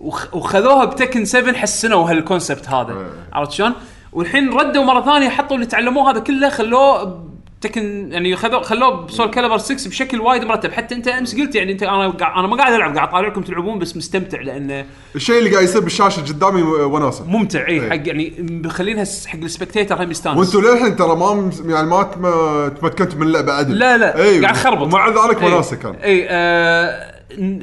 وخ- 0.00 0.34
وخذوها 0.34 0.84
بتكن 0.84 1.24
7 1.24 1.52
حسنوا 1.54 2.10
هال 2.10 2.23
concept 2.23 2.68
هذا 2.68 2.92
إيه. 2.92 3.06
عرفت 3.32 3.52
شلون؟ 3.52 3.72
والحين 4.12 4.52
ردوا 4.52 4.84
مرة 4.84 5.00
ثانية 5.04 5.28
حطوا 5.28 5.56
اللي 5.56 5.66
تعلموه 5.66 6.10
هذا 6.10 6.20
كله 6.20 6.48
خلوه 6.48 7.27
تكن 7.60 8.12
يعني 8.12 8.36
خذوه 8.36 8.62
خلوه 8.62 9.06
بسول 9.06 9.30
كاليبر 9.30 9.58
6 9.58 9.88
بشكل 9.90 10.20
وايد 10.20 10.44
مرتب. 10.44 10.72
حتى 10.72 10.94
انت 10.94 11.08
امس 11.08 11.34
قلت 11.36 11.54
يعني 11.54 11.72
انت 11.72 11.82
أنا 11.82 12.06
أنا 12.38 12.46
ما 12.46 12.56
قاعد 12.56 12.72
العب 12.72 12.94
قاعد 12.96 13.08
اطالعكم 13.08 13.42
تلعبون 13.42 13.78
بس 13.78 13.96
مستمتع 13.96 14.40
لأنه 14.40 14.86
الشيء 15.14 15.38
اللي 15.38 15.50
قاعد 15.50 15.64
يصير 15.64 15.80
بالشاشة 15.80 16.20
قدامي 16.20 16.62
وناسه 16.62 17.24
ممتع 17.26 17.60
اي 17.60 17.66
إيه. 17.66 17.90
حق 17.90 18.08
يعني 18.08 18.34
مخلينها 18.64 19.04
حق 19.26 19.38
ال 19.38 19.45
spectator 19.45 20.04
هم 20.04 20.10
يستانس. 20.10 20.36
وأنتم 20.54 20.60
للحين 20.70 20.96
ترى 20.96 21.16
ما 21.16 21.50
يعني 21.66 21.86
ما 21.86 22.02
تم- 22.02 22.68
تمكنت 22.88 23.14
من 23.14 23.22
اللعبة 23.22 23.52
عدل. 23.52 23.78
لا 23.78 23.96
لا 23.96 24.18
إيه 24.22 24.42
قاعد 24.42 24.56
خربط. 24.56 24.82
ومع 24.86 25.08
ذلك. 25.08 25.42
وناسه 25.42 25.76
كان. 25.76 25.94
اي 25.94 26.26
آه 26.30 27.14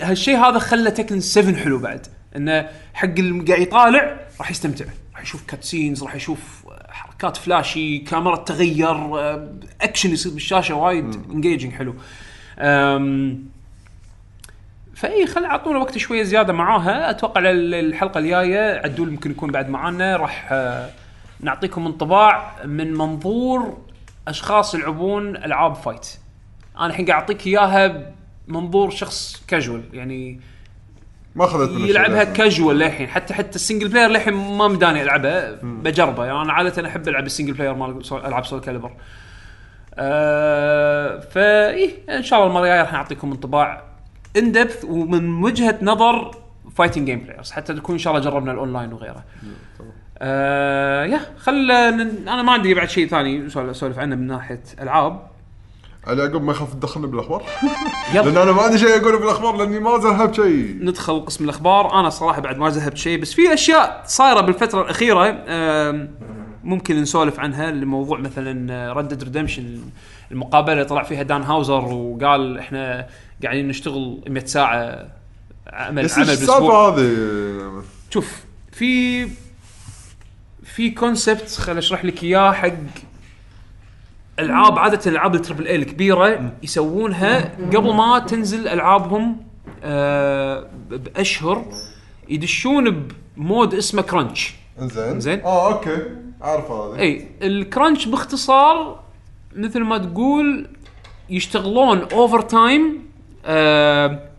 هالشيء 0.01 0.37
هذا 0.37 0.59
خلى 0.59 0.91
تكن 0.91 1.19
7 1.19 1.55
حلو 1.55 1.77
بعد. 1.79 2.07
إنه 2.35 2.67
حق 2.93 3.07
اللي 3.17 3.45
قاعد 3.45 3.61
يطالع 3.61 4.17
راح 4.39 4.51
يستمتع 4.51 4.85
راح 5.13 5.21
يشوف 5.23 5.41
cutscenes 5.47 6.03
راح 6.03 6.15
يشوف 6.15 6.39
حركات 7.25 7.37
flashy 7.37 7.99
كاميرا 7.99 8.35
تغير 8.35 9.19
آه، 9.19 9.49
اكشن 9.81 10.11
يصير 10.11 10.31
بالشاشة 10.33 10.75
وايد 10.75 11.15
engaging 11.31 11.73
حلو. 11.73 11.95
فإي 14.95 15.27
خل 15.27 15.45
أعطونا 15.45 15.79
وقت 15.79 15.97
شوية 15.97 16.23
زيادة 16.23 16.53
معاها. 16.53 17.09
أتوقع 17.09 17.41
الحلقة 17.45 18.19
الجاية 18.19 18.81
عدول 18.83 19.11
ممكن 19.11 19.31
يكون 19.31 19.51
بعد 19.51 19.69
معانا. 19.69 20.15
راح 20.15 20.49
آه، 20.51 20.89
نعطيكم 21.39 21.85
انطباع 21.85 22.55
من 22.65 22.93
منظور 22.93 23.77
أشخاص 24.27 24.75
يلعبون 24.75 25.35
ألعاب 25.35 25.75
fight 25.75 26.07
أنا 26.77 26.85
الحين 26.85 27.05
قاعد 27.05 27.19
أعطيك 27.21 27.47
إياها 27.47 28.13
بمنظور 28.47 28.89
شخص 28.89 29.43
كاجوال 29.47 29.83
يعني 29.93 30.39
ما 31.35 31.45
أخذت 31.45 31.79
يلعبها. 31.79 32.23
كاجوال 32.23 32.77
للحين. 32.77 33.07
حتى 33.07 33.33
حتى 33.33 33.55
ال 33.55 33.60
single 33.60 33.87
player 33.87 34.09
للحين 34.09 34.33
ما 34.33 34.67
مداني 34.67 35.03
العبها 35.03 35.57
بجربة. 35.61 36.25
يعني 36.25 36.41
أنا 36.41 36.53
عادة 36.53 36.87
أحب 36.87 37.07
ألعب 37.07 37.25
ال 37.25 37.29
single 37.29 37.53
player 37.53 37.73
مال 37.73 38.01
العاب 38.11 38.45
سول 38.45 38.59
كاليبر 38.59 38.91
آه 39.97 41.19
فايه 41.19 41.91
إن 42.09 42.23
شاء 42.23 42.39
الله 42.39 42.49
المرة 42.49 42.61
الجاية 42.61 42.81
راح 42.81 42.93
نعطيكم 42.93 43.31
انطباع 43.31 43.83
in 44.37 44.51
depth 44.51 44.85
ومن 44.85 45.43
وجهة 45.43 45.79
نظر 45.81 46.31
fighting 46.75 47.05
game 47.05 47.19
players 47.19 47.51
حتى 47.51 47.73
نكون 47.73 47.95
إن 47.95 47.99
شاء 47.99 48.15
الله 48.15 48.29
جربنا 48.29 48.51
الاونلاين 48.51 48.93
وغيره. 48.93 49.23
آه 50.17 51.05
يا 51.05 51.19
خل 51.37 51.71
أنا 51.71 52.41
ما 52.41 52.51
عندي 52.51 52.73
بعد 52.73 52.89
شيء 52.89 53.07
ثاني 53.07 53.47
أسولف 53.47 53.99
عنه 53.99 54.15
من 54.15 54.27
ناحية 54.27 54.63
ألعاب. 54.81 55.34
علي 56.07 56.23
يعقوب 56.23 56.43
ما 56.43 56.51
يخاف 56.51 56.73
تدخلني 56.73 57.07
بالأخبار؟ 57.07 57.43
لأن 58.13 58.37
أنا 58.37 58.51
ما 58.51 58.61
عندي 58.61 58.77
شيء 58.77 59.01
اقوله 59.01 59.19
بالأخبار 59.19 59.55
لأني 59.55 59.79
ما 59.79 59.97
ذهبت 59.97 60.35
شيء. 60.35 60.77
ندخل 60.81 61.25
قسم 61.25 61.43
الأخبار. 61.43 61.99
أنا 61.99 62.09
صراحة 62.09 62.41
بعد 62.41 62.57
ما 62.57 62.69
ذهبت 62.69 62.97
شيء 62.97 63.21
بس 63.21 63.33
في 63.33 63.53
أشياء 63.53 64.03
صايرة 64.07 64.41
بالفترة 64.41 64.81
الأخيرة 64.81 65.41
ممكن 66.63 67.01
نسولف 67.01 67.39
عنها 67.39 67.71
لموضوع 67.71 68.19
مثلا 68.19 68.93
ردد 68.93 69.23
ريدمشن 69.23 69.79
المقابلة 70.31 70.73
اللي 70.73 70.85
طلع 70.85 71.03
فيها 71.03 71.23
دان 71.23 71.41
هاوزر 71.41 71.85
وقال 71.85 72.57
إحنا 72.57 73.07
قاعدين 73.43 73.67
نشتغل 73.67 74.21
100 74.27 74.45
ساعة 74.45 75.07
عمل 75.67 76.09
عمل 76.11 76.25
بالأسبوع. 76.25 76.89
هذه؟ 76.89 77.83
شوف 78.09 78.43
في 78.71 79.27
في 80.63 80.89
concept 80.89 81.49
خل 81.49 81.77
أشرح 81.77 82.05
لك 82.05 82.23
اياه 82.23 82.51
حق 82.51 82.69
العاب 84.39 84.79
عادة 84.79 84.99
الألعاب 85.07 85.35
ال 85.35 85.40
triple 85.40 85.67
A 85.67 85.75
الكبيرة 85.75 86.51
يسوونها 86.63 87.55
قبل 87.75 87.93
ما 87.93 88.19
تنزل 88.19 88.67
ألعابهم 88.67 89.37
آه 89.83 90.67
بأشهر 90.89 91.65
يدشون 92.29 93.07
ب 93.37 93.44
mode 93.44 93.73
اسمه 93.73 94.01
crunch 94.01 94.53
إنزين. 94.81 95.19
زين. 95.19 95.39
آه 95.41 95.73
okay. 95.73 95.97
عارف 96.41 96.71
هذه 96.71 96.99
إي 96.99 97.27
ال 97.41 97.50
crunch 97.50 98.05
باختصار 98.07 98.99
مثل 99.55 99.79
ما 99.81 99.97
تقول 99.97 100.67
يشتغلون 101.29 101.97
overtime 102.13 103.05
آه 103.45 104.29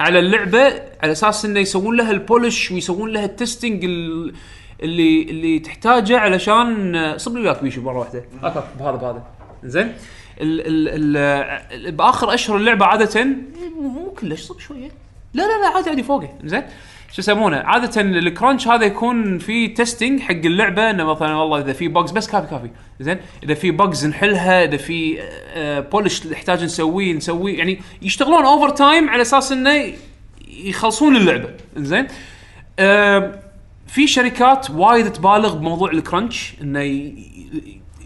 على 0.00 0.18
اللعبة 0.18 0.62
على 1.02 1.12
أساس 1.12 1.44
إنه 1.44 1.60
يسوون 1.60 1.96
لها 1.96 2.10
ال 2.10 2.19
polish 2.19 2.70
ويسوون 2.70 3.10
لها 3.10 3.24
ال 3.24 3.31
testing 3.31 3.84
ال- 3.84 4.34
اللي 4.82 5.22
اللي 5.22 5.58
تحتاجه 5.58 6.18
علشان 6.18 6.96
آه، 6.96 7.16
صب 7.16 7.34
لي 7.36 7.40
وياك 7.42 7.62
بيشو 7.62 7.82
مرة 7.82 7.98
واحدة. 7.98 8.24
بهذا 8.42 8.90
بهذا. 8.96 9.22
زين؟ 9.64 9.92
ال 10.40 10.60
ال 10.66 11.16
ال 11.86 11.92
بآخر 11.92 12.34
أشهر 12.34 12.56
اللعبة 12.56 12.86
عادة 12.86 13.26
مو 13.80 14.14
كلش 14.20 14.42
صب 14.42 14.58
شوية. 14.60 14.90
لا 15.34 15.42
لا 15.42 15.60
لا 15.62 15.76
عادي 15.76 15.90
عادي 15.90 16.02
فوقه. 16.02 16.34
زين؟ 16.44 16.62
شو 17.12 17.20
يسمونه؟ 17.20 17.56
عادة 17.56 18.00
ال 18.00 18.10
crunch 18.10 18.68
هذا 18.68 18.84
يكون 18.84 19.38
في 19.38 19.68
testing 19.68 20.20
حق 20.20 20.30
اللعبة 20.30 20.90
إنه 20.90 21.04
مثلا 21.04 21.34
والله 21.34 21.60
إذا 21.60 21.72
في 21.72 21.88
bugs 21.88 22.10
بس 22.10 22.30
كافي 22.30 22.46
كافي. 22.50 22.70
زين؟ 23.00 23.18
إذا 23.42 23.54
في 23.54 23.70
bugs 23.70 24.06
نحلها 24.06 24.64
إذا 24.64 24.76
في 24.76 25.18
polish 25.92 26.26
نحتاج 26.26 26.64
نسويه 26.64 27.12
نسويه 27.12 27.58
يعني 27.58 27.80
يشتغلون 28.02 28.44
overtime 28.44 29.10
على 29.10 29.22
أساس 29.22 29.52
إنه 29.52 29.92
يخلصون 30.48 31.16
اللعبة. 31.16 31.50
زين؟ 31.76 32.06
آه 32.78 33.40
في 33.86 34.06
شركات 34.06 34.70
وايد 34.70 35.12
تبالغ 35.12 35.54
بموضوع 35.54 35.90
ال 35.90 35.99
crunch 35.99 36.54
إنه 36.62 37.12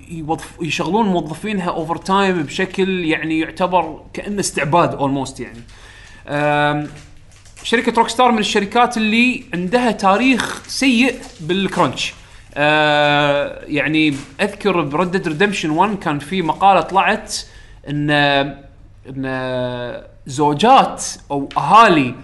يوظف 0.08 0.50
يشغلون 0.62 1.06
موظفينها 1.06 1.70
overtime 1.70 2.42
بشكل 2.42 3.04
يعني 3.04 3.38
يعتبر 3.38 4.00
كأنه 4.12 4.40
استعباد 4.40 4.94
almost 4.94 5.40
يعني. 5.40 5.58
شركة 7.62 7.92
روك 7.92 8.08
ستار 8.08 8.32
من 8.32 8.38
الشركات 8.38 8.96
اللي 8.96 9.44
عندها 9.54 9.90
تاريخ 9.90 10.62
سيء 10.66 11.14
بال 11.40 11.59
crunch 11.59 12.14
آه 12.54 13.64
يعني 13.66 14.14
أذكر 14.40 14.80
بردد 14.80 15.28
ريدمشن 15.28 15.70
1 15.70 15.98
كان 15.98 16.18
في 16.18 16.42
مقالة 16.42 16.80
طلعت 16.80 17.36
ان 17.88 18.10
إن 19.08 20.02
زوجات 20.26 21.04
أو 21.30 21.48
أهالي 21.56 22.14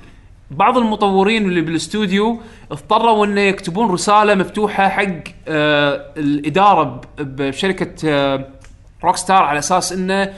بعض 0.50 0.78
المطورين 0.78 1.44
اللي 1.44 1.60
بالاستوديو 1.60 2.40
اضطروا 2.70 3.26
انه 3.26 3.40
يكتبون 3.40 3.90
رسالة 3.90 4.34
مفتوحة 4.34 4.88
حق 4.88 5.06
آه 5.48 6.12
الإدارة 6.16 7.00
بشركة 7.18 8.08
آه 8.08 8.48
روك 9.04 9.16
ستار 9.16 9.42
على 9.42 9.58
أساس 9.58 9.92
إنه 9.92 10.32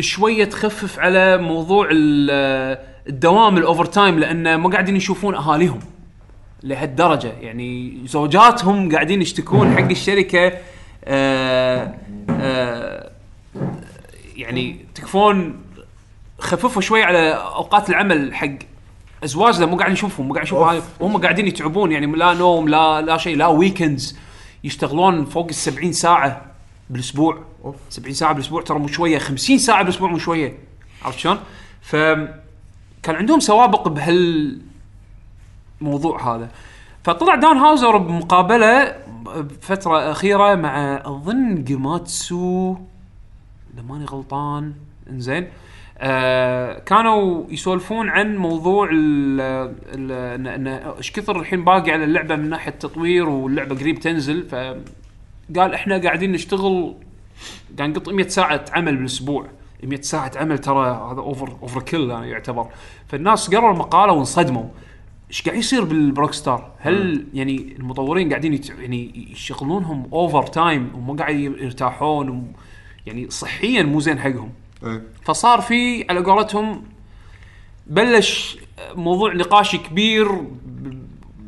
شوية 0.00 0.44
تخفف 0.44 0.98
على 0.98 1.38
موضوع 1.38 1.88
آه، 2.30 2.78
الدوام 3.08 3.56
ال 3.56 3.84
overtime 3.84 4.18
لأنه 4.18 4.56
ما 4.56 4.70
قاعدين 4.70 4.96
يشوفون 4.96 5.34
أهاليهم 5.34 5.80
لهالدرجة. 6.62 7.32
يعني 7.40 8.00
زوجاتهم 8.04 8.92
قاعدين 8.92 9.22
يشتكون 9.22 9.76
حق 9.76 9.90
الشركة 9.90 10.52
آه 11.04 11.94
آه 12.30 13.10
يعني 14.36 14.76
تكفون 14.94 15.60
خففوا 16.38 16.82
شوي 16.82 17.02
على 17.02 17.30
أوقات 17.30 17.90
العمل 17.90 18.34
حق 18.34 18.48
ازواجنا 19.24 19.66
مو 19.66 19.76
قاعدين 19.76 19.92
نشوفهم 19.92 20.26
مو 20.28 20.34
قاعدين 20.34 20.48
نشوف. 20.54 20.58
هاي- 20.68 20.82
وهم 21.00 21.16
قاعدين 21.16 21.46
يتعبون 21.46 21.92
يعني 21.92 22.06
لا 22.06 22.34
نوم 22.34 22.68
لا 22.68 23.00
لا 23.00 23.16
شيء 23.16 23.36
لا 23.36 23.46
ويكندز 23.46 24.16
يشتغلون 24.64 25.24
فوق 25.24 25.46
ال 25.48 25.54
70 25.54 25.92
ساعة 25.92 26.44
بالأسبوع 26.90 27.38
أوف. 27.64 27.74
70 27.90 28.14
ساعة 28.14 28.32
بالأسبوع 28.32 28.62
ترى 28.62 28.78
مو 28.78 28.86
شوية 28.88 29.18
50 29.18 29.58
ساعة 29.58 29.82
بالأسبوع 29.82 30.10
مو 30.10 30.18
شوية 30.18 30.58
عرفت 31.04 31.18
شلون؟ 31.18 31.38
ف 31.82 31.96
كان 33.02 33.16
عندهم 33.16 33.40
سوابق 33.40 33.88
بهال 33.88 34.60
الموضوع 35.80 36.36
هذا 36.36 36.48
فطلع 37.04 37.34
دان 37.34 37.56
هاوزر 37.56 37.96
بمقابلة 37.96 38.96
بفترة 39.36 40.10
أخيرة 40.10 40.54
مع 40.54 41.02
أظن 41.04 41.64
Gematsu 41.64 42.76
إذا 43.74 43.82
ماني 43.88 44.04
غلطان 44.04 44.72
إنزين 45.10 45.48
آه 46.00 46.78
كانوا 46.78 47.44
يسولفون 47.50 48.08
عن 48.08 48.36
موضوع 48.36 48.88
ان 48.90 50.66
إيش 50.96 51.12
كثر 51.12 51.40
الحين 51.40 51.64
باقي 51.64 51.90
على 51.90 52.04
اللعبة 52.04 52.36
من 52.36 52.48
ناحية 52.48 52.70
تطوير 52.70 53.28
واللعبة 53.28 53.76
قريب 53.76 54.00
تنزل. 54.00 54.48
فقال 54.48 55.74
إحنا 55.74 55.98
قاعدين 55.98 56.32
نشتغل 56.32 56.94
قاعد 57.78 57.90
نقط 57.90 58.08
100 58.08 58.28
ساعة 58.28 58.64
عمل 58.72 58.96
بالأسبوع. 58.96 59.46
100 59.82 60.00
ساعة 60.00 60.32
عمل 60.36 60.58
ترى 60.58 60.86
هذا 61.12 61.20
over 61.20 61.56
overkill 61.62 62.10
يعني 62.10 62.30
يعتبر. 62.30 62.68
فالناس 63.08 63.54
قروا 63.54 63.72
المقالة 63.72 64.12
وانصدموا. 64.12 64.64
إيش 65.28 65.42
قاعد 65.42 65.58
يصير 65.58 65.84
بال 65.84 66.32
Rockstar؟ 66.32 66.72
هل 66.78 67.26
يعني 67.34 67.76
المطورين 67.78 68.28
قاعدين. 68.28 68.60
يعني 68.78 69.28
يشغلونهم 69.32 70.08
overtime 70.12 70.90
وما 70.94 71.16
قاعد 71.16 71.36
يرتاحون؟ 71.36 72.28
و... 72.28 72.42
يعني 73.06 73.30
صحيا 73.30 73.82
مو 73.82 74.00
زين 74.00 74.18
حقهم. 74.18 74.50
فصار 75.24 75.60
في 75.60 76.06
على 76.10 76.20
قولتهم 76.20 76.84
بلش 77.86 78.58
موضوع 78.94 79.34
نقاش 79.34 79.76
كبير 79.76 80.28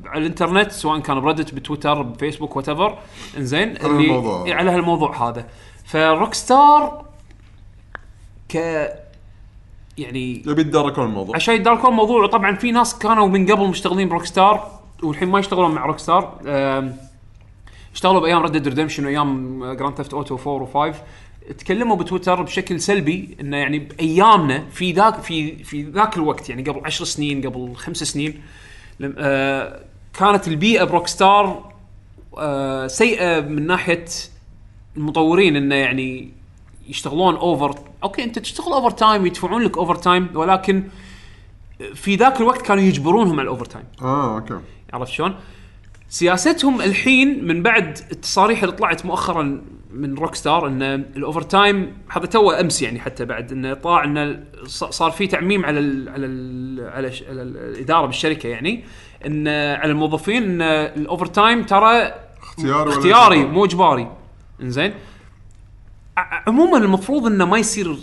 على 0.07 0.21
الإنترنت 0.21 0.71
سواء 0.71 1.01
كان 1.01 1.21
ب 1.21 1.26
Reddit 1.26 1.55
بتويتر 1.55 2.03
بفيسبوك 2.03 2.57
whatever 2.57 2.99
انزين 3.37 3.77
على 3.79 3.87
الموضوع. 3.87 4.47
إيه، 4.47 4.55
على 4.55 4.71
هالموضوع 4.71 5.29
هذا. 5.29 5.47
ف 5.85 6.35
Rockstar 6.35 7.05
ك 8.49 8.55
يعني 9.99 10.43
يبي 10.47 10.61
يتداركون 10.61 11.05
الموضوع. 11.05 11.37
عشان 11.37 11.55
يداركون 11.55 11.91
الموضوع. 11.91 12.23
وطبعا 12.25 12.57
في 12.57 12.73
ناس 12.73 12.99
كانوا 12.99 13.29
من 13.29 13.53
قبل 13.53 13.69
مشتغلين 13.69 14.09
ب 14.09 14.25
Rockstar 14.25 14.81
والحين 15.03 15.29
ما 15.29 15.39
يشتغلون 15.39 15.75
مع 15.75 15.87
Rockstar 15.87 16.41
اشتغلوا 17.95 18.21
بأيام 18.21 18.43
Red 18.43 18.69
Redemption 18.69 19.05
وأيام 19.05 19.65
Grand 19.73 19.97
Theft 19.97 20.15
Auto 20.15 20.39
4 20.47 20.93
و5 20.93 20.97
تكلموا 21.59 21.97
بتويتر 21.97 22.43
بشكل 22.43 22.81
سلبي 22.81 23.37
إنه 23.41 23.57
يعني 23.57 23.79
بأيامنا 23.79 24.65
في 24.73 24.93
ذاك 24.93 25.21
في 25.23 25.65
في 25.65 25.83
ذاك 25.83 26.17
الوقت 26.17 26.51
يعني 26.51 26.63
قبل 26.63 26.81
10 26.85 27.05
سنين 27.05 27.47
قبل 27.49 27.75
خمس 27.77 27.97
سنين 27.97 28.43
لم- 29.01 29.15
آه، 29.19 29.81
كانت 30.19 30.49
البيئة 30.49 30.85
ب 30.85 31.07
Rockstar 31.07 31.73
آه، 32.39 32.87
سيئة 32.87 33.41
من 33.41 33.67
ناحية 33.67 34.05
المطورين 34.97 35.57
إنه 35.57 35.75
يعني 35.75 36.31
يشتغلون 36.89 37.35
over 37.35 37.75
okay 38.03 38.25
أنت 38.25 38.39
تشتغل 38.39 38.73
overtime 38.73 39.27
يدفعون 39.27 39.63
لك 39.63 39.79
overtime 39.79 40.29
ولكن 40.35 40.85
في 41.95 42.17
ذاك 42.17 42.41
الوقت 42.41 42.63
كانوا 42.63 42.83
يجبرونهم 42.83 43.33
على 43.33 43.43
ال 43.43 43.65
overtime 43.65 43.85
آه 44.03 44.35
okay 44.35 44.59
عرفت 44.93 45.13
شلون؟ 45.13 45.35
سياستهم 46.09 46.81
الحين 46.81 47.45
من 47.45 47.63
بعد 47.63 47.99
التصاريح 48.13 48.63
اللي 48.63 48.75
طلعت 48.77 49.07
مؤخرا 49.07 49.63
من 49.93 50.15
Rockstar 50.15 50.67
ان 50.67 50.83
ال 50.83 51.43
overtime 51.43 51.93
هذا 52.11 52.27
تو 52.27 52.51
أمس 52.51 52.83
يعني 52.83 53.01
حتى 53.01 53.25
بعد 53.25 53.53
إنه 53.53 53.75
طلع 53.75 54.05
إنه 54.05 54.45
صار 54.67 55.11
في 55.11 55.27
تعميم 55.27 55.65
على 55.65 55.81
ال 55.81 56.09
على 56.09 56.27
ال 56.27 56.91
على, 56.91 57.13
على 57.29 57.43
الإدارة 57.43 58.07
بالشركة 58.07 58.49
يعني 58.49 58.85
إن 59.27 59.49
على 59.49 59.93
الموظفين 59.93 60.43
إن 60.43 60.63
ال 60.63 61.27
overtime 61.27 61.63
ترى 61.63 62.13
اختياري 62.43 62.91
اختياري؟ 62.91 63.45
مو 63.45 63.65
إجباري. 63.65 64.13
إنزين؟ 64.63 64.95
عموما 66.17 66.79
المفروض 66.79 67.27
إنه 67.27 67.45
ما 67.45 67.59
يصير 67.59 67.97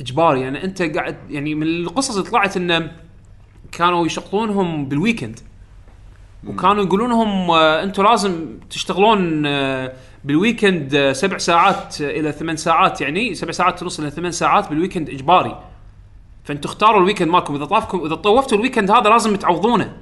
إجباري. 0.00 0.40
يعني 0.40 0.64
أنت 0.64 0.82
قاعد 0.82 1.16
يعني 1.30 1.54
من 1.54 1.66
القصص 1.66 2.16
اللي 2.16 2.30
طلعت 2.30 2.56
إنه 2.56 2.92
كانوا 3.72 4.06
يشغلونهم 4.06 4.88
بال 4.88 5.00
weekend 5.00 5.40
وكانوا 6.46 6.84
يقولون 6.84 7.10
لهم 7.10 7.50
آه، 7.50 7.82
أنتم 7.82 8.02
لازم 8.02 8.58
تشتغلون 8.70 9.46
آه، 9.46 9.92
بال 10.26 10.41
weekend 10.41 10.94
آه، 10.94 11.12
سبع 11.12 11.38
ساعات 11.38 12.00
آه، 12.00 12.10
إلى 12.10 12.32
ثمان 12.32 12.56
ساعات 12.56 13.00
يعني 13.00 13.34
سبع 13.34 13.52
ساعات 13.52 13.82
ونص 13.82 14.00
إلى 14.00 14.10
ثمان 14.10 14.32
ساعات 14.32 14.68
بال 14.68 14.77
weekend 14.77 15.10
إجباري. 15.10 15.62
فانتم 16.44 16.68
اختاروا 16.68 17.00
ال 17.00 17.03
weekend 17.03 17.28
مالكم. 17.28 17.54
إذا 17.54 17.64
طافكم 17.64 18.04
إذا 18.06 18.14
طوفتوا 18.14 18.58
ال 18.58 18.62
weekend 18.62 18.90
هذا 18.90 19.10
لازم 19.10 19.36
تعوضونه. 19.36 19.96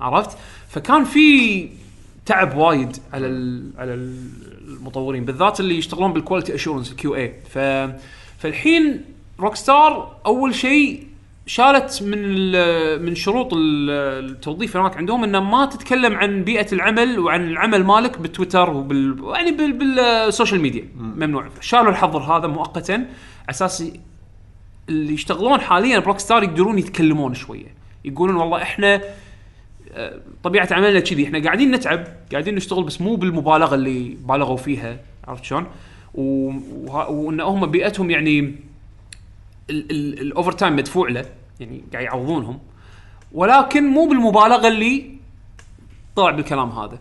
عرفت؟ 0.00 0.38
فكان 0.68 1.04
في 1.04 1.68
تعب 2.26 2.56
وايد 2.56 2.96
على 3.12 3.26
على 3.78 3.94
المطورين 3.94 5.24
بالذات 5.24 5.60
اللي 5.60 5.78
يشتغلون 5.78 6.12
بال 6.12 6.21
quality 6.21 6.54
assurance 6.54 6.90
ال 6.90 7.14
QA 7.14 7.34
ف 7.50 7.58
فالحين 8.38 9.04
Rockstar 9.40 10.16
أول 10.26 10.54
شيء 10.54 11.06
شالت 11.56 12.02
من 12.02 12.22
من 13.04 13.14
شروط 13.14 13.54
ال- 13.54 13.90
التوظيف 14.30 14.76
هناك 14.76 14.96
عندهم 14.96 15.24
إنه 15.24 15.40
ما 15.40 15.66
تتكلم 15.66 16.14
عن 16.14 16.44
بيئة 16.44 16.66
العمل 16.72 17.18
وعن 17.18 17.48
العمل 17.48 17.84
مالك 17.84 18.18
بالتويتر 18.18 18.70
وبال 18.70 19.22
يعني 19.34 19.50
بال- 19.50 19.72
بال 19.72 19.94
social 19.94 20.60
media. 20.60 20.84
ممنوع. 20.96 21.48
شالوا 21.60 21.90
الحظر 21.90 22.18
هذا 22.18 22.46
مؤقتا 22.46 22.92
على 22.92 23.06
أساس 23.50 23.84
اللي 24.88 25.12
يشتغلون 25.14 25.60
حاليا 25.60 25.98
ب 25.98 26.18
Rockstar 26.18 26.42
يقدرون 26.42 26.78
يتكلمون 26.78 27.34
شوية. 27.34 27.74
يقولون 28.04 28.36
والله 28.36 28.62
إحنا 28.62 29.00
آه، 29.94 30.20
طبيعة 30.42 30.68
عملنا 30.70 31.00
كذي. 31.00 31.24
إحنا 31.24 31.42
قاعدين 31.44 31.70
نتعب 31.70 32.04
قاعدين 32.32 32.54
نشتغل 32.54 32.84
بس 32.84 33.00
مو 33.00 33.14
بالمبالغة 33.16 33.74
اللي 33.74 34.16
بالغوا 34.28 34.56
فيها. 34.56 34.96
عرفت 35.28 35.44
شلون؟ 35.44 35.66
و- 36.14 36.52
وإن 37.08 37.40
هم 37.40 37.66
بيئتهم 37.66 38.10
يعني 38.10 38.54
ال 39.70 40.52
overtime 40.52 40.76
مدفوع 40.76 41.08
له. 41.08 41.24
يعني 41.62 41.84
قاعد 41.92 42.04
يعوضونهم. 42.04 42.58
ولكن 43.32 43.84
مو 43.84 44.08
بالمبالغة 44.08 44.68
اللي 44.68 45.10
طلع 46.16 46.30
بالكلام 46.30 46.70
هذا. 46.70 46.98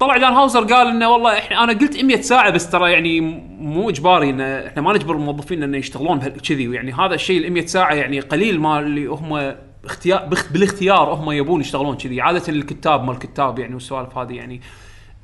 طلع 0.00 0.16
دان 0.16 0.32
هاوزر 0.32 0.64
قال 0.64 0.86
إنه 0.86 1.08
والله 1.08 1.38
إحنا 1.38 1.64
أنا 1.64 1.72
قلت 1.72 2.04
100 2.04 2.20
ساعة 2.20 2.50
بس 2.50 2.70
ترى 2.70 2.92
يعني 2.92 3.20
مو 3.60 3.90
إجباري 3.90 4.30
ان 4.30 4.40
إحنا 4.40 4.82
ما 4.82 4.92
نجبر 4.92 5.14
الموظفين 5.14 5.62
انه 5.62 5.78
يشتغلون 5.78 6.18
كذي. 6.20 6.68
ويعني 6.68 6.92
هذا 6.92 7.14
الشيء 7.14 7.46
ال 7.46 7.52
100 7.52 7.66
ساعة 7.66 7.94
يعني 7.94 8.20
قليل 8.20 8.60
ما 8.60 8.80
اللي 8.80 9.06
هم 9.06 9.54
اختيار 9.84 10.28
بالاختيار 10.50 11.14
هم 11.14 11.30
يبون 11.30 11.60
يشتغلون 11.60 11.96
كذي. 11.96 12.20
عادة 12.20 12.42
الكتاب 12.48 13.04
مال 13.04 13.14
الكتاب 13.14 13.58
يعني 13.58 13.74
والسوالف 13.74 14.18
هذه 14.18 14.32
يعني 14.32 14.60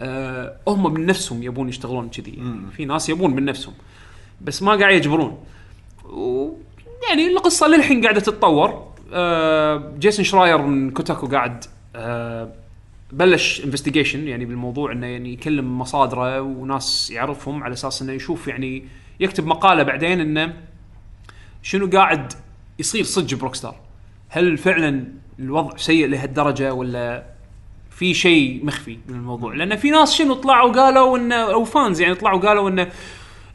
آه 0.02 0.56
هم 0.68 0.92
من 0.94 1.06
نفسهم 1.06 1.42
يبون 1.42 1.68
يشتغلون 1.68 2.09
كذي. 2.09 2.30
يعني 2.30 2.70
في 2.76 2.84
ناس 2.84 3.09
يبون 3.09 3.34
من 3.34 3.44
نفسهم 3.44 3.74
بس 4.40 4.62
ما 4.62 4.74
قاعد 4.74 4.94
يجبرون. 4.94 5.38
و 6.05 6.51
يعني 7.09 7.26
القصة 7.26 7.66
للحين 7.66 8.02
قاعدة 8.02 8.20
تتطور. 8.20 8.94
آه 9.12 9.93
جيسون 9.98 10.24
شراير 10.24 10.59
من 10.59 10.90
Kotaku 10.90 11.26
قاعد 11.26 11.64
آه 11.97 12.52
بلش 13.12 13.64
investigation 13.64 14.28
يعني 14.28 14.44
بالموضوع 14.44 14.93
إنه 14.93 15.06
يعني 15.06 15.32
يكلم 15.32 15.78
مصادره 15.78 16.40
وناس 16.40 17.10
يعرفهم 17.10 17.62
على 17.62 17.72
أساس 17.72 18.02
إنه 18.02 18.12
يشوف 18.12 18.48
يعني 18.48 18.85
يكتب 19.20 19.47
مقالة 19.47 19.82
بعدين 19.82 20.20
إنه 20.20 20.55
شنو 21.62 21.90
قاعد 21.90 22.32
يصير 22.78 23.05
صدق 23.05 23.39
ب 23.39 23.55
Rockstar 23.55 23.76
هل 24.28 24.59
فعلا 24.59 25.05
الوضع 25.39 25.76
سيء 25.76 26.06
لهالدرجة 26.06 26.74
ولا 26.74 27.24
في 27.90 28.14
شيء 28.14 28.64
مخفي 28.64 28.98
من 29.09 29.14
الموضوع؟ 29.14 29.55
لأن 29.55 29.76
في 29.76 29.90
ناس 29.90 30.14
شنو 30.14 30.35
طلعوا 30.35 30.72
قالوا 30.72 31.18
إنه 31.18 31.35
أو 31.36 31.64
fans 31.64 32.01
يعني 32.01 32.14
طلعوا 32.14 32.40
قالوا 32.40 32.68
إنه 32.68 32.89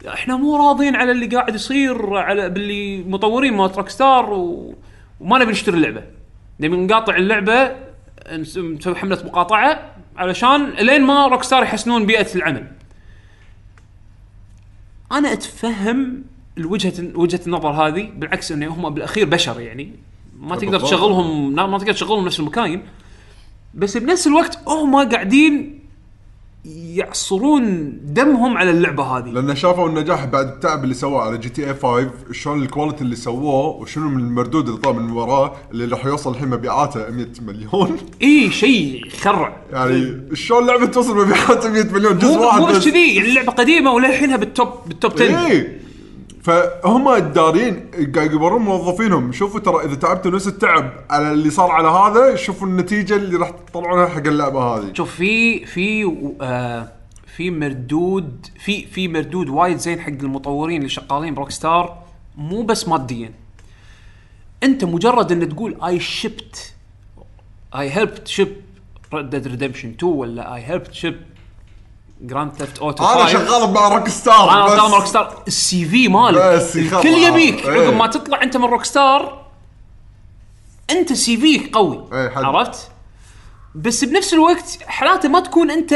إحنا 0.08 0.36
مو 0.36 0.58
راضين 0.58 0.96
على 0.96 1.12
اللي 1.12 1.26
قاعد 1.26 1.56
يصير 1.56 2.18
على 2.18 2.50
باللي 2.50 3.04
مطورين 3.04 3.54
مال 3.54 3.78
Rockstar 3.78 4.34
و... 4.34 4.76
وما 5.20 5.38
نبي 5.40 5.52
نشتري 5.52 5.78
اللعبة. 5.78 6.04
نبي 6.60 6.76
نقاطع 6.78 7.16
اللعبة 7.16 7.76
نس- 8.28 8.58
نسوي 8.58 8.96
حملة 8.96 9.24
مقاطعة 9.26 9.92
علشان 10.18 10.70
لين 10.70 11.02
ما 11.02 11.28
Rockstar 11.28 11.64
يحسنون 11.64 12.06
بيئة 12.06 12.36
العمل. 12.36 12.68
أنا 15.12 15.34
أتفهم 15.34 16.24
الوجهة 16.58 16.94
وجهة 17.16 17.42
النظر 17.48 17.70
هذه 17.70 18.12
بالعكس 18.16 18.52
إنه 18.52 18.68
هم 18.68 18.90
بالأخير 18.90 19.26
بشر 19.26 19.60
يعني. 19.62 19.92
ما 20.40 20.56
تقدر. 20.56 20.80
تشغلهم 20.80 21.56
ما 21.56 21.78
تقدر 21.78 21.94
تشغلهم 21.94 22.26
نفس 22.26 22.40
المكاين. 22.40 22.84
بس 23.74 23.98
بنفس 23.98 24.28
الوقت 24.28 24.60
هم 24.68 24.96
قاعدين 25.10 25.79
يعصرون 26.66 27.98
دمهم 28.04 28.58
على 28.58 28.72
اللعبة 28.72 29.04
هذه. 29.04 29.26
لأن 29.26 29.56
شافوا 29.56 29.90
النجاح 29.90 30.26
بعد 30.26 30.48
التعب 30.48 30.84
اللي 30.84 30.96
سووه 30.96 31.22
على 31.22 31.38
GTA 31.38 31.74
5 31.74 32.12
شلون 32.32 32.62
ال 32.62 32.67
quality 32.67 33.02
اللي 33.02 33.16
سووه 33.16 33.68
وشنو 33.68 34.10
من 34.10 34.20
المردود 34.20 34.68
اللي 34.68 34.80
طلع 34.80 34.92
من 34.92 35.12
وراه 35.12 35.56
اللي 35.72 35.86
راح 35.86 36.06
يوصل 36.06 36.32
الحين 36.32 36.48
مبيعاته 36.48 37.10
100 37.10 37.28
مليون. 37.42 37.98
إي 38.22 38.52
شيء 38.52 39.08
يخرع 39.08 39.58
يعني 39.72 40.22
شلون 40.34 40.68
لعبة 40.68 40.86
توصل 40.86 41.18
مبيعاتها 41.18 41.70
100 41.70 41.94
مليون؟ 41.94 42.18
جزء 42.18 42.40
واحد 42.40 42.62
مو 42.62 42.68
بس. 42.68 42.88
كذي؟ 42.88 43.22
اللعبة 43.22 43.52
قديمة 43.52 43.92
وللحينها 43.92 44.38
بال 44.38 44.50
top 44.50 44.70
بال 44.88 44.97
top 44.97 45.12
10 45.12 45.48
إي. 45.48 45.80
فهم 46.42 47.08
الدارين 47.08 47.92
قاعد 48.16 48.32
يورون 48.32 48.62
موظفينهم. 48.62 49.32
شوفوا 49.32 49.60
ترى 49.60 49.86
إذا 49.86 49.96
تعبتوا 49.96 50.32
نفس 50.32 50.48
التعب 50.48 50.94
على 51.10 51.32
اللي 51.32 51.50
صار 51.50 51.72
على 51.72 51.88
هذا 51.88 52.36
شوفوا 52.36 52.68
النتيجة 52.68 53.16
اللي 53.16 53.38
راح 53.38 53.50
تطلعونها 53.50 54.08
حق 54.08 54.28
اللعبة 54.28 54.60
هذه. 54.62 54.94
شوف 54.94 55.16
في 55.16 55.66
في 55.66 56.16
آه 56.42 56.92
في 57.36 57.52
مردود 57.52 58.48
في 58.60 58.86
في 58.86 59.08
مردود 59.08 59.50
وايد 59.50 59.78
زين 59.78 60.00
حق 60.00 60.10
المطورين 60.10 60.78
اللي 60.78 60.90
شغالين 60.90 61.34
ب 61.34 61.52
Rockstar 61.52 62.04
مو 62.38 62.64
بس 62.64 62.88
ماديا. 62.88 63.32
أنت 64.64 64.84
مجرد 64.84 65.32
إن 65.32 65.50
تقول 65.50 65.78
I 65.84 66.00
shipped 66.00 66.74
I 67.76 67.90
helped 67.90 68.28
ship 68.28 68.56
Red 69.14 69.30
Dead 69.30 69.48
Redemption 69.48 69.90
2 69.90 70.14
ولا 70.14 70.56
I 70.56 70.62
helped 70.62 70.94
ship 70.94 71.16
Grand 72.22 72.52
Theft 72.54 72.80
Auto 72.80 73.06
أنا 73.06 73.28
شغال 73.28 73.74
مع 73.74 73.88
Rockstar 73.88 74.52
أنا 74.52 74.68
شغال 74.68 74.92
مع 74.92 74.98
Rockstar 74.98 75.44
ال 75.48 75.86
CV 75.86 76.08
مالك 76.08 76.42
بس. 76.42 76.76
الكل 76.76 77.08
يبيك 77.08 77.66
إيه. 77.66 77.88
عقب 77.88 77.96
ما 77.96 78.08
تطلع 78.08 78.44
أنت 78.44 78.58
من 78.58 78.66
Rockstar 78.66 79.46
أنت 80.90 81.14
CV 81.14 81.38
ك 81.38 81.76
قوي 81.76 82.04
إيه، 82.14 82.30
حد. 82.30 82.44
عرفت؟ 82.44 82.92
بس 83.76 84.04
بنفس 84.04 84.34
الوقت 84.34 84.78
حلاته 84.88 85.30
ما 85.30 85.40
تكون 85.40 85.72
أنت 85.72 85.94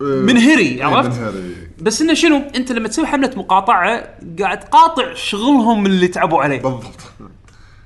منهري 0.00 0.62
إيه، 0.62 0.84
عرفت؟ 0.84 1.18
منهري 1.18 1.56
بس 1.78 2.00
إنه 2.00 2.14
شنو؟ 2.14 2.42
أنت 2.56 2.72
لما 2.72 2.88
تسوي 2.88 3.06
حملة 3.06 3.30
مقاطعة 3.36 4.08
قاعد 4.40 4.60
تقاطع 4.60 5.14
شغلهم 5.14 5.86
اللي 5.86 6.08
تعبوا 6.08 6.42
عليه 6.42 6.62
بالضبط 6.62 7.00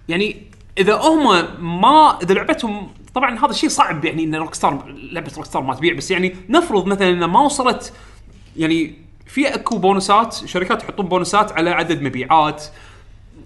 يعني 0.09 0.51
إذا 0.79 0.95
هم 0.95 1.47
ما 1.81 2.19
إذا 2.23 2.35
لعبتهم 2.35 2.89
طبعا 3.15 3.39
هذا 3.39 3.51
الشيء 3.51 3.69
صعب 3.69 4.05
يعني 4.05 4.25
إن 4.25 4.35
Rockstar 4.35 4.95
لعبة 5.13 5.33
Rockstar 5.37 5.63
ما 5.63 5.75
تبيع 5.75 5.95
بس 5.95 6.11
يعني 6.11 6.37
نفرض 6.49 6.87
مثلا 6.87 7.09
انه 7.11 7.27
ما 7.27 7.41
وصلت 7.41 7.93
يعني 8.57 8.95
في 9.27 9.55
أكو 9.55 9.79
bonus 9.79 10.26
ات 10.26 10.35
شركات 10.35 10.83
يحطون 10.83 11.09
bonus 11.09 11.46
ات 11.46 11.53
على 11.53 11.71
عدد 11.71 12.03
مبيعات 12.03 12.65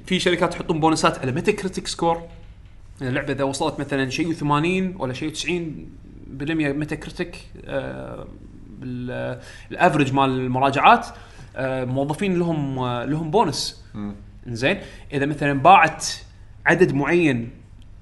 في 0.06 0.20
شركات 0.20 0.54
يحطون 0.54 0.80
bonus 0.80 1.12
ات 1.12 1.18
على 1.18 1.32
Metacritic 1.32 1.86
score 1.86 2.22
اللعبة 3.02 3.32
إذا 3.32 3.44
وصلت 3.44 3.80
مثلا 3.80 4.10
شيء 4.10 4.32
80 4.32 4.94
ولا 4.98 5.12
شيء 5.12 5.30
90 5.30 5.86
بالمية 6.26 6.72
Metacritic 6.72 7.36
آه 7.64 8.26
بال 8.78 9.08
average 9.08 10.12
مال 10.12 10.30
المراجعات 10.30 11.06
آه 11.56 11.84
موظفين 11.84 12.38
لهم 12.38 12.78
آه 12.78 13.04
لهم 13.04 13.30
بونس. 13.30 13.84
زين 14.46 14.78
إذا 15.12 15.26
مثلا 15.26 15.52
باعت 15.52 16.06
عدد 16.66 16.92
معين 16.94 17.50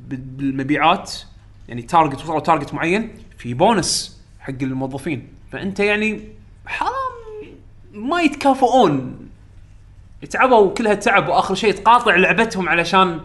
بالمبيعات 0.01 1.13
يعني 1.73 1.83
target 1.83 2.23
وصلوا 2.23 2.41
target 2.41 2.75
معين 2.75 3.15
في 3.39 3.55
بونس 3.55 4.21
حق 4.41 4.55
الموظفين. 4.63 5.29
فأنت 5.53 5.81
يعني 5.81 6.29
حرام 6.67 6.93
ما 7.93 8.23
يتكافئون 8.23 9.17
تعبوا 10.31 10.75
كل 10.75 10.87
هالتعب 10.87 11.29
وآخر 11.29 11.55
شيء 11.55 11.73
تقاطع 11.73 12.17
لعبتهم 12.17 12.69
علشان 12.69 13.21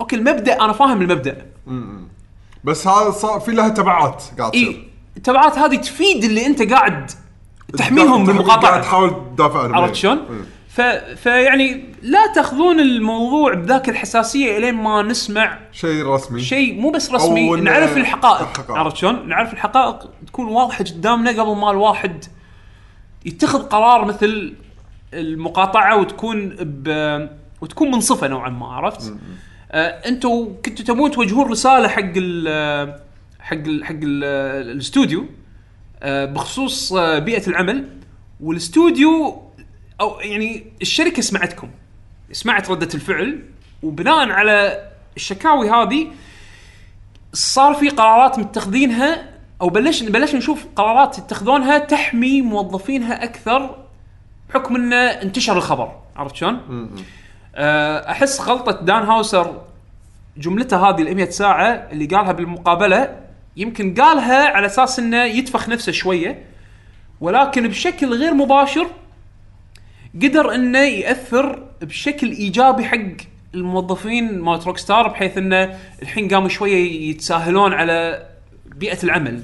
okay 0.00 0.16
المبدأ 0.16 0.64
أنا 0.64 0.72
فاهم 0.72 1.02
المبدأ. 1.02 1.46
بس 2.64 2.86
هذا 2.86 3.10
صار 3.10 3.40
في 3.40 3.52
لها 3.52 3.68
تبعات 3.68 4.24
قاعد 4.38 4.50
تصير. 4.50 4.68
اي 4.68 4.88
التبعات 5.16 5.58
هذه 5.58 5.76
تفيد 5.76 6.24
اللي 6.24 6.46
أنت 6.46 6.62
قاعد 6.72 7.10
تحميهم 7.78 8.12
قاعد 8.12 8.26
بالمقاطعه 8.26 8.80
تحاول 8.80 9.34
تدافع 9.34 9.62
عنهم 9.62 9.74
عرفت 9.74 9.88
إيه. 9.88 10.00
شلون؟ 10.00 10.46
ف... 10.74 10.80
فيعني 11.16 11.84
لا 12.02 12.32
تأخذون 12.34 12.80
الموضوع 12.80 13.54
بذاك 13.54 13.88
الحساسية 13.88 14.58
إلين 14.58 14.74
ما 14.74 15.02
نسمع 15.02 15.58
شيء 15.72 16.06
رسمي 16.06 16.40
شيء 16.42 16.80
مو 16.80 16.90
بس 16.90 17.12
رسمي 17.12 17.50
نعرف 17.60 17.96
الحقائق 17.96 18.48
الحقائق. 18.48 18.78
عرفت 18.78 18.96
شلون؟ 18.96 19.28
نعرف 19.28 19.52
الحقائق 19.52 20.10
تكون 20.26 20.46
واضحة 20.46 20.84
قدامنا 20.84 21.30
قبل 21.30 21.56
ما 21.56 21.70
الواحد 21.70 22.24
يتخذ 23.24 23.62
قرار 23.62 24.04
مثل 24.04 24.54
المقاطعة 25.12 25.96
وتكون 26.00 26.56
ب... 26.60 26.88
وتكون 27.60 27.90
منصفة 27.90 28.28
نوعا 28.28 28.48
ما 28.50 28.66
عرفت؟ 28.66 29.14
آه 29.72 29.88
أنتم 30.08 30.54
كنتوا 30.64 30.84
تبون 30.84 31.10
توجهون 31.10 31.50
رسالة 31.50 31.88
حق 31.88 32.12
ال 32.16 32.98
حق 33.40 33.56
ال 33.56 33.84
حق 33.84 33.94
ال 34.02 34.24
الاستوديو 34.70 35.26
آه 36.02 36.24
بخصوص 36.24 36.92
آه 36.92 37.18
بيئة 37.18 37.46
العمل 37.48 37.88
والاستوديو 38.40 39.42
أو 40.00 40.20
يعني 40.20 40.66
الشركة 40.82 41.22
سمعتكم 41.22 41.70
سمعت 42.32 42.70
ردة 42.70 42.88
الفعل 42.94 43.44
وبناء 43.82 44.30
على 44.30 44.88
الشكاوي 45.16 45.70
هذه 45.70 46.06
صار 47.32 47.74
في 47.74 47.88
قرارات 47.88 48.38
متخذينها 48.38 49.34
أو 49.60 49.68
بلش 49.68 50.02
بلشنا 50.02 50.38
نشوف 50.38 50.66
قرارات 50.76 51.18
يتخذونها 51.18 51.78
تحمي 51.78 52.42
موظفينها 52.42 53.24
أكثر 53.24 53.84
بحكم 54.48 54.76
إنه 54.76 54.96
انتشر 54.96 55.56
الخبر 55.56 55.92
عرفت 56.16 56.36
شلون؟ 56.36 56.90
آه، 57.54 58.10
أحس 58.10 58.40
غلطة 58.40 58.84
دان 58.84 59.02
هاوسر 59.02 59.62
جملته 60.36 60.88
هذه 60.88 61.02
ال 61.02 61.16
100 61.16 61.30
ساعة 61.30 61.68
اللي 61.68 62.06
قالها 62.06 62.32
بالمقابلة 62.32 63.20
يمكن 63.56 63.94
قالها 63.94 64.48
على 64.48 64.66
أساس 64.66 64.98
إنه 64.98 65.24
ينفخ 65.24 65.68
نفسه 65.68 65.92
شوية 65.92 66.44
ولكن 67.20 67.68
بشكل 67.68 68.14
غير 68.14 68.34
مباشر 68.34 68.86
قدر 70.22 70.54
إنه 70.54 70.78
يأثر 70.78 71.62
بشكل 71.82 72.30
إيجابي 72.30 72.84
حق 72.84 72.98
الموظفين 73.54 74.40
مالت 74.40 74.66
روك 74.66 74.78
ستار 74.78 75.08
بحيث 75.08 75.38
إنه 75.38 75.78
الحين 76.02 76.28
قاموا 76.28 76.48
شوية 76.48 77.10
يتساهلون 77.10 77.72
على 77.72 78.26
بيئة 78.76 79.02
العمل 79.04 79.42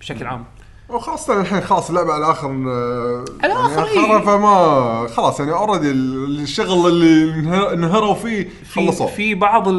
بشكل 0.00 0.26
عام. 0.26 0.44
وخاصة 0.88 1.40
الحين 1.40 1.60
خلاص 1.60 1.88
اللعبة 1.88 2.12
على 2.12 2.24
الآخر 2.24 2.48
آه، 2.48 3.24
على 3.42 3.52
يعني 3.52 3.66
الآخر، 3.66 3.82
آخرها 3.84 4.18
إيه. 4.18 4.24
فما 4.24 5.08
خلاص 5.08 5.40
يعني 5.40 5.52
اوريدي 5.52 5.90
الشغل 5.90 6.88
اللي 6.88 7.34
انه- 7.34 7.72
انهروا 7.72 8.14
فيه 8.14 8.42
في 8.64 8.74
خلصوا 8.74 9.06
في 9.06 9.34
بعض 9.34 9.68
ال 9.68 9.76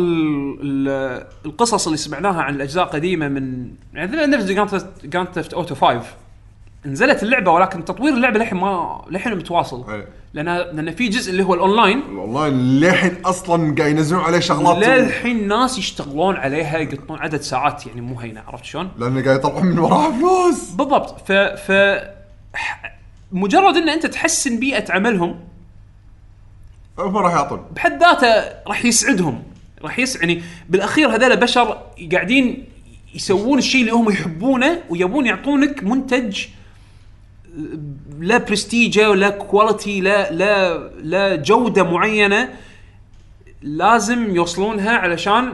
ال 0.61 1.25
القصص 1.45 1.85
اللي 1.85 1.97
سمعناها 1.97 2.41
عن 2.41 2.55
الأجزاء 2.55 2.85
قديمه 2.85 3.27
من 3.27 3.67
يعني 3.93 4.25
نفس 4.25 4.45
جراند 5.03 5.45
اوتو 5.53 5.75
5 5.75 6.01
نزلت 6.85 7.23
اللعبة 7.23 7.51
ولكن 7.51 7.85
تطوير 7.85 8.13
اللعبة 8.13 8.39
للحين 8.39 8.57
ما 8.57 9.05
للحين 9.09 9.35
متواصل. 9.35 9.91
إيه. 9.91 10.07
لأن 10.33 10.45
لأن 10.45 10.91
في 10.91 11.07
جزء 11.07 11.31
اللي 11.31 11.43
هو 11.43 11.53
ال 11.53 11.59
online. 11.59 11.99
ال 11.99 12.07
online 12.07 12.53
للحين 12.79 13.17
أصلا 13.25 13.75
قاعد 13.77 13.91
ينزلون 13.91 14.23
عليه 14.23 14.39
شغلات. 14.39 14.87
للحين 14.87 15.47
ناس 15.47 15.77
يشتغلون 15.77 16.35
عليها 16.35 16.77
يقطون 16.77 17.19
عدد 17.19 17.41
ساعات 17.41 17.87
يعني 17.87 18.01
مو 18.01 18.19
هينة 18.19 18.41
عرفت 18.47 18.65
شلون؟ 18.65 18.91
لأنه 18.97 19.23
قاعد 19.23 19.39
يطلعون 19.39 19.65
من 19.65 19.79
وراها 19.79 20.11
فلوس. 20.11 20.69
بالضبط. 20.69 21.27
ف 21.27 21.31
ف 21.31 21.71
مجرد 23.31 23.75
إن 23.75 23.89
أنت 23.89 24.05
تحسن 24.05 24.59
بيئة 24.59 24.93
عملهم 24.93 25.39
هم 26.99 27.17
راح 27.17 27.33
يعطون. 27.33 27.65
بحد 27.75 27.99
ذاته 28.03 28.43
راح 28.67 28.85
يسعدهم. 28.85 29.43
راح 29.81 29.99
يس 29.99 30.15
يعني 30.15 30.43
بالأخير 30.69 31.15
هذول 31.15 31.37
بشر 31.37 31.77
قاعدين 32.11 32.65
يسوون 33.15 33.57
الشيء 33.57 33.81
اللي 33.81 33.91
هم 33.91 34.09
يحبونه 34.09 34.79
ويبون 34.89 35.25
يعطونك 35.25 35.83
منتج 35.83 36.45
لا 38.19 38.37
برستيجه 38.37 39.09
ولا 39.09 39.29
quality 39.29 40.01
لا 40.01 40.31
لا 40.31 40.77
لا 41.03 41.35
جودة 41.35 41.83
معينة 41.83 42.49
لازم 43.61 44.35
يوصلونها 44.35 44.91
علشان 44.97 45.53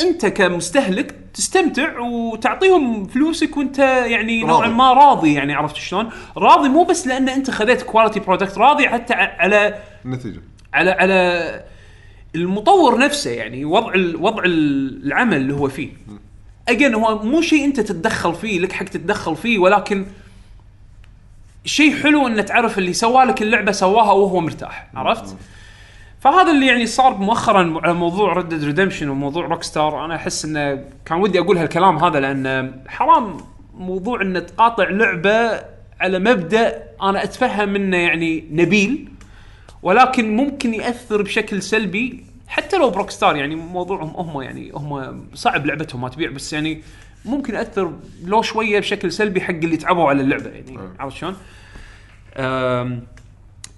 أنت 0.00 0.26
كمستهلك 0.26 1.14
تستمتع 1.34 1.98
وتعطيهم 1.98 3.04
فلوسك 3.06 3.56
وأنت 3.56 3.78
يعني 3.78 4.40
نوعا. 4.44 4.68
ما 4.68 4.92
راضي 4.92 5.34
يعني 5.34 5.54
عرفت 5.54 5.76
شلون؟ 5.76 6.10
راضي 6.36 6.68
مو 6.68 6.84
بس 6.84 7.06
لأن 7.06 7.28
أنت 7.28 7.50
خذيت 7.50 7.82
quality 7.82 8.20
product 8.20 8.58
راضي 8.58 8.88
حتى 8.88 9.14
على 9.14 9.78
النتيجة 10.04 10.40
على 10.74 10.90
على 10.90 11.64
المطور 12.34 12.98
نفسه 12.98 13.30
يعني 13.30 13.64
وضع 13.64 13.92
وضع 14.20 14.42
ال- 14.44 15.06
العمل 15.06 15.36
اللي 15.36 15.54
هو 15.54 15.68
فيه 15.68 15.88
اجين 16.68 16.94
هو 16.94 17.22
مو 17.22 17.40
شيء 17.40 17.64
أنت 17.64 17.80
تتدخل 17.80 18.34
فيه 18.34 18.60
لك 18.60 18.72
حق 18.72 18.84
تتدخل 18.84 19.36
فيه 19.36 19.58
ولكن 19.58 20.06
شيء 21.66 22.02
حلو 22.02 22.26
إن 22.26 22.44
تعرف 22.44 22.78
اللي 22.78 22.92
سوى 22.92 23.24
لك 23.24 23.42
اللعبه 23.42 23.72
سواها 23.72 24.12
وهو 24.12 24.40
مرتاح 24.40 24.88
عرفت؟ 24.94 25.36
فهذا 26.20 26.50
اللي 26.50 26.66
يعني 26.66 26.86
صار 26.86 27.14
مؤخرا 27.14 27.80
على 27.82 27.94
موضوع 27.94 28.32
Red 28.32 28.64
Redemption 28.64 29.08
وموضوع 29.08 29.46
روك 29.46 29.62
ستار 29.62 30.04
أنا 30.04 30.16
أحس 30.16 30.44
إنه 30.44 30.84
كان 31.04 31.18
ودي 31.18 31.40
أقول 31.40 31.58
هالكلام 31.58 32.04
هذا 32.04 32.20
لأن 32.20 32.74
حرام 32.88 33.36
موضوع 33.74 34.22
انه 34.22 34.40
تقاطع 34.40 34.88
لعبة 34.88 35.60
على 36.00 36.18
مبدأ 36.18 36.82
أنا 37.02 37.24
أتفهم 37.24 37.68
منه 37.68 37.96
يعني 37.96 38.44
نبيل 38.50 39.08
ولكن 39.82 40.36
ممكن 40.36 40.74
يأثر 40.74 41.22
بشكل 41.22 41.62
سلبي 41.62 42.24
حتى 42.48 42.78
لو 42.78 42.90
بروك 42.90 43.10
ستار 43.10 43.36
يعني 43.36 43.54
موضوعهم 43.54 44.16
هم 44.16 44.42
يعني 44.42 44.70
هم 44.74 45.20
صعب 45.34 45.66
لعبتهم 45.66 46.00
ما 46.00 46.08
تبيع 46.08 46.30
بس 46.30 46.52
يعني 46.52 46.82
ممكن 47.26 47.54
ياثر 47.54 47.92
لو 48.24 48.42
شوية 48.42 48.78
بشكل 48.78 49.12
سلبي 49.12 49.40
حق 49.40 49.50
اللي 49.54 49.76
تعبوا 49.76 50.08
على 50.08 50.22
اللعبة 50.22 50.50
يعني 50.50 50.78
عرفت 50.98 51.16
شلون؟ 51.16 51.36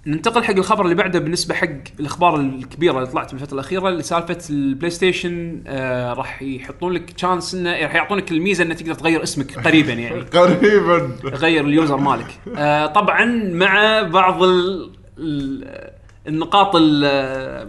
ننتقل 0.07 0.43
حق 0.43 0.53
الخبر 0.53 0.83
اللي 0.83 0.95
بعده 0.95 1.19
بالنسبة 1.19 1.55
حق 1.55 1.67
الأخبار 1.99 2.35
الكبيرة 2.35 2.97
اللي 2.97 3.05
طلعت 3.07 3.31
بالفترة 3.31 3.53
الأخيرة 3.53 3.89
اللي 3.89 4.03
سالفه 4.03 4.37
البلاي 4.49 4.89
ستيشن 4.91 5.63
آه 5.67 6.13
راح 6.13 6.41
يحطون 6.41 6.93
لك 6.93 7.11
chance 7.11 7.55
انه 7.55 7.71
راح 7.71 7.95
يعطونك 7.95 8.31
الميزة 8.31 8.63
انك 8.63 8.79
تقدر 8.79 8.93
تغير 8.93 9.23
اسمك 9.23 9.59
قريبا 9.67 9.93
يعني. 9.93 10.21
قريبا. 10.39 11.15
غير 11.23 11.65
ال 11.65 11.71
user 11.71 11.97
مالك. 11.97 12.39
آه 12.57 12.85
طبعا 12.85 13.25
مع 13.53 14.01
بعض 14.01 14.43
ال 14.43 14.91
ال 15.17 15.89
النقاط 16.27 16.75
ال 16.75 17.01
آه، 17.05 17.67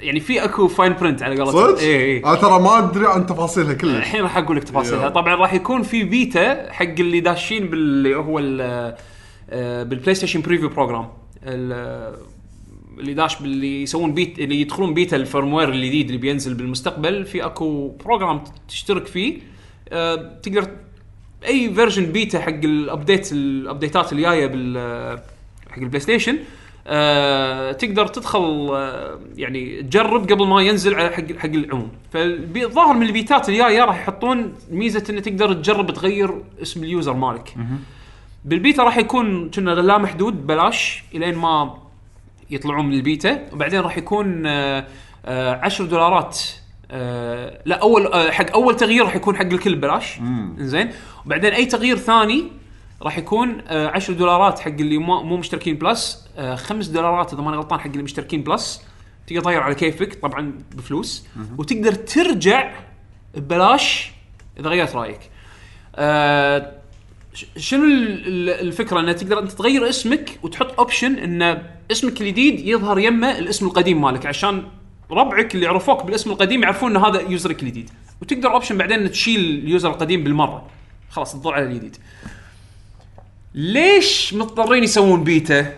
يعني 0.00 0.20
في 0.20 0.44
اكو 0.44 0.68
fine 0.68 0.92
print 1.00 1.22
على 1.22 1.40
قولتهم. 1.40 1.66
صدق؟ 1.76 1.78
اي 1.80 1.96
اي 2.04 2.18
أنا 2.24 2.34
ترى 2.34 2.60
ما 2.60 2.78
أدري 2.78 3.06
عن 3.06 3.26
تفاصيلها 3.26 3.74
كلش. 3.74 3.96
الحين 3.96 4.22
راح 4.22 4.36
أقول 4.36 4.56
لك 4.56 4.64
تفاصيلها. 4.64 5.08
طبعا 5.08 5.34
راح 5.34 5.54
يكون 5.54 5.82
في 5.82 6.04
بيتا 6.04 6.72
حق 6.72 6.84
اللي 6.84 7.20
داشين 7.20 7.66
باللي 7.68 8.14
هو 8.16 8.38
ال- 8.38 8.94
آه، 9.50 9.82
بالبلاي 9.82 10.14
ستيشن 10.14 10.40
preview 10.40 10.68
program 10.68 11.08
ال- 11.42 12.16
اللي 12.98 13.14
داش 13.14 13.42
باللي 13.42 13.82
يسوون 13.82 14.14
بيت 14.14 14.38
اللي 14.38 14.60
يدخلون 14.60 14.94
beta 14.94 15.16
ال 15.16 15.22
firmware 15.22 15.68
الجديد 15.68 16.06
اللي 16.06 16.18
بينزل 16.18 16.54
بالمستقبل. 16.54 17.24
في 17.24 17.44
اكو 17.44 17.88
program 17.88 18.44
تشترك 18.68 19.06
فيه. 19.06 19.38
آه، 19.88 20.38
تقدر 20.42 20.66
أي 21.46 21.74
version 21.74 22.04
beta 22.06 22.40
حق 22.40 22.48
ال 22.64 22.74
update 22.74 23.32
ال 23.32 23.42
updateات 23.42 24.12
اللي 24.12 24.22
جاية 24.22 24.46
بال 24.46 25.18
حق 25.70 25.78
البلاي 25.78 26.00
ستيشن 26.00 26.38
آه 26.88 27.72
تقدر 27.72 28.06
تدخل 28.06 28.68
آه 28.72 29.18
يعني 29.36 29.82
تجرب 29.82 30.32
قبل 30.32 30.46
ما 30.46 30.62
ينزل 30.62 30.94
على 30.94 31.10
حق 31.10 31.32
حق 31.38 31.46
العموم. 31.46 31.88
فالظاهر 32.12 32.94
من 32.94 33.06
ال 33.06 33.13
betaات 33.13 33.48
اللي 33.48 33.58
جاية 33.58 33.84
راح 33.84 34.00
يحطون 34.00 34.52
ميزة 34.70 35.04
إنه 35.10 35.20
تقدر 35.20 35.52
تجرب 35.52 35.90
تغير 35.90 36.30
اسم 36.62 36.84
ال 36.84 36.90
user 36.90 37.12
مالك. 37.12 37.54
بالبيتا 38.44 38.82
راح 38.82 38.96
يكون 38.96 39.50
كنا 39.50 39.70
لا 39.70 39.98
محدود 39.98 40.46
بلاش 40.46 41.04
إلين 41.14 41.34
ما 41.34 41.74
يطلعون 42.50 42.86
من 42.86 42.94
البيتا. 42.94 43.46
وبعدين 43.52 43.80
راح 43.80 43.98
يكون 43.98 44.46
آه، 44.46 44.86
آه، 45.26 45.60
10 45.62 45.84
دولارات 45.84 46.40
لا 47.64 47.74
أول 47.82 48.32
حق 48.32 48.52
أول 48.52 48.76
تغيير 48.76 49.04
راح 49.04 49.16
يكون 49.16 49.36
حق 49.36 49.42
الكل 49.42 49.74
ببلاش 49.74 50.18
زين 50.58 50.90
وبعدين 51.26 51.52
أي 51.52 51.66
تغيير 51.66 51.96
ثاني 51.96 52.44
راح 53.02 53.18
يكون 53.18 53.60
آه، 53.66 53.88
10 53.88 54.14
دولارات 54.14 54.58
حق 54.58 54.68
اللي 54.70 54.98
مو 54.98 55.36
مشتركين 55.36 55.76
Plus 55.76 56.28
5 56.54 56.92
دولارات 56.92 57.32
إذا 57.32 57.42
ماني 57.42 57.56
غلطان 57.56 57.80
حق 57.80 57.86
اللي 57.86 58.02
مشتركين 58.02 58.42
Plus. 58.42 58.82
تقدر 59.26 59.40
تغير 59.40 59.60
على 59.60 59.74
كيفك 59.74 60.14
طبعا 60.14 60.52
بفلوس. 60.76 61.26
وتقدر 61.58 61.92
ترجع 61.94 62.72
ببلاش 63.34 64.10
إذا 64.60 64.68
غيرت 64.68 64.94
رأيك. 64.96 65.20
آه، 65.96 66.72
شنو 67.56 67.84
ال- 67.84 68.26
ال- 68.26 68.66
الفكرة؟ 68.66 69.00
إنه 69.00 69.12
تقدر 69.12 69.38
أنت 69.38 69.52
تغير 69.52 69.88
اسمك 69.88 70.38
وتحط 70.42 70.78
option 70.78 71.14
إن 71.18 71.62
اسمك 71.90 72.20
الجديد 72.20 72.60
يظهر 72.60 72.98
يمه 72.98 73.38
الاسم 73.38 73.66
القديم 73.66 74.00
مالك 74.00 74.26
عشان 74.26 74.64
ربعك 75.10 75.54
اللي 75.54 75.66
عرفوك 75.66 76.04
بالاسم 76.04 76.30
القديم 76.30 76.62
يعرفون 76.62 76.96
إن 76.96 77.02
هذا 77.04 77.20
userك 77.20 77.62
الجديد. 77.62 77.90
وتقدر 78.22 78.52
option 78.52 78.78
بعدين 78.78 79.10
تشيل 79.10 79.40
ال 79.40 79.50
user 79.50 79.90
القديم 79.90 80.24
بالمرة. 80.24 80.66
خلاص 81.10 81.32
تدور 81.32 81.54
على 81.54 81.64
الجديد. 81.64 81.96
ليش 83.56 84.34
مضطرين 84.34 84.84
يسوون 84.84 85.24
بيتا؟ 85.24 85.72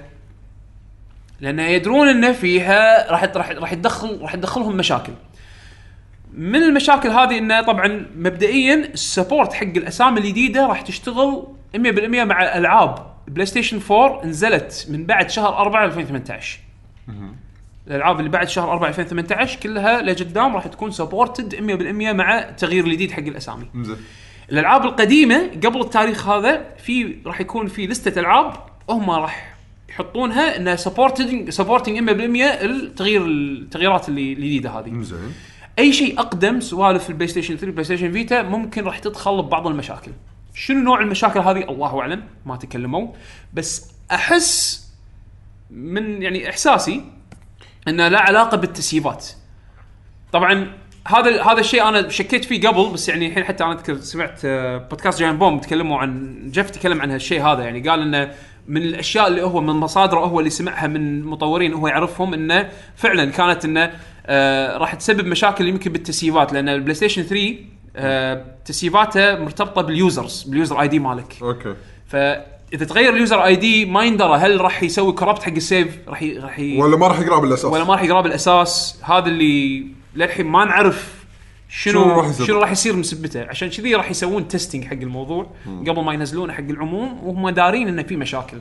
لأن 1.40 1.58
يدرون 1.58 2.08
إن 2.08 2.32
فيها 2.32 3.10
راح 3.10 3.24
راح 3.24 3.50
راح 3.50 3.72
يدخل 3.72 4.18
راح 4.20 4.34
تدخلهم 4.34 4.76
مشاكل. 4.76 5.12
من 6.32 6.62
المشاكل 6.62 7.08
هذه 7.08 7.38
انه 7.38 7.62
طبعا 7.62 8.06
مبدئيا 8.16 8.74
ال 8.74 8.84
support 8.84 9.52
حق 9.52 9.62
الأسامي 9.62 10.20
الجديدة 10.20 10.66
راح 10.66 10.80
تشتغل 10.80 11.46
100% 11.76 11.78
مع 12.24 12.58
ألعاب. 12.58 13.06
بلاي 13.28 13.46
ستيشن 13.46 13.80
4 13.90 14.26
نزلت 14.26 14.86
من 14.90 15.06
بعد 15.06 15.30
شهر 15.30 15.58
4 15.58 15.84
2018 15.84 16.58
الألعاب 17.86 18.18
اللي 18.18 18.30
بعد 18.30 18.48
شهر 18.48 18.72
4 18.72 18.88
2018 18.88 19.60
كلها 19.60 20.02
لقدام 20.02 20.54
راح 20.54 20.66
تكون 20.66 20.90
supported 20.90 21.54
100% 21.54 22.12
مع 22.12 22.38
التغيير 22.38 22.84
الجديد 22.86 23.10
حق 23.10 23.18
الأسامي. 23.18 23.66
زين. 23.76 23.96
الألعاب 24.52 24.84
القديمة 24.84 25.50
قبل 25.64 25.80
التاريخ 25.80 26.28
هذا 26.28 26.74
في 26.78 27.16
راح 27.26 27.40
يكون 27.40 27.66
في 27.66 27.86
listة 27.86 28.20
ألعاب 28.20 28.52
هم 28.90 29.10
راح 29.10 29.56
يحطونها 29.88 30.56
إنها 30.56 30.76
supporting 30.76 31.50
supporting 31.50 32.10
100% 32.10 32.12
التغيير 32.64 33.26
التغييرات 33.26 34.08
اللي 34.08 34.32
الجديدة 34.32 34.70
هذه. 34.70 35.02
زين 35.02 35.34
أي 35.78 35.92
شيء 35.92 36.20
أقدم 36.20 36.60
سوالف 36.60 37.10
البلاي 37.10 37.28
ستيشن 37.28 37.56
3 37.56 37.72
بلاي 37.72 37.84
ستيشن 37.84 38.12
فيتا 38.12 38.42
ممكن 38.42 38.84
راح 38.84 38.98
تدخل 38.98 39.42
ببعض 39.42 39.66
المشاكل. 39.66 40.12
شنو 40.54 40.80
نوع 40.80 41.00
المشاكل 41.00 41.40
هذه؟ 41.40 41.70
الله 41.70 42.00
أعلم 42.00 42.24
ما 42.46 42.56
تكلموا. 42.56 43.08
بس 43.54 43.92
أحس 44.10 44.84
من 45.70 46.22
يعني 46.22 46.50
إحساسي 46.50 47.04
انه 47.88 48.08
له 48.08 48.20
علاقة 48.20 48.56
بال 48.56 48.76
saveات 48.76 49.26
طبعا 50.32 50.72
هذا 51.08 51.42
هذا 51.42 51.60
الشيء 51.60 51.88
أنا 51.88 52.08
شكيت 52.08 52.44
فيه 52.44 52.68
قبل 52.68 52.92
بس 52.92 53.08
يعني 53.08 53.26
الحين 53.26 53.44
حتى 53.44 53.64
أنا 53.64 53.72
أذكر 53.72 53.96
سمعت 53.96 54.40
آه، 54.44 54.76
podcast 54.76 55.20
Giant 55.20 55.38
Bomb 55.38 55.58
تكلموا 55.58 55.98
عن 55.98 56.38
جيف 56.50 56.70
تكلم 56.70 57.02
عن 57.02 57.10
هالشيء 57.10 57.42
هذا 57.42 57.62
يعني 57.62 57.88
قال 57.88 58.02
إنه 58.02 58.30
من 58.68 58.82
الأشياء 58.82 59.28
اللي 59.28 59.42
هو 59.42 59.60
من 59.60 59.74
مصادره 59.74 60.20
هو 60.20 60.38
اللي 60.38 60.50
سمعها 60.50 60.86
من 60.86 61.24
مطورين 61.24 61.74
هو 61.74 61.88
يعرفهم 61.88 62.34
إنه 62.34 62.68
فعلا 62.96 63.30
كانت 63.30 63.64
إنه 63.64 63.92
آه 64.26 64.78
راح 64.78 64.94
تسبب 64.94 65.26
مشاكل 65.26 65.68
يمكن 65.68 65.92
بالتسييفات 65.92 66.52
لأن 66.52 66.68
البلاي 66.68 66.94
ستيشن 66.94 67.22
3 67.22 67.54
آه 67.96 68.44
تسييفاته 68.64 69.38
مرتبطة 69.38 69.82
بال 69.82 69.99
users 69.99 70.42
بال 70.42 70.55
user 70.55 70.80
ID 70.80 70.98
مالك. 70.98 71.36
okay. 71.42 71.74
فإذا 72.06 72.84
تغير 72.88 73.14
ال 73.14 73.44
user 73.44 73.56
ID 73.56 73.84
ما 73.84 74.04
يندرى 74.04 74.36
هل 74.36 74.60
راح 74.60 74.82
يسوي 74.82 75.12
corrupt 75.12 75.42
حق 75.42 75.52
ال 75.52 75.61
save 75.61 75.98
راح 76.08 76.22
ي... 76.22 76.38
راح 76.38 76.58
ي... 76.58 76.76
ولا 76.76 76.96
ما 76.96 77.08
راح 77.08 77.20
يقرأ 77.20 77.40
بالأساس. 77.40 77.64
ولا 77.64 77.84
ما 77.84 77.94
راح 77.94 78.02
يقرأ 78.02 78.20
بالأساس. 78.20 79.00
هذا 79.04 79.26
اللي 79.26 79.86
للحين 80.14 80.46
ما 80.46 80.64
نعرف 80.64 81.14
شنو 81.68 81.92
شنو 81.92 82.20
راح 82.20 82.28
يصير؟ 82.28 82.46
شنو 82.46 82.58
راح 82.58 82.70
يصير 82.70 82.96
مسبته 82.96 83.48
عشان 83.48 83.70
كذي 83.70 83.94
راح 83.94 84.10
يسوون 84.10 84.48
testing 84.48 84.84
حق 84.84 84.92
الموضوع 84.92 85.50
قبل 85.66 86.04
ما 86.04 86.14
ينزلونه 86.14 86.52
حق 86.52 86.60
العموم 86.60 87.24
وهم 87.24 87.48
دارين 87.48 87.88
إنه 87.88 88.02
في 88.02 88.16
مشاكل. 88.16 88.58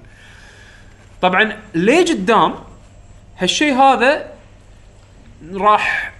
طبعا 1.22 1.58
ليه 1.76 2.06
قدام 2.06 2.54
هالشيء 3.38 3.74
هذا 3.74 4.28
راح 5.54 6.14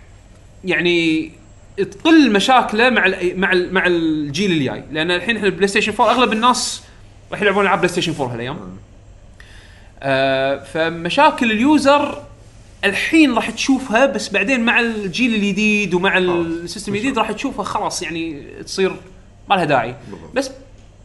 يعني 0.64 1.32
تقل 1.78 2.32
مشاكله 2.32 2.90
مع 2.90 3.06
ال 3.06 3.40
مع 3.40 3.52
ال 3.52 3.74
مع 3.74 3.86
الجيل 3.86 4.52
الجاي. 4.52 4.84
لأن 4.92 5.12
الحين 5.12 5.36
إحنا 5.36 5.48
البلاي 5.48 5.68
ستيشن 5.68 5.94
4 6.00 6.12
أغلب 6.12 6.34
الناس 6.34 6.84
راح 7.32 7.42
يلعبون 7.42 7.64
ألعاب 7.64 7.78
بلاي 7.78 7.90
ستيشن 7.90 8.14
4 8.20 8.34
هالايام 8.34 8.78
آه 10.04 10.64
فمشاكل 10.64 11.52
ال 11.52 11.66
user 11.66 12.24
الحين 12.86 13.34
راح 13.36 13.50
تشوفها 13.50 14.06
بس 14.06 14.30
بعدين 14.30 14.66
مع 14.66 14.80
الجيل 14.80 15.36
الجديد 15.36 15.94
ومع 15.94 16.18
ال 16.18 16.28
system 16.28 16.94
الجديد 16.94 17.18
راح 17.20 17.32
تشوفها 17.32 17.64
خلاص 17.66 18.02
يعني 18.02 18.44
تصير 18.64 18.96
ما 19.50 19.56
لها 19.56 19.66
داعي. 19.66 19.96
بس 20.36 20.52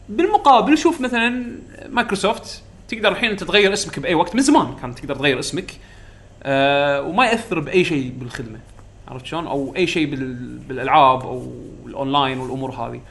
بالمقابل 0.09 0.77
شوف 0.77 1.01
مثلا 1.01 1.45
مايكروسوفت 1.89 2.61
تقدر 2.87 3.11
الحين 3.11 3.29
أنت 3.29 3.43
تغير 3.43 3.73
اسمك 3.73 3.99
بأي 3.99 4.15
وقت 4.15 4.35
من 4.35 4.41
زمان 4.41 4.75
كانت 4.81 4.99
تقدر 4.99 5.15
تغير 5.15 5.39
اسمك 5.39 5.71
آه 6.43 7.01
وما 7.01 7.25
يأثر 7.25 7.59
بأي 7.59 7.83
شيء 7.83 8.13
بالخدمة. 8.19 8.59
عرفت 9.07 9.25
شلون؟ 9.25 9.47
أو 9.47 9.73
أي 9.75 9.87
شيء 9.87 10.05
بال- 10.11 10.57
بالألعاب 10.57 11.21
أو 11.21 11.51
الأونلاين 11.87 12.39
والأمور 12.39 12.71
هذه. 12.71 13.01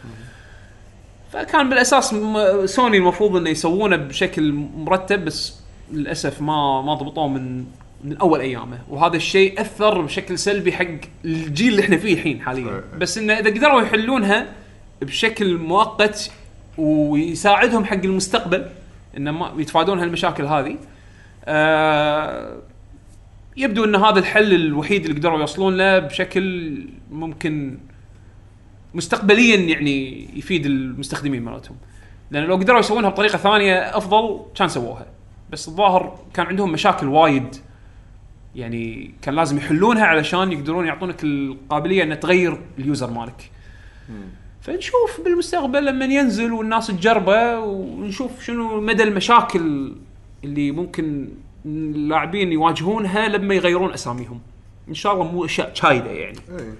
فكان 1.32 1.68
بالأساس 1.68 2.14
سوني 2.64 2.96
المفروض 2.96 3.36
إنه 3.36 3.50
يسوونه 3.50 3.96
بشكل 3.96 4.52
مرتب 4.76 5.24
بس 5.24 5.54
للأسف 5.92 6.40
ما 6.40 6.82
ما 6.82 6.94
ضبطوه 6.94 7.28
من 7.28 7.64
من 8.04 8.16
أول 8.16 8.40
أيامه. 8.40 8.78
وهذا 8.88 9.16
الشيء 9.16 9.60
أثر 9.60 10.00
بشكل 10.00 10.38
سلبي 10.38 10.72
حق 10.72 10.86
الجيل 11.24 11.68
اللي 11.72 11.82
إحنا 11.82 11.96
فيه 11.96 12.14
الحين 12.14 12.40
حاليا. 12.40 12.82
بس 12.98 13.18
انه 13.18 13.32
إذا 13.32 13.50
قدروا 13.50 13.82
يحلونها 13.82 14.46
بشكل 15.02 15.56
مؤقت 15.56 16.30
ويساعدهم 16.78 17.84
حق 17.84 18.04
المستقبل 18.04 18.66
انه 19.16 19.30
ما 19.30 19.52
يتفادون 19.58 19.98
هالمشاكل 19.98 20.44
هذه 20.44 20.76
آه 21.44 22.56
يبدو 23.56 23.84
إن 23.84 23.94
هذا 23.94 24.18
الحل 24.18 24.52
الوحيد 24.54 25.04
اللي 25.04 25.18
قدروا 25.18 25.40
يوصلون 25.40 25.76
له 25.76 25.98
بشكل 25.98 26.78
ممكن 27.10 27.78
مستقبليا 28.94 29.56
يعني 29.56 30.28
يفيد 30.38 30.66
المستخدمين 30.66 31.42
مالتهم 31.42 31.76
لأن 32.30 32.44
لو 32.44 32.56
قدروا 32.56 32.78
يسوونها 32.78 33.10
بطريقة 33.10 33.38
ثانية 33.38 33.96
أفضل 33.96 34.40
كان 34.54 34.68
سووها. 34.68 35.06
بس 35.50 35.68
الظاهر 35.68 36.18
كان 36.34 36.46
عندهم 36.46 36.72
مشاكل 36.72 37.08
وايد 37.08 37.56
يعني 38.56 39.14
كان 39.22 39.34
لازم 39.34 39.56
يحلونها 39.56 40.04
علشان 40.04 40.52
يقدرون 40.52 40.86
يعطونك 40.86 41.24
القابلية 41.24 42.02
ان 42.02 42.20
تغير 42.20 42.58
اليوزر 42.78 43.10
مالك. 43.10 43.50
فنشوف 44.60 45.20
بالمستقبل 45.24 45.86
لما 45.86 46.04
ينزل 46.04 46.52
والناس 46.52 46.86
تجربه 46.86 47.58
ونشوف 47.58 48.42
شنو 48.44 48.80
مدى 48.80 49.02
المشاكل 49.02 49.92
اللي 50.44 50.70
ممكن 50.70 51.28
اللاعبين 51.66 52.52
يواجهونها 52.52 53.28
لما 53.28 53.54
يغيرون 53.54 53.92
أساميهم. 53.92 54.40
إن 54.88 54.94
شاء 54.94 55.12
الله 55.12 55.24
مو 55.32 55.44
أشياء 55.44 55.74
شايدة 55.74 56.10
يعني. 56.10 56.38
إيه. 56.58 56.74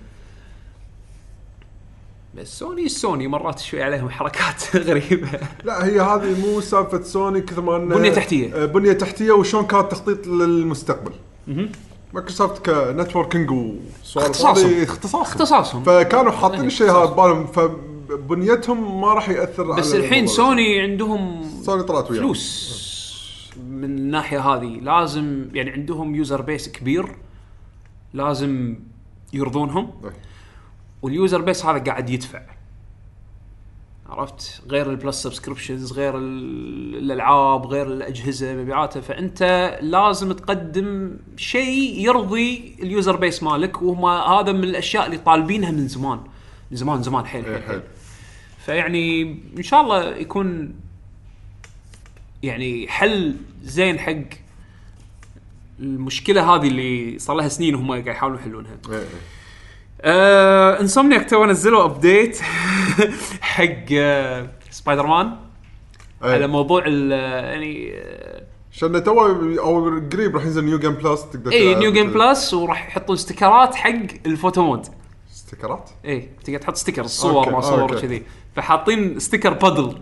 بس 2.35 2.59
سوني 2.59 2.89
سوني 2.89 3.29
مرات 3.29 3.59
شوي 3.59 3.83
عليهم 3.83 4.11
حركات 4.11 4.77
غريبة. 4.89 5.29
لا 5.65 5.85
هي 5.85 6.01
هذه 6.01 6.41
مو 6.41 6.61
سالفة 6.61 7.03
سوني 7.03 7.41
كثر 7.41 7.63
ما 7.63 7.77
إنه 7.77 7.95
بنية 7.95 8.11
تحتية. 8.11 8.55
آه، 8.55 8.67
بنية 8.67 8.93
تحتية 8.93 9.33
وشلون 9.33 9.67
كان 9.67 9.89
تخطيط 9.89 10.27
للمستقبل. 10.27 11.13
مايكروسوفت 12.13 12.71
كنتوركينج 12.71 13.51
وسوالف. 13.51 14.29
اختصاصهم. 14.31 14.83
اختصاصهم. 14.83 15.21
اختصاصهم. 15.21 15.83
فكانوا 15.83 16.33
حاطين 16.33 16.65
الشيء 16.65 16.91
هذا 16.91 17.05
ببالهم 17.05 17.47
فبنيتهم 17.47 19.01
ما 19.01 19.15
راح 19.15 19.29
يأثر 19.29 19.73
بس 19.73 19.93
على 19.93 20.05
الحين 20.05 20.25
الموضوع. 20.25 20.37
سوني 20.37 20.81
عندهم 20.81 21.51
سوني 21.63 21.83
طلعت 21.83 22.11
وياه 22.11 22.21
فلوس 22.21 23.53
من 23.67 23.85
الناحية 23.85 24.41
هذه. 24.41 24.81
لازم 24.83 25.49
يعني 25.55 25.71
عندهم 25.71 26.15
يوزر 26.15 26.43
بيس 26.43 26.69
كبير. 26.69 27.17
لازم 28.15 28.77
يرضونهم. 29.33 29.91
إيه. 30.05 30.13
واليوزر 31.03 31.41
بيس 31.41 31.67
هذا 31.67 31.79
قاعد 31.79 32.11
يدفع. 32.11 32.43
عرفت؟ 34.13 34.63
غير 34.69 34.91
البلس 34.91 35.23
سبسكريبشنز 35.23 35.93
غير 35.93 36.19
ال- 36.19 36.97
الألعاب 36.97 37.67
غير 37.67 37.87
الأجهزة 37.87 38.55
مبيعاتها. 38.55 39.01
فأنت 39.01 39.43
لازم 39.83 40.33
تقدم 40.33 41.17
شيء 41.37 42.01
يرضي 42.01 42.77
اليوزر 42.83 43.17
بيس 43.17 43.43
مالك 43.43 43.83
وهم 43.83 44.05
هذا 44.07 44.53
من 44.53 44.65
الأشياء 44.65 45.07
اللي 45.07 45.19
طالبينها 45.19 45.71
من 45.71 45.89
زمان. 45.89 46.21
من 46.71 46.77
زمان 46.77 47.03
زمان 47.03 47.27
حيل 47.27 47.45
إيه، 47.45 47.55
حيل, 47.55 47.63
حيل. 47.67 47.83
فيعني 48.67 49.23
إن 49.59 49.63
شاء 49.63 49.81
الله 49.81 50.17
يكون 50.17 50.75
يعني 52.43 52.89
حل 52.89 53.37
زين 53.63 53.99
حق 53.99 54.15
المشكلة 55.81 56.55
هذه 56.55 56.69
اللي 56.69 57.19
صار 57.19 57.37
لها 57.37 57.49
سنين 57.49 57.75
وهم 57.75 57.91
قاعد 57.91 58.07
يحاولون 58.07 58.39
يحلونها. 58.39 58.77
إيه. 60.05 60.11
آه 60.13 60.81
Insomniac 60.81 61.31
تو 61.31 61.45
نزلوا 61.45 61.85
update 61.85 62.39
حق 63.41 63.69
آه 63.93 64.49
سبايدر 64.71 65.07
مان 65.07 65.37
إيه. 66.25 66.31
على 66.33 66.47
موضوع 66.47 66.83
ال 66.87 67.11
يعني 67.45 67.93
آه، 67.95 68.43
عشان 68.73 69.05
تو 69.05 69.21
أو 69.59 70.01
قريب 70.13 70.37
راح 70.37 70.45
ينزل 70.45 70.65
new 70.65 70.79
game 70.79 70.93
plus 70.93 71.27
تقدر 71.33 71.53
اي 71.53 71.75
new 71.75 71.93
game 71.93 72.11
بلس 72.13 72.55
وراح 72.55 72.89
يحطون 72.89 73.17
استيكرات 73.17 73.75
حق 73.75 73.91
الفوتو 74.27 74.63
مود 74.63 74.87
ستيكرات 75.31 75.91
اي 76.05 76.29
تقدر 76.45 76.59
تحط 76.59 76.77
ستيكر 76.77 77.03
الصور 77.05 77.51
ما 77.53 77.61
صور. 77.61 78.01
كذي 78.01 78.23
فحاطين 78.57 79.19
ستيكر 79.19 79.53
بادل 79.53 79.95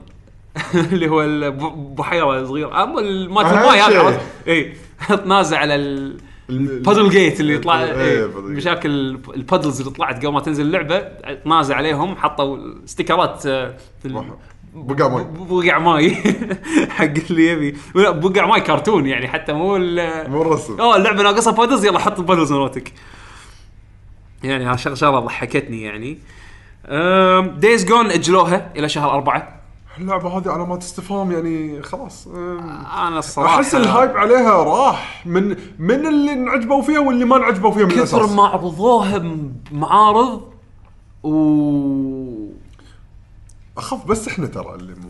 اللي 0.92 1.08
هو 1.08 1.22
البحيره 1.22 2.40
الصغيره 2.40 2.82
اما 2.82 3.00
مالت 3.28 3.52
الماي 3.52 3.80
هذا؟ 3.80 4.20
اي 4.48 4.72
تنازع 5.08 5.58
على 5.58 5.74
ال- 5.74 6.20
البادل 6.50 7.10
جيت 7.10 7.40
اللي 7.40 7.54
يطلع 7.54 7.82
إيه، 7.82 7.94
إيه 7.94 8.26
بادل 8.26 8.52
مشاكل 8.52 8.90
البادلز 9.34 9.80
اللي 9.80 9.92
طلعت 9.92 10.16
قبل 10.16 10.28
ما 10.28 10.40
تنزل 10.40 10.64
اللعبة 10.66 10.98
تنازع 11.44 11.76
عليهم 11.76 12.16
حطوا 12.16 12.58
ستيكرات 12.86 13.46
آه، 13.46 13.76
بقع 14.74 15.08
ماي. 15.08 15.24
بقع 15.34 15.78
ماي 15.78 16.14
حق 16.96 17.04
اللي 17.30 17.46
يبي. 17.48 17.76
بقع 17.94 18.46
ماي 18.46 18.60
كرتون 18.60 19.06
يعني 19.06 19.28
حتى 19.28 19.52
مو 19.52 19.76
ال- 19.76 20.30
مو 20.30 20.42
الرسم. 20.42 20.80
أوه 20.80 20.96
اللعبة 20.96 21.22
ناقصها 21.22 21.52
puddles 21.52 21.84
يلا 21.84 21.98
حط 21.98 22.18
ال 22.18 22.22
puddles 22.22 22.52
مالتك 22.52 22.92
يعني 24.44 24.78
شغله 24.78 25.20
ضحكتني 25.20 25.82
يعني. 25.82 26.18
Days 27.60 27.84
Gone 27.84 28.06
اجلوها 28.06 28.72
إلى 28.76 28.88
شهر 28.88 29.10
أربعة. 29.10 29.59
اللعبة 30.00 30.38
هذه 30.38 30.50
علامات 30.50 30.82
استفهام 30.82 31.32
يعني 31.32 31.82
خلاص 31.82 32.26
أنا 32.26 33.18
الصراحة 33.18 33.54
أحس 33.54 33.74
ال 33.74 33.83
hype 33.83 34.16
عليها 34.16 34.62
راح 34.62 35.26
من 35.26 35.56
من 35.78 36.06
اللي 36.06 36.32
انعجبوا 36.32 36.82
فيها 36.82 36.98
واللي 36.98 37.24
ما 37.24 37.36
انعجبوا 37.36 37.70
فيها 37.70 37.84
من 37.84 37.90
كثر 37.90 38.26
ما 38.26 38.42
عرضوها 38.42 39.18
بمعارض 39.18 40.42
و 41.22 42.50
اخاف 43.76 44.06
بس 44.06 44.28
إحنا 44.28 44.46
ترى 44.46 44.74
اللي 44.74 44.94
مو 44.94 45.08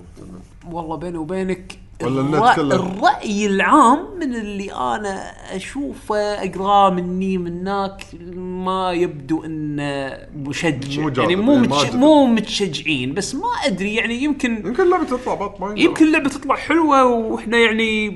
والله 0.77 0.97
بيني 0.97 1.19
وبينك 1.19 1.79
ولا 2.03 2.21
النت 2.21 2.35
الرأ... 2.35 2.55
كله؟ 2.55 2.75
الرأي 2.77 3.47
العام 3.47 3.99
من 4.21 4.35
اللي 4.35 4.73
أنا 4.73 5.33
أشوفه 5.57 6.17
اقراه 6.17 6.91
مني 6.91 7.39
منك 7.39 8.05
ما 8.37 8.93
يبدو 8.93 9.45
إنه 9.45 10.19
مشجع. 10.37 11.03
مو 11.03 11.09
يعني 11.09 11.37
مو 11.37 11.57
ما 11.57 11.61
متش... 11.61 11.93
مو 11.93 12.27
متشجعين 12.27 13.15
بس 13.15 13.35
ما 13.35 13.49
أدري 13.67 13.95
يعني 13.95 14.15
يمكن 14.23 14.67
يمكن 14.67 14.83
اللعبه 14.83 15.05
تطلع 15.05 15.35
بط 15.35 15.61
ما. 15.61 15.75
يمكن 15.77 16.07
اللعبه 16.07 16.29
تطلع 16.29 16.57
حلوة 16.57 17.05
وإحنا 17.05 17.59
يعني 17.59 18.11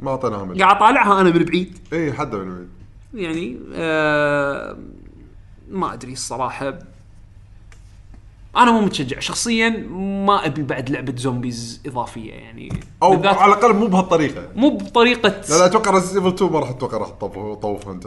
ما 0.00 0.10
اعطيناها 0.10 0.54
قاعد 0.58 0.76
أطالعها 0.76 1.20
أنا 1.20 1.30
من 1.30 1.44
بعيد. 1.44 1.78
اي 1.92 2.12
حدا 2.12 2.38
من 2.38 2.54
بعيد. 2.54 2.68
يعني 3.14 3.58
آه 3.74 4.78
ما 5.70 5.92
أدري 5.92 6.12
الصراحة. 6.12 6.78
أنا 8.56 8.70
مو 8.70 8.80
متشجع 8.80 9.18
شخصيا 9.20 9.68
ما 10.26 10.46
أبي 10.46 10.62
بعد 10.62 10.90
لعبة 10.90 11.14
zombies 11.16 11.82
إضافية 11.86 12.32
يعني 12.32 12.68
أو 13.02 13.10
بالذات 13.16 13.36
على 13.36 13.52
الأقل 13.52 13.74
مو 13.74 13.86
بهالطريقة 13.86 14.48
مو 14.56 14.70
بطريقة 14.76 15.28
لا 15.28 15.58
لا 15.58 15.66
أتوقع 15.66 15.90
Resident 15.90 16.16
Evil 16.16 16.34
2 16.34 16.52
ما 16.52 16.58
راح 16.60 16.68
أتوقع 16.68 16.98
راح 16.98 17.08
تطوف 17.08 17.88
أنت 17.88 18.06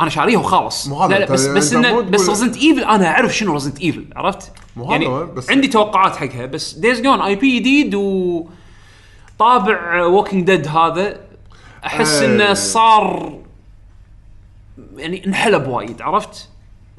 أنا 0.00 0.10
شاريها 0.10 0.38
وخلاص 0.38 0.88
مو 0.88 1.02
هذا، 1.02 1.12
لا 1.14 1.18
لا 1.18 1.26
أنت- 1.26 1.30
بس 1.32 1.46
بس 1.46 1.72
أنت 1.72 1.86
إنه 1.86 1.94
مو 2.02 2.10
بس 2.10 2.28
Resident 2.28 2.56
Evil 2.56 2.84
أنا 2.84 3.08
أعرف 3.08 3.36
شنو 3.36 3.52
Resident 3.52 3.80
Evil 3.80 4.04
عرفت؟ 4.16 4.52
مو 4.76 4.84
هذا 4.84 4.92
يعني 4.92 5.24
بس- 5.24 5.50
عندي 5.50 5.68
توقعات 5.68 6.16
حقها 6.16 6.46
بس 6.46 6.72
Days 6.74 7.00
Gone 7.00 7.20
IP 7.20 7.58
جديد 7.58 7.94
و 7.94 8.46
طابع 9.38 10.02
Walking 10.04 10.46
Dead 10.46 10.68
هذا 10.68 11.20
أحس 11.86 12.22
إيه. 12.22 12.34
إنه 12.34 12.54
صار 12.54 13.38
يعني 14.96 15.26
انحلب 15.26 15.66
وايد 15.68 16.02
عرفت؟ 16.02 16.48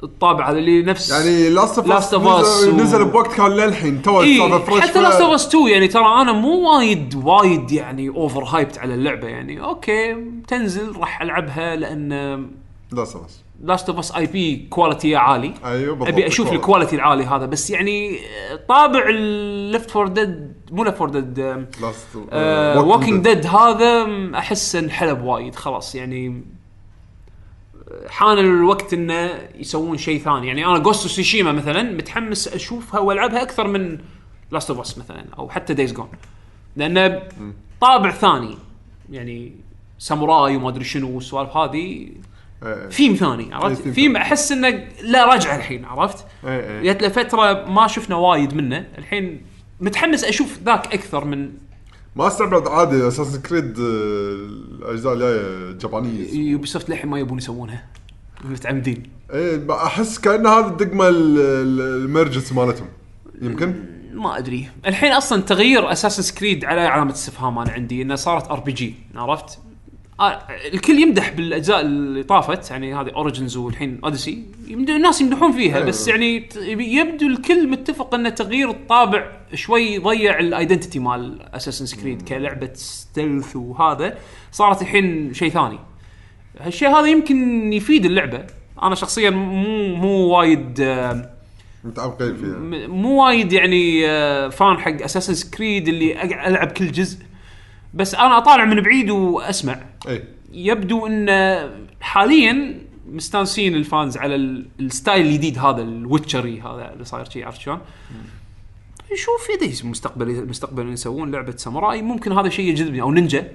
الطابع 0.02 0.50
هذا 0.50 0.58
اللي 0.58 0.82
نفس 0.82 1.10
يعني 1.10 1.48
لاست 1.48 1.78
اوف 1.78 1.86
Last 1.88 2.10
of 2.14 2.44
Us 2.44 2.64
نزل, 2.74 3.04
بوقت 3.04 3.32
كان 3.34 3.46
للحين. 3.50 4.02
تو 4.02 4.58
فريش 4.58 4.80
حتى 4.80 5.00
لاست 5.02 5.20
اوف 5.20 5.34
اس 5.34 5.46
2 5.48 5.68
يعني 5.68 5.88
ترى 5.88 6.04
أنا 6.22 6.32
مو 6.32 6.70
وايد 6.76 7.14
وايد 7.24 7.72
يعني 7.72 8.08
اوفر 8.08 8.44
هايبت 8.44 8.78
على 8.78 8.94
اللعبة 8.94 9.28
يعني. 9.28 9.62
أوكي 9.64 10.16
تنزل 10.48 10.96
راح 10.96 11.22
ألعبها 11.22 11.76
لأن 11.76 12.08
لاست 12.92 13.16
اوف 13.16 13.24
اس 13.24 13.42
لاست 13.64 13.88
اوف 13.88 13.98
اس 13.98 14.12
اي 14.16 14.26
بي 14.26 14.66
كواليتي 14.70 15.16
عالي. 15.16 15.54
أيوه 15.64 15.94
بالضبط 15.94 16.08
أبي 16.08 16.26
أشوف 16.26 16.52
الكواليتي. 16.52 16.96
العالي 16.96 17.24
هذا. 17.24 17.46
بس 17.46 17.70
يعني 17.70 18.16
آه، 18.18 18.60
طابع 18.68 19.08
الليفت 19.08 19.90
فور 19.90 20.08
ديد 20.08 20.52
مو 20.72 20.84
ليفت 20.84 20.96
فور 20.96 21.08
ديد 21.08 21.38
لاست 21.82 22.06
ووكينج 22.76 23.24
ديد 23.24 23.46
هذا 23.46 24.04
م، 24.04 24.34
أحس 24.34 24.76
إنحلب 24.76 25.22
وايد 25.24 25.54
خلاص 25.54 25.94
يعني. 25.94 26.44
حان 28.08 28.38
الوقت 28.38 28.92
إنه 28.92 29.30
يسوون 29.54 29.98
شيء 29.98 30.20
ثاني. 30.20 30.48
يعني 30.48 30.66
أنا 30.66 30.78
Ghost 30.78 31.06
Tsushima 31.06 31.52
مثلا 31.52 31.82
متحمس 31.82 32.48
أشوفها 32.48 33.00
وألعبها 33.00 33.42
أكثر 33.42 33.68
من 33.68 33.98
Last 34.50 34.70
of 34.70 34.80
Us 34.80 34.98
مثلا 34.98 35.24
أو 35.38 35.48
حتى 35.48 35.74
Days 35.74 35.92
Gone 35.92 36.08
لأنه 36.76 37.22
طابع 37.80 38.10
ثاني. 38.10 38.56
يعني 39.10 39.52
ساموراي 39.98 40.56
وما 40.56 40.68
أدري 40.68 40.84
شنو 40.84 41.10
والسوالف 41.10 41.56
هذه. 41.56 42.08
ثيم 42.90 43.14
ثاني 43.14 43.44
إيه، 43.44 43.54
عرفت؟ 43.54 43.82
theme 43.82 43.92
theme 43.92 44.16
أحس 44.16 44.52
إنه 44.52 44.88
لا 45.02 45.24
راجع 45.24 45.56
الحين 45.56 45.84
عرفت؟ 45.84 46.26
إيه، 46.46 46.92
جت 46.92 47.02
له 47.02 47.08
فتره 47.08 47.64
ما 47.64 47.86
شفنا 47.86 48.16
وايد 48.16 48.54
منه. 48.54 48.86
الحين 48.98 49.42
متحمس 49.80 50.24
أشوف 50.24 50.58
ذاك 50.62 50.94
أكثر 50.94 51.24
من 51.24 51.52
ما 52.16 52.26
استبعد 52.26 52.68
عادي 52.68 53.08
Assassin's 53.08 53.38
Creed 53.38 53.74
الأجزاء 53.78 55.12
الجاية 55.14 55.72
Japanese. 55.72 56.34
Ubisoft 56.34 56.88
للحين 56.90 57.10
ما 57.10 57.18
يبون 57.18 57.38
يسوونها. 57.38 57.84
متعمدين. 58.44 59.02
إيه 59.32 59.66
أحس 59.70 60.18
كأن 60.18 60.46
هذا 60.46 60.66
الدقمة 60.66 61.08
ال- 61.08 61.38
ال- 61.38 62.02
ال 62.04 62.09
emergency 62.09 62.52
مالتهم. 62.52 62.86
يمكن؟ 63.42 63.74
ما 64.14 64.38
أدري. 64.38 64.68
الحين 64.86 65.12
أصلا 65.12 65.42
تغيير 65.42 65.92
Assassin's 65.92 66.34
Creed 66.34 66.64
على 66.64 66.80
علامة 66.80 67.12
استفهام 67.12 67.58
أنا 67.58 67.70
عندي 67.70 68.02
انها 68.02 68.16
صارت 68.16 68.50
RPG 68.50 68.94
عرفت؟ 69.14 69.58
آه 70.20 70.42
الكل 70.74 70.98
يمدح 70.98 71.32
بالأجزاء 71.32 71.80
اللي 71.80 72.22
طافت 72.22 72.70
يعني 72.70 72.94
هذه 72.94 73.10
Origins 73.10 73.56
والحين 73.56 74.00
Odyssey 74.04 74.44
الناس 74.70 75.20
يمدحون 75.20 75.52
فيها 75.52 75.76
أيوة. 75.76 75.86
بس 75.88 76.08
يعني 76.08 76.48
يبدو 76.66 77.26
الكل 77.26 77.68
متفق 77.68 78.14
إن 78.14 78.34
تغيير 78.34 78.70
الطابع 78.70 79.32
شوي 79.54 79.98
ضيع 79.98 80.38
ال 80.38 80.45
identity 80.45 80.98
مال 80.98 81.42
Assassin's 81.54 82.00
Creed 82.00 82.22
كلعبة 82.22 82.70
stealth 82.74 83.56
وهذا. 83.56 84.18
صارت 84.52 84.82
الحين 84.82 85.34
شيء 85.34 85.50
ثاني. 85.50 85.78
هالشيء 86.60 86.88
هذا 86.88 87.06
يمكن 87.06 87.72
يفيد 87.72 88.04
اللعبة. 88.04 88.46
أنا 88.82 88.94
شخصيا 88.94 89.30
مو 89.30 89.94
مو 89.96 90.08
وايد 90.08 90.80
آه 90.80 91.30
متعمقين 91.84 92.36
فيها. 92.36 92.86
مو 92.88 93.24
وايد 93.24 93.52
يعني 93.52 94.06
آه، 94.10 94.48
fan 94.48 94.78
حق 94.78 95.02
Assassin's 95.02 95.50
Creed 95.50 95.88
اللي 95.88 96.22
ألعب 96.22 96.68
كل 96.68 96.92
جزء. 96.92 97.18
بس 97.94 98.14
أنا 98.14 98.38
أطالع 98.38 98.64
من 98.64 98.80
بعيد 98.80 99.10
وأسمع. 99.10 99.80
إي. 100.08 100.24
يبدو 100.52 101.06
إن 101.06 101.28
حاليا 102.00 102.82
مستانسين 103.12 103.74
ال 103.74 103.82
fans 103.82 104.16
على 104.16 104.34
ال- 104.34 104.66
ال 104.80 104.88
style 104.88 105.26
الجديد 105.26 105.58
هذا 105.58 105.82
ال 105.82 105.90
Witcher-y 105.90 106.60
هذا 106.60 106.92
اللي 106.92 107.04
صاير 107.04 107.30
شي 107.30 107.44
عرفت 107.44 107.60
شلون؟ 107.60 107.78
نشوف 109.12 109.62
اذا 109.62 109.88
مستقبل 109.88 110.48
مستقبلا 110.48 110.92
يسوون 110.92 111.30
لعبة 111.30 111.56
ساموراي. 111.56 112.02
ممكن 112.02 112.32
هذا 112.32 112.46
الشيء 112.46 112.70
يجذبني. 112.70 113.02
أو 113.02 113.12
نينجا. 113.12 113.52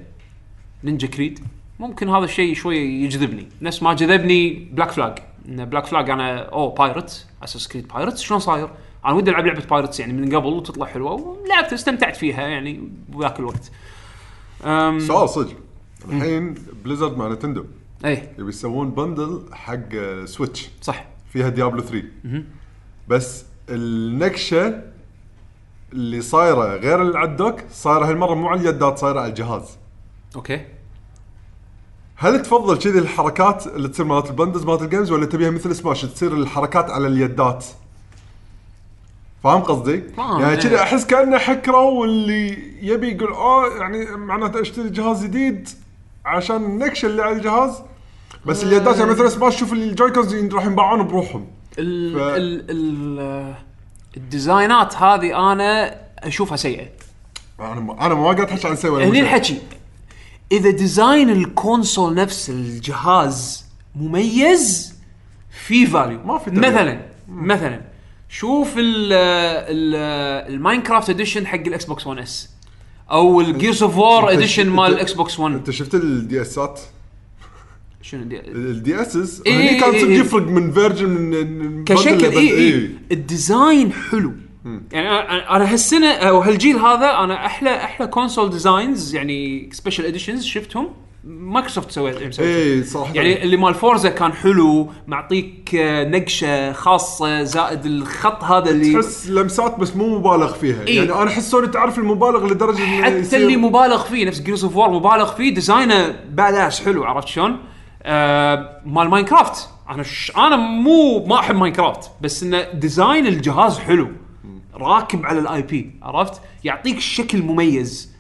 نينجا 0.84 1.08
creed. 1.08 1.40
ممكن 1.80 2.10
هذا 2.10 2.26
الشيء 2.26 2.54
شوي 2.54 2.78
يجذبني. 2.78 3.48
نفس 3.62 3.84
ما 3.84 3.94
جذبني 3.94 4.70
Black 4.74 4.92
Flag 4.92 5.20
إن 5.48 5.66
Black 5.66 5.86
Flag 5.86 6.10
أنا 6.10 6.40
أوه 6.40 6.76
pirate 6.76 7.28
Assassin's 7.44 7.68
Creed 7.68 7.88
pirates 7.88 8.22
شلون 8.22 8.40
صاير؟ 8.40 8.70
أنا 9.06 9.14
ودي 9.14 9.30
ألعب 9.32 9.46
لعبة 9.46 9.66
pirates 9.66 10.00
يعني 10.00 10.14
من 10.14 10.36
قبل 10.36 10.48
وتطلع 10.48 10.86
حلوة. 10.86 11.12
ولعبت 11.14 11.74
استمتعت 11.74 12.16
فيها 12.16 12.48
يعني 12.48 12.90
بذاك 13.10 13.40
الوقت. 13.40 13.72
أم 14.64 15.00
سؤال 15.00 15.30
صدق. 15.30 15.56
الحين 16.10 16.56
بليزرد 16.84 17.18
مع 17.18 17.28
نتندو. 17.28 17.66
إيه. 18.06 18.32
يبي 18.40 18.50
يسوون 18.50 18.90
bundle 18.90 19.42
حق 19.52 19.96
سويتش 20.26 20.70
صح. 20.82 21.06
فيها 21.34 21.50
ديابلو 21.50 21.82
3 21.82 22.04
بس 23.08 23.46
النكشة 23.70 24.84
اللي 25.94 26.22
صايره 26.22 26.76
غير 26.76 27.02
اللي 27.02 27.18
على 27.20 27.30
الدوك 27.30 27.56
صايره 27.72 28.06
هالمرة 28.10 28.34
مو 28.36 28.48
على 28.48 28.62
اليدات 28.62 28.98
صايره 28.98 29.20
على 29.20 29.30
الجهاز 29.30 29.64
okay 30.36 30.62
هل 32.16 32.42
تفضل 32.42 32.78
كذي 32.78 33.00
الحركات 33.00 33.68
اللي 33.68 33.88
تصير 33.88 34.06
مالت 34.06 34.30
ال 34.30 34.34
bundles 34.34 34.64
مالت 34.66 34.82
ال 34.82 34.87
games 34.87 35.12
ولا 35.12 35.26
تبيها 35.26 35.50
مثل 35.50 35.76
سماش 35.76 36.02
تصير 36.02 36.34
الحركات 36.34 36.90
على 36.90 37.08
اليدات؟ 37.08 37.66
فاهم 39.44 39.62
قصدي؟ 39.62 40.02
فاهم، 40.02 40.42
يعني 40.42 40.54
إيه. 40.54 40.60
كذا 40.60 40.82
أحس 40.82 41.06
كأنه 41.06 41.38
حكروا 41.38 42.00
واللي 42.02 42.58
يبي 42.82 43.08
يقول 43.12 43.34
آه 43.34 43.68
يعني 43.78 44.06
معناته 44.06 44.62
أشتري 44.62 44.90
جهاز 44.90 45.24
جديد 45.24 45.70
عشان 46.26 46.56
النكشة 46.56 47.06
اللي 47.06 47.22
على 47.22 47.36
الجهاز 47.36 47.82
بس 48.46 48.64
اليدات 48.64 48.98
يعني 48.98 49.12
مثلا 49.12 49.30
سماش 49.30 49.60
شوف 49.60 49.74
ال 49.74 49.83
Joy-Cons 49.83 50.54
راح 50.54 50.66
ينباعون 50.66 51.08
بروحهم 51.08 51.48
ال 51.80 52.14
ف- 52.14 52.18
ال 52.18 52.66
ال 52.70 53.56
ال 54.18 54.28
designات 54.28 54.96
هذه 54.96 55.52
أنا 55.52 56.02
أشوفها 56.20 56.58
سيئة. 56.58 56.88
أنا 57.60 57.80
ما 57.80 58.06
أنا 58.06 58.14
ما 58.14 58.24
قاعد 58.24 58.42
احكي 58.42 58.68
عن 58.68 58.92
ولا 58.92 59.06
هني. 59.06 59.20
الحكي. 59.20 59.62
إذا 60.52 60.70
design 60.70 61.30
ال 61.30 61.40
console 61.40 62.14
نفس 62.14 62.50
الجهاز 62.50 63.66
مميز 63.96 64.96
في 65.68 65.86
value 65.86 66.20
ما 66.26 66.38
في 66.38 66.52
تغيير. 66.52 66.72
مثلا 66.72 67.02
مثلا 67.28 67.82
شوف 68.30 68.78
ال 68.78 69.14
ال 69.14 69.96
ال 70.54 70.60
Minecraft 70.60 71.10
edition 71.10 71.48
حق 71.48 71.56
ال 71.56 71.86
Xbox 71.86 72.08
1 72.08 72.20
S 72.20 72.50
أو 73.12 73.42
ال 73.42 73.49
Gears 73.49 73.84
of 73.84 73.98
War 73.98 74.32
edition 74.32 74.70
مال 74.70 74.94
ال 74.94 74.98
Xbox 74.98 75.14
بوكس 75.14 75.40
1 75.40 75.56
أنت 75.56 75.70
شفت 75.70 75.96
الدي 75.96 76.42
اسات 76.42 76.80
شنو 78.08 78.24
دي؟ 78.24 78.40
الدي 78.40 79.02
اسز 79.02 79.44
إيه، 79.46 79.56
هني 79.56 79.80
كان 79.80 79.92
إيه، 79.94 80.02
صدق 80.02 80.10
إيه. 80.10 80.20
يفرق 80.20 80.48
من 80.48 80.72
version 80.72 81.10
من 81.10 81.86
كشكل 81.86 82.26
أي 82.26 82.38
أي 82.38 82.50
إيه. 82.50 82.90
ال 83.12 83.24
design 83.24 83.94
حلو. 83.94 84.34
يعني 84.92 85.10
أنا 85.50 85.74
هالسنة 85.74 86.12
أو 86.12 86.40
هالجيل 86.40 86.76
هذا 86.76 87.10
أنا 87.24 87.46
أحلى 87.46 87.76
أحلى 87.76 88.08
console 88.08 88.50
designs 88.50 89.16
يعني 89.16 89.70
special 89.74 90.06
editions 90.06 90.46
شفتهم. 90.46 90.90
مايكروسوفت 91.24 91.88
مسوي 91.88 92.14
إي 92.40 92.84
صراحة 92.84 93.14
يعني 93.14 93.44
اللي 93.44 93.58
مال 93.58 93.74
Forza 93.74 94.10
كان 94.10 94.34
حلو 94.34 94.90
معطيك 95.08 95.76
آه، 95.76 96.04
نقشة 96.04 96.72
خاصة 96.72 97.44
زائد 97.44 97.86
الخط 97.86 98.44
هذا 98.44 98.70
اللي 98.70 98.94
تحس 98.94 99.30
لمسات 99.30 99.80
بس 99.80 99.96
مو 99.96 100.20
مبالغ 100.20 100.54
فيها. 100.54 100.88
إيه. 100.88 100.98
يعني 100.98 101.14
أنا 101.14 101.30
أحس 101.30 101.52
سوني 101.52 101.68
تعرف 101.68 101.98
المبالغ 101.98 102.48
لدرجة 102.48 103.02
حتى 103.02 103.38
اللي 103.38 103.58
مبالغ 103.58 104.04
فيه 104.04 104.26
نفس 104.26 104.40
Gears 104.42 104.64
of 104.64 104.76
War 104.76 104.90
مبالغ 104.90 105.36
فيه 105.36 105.54
designه 105.54 106.16
badass 106.30 106.86
حلو 106.86 107.04
عرفت 107.04 107.28
شلون؟ 107.28 107.58
آه 108.08 108.82
مال 108.86 109.10
Minecraft 109.10 109.70
أنا 109.90 110.04
ش... 110.04 110.32
أنا 110.38 110.56
مو 110.56 111.26
ما 111.26 111.40
أحب 111.40 111.56
Minecraft 111.56 112.12
بس 112.22 112.44
انه 112.44 112.62
design 112.74 113.28
الجهاز 113.28 113.80
حلو 113.80 114.08
راكب 114.76 115.26
على 115.26 115.40
ال 115.40 115.62
IP 115.62 115.92
عرفت؟ 116.02 116.42
يعطيك 116.64 117.00
شكل 117.00 117.42
مميز 117.42 118.12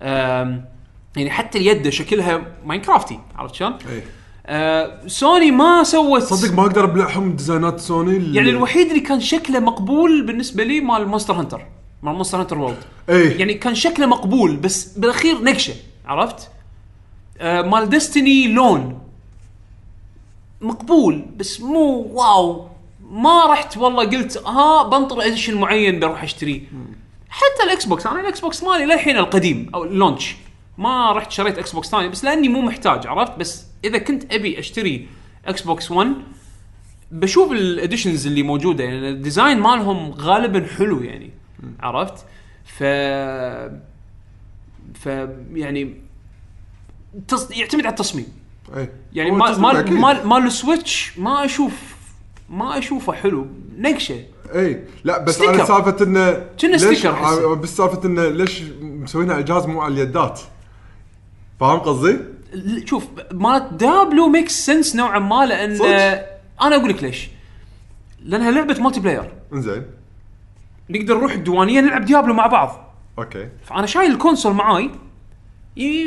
آم، 0.00 0.64
يعني 1.16 1.30
حتى 1.30 1.58
اليد 1.58 1.88
شكلها 1.88 2.42
Minecraftي 2.66 3.18
عرفت 3.36 3.54
شلون؟ 3.54 3.72
إيه. 3.90 4.04
آه 4.46 5.00
سوني 5.06 5.50
ما 5.50 5.82
سوت 5.82 6.22
صدق 6.22 6.54
ما 6.54 6.62
أقدر 6.62 6.84
أبلعهم 6.84 7.36
designات 7.36 7.80
Sony 7.80 8.16
اللي- 8.16 8.36
يعني 8.36 8.50
الوحيد 8.50 8.86
اللي 8.88 9.00
كان 9.00 9.20
شكله 9.20 9.60
مقبول 9.60 10.26
بالنسبة 10.26 10.64
لي 10.64 10.80
مال 10.80 11.08
Monster 11.08 11.34
Hunter 11.34 11.62
مال 12.02 12.14
Monster 12.14 12.40
Hunter 12.40 12.58
World 12.58 12.76
إيه 13.08 13.38
يعني 13.40 13.54
كان 13.54 13.74
شكله 13.74 14.06
مقبول 14.06 14.56
بس 14.56 14.98
بالأخير 14.98 15.42
نقشه 15.42 15.74
عرفت؟ 16.06 16.50
آه 17.38 17.62
مال 17.62 17.88
Destiny 17.88 18.48
لون 18.52 18.98
مقبول 20.64 21.24
بس 21.36 21.60
مو 21.60 22.10
wow. 22.12 22.68
ما 23.10 23.46
رحت 23.46 23.76
والله 23.76 24.04
قلت 24.04 24.36
ها 24.36 24.82
بنطر 24.82 25.26
edition 25.26 25.60
معين 25.60 26.00
بروح 26.00 26.22
أشتريه. 26.22 26.60
حتى 27.28 27.62
ال 27.64 27.84
Xbox 27.84 28.06
أنا 28.06 28.20
ال 28.20 28.40
Xbox 28.40 28.62
مالي 28.62 28.84
للحين 28.84 29.16
القديم 29.16 29.70
أو 29.74 29.84
ال 29.84 29.90
launch. 29.90 30.36
ما 30.78 31.12
رحت 31.12 31.32
شريت 31.32 31.58
Xbox 31.58 31.88
ثاني 31.88 32.08
بس 32.08 32.24
لأني 32.24 32.48
مو 32.48 32.60
محتاج 32.60 33.06
عرفت؟ 33.06 33.38
بس 33.38 33.64
إذا 33.84 33.98
كنت 33.98 34.32
أبي 34.32 34.58
أشتري 34.58 35.08
Xbox 35.46 35.90
1 35.90 36.14
بشوف 37.10 37.52
ال 37.52 37.60
editions 37.60 38.26
اللي 38.26 38.42
موجودة 38.42 38.84
يعني 38.84 39.08
ال 39.08 39.15
design 39.15 39.58
مالهم 39.58 40.10
غالبا 40.12 40.66
حلو 40.78 41.02
يعني 41.02 41.30
عرفت؟ 41.80 42.24
ف 42.64 42.82
ف 44.94 45.06
يعني 45.52 45.94
تص... 47.28 47.50
يعتمد 47.50 47.86
على 47.86 47.92
التصميم. 47.92 48.43
إيه. 48.76 48.92
يعني 49.12 49.30
مال 49.30 49.60
مال. 49.60 49.94
مال, 49.94 50.26
مال 50.26 50.46
ال 50.46 50.56
Switch 50.56 51.18
ما 51.18 51.44
أشوف 51.44 51.72
ما 52.50 52.78
أشوفه 52.78 53.12
حلو. 53.12 53.46
نقشة. 53.78 54.24
إي 54.54 54.84
لا 55.04 55.18
بس 55.24 55.34
sticker. 55.34 55.54
أنا 55.54 55.64
سالفة 55.64 56.04
إنه 56.04 56.46
كنا 56.60 56.78
sticker. 56.78 57.10
آه، 57.10 57.54
بس 57.54 57.76
سالفة 57.76 58.04
إنه 58.04 58.28
ليش 58.28 58.62
مسوينها 58.80 59.34
على 59.34 59.40
الجهاز 59.40 59.66
مو 59.66 59.80
على 59.80 59.94
اليدات؟ 59.94 60.40
فاهم 61.60 61.78
قصدي؟ 61.78 62.18
شوف 62.84 63.06
مالت 63.32 63.72
Diablo 63.72 64.28
makes 64.28 64.66
sense 64.66 64.96
نوعا 64.96 65.18
ما 65.18 65.46
لأن 65.46 65.76
صدق؟ 65.76 65.86
أنا 66.62 66.76
أقول 66.76 66.88
لك 66.88 67.02
ليش. 67.02 67.28
لأنها 68.22 68.50
لعبة 68.50 68.82
multiplayer 68.82 69.32
إنزين. 69.52 69.84
نقدر 70.90 71.18
نروح 71.18 71.32
الديوانية 71.32 71.80
نلعب 71.80 72.04
Diablo 72.04 72.34
مع 72.34 72.46
بعض. 72.46 72.94
okay. 73.18 73.48
فأنا 73.64 73.86
شايل 73.86 74.10
ال 74.10 74.15
console 74.15 74.52
معاي. 74.54 74.90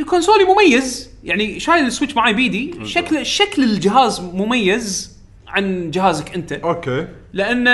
consoleي 0.10 0.44
مميز. 0.44 1.10
يعني 1.24 1.60
شايل 1.60 1.86
ال 1.86 1.90
Switch 1.90 2.16
معاي 2.16 2.34
بيدي. 2.34 2.74
شكل 2.86 3.26
شكل 3.26 3.64
الجهاز 3.64 4.20
مميز 4.22 5.18
عن 5.48 5.92
جهازك 5.92 6.34
أنت. 6.36 6.52
okay. 6.54 7.08
لأن 7.34 7.68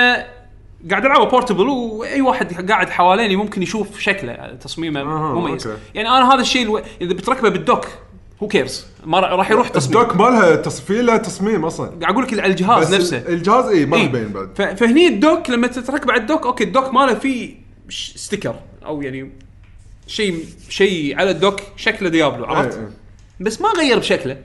قاعد 0.90 1.04
ألعبه 1.04 1.24
portable 1.24 1.68
وأي 1.68 2.20
واحد 2.20 2.70
قاعد 2.70 2.90
حواليني 2.90 3.36
ممكن 3.36 3.62
يشوف 3.62 3.98
شكله 4.00 4.54
تصميمه 4.60 5.00
أها، 5.00 5.34
مميز. 5.34 5.66
okay. 5.66 5.78
يعني 5.94 6.08
أنا 6.08 6.34
هذا 6.34 6.40
الشيء 6.40 6.62
ألو... 6.62 6.78
إذا 7.00 7.12
بتركبه 7.12 7.48
بال 7.48 7.61
dock 7.61 7.86
هو 8.42 8.48
كيرز 8.48 8.86
ما 9.04 9.20
را- 9.20 9.36
راح 9.36 9.50
يروح 9.50 9.68
تصميم. 9.68 9.98
ال 10.00 10.03
dock 10.03 10.16
مالها 10.16 10.56
تصفية 10.56 11.00
لها 11.00 11.16
تصميم 11.16 11.64
أصلا. 11.64 11.86
قاعد 11.86 12.12
أقول 12.12 12.24
لك 12.24 12.32
على 12.40 12.50
الجهاز 12.50 12.86
بس 12.88 12.94
نفسه. 12.94 13.16
الجهاز 13.28 13.64
اي 13.66 13.86
ما 13.86 13.96
إيه. 13.96 14.02
يبين 14.04 14.28
بعد. 14.28 14.50
ف- 14.54 14.62
فهني 14.80 15.06
ال 15.08 15.16
dock 15.16 15.50
لما 15.50 15.66
تتركب 15.66 16.10
على 16.10 16.20
ال 16.20 16.25
dock 16.25 16.46
okay 16.46 16.64
ال 16.64 16.70
dock 16.70 16.94
ماله 16.94 17.14
فيه 17.14 17.54
sticker 18.14 18.54
أو 18.86 19.02
يعني 19.02 19.30
شيء 20.06 20.44
شيء 20.68 21.18
على 21.18 21.30
ال 21.30 21.36
dock 21.36 21.60
شكله 21.76 22.08
Diablo 22.08 22.44
عرفت؟ 22.44 22.78
إيه. 22.78 22.90
بس 23.40 23.60
ما 23.60 23.68
غير 23.68 23.98
بشكله. 23.98 24.36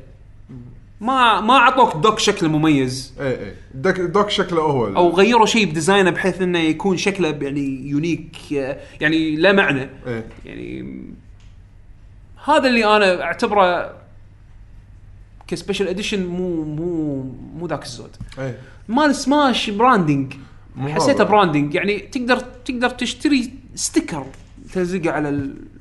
ما 1.01 1.41
ما 1.41 1.53
أعطوك 1.53 2.03
dock 2.03 2.19
شكله 2.19 2.49
مميز. 2.49 3.13
إيه 3.19 3.27
إيه. 3.27 3.55
ال 3.75 3.80
dock 3.80 3.99
ال 3.99 4.05
dock 4.05 4.29
شكله 4.29 4.61
هو. 4.61 4.87
أو 4.87 5.09
غيروا 5.09 5.45
شيء 5.45 5.65
ب 5.65 5.71
designه 5.71 6.09
بحيث 6.09 6.41
إنه 6.41 6.59
يكون 6.59 6.97
شكله 6.97 7.27
يعني 7.41 7.89
unique 7.89 8.51
يعني 9.01 9.35
لا 9.35 9.51
معنى. 9.51 9.89
إيه. 10.07 10.25
يعني 10.45 10.95
هذا 12.45 12.67
اللي 12.67 12.95
أنا 12.95 13.23
أعتبره 13.23 13.95
ك 15.47 15.52
special 15.52 15.87
edition 15.87 16.25
مو 16.25 16.63
مو 16.63 17.21
مو 17.55 17.67
ذاك 17.67 17.83
الزود. 17.83 18.15
إيه. 18.39 18.59
مال 18.87 19.15
Smash 19.15 19.69
branding 19.69 20.33
حسيته. 20.79 21.23
branding 21.23 21.75
يعني 21.75 21.99
تقدر 21.99 22.39
تقدر 22.39 22.89
تشتري 22.89 23.53
sticker 23.75 24.25
تلزقه 24.73 25.11
على 25.11 25.29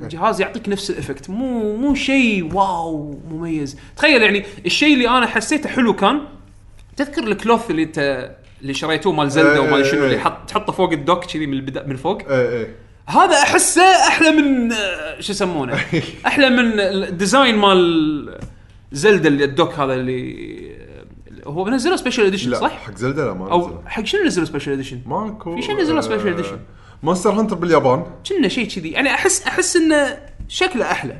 الجهاز 0.01 0.41
يعطيك 0.41 0.69
نفس 0.69 0.91
ال 0.91 0.96
effect 0.96 1.31
مو 1.31 1.77
مو 1.77 1.95
شيء 1.95 2.55
wow 2.55 3.21
مميز 3.31 3.77
تخيل 3.97 4.23
يعني 4.23 4.45
الشيء 4.67 4.95
اللي 4.95 5.09
أنا 5.09 5.27
حسيته 5.27 5.69
حلو 5.69 5.93
كان 5.93 6.21
تذكر 6.97 7.23
ال 7.25 7.32
cloth 7.32 7.71
اللي 7.71 7.83
انت 7.83 8.31
اللي 8.63 8.75
شريتوه 8.75 9.13
مال 9.13 9.31
Zelda 9.31 9.53
إيه، 9.53 9.59
وما 9.59 9.83
شنو 9.83 10.01
إيه. 10.01 10.07
اللي 10.07 10.19
حط 10.19 10.49
تحطه 10.49 10.73
فوق 10.73 10.93
ال 10.93 10.99
dock 10.99 11.25
كذي 11.25 11.47
من 11.47 11.53
البدا 11.53 11.87
من 11.87 11.97
فوق 11.97 12.23
إيه 12.31 12.49
إيه 12.49 12.77
هذا 13.07 13.43
أحسه 13.43 13.83
أحلى 13.83 14.31
من 14.31 14.71
شو 15.21 15.33
يسمونه 15.33 15.75
أحلى 16.27 16.51
من 16.51 16.81
ال 16.81 16.92
design 16.92 17.57
مال 17.57 18.39
Zelda 18.93 19.29
اللي 19.29 19.45
ال 19.45 19.51
dock 19.51 19.75
هذا 19.75 19.95
اللي 19.95 20.79
هو 21.47 21.69
نزلوا 21.69 21.97
special 21.97 22.27
edition 22.27 22.55
صح؟ 22.55 22.73
حق 22.73 22.95
Zelda 22.95 23.27
لا 23.27 23.33
ما 23.33 23.53
أو. 23.53 23.83
حق 23.87 24.05
شنو 24.05 24.25
نزلوا 24.25 24.47
special 24.47 24.73
edition؟ 24.73 25.01
ماكو 25.07 25.57
في 25.57 25.63
شيء 25.63 25.81
نزلوا 25.81 26.01
آه، 26.01 26.43
edition. 26.43 26.78
Monster 27.03 27.31
Hunter 27.31 27.57
باليابان 27.57 28.05
كنا 28.29 28.49
شيء 28.49 28.69
كذي 28.69 28.91
يعني 28.91 29.15
احس 29.15 29.43
أحس 29.43 29.77
إنه 29.77 30.19
شكله 30.49 30.91
أحلى 30.91 31.17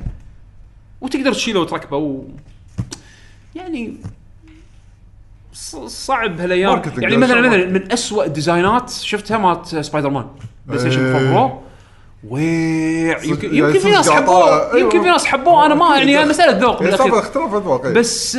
وتقدر 1.01 1.33
تشيله 1.33 1.59
وتركبه 1.59 1.97
و... 1.97 2.23
يعني 3.55 3.97
صعب 5.87 6.39
هالأيام 6.39 6.81
يعني 6.97 7.17
مثلا. 7.17 7.41
مثلا 7.41 7.65
من 7.65 7.91
أسوأ 7.91 8.25
ال 8.25 8.33
designات 8.33 8.89
شفتها 8.89 9.37
مالت 9.37 9.65
Spider-Man 9.75 10.25
PlayStation 10.67 11.05
إيه. 11.05 11.17
4 11.17 11.47
Pro 11.47 11.61
ويع 12.29 13.23
يمكن 13.23 13.55
يعني 13.55 13.57
يمكن 13.57 13.79
في 13.79 13.91
ناس. 13.91 14.09
حبوه 14.09 14.71
أيوة. 14.71 14.79
يمكن 14.79 15.01
في 15.01 15.07
ناس 15.07 15.25
حبوه 15.25 15.65
أنا 15.65 15.75
ما 15.75 15.97
يعني 15.97 16.25
مسألة 16.29 16.57
ذوق 16.57 16.79
بالاخير 16.79 17.05
سالفه 17.05 17.19
اختلاف 17.19 17.53
اذواق 17.53 17.85
إيه. 17.85 17.93
بس 17.93 18.37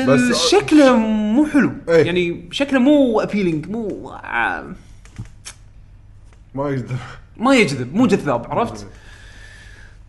شكله 0.50 0.96
مو 0.96 1.46
حلو 1.46 1.72
إيه. 1.88 2.04
يعني 2.06 2.48
شكله 2.52 2.78
مو 2.78 3.20
appealing 3.20 3.68
مو 3.68 4.10
آه، 4.10 4.72
ما 6.54 6.70
يقدر 6.70 6.94
ما 7.40 7.54
يجذب 7.54 7.94
مو 7.94 8.06
جذاب 8.06 8.46
عرفت؟ 8.50 8.86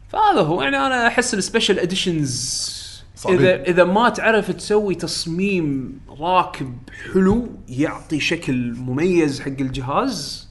فهذا 0.10 0.42
هو 0.42 0.62
يعني 0.62 0.78
أنا 0.78 1.08
أحس 1.08 1.34
ال 1.34 1.39
special 1.39 1.80
editions. 1.80 2.82
اذا 3.30 3.64
إذا 3.64 3.84
ما 3.84 4.10
تعرف 4.10 4.52
تسوي 4.52 4.96
تصميم 4.96 6.00
راكب 6.20 6.78
حلو 7.14 7.50
يعطي 7.70 8.20
شكل 8.20 8.74
مميز 8.78 9.42
حق 9.42 9.48
الجهاز 9.48 10.48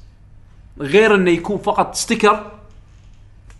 غير 0.81 1.15
إنه 1.15 1.31
يكون 1.31 1.59
فقط 1.59 1.94
sticker 1.95 2.53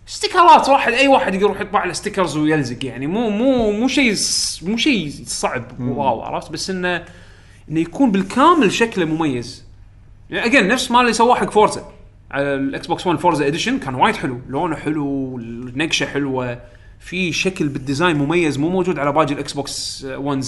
stickerات 0.07 0.69
واحد 0.69 0.93
أي 0.93 1.07
واحد 1.07 1.35
يروح 1.35 1.61
يطبع 1.61 1.85
له 1.85 1.93
stickers 1.93 2.37
ويلزق 2.37 2.85
يعني 2.85 3.07
مو 3.07 3.29
مو 3.29 3.71
مو 3.71 3.87
شيء 3.87 4.15
مو 4.61 4.77
شيء 4.77 5.13
صعب 5.25 5.79
wow 5.79 6.21
عرفت؟ 6.21 6.51
بس 6.51 6.69
انه 6.69 7.05
إنه 7.69 7.79
يكون 7.79 8.11
بالكامل 8.11 8.71
شكله 8.71 9.05
مميز. 9.05 9.63
يعني 10.29 10.45
again 10.45 10.67
نفس 10.67 10.91
ما 10.91 11.01
اللي 11.01 11.13
سواه 11.13 11.35
حق 11.35 11.49
Forza 11.49 11.91
على 12.31 12.55
ال 12.55 12.87
Xbox 12.87 13.07
1 13.07 13.19
Forza 13.19 13.47
edition 13.47 13.79
كان 13.79 13.95
وايد 13.95 14.15
حلو 14.15 14.39
لونه 14.49 14.75
حلو 14.75 15.37
النقشة 15.37 16.05
حلوة 16.05 16.59
في 16.99 17.31
شكل 17.33 17.67
بال 17.67 17.79
design 17.79 18.15
مميز 18.15 18.57
مو 18.57 18.69
موجود 18.69 18.99
على 18.99 19.11
باقي 19.11 19.33
ال 19.33 19.53
Xbox 19.53 20.05
1 20.09 20.43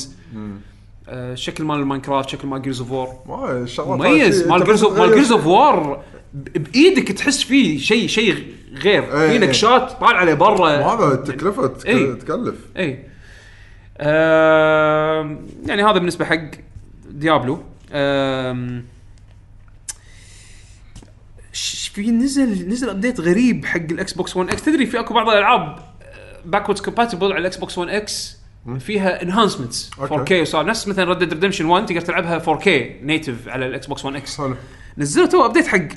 آه 1.10 1.36
شكل 1.36 1.64
مال 1.64 1.80
ال 1.80 1.85
Minecraft 1.85 2.30
شكل 2.30 2.48
مال 2.48 2.62
Gears 2.62 2.82
of 2.82 2.92
War 2.92 3.14
مميز. 3.28 4.48
مال 4.48 4.64
Gears 4.64 4.84
مال 4.84 5.14
Gears. 5.14 5.32
of 5.32 5.46
War 5.46 6.04
بإيدك 6.34 7.08
تحس 7.12 7.44
فيه 7.44 7.78
شيء 7.80 8.08
شيء 8.08 8.54
غير. 8.74 9.04
إيه، 9.04 9.10
في 9.28 9.32
إيه. 9.32 9.40
نقشات 9.40 9.92
طالعة 9.92 10.26
لبرا. 10.26 10.60
وهذا 10.80 11.14
التكلفه 11.14 11.68
تك- 11.68 11.86
إيه. 11.86 12.14
تكلف. 12.14 12.56
اي 12.78 13.00
آم، 14.00 15.40
يعني 15.68 15.84
هذا 15.84 15.92
بالنسبة 15.92 16.26
حق 16.26 16.42
Diablo 17.10 17.60
آم، 17.92 18.86
ش- 21.54 21.83
في 21.94 22.12
نزل 22.12 22.70
نزل 22.70 22.90
update 22.90 23.20
غريب 23.20 23.66
حق 23.66 23.80
ال 23.92 24.14
Xbox 24.14 24.38
1 24.38 24.50
X 24.50 24.64
تدري 24.64 24.86
في 24.86 25.00
أكو 25.00 25.14
بعض 25.14 25.30
الألعاب 25.30 25.80
backwards 26.46 26.82
compatible 26.82 27.32
على 27.32 27.38
ال 27.38 27.58
Xbox 27.58 27.78
1 27.78 27.90
X 27.90 28.38
فيها 28.80 29.24
enhancements 29.24 29.92
okay. 30.00 30.36
4K 30.38 30.42
وصار 30.42 30.66
نفس 30.66 30.88
مثلا 30.88 31.06
Red 31.06 31.20
Dead 31.20 31.34
Redemption 31.34 31.66
1 31.66 31.86
تقدر 31.86 32.02
تلعبها 32.02 32.40
4K 32.40 32.68
native 33.04 33.48
على 33.48 33.66
ال 33.66 33.88
Xbox 33.88 34.06
1 34.06 34.16
X 34.16 34.38
حلو. 34.38 34.56
نزلوا 34.98 35.28
تو 35.28 35.46
update 35.46 35.68
حق 35.68 35.88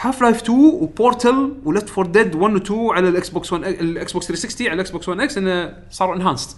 Half-Life 0.00 0.42
2 0.42 0.58
و 0.58 0.72
Portal 0.72 1.54
و 1.64 1.69
Left 1.69 1.88
4 1.88 2.06
Dead 2.06 2.34
1 2.34 2.54
و 2.54 2.56
2 2.56 2.80
على 2.90 3.08
ال 3.08 3.28
Xbox 3.28 3.52
1 3.52 3.64
ال 3.64 4.12
Xbox 4.12 4.26
360 4.26 4.66
على 4.66 4.74
ال 4.74 4.90
Xbox 4.90 5.08
1 5.08 5.20
X 5.20 5.38
إنه 5.38 5.76
صاروا 5.90 6.16
enhanced 6.16 6.56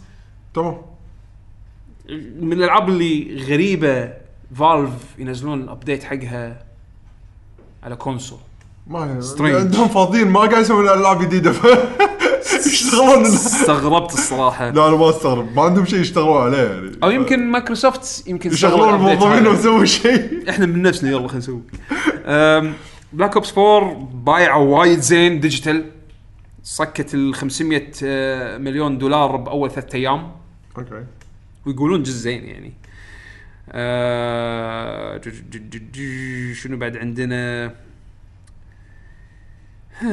تمام. 0.54 0.82
من 2.40 2.52
الألعاب 2.52 2.88
اللي 2.88 3.44
غريبة 3.48 4.12
Valve 4.55 4.93
ينزلون 5.18 5.68
update 5.68 6.05
حقها 6.04 6.64
على 7.82 7.96
console 7.97 8.38
ما. 8.86 9.20
عندهم 9.40 9.88
فاضيين 9.88 10.28
ما 10.28 10.40
قاعد 10.40 10.62
يسوون 10.62 10.88
ألعاب 10.88 11.22
جديدة. 11.22 11.52
يشتغلون. 12.66 13.24
استغربت 13.24 14.12
الصراحة. 14.12 14.70
لا 14.70 14.88
أنا 14.88 14.96
ما 14.96 15.10
استغرب. 15.10 15.56
ما 15.56 15.62
عندهم 15.62 15.84
شيء 15.84 16.00
يشتغلون 16.00 16.42
عليه 16.42 16.58
يعني. 16.58 16.90
أو 17.02 17.10
يمكن 17.10 17.46
مايكروسوفت 17.46 18.28
يمكن 18.28 18.52
يشغلون 18.52 18.94
الموظفين. 18.94 19.46
ويسوون 19.46 19.86
شيء. 19.86 20.50
إحنا 20.50 20.66
من 20.66 20.82
نفسنا 20.82 21.10
يلا 21.10 21.28
خلينا 21.28 21.38
نسوي. 21.38 21.62
Black 23.12 23.34
Ops 23.34 23.59
4 23.58 24.10
بايعوا 24.14 24.78
وايد 24.78 25.00
زين 25.00 25.40
digital 25.40 25.90
صكت 26.62 27.14
ال 27.14 27.34
500 27.34 27.82
آه، 28.04 28.58
مليون 28.58 28.98
دولار 28.98 29.36
بأول 29.36 29.70
ثلاث 29.70 29.94
أيام. 29.94 30.32
okay. 30.78 31.05
ويقولون 31.66 32.02
جزء 32.02 32.16
زين 32.16 32.44
يعني. 32.44 32.72
آه 33.72 35.20
شنو 36.54 36.76
بعد 36.76 36.96
عندنا؟ 36.96 37.72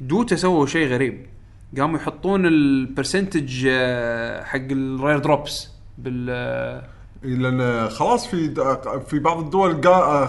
Dota 0.00 0.36
سووا 0.36 0.66
شيء 0.66 0.88
غريب. 0.88 1.26
قاموا 1.78 1.98
يحطون 1.98 2.46
ال 2.46 2.57
percentage 2.57 3.66
آه، 3.70 4.44
حق 4.44 4.66
ال 4.70 4.80
rare 4.80 5.18
drops 5.18 5.68
بال 5.98 6.26
آه، 6.30 6.82
لأن 7.22 7.88
خلاص 7.88 8.26
في 8.26 8.54
في 9.08 9.18
بعض 9.18 9.38
الدول 9.38 9.80
قا... 9.80 10.28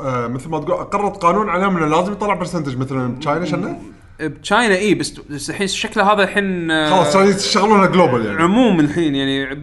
آه، 0.00 0.26
مثل 0.26 0.48
ما 0.48 0.58
تقول 0.58 0.72
أقرت 0.72 1.16
قانون 1.16 1.48
عليهم 1.48 1.76
إنه 1.76 1.86
لازم 1.86 2.12
يطلع 2.12 2.34
percentage 2.34 2.76
مثلا 2.76 3.18
تشاينا 3.18 3.44
شنو؟ 3.44 3.76
بتشاينا 4.20 4.76
اي 4.76 4.94
بس 4.94 5.10
بس 5.10 5.50
الحين 5.50 5.66
شكله 5.66 6.12
هذا 6.12 6.22
الحين 6.22 6.68
خلاص 6.90 7.12
صار 7.12 7.28
يشتغلونها 7.28 7.86
global 7.86 8.26
يعني. 8.26 8.42
عموم 8.42 8.80
الحين 8.80 9.14
يعني 9.14 9.58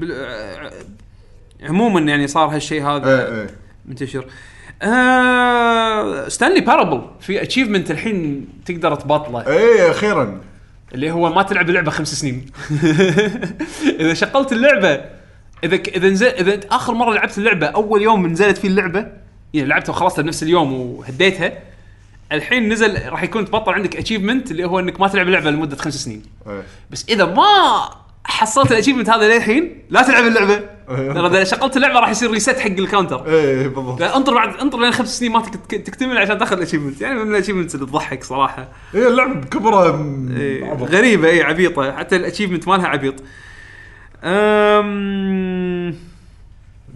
عموما 1.64 1.99
يعني 1.99 2.28
صار 2.28 2.56
هالشيء 2.56 2.84
هذا 2.84 3.28
إيه 3.28 3.41
إيه. 3.41 3.49
منتشر. 3.86 4.26
آه 4.26 4.57
Stanley 6.28 6.61
Parable 6.61 7.02
في 7.20 7.41
achievement 7.41 7.91
الحين 7.91 8.48
تقدر 8.66 8.95
تبطله. 8.95 9.48
إيه 9.48 9.91
أخيرا. 9.91 10.41
اللي 10.94 11.12
هو 11.12 11.34
ما 11.34 11.44
تلعب 11.44 11.70
اللعبة 11.70 11.91
خمس 11.91 12.14
سنين. 12.14 12.45
إذا 13.99 14.14
شغلت 14.14 14.52
اللعبة 14.52 15.02
إذا 15.64 15.78
ك... 15.78 15.90
إذا 15.90 16.10
نزل 16.10 16.28
إذا 16.28 16.60
آخر 16.72 16.94
مرة 16.94 17.14
لعبت 17.14 17.38
اللعبة 17.38 17.68
أول 17.68 18.02
يوم 18.02 18.28
نزلت 18.28 18.58
فيه 18.58 18.68
اللعبة 18.68 19.08
يعني 19.54 19.68
لعبتها 19.68 19.94
وخلصتها 19.94 20.22
بنفس 20.22 20.44
اليوم 20.44 20.74
وهديتها 20.74 21.52
الحين 22.32 22.70
نزل 22.70 23.10
راح 23.10 23.24
يكون 23.24 23.45
تبطل 23.45 23.74
عندك 23.74 23.95
achievement 23.95 24.52
اللي 24.52 24.66
هو 24.66 24.80
إنك 24.80 24.99
ما 24.99 25.08
تلعب 25.08 25.28
اللعبة 25.28 25.52
لمدة 25.52 25.76
خمس 25.76 25.95
سنين. 26.04 26.24
إيه. 26.48 26.64
بس 26.91 27.06
إذا 27.10 27.26
ما 27.26 27.90
حصلت 28.30 28.72
ال 28.72 28.75
achievement 28.75 29.10
هذا 29.10 29.36
للحين؟ 29.36 29.84
لا 29.90 30.02
تلعب 30.04 30.24
اللعبة. 30.26 30.62
أيوه. 30.90 31.14
ترى 31.14 31.28
إذا 31.28 31.44
شغلت 31.44 31.76
اللعبة 31.78 31.99
راح 31.99 32.10
يصير 32.10 32.32
reset 32.32 32.60
حق 32.60 32.68
ال 32.69 32.77
counter 32.77 33.26
إيه 33.26 33.68
بالضبط. 33.68 33.99
لا 33.99 34.18
انطر 34.18 34.34
بعد 34.34 34.56
انطر 34.60 34.80
لين 34.80 34.91
خمس 34.91 35.20
سنين 35.20 35.32
ما 35.32 35.41
تك- 35.41 35.82
تكتمل 35.82 36.18
عشان 36.18 36.38
تاخذ 36.38 36.56
ال 36.57 36.61
achievement 36.61 37.02
يعني 37.02 37.24
من 37.24 37.32
ال 37.32 37.35
achievements 37.35 37.76
اللي 37.76 37.86
تضحك 37.86 38.24
صراحة. 38.24 38.68
هي 38.94 39.08
اللعبه 39.08 39.34
بكبرها 39.34 39.91
م- 39.91 40.36
إيه 40.38 40.66
عبط. 40.66 40.90
غريبة 40.90 41.28
اي 41.30 41.41
عبيطة. 41.44 41.91
حتى 41.98 42.16
ال 42.15 42.20
achievement 42.20 42.68
مالها 42.68 42.88
عبيط. 42.88 43.16
أم... 44.24 45.95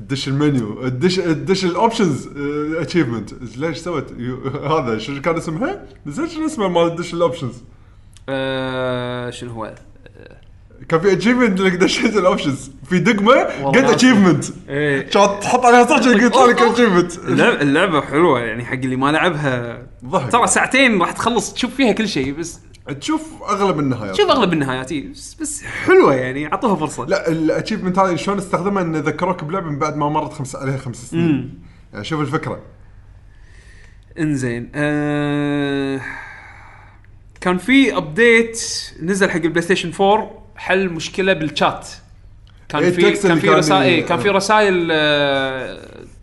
تدش 0.10 0.28
المنيو 0.28 0.88
تدش 0.90 1.16
تدش 1.16 1.66
ال 1.66 1.74
options 1.74 2.30
achievement 2.78 3.30
ليش 3.58 3.78
سوت 3.78 4.14
يو- 4.18 4.48
هذا 4.48 4.98
شو 4.98 5.22
كان 5.22 5.38
اسمها؟ 5.38 5.86
نسيت 6.06 6.30
شنو 6.30 6.46
اسمه 6.46 6.68
مال 6.68 6.96
تدش 6.96 7.14
ال 7.14 7.20
options 7.20 7.64
أه... 8.30 9.30
شنو 9.30 9.52
هو؟ 9.52 9.74
كان 10.90 11.00
في 11.00 11.14
achievement 11.14 11.60
اللي 11.60 11.70
دشيت 11.78 12.18
ال 12.18 12.25
options 12.25 12.72
في 12.90 13.00
دقمة 13.00 13.34
ما 13.62 13.92
achievement 13.92 14.46
إيه. 14.70 15.02
كانت 15.02 15.44
تحط 15.44 15.66
عليها 15.66 15.86
صح 15.86 16.08
يطلع 16.08 16.46
لك 16.46 16.62
achievement 16.62 17.18
اللعبة, 17.18 17.62
اللعبة 17.62 18.02
حلوة 18.02 18.40
يعني 18.40 18.66
حق 18.66 18.74
اللي 18.74 18.96
ما 18.96 19.12
لعبها. 19.12 19.88
ضحك. 20.06 20.32
ترى 20.32 20.48
ساعتين 20.48 21.02
راح 21.02 21.12
تخلص 21.12 21.54
تشوف 21.54 21.76
فيها 21.76 21.92
كل 21.92 22.08
شيء 22.08 22.34
بس 22.34 22.60
تشوف 23.00 23.22
أغلب 23.50 23.80
النهايات. 23.80 24.16
شوف 24.16 24.30
أغلب 24.30 24.54
النهايات 24.54 24.92
إي، 24.92 25.02
بس, 25.02 25.38
بس 25.42 25.64
حلوة 25.64 26.16
يعني 26.16 26.46
أعطوها 26.46 26.76
فرصة. 26.76 27.06
لا 27.06 27.28
ال 27.32 27.38
achievement 27.38 28.00
هذه 28.00 28.16
شلون 28.16 28.38
استخدمها؟ 28.38 28.84
ان 28.84 28.96
ذكروك 28.96 29.44
بلعبه 29.44 29.70
من 29.70 29.80
بعد 29.80 29.98
ما 29.98 30.10
مرت 30.10 30.34
خمس 30.34 30.56
عليها 30.56 30.78
خمس 30.78 31.10
سنين. 31.10 31.60
يعني 31.94 32.06
شوف 32.06 32.22
الفكرة. 32.22 32.62
إنزين 34.20 34.72
آه... 34.76 36.02
كان 37.42 37.58
في 37.58 37.98
update 37.98 38.62
نزل 39.02 39.30
حق 39.30 39.36
ال 39.42 39.62
PlayStation 39.62 39.92
4 40.02 40.41
حل 40.62 40.90
مشكلة 40.90 41.34
بالشات 41.34 41.88
كان 42.70 42.84
إيه، 42.84 42.92
في 42.92 43.08
ال 43.08 43.12
text 43.12 43.28
كان 43.28 43.40
في 43.40 43.48
كان 43.48 43.56
رسائل 43.56 43.86
ي- 43.86 43.96
إيه، 43.96 44.06
كان 44.06 44.20
في 44.20 44.30
رسائل 44.30 44.88
آه، 44.92 45.80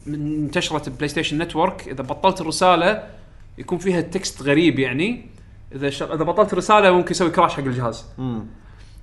من- 0.07 0.45
انتشرت 0.45 0.89
PlayStation 0.89 1.39
Network. 1.39 1.89
إذا 1.89 2.03
بطلت 2.03 2.41
الرسالة 2.41 3.03
يكون 3.59 3.79
فيها 3.79 4.01
text 4.01 4.43
غريب 4.43 4.79
يعني. 4.79 5.27
إذا 5.75 5.91
ش... 5.91 6.03
إذا 6.03 6.25
بطلت 6.25 6.53
الرسالة 6.53 6.91
ممكن 6.91 7.11
يسوي 7.11 7.31
crash 7.31 7.55
حق 7.55 7.65
الجهاز. 7.65 8.05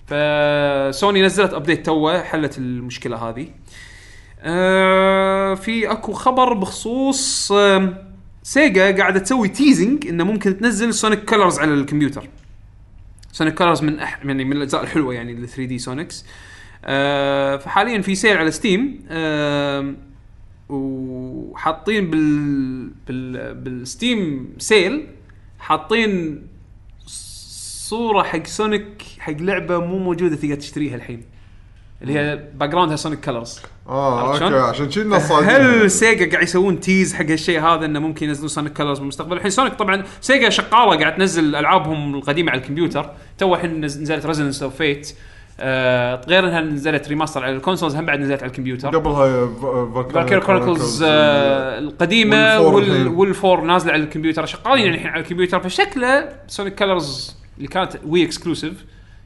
فسوني 0.08 1.22
نزلت 1.22 1.54
update 1.54 1.86
توه 1.86 2.24
حلت 2.24 2.58
المشكلة 2.58 3.18
هذه. 3.30 3.48
آه 4.42 5.54
في 5.56 5.92
أكو 5.92 6.14
خبر 6.14 6.54
بخصوص 6.54 7.52
آم، 7.52 7.98
Sega 8.44 8.98
قاعدة 8.98 9.20
تسوي 9.20 9.48
teasing 9.50 10.08
إنه 10.08 10.24
ممكن 10.24 10.58
تنزل 10.58 10.94
Sonic 10.94 11.26
Colors 11.26 11.60
على 11.60 11.74
الكمبيوتر. 11.74 12.28
Sonic 13.36 13.54
Colors 13.54 13.84
من 13.84 14.00
أح 14.00 14.26
يعني 14.26 14.46
من 14.46 14.54
الأجزاء 14.58 14.84
الحلوة 14.84 15.14
يعني 15.14 15.32
ال 15.32 15.48
3D 15.48 15.78
Sonics 15.78 16.26
فحاليا 17.64 18.02
في 18.02 18.16
sale 18.16 18.38
على 18.38 18.52
Steam 18.52 19.00
وحاطين 20.70 22.10
بال 22.10 22.88
بال 23.08 23.54
بال 23.56 23.83
Steam 23.83 24.50
sale 24.58 25.08
حاطين 25.60 26.42
صورة 27.88 28.24
حق 28.24 28.48
Sonic 28.48 29.04
حق 29.20 29.34
لعبة 29.34 29.80
مو 29.80 29.98
موجودة 29.98 30.36
تقدر 30.36 30.56
تشتريها 30.56 30.96
الحين. 30.96 31.24
اللي 32.02 32.14
هي 32.20 32.40
background 32.56 32.70
ها 32.70 32.96
Sonic 32.96 33.20
Colors 33.20 33.60
آه 33.90 34.34
okay؟ 34.34 34.44
عشان 34.56 34.90
الناس 35.02 35.30
صادقين. 35.30 35.50
هل 35.50 35.92
Sega 35.92 36.32
قاعد 36.32 36.44
يسوون 36.44 36.80
tease 36.80 37.14
حق 37.14 37.26
هالشيء 37.26 37.62
هذا 37.62 37.86
إنه 37.86 38.00
ممكن 38.00 38.28
ينزلون 38.28 38.48
Sonic 38.48 38.74
Colors 38.74 39.00
بالمستقبل؟ 39.00 39.38
الحين 39.38 39.52
Sonic 39.52 39.74
طبعا 39.74 40.04
Sega 40.22 40.50
شغاله 40.50 41.00
قاعد 41.00 41.16
تنزل 41.16 41.56
ألعابهم 41.56 42.16
القديمة 42.16 42.52
على 42.52 42.62
الكمبيوتر. 42.62 43.10
تو 43.38 43.56
الحين 43.56 43.88
نز- 43.88 43.98
نزلت 43.98 44.26
Resonance 44.26 44.64
of 44.64 44.76
Fate 44.76 45.16
آه 45.60 46.22
غير 46.28 46.48
إنها 46.48 46.62
نزلت 46.62 47.08
remaster 47.08 47.44
على 47.44 47.56
ال 47.56 47.60
consoles 47.60 47.96
هم 47.96 48.06
بعد 48.06 48.20
نزلت 48.20 48.44
على 48.44 48.50
الكمبيوتر. 48.52 48.98
قبلها 48.98 49.50
Valkyria 50.14 50.40
Chronicles 50.40 51.04
آه 51.08 51.80
القديمة 51.80 52.60
وال 52.60 52.73
four. 52.73 53.08
وال 53.08 53.26
four 53.26 53.62
نازلة 53.62 53.94
على 53.94 54.04
الكمبيوتر. 54.04 54.46
شغالين 54.46 54.86
يعني 54.86 54.96
الحين 54.96 55.12
على 55.12 55.22
الكمبيوتر. 55.22 55.60
فشكله 55.60 56.30
Sonic 56.48 56.76
Colors 56.76 57.36
اللي 57.58 57.68
كانت 57.68 57.92
Wii 58.08 58.24
exclusive 58.26 58.74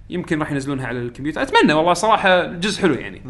يمكن 0.09 0.39
راح 0.39 0.51
ينزلونها 0.51 0.87
على 0.87 0.99
الكمبيوتر. 0.99 1.41
أتمنى 1.41 1.73
والله 1.73 1.93
صراحة 1.93 2.45
جزء 2.45 2.81
حلو 2.81 2.93
يعني. 2.93 3.21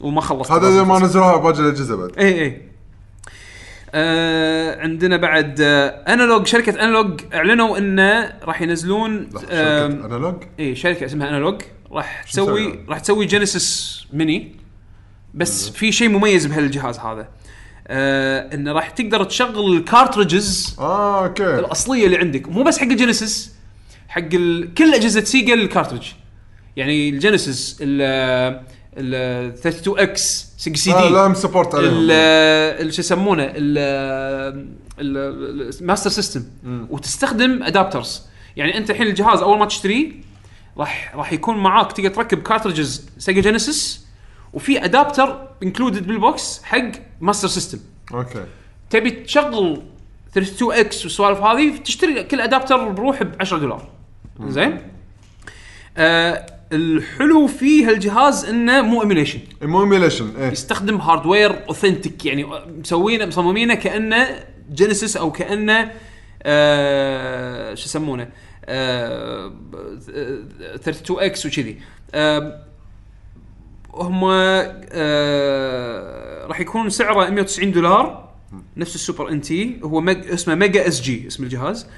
وما 0.00 0.20
خلصت 0.20 0.52
هذا 0.52 0.68
إذا 0.68 0.82
ما 0.82 0.98
نزلوها 0.98 1.36
باقي 1.36 1.60
الاجهزه 1.60 1.96
بعد. 1.96 2.18
اي 2.18 2.42
اي 2.42 2.62
آه 3.94 4.80
عندنا 4.80 5.16
بعد 5.16 5.60
آه 5.60 5.88
Analogue 5.88 6.46
شركة 6.46 6.84
Analogue 6.84 7.20
أعلنوا 7.34 7.78
انه 7.78 8.32
راح 8.42 8.62
ينزلون 8.62 9.28
شركة 9.32 9.86
Analogue 9.86 10.34
اي 10.60 10.74
شركة 10.76 11.06
اسمها 11.06 11.28
Analogue 11.28 11.62
راح؟ 11.92 12.22
تسوي 12.22 12.84
راح 12.88 12.98
تسوي 12.98 13.26
Genesis 13.26 14.00
Mini 14.12 14.56
بس 15.34 15.68
في 15.68 15.92
شيء 15.92 16.08
مميز 16.08 16.46
بهالجهاز 16.46 16.98
هذا. 16.98 17.28
آه 17.86 18.54
انه 18.54 18.72
راح 18.72 18.90
تقدر 18.90 19.24
تشغل 19.24 19.76
ال 19.76 19.85
cartridges 19.85 20.76
آه 20.78 21.24
okay. 21.24 21.58
الأصلية 21.58 22.06
اللي 22.06 22.16
عندك. 22.18 22.48
مو 22.48 22.62
بس 22.62 22.78
حق 22.78 22.86
ال 22.86 22.94
Genesis 22.94 23.54
حق 24.14 24.34
ال... 24.34 24.74
كل 24.74 24.94
أجهزة 24.94 25.24
Sega 25.24 25.54
ال 25.54 25.60
cartridge 25.60 26.12
يعني 26.76 27.08
ال 27.08 27.17
Genesis 27.17 27.78
ال 27.80 28.02
ال 28.98 29.14
32 29.54 29.98
إكس 29.98 30.46
6 30.58 30.74
سي 30.76 30.92
دي 30.92 31.08
لا 31.08 31.34
support 31.34 31.74
عليهم. 31.74 32.90
شو 32.90 33.00
يسمونه 33.00 33.42
ال- 33.42 33.54
ال- 34.98 35.74
ال 35.80 35.84
Master 35.84 36.10
System 36.10 36.42
وتستخدم 36.90 37.62
adapters 37.62 38.22
يعني 38.56 38.78
أنت 38.78 38.90
الحين 38.90 39.06
الجهاز 39.06 39.40
أول 39.40 39.58
ما 39.58 39.66
تشتريه 39.66 40.12
راح 40.78 41.12
راح 41.16 41.32
يكون 41.32 41.56
معاك 41.56 41.92
تقدر 41.92 42.08
تركب 42.10 42.42
cartridges 42.42 43.08
Sega 43.18 43.40
Genesis 43.40 44.06
وفي 44.52 44.84
adapter 44.84 45.48
included 45.62 46.06
بال 46.06 46.28
box 46.28 46.60
حق 46.62 46.90
Master 47.20 47.48
System 47.48 47.78
okay. 48.14 48.44
تبي 48.90 49.10
تشغل 49.10 49.82
32 50.32 50.72
X 50.72 51.04
والسوالف 51.04 51.40
هذه 51.40 51.76
تشتري 51.76 52.22
كل 52.24 52.40
adapter 52.40 52.88
بروحه 52.88 53.24
ب 53.24 53.34
10 53.40 53.58
دولار. 53.58 53.88
زين 54.40 54.80
آه 55.96 56.46
الحلو 56.72 57.46
في 57.46 57.84
هالجهاز 57.84 58.44
انه 58.44 58.82
مو 58.82 59.02
emulation 59.02 59.40
مو 59.62 59.80
emulation 59.80 60.36
إيه 60.36 60.50
يستخدم 60.50 60.96
hardware 60.96 61.68
authentic 61.68 62.26
يعني 62.26 62.46
مسوينه 62.80 63.26
مصممينه 63.26 63.74
كانه 63.74 64.44
Genesis 64.72 65.16
أو 65.16 65.32
كانه 65.32 65.92
آه 66.42 67.74
شو 67.74 67.84
يسمونه 67.84 68.28
آه 68.64 69.52
32 70.74 71.22
X 71.22 71.46
وكذي 71.46 71.78
آه 72.14 72.64
هم 73.94 74.20
آه 74.92 76.46
راح 76.46 76.60
يكون 76.60 76.90
سعره 76.90 77.30
190 77.30 77.72
دولار 77.72 78.34
نفس 78.76 78.94
ال 78.94 79.28
Super 79.28 79.40
NT 79.40 79.80
هو 79.82 80.00
مج 80.00 80.28
اسمه 80.28 80.54
Mega 80.54 80.88
SG 80.88 81.26
اسم 81.26 81.44
الجهاز 81.44 81.84
آه 81.84 81.88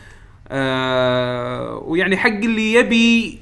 ويعني 1.90 2.16
حق 2.16 2.30
اللي 2.30 2.72
يبي 2.72 3.38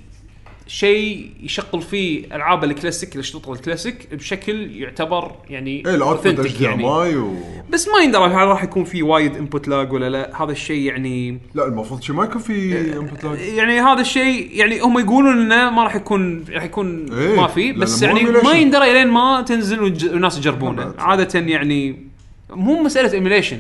شيء 0.67 1.31
يشغل 1.43 1.83
فيه 1.83 2.25
ألعاب 2.37 2.65
الكلاسيك 2.65 3.15
الاشرطه 3.15 3.53
الكلاسيك 3.53 4.15
بشكل 4.15 4.77
يعتبر 4.77 5.33
يعني 5.51 5.83
إيه 5.87 5.95
ال 5.95 6.05
output 6.05 6.63
اي 6.63 7.17
و 7.17 7.35
بس 7.71 7.89
ما 7.89 8.03
يندرى 8.05 8.25
هل 8.25 8.49
راح 8.49 8.65
يكون 8.65 8.85
في 8.85 9.03
وايد 9.03 9.37
input 9.37 9.69
lag 9.69 9.93
ولا 9.93 10.11
لا. 10.11 10.43
هذا 10.43 10.53
الشيء 10.53 10.81
يعني 10.81 11.39
لا 11.55 11.67
المفروض 11.67 12.03
شي 12.03 12.13
ما 12.13 12.25
يكون 12.25 12.41
في 12.41 12.81
input 12.97 13.25
lag 13.25 13.39
يعني 13.39 13.81
هذا 13.81 14.01
الشيء 14.01 14.51
يعني 14.53 14.81
هم 14.81 14.99
يقولون 14.99 15.41
إنه 15.41 15.71
ما 15.71 15.85
راح 15.85 15.95
يكون 15.97 16.45
راح 16.51 16.65
يكون 16.65 17.13
إيه، 17.13 17.37
ما 17.37 17.47
في 17.47 17.73
بس 17.73 18.03
يعني. 18.03 18.23
ما 18.23 18.53
يندرى 18.53 18.91
إلين 18.91 19.09
ما 19.09 19.43
تنزل 19.43 19.83
والناس 19.83 20.39
يجربونه. 20.39 20.95
عادة 20.99 21.41
يعني 21.41 22.09
مو 22.51 22.83
مسألة 22.83 23.13
emulation 23.13 23.59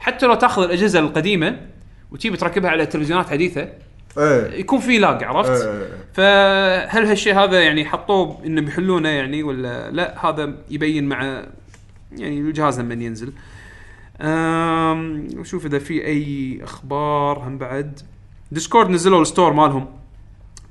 حتى 0.00 0.26
لو 0.26 0.34
تأخذ 0.34 0.62
الأجهزة 0.62 0.98
القديمة 0.98 1.73
وتجيب 2.14 2.36
تركبها 2.36 2.70
على 2.70 2.86
تلفزيونات 2.86 3.28
حديثة 3.28 3.68
إيه. 4.18 4.60
يكون 4.60 4.80
في 4.80 4.98
lag 4.98 5.24
عرفت؟ 5.24 5.50
إيه. 5.50 5.88
فهل 6.12 7.06
هالشيء 7.06 7.34
هذا 7.34 7.62
يعني 7.62 7.84
حطوه 7.84 8.40
إنه 8.46 8.60
بيحلونه 8.60 9.08
يعني 9.08 9.42
ولا 9.42 9.90
لا؟ 9.90 10.26
هذا 10.26 10.54
يبين 10.70 11.08
مع 11.08 11.44
يعني 12.12 12.40
الجهاز 12.40 12.80
لما 12.80 12.94
ينزل. 12.94 13.32
أم 14.20 15.44
شوف 15.44 15.66
إذا 15.66 15.78
في 15.78 16.06
أي 16.06 16.60
أخبار 16.64 17.38
هم 17.38 17.58
بعد. 17.58 18.00
Discord 18.52 18.90
نزلوا 18.90 19.22
ال 19.22 19.27
store 19.27 19.52
مالهم. 19.52 19.86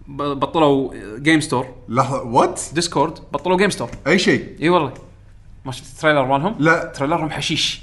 بطلوا 0.08 0.94
game 1.18 1.40
store 1.40 1.76
لحظه 1.90 2.24
what 2.24 2.62
Discord 2.74 3.14
بطلوا 3.34 3.58
game 3.58 3.70
store 3.70 3.90
أي 4.08 4.20
شيء؟ 4.20 4.56
إي 4.62 4.70
والله. 4.70 4.94
ما 5.66 5.72
شفت 5.72 5.94
ال 5.94 5.98
trailer 5.98 6.26
مالهم؟ 6.26 6.56
لا. 6.60 6.86
trailer 6.86 7.20
هم 7.20 7.30
حشيش. 7.30 7.82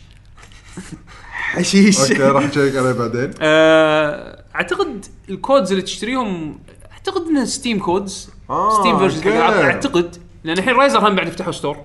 حشيش. 1.51 2.01
okay 2.01 2.23
راح 2.23 2.45
أ 2.45 2.50
check 2.50 2.77
عليه 2.77 2.93
بعدين. 2.93 3.31
آه، 3.41 4.45
أعتقد 4.55 5.07
ال 5.29 5.36
codes 5.36 5.71
اللي 5.71 5.83
تشتريهم 5.83 6.59
أعتقد 6.93 7.27
إنها 7.27 7.45
Steam 7.45 7.79
codes. 7.79 8.31
آه، 8.51 8.81
Steam 8.81 8.99
version 8.99 9.33
okay. 9.33 9.63
أعتقد 9.63 10.17
لأن 10.45 10.59
الحين 10.59 10.75
Razer 10.75 11.09
هم 11.09 11.15
بعد 11.15 11.29
يفتحوا 11.29 11.53
store 11.53 11.77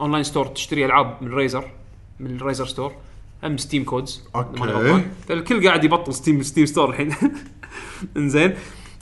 online 0.00 0.24
store 0.24 0.46
تشتري 0.46 0.84
ألعاب 0.84 1.16
من 1.20 1.30
Razer 1.30 1.70
من 2.20 2.36
ال 2.36 2.41
Razer 2.41 2.66
store 2.66 2.92
هم 3.44 3.56
Steam 3.56 3.84
codes 3.84 4.22
okay. 4.36 4.60
ماني 4.60 4.72
غلطان. 4.72 5.06
الكل 5.30 5.66
قاعد 5.66 5.84
يبطل 5.84 6.14
Steam 6.14 6.42
Steam 6.42 6.66
store 6.66 6.90
الحين. 6.90 7.14
إنزين. 8.16 8.54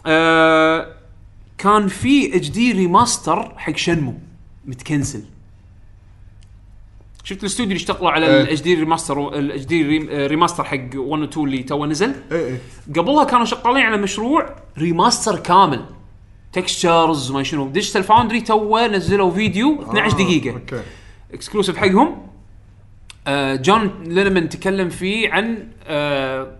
آه 0.06 0.94
كان 1.58 1.88
في 1.88 2.36
HD 2.36 2.50
remaster 2.50 3.54
حق 3.56 3.76
Shenmue 3.76 4.14
مت 4.66 4.79
cancel. 4.79 5.22
شفت 7.28 7.40
الاستوديو 7.40 7.72
اللي 7.72 7.76
اشتغلوا 7.80 8.10
على 8.10 8.26
إيه. 8.26 8.42
ال 8.42 8.60
HD 8.60 8.74
remaster 8.74 9.38
ال 9.38 9.64
HD 9.64 9.98
remaster 10.26 10.64
حق 10.64 10.76
1 10.94 11.20
و 11.20 11.24
2 11.24 11.46
اللي 11.46 11.62
تو 11.62 11.86
نزل. 11.86 12.12
إيه 12.32 12.46
إيه. 12.46 12.58
قبلها 12.96 13.24
كانوا 13.24 13.44
شغالين 13.44 13.82
على 13.82 13.96
مشروع 13.96 14.56
remaster 14.78 15.38
كامل. 15.38 15.84
textures 16.52 17.30
وما 17.30 17.42
شنو 17.42 17.68
Digital 17.68 18.02
Foundry 18.02 18.40
تو 18.40 18.78
نزلوا 18.78 19.30
فيديو 19.30 19.82
12 19.82 20.14
آه، 20.14 20.24
دقيقة. 20.24 20.50
okay. 20.50 20.82
exclusive 21.34 21.76
حقهم. 21.76 22.26
آه 23.26 23.54
John 23.54 23.90
Linneman 24.06 24.48
تكلم 24.48 24.88
فيه 24.88 25.30
عن 25.30 25.68
آه 25.86 26.56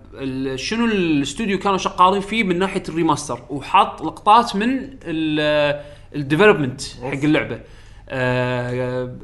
شنو 0.55 0.85
الاستوديو 0.85 1.59
كانوا 1.59 1.79
شغالين 1.79 2.21
فيه 2.21 2.45
من 2.45 2.59
ناحية 2.59 2.83
ال 2.89 2.94
remaster 2.94 3.41
وحاط 3.51 4.03
لقطات 4.03 4.57
من 4.57 4.91
ال 6.15 6.20
development 6.20 6.81
حق 7.03 7.25
اللعبة. 7.25 7.55
آه 7.55 7.78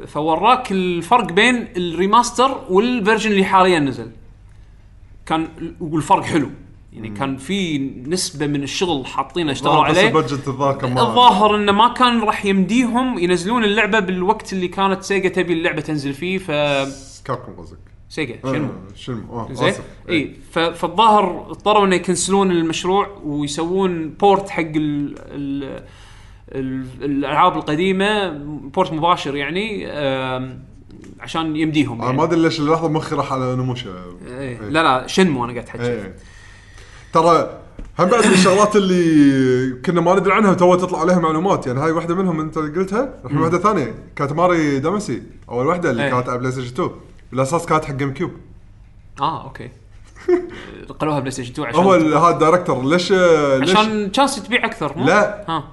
فوراك 0.06 0.72
الفرق 0.72 1.32
بين 1.32 1.68
ال 1.76 1.86
remaster 1.86 2.64
وال 2.70 2.84
version 2.84 3.30
اللي 3.30 3.44
حاليا 3.44 3.78
نزل. 3.78 4.10
كان 5.26 5.48
والفرق 5.80 6.22
حلو. 6.22 6.48
يعني 6.92 7.08
كان 7.08 7.36
في 7.36 7.78
نسبة 8.06 8.46
من 8.46 8.62
الشغل 8.62 9.06
حاطينه 9.06 9.52
اشتغلوا 9.52 9.86
آه، 9.86 9.90
بس 9.90 9.98
عليه. 9.98 10.08
ال 10.08 10.14
budget 10.14 10.48
ما 10.48 11.02
الظاهر 11.02 11.56
إنه 11.56 11.72
ما 11.72 11.88
كان 11.88 12.20
راح 12.20 12.44
يمديهم 12.44 13.18
ينزلون 13.18 13.64
اللعبة 13.64 13.98
بالوقت 13.98 14.52
اللي 14.52 14.68
كانت 14.68 15.02
Sega 15.02 15.28
تبي 15.28 15.52
اللعبة 15.52 15.80
تنزل 15.80 16.14
فيه 16.14 16.38
ف 16.38 16.50
Capcom 17.24 17.52
قصدك. 17.58 17.78
Sega 18.08 18.34
آه، 18.44 18.52
شنو؟ 18.52 18.68
شنو؟ 18.94 19.22
آه 19.32 19.48
زين. 19.52 19.72
إي 20.08 20.34
فالظاهر 20.52 21.46
اضطروا 21.50 21.86
إنه 21.86 21.96
ي 21.96 22.02
cancel 22.02 22.38
ون 22.38 22.50
المشروع 22.50 23.08
ويسوون 23.24 24.08
port 24.10 24.48
حق 24.48 24.62
ال 24.76 25.84
الألعاب 26.54 27.56
القديمة 27.56 28.28
port 28.46 28.92
مباشر 28.92 29.36
يعني 29.36 29.86
عشان 31.20 31.56
يمديهم 31.56 31.96
أنا 31.96 32.04
يعني. 32.04 32.16
ما 32.16 32.24
أدري 32.24 32.40
ليش 32.40 32.60
اللحظه 32.60 32.88
مخي 32.88 33.16
راح 33.16 33.32
على 33.32 33.56
Onimusha. 33.56 33.90
إيه. 34.26 34.60
لا 34.60 34.82
لا 34.82 35.06
Shenmue 35.06 35.44
أنا 35.44 35.52
قاعد 35.52 35.66
أحكي. 35.66 35.82
إيه. 35.82 36.16
ترى 37.12 37.60
هم 37.98 38.08
بعد 38.08 38.26
من 38.26 38.32
الشغلات 38.32 38.76
اللي 38.76 39.80
كنا 39.80 40.00
ما 40.00 40.14
ندري 40.14 40.32
عنها 40.32 40.54
تو 40.54 40.74
تطلع 40.74 41.00
عليها 41.00 41.18
معلومات. 41.18 41.66
يعني 41.66 41.80
هاي 41.80 41.90
واحدة 41.90 42.14
منهم 42.14 42.40
أنت 42.40 42.58
قلتها 42.58 43.14
الحين 43.24 43.38
واحدة 43.38 43.58
ثانية 43.58 43.94
Katamari 44.16 44.78
Damacy 44.78 45.22
أول 45.48 45.66
واحدة 45.66 45.90
اللي 45.90 46.04
إيه. 46.04 46.10
كانت 46.10 46.28
على 46.28 46.38
PlayStation 46.38 46.72
2 46.72 46.90
بالأساس 47.32 47.66
كانت 47.66 47.84
حق 47.84 47.94
GameCube 47.94 48.30
آه 49.20 49.44
okay. 49.44 49.70
قالوها 51.00 51.18
PlayStation 51.18 51.52
2 51.52 51.68
عشان 51.68 51.80
هو 51.80 51.92
هذا 51.92 52.34
ال 52.34 52.40
director 52.40 52.84
ليش 52.84 53.12
ليش؟ 53.12 53.76
عشان 53.76 54.12
chance 54.12 54.42
تبيع 54.42 54.64
أكثر 54.64 54.98
مو؟ 54.98 55.06
لا. 55.06 55.44
ها. 55.48 55.64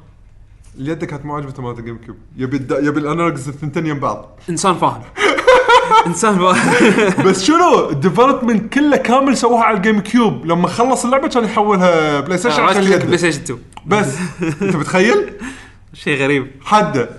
اليد 0.80 1.06
كانت 1.06 1.26
مو 1.26 1.36
عجبته 1.38 1.64
مالت 1.64 1.80
ال 1.80 1.98
GameCube 1.98 2.18
يبي 2.38 2.58
الد- 2.58 2.80
يبي 2.84 3.00
ال 3.00 3.06
analogs 3.06 3.48
الثنتين 3.48 3.86
يم 3.88 4.00
بعض. 4.00 4.40
إنسان 4.50 4.76
فاهم. 4.76 5.02
إنسان 6.08 6.42
واحد 6.42 6.72
بس 7.26 7.44
شنو؟ 7.44 7.90
ال 7.90 7.97
development 7.97 8.74
كله 8.74 8.98
كامل 8.98 9.38
سووها 9.38 9.64
على 9.64 9.78
ال 9.78 10.00
GameCube 10.00 10.46
لما 10.46 10.68
خلص 10.68 11.06
اللعبة 11.06 11.28
كان 11.28 11.44
يحولها 11.44 12.20
PlayStation 12.20 12.62
عشان 12.62 12.82
Play 12.82 12.96
اليد. 12.96 13.16
ستيشن 13.16 13.42
2 13.42 13.60
بس. 13.86 14.16
أنت 14.62 14.76
متخيل؟ 14.76 15.34
شيء 15.94 16.24
غريب. 16.24 16.52
حده 16.66 17.10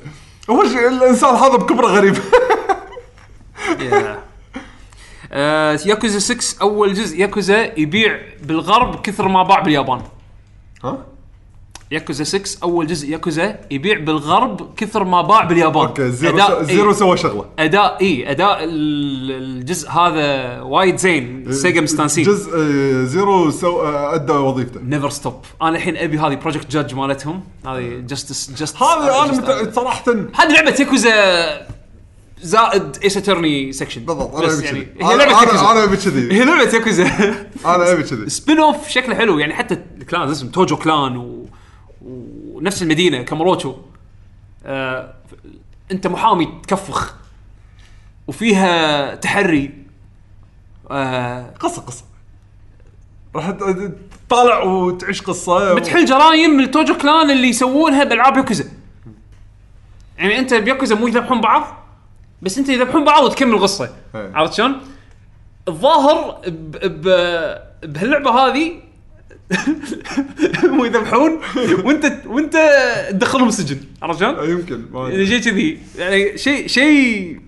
هو 0.51 0.65
شيء 0.65 0.89
الإنسان 0.89 1.35
هذا 1.35 1.57
بكبره 1.57 1.87
غريب. 1.87 2.17
yeah. 3.81 4.19
آه، 5.33 5.79
ياكوزا 5.87 6.19
6 6.19 6.63
أول 6.63 6.95
جزء. 6.95 7.21
ياكوزا 7.21 7.79
يبيع 7.79 8.19
بالغرب 8.43 9.01
كثر 9.01 9.29
ما 9.29 9.43
باع 9.43 9.61
باليابان. 9.61 10.03
ها؟ 10.85 10.99
ياكوزا 11.93 12.25
6 12.25 12.59
أول 12.63 12.87
جزء 12.87 13.09
ياكوزا 13.11 13.61
يبيع 13.71 13.99
بالغرب 13.99 14.75
كثر 14.77 15.05
ما 15.05 15.23
باع 15.23 15.45
باليابان. 15.45 15.87
أوكي 15.87 16.11
زيرو 16.11 16.39
أداء- 16.39 16.49
سو- 16.49 16.63
زيرو 16.63 16.91
إيه. 16.91 16.97
سوى 16.97 17.17
شغلة. 17.17 17.45
أداء 17.59 17.99
اي 18.01 18.31
أداء 18.31 18.65
ال- 18.65 19.31
الجزء 19.31 19.91
هذا 19.91 20.61
وايد 20.61 20.97
زين 20.97 21.53
سيجا 21.53 21.81
مستانسين. 21.81 22.25
جزء 22.25 22.51
آه، 22.57 23.05
زيرو 23.05 23.51
سو 23.51 23.81
آه، 23.81 24.15
أدى 24.15 24.33
وظيفته. 24.33 24.81
نيفر 24.81 25.11
ستوب 25.11 25.35
أنا 25.63 25.77
الحين 25.77 25.97
أبي 25.97 26.19
هذه 26.19 26.35
بروجكت 26.35 26.71
جادج 26.71 26.95
مالتهم. 26.95 27.41
هذه 27.67 28.03
جستس 28.09 28.51
جست 28.51 28.77
هذا 28.83 29.25
أنا 29.25 29.73
صراحة. 29.73 30.05
هذه 30.35 30.53
لعبة 30.53 30.77
ياكوزا 30.81 31.13
زائد 32.43 32.97
ايس 33.05 33.17
اترني 33.17 33.73
سكشن 33.73 34.01
بالضبط 34.05 34.35
أنا 34.37 34.55
أبي 34.55 34.65
يعني 34.65 34.79
هي 35.01 35.15
أنا 35.15 35.23
لعبه 35.23 35.41
ياكوزا 35.43 35.85
أبي 35.85 35.97
كذي. 35.97 36.33
هي 36.33 36.45
لعبة 36.45 36.75
ياكوزا. 36.75 37.05
أنا 37.67 37.93
أبي 37.93 38.03
كذي. 38.03 38.29
spin 38.39 38.59
off 38.61 38.89
شكله 38.89 39.15
حلو 39.15 39.39
يعني 39.39 39.55
حتى 39.55 39.79
ال 40.01 40.06
clan 40.06 40.29
اسمه 40.31 40.51
Tojo 40.51 40.77
clan 40.77 41.17
و... 41.17 41.43
ونفس 42.05 42.83
المدينة 42.83 43.23
Kamurocho 43.23 43.77
آه... 44.67 45.15
انت 45.93 46.07
محامي 46.07 46.61
تكفخ 46.63 47.17
وفيها 48.27 49.15
تحري. 49.15 49.85
آه... 50.91 51.51
قصة 51.61 51.83
قصة. 51.83 52.05
راح 53.37 53.51
تطالع 54.29 54.63
وتعيش 54.63 55.23
قصة. 55.23 55.75
بتحل 55.75 56.05
crime 56.05 56.51
من 56.51 56.65
ال 56.65 56.71
Tojo 56.71 56.95
clan 56.95 57.31
اللي 57.31 57.49
يسوونها 57.49 58.05
بألعاب 58.05 58.37
ياكوزا 58.37 58.65
يعني 60.19 60.39
انت 60.39 60.55
بياكوزا 60.55 60.95
مو 60.95 61.07
يذبحون 61.07 61.41
بعض 61.41 61.67
بس 62.43 62.59
انت 62.59 62.69
يذبحون 62.69 63.05
بعض 63.05 63.25
وتكمل 63.25 63.55
القصة. 63.55 63.91
إيه. 64.15 64.33
عرفت 64.35 64.53
شلون؟ 64.53 64.81
الظاهر 65.69 66.41
ب... 66.47 66.77
ب... 66.77 67.05
بهاللعبة 67.83 68.31
هذه 68.31 68.73
هم 70.65 70.85
يذبحون 70.85 71.41
وانت 71.85 72.13
وانت 72.27 72.57
تدخلهم 73.11 73.49
السجن 73.49 73.81
عرفت 74.03 74.21
شلون؟ 74.21 74.35
آه، 74.35 74.45
يمكن 74.45 74.85
ما 74.93 75.09
يعني 75.09 75.27
شيء 75.27 75.41
كذي 75.41 75.79
يعني 75.99 76.39
شيء 76.39 76.67
شيء 76.67 77.41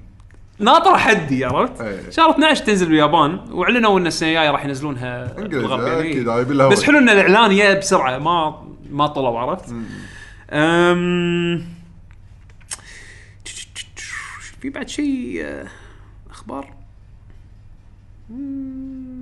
ناطر 0.58 0.98
حدي 0.98 1.44
عرفت؟ 1.44 1.80
إيه. 1.80 2.10
شهر 2.10 2.30
12 2.30 2.64
تنزل 2.64 2.86
باليابان 2.86 3.40
وإعلنوا 3.50 3.98
إن 3.98 4.06
السنة 4.06 4.28
الجاية 4.28 4.50
راح 4.50 4.64
ينزلونها 4.64 5.32
بالغرب 5.32 5.86
يعني 5.86 6.10
أكيد 6.10 6.28
بس. 6.56 6.82
حلو 6.82 6.98
إن 6.98 7.08
الإعلان 7.08 7.56
جاء 7.56 7.78
بسرعة 7.78 8.18
ما 8.18 8.64
ما 8.90 9.06
طلعوا 9.06 9.38
عرفت؟ 9.38 9.74
أم... 10.50 11.64
في 14.60 14.70
بعد 14.70 14.88
شيء 14.88 15.40
آه، 15.44 15.66
أخبار 16.30 16.74
مم. 18.30 19.13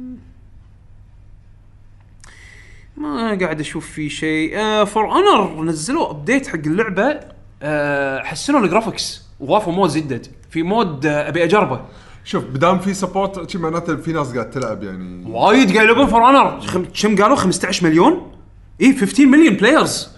ما 3.02 3.38
قاعد 3.40 3.60
أشوف 3.60 3.90
في 3.90 4.08
شيء. 4.10 4.84
For 4.84 5.12
Honor 5.12 5.62
نزلوا 5.64 6.10
update 6.10 6.46
حق 6.46 6.54
اللعبة. 6.66 7.20
آه، 7.62 8.22
حسنوا 8.22 8.60
ال 8.60 8.67
graphics 8.67 9.22
وضافوا 9.40 9.72
mode 9.72 9.90
جديد 9.90 10.26
في 10.50 10.62
mode 10.62 11.06
آه، 11.06 11.28
أبي 11.28 11.44
أجربه. 11.44 11.80
شوف 12.24 12.44
بدام 12.44 12.78
في 12.78 12.94
support 12.94 13.50
شي 13.50 13.58
معناته 13.58 13.96
في 13.96 14.12
ناس 14.12 14.32
قاعد 14.32 14.50
تلعب 14.50 14.82
يعني. 14.82 15.30
وايد 15.30 15.72
قاعد 15.74 15.84
يلعبون 15.84 16.06
For 16.06 16.26
Honor 16.26 16.60
كم 17.02 17.16
قالوا؟ 17.22 17.36
15 17.36 17.86
مليون؟ 17.86 18.32
اي 18.80 18.96
15 18.96 19.26
مليون 19.26 19.54
players 19.56 20.08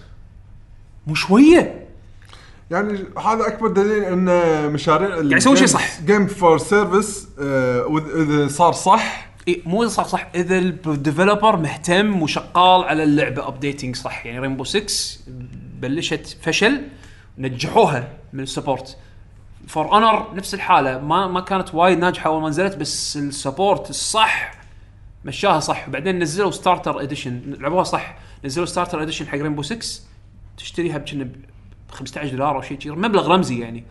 مو 1.07 1.15
شوية. 1.15 1.87
يعني 2.71 2.93
هذا 3.25 3.47
أكبر 3.47 3.67
دليل 3.67 4.03
إن 4.03 4.71
مشاريع 4.71 5.09
قاعد 5.09 5.31
يسوون 5.31 5.55
شيء 5.55 5.67
صح. 5.67 6.01
game 6.01 6.27
for 6.27 6.57
service 6.57 7.27
اذا 8.15 8.47
صار 8.47 8.73
صح 8.73 9.24
إيه 9.47 9.61
مو 9.65 9.87
صح 9.87 10.07
صح. 10.07 10.27
إذا 10.35 10.57
ال 10.57 10.67
developer 10.67 11.57
مهتم 11.57 12.21
وشغال 12.21 12.83
على 12.83 13.03
اللعبة 13.03 13.47
updating 13.47 13.95
صح. 13.95 14.25
يعني 14.25 14.39
Rainbow 14.39 14.63
6 14.63 15.19
بلشت 15.79 16.37
فشل 16.41 16.81
نجحوها 17.37 18.07
من 18.33 18.43
ال 18.43 18.50
support 18.50 18.97
For 19.67 19.93
Honor 19.93 20.35
نفس 20.35 20.53
الحالة. 20.53 20.99
ما 20.99 21.27
ما 21.27 21.41
كانت 21.41 21.75
وايد 21.75 21.97
ناجحة 21.97 22.27
أول 22.27 22.41
ما 22.41 22.49
نزلت 22.49 22.75
بس 22.75 23.17
ال 23.17 23.26
support 23.26 23.89
الصح 23.89 24.51
مشاها 25.25 25.59
صح. 25.59 25.87
وبعدين 25.87 26.19
نزلوا 26.19 26.51
starter 26.51 27.01
edition 27.01 27.55
لعبوها 27.59 27.83
صح. 27.83 28.15
نزلوا 28.45 28.65
starter 28.65 29.01
edition 29.01 29.27
حق 29.27 29.37
Rainbow 29.37 29.61
6 29.61 30.01
تشتريها 30.57 30.97
ب 30.97 31.31
15 31.91 32.29
دولار 32.29 32.55
أو 32.55 32.61
شيء 32.61 32.95
مبلغ 32.95 33.27
رمزي 33.27 33.59
يعني. 33.59 33.83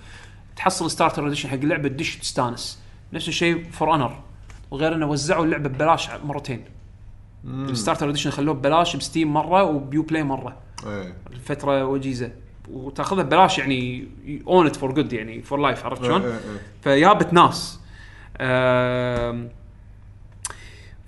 تحصل 0.57 0.91
starter 0.91 1.27
edition 1.27 1.49
حق 1.49 1.55
اللعبة 1.55 1.89
تدش 1.89 2.17
وتستانس 2.17 2.79
نفس 3.13 3.29
الشيء 3.29 3.71
For 3.71 3.93
Honor 3.93 4.21
وغير 4.75 4.95
انه 4.95 5.07
وزعوا 5.07 5.45
اللعبة 5.45 5.69
ببلاش 5.69 6.11
مرتين. 6.25 6.65
ال 7.45 7.53
starter 7.53 8.09
edition 8.09 8.31
خلوه 8.31 8.55
ببلاش 8.55 8.97
ب 8.97 9.03
Steam 9.03 9.33
مرة 9.33 9.63
وب 9.63 10.03
Uplay 10.03 10.23
مرة. 10.23 10.57
إيه. 10.87 11.15
فتره 11.45 11.85
وجيزة. 11.85 12.31
وتاخذها 12.71 13.23
ببلاش 13.23 13.59
يعني 13.59 14.09
own 14.47 14.67
it 14.67 14.77
for 14.77 14.93
good 14.93 15.13
يعني 15.13 15.43
for 15.43 15.59
life 15.59 15.85
عرفت 15.87 16.05
شلون؟ 16.05 16.23
إيه، 16.23 16.29
إيه، 16.29 16.35
إيه. 16.35 16.61
فيابت 16.83 17.33
ناس. 17.33 17.81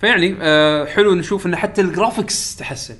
فيعني 0.00 0.36
آه، 0.40 0.84
حلو 0.84 1.14
نشوف 1.14 1.46
إن 1.46 1.56
حتى 1.56 1.80
ال 1.80 1.89
graphics 1.89 2.56
تحسن. 2.56 2.96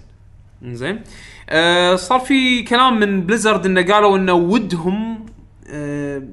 زين 0.63 1.01
آه، 1.49 1.97
صار 1.97 2.21
في 2.21 2.63
كلام 2.63 3.01
من 3.01 3.27
Blizzard 3.27 3.66
إنه 3.67 3.83
قالوا 3.93 4.17
إنه 4.17 4.33
ودهم 4.33 5.27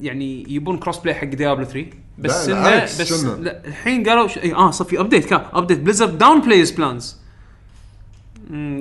يعني 0.02 0.46
يبون 0.54 0.78
cross-play 0.78 1.16
حق 1.16 1.24
Diablo 1.28 1.66
3 1.66 1.86
بس 2.18 2.50
لا، 2.50 2.74
انه 2.78 2.84
بس؟ 2.84 3.24
لا 3.26 3.66
الحين 3.68 4.10
قالوا 4.10 4.28
ش... 4.28 4.38
إيه، 4.38 4.56
آه 4.58 4.72
صار 4.72 4.88
في 4.88 5.00
update 5.00 5.26
كان 5.26 5.42
update 5.54 5.80
Blizzard 5.80 6.18
downplays 6.18 6.72
plans 6.72 7.18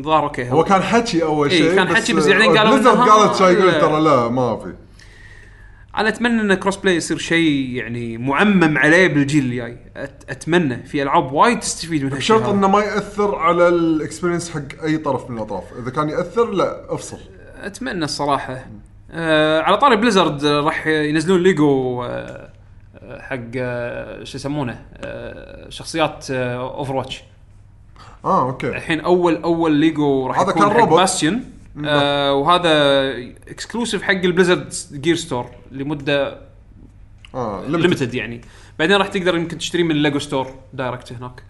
ظهر 0.01 0.23
أوكي. 0.25 0.51
هو 0.51 0.65
كان 0.65 0.83
حكي 0.83 1.23
أول 1.23 1.51
إيه، 1.51 1.59
شيء 1.59 1.75
كان 1.75 1.97
حكي 1.97 2.13
بس 2.13 2.27
بعدين 2.27 2.59
قالوا 2.59 2.75
Blizzard 2.75 2.97
إنها- 2.97 3.09
قالت 3.11 3.37
شيء 3.37 3.47
يقول 3.47 3.67
لا. 3.67 3.81
ترى 3.81 4.01
لا 4.01 4.29
ما 4.29 4.57
في. 4.57 4.75
أنا 5.97 6.09
أتمنى 6.09 6.41
إن 6.41 6.55
cross-play 6.55 6.97
يصير 6.97 7.19
شيء 7.19 7.71
يعني 7.71 8.19
معمم 8.19 8.79
عليه 8.79 9.07
بالجيل 9.07 9.45
الجاي. 9.45 9.77
أت- 9.97 10.31
أتمنى 10.31 10.83
في 10.83 11.03
ألعاب 11.03 11.33
وايد 11.33 11.61
تستفيد 11.61 12.05
من 12.05 12.13
هالشيء 12.13 12.37
شرط 12.37 12.43
هذا. 12.47 12.53
إنه 12.59 12.69
ما 12.69 12.81
يأثر 12.81 13.35
على 13.35 13.69
ال 13.69 13.76
experience 13.76 14.51
حق 14.51 14.83
أي 14.85 14.99
طرف 14.99 15.31
من 15.31 15.37
الأطراف. 15.37 15.65
إذا 15.83 15.91
كان 15.91 16.09
يأثر 16.09 16.51
لا 16.51 16.95
أفصل. 16.95 17.19
أتمنى 17.63 18.05
الصراحة. 18.05 18.67
آه 19.13 19.61
على 19.61 19.77
طاري 19.77 19.97
Blizzard 19.97 20.45
آه، 20.45 20.61
راح 20.61 20.87
ينزلون 20.87 21.43
ليجو 21.43 22.03
آه 22.05 22.49
آه، 23.03 23.21
حق 23.23 23.39
آه 23.57 24.25
شو 24.25 24.37
يسمونه 24.37 24.85
آه 24.97 25.69
شخصيات 25.71 26.27
آه 26.31 26.57
Overwatch 26.79 27.23
آه 28.25 28.43
okay. 28.49 28.69
الحين 28.69 29.01
أول 29.01 29.43
أول 29.43 29.73
ليجو 29.73 30.27
راح 30.27 30.41
هذا 30.41 30.51
يكون 30.51 30.63
كان 30.63 30.71
حق 30.71 30.77
روبوت. 30.79 30.99
Bastion 30.99 31.45
آه 31.87 32.35
وهذا 32.35 32.71
exclusive 33.49 34.03
حق 34.03 34.11
ال 34.11 34.18
Blizzard 34.18 34.73
Gear 34.93 35.17
Store 35.17 35.47
لمدة 35.73 36.39
آه. 37.35 37.67
ليمتد 37.67 38.15
يعني. 38.15 38.41
بعدين 38.79 38.97
راح 38.97 39.07
تقدر 39.09 39.37
يمكن 39.37 39.59
تشتري 39.59 39.83
من 39.83 39.91
ال 39.91 39.97
Lego 39.97 40.19
store 40.19 40.55
direct 40.73 41.13
هناك. 41.13 41.43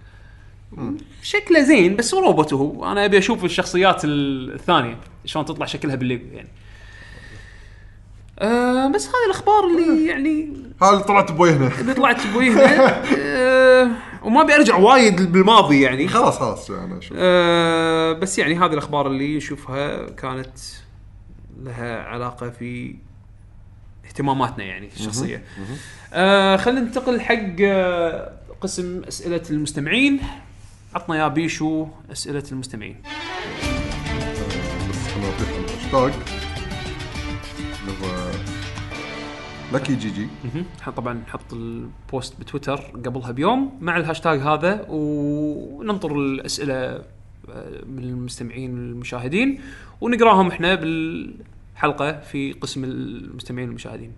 شكله 1.22 1.60
زين 1.60 1.96
بس 1.96 2.14
روبوت 2.14 2.52
هو. 2.54 2.92
أنا 2.92 3.04
أبي 3.04 3.18
أشوف 3.18 3.44
الشخصيات 3.44 4.04
ال- 4.04 4.54
الثانية 4.54 4.96
شلون 5.24 5.44
تطلع 5.44 5.66
شكلها 5.66 5.94
بالليجو 5.96 6.24
يعني. 6.32 6.48
آه 8.38 8.88
بس 8.88 9.06
هذه 9.06 9.26
الأخبار 9.26 9.66
اللي 9.66 10.06
يعني 10.06 10.52
هذا 10.82 10.90
اللي 10.90 11.04
طلعت 11.04 11.32
بوي 11.32 11.50
هنا 11.50 11.70
اللي 11.80 11.94
طلعت 11.94 12.26
بويهنا 12.26 13.02
آه 13.18 13.90
وما 14.22 14.42
أبي 14.42 14.54
أرجع 14.54 14.76
وايد 14.76 15.32
بالماضي 15.32 15.80
يعني 15.80 16.08
خلاص 16.08 16.38
خلاص 16.38 16.70
أنا 16.70 16.98
أشوف 16.98 17.16
آه 17.20 18.12
بس 18.12 18.38
يعني 18.38 18.54
هذه 18.54 18.72
الأخبار 18.72 19.06
اللي 19.06 19.36
نشوفها 19.36 20.10
كانت 20.10 20.58
لها 21.62 22.02
علاقة 22.02 22.50
في 22.50 22.94
اهتماماتنا 24.06 24.64
يعني 24.64 24.88
الشخصية. 24.96 25.44
آه 26.12 26.56
خلينا 26.56 26.80
ننتقل 26.80 27.20
حق 27.20 27.56
آه 27.60 28.32
قسم 28.60 29.02
أسئلة 29.08 29.42
المستمعين. 29.50 30.20
عطنا 30.94 31.16
يا 31.16 31.28
بيشو 31.28 31.86
أسئلة 32.12 32.44
المستمعين. 32.52 33.02
بس 34.90 35.94
هو 35.94 36.10
Lucky 39.72 39.94
GG 39.94 40.28
طبعا 40.96 41.14
نحط 41.14 41.52
ال 41.52 41.70
post 41.70 42.40
بتويتر 42.40 42.76
قبلها 42.76 43.30
بيوم 43.30 43.78
مع 43.80 43.96
الهاشتاج 43.96 44.40
هذا 44.40 44.86
وننطر 44.88 46.16
الأسئلة 46.16 46.74
آه، 47.48 47.84
من 47.86 48.04
المستمعين 48.04 48.74
والمشاهدين 48.74 49.60
ونقراهم 50.00 50.48
إحنا 50.48 50.74
بالحلقة 50.74 52.20
في 52.20 52.52
قسم 52.52 52.84
المستمعين 52.84 53.68
والمشاهدين 53.68 54.12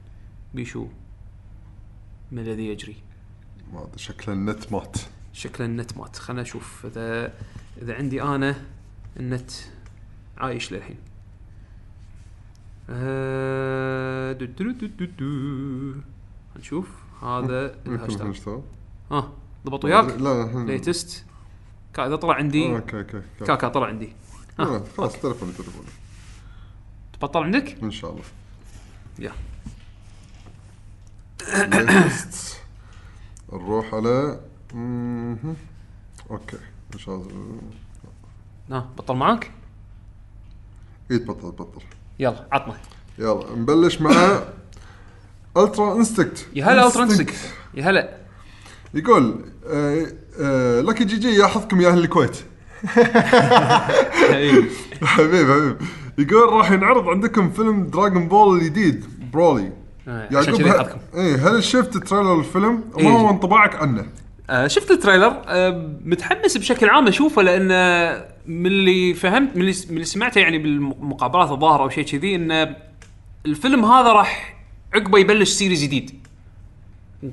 بيشو 0.54 0.86
ما 2.32 2.40
الذي 2.40 2.68
يجري؟ 2.68 2.96
ما 3.72 3.82
أدري 3.82 3.98
شكله 3.98 4.34
النت 4.34 4.72
مات. 4.72 4.96
شكل 5.32 5.64
النت 5.64 5.96
مات. 5.96 6.16
خلنا 6.16 6.42
نشوف 6.42 6.86
اذا 6.86 7.32
إذا 7.82 7.94
عندي 7.94 8.22
أنا 8.22 8.56
النت 9.20 9.50
عايش 10.38 10.72
للحين. 10.72 10.96
آه، 12.90 14.32
دو 14.32 14.44
دو 14.46 14.70
دو 14.72 14.86
دو 14.86 15.04
دو. 15.04 16.00
نشوف 16.58 16.88
هذا 17.22 17.74
الهاشتاج. 17.86 18.60
ها 19.10 19.32
ضبط 19.66 19.84
وياك 19.84 20.04
لا 20.20 20.44
الحين- 20.44 20.66
latest 20.66 21.24
كا 21.94 22.06
إذا 22.06 22.16
طلع 22.16 22.34
عندي 22.34 22.72
أوكي 22.76 22.98
أوكي. 22.98 23.22
كاكا 23.46 23.68
طلع 23.68 23.86
عندي 23.86 24.12
آه، 24.60 24.82
خلاص 24.96 25.12
تلفوني 25.12 25.52
تلفوني 25.52 25.88
تبطل 27.12 27.42
عندك؟ 27.42 27.82
إن 27.82 27.90
شاء 27.90 28.10
الله 28.10 28.24
يا. 29.18 29.32
نروح 33.52 33.94
على. 33.94 34.40
أوكي 36.30 36.56
إن 36.94 36.98
شاء 36.98 37.14
الله 37.14 37.60
ها 38.70 38.90
بطل 38.98 39.14
معاك؟ 39.16 39.50
اي 41.10 41.18
تبطل 41.18 41.40
تبطل 41.56 41.82
يلا 42.18 42.46
عطنا. 42.52 42.74
يلا 43.18 43.44
نبلش 43.56 44.00
مع 44.00 44.38
الترا 45.56 45.96
انستكت 45.96 46.46
يا 46.54 46.64
هلا 46.64 46.86
الترا 46.86 47.02
انستكت 47.02 47.34
يا 47.74 47.84
هلا. 47.90 48.16
يقول 48.94 49.44
آه 49.66 50.06
آه 50.40 50.80
Lucky 50.80 51.04
GG 51.04 51.34
ياخذكم 51.34 51.80
يا 51.80 51.88
أهل 51.88 51.98
الكويت. 51.98 52.36
حبيب 54.22 54.64
حبيب 55.02 55.76
يقول 56.18 56.52
راح 56.52 56.70
ينعرض 56.70 57.08
عندكم 57.08 57.50
فيلم 57.50 57.86
Dragon 57.86 58.28
Ball 58.28 58.58
الجديد 58.58 59.04
Broly 59.32 59.72
آه، 60.08 60.28
يعقوب 60.30 60.60
إيه 61.14 61.36
هل 61.48 61.64
شفت 61.64 61.96
trailer 61.96 62.38
الفيلم؟ 62.38 62.84
إيه. 62.98 63.06
وما 63.06 63.20
هو 63.20 63.30
انطباعك 63.30 63.74
عنه؟ 63.74 64.06
آه 64.50 64.66
شفت 64.66 64.90
ال 64.90 64.96
trailer. 64.96 65.42
آه 65.46 65.90
متحمس 66.04 66.56
بشكل 66.56 66.88
عام 66.88 67.08
أشوفه 67.08 67.42
لأن 67.42 67.68
آه، 67.72 68.33
من 68.46 68.66
اللي 68.66 69.14
فهمت 69.14 69.56
من 69.56 69.60
اللي, 69.60 69.74
من 69.88 69.94
اللي 69.94 70.04
سمعته 70.04 70.38
يعني 70.38 70.58
بالمقابلات 70.58 71.50
الظاهرة 71.50 71.82
أو 71.82 71.88
شيء 71.88 72.04
كذي 72.04 72.34
إن 72.34 72.76
الفيلم 73.46 73.84
هذا 73.84 74.12
راح 74.12 74.56
عقبه 74.94 75.18
يبلش 75.18 75.50
series 75.50 75.82
جديد. 75.82 76.26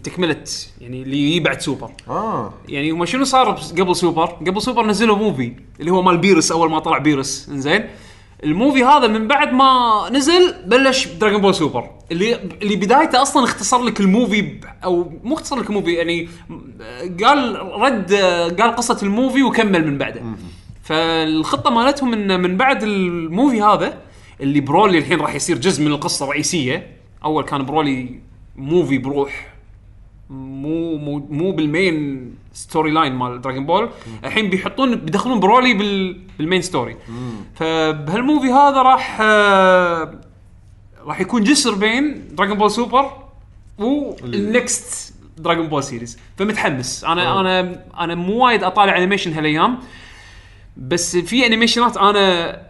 تكمله 0.04 0.44
يعني 0.82 1.02
اللي 1.02 1.18
يجي 1.18 1.40
بعد 1.40 1.62
سوبر. 1.62 1.92
آه. 2.10 2.54
يعني 2.70 2.92
هم 2.92 3.06
شنو 3.06 3.24
صار 3.24 3.52
قبل 3.52 3.96
سوبر؟ 3.96 4.26
قبل 4.26 4.62
سوبر 4.62 4.86
نزلوا 4.86 5.16
movie 5.16 5.54
اللي 5.80 5.92
هو 5.92 6.02
مال 6.02 6.18
Beerus 6.18 6.52
أول 6.52 6.72
ما 6.72 6.80
طلع 6.80 6.98
Beerus. 6.98 7.50
إنزين؟ 7.50 7.86
ال 8.44 8.50
movie 8.50 8.84
هذا 8.84 9.08
من 9.08 9.28
بعد 9.28 9.54
ما 9.54 10.10
نزل 10.12 10.56
بلش 10.66 11.08
Dragon 11.08 11.42
Ball 11.42 11.56
Super 11.56 11.90
اللي 12.12 12.36
اللي 12.62 12.76
بدايته 12.76 13.22
أصلا 13.22 13.44
اختصر 13.44 13.84
لك 13.84 14.00
ال 14.00 14.10
movie 14.10 14.60
أو 14.84 15.12
مو 15.24 15.36
اختصر 15.36 15.60
لك 15.60 15.70
ال 15.70 15.74
movie 15.74 15.94
يعني 15.94 16.30
قال 17.24 17.56
رد 17.56 18.14
قال 18.62 18.76
قصة 18.76 18.98
ال 19.04 19.10
movie 19.10 19.44
وكمل 19.44 19.88
من 19.88 19.98
بعده. 19.98 20.22
فالخطة 20.84 21.70
مالتهم 21.70 22.14
إن 22.14 22.40
من 22.40 22.58
بعد 22.58 22.84
ال 22.84 22.97
movie 22.97 23.62
هذا 23.62 23.98
اللي 24.42 24.62
Broly 24.62 24.98
الحين 24.98 25.20
راح 25.20 25.36
يصير 25.36 25.58
جزء 25.58 25.84
من 25.84 25.92
القصة 25.92 26.26
الرئيسية. 26.26 26.98
أول 27.24 27.44
كان 27.44 27.66
Broly 27.66 28.20
movie 28.56 28.98
بروح 28.98 29.48
مو 30.30 30.98
مو 30.98 31.28
مو 31.30 31.52
بال 31.52 32.36
main 32.54 32.92
storyline 32.92 33.16
مال 33.16 33.42
Dragon 33.42 33.66
Ball 33.66 33.90
الحين 34.24 34.50
بيحطون 34.50 34.96
بيدخلون 34.96 35.40
Broly 35.40 35.74
بال 35.74 36.20
بال 36.38 36.46
main 36.46 36.62
story 36.62 36.98
فبهال 37.56 37.97
movie 37.97 38.48
هذا 38.48 38.82
راح 38.82 39.18
آه، 39.22 40.22
راح 41.06 41.22
يكون 41.22 41.44
جسر 41.44 41.76
بين 41.76 42.28
Dragon 42.36 42.58
Ball 42.58 42.72
Super 42.72 43.12
وال 43.78 44.23
next 44.23 45.14
Dragon 45.38 45.68
Ball 45.68 45.84
series 45.84 46.20
فمتحمس. 46.38 47.04
أنا 47.04 47.40
أنا 47.40 47.84
أنا 48.00 48.16
مو 48.16 48.46
وايد 48.46 48.64
أطالع 48.64 48.98
animation 48.98 49.34
هالأيام. 49.34 49.80
بس 50.78 51.18
في 51.18 51.46
انيميشنات 51.46 51.98
أنا 51.98 52.62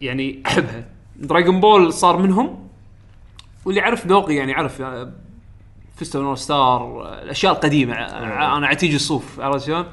يعني 0.00 0.42
أحبها. 0.46 0.84
Dragon 1.16 1.60
Ball 1.60 1.92
صار 1.92 2.16
منهم. 2.16 2.68
واللي 3.64 3.80
يعرف 3.80 4.06
ذوقي 4.06 4.34
يعني 4.34 4.52
يعرف 4.52 4.82
آه، 4.82 5.12
Fist 5.96 6.22
of 6.22 6.25
the 6.25 6.29
North 6.29 6.36
Star 6.36 7.02
الأشياء 7.22 7.52
القديمة. 7.52 7.94
ع- 7.94 8.56
أنا 8.56 8.66
عتيجي 8.66 8.96
الصوف 8.96 9.40
عرفت 9.40 9.66
شلون؟ 9.66 9.84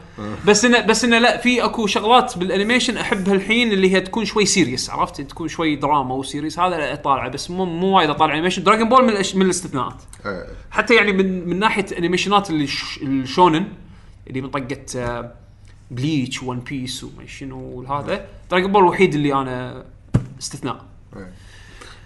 بس 0.48 0.66
انه 0.66 0.82
بس 0.82 1.04
انه 1.06 1.18
لا 1.20 1.38
في 1.38 1.64
أكو 1.66 1.88
شغلات 1.88 2.38
بال 2.38 2.49
animation 2.49 2.98
أحبها 2.98 3.34
الحين 3.34 3.72
اللي 3.72 3.94
هي 3.94 4.02
تكون 4.02 4.26
شوي 4.26 4.46
serious 4.46 4.90
عرفت؟ 4.90 5.22
تكون 5.22 5.48
شوي 5.48 5.76
دراما 5.76 6.16
و 6.16 6.21
serious 6.21 6.60
هذا 6.60 6.94
اطالعه 6.94 7.30
بس 7.30 7.52
مو 7.52 7.66
مو 7.66 7.88
وايد 7.98 8.10
اطالع 8.10 8.34
animation 8.34 8.64
Dragon 8.64 8.90
Ball 8.90 9.04
من, 9.04 9.10
الأش... 9.10 9.36
من 9.36 9.42
الاستثناءات. 9.42 9.96
إيه. 10.26 10.46
حتى 10.72 10.96
يعني 10.96 11.12
من 11.14 11.48
من 11.50 11.60
ناحية 11.60 11.86
انيميشنات 11.98 12.50
اللي 12.50 12.68
ش... 12.68 13.00
ال 13.02 13.11
shonen 13.11 13.66
اللي 14.28 14.42
من 14.42 14.50
طقة 14.50 14.86
آه، 14.96 15.34
Bleach 15.92 16.44
One 16.44 16.60
Piece 16.60 17.04
وما 17.04 17.26
شنو 17.28 17.60
وهذا. 17.60 18.26
Dragon 18.52 18.72
Ball 18.72 18.82
الوحيد 18.84 19.14
اللي 19.14 19.34
أنا 19.34 19.86
استثناء. 20.40 20.86
إيه. 21.18 21.32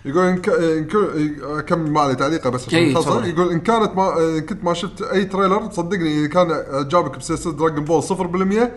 يقول 0.06 0.24
إن, 0.24 0.38
ك... 0.38 0.50
إن 0.50 0.86
ك... 0.86 0.96
اكمل 1.44 1.92
ما 1.92 2.02
عليه 2.02 2.14
تعليقه 2.14 2.50
بس 2.50 2.68
عشان 2.68 2.80
إيه، 2.80 2.92
نخلص 2.92 3.06
تفضل. 3.06 3.30
يقول 3.30 3.52
إن 3.52 3.60
كانت 3.60 3.96
ما 3.96 4.18
إن 4.18 4.40
كنت 4.40 4.64
ما 4.64 4.74
شفت 4.74 5.02
أي 5.02 5.26
trailer 5.26 5.72
صدقني 5.72 6.20
إذا 6.20 6.28
كان 6.28 6.52
اعجابك 6.52 7.18
بسلسلة 7.18 7.54
Dragon 7.54 7.84
Ball 7.84 8.04
0% 8.04 8.70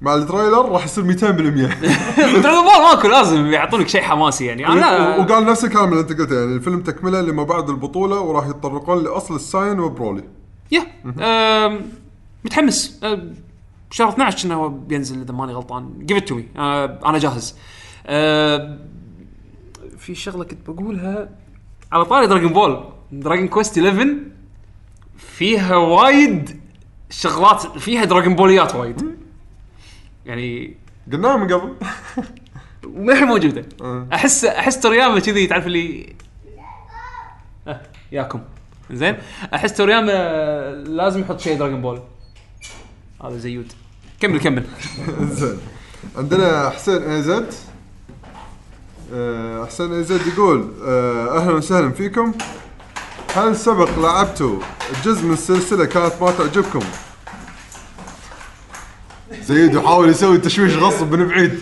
مع 0.00 0.14
ال 0.14 0.21
trailer 0.21 0.68
راح 0.68 0.84
يصير 0.84 1.04
200% 1.04 1.18
دراجون 1.22 2.64
بول 2.64 2.82
ماكو 2.82 3.08
لازم 3.08 3.46
يعطونك 3.46 3.88
شيء 3.88 4.02
حماسي 4.02 4.46
يعني. 4.46 4.66
أنا 4.66 5.16
وقال 5.16 5.46
نفس 5.46 5.64
الكلام 5.64 5.88
اللي 5.88 6.00
أنت 6.00 6.12
قلته 6.12 6.34
يعني 6.34 6.54
الفيلم 6.54 6.80
تكملة 6.80 7.20
لما 7.20 7.42
بعد 7.42 7.70
البطولة 7.70 8.20
وراح 8.20 8.46
يتطرقون 8.46 9.04
لأصل 9.04 9.36
السايان 9.36 9.80
وبرولي. 9.80 10.24
يا 10.70 10.86
متحمس. 12.44 13.00
شهر 13.92 14.08
12 14.08 14.42
كنا 14.42 14.54
هو 14.54 14.68
بينزل 14.68 15.20
إذا 15.20 15.32
ماني 15.32 15.52
غلطان. 15.52 16.06
give 16.06 16.16
it 16.16 16.28
to 16.28 16.34
me 16.34 16.48
أنا 16.56 17.18
جاهز. 17.18 17.56
آم، 18.06 18.78
في 19.98 20.14
شغلة 20.14 20.44
كنت 20.44 20.70
بقولها. 20.70 21.28
على 21.92 22.04
طاري 22.04 22.26
Dragon 22.26 22.52
Ball 22.52 22.84
Dragon 23.12 23.48
Quest 23.48 23.78
11 23.78 24.16
فيها 25.16 25.76
وايد 25.76 26.60
شغلات 27.10 27.66
فيها 27.78 28.04
Dragon 28.04 28.34
Ball 28.34 28.61
يات 28.61 28.74
وايد. 28.74 29.16
يعني 30.26 30.76
قلناها 31.12 31.36
من 31.36 31.52
قبل. 31.52 31.74
للحين 32.96 33.28
موجودة. 33.28 33.64
آه. 33.82 34.06
أحس 34.12 34.44
أحس 34.44 34.80
تورياما 34.80 35.20
كذي 35.20 35.46
تعرف 35.46 35.66
اللي 35.66 36.12
آه 37.68 37.80
ياكم. 38.12 38.40
زين. 38.90 39.16
أحس 39.54 39.76
تورياما 39.76 40.12
لازم 40.74 41.20
يحط 41.20 41.40
شيء 41.40 41.58
Dragon 41.58 41.80
Ball 41.82 42.00
هذا 43.24 43.36
زيود 43.36 43.72
كمل 44.22 44.40
كمل. 44.40 44.64
زين. 45.38 45.58
عندنا 46.16 46.70
حسين 46.70 47.02
اي 47.02 47.22
زد 47.22 47.54
آه، 49.14 49.66
حسين 49.66 49.92
اي 49.92 50.04
زد 50.04 50.26
يقول 50.26 50.72
آه، 50.84 51.38
أهلا 51.38 51.52
وسهلا 51.52 51.90
فيكم. 51.90 52.32
هل 53.34 53.56
سبق 53.56 53.98
لعبتوا 53.98 54.58
جزء 55.04 55.24
من 55.24 55.32
السلسلة 55.32 55.84
كانت 55.84 56.12
ما 56.20 56.30
تعجبكم؟ 56.30 56.80
زيد 59.42 59.74
يحاول 59.74 60.08
يسوي 60.08 60.38
تشويش 60.38 60.76
غصب 60.76 61.14
من 61.14 61.28
بعيد. 61.28 61.60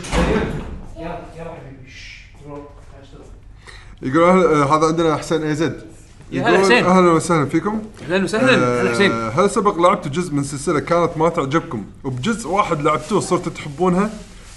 يقول 4.02 4.22
أهل 4.24 4.44
آه، 4.44 4.76
هذا 4.76 4.86
عندنا 4.86 5.16
حسين 5.16 5.42
اي 5.42 5.54
زد 5.54 5.89
يا 6.32 6.42
هلا 6.42 6.50
يقول 6.50 6.64
حسين. 6.64 6.84
أهلا 6.84 7.10
وسهلا 7.10 7.46
فيكم. 7.48 7.82
أهلا 8.02 8.24
وسهلا. 8.24 8.82
هلا 8.82 8.90
حسين. 8.94 9.12
آه، 9.12 9.30
هل 9.30 9.50
سبق 9.50 9.78
لعبتوا 9.78 10.10
جزء 10.10 10.34
من 10.34 10.44
سلسلة 10.44 10.80
كانت 10.80 11.16
ما 11.16 11.28
تعجبكم؟ 11.28 11.84
وبجزء 12.04 12.48
واحد 12.48 12.80
لعبتوه 12.82 13.20
صرتوا 13.20 13.52
تحبونها؟ 13.52 14.10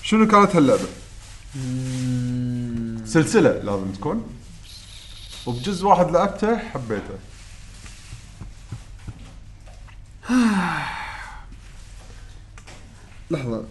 شنو 0.03 0.27
كانت 0.27 0.55
هاللعبة؟ 0.55 0.87
سلسلة 3.05 3.49
لازم 3.49 3.91
تكون. 3.91 4.23
وبجزء 5.45 5.85
واحد 5.85 6.11
لعبته 6.11 6.57
حبيته. 6.57 7.17
لحظة. 13.31 13.63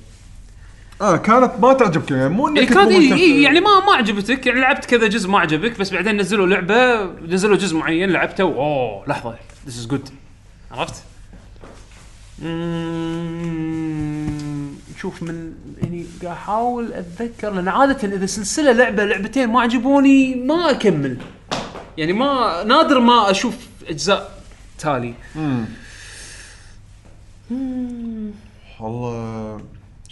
آه 1.03 1.16
كانت 1.16 1.53
ما 1.61 1.73
تعجبك 1.73 2.11
يعني 2.11 2.29
مو 2.29 2.49
إنك 2.49 2.59
إيه 2.59 2.66
كنت 2.66 2.79
كان 2.79 2.85
مو 2.85 2.91
إيه 2.91 3.15
إيه 3.15 3.45
يعني 3.45 3.61
ما 3.61 3.81
ما 3.87 3.93
عجبتك 3.93 4.47
يعني 4.47 4.61
لعبت 4.61 4.85
كذا 4.85 5.07
جزء 5.07 5.29
ما 5.29 5.39
عجبك 5.39 5.81
بس 5.81 5.91
بعدين 5.91 6.16
نزلوا 6.16 6.47
لعبة 6.47 7.05
نزلوا 7.05 7.57
جزء 7.57 7.77
معين 7.77 8.11
لعبته 8.11 8.45
أوه 8.45 9.05
لحظة 9.09 9.35
this 9.66 9.78
is 9.78 9.86
good 9.86 10.09
عرفت؟ 10.73 10.95
شوف 15.01 15.23
من 15.23 15.53
يعني 15.83 16.07
قاعد 16.23 16.37
أحاول 16.37 16.93
أتذكر 16.93 17.51
لأن 17.51 17.69
عادة 17.69 18.09
إذا 18.09 18.27
سلسلة 18.27 18.73
لعبة 18.73 19.05
لعبتين 19.05 19.49
ما 19.49 19.61
عجبوني 19.61 20.35
ما 20.35 20.70
أكمل. 20.70 21.16
يعني 21.99 22.12
ما 22.12 22.62
نادر 22.65 23.01
ما 23.01 23.31
أشوف 23.31 23.55
أجزاء 23.89 24.43
تالي. 24.79 25.15
والله 28.81 29.61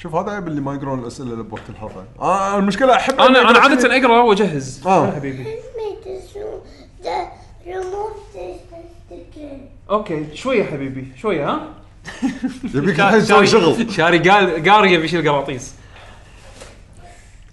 شوف 0.02 0.14
هذا 0.14 0.30
عيب 0.30 0.48
اللي 0.48 0.60
ما 0.60 0.74
يقرون 0.74 0.98
الأسئلة 0.98 1.32
اللي 1.32 1.42
بوقت 1.42 1.70
الحلقة 1.70 2.04
آه 2.20 2.58
المشكلة 2.58 2.96
أحب 2.96 3.20
أنا 3.20 3.50
أنا 3.50 3.58
عادة 3.58 3.96
أقرأ 3.96 4.22
واجهز. 4.22 4.82
يا 4.86 5.12
حبيبي. 5.12 5.46
أوكي 9.90 10.36
شوية 10.36 10.64
حبيبي 10.64 11.12
شوية 11.16 11.50
ها؟ 11.50 11.68
يبيك 12.74 13.00
الحين 13.00 13.20
تسوي 13.20 13.46
شغل. 13.46 13.92
شاري 13.92 14.18
قال 14.18 14.92
يبي 14.92 15.04
يشيل 15.04 15.28
قراطيس. 15.28 15.74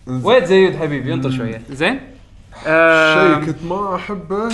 وين 0.07 0.45
زيود 0.45 0.75
حبيبي 0.75 1.13
انطر 1.13 1.31
شوية. 1.31 1.61
زين؟ 1.69 1.99
شيء 2.63 3.45
كنت 3.45 3.63
ما 3.63 3.95
أحبه. 3.95 4.49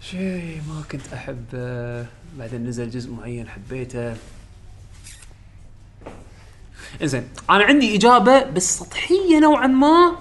شيء 0.00 0.60
ما 0.68 0.82
كنت 0.92 1.12
أحبه. 1.14 2.06
بعدين 2.38 2.66
نزل 2.66 2.90
جزء 2.90 3.12
معين 3.12 3.48
حبيته. 3.48 4.14
زين 7.06 7.28
أنا 7.50 7.64
عندي 7.64 7.96
إجابة 7.96 8.44
بس 8.44 8.78
سطحية 8.78 9.38
نوعا 9.38 9.66
ما. 9.66 10.18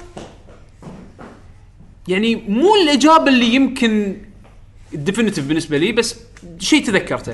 يعني 2.07 2.35
مو 2.35 2.75
الإجابة 2.75 3.27
اللي 3.27 3.55
يمكن 3.55 4.17
definitive 4.93 5.47
بالنسبة 5.47 5.77
لي 5.77 5.91
بس 5.91 6.15
شيء 6.59 6.85
تذكرته. 6.85 7.31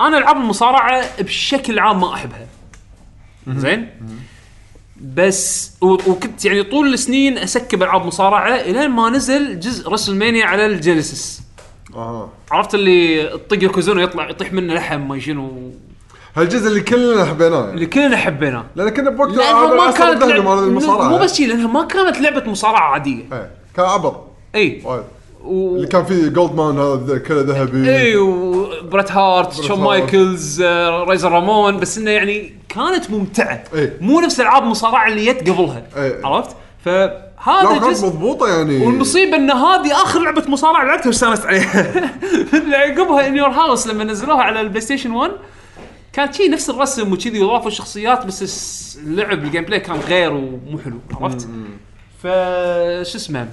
أنا 0.00 0.18
العاب 0.18 0.36
المصارعة 0.36 1.22
بشكل 1.22 1.78
عام 1.78 2.00
ما 2.00 2.14
أحبها. 2.14 2.46
زين؟ 3.48 3.88
بس 5.14 5.72
وكنت 5.80 6.44
يعني 6.44 6.62
طول 6.62 6.94
السنين 6.94 7.38
أ 7.38 7.47
skip 7.47 7.82
ألعاب 7.82 8.06
مصارعة 8.06 8.54
الين 8.54 8.90
ما 8.90 9.10
نزل 9.10 9.60
جزء 9.60 9.88
WrestleMania 9.88 10.44
على 10.44 10.66
ال 10.66 10.74
Genesis. 10.74 11.42
أها 11.94 12.32
عرفت 12.50 12.74
اللي 12.74 13.24
تطق 13.24 13.62
يوكوزونا 13.62 14.02
يطلع 14.02 14.30
يطيح 14.30 14.52
منه 14.52 14.74
لحم 14.74 15.08
ما 15.08 15.18
شنو. 15.18 15.72
هالجزء 16.36 16.68
اللي 16.68 16.80
كلنا 16.80 17.24
حبيناه 17.24 17.60
يعني. 17.60 17.70
اللي 17.74 17.86
كلنا 17.86 18.16
حبيناه. 18.16 18.64
لأن 18.76 18.88
كنا 18.88 19.10
بوقت 19.10 19.30
لانها 19.30 19.74
ما 19.74 19.90
كانت 19.90 20.22
الذهبي 20.22 20.32
لعب... 20.32 20.44
مال 20.44 20.64
المصارعة. 20.64 21.08
مو 21.08 21.18
بس 21.18 21.34
شي 21.34 21.46
لأنها 21.46 21.66
ما 21.66 21.84
كانت 21.84 22.20
لعبة 22.20 22.50
مصارعة 22.50 22.92
عادية. 22.92 23.24
إيه 23.32 23.50
كان 23.76 23.86
عبط. 23.86 24.26
اي 24.54 24.82
وايد. 24.84 25.02
و... 25.44 25.76
اللي 25.76 25.86
كان 25.86 26.04
فيه 26.04 26.28
gold 26.28 26.54
man 26.54 26.78
هذا 26.78 27.18
كله 27.18 27.40
ذهبي. 27.40 27.96
اي 27.96 28.16
وبريت 28.16 29.12
هارت 29.12 29.54
شون 29.54 29.70
هارت. 29.70 29.80
مايكلز 29.80 30.62
آه، 30.62 31.04
ريزر 31.04 31.32
رامون 31.32 31.80
بس 31.80 31.98
إنه 31.98 32.10
يعني 32.10 32.54
كانت 32.68 33.10
ممتعة. 33.10 33.64
إيه. 33.74 33.96
مو 34.00 34.20
نفس 34.20 34.40
العاب 34.40 34.62
مصارعه 34.62 35.08
اللي 35.08 35.32
جت 35.32 35.50
قبلها. 35.50 35.82
إيه. 35.96 36.26
عرفت؟ 36.26 36.56
لا 36.86 37.30
فهذا 37.44 37.68
كانت 37.68 37.84
جزء 37.84 38.06
مضبوطة 38.06 38.48
يعني. 38.48 38.86
والمصيبة 38.86 39.36
إن 39.36 39.50
هذه 39.50 39.92
آخر 39.92 40.20
لعبة 40.20 40.44
مصارعة 40.48 40.84
لعبتها 40.84 41.06
واستانست 41.06 41.46
عليها. 41.46 42.10
اللي 42.54 42.76
عقبها 42.76 43.26
In 43.26 43.36
Your 43.36 43.48
House 43.48 43.86
لما 43.86 44.04
نزلوها 44.04 44.42
على 44.42 44.60
ال 44.60 44.80
PlayStation 44.80 45.10
1 45.10 45.30
كانت 46.12 46.34
شي 46.34 46.48
نفس 46.48 46.70
الرسم 46.70 47.12
وكذي 47.12 47.40
واضافوا 47.40 47.68
الشخصيات 47.68 48.26
بس 48.26 48.98
اللعب 49.02 49.44
ال 49.44 49.64
gameplay 49.64 49.80
كان 49.80 49.96
غير 49.96 50.32
ومو 50.32 50.78
حلو 50.78 51.00
عرفت؟ 51.12 51.48
ف 52.18 52.26
شو 53.10 53.18
اسمه؟ 53.18 53.48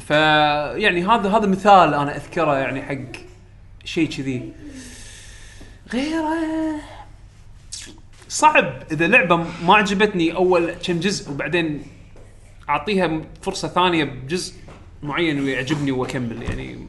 ف 0.00 0.10
يعني 0.10 1.04
هذا 1.04 1.28
هذا 1.28 1.46
مثال 1.46 1.94
أنا 1.94 2.16
أذكره 2.16 2.58
يعني 2.58 2.82
حق 2.82 3.20
شيء 3.84 4.08
كذي. 4.08 4.52
غيره 5.92 6.36
صعب. 8.28 8.82
إذا 8.92 9.06
لعبة 9.06 9.36
ما 9.64 9.74
عجبتني 9.74 10.34
أول 10.34 10.70
كم 10.70 11.00
جزء 11.00 11.30
وبعدين 11.30 11.82
أعطيها 12.68 13.20
فرصة 13.42 13.68
ثانية 13.68 14.04
بجزء 14.04 14.54
معين 15.02 15.44
ويعجبني 15.44 15.92
وأكمل 15.92 16.42
يعني 16.42 16.88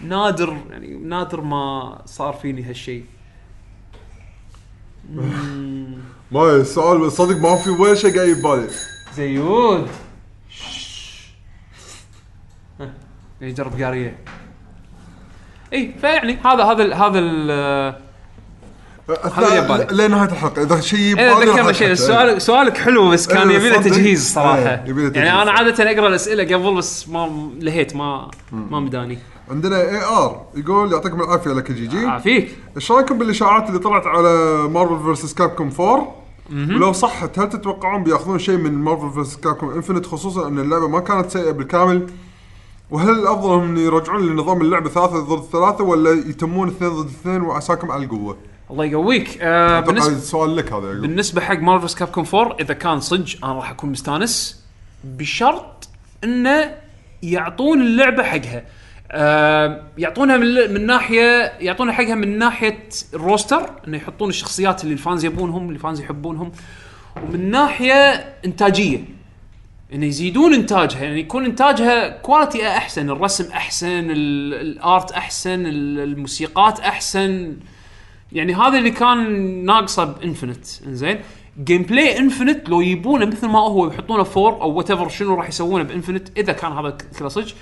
نادر 0.00 0.56
يعني 0.70 0.88
نادر 0.88 1.40
ما 1.40 2.02
صار 2.06 2.32
فيني 2.32 2.62
هالشيء 2.62 3.04
ما 6.30 6.56
السؤال 6.56 7.12
صدق 7.12 7.36
ما 7.36 7.56
في 7.56 7.70
ولا 7.70 7.94
شيء 7.94 8.16
قاعد 8.16 8.28
ببالي 8.28 8.68
زيود 9.16 9.88
يجرب 13.40 13.82
قاريه 13.82 14.18
اي 15.72 15.94
فيعني 16.00 16.38
هذا 16.44 16.64
هذا 16.64 16.82
ال 16.82 16.94
هذا 16.94 17.18
ال 17.18 17.50
هذا 19.34 19.54
يبالي. 19.64 20.06
لنهايه 20.06 20.30
الحلقة 20.30 20.62
اذا 20.62 20.80
شيء 20.80 21.18
إيه 21.18 21.30
راح 21.30 21.38
ذكرنا 21.38 21.72
شيء 21.72 21.92
أتحكى. 21.92 21.94
سؤال 21.96 22.42
سؤالك 22.42 22.76
حلو 22.76 23.10
بس 23.10 23.26
كان 23.28 23.50
إيه، 23.50 23.56
يبي 23.56 23.68
له. 23.68 23.82
تجهيز 23.82 24.32
صراحة 24.32 24.58
إيه، 24.58 25.12
يعني. 25.14 25.42
أنا 25.42 25.50
عاده 25.50 25.90
اقرا 25.90 26.08
الاسئله 26.08 26.56
قبل 26.56 26.74
بس 26.76 27.08
ما 27.08 27.50
لهيت 27.60 27.96
ما 27.96 28.30
ما 28.52 28.80
مداني 28.80 29.18
عندنا 29.50 29.80
AR 29.80 30.46
يقول 30.54 30.92
يعطيكم 30.92 31.20
العافية 31.20 31.50
لك 31.50 31.72
GG. 31.72 32.06
عافيك. 32.06 32.56
إيش 32.76 32.92
رأيكم 32.92 33.18
بالإشاعات 33.18 33.68
اللي 33.68 33.78
طلعت 33.78 34.06
على 34.06 34.28
Marvel 34.68 35.02
vs 35.02 35.34
Capcom 35.34 35.70
4 35.80 36.14
ولو 36.52 36.92
صحت 36.92 37.38
هل 37.38 37.48
تتوقعون 37.48 38.04
بياخذون 38.04 38.38
شيء 38.38 38.56
من 38.56 38.72
Marvel 38.74 39.10
vs 39.10 39.36
Capcom 39.36 39.70
Infinite 39.70 40.06
خصوصا 40.06 40.48
إن 40.48 40.58
اللعبة 40.58 40.88
ما 40.88 41.00
كانت 41.00 41.30
سيئة 41.30 41.50
بالكامل؟ 41.50 42.06
وهل 42.90 43.10
الأفضل 43.10 43.50
هم 43.50 43.76
يرجعون 43.76 44.26
لنظام 44.26 44.60
اللعبة 44.60 44.90
ثلاثة 44.90 45.20
ضد 45.20 45.44
ثلاثة 45.52 45.84
ولا 45.84 46.10
يتمون 46.10 46.68
اثنين 46.68 46.90
ضد 46.90 47.06
اثنين 47.06 47.42
وعساكم 47.42 47.90
على 47.90 48.04
القوة؟ 48.04 48.36
الله 48.70 48.84
يقويك. 48.84 49.38
آه 49.40 49.80
بالنسبة 49.80 50.12
السؤال 50.12 50.56
لك 50.56 50.72
هذا 50.72 50.86
يعقوب 50.86 51.02
بالنسبة 51.02 51.40
حق 51.40 51.58
Marvel 51.58 51.94
vs 51.94 52.08
Capcom 52.08 52.24
4 52.34 52.56
إذا 52.60 52.74
كان 52.74 53.00
صج 53.00 53.36
أنا 53.44 53.52
راح 53.52 53.70
أكون 53.70 53.90
مستانس 53.90 54.64
بشرط 55.04 55.88
إنه 56.24 56.74
يعطون 57.22 57.80
اللعبة 57.82 58.22
حقها. 58.22 58.64
يعطونها 59.98 60.36
من, 60.36 60.74
من 60.74 60.86
ناحيه 60.86 61.52
يعطونها 61.60 61.92
حقها 61.94 62.14
من 62.14 62.38
ناحية 62.38 62.88
ال 63.14 63.22
roster 63.22 63.70
إنه 63.88 63.96
يحطون 63.96 64.28
الشخصيات 64.28 64.84
اللي 64.84 64.92
ال 64.92 64.98
fans 64.98 65.24
يبونهم 65.24 65.62
اللي 65.62 65.74
ال 65.76 65.81
fans 65.81 66.00
يحبونهم 66.00 66.52
ومن 67.22 67.50
ناحية 67.50 67.94
إنتاجية. 68.44 68.98
انه 69.94 70.06
يزيدون 70.06 70.54
إنتاجها 70.54 71.02
يعني 71.04 71.20
يكون 71.20 71.44
إنتاجها 71.44 72.08
quality 72.08 72.68
أحسن 72.68 73.10
الرسم 73.10 73.52
أحسن 73.52 74.10
ال- 74.10 74.54
ال 74.54 74.68
art 74.68 75.12
أحسن 75.12 75.66
ال- 75.66 75.98
الموسيقات 76.00 76.80
أحسن. 76.80 77.56
يعني 78.32 78.54
هذا 78.54 78.78
اللي 78.78 78.90
كان 78.90 79.28
ناقصه 79.64 80.04
ب 80.04 80.11
Infinite 80.11 80.66
إنزين؟ 80.86 81.18
gameplay 81.64 82.18
Infinite 82.18 82.68
لو 82.68 82.80
يبونه 82.80 83.26
مثل 83.26 83.46
ما 83.48 83.58
هو 83.58 83.86
يحطونه 83.88 84.22
four 84.22 84.52
أو 84.52 84.70
whatever 84.72 85.08
شنو 85.08 85.34
راح 85.34 85.48
يسوونه 85.48 85.84
ب 85.84 85.90
Infinite 85.90 86.38
إذا 86.38 86.52
كان 86.52 86.72
هذا 86.72 86.96
صدق 87.28 87.54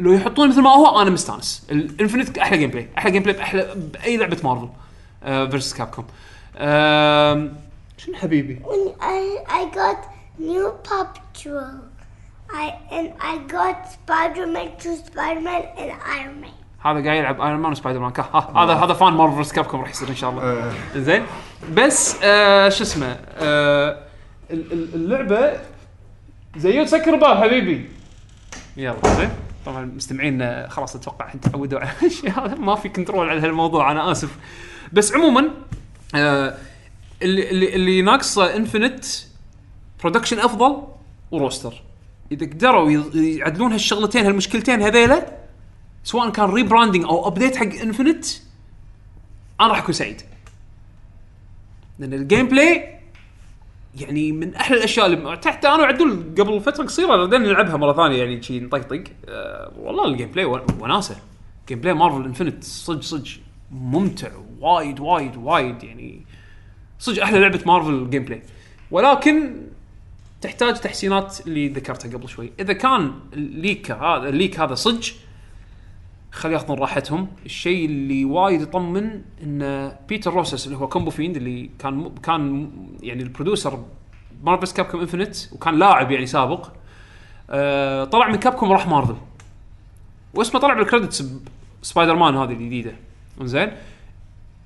لو 0.00 0.12
يحطونه 0.12 0.50
مثل 0.50 0.60
ما 0.60 0.70
هو 0.70 1.02
أنا 1.02 1.10
مستانس 1.10 1.66
ال 1.70 1.78
Infinite 1.78 2.38
أحلى 2.38 2.58
gameplay 2.58 2.88
أحلى 2.98 3.10
gameplay 3.12 3.36
بأحلى 3.36 3.74
بأي 3.76 4.16
لعبة 4.16 4.36
Marvel 4.44 4.68
vs 5.50 5.74
Capcom 5.74 6.04
شنو 7.98 8.14
حبيبي؟ 8.14 8.60
When 8.64 9.02
I 9.02 9.50
I 9.52 9.76
got 9.76 9.98
new 10.38 10.70
Paw 10.88 11.04
Patrol. 11.14 11.74
I 12.64 12.66
and 12.96 13.08
I 13.32 13.34
got 13.56 13.76
Spider-Man, 13.96 14.68
True 14.82 14.98
Spider-Man, 15.08 15.62
and 15.80 15.90
Iron 16.18 16.36
Man. 16.42 16.54
هذا 16.86 17.04
قاعد 17.04 17.16
يلعب 17.18 17.40
Iron 17.40 17.60
Man 17.60 17.72
و 17.72 17.98
Spider-Man 18.00 18.12
هذا 18.56 18.72
هذا 18.74 18.92
fan 18.94 19.12
Marvel 19.12 19.34
vs 19.34 19.52
Capcom 19.52 19.80
راح 19.80 19.90
يصير 19.90 20.08
إن 20.08 20.14
شاء 20.14 20.30
الله 20.30 20.42
آه. 20.42 20.72
زين 20.96 21.26
بس 21.74 22.16
آه 22.22 22.68
شو 22.68 22.82
اسمه 22.82 23.18
آه 23.38 23.98
ال- 24.50 24.72
ال- 24.72 24.94
اللعبة 24.94 25.52
زيود 26.56 26.86
سكر 26.86 27.14
الباب 27.14 27.42
حبيبي 27.42 27.88
يلا 28.76 28.96
زين 29.16 29.30
طبعا 29.66 29.84
المستمعين 29.84 30.42
آه، 30.42 30.68
خلاص 30.68 30.96
أتوقع 30.96 31.24
الحين 31.26 31.40
تعودوا 31.40 31.80
على 31.80 31.90
الشيء 32.06 32.30
هذا. 32.30 32.54
ما 32.54 32.74
في 32.74 32.88
control 32.88 33.28
على 33.28 33.40
هالموضوع 33.40 33.90
أنا 33.92 34.12
آسف. 34.12 34.36
بس 34.92 35.12
عموما 35.14 35.50
آه 36.14 36.56
اللي 37.22 37.50
اللي, 37.50 37.74
اللي 37.74 38.02
ناقصه 38.02 38.56
Infinite 38.56 39.04
production 40.00 40.38
أفضل 40.38 40.82
و 41.30 41.36
roster. 41.36 41.82
إذا 42.32 42.46
قدروا 42.46 42.90
يعدلون 43.14 43.72
هالشغلتين 43.72 44.26
هالمشكلتين 44.26 44.82
هذيلا 44.82 45.36
سواء 46.04 46.30
كان 46.30 46.50
rebranding 46.50 47.04
أو 47.04 47.28
update 47.28 47.56
حق 47.56 47.62
Infinite 47.82 48.24
أنا 49.60 49.68
راح 49.68 49.78
أكون 49.78 49.94
سعيد. 49.94 50.22
لأن 51.98 52.14
ال 52.14 52.46
gameplay 52.48 52.99
يعني 54.00 54.32
من 54.32 54.54
أحلى 54.54 54.76
الأشياء 54.76 55.06
اللي 55.06 55.36
تحت 55.36 55.64
أنا 55.64 55.82
وعدول 55.82 56.10
قبل 56.38 56.60
فترة 56.60 56.84
قصيرة 56.84 57.16
بدينا 57.26 57.44
نلعبها 57.44 57.76
مرة 57.76 57.92
ثانية 57.92 58.16
يعني 58.18 58.42
شي 58.42 58.60
نطقطق. 58.60 59.04
أه 59.28 59.72
والله 59.78 60.04
ال 60.04 60.28
gameplay 60.30 60.44
ون- 60.44 60.66
وناسة. 60.80 61.16
gameplay 61.68 61.94
Marvel 61.94 62.24
Infinite 62.24 62.64
صدق 62.64 63.00
صدق 63.02 63.28
ممتع 63.72 64.28
وايد 64.60 65.00
وايد 65.00 65.36
وايد 65.36 65.82
يعني 65.84 66.26
صدق 66.98 67.22
أحلى 67.22 67.38
لعبة 67.40 67.60
Marvel 67.66 68.10
gameplay 68.10 68.42
ولكن 68.90 69.56
تحتاج 70.40 70.74
تحسينات 70.74 71.46
اللي 71.46 71.68
ذكرتها 71.68 72.12
قبل 72.18 72.28
شوي. 72.28 72.52
إذا 72.60 72.72
كان 72.72 73.12
ال 73.32 73.44
leak 73.44 73.90
هذا 73.90 74.28
ال 74.28 74.34
leak 74.34 74.60
هذا 74.60 74.74
صدق 74.74 75.04
خلي 76.32 76.52
ياخذون 76.52 76.78
راحتهم. 76.78 77.28
الشيء 77.46 77.84
اللي 77.84 78.24
وايد 78.24 78.60
يطمن 78.60 79.22
إن 79.42 79.92
Peter 80.08 80.34
Rosas 80.34 80.66
اللي 80.66 80.78
هو 80.78 80.88
Combofiend 80.88 81.36
اللي 81.36 81.70
كان 81.78 82.12
كان 82.22 82.70
يعني 83.02 83.22
ال 83.22 83.29
producer 83.29 83.84
Marvel 84.44 84.65
vs 84.65 84.72
Capcom 84.72 85.00
Infinite 85.00 85.36
وكان 85.52 85.78
لاعب 85.78 86.10
يعني 86.10 86.26
سابق 86.26 86.68
آه 87.50 88.04
طلع 88.04 88.28
من 88.28 88.36
Capcom 88.36 88.72
راح 88.72 88.88
مارفل. 88.88 89.16
واسمه 90.34 90.60
طلع 90.60 90.74
بال 90.74 91.24
credits 91.82 92.16
Spider-Man 92.16 92.36
هذه 92.36 92.52
الجديدة. 92.52 92.92
زين 93.42 93.72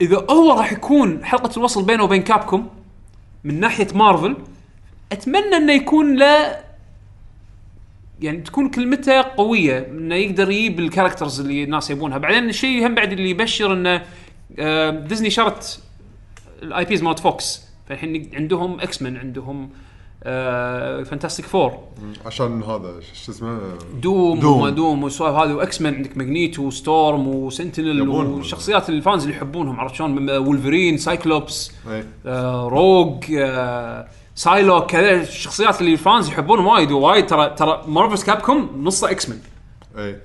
إذا 0.01 0.27
هو 0.31 0.59
راح 0.59 0.73
يكون 0.73 1.25
حلقة 1.25 1.51
الوصل 1.57 1.85
بينه 1.85 2.05
وبين 2.05 2.23
Capcom 2.23 2.69
من 3.45 3.61
ناحية 3.61 3.89
مارفل 3.95 4.37
أتمنى 5.13 5.57
إنه 5.57 5.73
يكون 5.73 6.17
له 6.17 6.64
يعني 8.25 8.39
تكون 8.39 8.69
كلمته 8.69 9.23
قوية 9.23 9.79
إنه 9.79 10.15
يقدر 10.15 10.51
يجيب 10.51 10.81
ال 10.81 10.86
characters 10.86 11.41
اللي 11.41 11.65
الناس 11.65 11.91
يبونها. 11.91 12.19
بعدين 12.19 12.49
الشيء 12.49 12.87
هم 12.87 12.95
بعد 12.95 13.13
اللي 13.13 13.31
يبشر 13.31 13.73
إنه 13.73 14.03
آه، 14.59 14.91
ديزني 14.91 15.31
شرت 15.31 15.81
ال 16.63 16.85
IPs 16.85 17.03
مالت 17.03 17.19
Fox 17.19 17.63
فالحين 17.89 18.31
عندهم 18.35 18.81
X-Men 18.81 19.17
عندهم 19.17 19.71
آه، 20.27 21.03
Fantastic 21.03 21.47
Four 21.47 21.79
عشان 22.27 22.63
هذا 22.63 23.01
شو 23.25 23.33
اسمه؟ 23.33 23.59
Doom 24.03 24.41
Doom. 24.41 24.41
دوم, 24.41 24.69
Doom 24.69 25.03
والسوالف 25.05 25.37
هذه 25.37 25.53
و 25.53 25.83
X-Men 25.83 25.95
عندك 25.95 26.17
Magneto 26.17 26.63
و 26.63 26.74
Storm 26.74 27.29
و 27.29 27.37
Sentinel 27.37 28.01
يبونهم. 28.01 28.33
والشخصيات 28.33 28.89
ال 28.89 28.95
fans 28.95 29.23
اللي 29.23 29.37
يحبونهم 29.37 29.81
عرفت 29.81 29.95
شلون؟ 29.95 30.31
Wolverine 30.31 30.97
Cyclops 30.97 31.73
اي 31.91 32.05
آه، 32.27 32.69
Rogue 32.69 33.25
آه، 33.37 34.09
Psylocke 34.35 34.91
كذا 34.91 35.11
الشخصيات 35.23 35.81
اللي 35.81 35.93
ال 35.93 36.00
fans 36.00 36.29
يحبونهم 36.29 36.67
وايد 36.67 36.91
وايد 36.93 37.27
ترى 37.27 37.51
ترى 37.51 37.85
Marvel 37.87 38.25
vs 38.25 38.37
Capcom 38.37 38.83
نصه 38.85 39.11
X-Men 39.11 39.39
إي. 39.99 40.21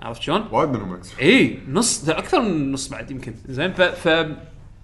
عرفت 0.00 0.22
شلون؟ 0.22 0.44
وايد 0.52 0.68
منهم 0.70 0.92
X 0.92 1.08
إي 1.20 1.58
نص 1.68 2.04
ده 2.04 2.18
أكثر 2.18 2.40
من 2.40 2.72
نص 2.72 2.88
بعد 2.88 3.10
يمكن. 3.10 3.34
زين 3.48 3.72
ف 3.72 3.80
ف 3.82 4.08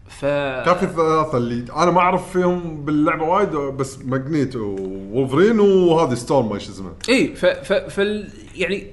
ف 0.08 0.24
كان 0.64 0.74
في 0.74 0.86
ثلاثة 0.86 1.36
اللي 1.38 1.72
أنا 1.72 1.90
ما 1.90 2.00
أعرف 2.00 2.32
فيهم 2.32 2.84
باللعبة 2.84 3.24
وايد 3.24 3.48
بس 3.50 3.98
Magneto 3.98 4.56
و 4.56 4.66
Wolverine 4.66 5.60
وهذه 5.60 6.14
Storm 6.14 6.48
ما 6.48 6.58
شو 6.58 6.72
اسمه. 6.72 6.92
إي 7.08 7.34
ف 7.34 7.46
ف 7.46 7.72
ف 7.72 7.98
يعني 8.54 8.86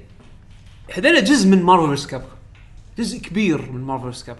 هذول 0.94 1.24
جزء 1.24 1.48
من 1.48 1.62
Marvel 1.62 1.95
vs 1.95 2.06
Cap 2.06 2.24
جزء 2.98 3.18
كبير 3.18 3.72
من 3.72 3.80
Marvel 3.80 4.11
vs 4.11 4.22
Cap 4.22 4.36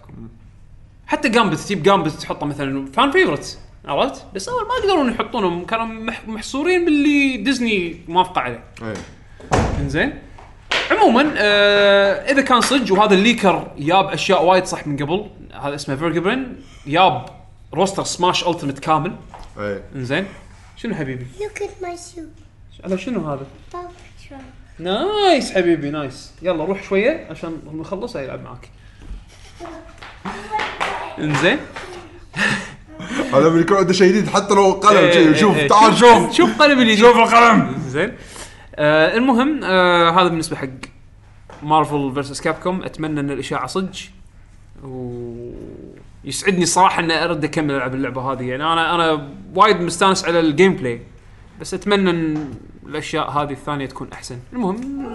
حتى 1.07 1.29
Gambit 1.29 1.57
تجيب 1.57 1.83
Gambit 1.83 2.11
تحطه 2.11 2.45
مثلا 2.45 2.85
fan 2.91 3.11
favorite 3.11 3.59
عرفت؟ 3.87 4.25
بس 4.35 4.49
أول 4.49 4.61
ما 4.67 4.73
قدروا 4.83 5.09
يحطونهم 5.09 5.65
كانوا 5.65 5.85
مح- 5.85 6.27
محصورين 6.27 6.85
باللي 6.85 7.37
ديزني 7.37 7.99
موافقة 8.07 8.41
عليه. 8.41 8.63
اي 8.81 8.93
إنزين؟ 9.79 10.13
عموما 10.91 11.33
آه 11.37 12.31
إذا 12.31 12.41
كان 12.41 12.61
صدق 12.61 12.93
وهذا 12.93 13.13
ال 13.13 13.21
leaker 13.21 13.71
جاب 13.77 14.05
أشياء 14.07 14.45
وايد 14.45 14.65
صح 14.65 14.87
من 14.87 14.97
قبل 14.97 15.25
هذا 15.61 15.75
اسمه 15.75 15.95
Vergeben 15.95 16.61
جاب 16.87 17.25
roster 17.73 18.03
Smash 18.03 18.47
Ultimate 18.47 18.79
كامل. 18.79 19.15
اي 19.59 19.81
إنزين؟ 19.95 20.25
شنو 20.77 20.95
حبيبي؟ 20.95 21.25
Look 21.39 21.59
at 21.59 21.85
my 21.85 21.95
shoe. 21.97 22.85
هذا 22.85 22.95
شنو 22.95 23.29
هذا؟ 23.31 23.45
nice 24.79 25.53
حبيبي 25.53 25.89
nice. 25.89 26.31
يلا 26.41 26.65
روح 26.65 26.83
شوية 26.83 27.27
عشان 27.31 27.59
يخلص 27.73 28.15
يلعب 28.15 28.43
معك. 28.43 28.69
إنزين؟ 31.19 31.57
هذا 33.33 33.49
من 33.49 33.61
يكون 33.61 33.77
عنده 33.77 33.93
شيء 33.93 34.07
جديد 34.07 34.29
حتى 34.29 34.53
لو 34.53 34.71
قلم 34.71 34.97
إيه، 34.97 35.11
شيء 35.11 35.27
إيه، 35.27 35.35
شوف 35.35 35.55
إيه. 35.55 35.67
تعال 35.67 35.97
شوف 35.97 36.31
شوف. 36.31 36.61
قلم 36.61 36.81
اللي 36.81 36.97
شوف 36.97 37.17
القلم. 37.17 37.75
زين. 37.87 38.11
آه 38.75 39.17
المهم 39.17 39.63
آه 39.63 40.09
هذا 40.09 40.27
بالنسبة 40.27 40.55
حق 40.55 40.67
Marvel 41.63 42.11
versus 42.13 42.41
Capcom 42.41 42.83
أتمنى 42.83 43.19
إن 43.19 43.31
الإشاعة 43.31 43.67
صدق 43.67 43.89
ويسعدني 44.83 46.65
صراحة 46.65 46.99
ان 46.99 47.11
أرد 47.11 47.43
أكمل 47.43 47.75
ألعب 47.75 47.95
اللعبة 47.95 48.31
هذه. 48.31 48.43
يعني 48.43 48.63
أنا 48.63 48.95
أنا 48.95 49.27
وايد 49.55 49.81
مستانس 49.81 50.25
على 50.25 50.39
ال 50.39 50.75
gameplay 50.75 51.01
بس 51.61 51.73
أتمنى 51.73 52.09
إن 52.09 52.49
الأشياء 52.85 53.29
هذه 53.29 53.51
الثانية 53.51 53.85
تكون 53.85 54.07
أحسن. 54.13 54.37
المهم 54.53 55.05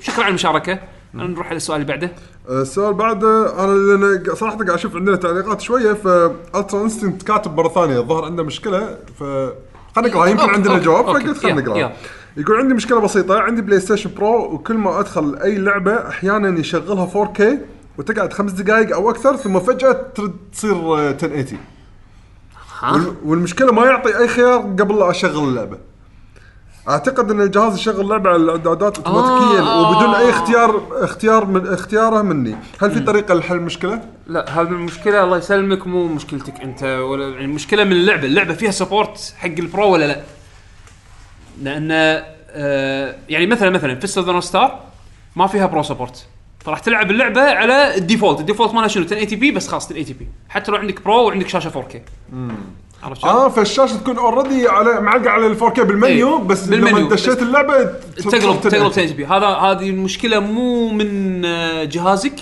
شكرا 0.00 0.22
على 0.22 0.28
المشاركة. 0.28 0.78
نروح 1.14 1.46
على 1.46 1.56
السؤال 1.56 1.80
اللي 1.80 1.92
بعده. 1.92 2.10
السؤال 2.50 2.94
بعده 2.94 3.64
أنا 3.64 3.72
لأن 3.72 4.34
صراحة 4.34 4.56
قاعد 4.56 4.70
أشوف 4.70 4.96
عندنا 4.96 5.16
تعليقات 5.16 5.60
شوية 5.60 5.92
ف 5.92 6.07
Ultra 6.07 6.82
Instinct 6.82 7.22
كاتب 7.22 7.56
مرة 7.56 7.68
ثانية 7.68 7.98
الظاهر 8.00 8.24
عنده 8.24 8.42
مشكلة 8.42 8.96
ف 9.18 9.22
خلينا 9.96 10.08
نقرا 10.14 10.26
يمكن 10.26 10.40
okay، 10.42 10.54
عندنا 10.54 10.78
جواب 10.78 11.04
فقلت 11.04 11.38
خلينا 11.38 11.60
يلا، 11.60 11.68
نقرا 11.68 11.78
يلا. 11.78 11.92
يقول 12.36 12.56
عندي 12.56 12.74
مشكلة 12.74 13.00
بسيطة 13.00 13.38
عندي 13.40 13.62
PlayStation 13.62 14.10
Pro 14.16 14.44
وكل 14.54 14.74
ما 14.74 15.00
أدخل 15.00 15.38
أي 15.42 15.58
لعبة 15.58 16.08
أحيانا 16.08 16.58
يشغلها 16.60 17.06
4K 17.06 17.42
وتقعد 17.98 18.32
خمس 18.32 18.52
دقائق 18.52 18.94
أو 18.94 19.10
أكثر 19.10 19.36
ثم 19.36 19.60
فجأة 19.60 19.92
ترد 20.14 20.32
تصير 20.52 20.72
آه، 20.76 21.10
1080 21.10 21.58
ها؟ 22.80 22.92
وال- 22.92 23.14
والمشكلة 23.24 23.72
ما 23.72 23.84
يعطي 23.86 24.18
أي 24.18 24.28
خيار 24.28 24.58
قبل 24.58 24.98
لا 24.98 25.10
أشغل 25.10 25.48
اللعبة. 25.48 25.78
أعتقد 26.88 27.30
إن 27.30 27.40
الجهاز 27.40 27.74
يشغل 27.74 28.00
اللعبه 28.00 28.30
على 28.30 28.36
الإعدادات 28.36 28.96
اوتوماتيكيا 28.98 29.60
آه. 29.60 29.90
وبدون 29.90 30.14
أي 30.14 30.30
اختيار 30.30 30.82
اختيار 30.92 31.44
من 31.44 31.66
اختياره 31.66 32.22
مني. 32.22 32.56
هل 32.82 32.90
في 32.90 33.00
طريقة 33.00 33.34
لحل 33.34 33.56
المشكلة؟ 33.56 34.00
لا 34.26 34.60
هذه 34.60 34.66
المشكلة 34.68 35.24
الله 35.24 35.38
يسلمك 35.38 35.86
مو 35.86 36.06
مشكلتك 36.06 36.60
أنت 36.60 36.82
ولا 36.82 37.28
يعني 37.28 37.44
المشكلة 37.44 37.84
من 37.84 37.92
اللعبة. 37.92 38.24
اللعبة 38.26 38.54
فيها 38.54 38.70
support 38.70 39.34
حق 39.38 39.46
ال 39.46 39.57
Pro 39.57 39.92
ولا 39.92 40.04
لا؟ 40.04 40.20
لأن 41.62 41.88
آه 42.50 43.16
يعني 43.28 43.46
مثلا 43.46 43.70
مثلا 43.70 43.94
Fist 43.94 44.06
of 44.06 44.13
the 44.13 44.23
North 44.23 44.40
Star 44.40 44.80
ما 45.36 45.46
فيها 45.46 45.66
Pro 45.66 45.82
support 45.82 46.26
فراح 46.60 46.78
تلعب 46.78 47.10
اللعبة 47.10 47.40
على 47.40 47.96
ال 47.96 48.01
default. 48.01 48.40
ال 48.40 48.44
default 48.44 48.74
مالها 48.74 48.88
شنو؟ 48.88 49.04
1080p 49.04 49.50
بس 49.50 49.68
خلاص 49.68 49.90
1080p 49.90 50.28
حتى 50.48 50.72
لو 50.72 50.78
عندك 50.78 51.04
Pro 51.04 51.26
وعندك 51.26 51.48
شاشة 51.48 51.70
4K. 51.70 51.96
عرفت؟ 53.02 53.24
آه 53.24 53.48
فالشاشة 53.48 53.96
تكون 53.96 54.18
already 54.18 54.68
على 54.68 55.00
معلقة 55.00 55.30
على 55.30 55.46
ال 55.46 55.60
4K 55.60 55.80
بالمنيو 55.80 56.38
إيه، 56.38 56.42
بس 56.42 56.66
بالمنيو. 56.66 56.98
لما 56.98 57.08
دشيت 57.08 57.42
اللعبة 57.42 57.84
تقلب 58.16 58.60
تقلب 58.60 58.66
1080p 58.66 59.26
هذا 59.26 59.46
هذه 59.46 59.90
المشكلة 59.90 60.40
مو 60.40 60.88
من 60.88 61.44
آه، 61.44 61.84
جهازك 61.84 62.40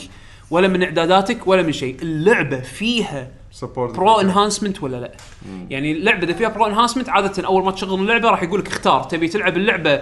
ولا 0.50 0.68
من 0.68 0.82
إعداداتك 0.82 1.46
ولا 1.46 1.62
من 1.62 1.72
شيء 1.72 1.96
اللعبة 2.02 2.60
فيها 2.60 3.28
support 3.52 3.96
Pro 3.96 4.20
enhancement 4.20 4.82
ولا 4.82 4.96
لا 4.96 5.12
يعني 5.70 5.92
اللعبة 5.92 6.24
إذا 6.24 6.32
فيها 6.32 6.48
Pro 6.48 6.66
enhancement 6.66 7.08
عادة 7.08 7.46
أول 7.46 7.64
ما 7.64 7.70
تشغل 7.70 8.00
اللعبة 8.00 8.30
راح 8.30 8.42
يقول 8.42 8.60
لك 8.60 8.68
اختار 8.68 9.02
تبي 9.02 9.28
تلعب 9.28 9.56
اللعبة 9.56 10.00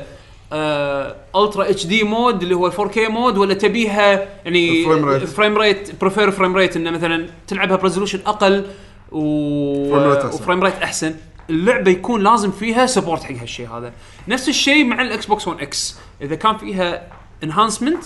آه 0.52 1.16
Ultra 1.36 1.70
HD 1.70 1.86
mode 1.86 2.42
اللي 2.42 2.54
هو 2.54 2.66
ال 2.66 2.72
4K 2.72 3.08
mode 3.08 3.38
ولا 3.38 3.54
تبيها 3.54 4.28
يعني 4.44 4.84
frame 4.84 5.04
rate. 5.04 5.24
frame 5.24 5.58
rate 5.58 6.00
prefer 6.00 6.30
frame 6.30 6.56
rate 6.56 6.76
انه 6.76 6.90
مثلا 6.90 7.26
تلعبها 7.46 7.76
ب 7.76 7.80
resolution 7.80 8.20
أقل 8.26 8.64
و... 9.12 9.18
و 10.26 10.32
frame 10.32 10.64
rate 10.64 10.74
أحسن. 10.74 11.14
اللعبة 11.50 11.90
يكون 11.90 12.22
لازم 12.22 12.50
فيها 12.50 12.86
support 12.86 13.22
حق 13.22 13.32
هالشيء 13.32 13.68
هذا. 13.68 13.92
نفس 14.28 14.48
الشيء 14.48 14.84
مع 14.84 15.02
ال 15.02 15.26
Xbox 15.26 15.48
1 15.48 15.60
X 15.60 15.96
إذا 16.22 16.34
كان 16.34 16.56
فيها 16.56 17.02
enhancement 17.44 18.04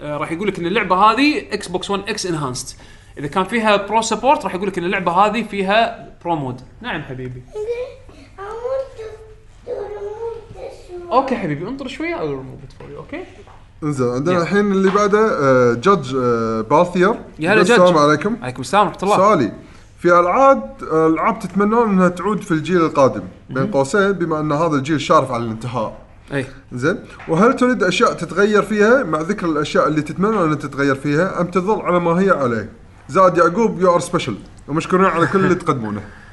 راح 0.00 0.32
يقول 0.32 0.48
لك 0.48 0.58
إن 0.58 0.66
اللعبة 0.66 0.96
هذه 0.96 1.38
Xbox 1.52 1.90
1 1.90 2.08
X 2.08 2.26
enhanced 2.26 2.76
إذا 3.18 3.26
كان 3.26 3.44
فيها 3.44 3.76
Pro 3.76 4.02
support 4.02 4.44
راح 4.44 4.54
يقول 4.54 4.68
لك 4.68 4.78
إن 4.78 4.84
اللعبة 4.84 5.12
هذه 5.12 5.42
فيها 5.42 6.08
Pro 6.24 6.36
mode 6.36 6.60
نعم 6.80 7.02
حبيبي. 7.02 7.42
okay 11.12 11.36
حبيبي 11.36 11.68
انطر 11.68 11.88
شوية 11.88 12.14
أو 12.14 12.30
ريموف 12.30 12.46
أوكي؟ 12.96 13.24
إنزين 13.82 14.08
عندنا. 14.08 14.42
الحين 14.42 14.72
اللي 14.72 14.90
بعده 14.90 15.18
آه، 15.18 15.74
Judge 15.74 16.16
آه، 16.16 16.60
باثير 16.60 17.14
يا 17.38 17.52
هلا 17.52 17.60
السلام 17.60 17.86
Judge. 17.86 17.98
عليكم. 17.98 18.36
عليكم 18.42 18.60
السلام 18.60 18.86
ورحمة 18.86 19.02
الله. 19.02 19.16
سؤالي. 19.16 19.52
في 19.98 20.20
العاب 20.20 20.76
العاب 20.92 21.38
تتمنون 21.38 21.88
إنها 21.88 22.08
تعود 22.08 22.40
في 22.42 22.50
الجيل 22.52 22.80
القادم. 22.84 23.22
بين 23.50 23.66
قوسين 23.66 24.12
بما 24.12 24.40
إن 24.40 24.52
هذا 24.52 24.76
الجيل 24.76 25.00
شارف 25.00 25.30
على 25.32 25.44
الانتهاء. 25.44 25.98
أي. 26.32 26.46
زين. 26.72 26.98
وهل 27.28 27.56
تريد 27.56 27.82
أشياء 27.82 28.12
تتغير 28.12 28.62
فيها 28.62 29.02
مع 29.02 29.20
ذكر 29.20 29.46
الأشياء 29.46 29.88
اللي 29.88 30.02
تتمنى 30.02 30.44
ان 30.44 30.58
تتغير 30.58 30.94
فيها؟ 30.94 31.40
أم 31.40 31.46
تظل 31.46 31.80
على 31.80 32.00
ما 32.00 32.10
هي 32.10 32.30
عليه؟ 32.30 32.68
زاد 33.08 33.38
يعقوب 33.38 33.80
you 33.80 33.94
are 33.94 34.00
special 34.00 34.36
ومشكورين 34.68 35.06
على 35.06 35.26
كل 35.26 35.38
اللي 35.38 35.54
تقدمونه. 35.54 36.02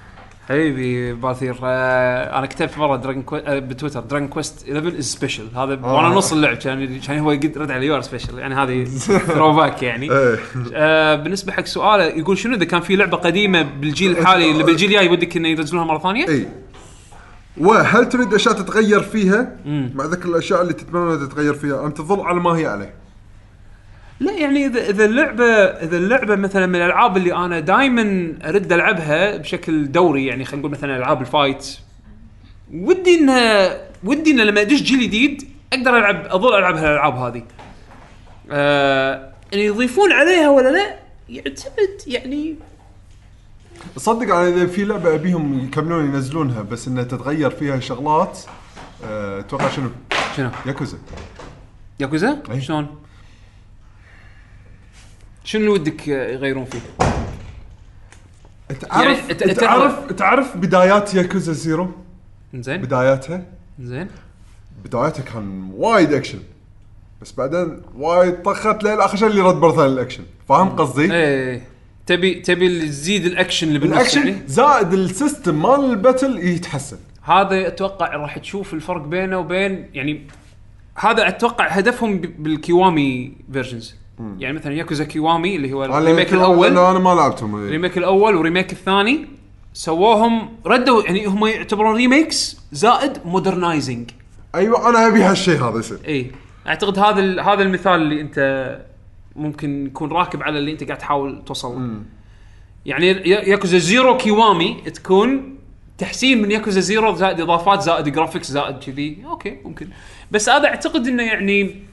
حبيبي 0.50 1.14
باثير 1.14 1.56
آه 1.64 2.38
أنا 2.38 2.46
كتبت 2.46 2.78
مرة 2.78 2.96
Dragon 2.96 3.24
Qu... 3.24 3.36
آه 3.36 3.60
بتويتر 3.60 4.00
Dragon 4.00 4.28
Quest 4.28 4.70
11 4.70 4.98
is 4.98 5.06
special 5.06 5.48
هذا 5.56 5.74
آه. 5.74 5.96
وأنا 5.96 6.08
نص 6.08 6.34
اللعب 6.34 6.56
كان 6.58 7.00
كان 7.00 7.20
هو 7.20 7.32
يقد 7.32 7.58
رد 7.58 7.72
علي 7.72 7.86
you're 7.86 8.02
special 8.02 8.40
يعني 8.40 8.56
هذه 8.56 8.86
throwback 9.36 9.84
يعني. 9.84 10.12
إيه. 10.12 10.40
آه 10.74 11.16
بالنسبة 11.16 11.52
حق 11.52 11.66
سؤاله 11.66 12.04
يقول 12.04 12.38
شنو 12.38 12.56
إذا 12.56 12.66
كان 12.66 12.82
في 12.82 12.96
لعبة 12.96 13.18
قديمة 13.18 13.62
بالجيل 13.62 14.12
الحالي 14.12 14.52
اللي 14.52 14.64
بالجيل 14.64 14.90
الجاي 14.90 15.10
ودك 15.10 15.38
إنه 15.38 15.48
ينزلونها 15.48 15.86
مرة 15.86 16.00
ثانية؟ 16.00 16.28
اي 16.28 16.48
وهل 17.58 18.10
تريد 18.10 18.34
أشياء 18.34 18.54
تتغير 18.54 19.02
فيها؟ 19.02 19.56
مع 19.66 20.06
ذكر 20.06 20.30
الأشياء 20.30 20.62
اللي 20.62 20.74
تتمنى 20.74 21.28
تتغير 21.28 21.54
فيها 21.54 21.86
ام 21.86 21.92
تظل 21.92 22.22
على 22.22 22.40
ما 22.40 22.50
هي 22.50 22.66
عليه. 22.66 23.03
لا 24.20 24.32
يعني 24.32 24.66
اذا 24.66 24.90
إذا 24.90 25.06
اللعبه 25.06 25.46
إذا 25.64 25.98
اللعبة 25.98 26.36
مثلا 26.36 26.66
من 26.66 26.76
الألعاب 26.76 27.18
اللي 27.18 27.36
أنا 27.36 27.60
دائما 27.60 28.34
أرد 28.46 28.74
ألعبها 28.74 29.38
بشكل 29.38 29.92
دوري 29.92 30.26
يعني 30.26 30.46
خلينا 30.46 30.60
نقول 30.60 30.72
مثلا 30.72 30.98
ألعاب 30.98 31.22
ال 31.22 31.31
fight 31.31 31.78
ودي 32.74 33.20
ان 33.20 33.30
ودي 34.04 34.32
إن 34.32 34.40
لما 34.40 34.62
أدش 34.62 34.82
جيل 34.82 35.00
جديد 35.00 35.48
أقدر 35.74 35.98
العب 35.98 36.26
أظل 36.26 36.58
ألعب 36.58 36.76
هالألعاب 36.76 37.16
هذه. 37.16 37.44
آه 38.52 39.34
يضيفون 39.54 40.12
عليها 40.12 40.50
ولا 40.50 40.70
لا 40.70 40.96
يعتمد 41.30 42.02
يعني 42.08 42.56
صدق 43.98 44.36
أنا 44.36 44.48
إذا 44.48 44.66
في 44.66 44.86
لعبة 44.86 45.16
أبيهم 45.16 45.60
يكملون 45.60 46.06
ينزلونها 46.06 46.62
بس 46.62 46.88
إنها 46.88 47.04
تتغير 47.04 47.50
فيها 47.50 47.80
شغلات 47.80 48.40
أه، 49.06 49.40
أتوقع 49.40 49.70
شنو؟ 49.70 49.90
شنو؟ 50.38 50.50
ياكوزا 50.66 50.98
ياكوزا؟ 52.00 52.42
أي. 52.52 52.62
شلون؟ 52.62 53.03
شنو 55.44 55.62
اللي 55.62 55.72
ودك 55.74 56.08
يغيرون 56.08 56.66
فيه؟ 56.66 56.80
تعرف 58.82 59.30
يعني 59.30 59.54
تعرف 59.54 60.12
تعرف 60.12 60.58
بدايات 60.58 61.14
ياكوزا 61.14 61.54
زيرو؟ 61.54 61.92
زين 62.54 62.82
بداياتها 62.82 63.44
زين 63.80 64.08
بدايته 64.86 65.24
كان 65.24 65.70
وايد 65.78 66.14
أكشن. 66.14 66.40
بس 67.22 67.32
بعدين 67.32 67.82
وايد 67.98 68.42
طخت 68.42 68.84
للاخر 68.84 69.18
شيء 69.18 69.28
اللي 69.28 69.42
رد 69.42 69.56
مرة 69.56 69.72
ثانية 69.72 69.94
الأكشن. 69.94 70.24
فاهم 70.50 70.70
قصدي؟ 70.70 71.14
إيه 71.14 71.62
تبي 72.06 72.34
تبي 72.36 72.68
اللي 72.68 72.88
تزيد 72.88 73.26
الأكشن 73.26 73.68
اللي 73.68 73.80
بالنص 73.80 73.96
الأكشن 73.98 74.28
يعني 74.28 74.42
زائد 74.48 74.94
ال 74.94 75.03
system 75.03 75.62
مال 75.62 75.90
ال 75.92 75.98
battle 75.98 76.38
يتحسن. 76.40 76.98
هذا 77.22 77.68
أتوقع 77.68 78.16
راح 78.16 78.38
تشوف 78.38 78.74
الفرق 78.74 79.02
بينه 79.02 79.40
وبين 79.40 79.90
يعني 79.94 80.28
هذا 80.96 81.28
أتوقع 81.28 81.68
هدفهم 81.68 82.18
ب- 82.22 82.44
بال 82.44 82.66
Kiwami 82.66 83.34
versions 83.54 83.96
يعني 84.20 84.54
مثلا 84.58 84.74
Yakuza 84.74 85.04
Kiwami 85.04 85.56
اللي 85.56 85.74
هو 85.74 85.86
ال 85.86 85.93
remake 85.93 86.34
الأول. 86.34 86.76
لا 86.76 86.92
أنا 86.92 87.00
ما 87.00 87.10
لعبتهم. 87.16 87.56
ال 87.56 87.62
remake 87.62 87.98
الأول 87.98 88.36
وال 88.36 88.45
remake 88.45 88.72
الثاني 88.72 89.28
سووهم 89.74 90.50
ردوا 90.66 91.04
يعني 91.04 91.26
هم 91.26 91.46
يعتبرون 91.46 91.96
remakes 91.96 92.58
زائد 92.72 93.18
modernizing 93.26 94.10
أيوه 94.56 94.90
أنا 94.90 95.08
أبي 95.08 95.24
هالشيء 95.24 95.64
هذا 95.64 95.80
يصير. 95.80 95.98
إي. 96.08 96.32
أعتقد 96.68 97.00
هذا 97.00 97.42
هذا 97.42 97.64
المثال 97.64 97.94
اللي 97.94 98.22
أنت 98.22 98.80
ممكن 99.36 99.86
يكون 99.86 100.12
راكب 100.12 100.44
على 100.44 100.60
اللي 100.60 100.72
أنت 100.72 100.84
قاعد 100.84 100.98
تحاول 100.98 101.44
توصل. 101.46 101.82
له 101.82 102.02
يعني 102.86 103.08
يا- 103.08 103.50
ياكوزا 103.50 103.78
زيرو 103.78 104.18
كيوامي 104.18 104.74
تكون 104.94 105.56
تحسين 105.98 106.42
من 106.42 106.52
ياكوزا 106.52 106.80
زيرو 106.80 107.16
زائد 107.16 107.42
إضافات 107.42 107.82
زائد 107.82 108.10
graphics 108.10 108.52
زائد 108.52 108.78
كذي. 108.78 109.18
okay 109.26 109.58
ممكن. 109.66 109.88
بس 110.32 110.50
هذا 110.50 110.68
أعتقد 110.68 111.08
إنه 111.08 111.24
يعني 111.24 111.84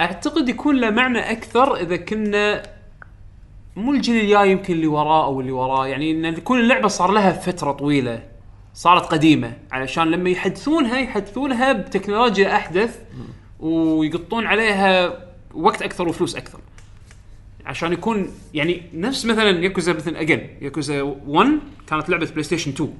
أعتقد 0.00 0.48
يكون 0.48 0.76
له 0.76 0.90
معنى 0.90 1.18
أكثر 1.18 1.76
إذا 1.76 1.96
كنا 1.96 2.62
مو 3.76 3.92
الجيل 3.92 4.24
الجاي 4.24 4.50
يمكن 4.50 4.74
اللي 4.74 4.86
وراه 4.86 5.24
أو 5.24 5.40
اللي 5.40 5.52
وراه. 5.52 5.86
يعني 5.86 6.28
إن 6.28 6.34
تكون 6.34 6.60
اللعبة 6.60 6.88
صار 6.88 7.12
لها 7.12 7.32
فترة 7.32 7.72
طويلة 7.72 8.22
صارت 8.74 9.02
قديمة 9.02 9.52
علشان 9.72 10.10
لما 10.10 10.30
يحدثونها 10.30 10.98
يحدثونها 10.98 11.72
ب 11.72 11.80
technology 11.80 12.56
أحدث 12.56 12.98
ويقطون 13.60 14.46
عليها 14.46 15.18
وقت 15.54 15.82
أكثر 15.82 16.08
وفلوس 16.08 16.36
أكثر. 16.36 16.58
عشان 17.66 17.92
يكون 17.92 18.28
يعني 18.54 18.82
نفس 18.94 19.26
مثلا 19.26 19.50
ياكوزا 19.64 19.92
مثلا 19.92 20.20
again 20.20 20.48
ياكوزا 20.60 21.02
1 21.26 21.48
كانت 21.86 22.08
لعبة 22.08 22.26
بلاي 22.26 22.42
ستيشن 22.42 22.70
2 22.70 22.94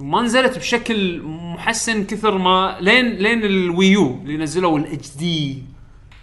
ما 0.00 0.22
نزلت 0.22 0.58
بشكل 0.58 1.22
محسن 1.24 2.04
كثر 2.04 2.38
ما 2.38 2.78
لين 2.80 3.08
لين 3.08 3.44
ال 3.44 3.59
Wii 3.59 4.05
U 4.05 4.20
اللي 4.22 4.36
نزلوا 4.36 4.78
ال 4.78 5.16
HD 5.16 5.62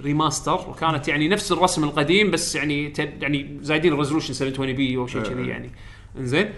remaster 0.02 0.70
وكانت 0.70 1.08
يعني 1.08 1.28
نفس 1.28 1.52
الرسم 1.52 1.84
القديم 1.84 2.32
بس 2.32 2.56
يعني 2.56 2.94
يعني 3.22 3.58
زايدين 3.62 3.94
ال 3.94 4.34
resolution 4.34 4.74
720p 4.74 4.98
أو 4.98 5.08
شيء 5.08 5.22
كذي 5.22 5.48
يعني. 5.48 5.72
إنزين. 6.18 6.50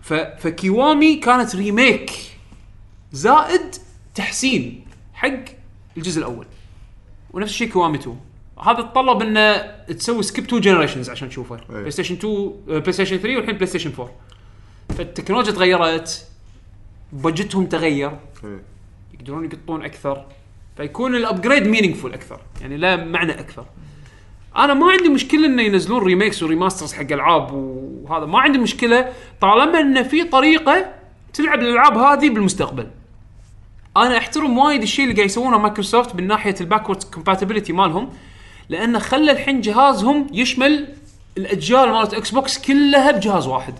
ف 0.00 0.12
فكيوامي 0.14 1.16
كانت 1.16 1.56
remake 1.56 2.10
زائد 3.12 3.74
تحسين 4.14 4.84
حق 5.14 5.44
الجزء 5.96 6.18
الأول. 6.18 6.46
ونفس 7.32 7.50
الشيء 7.52 7.68
كيوامي 7.68 7.98
2 7.98 8.16
هذا 8.62 8.82
تطلب 8.82 9.22
إنه 9.22 9.56
تسوي 9.94 10.22
skip 10.22 10.46
two 10.46 10.58
generations 10.58 11.10
عشان 11.10 11.28
تشوفه. 11.28 11.60
بلاي 11.68 11.90
ستيشن 11.90 12.14
2 12.14 12.34
آه، 12.68 12.78
بلاي 12.78 12.92
ستيشن 12.92 13.16
3 13.16 13.36
والحين 13.36 13.54
بلاي 13.54 13.66
ستيشن 13.66 13.90
4 13.98 14.10
فال 14.88 14.99
technology 14.99 15.52
تغيرت 15.52 16.29
بجتهم 17.12 17.66
تغير. 17.66 18.10
إيه. 18.44 18.62
يقدرون 19.14 19.44
يقطون 19.44 19.84
أكثر. 19.84 20.24
فيكون 20.76 21.16
ال 21.16 21.22
upgrade 21.22 21.66
meaningful 21.66 22.14
أكثر. 22.14 22.40
يعني 22.60 22.76
لا 22.76 22.96
معنى 22.96 23.32
أكثر. 23.40 23.64
أنا 24.56 24.74
ما 24.74 24.90
عندي 24.90 25.08
مشكلة 25.08 25.46
إنه 25.46 25.62
ينزلون 25.62 26.02
remakes 26.02 26.42
و 26.42 26.47
remasters 26.47 26.92
حق 26.92 27.12
ألعاب 27.12 27.52
وهذا. 27.52 28.26
ما 28.26 28.40
عندي 28.40 28.58
مشكلة 28.58 29.12
طالما 29.40 29.80
انه 29.80 30.02
في 30.02 30.24
طريقة 30.24 30.86
تلعب 31.34 31.58
الألعاب 31.58 31.98
هذه 31.98 32.30
بالمستقبل. 32.30 32.86
أنا 33.96 34.18
أحترم 34.18 34.58
وايد 34.58 34.82
الشيء 34.82 35.04
اللي 35.04 35.16
قاعد 35.16 35.26
يسوونه 35.26 35.58
مايكروسوفت 35.58 36.14
من 36.14 36.26
ناحية 36.26 36.54
ال 36.60 36.65
backward 36.65 37.02
compatibility 37.02 37.72
مالهم. 37.72 38.10
لأنه 38.68 38.98
خلى 38.98 39.32
الحين 39.32 39.60
جهازهم 39.60 40.26
يشمل 40.32 40.88
الأجيال 41.38 41.88
مالت 41.88 42.14
إكس 42.14 42.30
بوكس 42.30 42.58
كلها 42.58 43.10
بجهاز 43.10 43.46
واحد. 43.46 43.74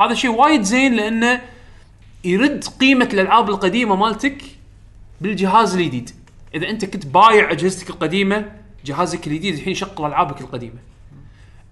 هذا 0.00 0.14
شيء 0.14 0.30
وايد 0.30 0.62
زين 0.62 0.94
لأنه 0.94 1.40
يرد 2.24 2.64
قيمة 2.64 3.08
الألعاب 3.12 3.50
القديمة 3.50 3.96
مالتك 3.96 4.42
بالجهاز 5.20 5.76
الجديد. 5.76 6.10
إذا 6.54 6.70
أنت 6.70 6.84
كنت 6.84 7.06
بايع 7.06 7.50
أجهزتك 7.50 7.90
القديمة 7.90 8.52
جهازك 8.84 9.26
الجديد 9.26 9.54
الحين 9.54 9.72
يشغل 9.72 10.06
ألعابك 10.06 10.40
القديمة. 10.40 10.78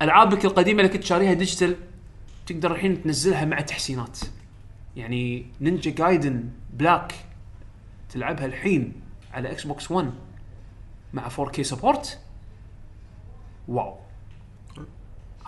ألعابك 0.03 0.45
القديمة 0.45 0.81
اللي 0.81 0.93
كنت 0.93 1.05
شاريها 1.05 1.33
digital 1.33 1.77
تقدر 2.47 2.73
الحين 2.73 3.03
تنزلها 3.03 3.45
مع 3.45 3.61
تحسينات. 3.61 4.19
يعني 4.97 5.47
نينجا 5.61 5.91
جايدن 5.91 6.45
بلاك 6.73 7.15
تلعبها 8.11 8.47
الحين 8.47 8.93
على 9.33 9.53
إكس 9.53 9.67
بوكس 9.67 9.91
1 9.91 10.13
مع 11.13 11.29
4K 11.29 11.61
support 11.61 12.19
wow. 13.69 13.95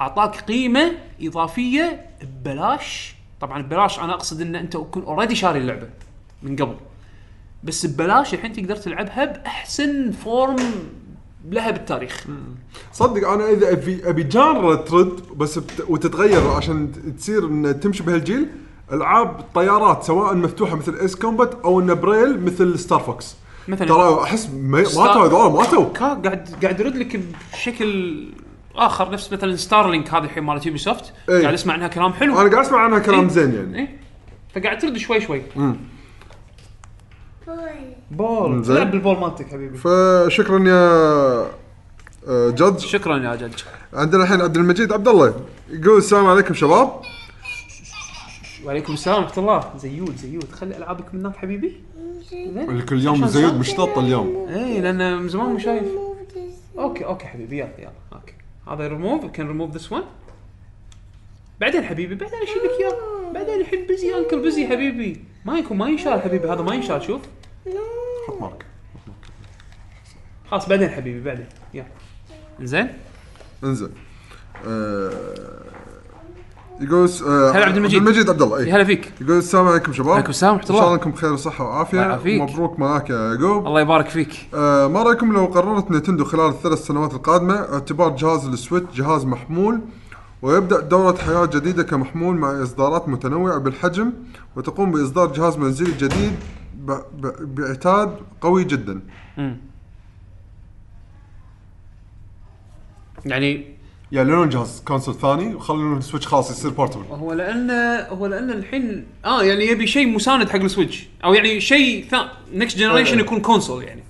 أعطاك 0.01 0.37
قيمة 0.41 0.93
إضافية 1.21 2.07
ببلاش 2.23 3.14
طبعا 3.41 3.63
ببلاش 3.63 3.99
أنا 3.99 4.15
أقصد 4.15 4.41
إن 4.41 4.57
أنت 4.57 4.73
تكون 4.73 5.03
already 5.03 5.35
شاري 5.35 5.59
اللعبة 5.59 5.89
من 6.43 6.57
قبل. 6.57 6.75
بس 7.65 7.87
ببلاش 7.87 8.35
الحين 8.35 8.53
تقدر 8.53 8.77
تلعبها 8.77 9.25
بأحسن 9.25 10.13
form 10.13 10.57
لها 11.51 11.71
بالتاريخ. 11.71 12.27
صدق 12.93 13.29
أنا 13.29 13.51
إذا 13.51 13.73
أبي 13.73 14.09
أبي 14.09 14.23
genre 14.23 14.75
ترد 14.75 15.21
بس 15.37 15.59
بت... 15.59 15.85
وتتغير 15.89 16.49
عشان 16.49 16.93
تصير 17.19 17.45
إن 17.45 17.81
تمشي 17.81 18.03
بهالجيل 18.03 18.49
ألعاب 18.93 19.45
طيارات 19.55 20.03
سواء 20.03 20.35
مفتوحة 20.35 20.77
مثل 20.77 20.95
Ace 20.95 21.17
Combat 21.17 21.55
أو 21.65 21.81
on-rail 21.81 22.41
مثل 22.45 22.79
ستار 22.79 23.01
فوكس 23.01 23.37
مثلا. 23.69 23.89
ترى 23.89 24.23
أحس 24.23 24.51
ما 24.51 24.79
ماتوا 24.79 25.27
هذول 25.27 25.53
ماتوا. 25.53 25.93
كا 25.93 26.15
قاعد 26.15 26.49
قاعد 26.63 26.81
يرد 26.81 26.97
لك 26.97 27.21
بشكل 27.53 28.25
آخر 28.77 29.11
نفس 29.11 29.33
مثلا 29.33 29.57
ستارلينك 29.57 30.15
هذه 30.15 30.25
الحين 30.25 30.43
مالت 30.43 30.67
يوبي 30.67 30.79
سوفت 30.79 31.13
إيه. 31.29 31.43
قاعد 31.43 31.55
أسمع 31.55 31.75
عنها 31.75 31.89
كلام 31.89 32.13
حلو. 32.13 32.41
أنا 32.41 32.51
قاعد 32.51 32.65
أسمع 32.67 32.79
عنها 32.79 32.99
كلام 32.99 33.21
إيه. 33.21 33.29
زين 33.29 33.55
يعني. 33.55 33.79
إيه. 33.79 33.99
فقاعد 34.55 34.79
ترد 34.79 34.97
شوي 34.97 35.21
شوي. 35.21 35.43
Boy. 37.47 37.51
بول. 38.11 38.65
زين. 38.65 38.77
لعب 38.77 38.91
بالبول 38.91 39.19
مالتك 39.19 39.47
حبيبي. 39.49 39.79
فشكرا 39.79 40.69
يا 40.69 40.75
آه، 42.29 42.51
جد 42.51 42.79
شكرا 42.79 43.19
يا 43.19 43.37
جدج. 43.37 43.63
عندنا 43.93 44.23
الحين 44.23 44.41
عبد 44.41 44.57
المجيد. 44.57 44.93
عبد 44.93 45.09
الله 45.09 45.35
يقول 45.71 45.99
السلام 45.99 46.27
عليكم 46.27 46.55
شباب. 46.55 47.01
وعليكم 48.65 48.93
السلام 48.93 49.23
ورحمة 49.23 49.39
الله. 49.39 49.65
زيود 49.77 50.17
زيود. 50.17 50.53
خلي 50.53 50.77
ألعابك 50.77 51.15
من 51.15 51.21
هناك 51.21 51.37
حبيبي. 51.37 51.81
كل 52.89 53.01
يوم 53.01 53.27
زيود 53.27 53.59
مشطط 53.59 53.99
اليوم. 53.99 54.47
إيه 54.49 54.81
لأن 54.81 55.19
من 55.19 55.29
زمان 55.29 55.47
مو 55.47 55.59
شايف. 55.59 55.85
okay 56.79 57.05
okay 57.05 57.27
حبيبي 57.27 57.59
يلا 57.59 57.71
يلا 57.79 57.91
okay. 58.13 58.35
هذا 58.69 58.89
ريموف 58.89 59.25
كان 59.25 59.49
ريموف 59.49 59.77
ذس 59.77 59.93
ون 59.93 60.03
بعدين 61.61 61.85
حبيبي 61.85 62.15
بعدين 62.15 62.39
أشيل 62.43 62.57
لك 62.57 62.81
إياه. 62.81 63.33
بعدين 63.33 63.61
الحين 63.61 63.87
busy 63.87 64.19
uncle 64.19 64.43
busy 64.43 64.67
حبيبي. 64.67 65.25
ما 65.45 65.59
يكون 65.59 65.77
ما 65.77 65.89
ينشال 65.89 66.23
حبيبي. 66.23 66.49
هذا 66.49 66.63
ما 66.63 66.75
ينشال 66.75 67.03
شوف. 67.03 67.23
حط 68.29 68.41
mark. 68.41 68.67
خلاص 70.51 70.69
بعدين 70.69 70.89
حبيبي 70.89 71.21
بعدين. 71.21 71.47
يلا. 71.75 71.87
زين؟ 72.61 72.89
انزين. 73.65 73.95
آه، 74.67 75.64
يقول 76.81 77.09
س- 77.09 77.23
آه، 77.23 77.51
هلا 77.53 77.67
عبد 77.67 77.77
المجيد. 77.77 77.99
عبد 78.01 78.09
المجيد 78.09 78.31
عبد 78.31 78.43
الله 78.43 78.59
اي 78.59 78.73
هلا 78.73 78.85
فيك. 78.85 79.13
يقول 79.21 79.39
السلام 79.39 79.69
عليكم 79.69 79.93
شباب. 79.93 80.13
عليكم 80.13 80.31
السلام 80.31 80.53
ورحمة 80.55 80.63
إن 80.63 80.67
شاء 80.69 80.77
الله. 80.77 80.87
الله. 80.87 80.95
أنكم 80.99 81.11
بخير 81.11 81.33
وصحة 81.33 81.65
الله 81.65 82.09
وعافيه. 82.09 82.43
مبروك 82.43 82.79
معاك 82.79 83.11
يا 83.11 83.17
يعقوب. 83.35 83.67
الله 83.67 83.81
يبارك 83.81 84.09
فيك. 84.09 84.47
آه 84.55 84.87
ما 84.89 85.03
رأيكم 85.03 85.33
لو 85.33 85.45
قررت 85.47 85.91
نينتندو 85.91 86.25
خلال 86.25 86.49
الثلاث 86.49 86.87
سنوات 86.87 87.15
القادمة 87.15 87.55
اعتبار 87.55 88.17
جهاز 88.17 88.47
السويتش 88.47 88.97
جهاز 88.97 89.25
محمول 89.25 89.81
ويبدأ 90.43 90.81
دورة 90.81 91.17
حياة 91.17 91.47
جديدة 91.47 91.83
كمحمول 91.83 92.37
مع 92.37 92.63
إصدارات 92.63 93.09
متنوعة 93.09 93.59
بالحجم 93.59 94.13
وتقوم 94.57 94.93
بإصدار 94.93 95.33
جهاز 95.33 95.57
منزلي 95.59 95.93
جديد 95.93 96.33
ب- 96.75 96.91
ب- 97.21 97.55
بعتاد 97.55 98.17
قوي 98.41 98.65
جدا. 98.65 99.01
يعني 103.25 103.74
يعلنون 104.15 104.49
جهاز 104.49 104.83
console 104.85 105.15
ثاني 105.15 105.55
وخلون 105.55 105.99
السويتش 105.99 106.27
خلاص 106.27 106.51
يصير 106.51 106.71
portable. 106.71 107.03
هو 107.11 107.33
لأن 107.33 107.71
هو 108.09 108.27
لأن 108.27 108.51
الحين 108.51 109.07
آه 109.25 109.43
يعني 109.43 109.67
يبي 109.67 109.87
شيء 109.87 110.09
مساند 110.09 110.49
حق 110.49 110.61
السويتش. 110.61 111.09
أو 111.25 111.35
يعني 111.35 111.61
شيء 111.61 112.07
next 112.53 112.79
generation 112.79 113.19
إيه. 113.19 113.25
يكون 113.25 113.41
console 113.41 113.85
يعني. 113.85 114.03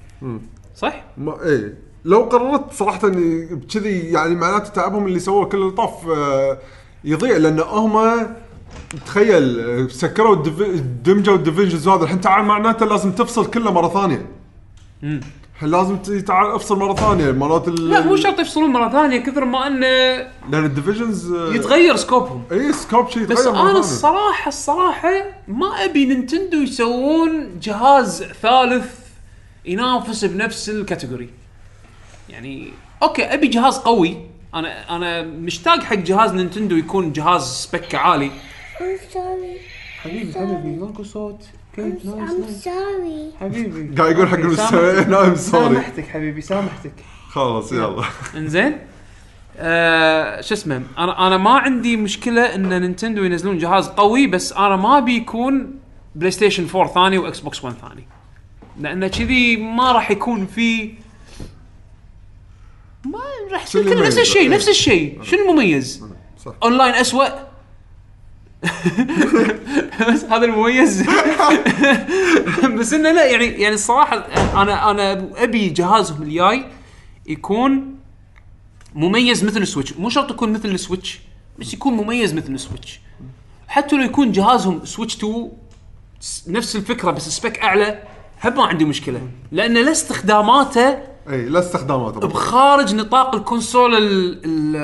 صح؟ 0.77 1.05
ما 1.19 1.43
إيه. 1.45 1.75
لو 2.05 2.23
قررت 2.23 2.73
صراحة 2.73 3.09
إني 3.09 3.61
كذي 3.75 3.99
يعني 3.99 4.35
معناته 4.35 4.69
تعبهم 4.71 5.07
اللي 5.07 5.19
سووه 5.19 5.47
كل 5.47 5.59
اللي 5.59 5.71
طاف 5.71 6.09
آه، 6.09 6.59
يضيع 7.05 7.37
لأن 7.37 7.61
هم 7.61 8.27
تخيل 9.07 9.91
سكروا 9.91 10.35
دمجوا 11.05 11.37
ال 11.37 11.42
divisions 11.42 11.89
هذا. 11.89 12.05
الحين 12.05 12.21
تعال 12.21 12.45
معناته 12.45 12.87
لازم 12.87 13.13
تفصل 13.13 13.51
كله 13.51 13.73
مرة 13.73 13.89
ثانية. 13.89 14.27
الحين 15.03 15.21
لازم 15.63 15.97
تعال 15.99 16.51
افصل 16.51 16.79
مرة 16.79 16.95
ثانية؟ 16.95 17.33
مرات 17.33 17.69
ال... 17.69 17.91
لا 17.91 18.01
مو 18.01 18.17
شرط 18.17 18.41
يفصلون 18.41 18.71
مرة 18.71 18.89
ثانية 18.89 19.19
كثر 19.19 19.45
ما 19.45 19.67
انه 19.67 19.87
لأن 20.51 20.65
ال 20.65 20.72
divisions 20.72 21.33
يتغير 21.33 21.97
scope 21.97 22.25
هم. 22.26 22.43
اي 22.53 22.73
scope 22.73 23.11
شيء 23.11 23.25
بس 23.25 23.41
يتغير 23.41 23.53
مرة 23.53 23.61
أنا 23.61 23.69
ثانية. 23.69 23.79
الصراحه 23.79 24.49
الصراحة 24.49 25.11
ما 25.49 25.67
أبي 25.67 26.05
نينتندو 26.05 26.57
يسوون 26.57 27.61
جهاز 27.63 28.23
ثالث 28.23 28.99
ينافس 29.65 30.25
بنفس 30.25 30.69
ال 30.71 30.77
category. 30.77 31.31
يعني 32.29 32.71
okay 33.03 33.25
أبي 33.35 33.47
جهاز 33.47 33.79
قوي. 33.79 34.17
أنا 34.55 34.97
أنا 34.97 35.23
مشتاق 35.23 35.83
حق 35.83 35.95
جهاز 35.95 36.35
نينتندو 36.35 36.77
يكون 36.77 37.13
جهاز 37.13 37.43
spec 37.43 37.88
ه 37.88 37.99
عالي. 37.99 38.31
حبيبي 40.03 40.33
حبيبي 40.35 40.77
ماكو 40.81 41.03
صوت. 41.03 41.45
I'm, 41.77 42.65
sorry. 42.65 43.41
حبيبي. 43.41 43.97
قاعد 43.97 44.13
يقول 44.13 44.29
حق 44.29 44.39
المستمعين 44.39 45.05
سامحتك. 45.05 45.35
I'm 45.35 45.37
sorry. 45.37 45.39
سامحتك 45.39 46.07
حبيبي 46.09 46.41
سامحتك. 46.41 46.93
خلاص 47.31 47.73
يلا. 47.73 48.05
إنزين. 48.37 48.79
آه 49.57 50.41
شو 50.41 50.55
اسمه؟ 50.55 50.83
أنا 50.99 51.27
أنا 51.27 51.37
ما 51.37 51.51
عندي 51.51 51.97
مشكلة 51.97 52.55
إن 52.55 52.81
نينتندو 52.81 53.25
ينزلون 53.25 53.59
جهاز 53.59 53.89
قوي 53.89 54.27
بس 54.27 54.53
أنا 54.53 54.77
ما 54.77 54.99
ابي 54.99 55.17
يكون 55.17 55.79
بلاي 56.15 56.31
ستيشن 56.31 56.67
4 56.75 56.95
ثاني 56.95 57.19
واكس 57.19 57.41
بوكس 57.41 57.65
1 57.65 57.77
ثاني. 57.77 58.07
لأن 58.81 59.07
كذي 59.07 59.57
ما 59.57 59.93
راح 59.93 60.11
يكون 60.11 60.47
في 60.47 60.95
ما 63.05 63.21
راح 63.53 63.63
يصير 63.63 64.07
نفس؟ 64.07 64.19
الشيء. 64.19 64.51
نفس 64.51 64.69
الشيء. 64.69 65.23
شنو 65.23 65.41
المميز؟ 65.43 66.05
اونلاين 66.63 66.95
اسوء 66.95 67.29
بس 70.13 70.25
هذا 70.25 70.45
المميز. 70.45 71.05
بس 72.79 72.93
إنه 72.93 73.13
لا 73.13 73.25
يعني 73.25 73.45
يعني 73.47 73.75
الصراحة 73.75 74.17
أنا 74.63 74.91
أنا 74.91 75.29
أبي 75.37 75.69
جهازهم 75.69 76.23
الجاي 76.23 76.65
يكون 77.27 77.95
مميز 78.95 79.45
مثل 79.45 79.63
السويتش. 79.63 79.93
مو 79.93 80.09
شرط 80.09 80.31
يكون 80.31 80.53
مثل 80.53 80.69
السويتش 80.69 81.21
بس 81.59 81.75
يكون 81.75 81.93
مميز 81.95 82.35
مثل 82.35 82.53
ال 82.53 82.59
Switch. 82.59 83.01
حتى 83.69 83.97
لو 83.97 84.03
يكون 84.03 84.33
جهازهم 84.33 84.85
Switch 84.85 85.17
2 85.17 85.49
س- 86.21 86.49
نفس 86.49 86.77
الفكرة 86.77 87.11
بس 87.11 87.29
spec 87.29 87.59
أعلى 87.59 88.03
هم 88.45 88.57
ما 88.57 88.65
عندي 88.65 88.85
مشكلة. 88.85 89.21
لأن 89.53 89.75
لا 89.75 89.91
استخداماته 89.93 90.99
إي 91.31 91.45
لا 91.49 91.59
استخدامات 91.59 92.15
بخارج 92.15 92.95
نطاق 92.95 93.35
ال 93.35 93.42
console 93.42 93.95
ال 93.95 94.03
ال 94.45 94.77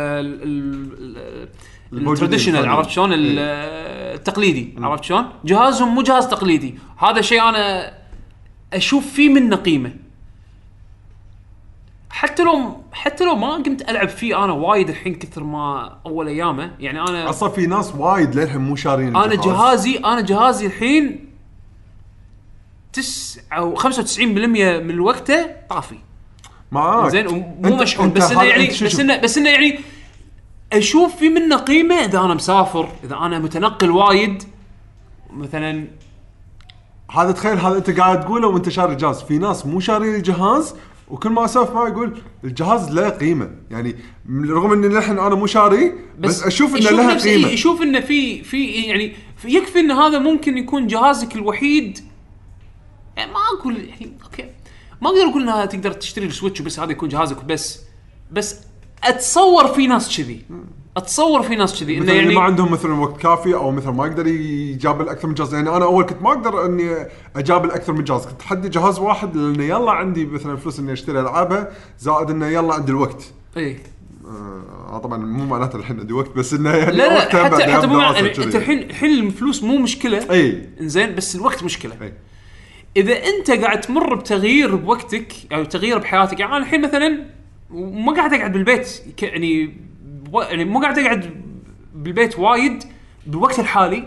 ال 0.42 1.49
ال 1.92 1.98
traditional 1.98 2.57
الثانيين. 2.57 2.77
عرفت 2.78 2.91
شلون 2.91 3.12
ال- 3.12 3.39
التقليدي 4.15 4.75
عرفت 4.78 5.05
شلون؟ 5.05 5.25
جهازهم 5.44 5.94
مو 5.94 6.02
جهاز 6.02 6.27
تقليدي 6.28 6.75
هذا 6.99 7.20
شيء 7.20 7.43
أنا 7.49 7.93
أشوف 8.73 9.07
فيه 9.12 9.28
منه 9.28 9.57
قيمه 9.57 9.93
حتى 12.10 12.43
لو 12.43 12.83
حتى 12.93 13.25
لو 13.25 13.35
ما 13.36 13.55
قمت 13.55 13.91
ألعب 13.91 14.09
فيه 14.09 14.44
أنا 14.44 14.52
وايد 14.52 14.89
الحين 14.89 15.15
كثر 15.15 15.44
ما 15.44 15.97
أول 16.07 16.28
أيامه 16.28 16.70
يعني 16.81 17.01
أنا 17.01 17.31
أصلا 17.31 17.49
في 17.49 17.67
ناس 17.67 17.94
وايد 17.94 18.35
للحين 18.35 18.60
مو 18.60 18.77
شارين 18.77 19.17
أنا 19.17 19.25
الجهاز. 19.25 19.47
جهازي 19.47 19.97
أنا 19.99 20.20
جهازي 20.20 20.67
الحين 20.67 21.27
تس 22.93 23.41
أو 23.52 23.75
95% 23.77 24.19
من 24.81 25.01
وقته 25.01 25.47
طافي 25.70 25.99
معاك 26.73 27.10
زين 27.10 27.28
أنت- 27.28 27.67
مشحون 27.83 28.12
بس 28.12 28.31
إنه 28.33 28.43
يعني 28.43 28.67
بس. 28.67 29.01
انه 29.01 29.17
بس 29.17 29.39
إنه 29.39 29.51
يعني 29.51 29.78
أشوف 30.73 31.16
في 31.16 31.28
منه 31.28 31.57
قيمة 31.57 31.94
إذا 31.94 32.18
أنا 32.20 32.34
مسافر 32.34 32.89
إذا 33.05 33.16
أنا 33.16 33.39
متنقل 33.39 33.90
وايد. 33.90 34.42
مثلا 35.31 35.86
هذا 37.10 37.32
تخيل 37.32 37.58
هذا 37.58 37.76
أنت 37.78 37.90
قاعد 37.90 38.20
تقوله 38.20 38.49
وأنت 38.49 38.68
شاري 38.68 38.92
الجهاز 38.92 39.23
في 39.23 39.39
ناس 39.39 39.66
مو 39.66 39.81
شارين 39.81 40.15
الجهاز 40.15 40.74
وكل 41.08 41.31
ما 41.31 41.44
أسولف 41.44 41.70
معه 41.70 41.89
يقول 41.89 42.18
الجهاز 42.44 42.90
له 42.90 43.08
قيمة. 43.08 43.50
يعني 43.70 43.97
رغم 44.31 44.73
إن 44.73 44.82
للحين 44.84 45.18
أنا 45.18 45.34
مو 45.34 45.47
شاري 45.47 45.92
بس, 46.18 46.42
أشوف 46.42 46.76
إنه 46.76 46.90
لها 46.90 47.15
نفسه- 47.15 47.31
قيمة. 47.31 47.49
يشوف 47.49 47.82
إنه 47.82 48.00
في 48.00 48.42
في 48.44 48.66
يعني 48.66 49.16
في- 49.36 49.49
يكفي 49.49 49.81
إن 49.81 49.90
هذا 49.90 50.18
ممكن 50.18 50.58
يكون 50.58 50.86
جهازك 50.86 51.34
الوحيد. 51.36 51.99
يعني 53.16 53.32
ما 53.32 53.39
أقول 53.60 53.76
يعني 53.76 54.12
أوكي. 54.24 54.44
ما 55.02 55.08
أقدر 55.08 55.23
أقول 55.31 55.42
إنها 55.42 55.65
تقدر 55.66 55.92
تشتري 55.92 56.26
ال 56.26 56.31
Switch 56.31 56.60
وبس 56.60 56.81
هذا 56.81 56.90
يكون 56.92 57.08
جهازك 57.08 57.42
وبس. 57.42 57.81
بس 58.32 58.60
أتصور 59.04 59.68
في 59.68 59.86
ناس 59.86 60.16
كذي. 60.16 60.42
أتصور 60.96 61.42
في 61.42 61.56
ناس 61.56 61.80
كذي. 61.80 61.94
إنه 61.94 62.02
مثلا 62.02 62.14
يعني 62.14 62.24
يعني 62.24 62.38
ما 62.38 62.42
عندهم 62.42 62.72
مثلا 62.72 63.00
وقت 63.00 63.20
كافي 63.20 63.54
أو 63.54 63.70
مثلا 63.70 63.92
ما 63.92 64.06
يقدر 64.06 64.26
يجابل 64.26 65.08
أكثر 65.08 65.28
من 65.28 65.34
جهاز 65.34 65.54
يعني 65.54 65.76
أنا 65.76 65.84
أول 65.84 66.04
كنت 66.04 66.22
ما 66.22 66.30
أقدر 66.30 66.66
إني 66.66 67.06
أجابل 67.36 67.70
أكثر 67.70 67.92
من 67.92 68.04
جهاز 68.04 68.26
كنت 68.26 68.42
حدي 68.42 68.68
جهاز 68.68 68.98
واحد 68.98 69.36
لأن 69.36 69.60
يلا 69.60 69.92
عندي 69.92 70.26
مثلا 70.26 70.56
فلوس 70.56 70.78
إني 70.78 70.92
أشتري 70.92 71.20
ألعابها 71.20 71.70
زائد 71.98 72.30
إنه 72.30 72.46
يلا 72.46 72.74
عندي 72.74 72.92
الوقت. 72.92 73.24
إي. 73.56 73.76
آه 74.88 74.98
طبعا 74.98 75.18
مو 75.18 75.44
معناته 75.44 75.76
الحين 75.76 76.00
عندي 76.00 76.12
وقت 76.12 76.36
بس 76.36 76.54
إنه 76.54 76.70
يعني 76.70 76.96
لا 76.96 77.08
لا 77.08 77.14
وقتها 77.14 77.44
حتى 77.44 77.64
حتى 77.64 77.86
مو 77.86 77.98
دراسة 77.98 78.14
يعني 78.14 78.28
كذي. 78.28 78.44
أنت 78.44 78.56
الحين 78.56 78.78
الحين 78.78 79.26
الفلوس 79.26 79.62
مو 79.62 79.78
مشكلة. 79.78 80.30
إي. 80.30 80.68
إنزين 80.80 81.14
بس 81.14 81.36
الوقت 81.36 81.62
مشكلة. 81.64 81.96
إي. 82.02 82.12
إذا 82.96 83.12
أنت 83.12 83.50
قاعد 83.50 83.80
تمر 83.80 84.14
بتغيير 84.14 84.74
بوقتك 84.74 85.32
أو 85.52 85.64
تغيير 85.64 85.98
بحياتك 85.98 86.40
يعني 86.40 86.52
أنا 86.56 86.64
الحين 86.64 86.82
مثلا 86.82 87.26
ما 87.73 88.12
قاعد 88.12 88.34
أقعد 88.34 88.52
بالبيت. 88.52 89.02
يعني 89.23 89.76
يعني 90.34 90.65
مو 90.65 90.81
قاعد 90.81 90.99
أقعد 90.99 91.42
بالبيت 91.94 92.39
وايد 92.39 92.84
بالوقت 93.26 93.58
الحالي. 93.58 94.07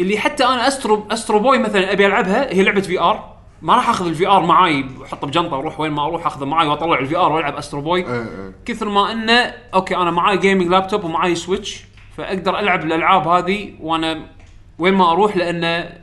اللي 0.00 0.18
حتى 0.18 0.44
أنا 0.44 0.68
Astro 0.68 1.06
Astro 1.10 1.38
Bot 1.38 1.58
مثلا 1.58 1.92
أبي 1.92 2.06
ألعبها 2.06 2.52
هي 2.52 2.62
لعبة 2.62 2.80
VR 2.80 3.34
ما 3.62 3.74
راح 3.74 3.88
أخذ 3.88 4.06
ال 4.06 4.26
VR 4.26 4.46
معاي 4.46 4.84
أحطه 5.04 5.26
بجنطة 5.26 5.56
وأروح 5.56 5.80
وين 5.80 5.92
ما 5.92 6.06
أروح 6.06 6.26
أخذه 6.26 6.44
معاي 6.44 6.68
وأطلع 6.68 6.98
ال 6.98 7.16
VR 7.16 7.32
وألعب 7.32 7.56
Astro 7.56 7.80
Bot. 7.80 8.06
اي 8.06 8.20
اي 8.20 8.52
كثر 8.64 8.88
ما 8.88 9.12
إنه 9.12 9.54
أوكي 9.74 9.96
أنا 9.96 10.10
معاي 10.10 10.38
gaming 10.38 10.68
laptop 10.68 11.04
ومعاي 11.04 11.34
Switch 11.34 11.84
فأقدر 12.16 12.58
ألعب 12.58 12.84
الألعاب 12.84 13.28
هذه 13.28 13.74
وأنا 13.80 14.26
وين 14.78 14.94
ما 14.94 15.12
أروح 15.12 15.36
لأنه 15.36 15.98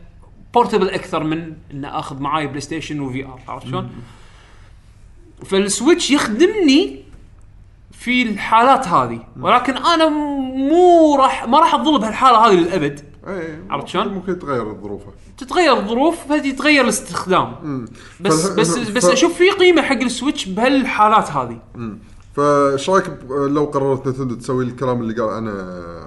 portable 0.53 0.89
أكثر 0.89 1.23
من 1.23 1.53
ان 1.73 1.85
أخذ 1.85 2.19
معاي 2.19 2.47
PlayStation 2.47 2.99
و 2.99 3.25
VR 3.25 3.39
عرفت 3.47 3.67
شلون؟ 3.67 3.89
فال 5.45 5.62
Switch 5.62 6.11
يخدمني 6.11 7.01
في 7.91 8.21
الحالات 8.21 8.87
هذه. 8.87 9.19
ولكن 9.41 9.77
أنا 9.77 10.09
مو 10.69 11.15
راح 11.15 11.47
ما 11.47 11.59
راح 11.59 11.75
اظل 11.75 11.99
بهالحالة 11.99 12.37
هذه 12.47 12.53
للأبد. 12.53 12.99
اي 13.27 13.59
عرفت 13.69 13.87
شلون؟ 13.87 14.07
ممكن 14.07 14.39
تغير 14.39 14.73
ظروفه 14.81 15.11
تتغير 15.37 15.77
الظروف 15.77 16.17
فتتغير 16.29 16.83
الاستخدام. 16.83 17.85
بس 18.21 18.47
فال- 18.47 18.55
بس 18.55 18.77
ف- 18.79 18.91
بس 18.95 19.05
أشوف 19.05 19.33
في 19.33 19.49
قيمة 19.49 19.81
حق 19.81 20.01
ال 20.01 20.08
Switch 20.08 20.45
بهالحالات 20.45 21.31
هذه. 21.31 21.59
فايش 22.35 22.89
رأيك 22.89 23.05
لو 23.29 23.65
قررت 23.65 24.07
Nintendo 24.07 24.35
تسوي 24.35 24.63
الكلام 24.65 25.01
اللي 25.01 25.13
قال 25.21 25.37
أنا؟ 25.37 25.51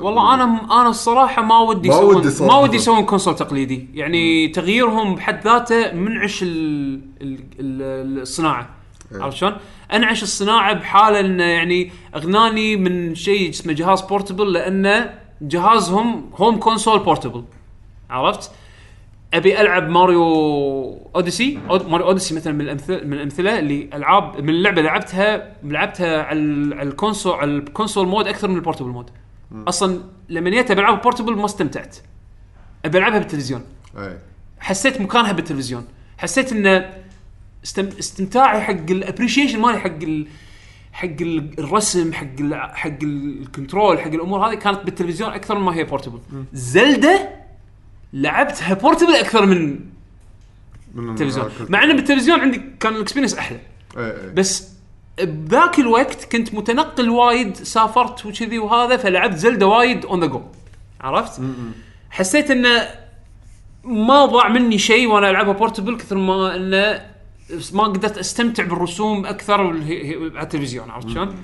والله 0.00 0.34
أنا 0.34 0.44
أنا 0.80 0.88
الصراحة 0.88 1.42
ما 1.42 1.58
ودي 1.60 1.88
ما 1.88 1.96
ودي 1.98 2.28
ما. 2.44 2.58
ودي 2.58 2.76
يسوون 2.76 3.04
console 3.04 3.34
تقليدي. 3.36 3.88
يعني 3.94 4.48
تغييرهم 4.48 5.14
بحد 5.14 5.44
ذاته 5.44 5.92
منعش 5.92 6.42
ال- 6.42 7.00
ال- 7.22 7.38
ال- 7.60 8.20
الصناعة. 8.22 8.68
عرفت 9.22 9.36
شلون؟ 9.36 9.56
أنعش 9.92 10.22
الصناعة 10.22 10.72
بحالة 10.72 11.20
انه 11.20 11.44
يعني 11.44 11.90
أغناني 12.16 12.76
من 12.76 13.14
شيء 13.14 13.50
اسمه 13.50 13.72
جهاز 13.72 14.00
portable 14.00 14.52
لأنه 14.52 15.14
جهازهم 15.42 16.30
home 16.36 16.56
console 16.58 16.98
portable 16.98 17.44
عرفت؟ 18.10 18.50
أبي 19.34 19.60
ألعب 19.60 19.88
Mario 19.88 20.22
Odyssey. 21.16 21.58
أود 21.70 21.88
Mario 21.88 22.06
Odyssey 22.06 22.34
مثلا 22.34 22.52
من 22.52 22.60
الامثله 22.60 23.04
من 23.04 23.12
الأمثلة 23.12 23.58
اللي 23.58 23.90
العاب 23.94 24.40
من 24.40 24.48
اللعبة 24.48 24.82
لعبتها 24.82 25.56
لعبتها 25.62 26.22
على 26.22 26.38
ال- 26.38 26.74
على 26.74 26.88
ال 26.88 26.94
console 26.94 27.32
على 27.34 27.50
ال 27.50 27.57
console 27.57 28.06
mode 28.08 28.26
أكثر 28.26 28.48
من 28.48 28.56
ال 28.56 28.60
portable 28.60 28.88
mode 28.88 29.10
أصلا 29.68 30.00
لما 30.28 30.50
جيت 30.50 30.72
بلعب 30.72 31.02
portable 31.02 31.36
ما 31.36 31.44
استمتعت. 31.44 31.96
أبي 32.84 32.98
ألعبها 32.98 33.18
بالتلفزيون. 33.18 33.62
اي 33.98 34.18
حسيت 34.60 35.00
مكانها 35.00 35.32
بالتلفزيون. 35.32 35.84
حسيت 36.18 36.52
إن 36.52 36.90
استم... 37.64 37.88
استمتاعي 37.98 38.60
حق 38.60 38.90
ال 38.90 38.96
appreciation 38.96 39.60
مالي 39.60 39.78
حق 39.78 40.02
ال... 40.02 40.26
حق 40.92 41.08
ال- 41.20 41.58
الرسم 41.58 42.12
حق 42.12 42.26
ال... 42.40 42.54
حق 42.54 42.98
ال 43.02 43.14
control 43.15 44.00
حق 44.00 44.10
الأمور 44.10 44.48
هذه 44.48 44.54
كانت 44.54 44.80
بالتلفزيون 44.84 45.30
أكثر 45.30 45.58
مما 45.58 45.74
هي 45.74 45.84
portable 45.84 46.18
Zelda 46.52 47.30
لعبتها 48.12 48.74
portable 48.74 49.14
أكثر 49.14 49.46
من 49.46 49.80
التلفزيون. 50.96 51.50
مع 51.68 51.84
انه 51.84 51.94
بالتلفزيون 51.94 52.40
عندي 52.40 52.62
كان 52.80 52.94
ال 52.94 52.98
experience 52.98 53.34
أحلى. 53.34 53.58
اي 53.96 54.02
اي 54.10 54.30
بس 54.30 54.68
بذاك 55.22 55.78
الوقت 55.78 56.24
كنت 56.32 56.54
متنقل 56.54 57.10
وايد 57.10 57.56
سافرت 57.56 58.26
وكذي 58.26 58.58
وهذا 58.58 58.96
فلعبت 58.96 59.36
Zelda 59.36 59.66
وايد 59.66 60.04
on 60.04 60.20
the 60.20 60.26
go 60.26 60.42
عرفت؟ 61.00 61.40
حسيت 62.10 62.50
إنه 62.50 62.88
ما 63.84 64.26
ضاع 64.26 64.48
مني 64.48 64.78
شيء 64.78 65.08
وأنا 65.08 65.30
ألعبها 65.30 65.52
portable 65.52 65.96
كثر 65.96 66.16
ما 66.16 66.56
إنه 66.56 67.13
ما 67.72 67.82
قدرت 67.84 68.18
أستمتع 68.18 68.64
بالرسوم 68.64 69.26
أكثر 69.26 69.60
على 69.60 70.42
التلفزيون 70.42 70.90
عرفت 70.90 71.08
شلون؟ 71.08 71.36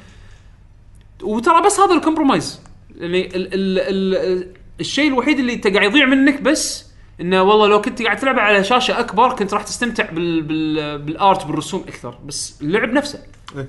وترى 1.23 1.63
بس 1.63 1.81
هذا 1.81 1.95
ال 1.95 2.01
compromise 2.01 2.61
يعني 2.97 3.27
ال 3.27 3.55
ال 3.55 3.79
ال 3.79 4.55
الشيء 4.81 5.09
الوحيد 5.09 5.39
اللي 5.39 5.55
انت 5.55 5.67
قاعد 5.67 5.91
يضيع 5.91 6.07
منك 6.07 6.43
بس 6.43 6.91
إنه 7.21 7.43
والله 7.43 7.67
لو 7.67 7.81
كنت 7.81 8.03
قاعد 8.03 8.17
تلعب 8.17 8.39
على 8.39 8.65
شاشة 8.65 9.01
أكبر 9.01 9.37
كنت 9.37 9.55
راح 9.55 9.63
تستمتع 9.63 10.11
بال 10.11 10.43
بال 10.43 10.99
بال 10.99 11.18
art 11.18 11.47
بالرسوم 11.47 11.85
أكثر 11.89 12.19
بس 12.27 12.63
اللعب 12.63 12.89
نفسه. 12.89 13.23
اي 13.57 13.67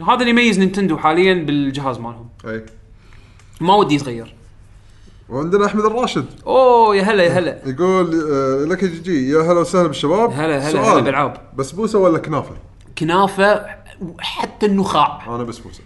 هذا 0.00 0.14
اللي 0.14 0.30
يميز 0.30 0.58
Nintendo 0.58 0.96
حاليا 0.98 1.34
بالجهاز 1.34 1.98
مالهم. 1.98 2.28
اي 2.46 2.64
ما 3.60 3.74
ودي 3.74 3.94
يتغير. 3.94 4.34
وعندنا 5.34 5.66
أحمد 5.66 5.84
الراشد. 5.84 6.24
أوه 6.46 6.96
يا 6.96 7.02
هلا 7.02 7.22
يا 7.22 7.30
هلا. 7.30 7.68
يقول 7.68 8.30
آه، 8.32 8.64
لك 8.64 8.84
GG 8.84 9.30
يا 9.30 9.40
هلا 9.40 9.60
وسهلا 9.60 9.86
بالشباب. 9.88 10.30
هلا 10.30 10.58
هلا 10.58 10.72
سؤال، 10.72 10.84
هلا 10.84 11.00
بالعاب 11.00 11.36
بسبوسه 11.56 11.98
ولا 11.98 12.18
كنافة؟ 12.18 12.54
كنافة 12.98 13.66
حتى 14.18 14.66
النخاع. 14.66 15.34
أنا 15.34 15.42
بسبوسه 15.44 15.80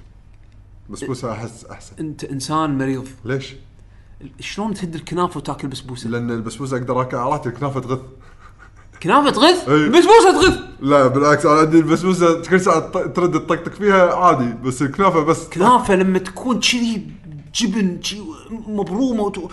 بسبوسه 0.91 1.33
أحس 1.33 1.65
أحسن. 1.65 1.93
أنت 2.01 2.25
إنسان 2.25 2.78
مريض. 2.78 3.07
ليش؟ 3.25 3.55
شلون 4.41 4.75
تهد 4.75 4.94
الكنافة 4.94 5.39
وتأكل 5.39 5.68
بسبوسه 5.68 6.10
لأن 6.10 6.31
البسبوسة 6.31 6.77
أقدر 6.77 7.01
أكل 7.02 7.17
عرفت 7.17 7.47
الكنافة 7.47 7.81
تغث. 7.81 7.99
كنافة 9.02 9.31
تغث؟ 9.31 9.68
إي. 9.68 9.89
بسبوسه 9.89 10.41
تغث؟ 10.43 10.59
لا 10.81 11.07
بالعكس 11.07 11.47
أنا 11.47 11.60
عندي 11.60 11.78
البسبوسة 11.78 12.43
كل 12.43 12.60
ساعة 12.60 12.81
ترد 12.91 13.33
تطقطق 13.33 13.73
فيها 13.73 14.15
عادي 14.15 14.52
بس 14.65 14.83
الكنافة 14.83 15.25
بس 15.25 15.49
كنافة 15.49 15.94
لما 15.94 16.18
تكون 16.18 16.60
كذي 16.60 17.07
جبن 17.55 17.99
شي 18.02 18.17
مبرومة 18.51 19.23
وت... 19.23 19.51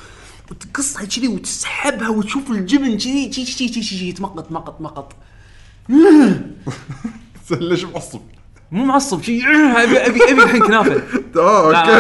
وتقصها 0.52 1.06
كذي 1.06 1.28
وتسحبها 1.28 2.10
وتشوف 2.10 2.52
الجبن 2.52 2.98
كذي 2.98 3.30
كذي 3.30 3.46
كذي 3.46 3.68
كذي 3.70 3.82
كذي 3.82 4.12
تمقط 4.12 4.52
مقط 4.52 4.82
مقط. 4.82 5.14
ليش 7.52 7.84
معصب؟ 7.86 8.22
مو 8.72 8.86
معصب 8.86 9.22
شي 9.24 9.42
ابي 9.84 9.98
ابي 9.98 10.32
أبي 10.32 10.44
الحين 10.44 10.62
كنافة. 10.62 11.02
آه 11.42 11.68
أوكي. 11.68 11.92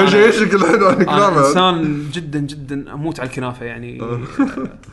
إيش 0.00 0.10
أنا- 0.12 0.14
إيش 0.14 0.42
الحين 0.42 0.62
عن 0.62 0.84
أنا 0.84 0.90
الكنافة؟ 1.00 1.48
إنسان 1.48 2.06
جدا 2.12 2.38
جدا 2.38 2.92
أموت 2.94 3.20
على 3.20 3.28
الكنافة 3.28 3.66
يعني 3.66 4.00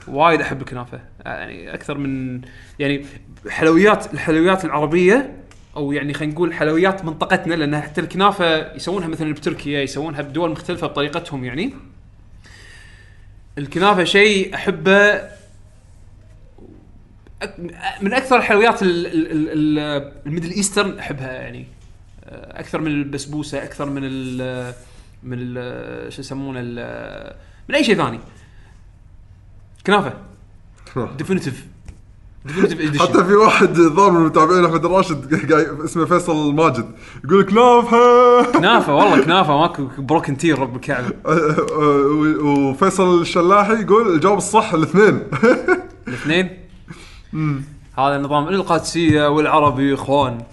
وايد 0.07 0.41
أحب 0.41 0.61
الكنافة. 0.61 0.99
يعني 1.25 1.73
أكثر 1.73 1.97
من 1.97 2.41
يعني 2.79 3.05
حلويات 3.49 4.13
الحلويات 4.13 4.65
العربية 4.65 5.40
أو 5.75 5.91
يعني 5.91 6.13
خلينا 6.13 6.33
نقول 6.33 6.53
حلويات 6.53 7.05
منطقتنا 7.05 7.53
لأن 7.55 7.81
حتى 7.81 8.01
الكنافة 8.01 8.73
يسوونها 8.75 9.07
مثلا 9.07 9.33
بتركيا 9.33 9.81
يسوونها 9.81 10.21
بدول 10.21 10.49
مختلفة 10.51 10.87
بطريقتهم 10.87 11.43
يعني. 11.45 11.73
الكنافة 13.57 14.03
شيء 14.03 14.55
أحبه. 14.55 15.21
من 18.01 18.13
أكثر 18.13 18.37
الحلويات 18.37 18.81
ال- 18.83 19.07
ال- 19.07 19.31
ال- 19.31 19.49
ال- 19.79 20.11
ال 20.25 20.29
Middle 20.29 20.51
Eastern 20.51 20.99
أحبها 20.99 21.31
يعني. 21.31 21.65
أكثر 22.31 22.81
من 22.81 22.87
البسبوسة 22.91 23.63
أكثر 23.63 23.89
من 23.89 24.01
ال 24.03 24.73
من 25.23 25.37
ال 25.41 26.13
شو 26.13 26.21
يسمونه 26.21 26.61
من 27.69 27.75
أي 27.75 27.83
شيء 27.83 27.95
ثاني. 27.95 28.19
كنافة. 29.87 30.13
definitely 31.17 31.65
حتى 32.99 33.23
في 33.25 33.33
واحد 33.33 33.73
ظهر 33.73 34.11
من 34.11 34.17
المتابعين 34.17 34.65
أحمد 34.65 34.85
الراشد 34.85 35.51
قاعد 35.51 35.81
اسمه 35.83 36.05
فيصل 36.05 36.55
ماجد 36.55 36.91
يقول 37.23 37.43
كنافة. 37.43 38.51
كنافة 38.51 38.95
والله 38.95 39.23
كنافة 39.23 39.57
ماكو 39.57 39.87
broken 39.97 40.37
tier 40.37 40.59
رب 40.59 40.75
الكعبه 40.75 41.13
وفيصل 42.45 43.21
الشلاحي 43.21 43.73
يقول 43.73 44.15
الجواب 44.15 44.37
الصح 44.37 44.73
الاثنين. 44.73 45.23
الاثنين؟ 46.07 46.57
هذا 47.97 48.15
النظام 48.15 48.47
القادسية 48.47 49.27
والعربي 49.29 49.93
إخوان. 49.93 50.43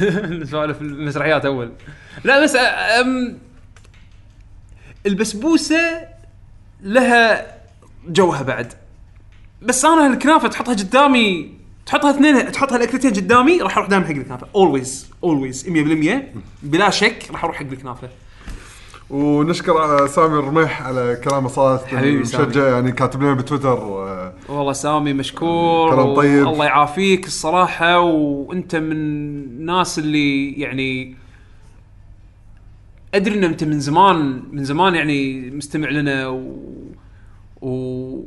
نسولف 0.42 0.80
المسرحيات 0.80 1.44
أول. 1.44 1.72
لا 2.24 2.44
بس 2.44 2.56
أم 3.00 3.38
البسبوسة 5.06 6.00
لها 6.82 7.46
جوها 8.08 8.42
بعد. 8.42 8.72
بس 9.64 9.84
أنا 9.84 10.06
الكنافة 10.06 10.48
تحطها 10.48 10.74
قدامي 10.74 11.54
تحطها 11.86 12.10
اثنين 12.10 12.52
تحطها 12.52 12.76
الاكلتين 12.76 13.12
قدامي 13.12 13.58
راح 13.58 13.76
أروح 13.76 13.88
دائما 13.88 14.04
حق 14.04 14.10
الكنافة 14.10 14.46
always 14.54 15.10
always 15.24 15.66
100% 15.68 16.38
بلا 16.62 16.90
شك 16.90 17.28
راح 17.30 17.44
أروح 17.44 17.56
حق 17.56 17.66
الكنافة 17.66 18.08
ونشكر 19.10 20.06
سامي 20.06 20.38
الرميح 20.38 20.82
على 20.82 21.20
كلامه 21.24 21.48
صراحة 21.48 21.86
حبيبي 21.86 22.24
سامي. 22.24 22.46
مشجع 22.46 22.68
يعني 22.68 22.92
كاتب 22.92 23.22
لنا 23.22 23.34
بتويتر 23.34 23.78
آه، 23.78 24.32
والله 24.48 24.72
سامي 24.72 25.12
مشكور 25.12 25.90
كلام 25.94 26.14
طيب. 26.14 26.46
الله 26.48 26.64
يعافيك 26.64 27.26
الصراحة 27.26 28.00
وأنت 28.00 28.76
من 28.76 28.92
الناس 28.92 29.98
اللي 29.98 30.52
يعني 30.52 31.16
أدري 33.14 33.34
إن 33.34 33.44
أنت 33.44 33.64
من 33.64 33.80
زمان 33.80 34.42
من 34.52 34.64
زمان 34.64 34.94
يعني 34.94 35.50
مستمع 35.50 35.88
لنا 35.88 36.28
و, 36.28 36.56
و... 37.62 38.24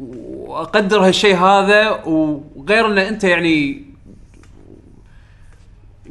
وأقدر 0.00 1.06
هالشيء 1.06 1.36
هذا 1.36 1.90
وغير 2.04 2.86
إن 2.86 2.98
أنت 2.98 3.24
يعني 3.24 3.84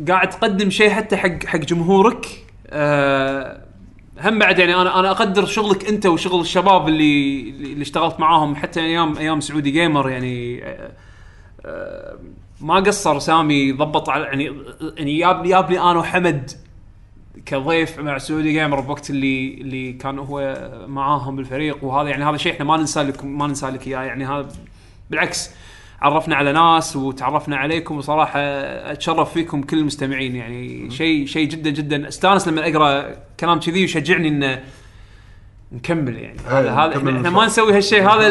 قاعد 0.07 0.29
تقدم 0.29 0.69
شيء 0.69 0.89
حتى 0.89 1.17
حق 1.17 1.45
حق 1.45 1.59
جمهورك 1.59 2.45
آه 2.67 3.69
هم 4.21 4.39
بعد 4.39 4.59
يعني 4.59 4.75
أنا 4.75 4.99
أنا 4.99 5.11
أقدر 5.11 5.45
شغلك 5.45 5.89
أنت 5.89 6.05
وشغل 6.05 6.41
الشباب 6.41 6.87
اللي 6.87 7.41
اللي 7.49 7.81
اشتغلت 7.81 8.19
معاهم 8.19 8.55
حتى 8.55 8.79
أيام 8.79 9.17
أيام 9.17 9.39
سعودي 9.39 9.71
جيمر 9.71 10.09
يعني 10.09 10.63
آه، 10.63 10.91
آه، 11.65 12.19
ما 12.61 12.75
قصر 12.75 13.19
سامي 13.19 13.71
ضبط 13.71 14.09
على 14.09 14.23
يعني 14.23 14.45
يعني 14.97 15.19
جابني 15.47 15.79
أنا 15.79 15.99
وحمد 15.99 16.51
كضيف 17.45 17.99
مع 17.99 18.17
سعودي 18.17 18.51
جيمر 18.51 18.79
بوقت 18.79 19.09
اللي 19.09 19.53
اللي 19.53 19.93
كان 19.93 20.19
هو 20.19 20.69
معاهم 20.87 21.35
بالفريق 21.35 21.83
وهذا 21.83 22.09
يعني 22.09 22.23
هذا 22.23 22.37
شيء 22.37 22.53
إحنا 22.53 22.65
ما 22.65 22.77
ننسى 22.77 23.03
لكم 23.03 23.37
ما 23.37 23.47
ننسى 23.47 23.67
لك 23.67 23.87
إياه. 23.87 24.03
يعني 24.03 24.25
هذا 24.25 24.49
بالعكس 25.09 25.49
عرفنا 26.01 26.35
على 26.35 26.53
ناس 26.53 26.95
وتعرفنا 26.95 27.57
عليكم. 27.57 27.97
وصراحة 27.97 28.39
أتشرف 28.91 29.33
فيكم 29.33 29.61
كل 29.61 29.77
المستمعين. 29.77 30.35
يعني 30.35 30.91
شيء 30.91 31.25
شيء 31.25 31.49
جدا 31.49 31.69
جدا. 31.69 32.07
أستانس 32.07 32.47
لما 32.47 32.69
أقرأ 32.69 33.15
كلام 33.39 33.59
كذي 33.59 33.81
ويشجعني 33.81 34.27
ان 34.27 34.59
نكمل 35.71 36.15
يعني. 36.15 36.39
هذا 36.47 36.71
هذا 36.71 36.97
إحنا, 36.97 37.29
ما 37.29 37.45
نسوي 37.45 37.77
هالشيء. 37.77 38.09
هذا 38.09 38.29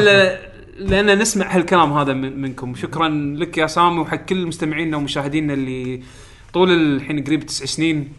لأن 0.78 1.18
نسمع 1.18 1.56
هالكلام 1.56 1.92
هذا 1.92 2.12
من 2.12 2.40
منكم. 2.40 2.74
شكرا 2.74 3.08
لك 3.08 3.58
يا 3.58 3.66
سامي 3.66 3.98
وحق 3.98 4.16
كل 4.16 4.46
مستمعينا 4.46 4.96
ومشاهدينا 4.96 5.52
اللي 5.52 6.02
طول 6.52 6.70
الحين 6.70 7.24
قريب 7.24 7.46
تسع 7.46 7.64
سنين. 7.64 8.12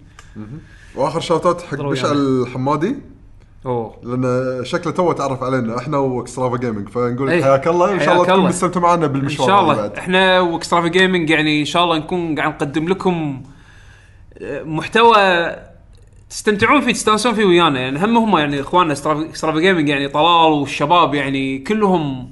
وآخر 0.95 1.19
shout 1.19 1.45
out 1.46 1.61
حق 1.61 1.75
ضروري 1.75 1.91
مشعل 1.91 2.17
الحمادي 2.17 2.95
أوه. 3.65 3.95
لأن 4.03 4.59
شكله 4.65 4.93
تو 4.93 5.11
تعرف 5.11 5.43
علينا. 5.43 5.77
إحنا 5.77 5.97
و 5.97 6.05
Extrava 6.05 6.57
Gaming 6.57 6.89
فنقول. 6.89 7.27
لك 7.27 7.43
حياك 7.43 7.67
الله 7.67 7.85
وإن 7.91 7.99
شاء 7.99 8.13
الله 8.13 8.25
تكون. 8.25 8.39
مستمتع 8.39 8.79
معنا 8.79 9.05
إن 9.05 9.11
بالمشوار 9.11 9.47
شاء 9.47 9.57
هذا 9.57 9.63
الله 9.71 9.75
بعد. 9.75 9.97
إحنا 9.97 10.39
و 10.39 10.45
Extrava 10.45 10.87
Gaming 10.87 11.29
يعني 11.29 11.59
إن 11.59 11.65
شاء 11.65 11.83
الله 11.83 11.97
نكون 11.97 12.35
قاعد 12.39 12.49
نقدم 12.53 12.87
لكم 12.87 13.41
آه، 14.41 14.63
محتوى 14.63 15.15
تستمتعون 16.29 16.81
فيه 16.81 16.91
تستانسون 16.91 17.33
فيه 17.33 17.45
ويانا. 17.45 17.79
يعني 17.79 17.99
هم 17.99 18.17
هم 18.17 18.37
يعني 18.37 18.61
إخواننا 18.61 18.93
Extrava 18.93 19.59
Gaming 19.59 19.89
يعني 19.89 20.07
طلال 20.07 20.51
والشباب 20.51 21.13
يعني 21.15 21.59
كلهم. 21.59 22.31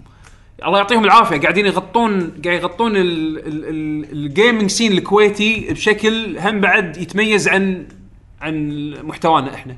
الله 0.65 0.77
يعطيهم 0.77 1.05
العافية. 1.05 1.37
قاعدين 1.41 1.65
يغطون 1.65 2.31
قاعد 2.45 2.57
يغطون 2.59 2.95
ال- 2.95 3.37
ال- 3.47 3.65
ال- 3.65 4.11
ال 4.11 4.20
gaming 4.20 4.69
scene 4.69 4.91
الكويتي 4.91 5.67
بشكل 5.73 6.37
هم 6.37 6.61
بعد 6.61 6.97
يتميز 6.97 7.47
عن 7.47 7.87
عن 8.41 8.93
محتوانا 9.03 9.53
إحنا. 9.53 9.75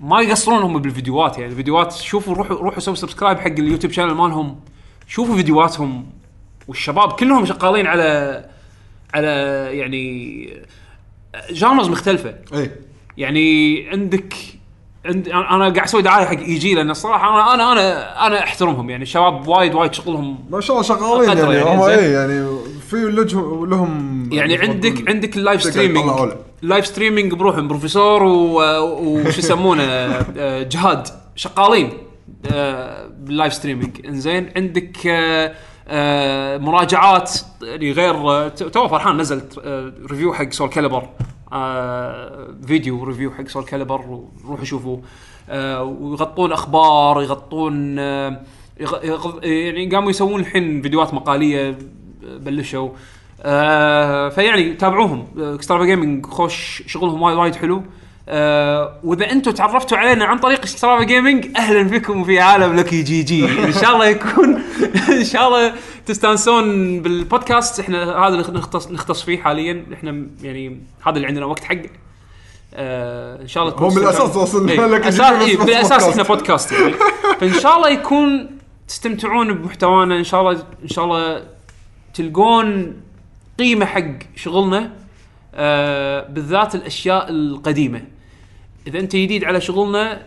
ما 0.00 0.20
يقصرون 0.20 0.62
هم 0.62 0.78
بالفيديوهات 0.78 1.38
يعني. 1.38 1.50
الفيديوهات 1.52 1.92
شوفوا 1.92 2.34
روحوا 2.34 2.56
روحوا 2.56 2.80
سووا 2.80 2.96
subscribe 2.96 3.38
حق 3.38 3.46
ال 3.46 3.52
YouTube 3.52 3.92
channel 3.92 4.14
مالهم. 4.14 4.60
شوفوا 5.08 5.36
فيديوهاتهم. 5.36 6.06
والشباب 6.68 7.12
كلهم 7.12 7.44
شغالين 7.44 7.86
على 7.86 8.44
على 9.14 9.28
يعني 9.72 10.62
genres 11.50 11.88
مختلفة. 11.88 12.34
اي 12.54 12.70
يعني 13.16 13.88
عندك 13.88 14.34
عند 15.04 15.28
أنا 15.28 15.58
قاعد 15.58 15.78
أسوي 15.78 16.02
دعاية 16.02 16.26
حق 16.26 16.38
EG 16.38 16.74
لأن 16.74 16.90
الصراحة 16.90 17.54
أنا 17.54 17.54
أنا 17.54 17.72
أنا 17.72 18.26
أنا 18.26 18.44
أحترمهم 18.44 18.90
يعني. 18.90 19.02
الشباب 19.02 19.48
وايد 19.48 19.74
وايد 19.74 19.92
شغلهم 19.94 20.38
ما 20.50 20.60
شاء 20.60 20.76
الله 20.76 20.88
شغالين 20.88 21.38
يعني. 21.38 21.54
يعني، 21.54 21.82
زين. 21.82 21.98
اي 21.98 22.12
يعني 22.12 22.58
في 22.96 23.10
لهم 23.10 23.66
لهم 23.70 24.28
يعني 24.32 24.58
عندك 24.58 25.08
عندك 25.10 25.36
ال 25.36 25.41
live 25.41 25.62
streaming 25.62 26.04
تطلعوا 26.04 26.26
له. 26.26 26.36
live 26.62 26.86
streaming 26.86 27.34
بروحهم 27.34 27.68
بروفيسور 27.68 28.22
وش 28.22 29.38
يسمونه 29.38 29.82
آه، 29.82 30.62
جهاد 30.62 31.08
شغالين 31.36 31.90
بال 33.18 33.30
live 33.30 33.54
streaming 33.54 34.06
إنزين 34.06 34.50
عندك 34.56 35.06
آه، 35.06 35.52
آه، 35.88 36.58
مراجعات 36.58 37.32
يعني 37.62 37.92
غير 37.92 38.48
تو 38.48 38.88
فرحان 38.88 39.16
نزلت 39.16 39.58
review 40.10 40.32
حق 40.34 40.52
Soulcalibur 40.52 41.08
video 42.66 43.04
review 43.04 43.30
حق 43.30 43.48
Soulcalibur 43.48 44.20
روحوا 44.48 44.64
شوفوه 44.64 45.02
ويغطون 45.80 46.52
أخبار 46.52 47.22
يغطون 47.22 47.98
يغ- 48.80 49.04
يغ- 49.04 49.44
يعني 49.44 49.86
قاموا 49.90 50.10
يسوون 50.10 50.40
الحين 50.40 50.82
فيديوهات 50.82 51.14
مقالية. 51.14 51.78
بلشوا. 52.22 52.88
آه 53.42 54.28
فيعني 54.28 54.74
تابعوهم. 54.74 55.26
Extrava 55.38 55.84
Gaming 55.84 56.26
خوش 56.26 56.82
شغلهم 56.86 57.22
وايد 57.22 57.36
وايد 57.36 57.54
حلو. 57.54 57.82
آه 58.28 58.98
وإذا 59.04 59.32
أنتم 59.32 59.50
تعرفتوا 59.50 59.98
علينا 59.98 60.24
عن 60.24 60.38
طريق 60.38 60.62
Extrava 60.62 61.06
Gaming 61.06 61.46
أهلا 61.56 61.82
بكم 61.82 62.24
في 62.24 62.40
عالم 62.40 62.76
Lucky 62.76 63.02
GG 63.02 63.64
إن 63.64 63.72
شاء 63.72 63.94
الله 63.94 64.06
يكون 64.06 64.62
إن 65.08 65.24
شاء 65.24 65.48
الله 65.48 65.72
تستانسون 66.06 67.00
بالبودكاست. 67.02 67.80
إحنا 67.80 68.26
هذا 68.26 68.34
اللي 68.34 68.58
نختص 68.58 68.90
نختص 68.90 69.22
فيه 69.22 69.38
حاليا. 69.38 69.84
إحنا 69.94 70.26
يعني 70.42 70.80
هذا 71.06 71.16
اللي 71.16 71.26
عندنا 71.26 71.46
وقت 71.46 71.64
حقه 71.64 71.90
آه 72.74 73.42
إن 73.42 73.48
شاء 73.48 73.62
الله 73.62 73.74
هو 73.74 73.88
الأساس 73.88 74.18
تستمتعون. 74.18 74.42
وصلنا 74.42 74.72
إيه، 74.72 75.46
إيه، 75.46 75.56
بالأساس. 75.56 76.02
إحنا 76.02 76.22
بودكاست 76.22 76.72
يعني 76.72 76.94
فإن 77.40 77.52
شاء 77.52 77.76
الله 77.76 77.88
يكون 77.88 78.50
تستمتعون 78.88 79.52
بمحتوانا. 79.52 80.18
إن 80.18 80.24
شاء 80.24 80.40
الله 80.40 80.62
إن 80.82 80.88
شاء 80.88 81.04
الله 81.04 81.42
تلقون 82.14 83.00
قيمة 83.58 83.86
حق 83.86 84.18
شغلنا 84.36 84.92
آه 85.54 86.28
بالذات 86.28 86.74
الأشياء 86.74 87.30
القديمة. 87.30 88.04
إذا 88.86 88.98
أنت 88.98 89.16
جديد 89.16 89.44
على 89.44 89.60
شغلنا 89.60 90.22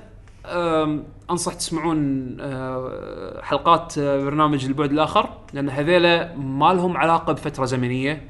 أنصح 1.31 1.53
تسمعون 1.53 2.37
آه، 2.41 3.41
حلقات 3.41 3.97
آه، 3.97 4.23
برنامج 4.23 4.65
البعد 4.65 4.91
الآخر 4.91 5.29
لأن 5.53 5.69
هذيلا 5.69 6.35
ما 6.35 6.73
لهم 6.73 6.97
علاقة 6.97 7.33
بفترة 7.33 7.65
زمنية. 7.65 8.21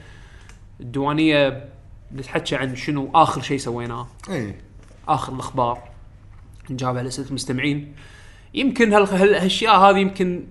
الديوانية 0.80 1.66
نتحكى 2.16 2.56
عن 2.56 2.76
شنو 2.76 3.12
آخر 3.16 3.42
شيء 3.42 3.58
سويناه. 3.58 4.08
إي. 4.30 4.56
آخر 5.08 5.34
الأخبار. 5.34 5.84
نجاوب 6.70 6.98
على 6.98 7.08
أسئلة 7.08 7.28
المستمعين. 7.28 7.96
يمكن 8.54 8.94
هال- 8.94 9.04
هال- 9.08 9.36
هالأشياء 9.36 9.76
هذه 9.80 9.98
يمكن 9.98 10.44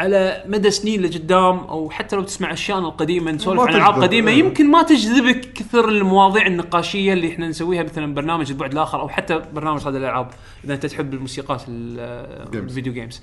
على 0.00 0.44
مدى 0.46 0.70
سنين 0.70 1.02
لقدام 1.02 1.58
أو 1.58 1.90
حتى 1.90 2.16
لو 2.16 2.22
تسمع 2.22 2.52
اشياءنا 2.52 2.88
القديمه 2.88 3.30
نسولف 3.30 3.60
عن 3.60 3.74
العاب 3.74 4.02
قديمه. 4.02 4.30
يمكن 4.30 4.70
ما 4.70 4.82
تجذبك 4.82 5.52
كثر 5.52 5.88
المواضيع 5.88 6.46
النقاشية 6.46 7.12
اللي 7.12 7.32
إحنا 7.32 7.48
نسويها 7.48 7.82
مثلا 7.82 8.14
برنامج 8.14 8.50
البعد 8.50 8.72
الآخر 8.72 9.00
أو 9.00 9.08
حتى 9.08 9.42
برنامج 9.54 9.80
هذه 9.80 9.96
الألعاب 9.96 10.30
إذا 10.64 10.74
أنت 10.74 10.86
تحب 10.86 11.14
الموسيقات. 11.14 11.62
الفيديو 11.68 12.92
جيمز 12.92 13.22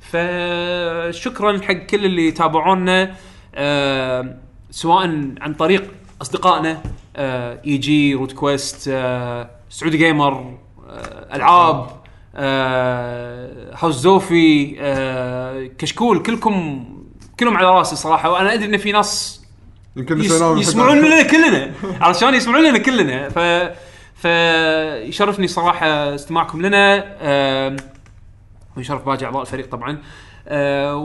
فشكرا 0.00 1.62
حق 1.62 1.72
كل 1.72 2.04
اللي 2.04 2.28
يتابعونا 2.28 3.14
آه، 3.54 4.36
سواء 4.70 5.04
عن 5.40 5.54
طريق 5.58 5.90
أصدقائنا 6.22 6.82
آه، 7.16 7.60
EG 7.66 8.14
Root 8.14 8.32
Quest 8.32 8.88
آه، 8.92 9.50
Saudi 9.70 9.96
Gamer 9.96 10.58
آه، 10.88 11.36
ألعاب 11.36 11.86
آه، 12.38 13.74
هاوس 13.74 13.94
زوفي 13.94 14.76
آه، 14.80 15.66
كشكول 15.78 16.22
كلكم 16.22 16.84
كلهم 17.40 17.56
على 17.56 17.66
راسي 17.66 17.96
صراحة 17.96 18.30
وأنا 18.30 18.54
أدري 18.54 18.64
إن 18.64 18.76
في 18.76 18.92
ناس 18.92 19.42
يمكن 19.96 20.20
يس 20.20 20.42
يسمعون 20.42 20.98
لنا 20.98 21.22
كلنا. 21.22 21.72
علشان 22.04 22.34
يسمعون 22.34 22.64
لنا 22.64 22.78
كلنا. 22.78 23.28
ف 23.28 23.38
فيشرفني 24.14 25.48
صراحة 25.48 26.14
استماعكم 26.14 26.62
لنا. 26.62 27.04
آم، 27.20 27.76
ويشرف 28.76 29.06
باقي 29.06 29.24
أعضاء 29.24 29.42
الفريق 29.42 29.70
طبعا. 29.70 29.98
آه، 30.48 30.96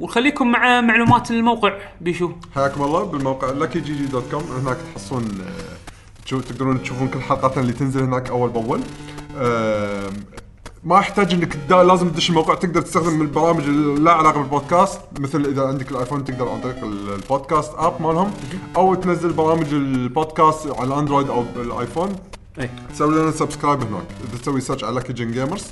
وخليكم 0.00 0.52
مع 0.52 0.80
معلومات 0.80 1.30
الموقع. 1.30 1.72
بيشو. 2.00 2.30
حياكم 2.54 2.82
الله 2.82 3.04
بالموقع 3.04 3.48
lucky 3.48 3.78
gg 3.78 4.06
dot 4.06 4.30
com 4.30 4.42
هناك 4.42 4.76
تحصلون 4.94 5.24
آه، 5.40 6.40
تقدرون 6.40 6.82
تشوفون 6.82 7.08
كل 7.08 7.20
حلقاتنا 7.20 7.62
اللي 7.62 7.72
تنزل 7.72 8.02
هناك 8.02 8.30
أول 8.30 8.50
بأول. 8.50 8.80
ما 10.84 10.98
يحتاج 10.98 11.32
انك 11.34 11.56
لازم 11.70 12.08
تدش 12.08 12.30
الموقع 12.30 12.54
تقدر 12.54 12.80
تستخدم 12.80 13.20
البرامج 13.22 13.64
اللي 13.64 14.00
لا 14.00 14.12
علاقة 14.12 14.40
بالبودكاست. 14.40 15.00
مثل 15.18 15.44
إذا 15.44 15.62
عندك 15.62 15.90
ال 15.90 15.95
iPhone 15.95 16.24
تقدر 16.24 16.48
عن 16.48 16.60
طريق 16.60 16.84
ال- 16.84 17.14
ال 17.14 17.21
podcast 17.21 17.72
app 17.76 18.02
مالهم 18.02 18.30
أو 18.76 18.94
تنزل 18.94 19.32
برامج 19.32 19.74
البودكاست 19.74 20.66
على 20.66 20.94
ال 20.94 20.98
Android 20.98 21.28
أو 21.28 21.44
بال 21.56 21.71
iPhone 21.71 22.16
إي. 22.60 22.70
تسوي 22.94 23.14
لنا 23.14 23.30
subscribe 23.30 23.80
هناك. 23.80 24.04
إذا 24.28 24.38
تسوي 24.42 24.60
search 24.60 24.84
على 24.84 24.94
Lucky 24.94 25.12
Gen 25.12 25.32
Gamers 25.32 25.64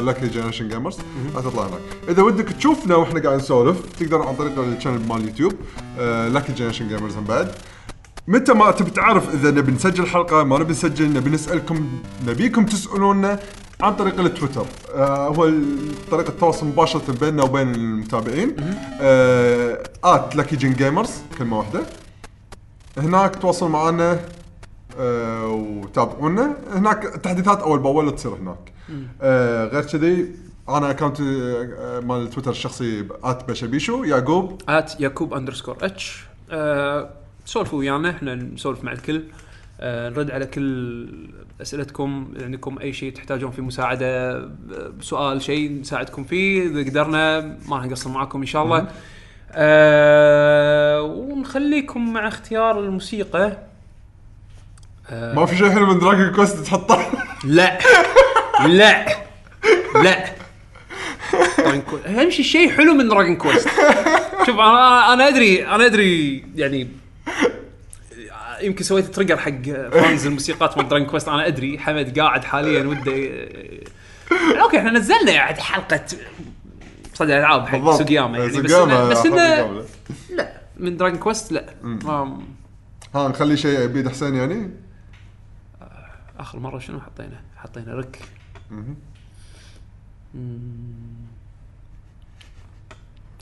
Lucky 0.00 0.26
Generation 0.26 0.68
Gamers 0.68 0.98
تطلع 1.34 1.62
هناك. 1.62 1.80
إذا 2.08 2.22
ودك 2.22 2.48
تشوفنا 2.48 2.96
وإحنا 2.96 3.20
قاعد 3.20 3.36
نسولف 3.36 3.76
تقدر 4.00 4.22
عن 4.22 4.36
طريق 4.36 4.58
ال 4.58 4.64
channel 4.64 5.08
مال 5.08 5.16
ال 5.16 5.20
YouTube 5.20 5.52
Lucky 6.32 6.52
Generation 6.52 6.88
Gamers 6.88 7.14
بعد. 7.16 7.52
متى 8.26 8.52
ما 8.52 8.70
تبي 8.70 8.90
تعرف 8.90 9.34
إذا 9.34 9.50
نبي 9.50 9.72
نسجل 9.72 10.06
حلقة 10.06 10.44
ما 10.44 10.58
نبي 10.58 10.72
نسجل 10.72 11.12
نبي 11.12 11.30
نسألكم 11.30 11.88
نبيكم 12.26 12.66
تسالونا 12.66 13.38
عن 13.80 13.96
طريق 13.96 14.20
التويتر. 14.20 14.66
آه 14.94 15.28
هو 15.28 15.50
طريقة 16.10 16.28
التواصل 16.28 16.66
مباشرة 16.66 17.12
بيننا 17.20 17.42
وبين 17.42 17.74
المتابعين. 17.74 18.56
آه 19.00 19.82
at 20.04 20.36
Lucky 20.36 20.56
Gen 20.56 20.72
Gamers 20.72 21.10
كلمة 21.38 21.58
واحدة. 21.58 21.80
هناك 22.98 23.36
تواصل 23.36 23.70
معنا 23.70 24.20
آه 24.98 25.46
وتابعونا. 25.46 26.56
هناك 26.72 27.02
تحديثات 27.02 27.60
أول 27.60 27.78
بأول 27.78 28.14
تصير 28.14 28.34
هناك. 28.34 28.72
آه 29.22 29.66
غير 29.66 29.82
كذي 29.82 30.28
أنا 30.68 30.90
account 30.90 31.20
آه 31.20 32.00
مال 32.00 32.22
التويتر 32.22 32.50
الشخصي 32.50 33.06
at 33.24 33.48
بشبيشو 33.48 34.04
يعقوب. 34.04 34.62
at 34.68 35.00
يعقوب 35.00 35.34
underscore 35.34 35.76
H 35.82 36.24
آه، 36.50 37.10
سولفوا 37.44 37.78
ويانا 37.78 38.10
إحنا 38.10 38.34
نسولف 38.34 38.84
مع 38.84 38.92
الكل. 38.92 39.22
آه، 39.80 40.08
نرد 40.08 40.30
على 40.30 40.46
كل 40.46 41.08
أسئلتكم 41.62 42.34
عندكم 42.40 42.78
أي 42.78 42.92
شيء 42.92 43.12
تحتاجون 43.12 43.50
فيه 43.50 43.62
مساعدة 43.62 44.38
بسؤال 45.00 45.42
شيء 45.42 45.80
نساعدكم 45.80 46.24
فيه 46.24 46.62
إذا 46.66 46.90
قدرنا 46.90 47.40
ما 47.68 47.76
راح 47.76 47.84
نقصر 47.84 48.10
معاكم 48.10 48.40
إن 48.40 48.46
شاء 48.46 48.62
الله. 48.64 48.88
آه 49.52 51.02
ونخليكم 51.02 52.12
مع 52.12 52.28
اختيار 52.28 52.80
الموسيقى. 52.80 53.58
آه 55.10 55.34
ما 55.34 55.46
في 55.46 55.56
شيء 55.56 55.70
حلو 55.70 55.86
من 55.86 55.98
Dragon 55.98 56.32
Quest 56.32 56.58
تحطه؟ 56.58 57.06
لا. 57.44 57.78
لا. 58.66 59.06
لا. 60.02 60.24
أهم 62.06 62.30
شيء 62.30 62.44
شيء 62.44 62.70
حلو 62.70 62.94
من 62.94 63.08
Dragon 63.08 63.36
Quest 63.36 63.68
شوف 64.46 64.54
أنا 64.58 65.12
أنا 65.12 65.28
ادري 65.28 65.66
أنا 65.66 65.86
أدري 65.86 66.44
يعني 66.54 66.88
يمكن 68.62 68.84
سويت 68.84 69.06
trigger 69.06 69.36
حق 69.36 69.62
fans 69.92 70.26
الموسيقات 70.26 70.78
مال 70.78 70.88
Dragon 70.88 71.08
Quest 71.08 71.28
أنا 71.28 71.46
أدري 71.46 71.78
حمد 71.78 72.18
قاعد 72.18 72.44
حاليا 72.44 72.86
وده 72.90 73.12
okay 74.62 74.78
إحنا 74.78 74.90
نزلنا 74.90 75.32
يعني 75.32 75.60
حلقة 75.60 76.06
صدى 77.14 77.32
الالعاب 77.32 77.66
حق. 77.66 77.90
سوقياما 77.90 78.38
يعني 78.38 78.60
بس 78.60 78.72
إنه 78.72 79.08
بس 79.08 79.26
انه. 79.26 79.84
لا 80.30 80.60
من 80.76 80.96
دراجون 80.96 81.18
كويست 81.18 81.52
لا 81.52 81.74
ما 81.82 82.38
ها 83.14 83.28
نخلي 83.28 83.56
شيء 83.56 83.86
بيد 83.86 84.08
حسين 84.08 84.34
يعني 84.34 84.70
آخر 86.38 86.58
مرة 86.58 86.78
شنو 86.78 87.00
حطينا؟ 87.00 87.40
حطينا 87.56 87.94
رك. 87.94 88.18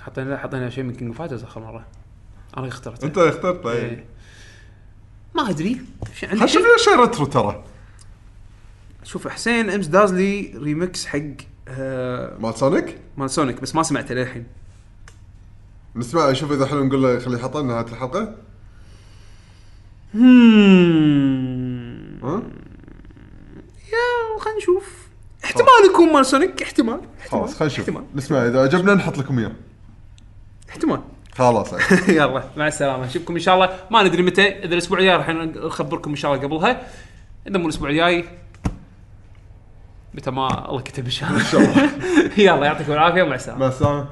حطينا 0.02 0.38
حطينا 0.38 0.70
شيء 0.70 0.84
من 0.84 0.94
كينج 0.94 1.14
فايترز 1.14 1.42
آخر 1.44 1.60
مرة 1.60 1.86
أنا 2.56 2.68
اخترته 2.68 3.06
أنت 3.06 3.18
اخترت 3.18 3.66
إيه. 3.66 4.04
ما 5.34 5.50
أدري. 5.50 5.80
شو 6.14 6.26
عندك 6.26 6.40
خل 6.40 6.48
شيء؟ 6.48 6.62
شيء 6.76 7.00
ريترو 7.00 7.26
ترى. 7.26 7.64
شوف 9.04 9.28
حسين 9.28 9.70
أمس 9.70 9.86
دازلي 9.86 10.54
ريمكس 10.56 11.06
حق 11.06 11.18
آه 11.68 12.38
مال 12.38 12.54
سونيك؟ 12.54 12.98
مال 13.16 13.30
سونيك 13.30 13.60
بس 13.60 13.74
ما 13.74 13.82
سمعته 13.82 14.14
للحين. 14.14 14.46
نسمع 15.96 16.32
شوف 16.32 16.52
إذا 16.52 16.66
حلو 16.66 16.84
نقول 16.84 17.02
له 17.02 17.18
خليه 17.18 17.38
يحطه 17.38 17.62
نهاية 17.62 17.86
الحلقة. 17.86 18.20
ها؟ 22.22 22.42
يا 23.92 24.38
خلينا 24.40 24.58
نشوف. 24.58 25.08
احتمال 25.44 25.90
يكون 25.90 26.12
مال 26.12 26.26
سونيك. 26.26 26.62
احتمال 26.62 27.00
احتمال 27.20 27.40
خلاص 27.40 27.54
خلينا 27.54 27.74
نشوف. 27.74 27.88
احتمال. 27.88 28.04
نسمع 28.14 28.46
إذا 28.46 28.62
عجبنا 28.62 28.94
نحط 28.94 29.18
لكم 29.18 29.38
إياه. 29.38 29.52
احتمال. 30.70 31.00
خلاص. 31.32 31.72
يلا 32.08 32.44
مع 32.56 32.66
السلامة. 32.66 33.06
نشوفكم 33.06 33.34
إن 33.34 33.40
شاء 33.40 33.54
الله. 33.54 33.70
ما 33.90 34.02
ندري 34.02 34.22
متى 34.22 34.48
إذا 34.48 34.74
الأسبوع 34.74 34.98
الجاي 34.98 35.16
راح 35.16 35.28
نخبركم 35.28 36.10
إن 36.10 36.16
شاء 36.16 36.34
الله 36.34 36.44
قبلها. 36.44 36.80
إذا 37.46 37.58
مو 37.58 37.64
الأسبوع 37.64 37.90
الجاي 37.90 38.24
متى 40.14 40.30
ما 40.30 40.68
الله 40.68 40.80
كتب 40.80 41.04
إن 41.04 41.10
شاء 41.10 41.30
الله. 41.30 41.90
يلا 42.38 42.66
يعطيكم 42.66 42.92
العافية 42.92 43.22
ومع 43.22 43.34
السلامة. 43.34 43.60
مع 43.60 43.68
السلامة. 43.68 44.06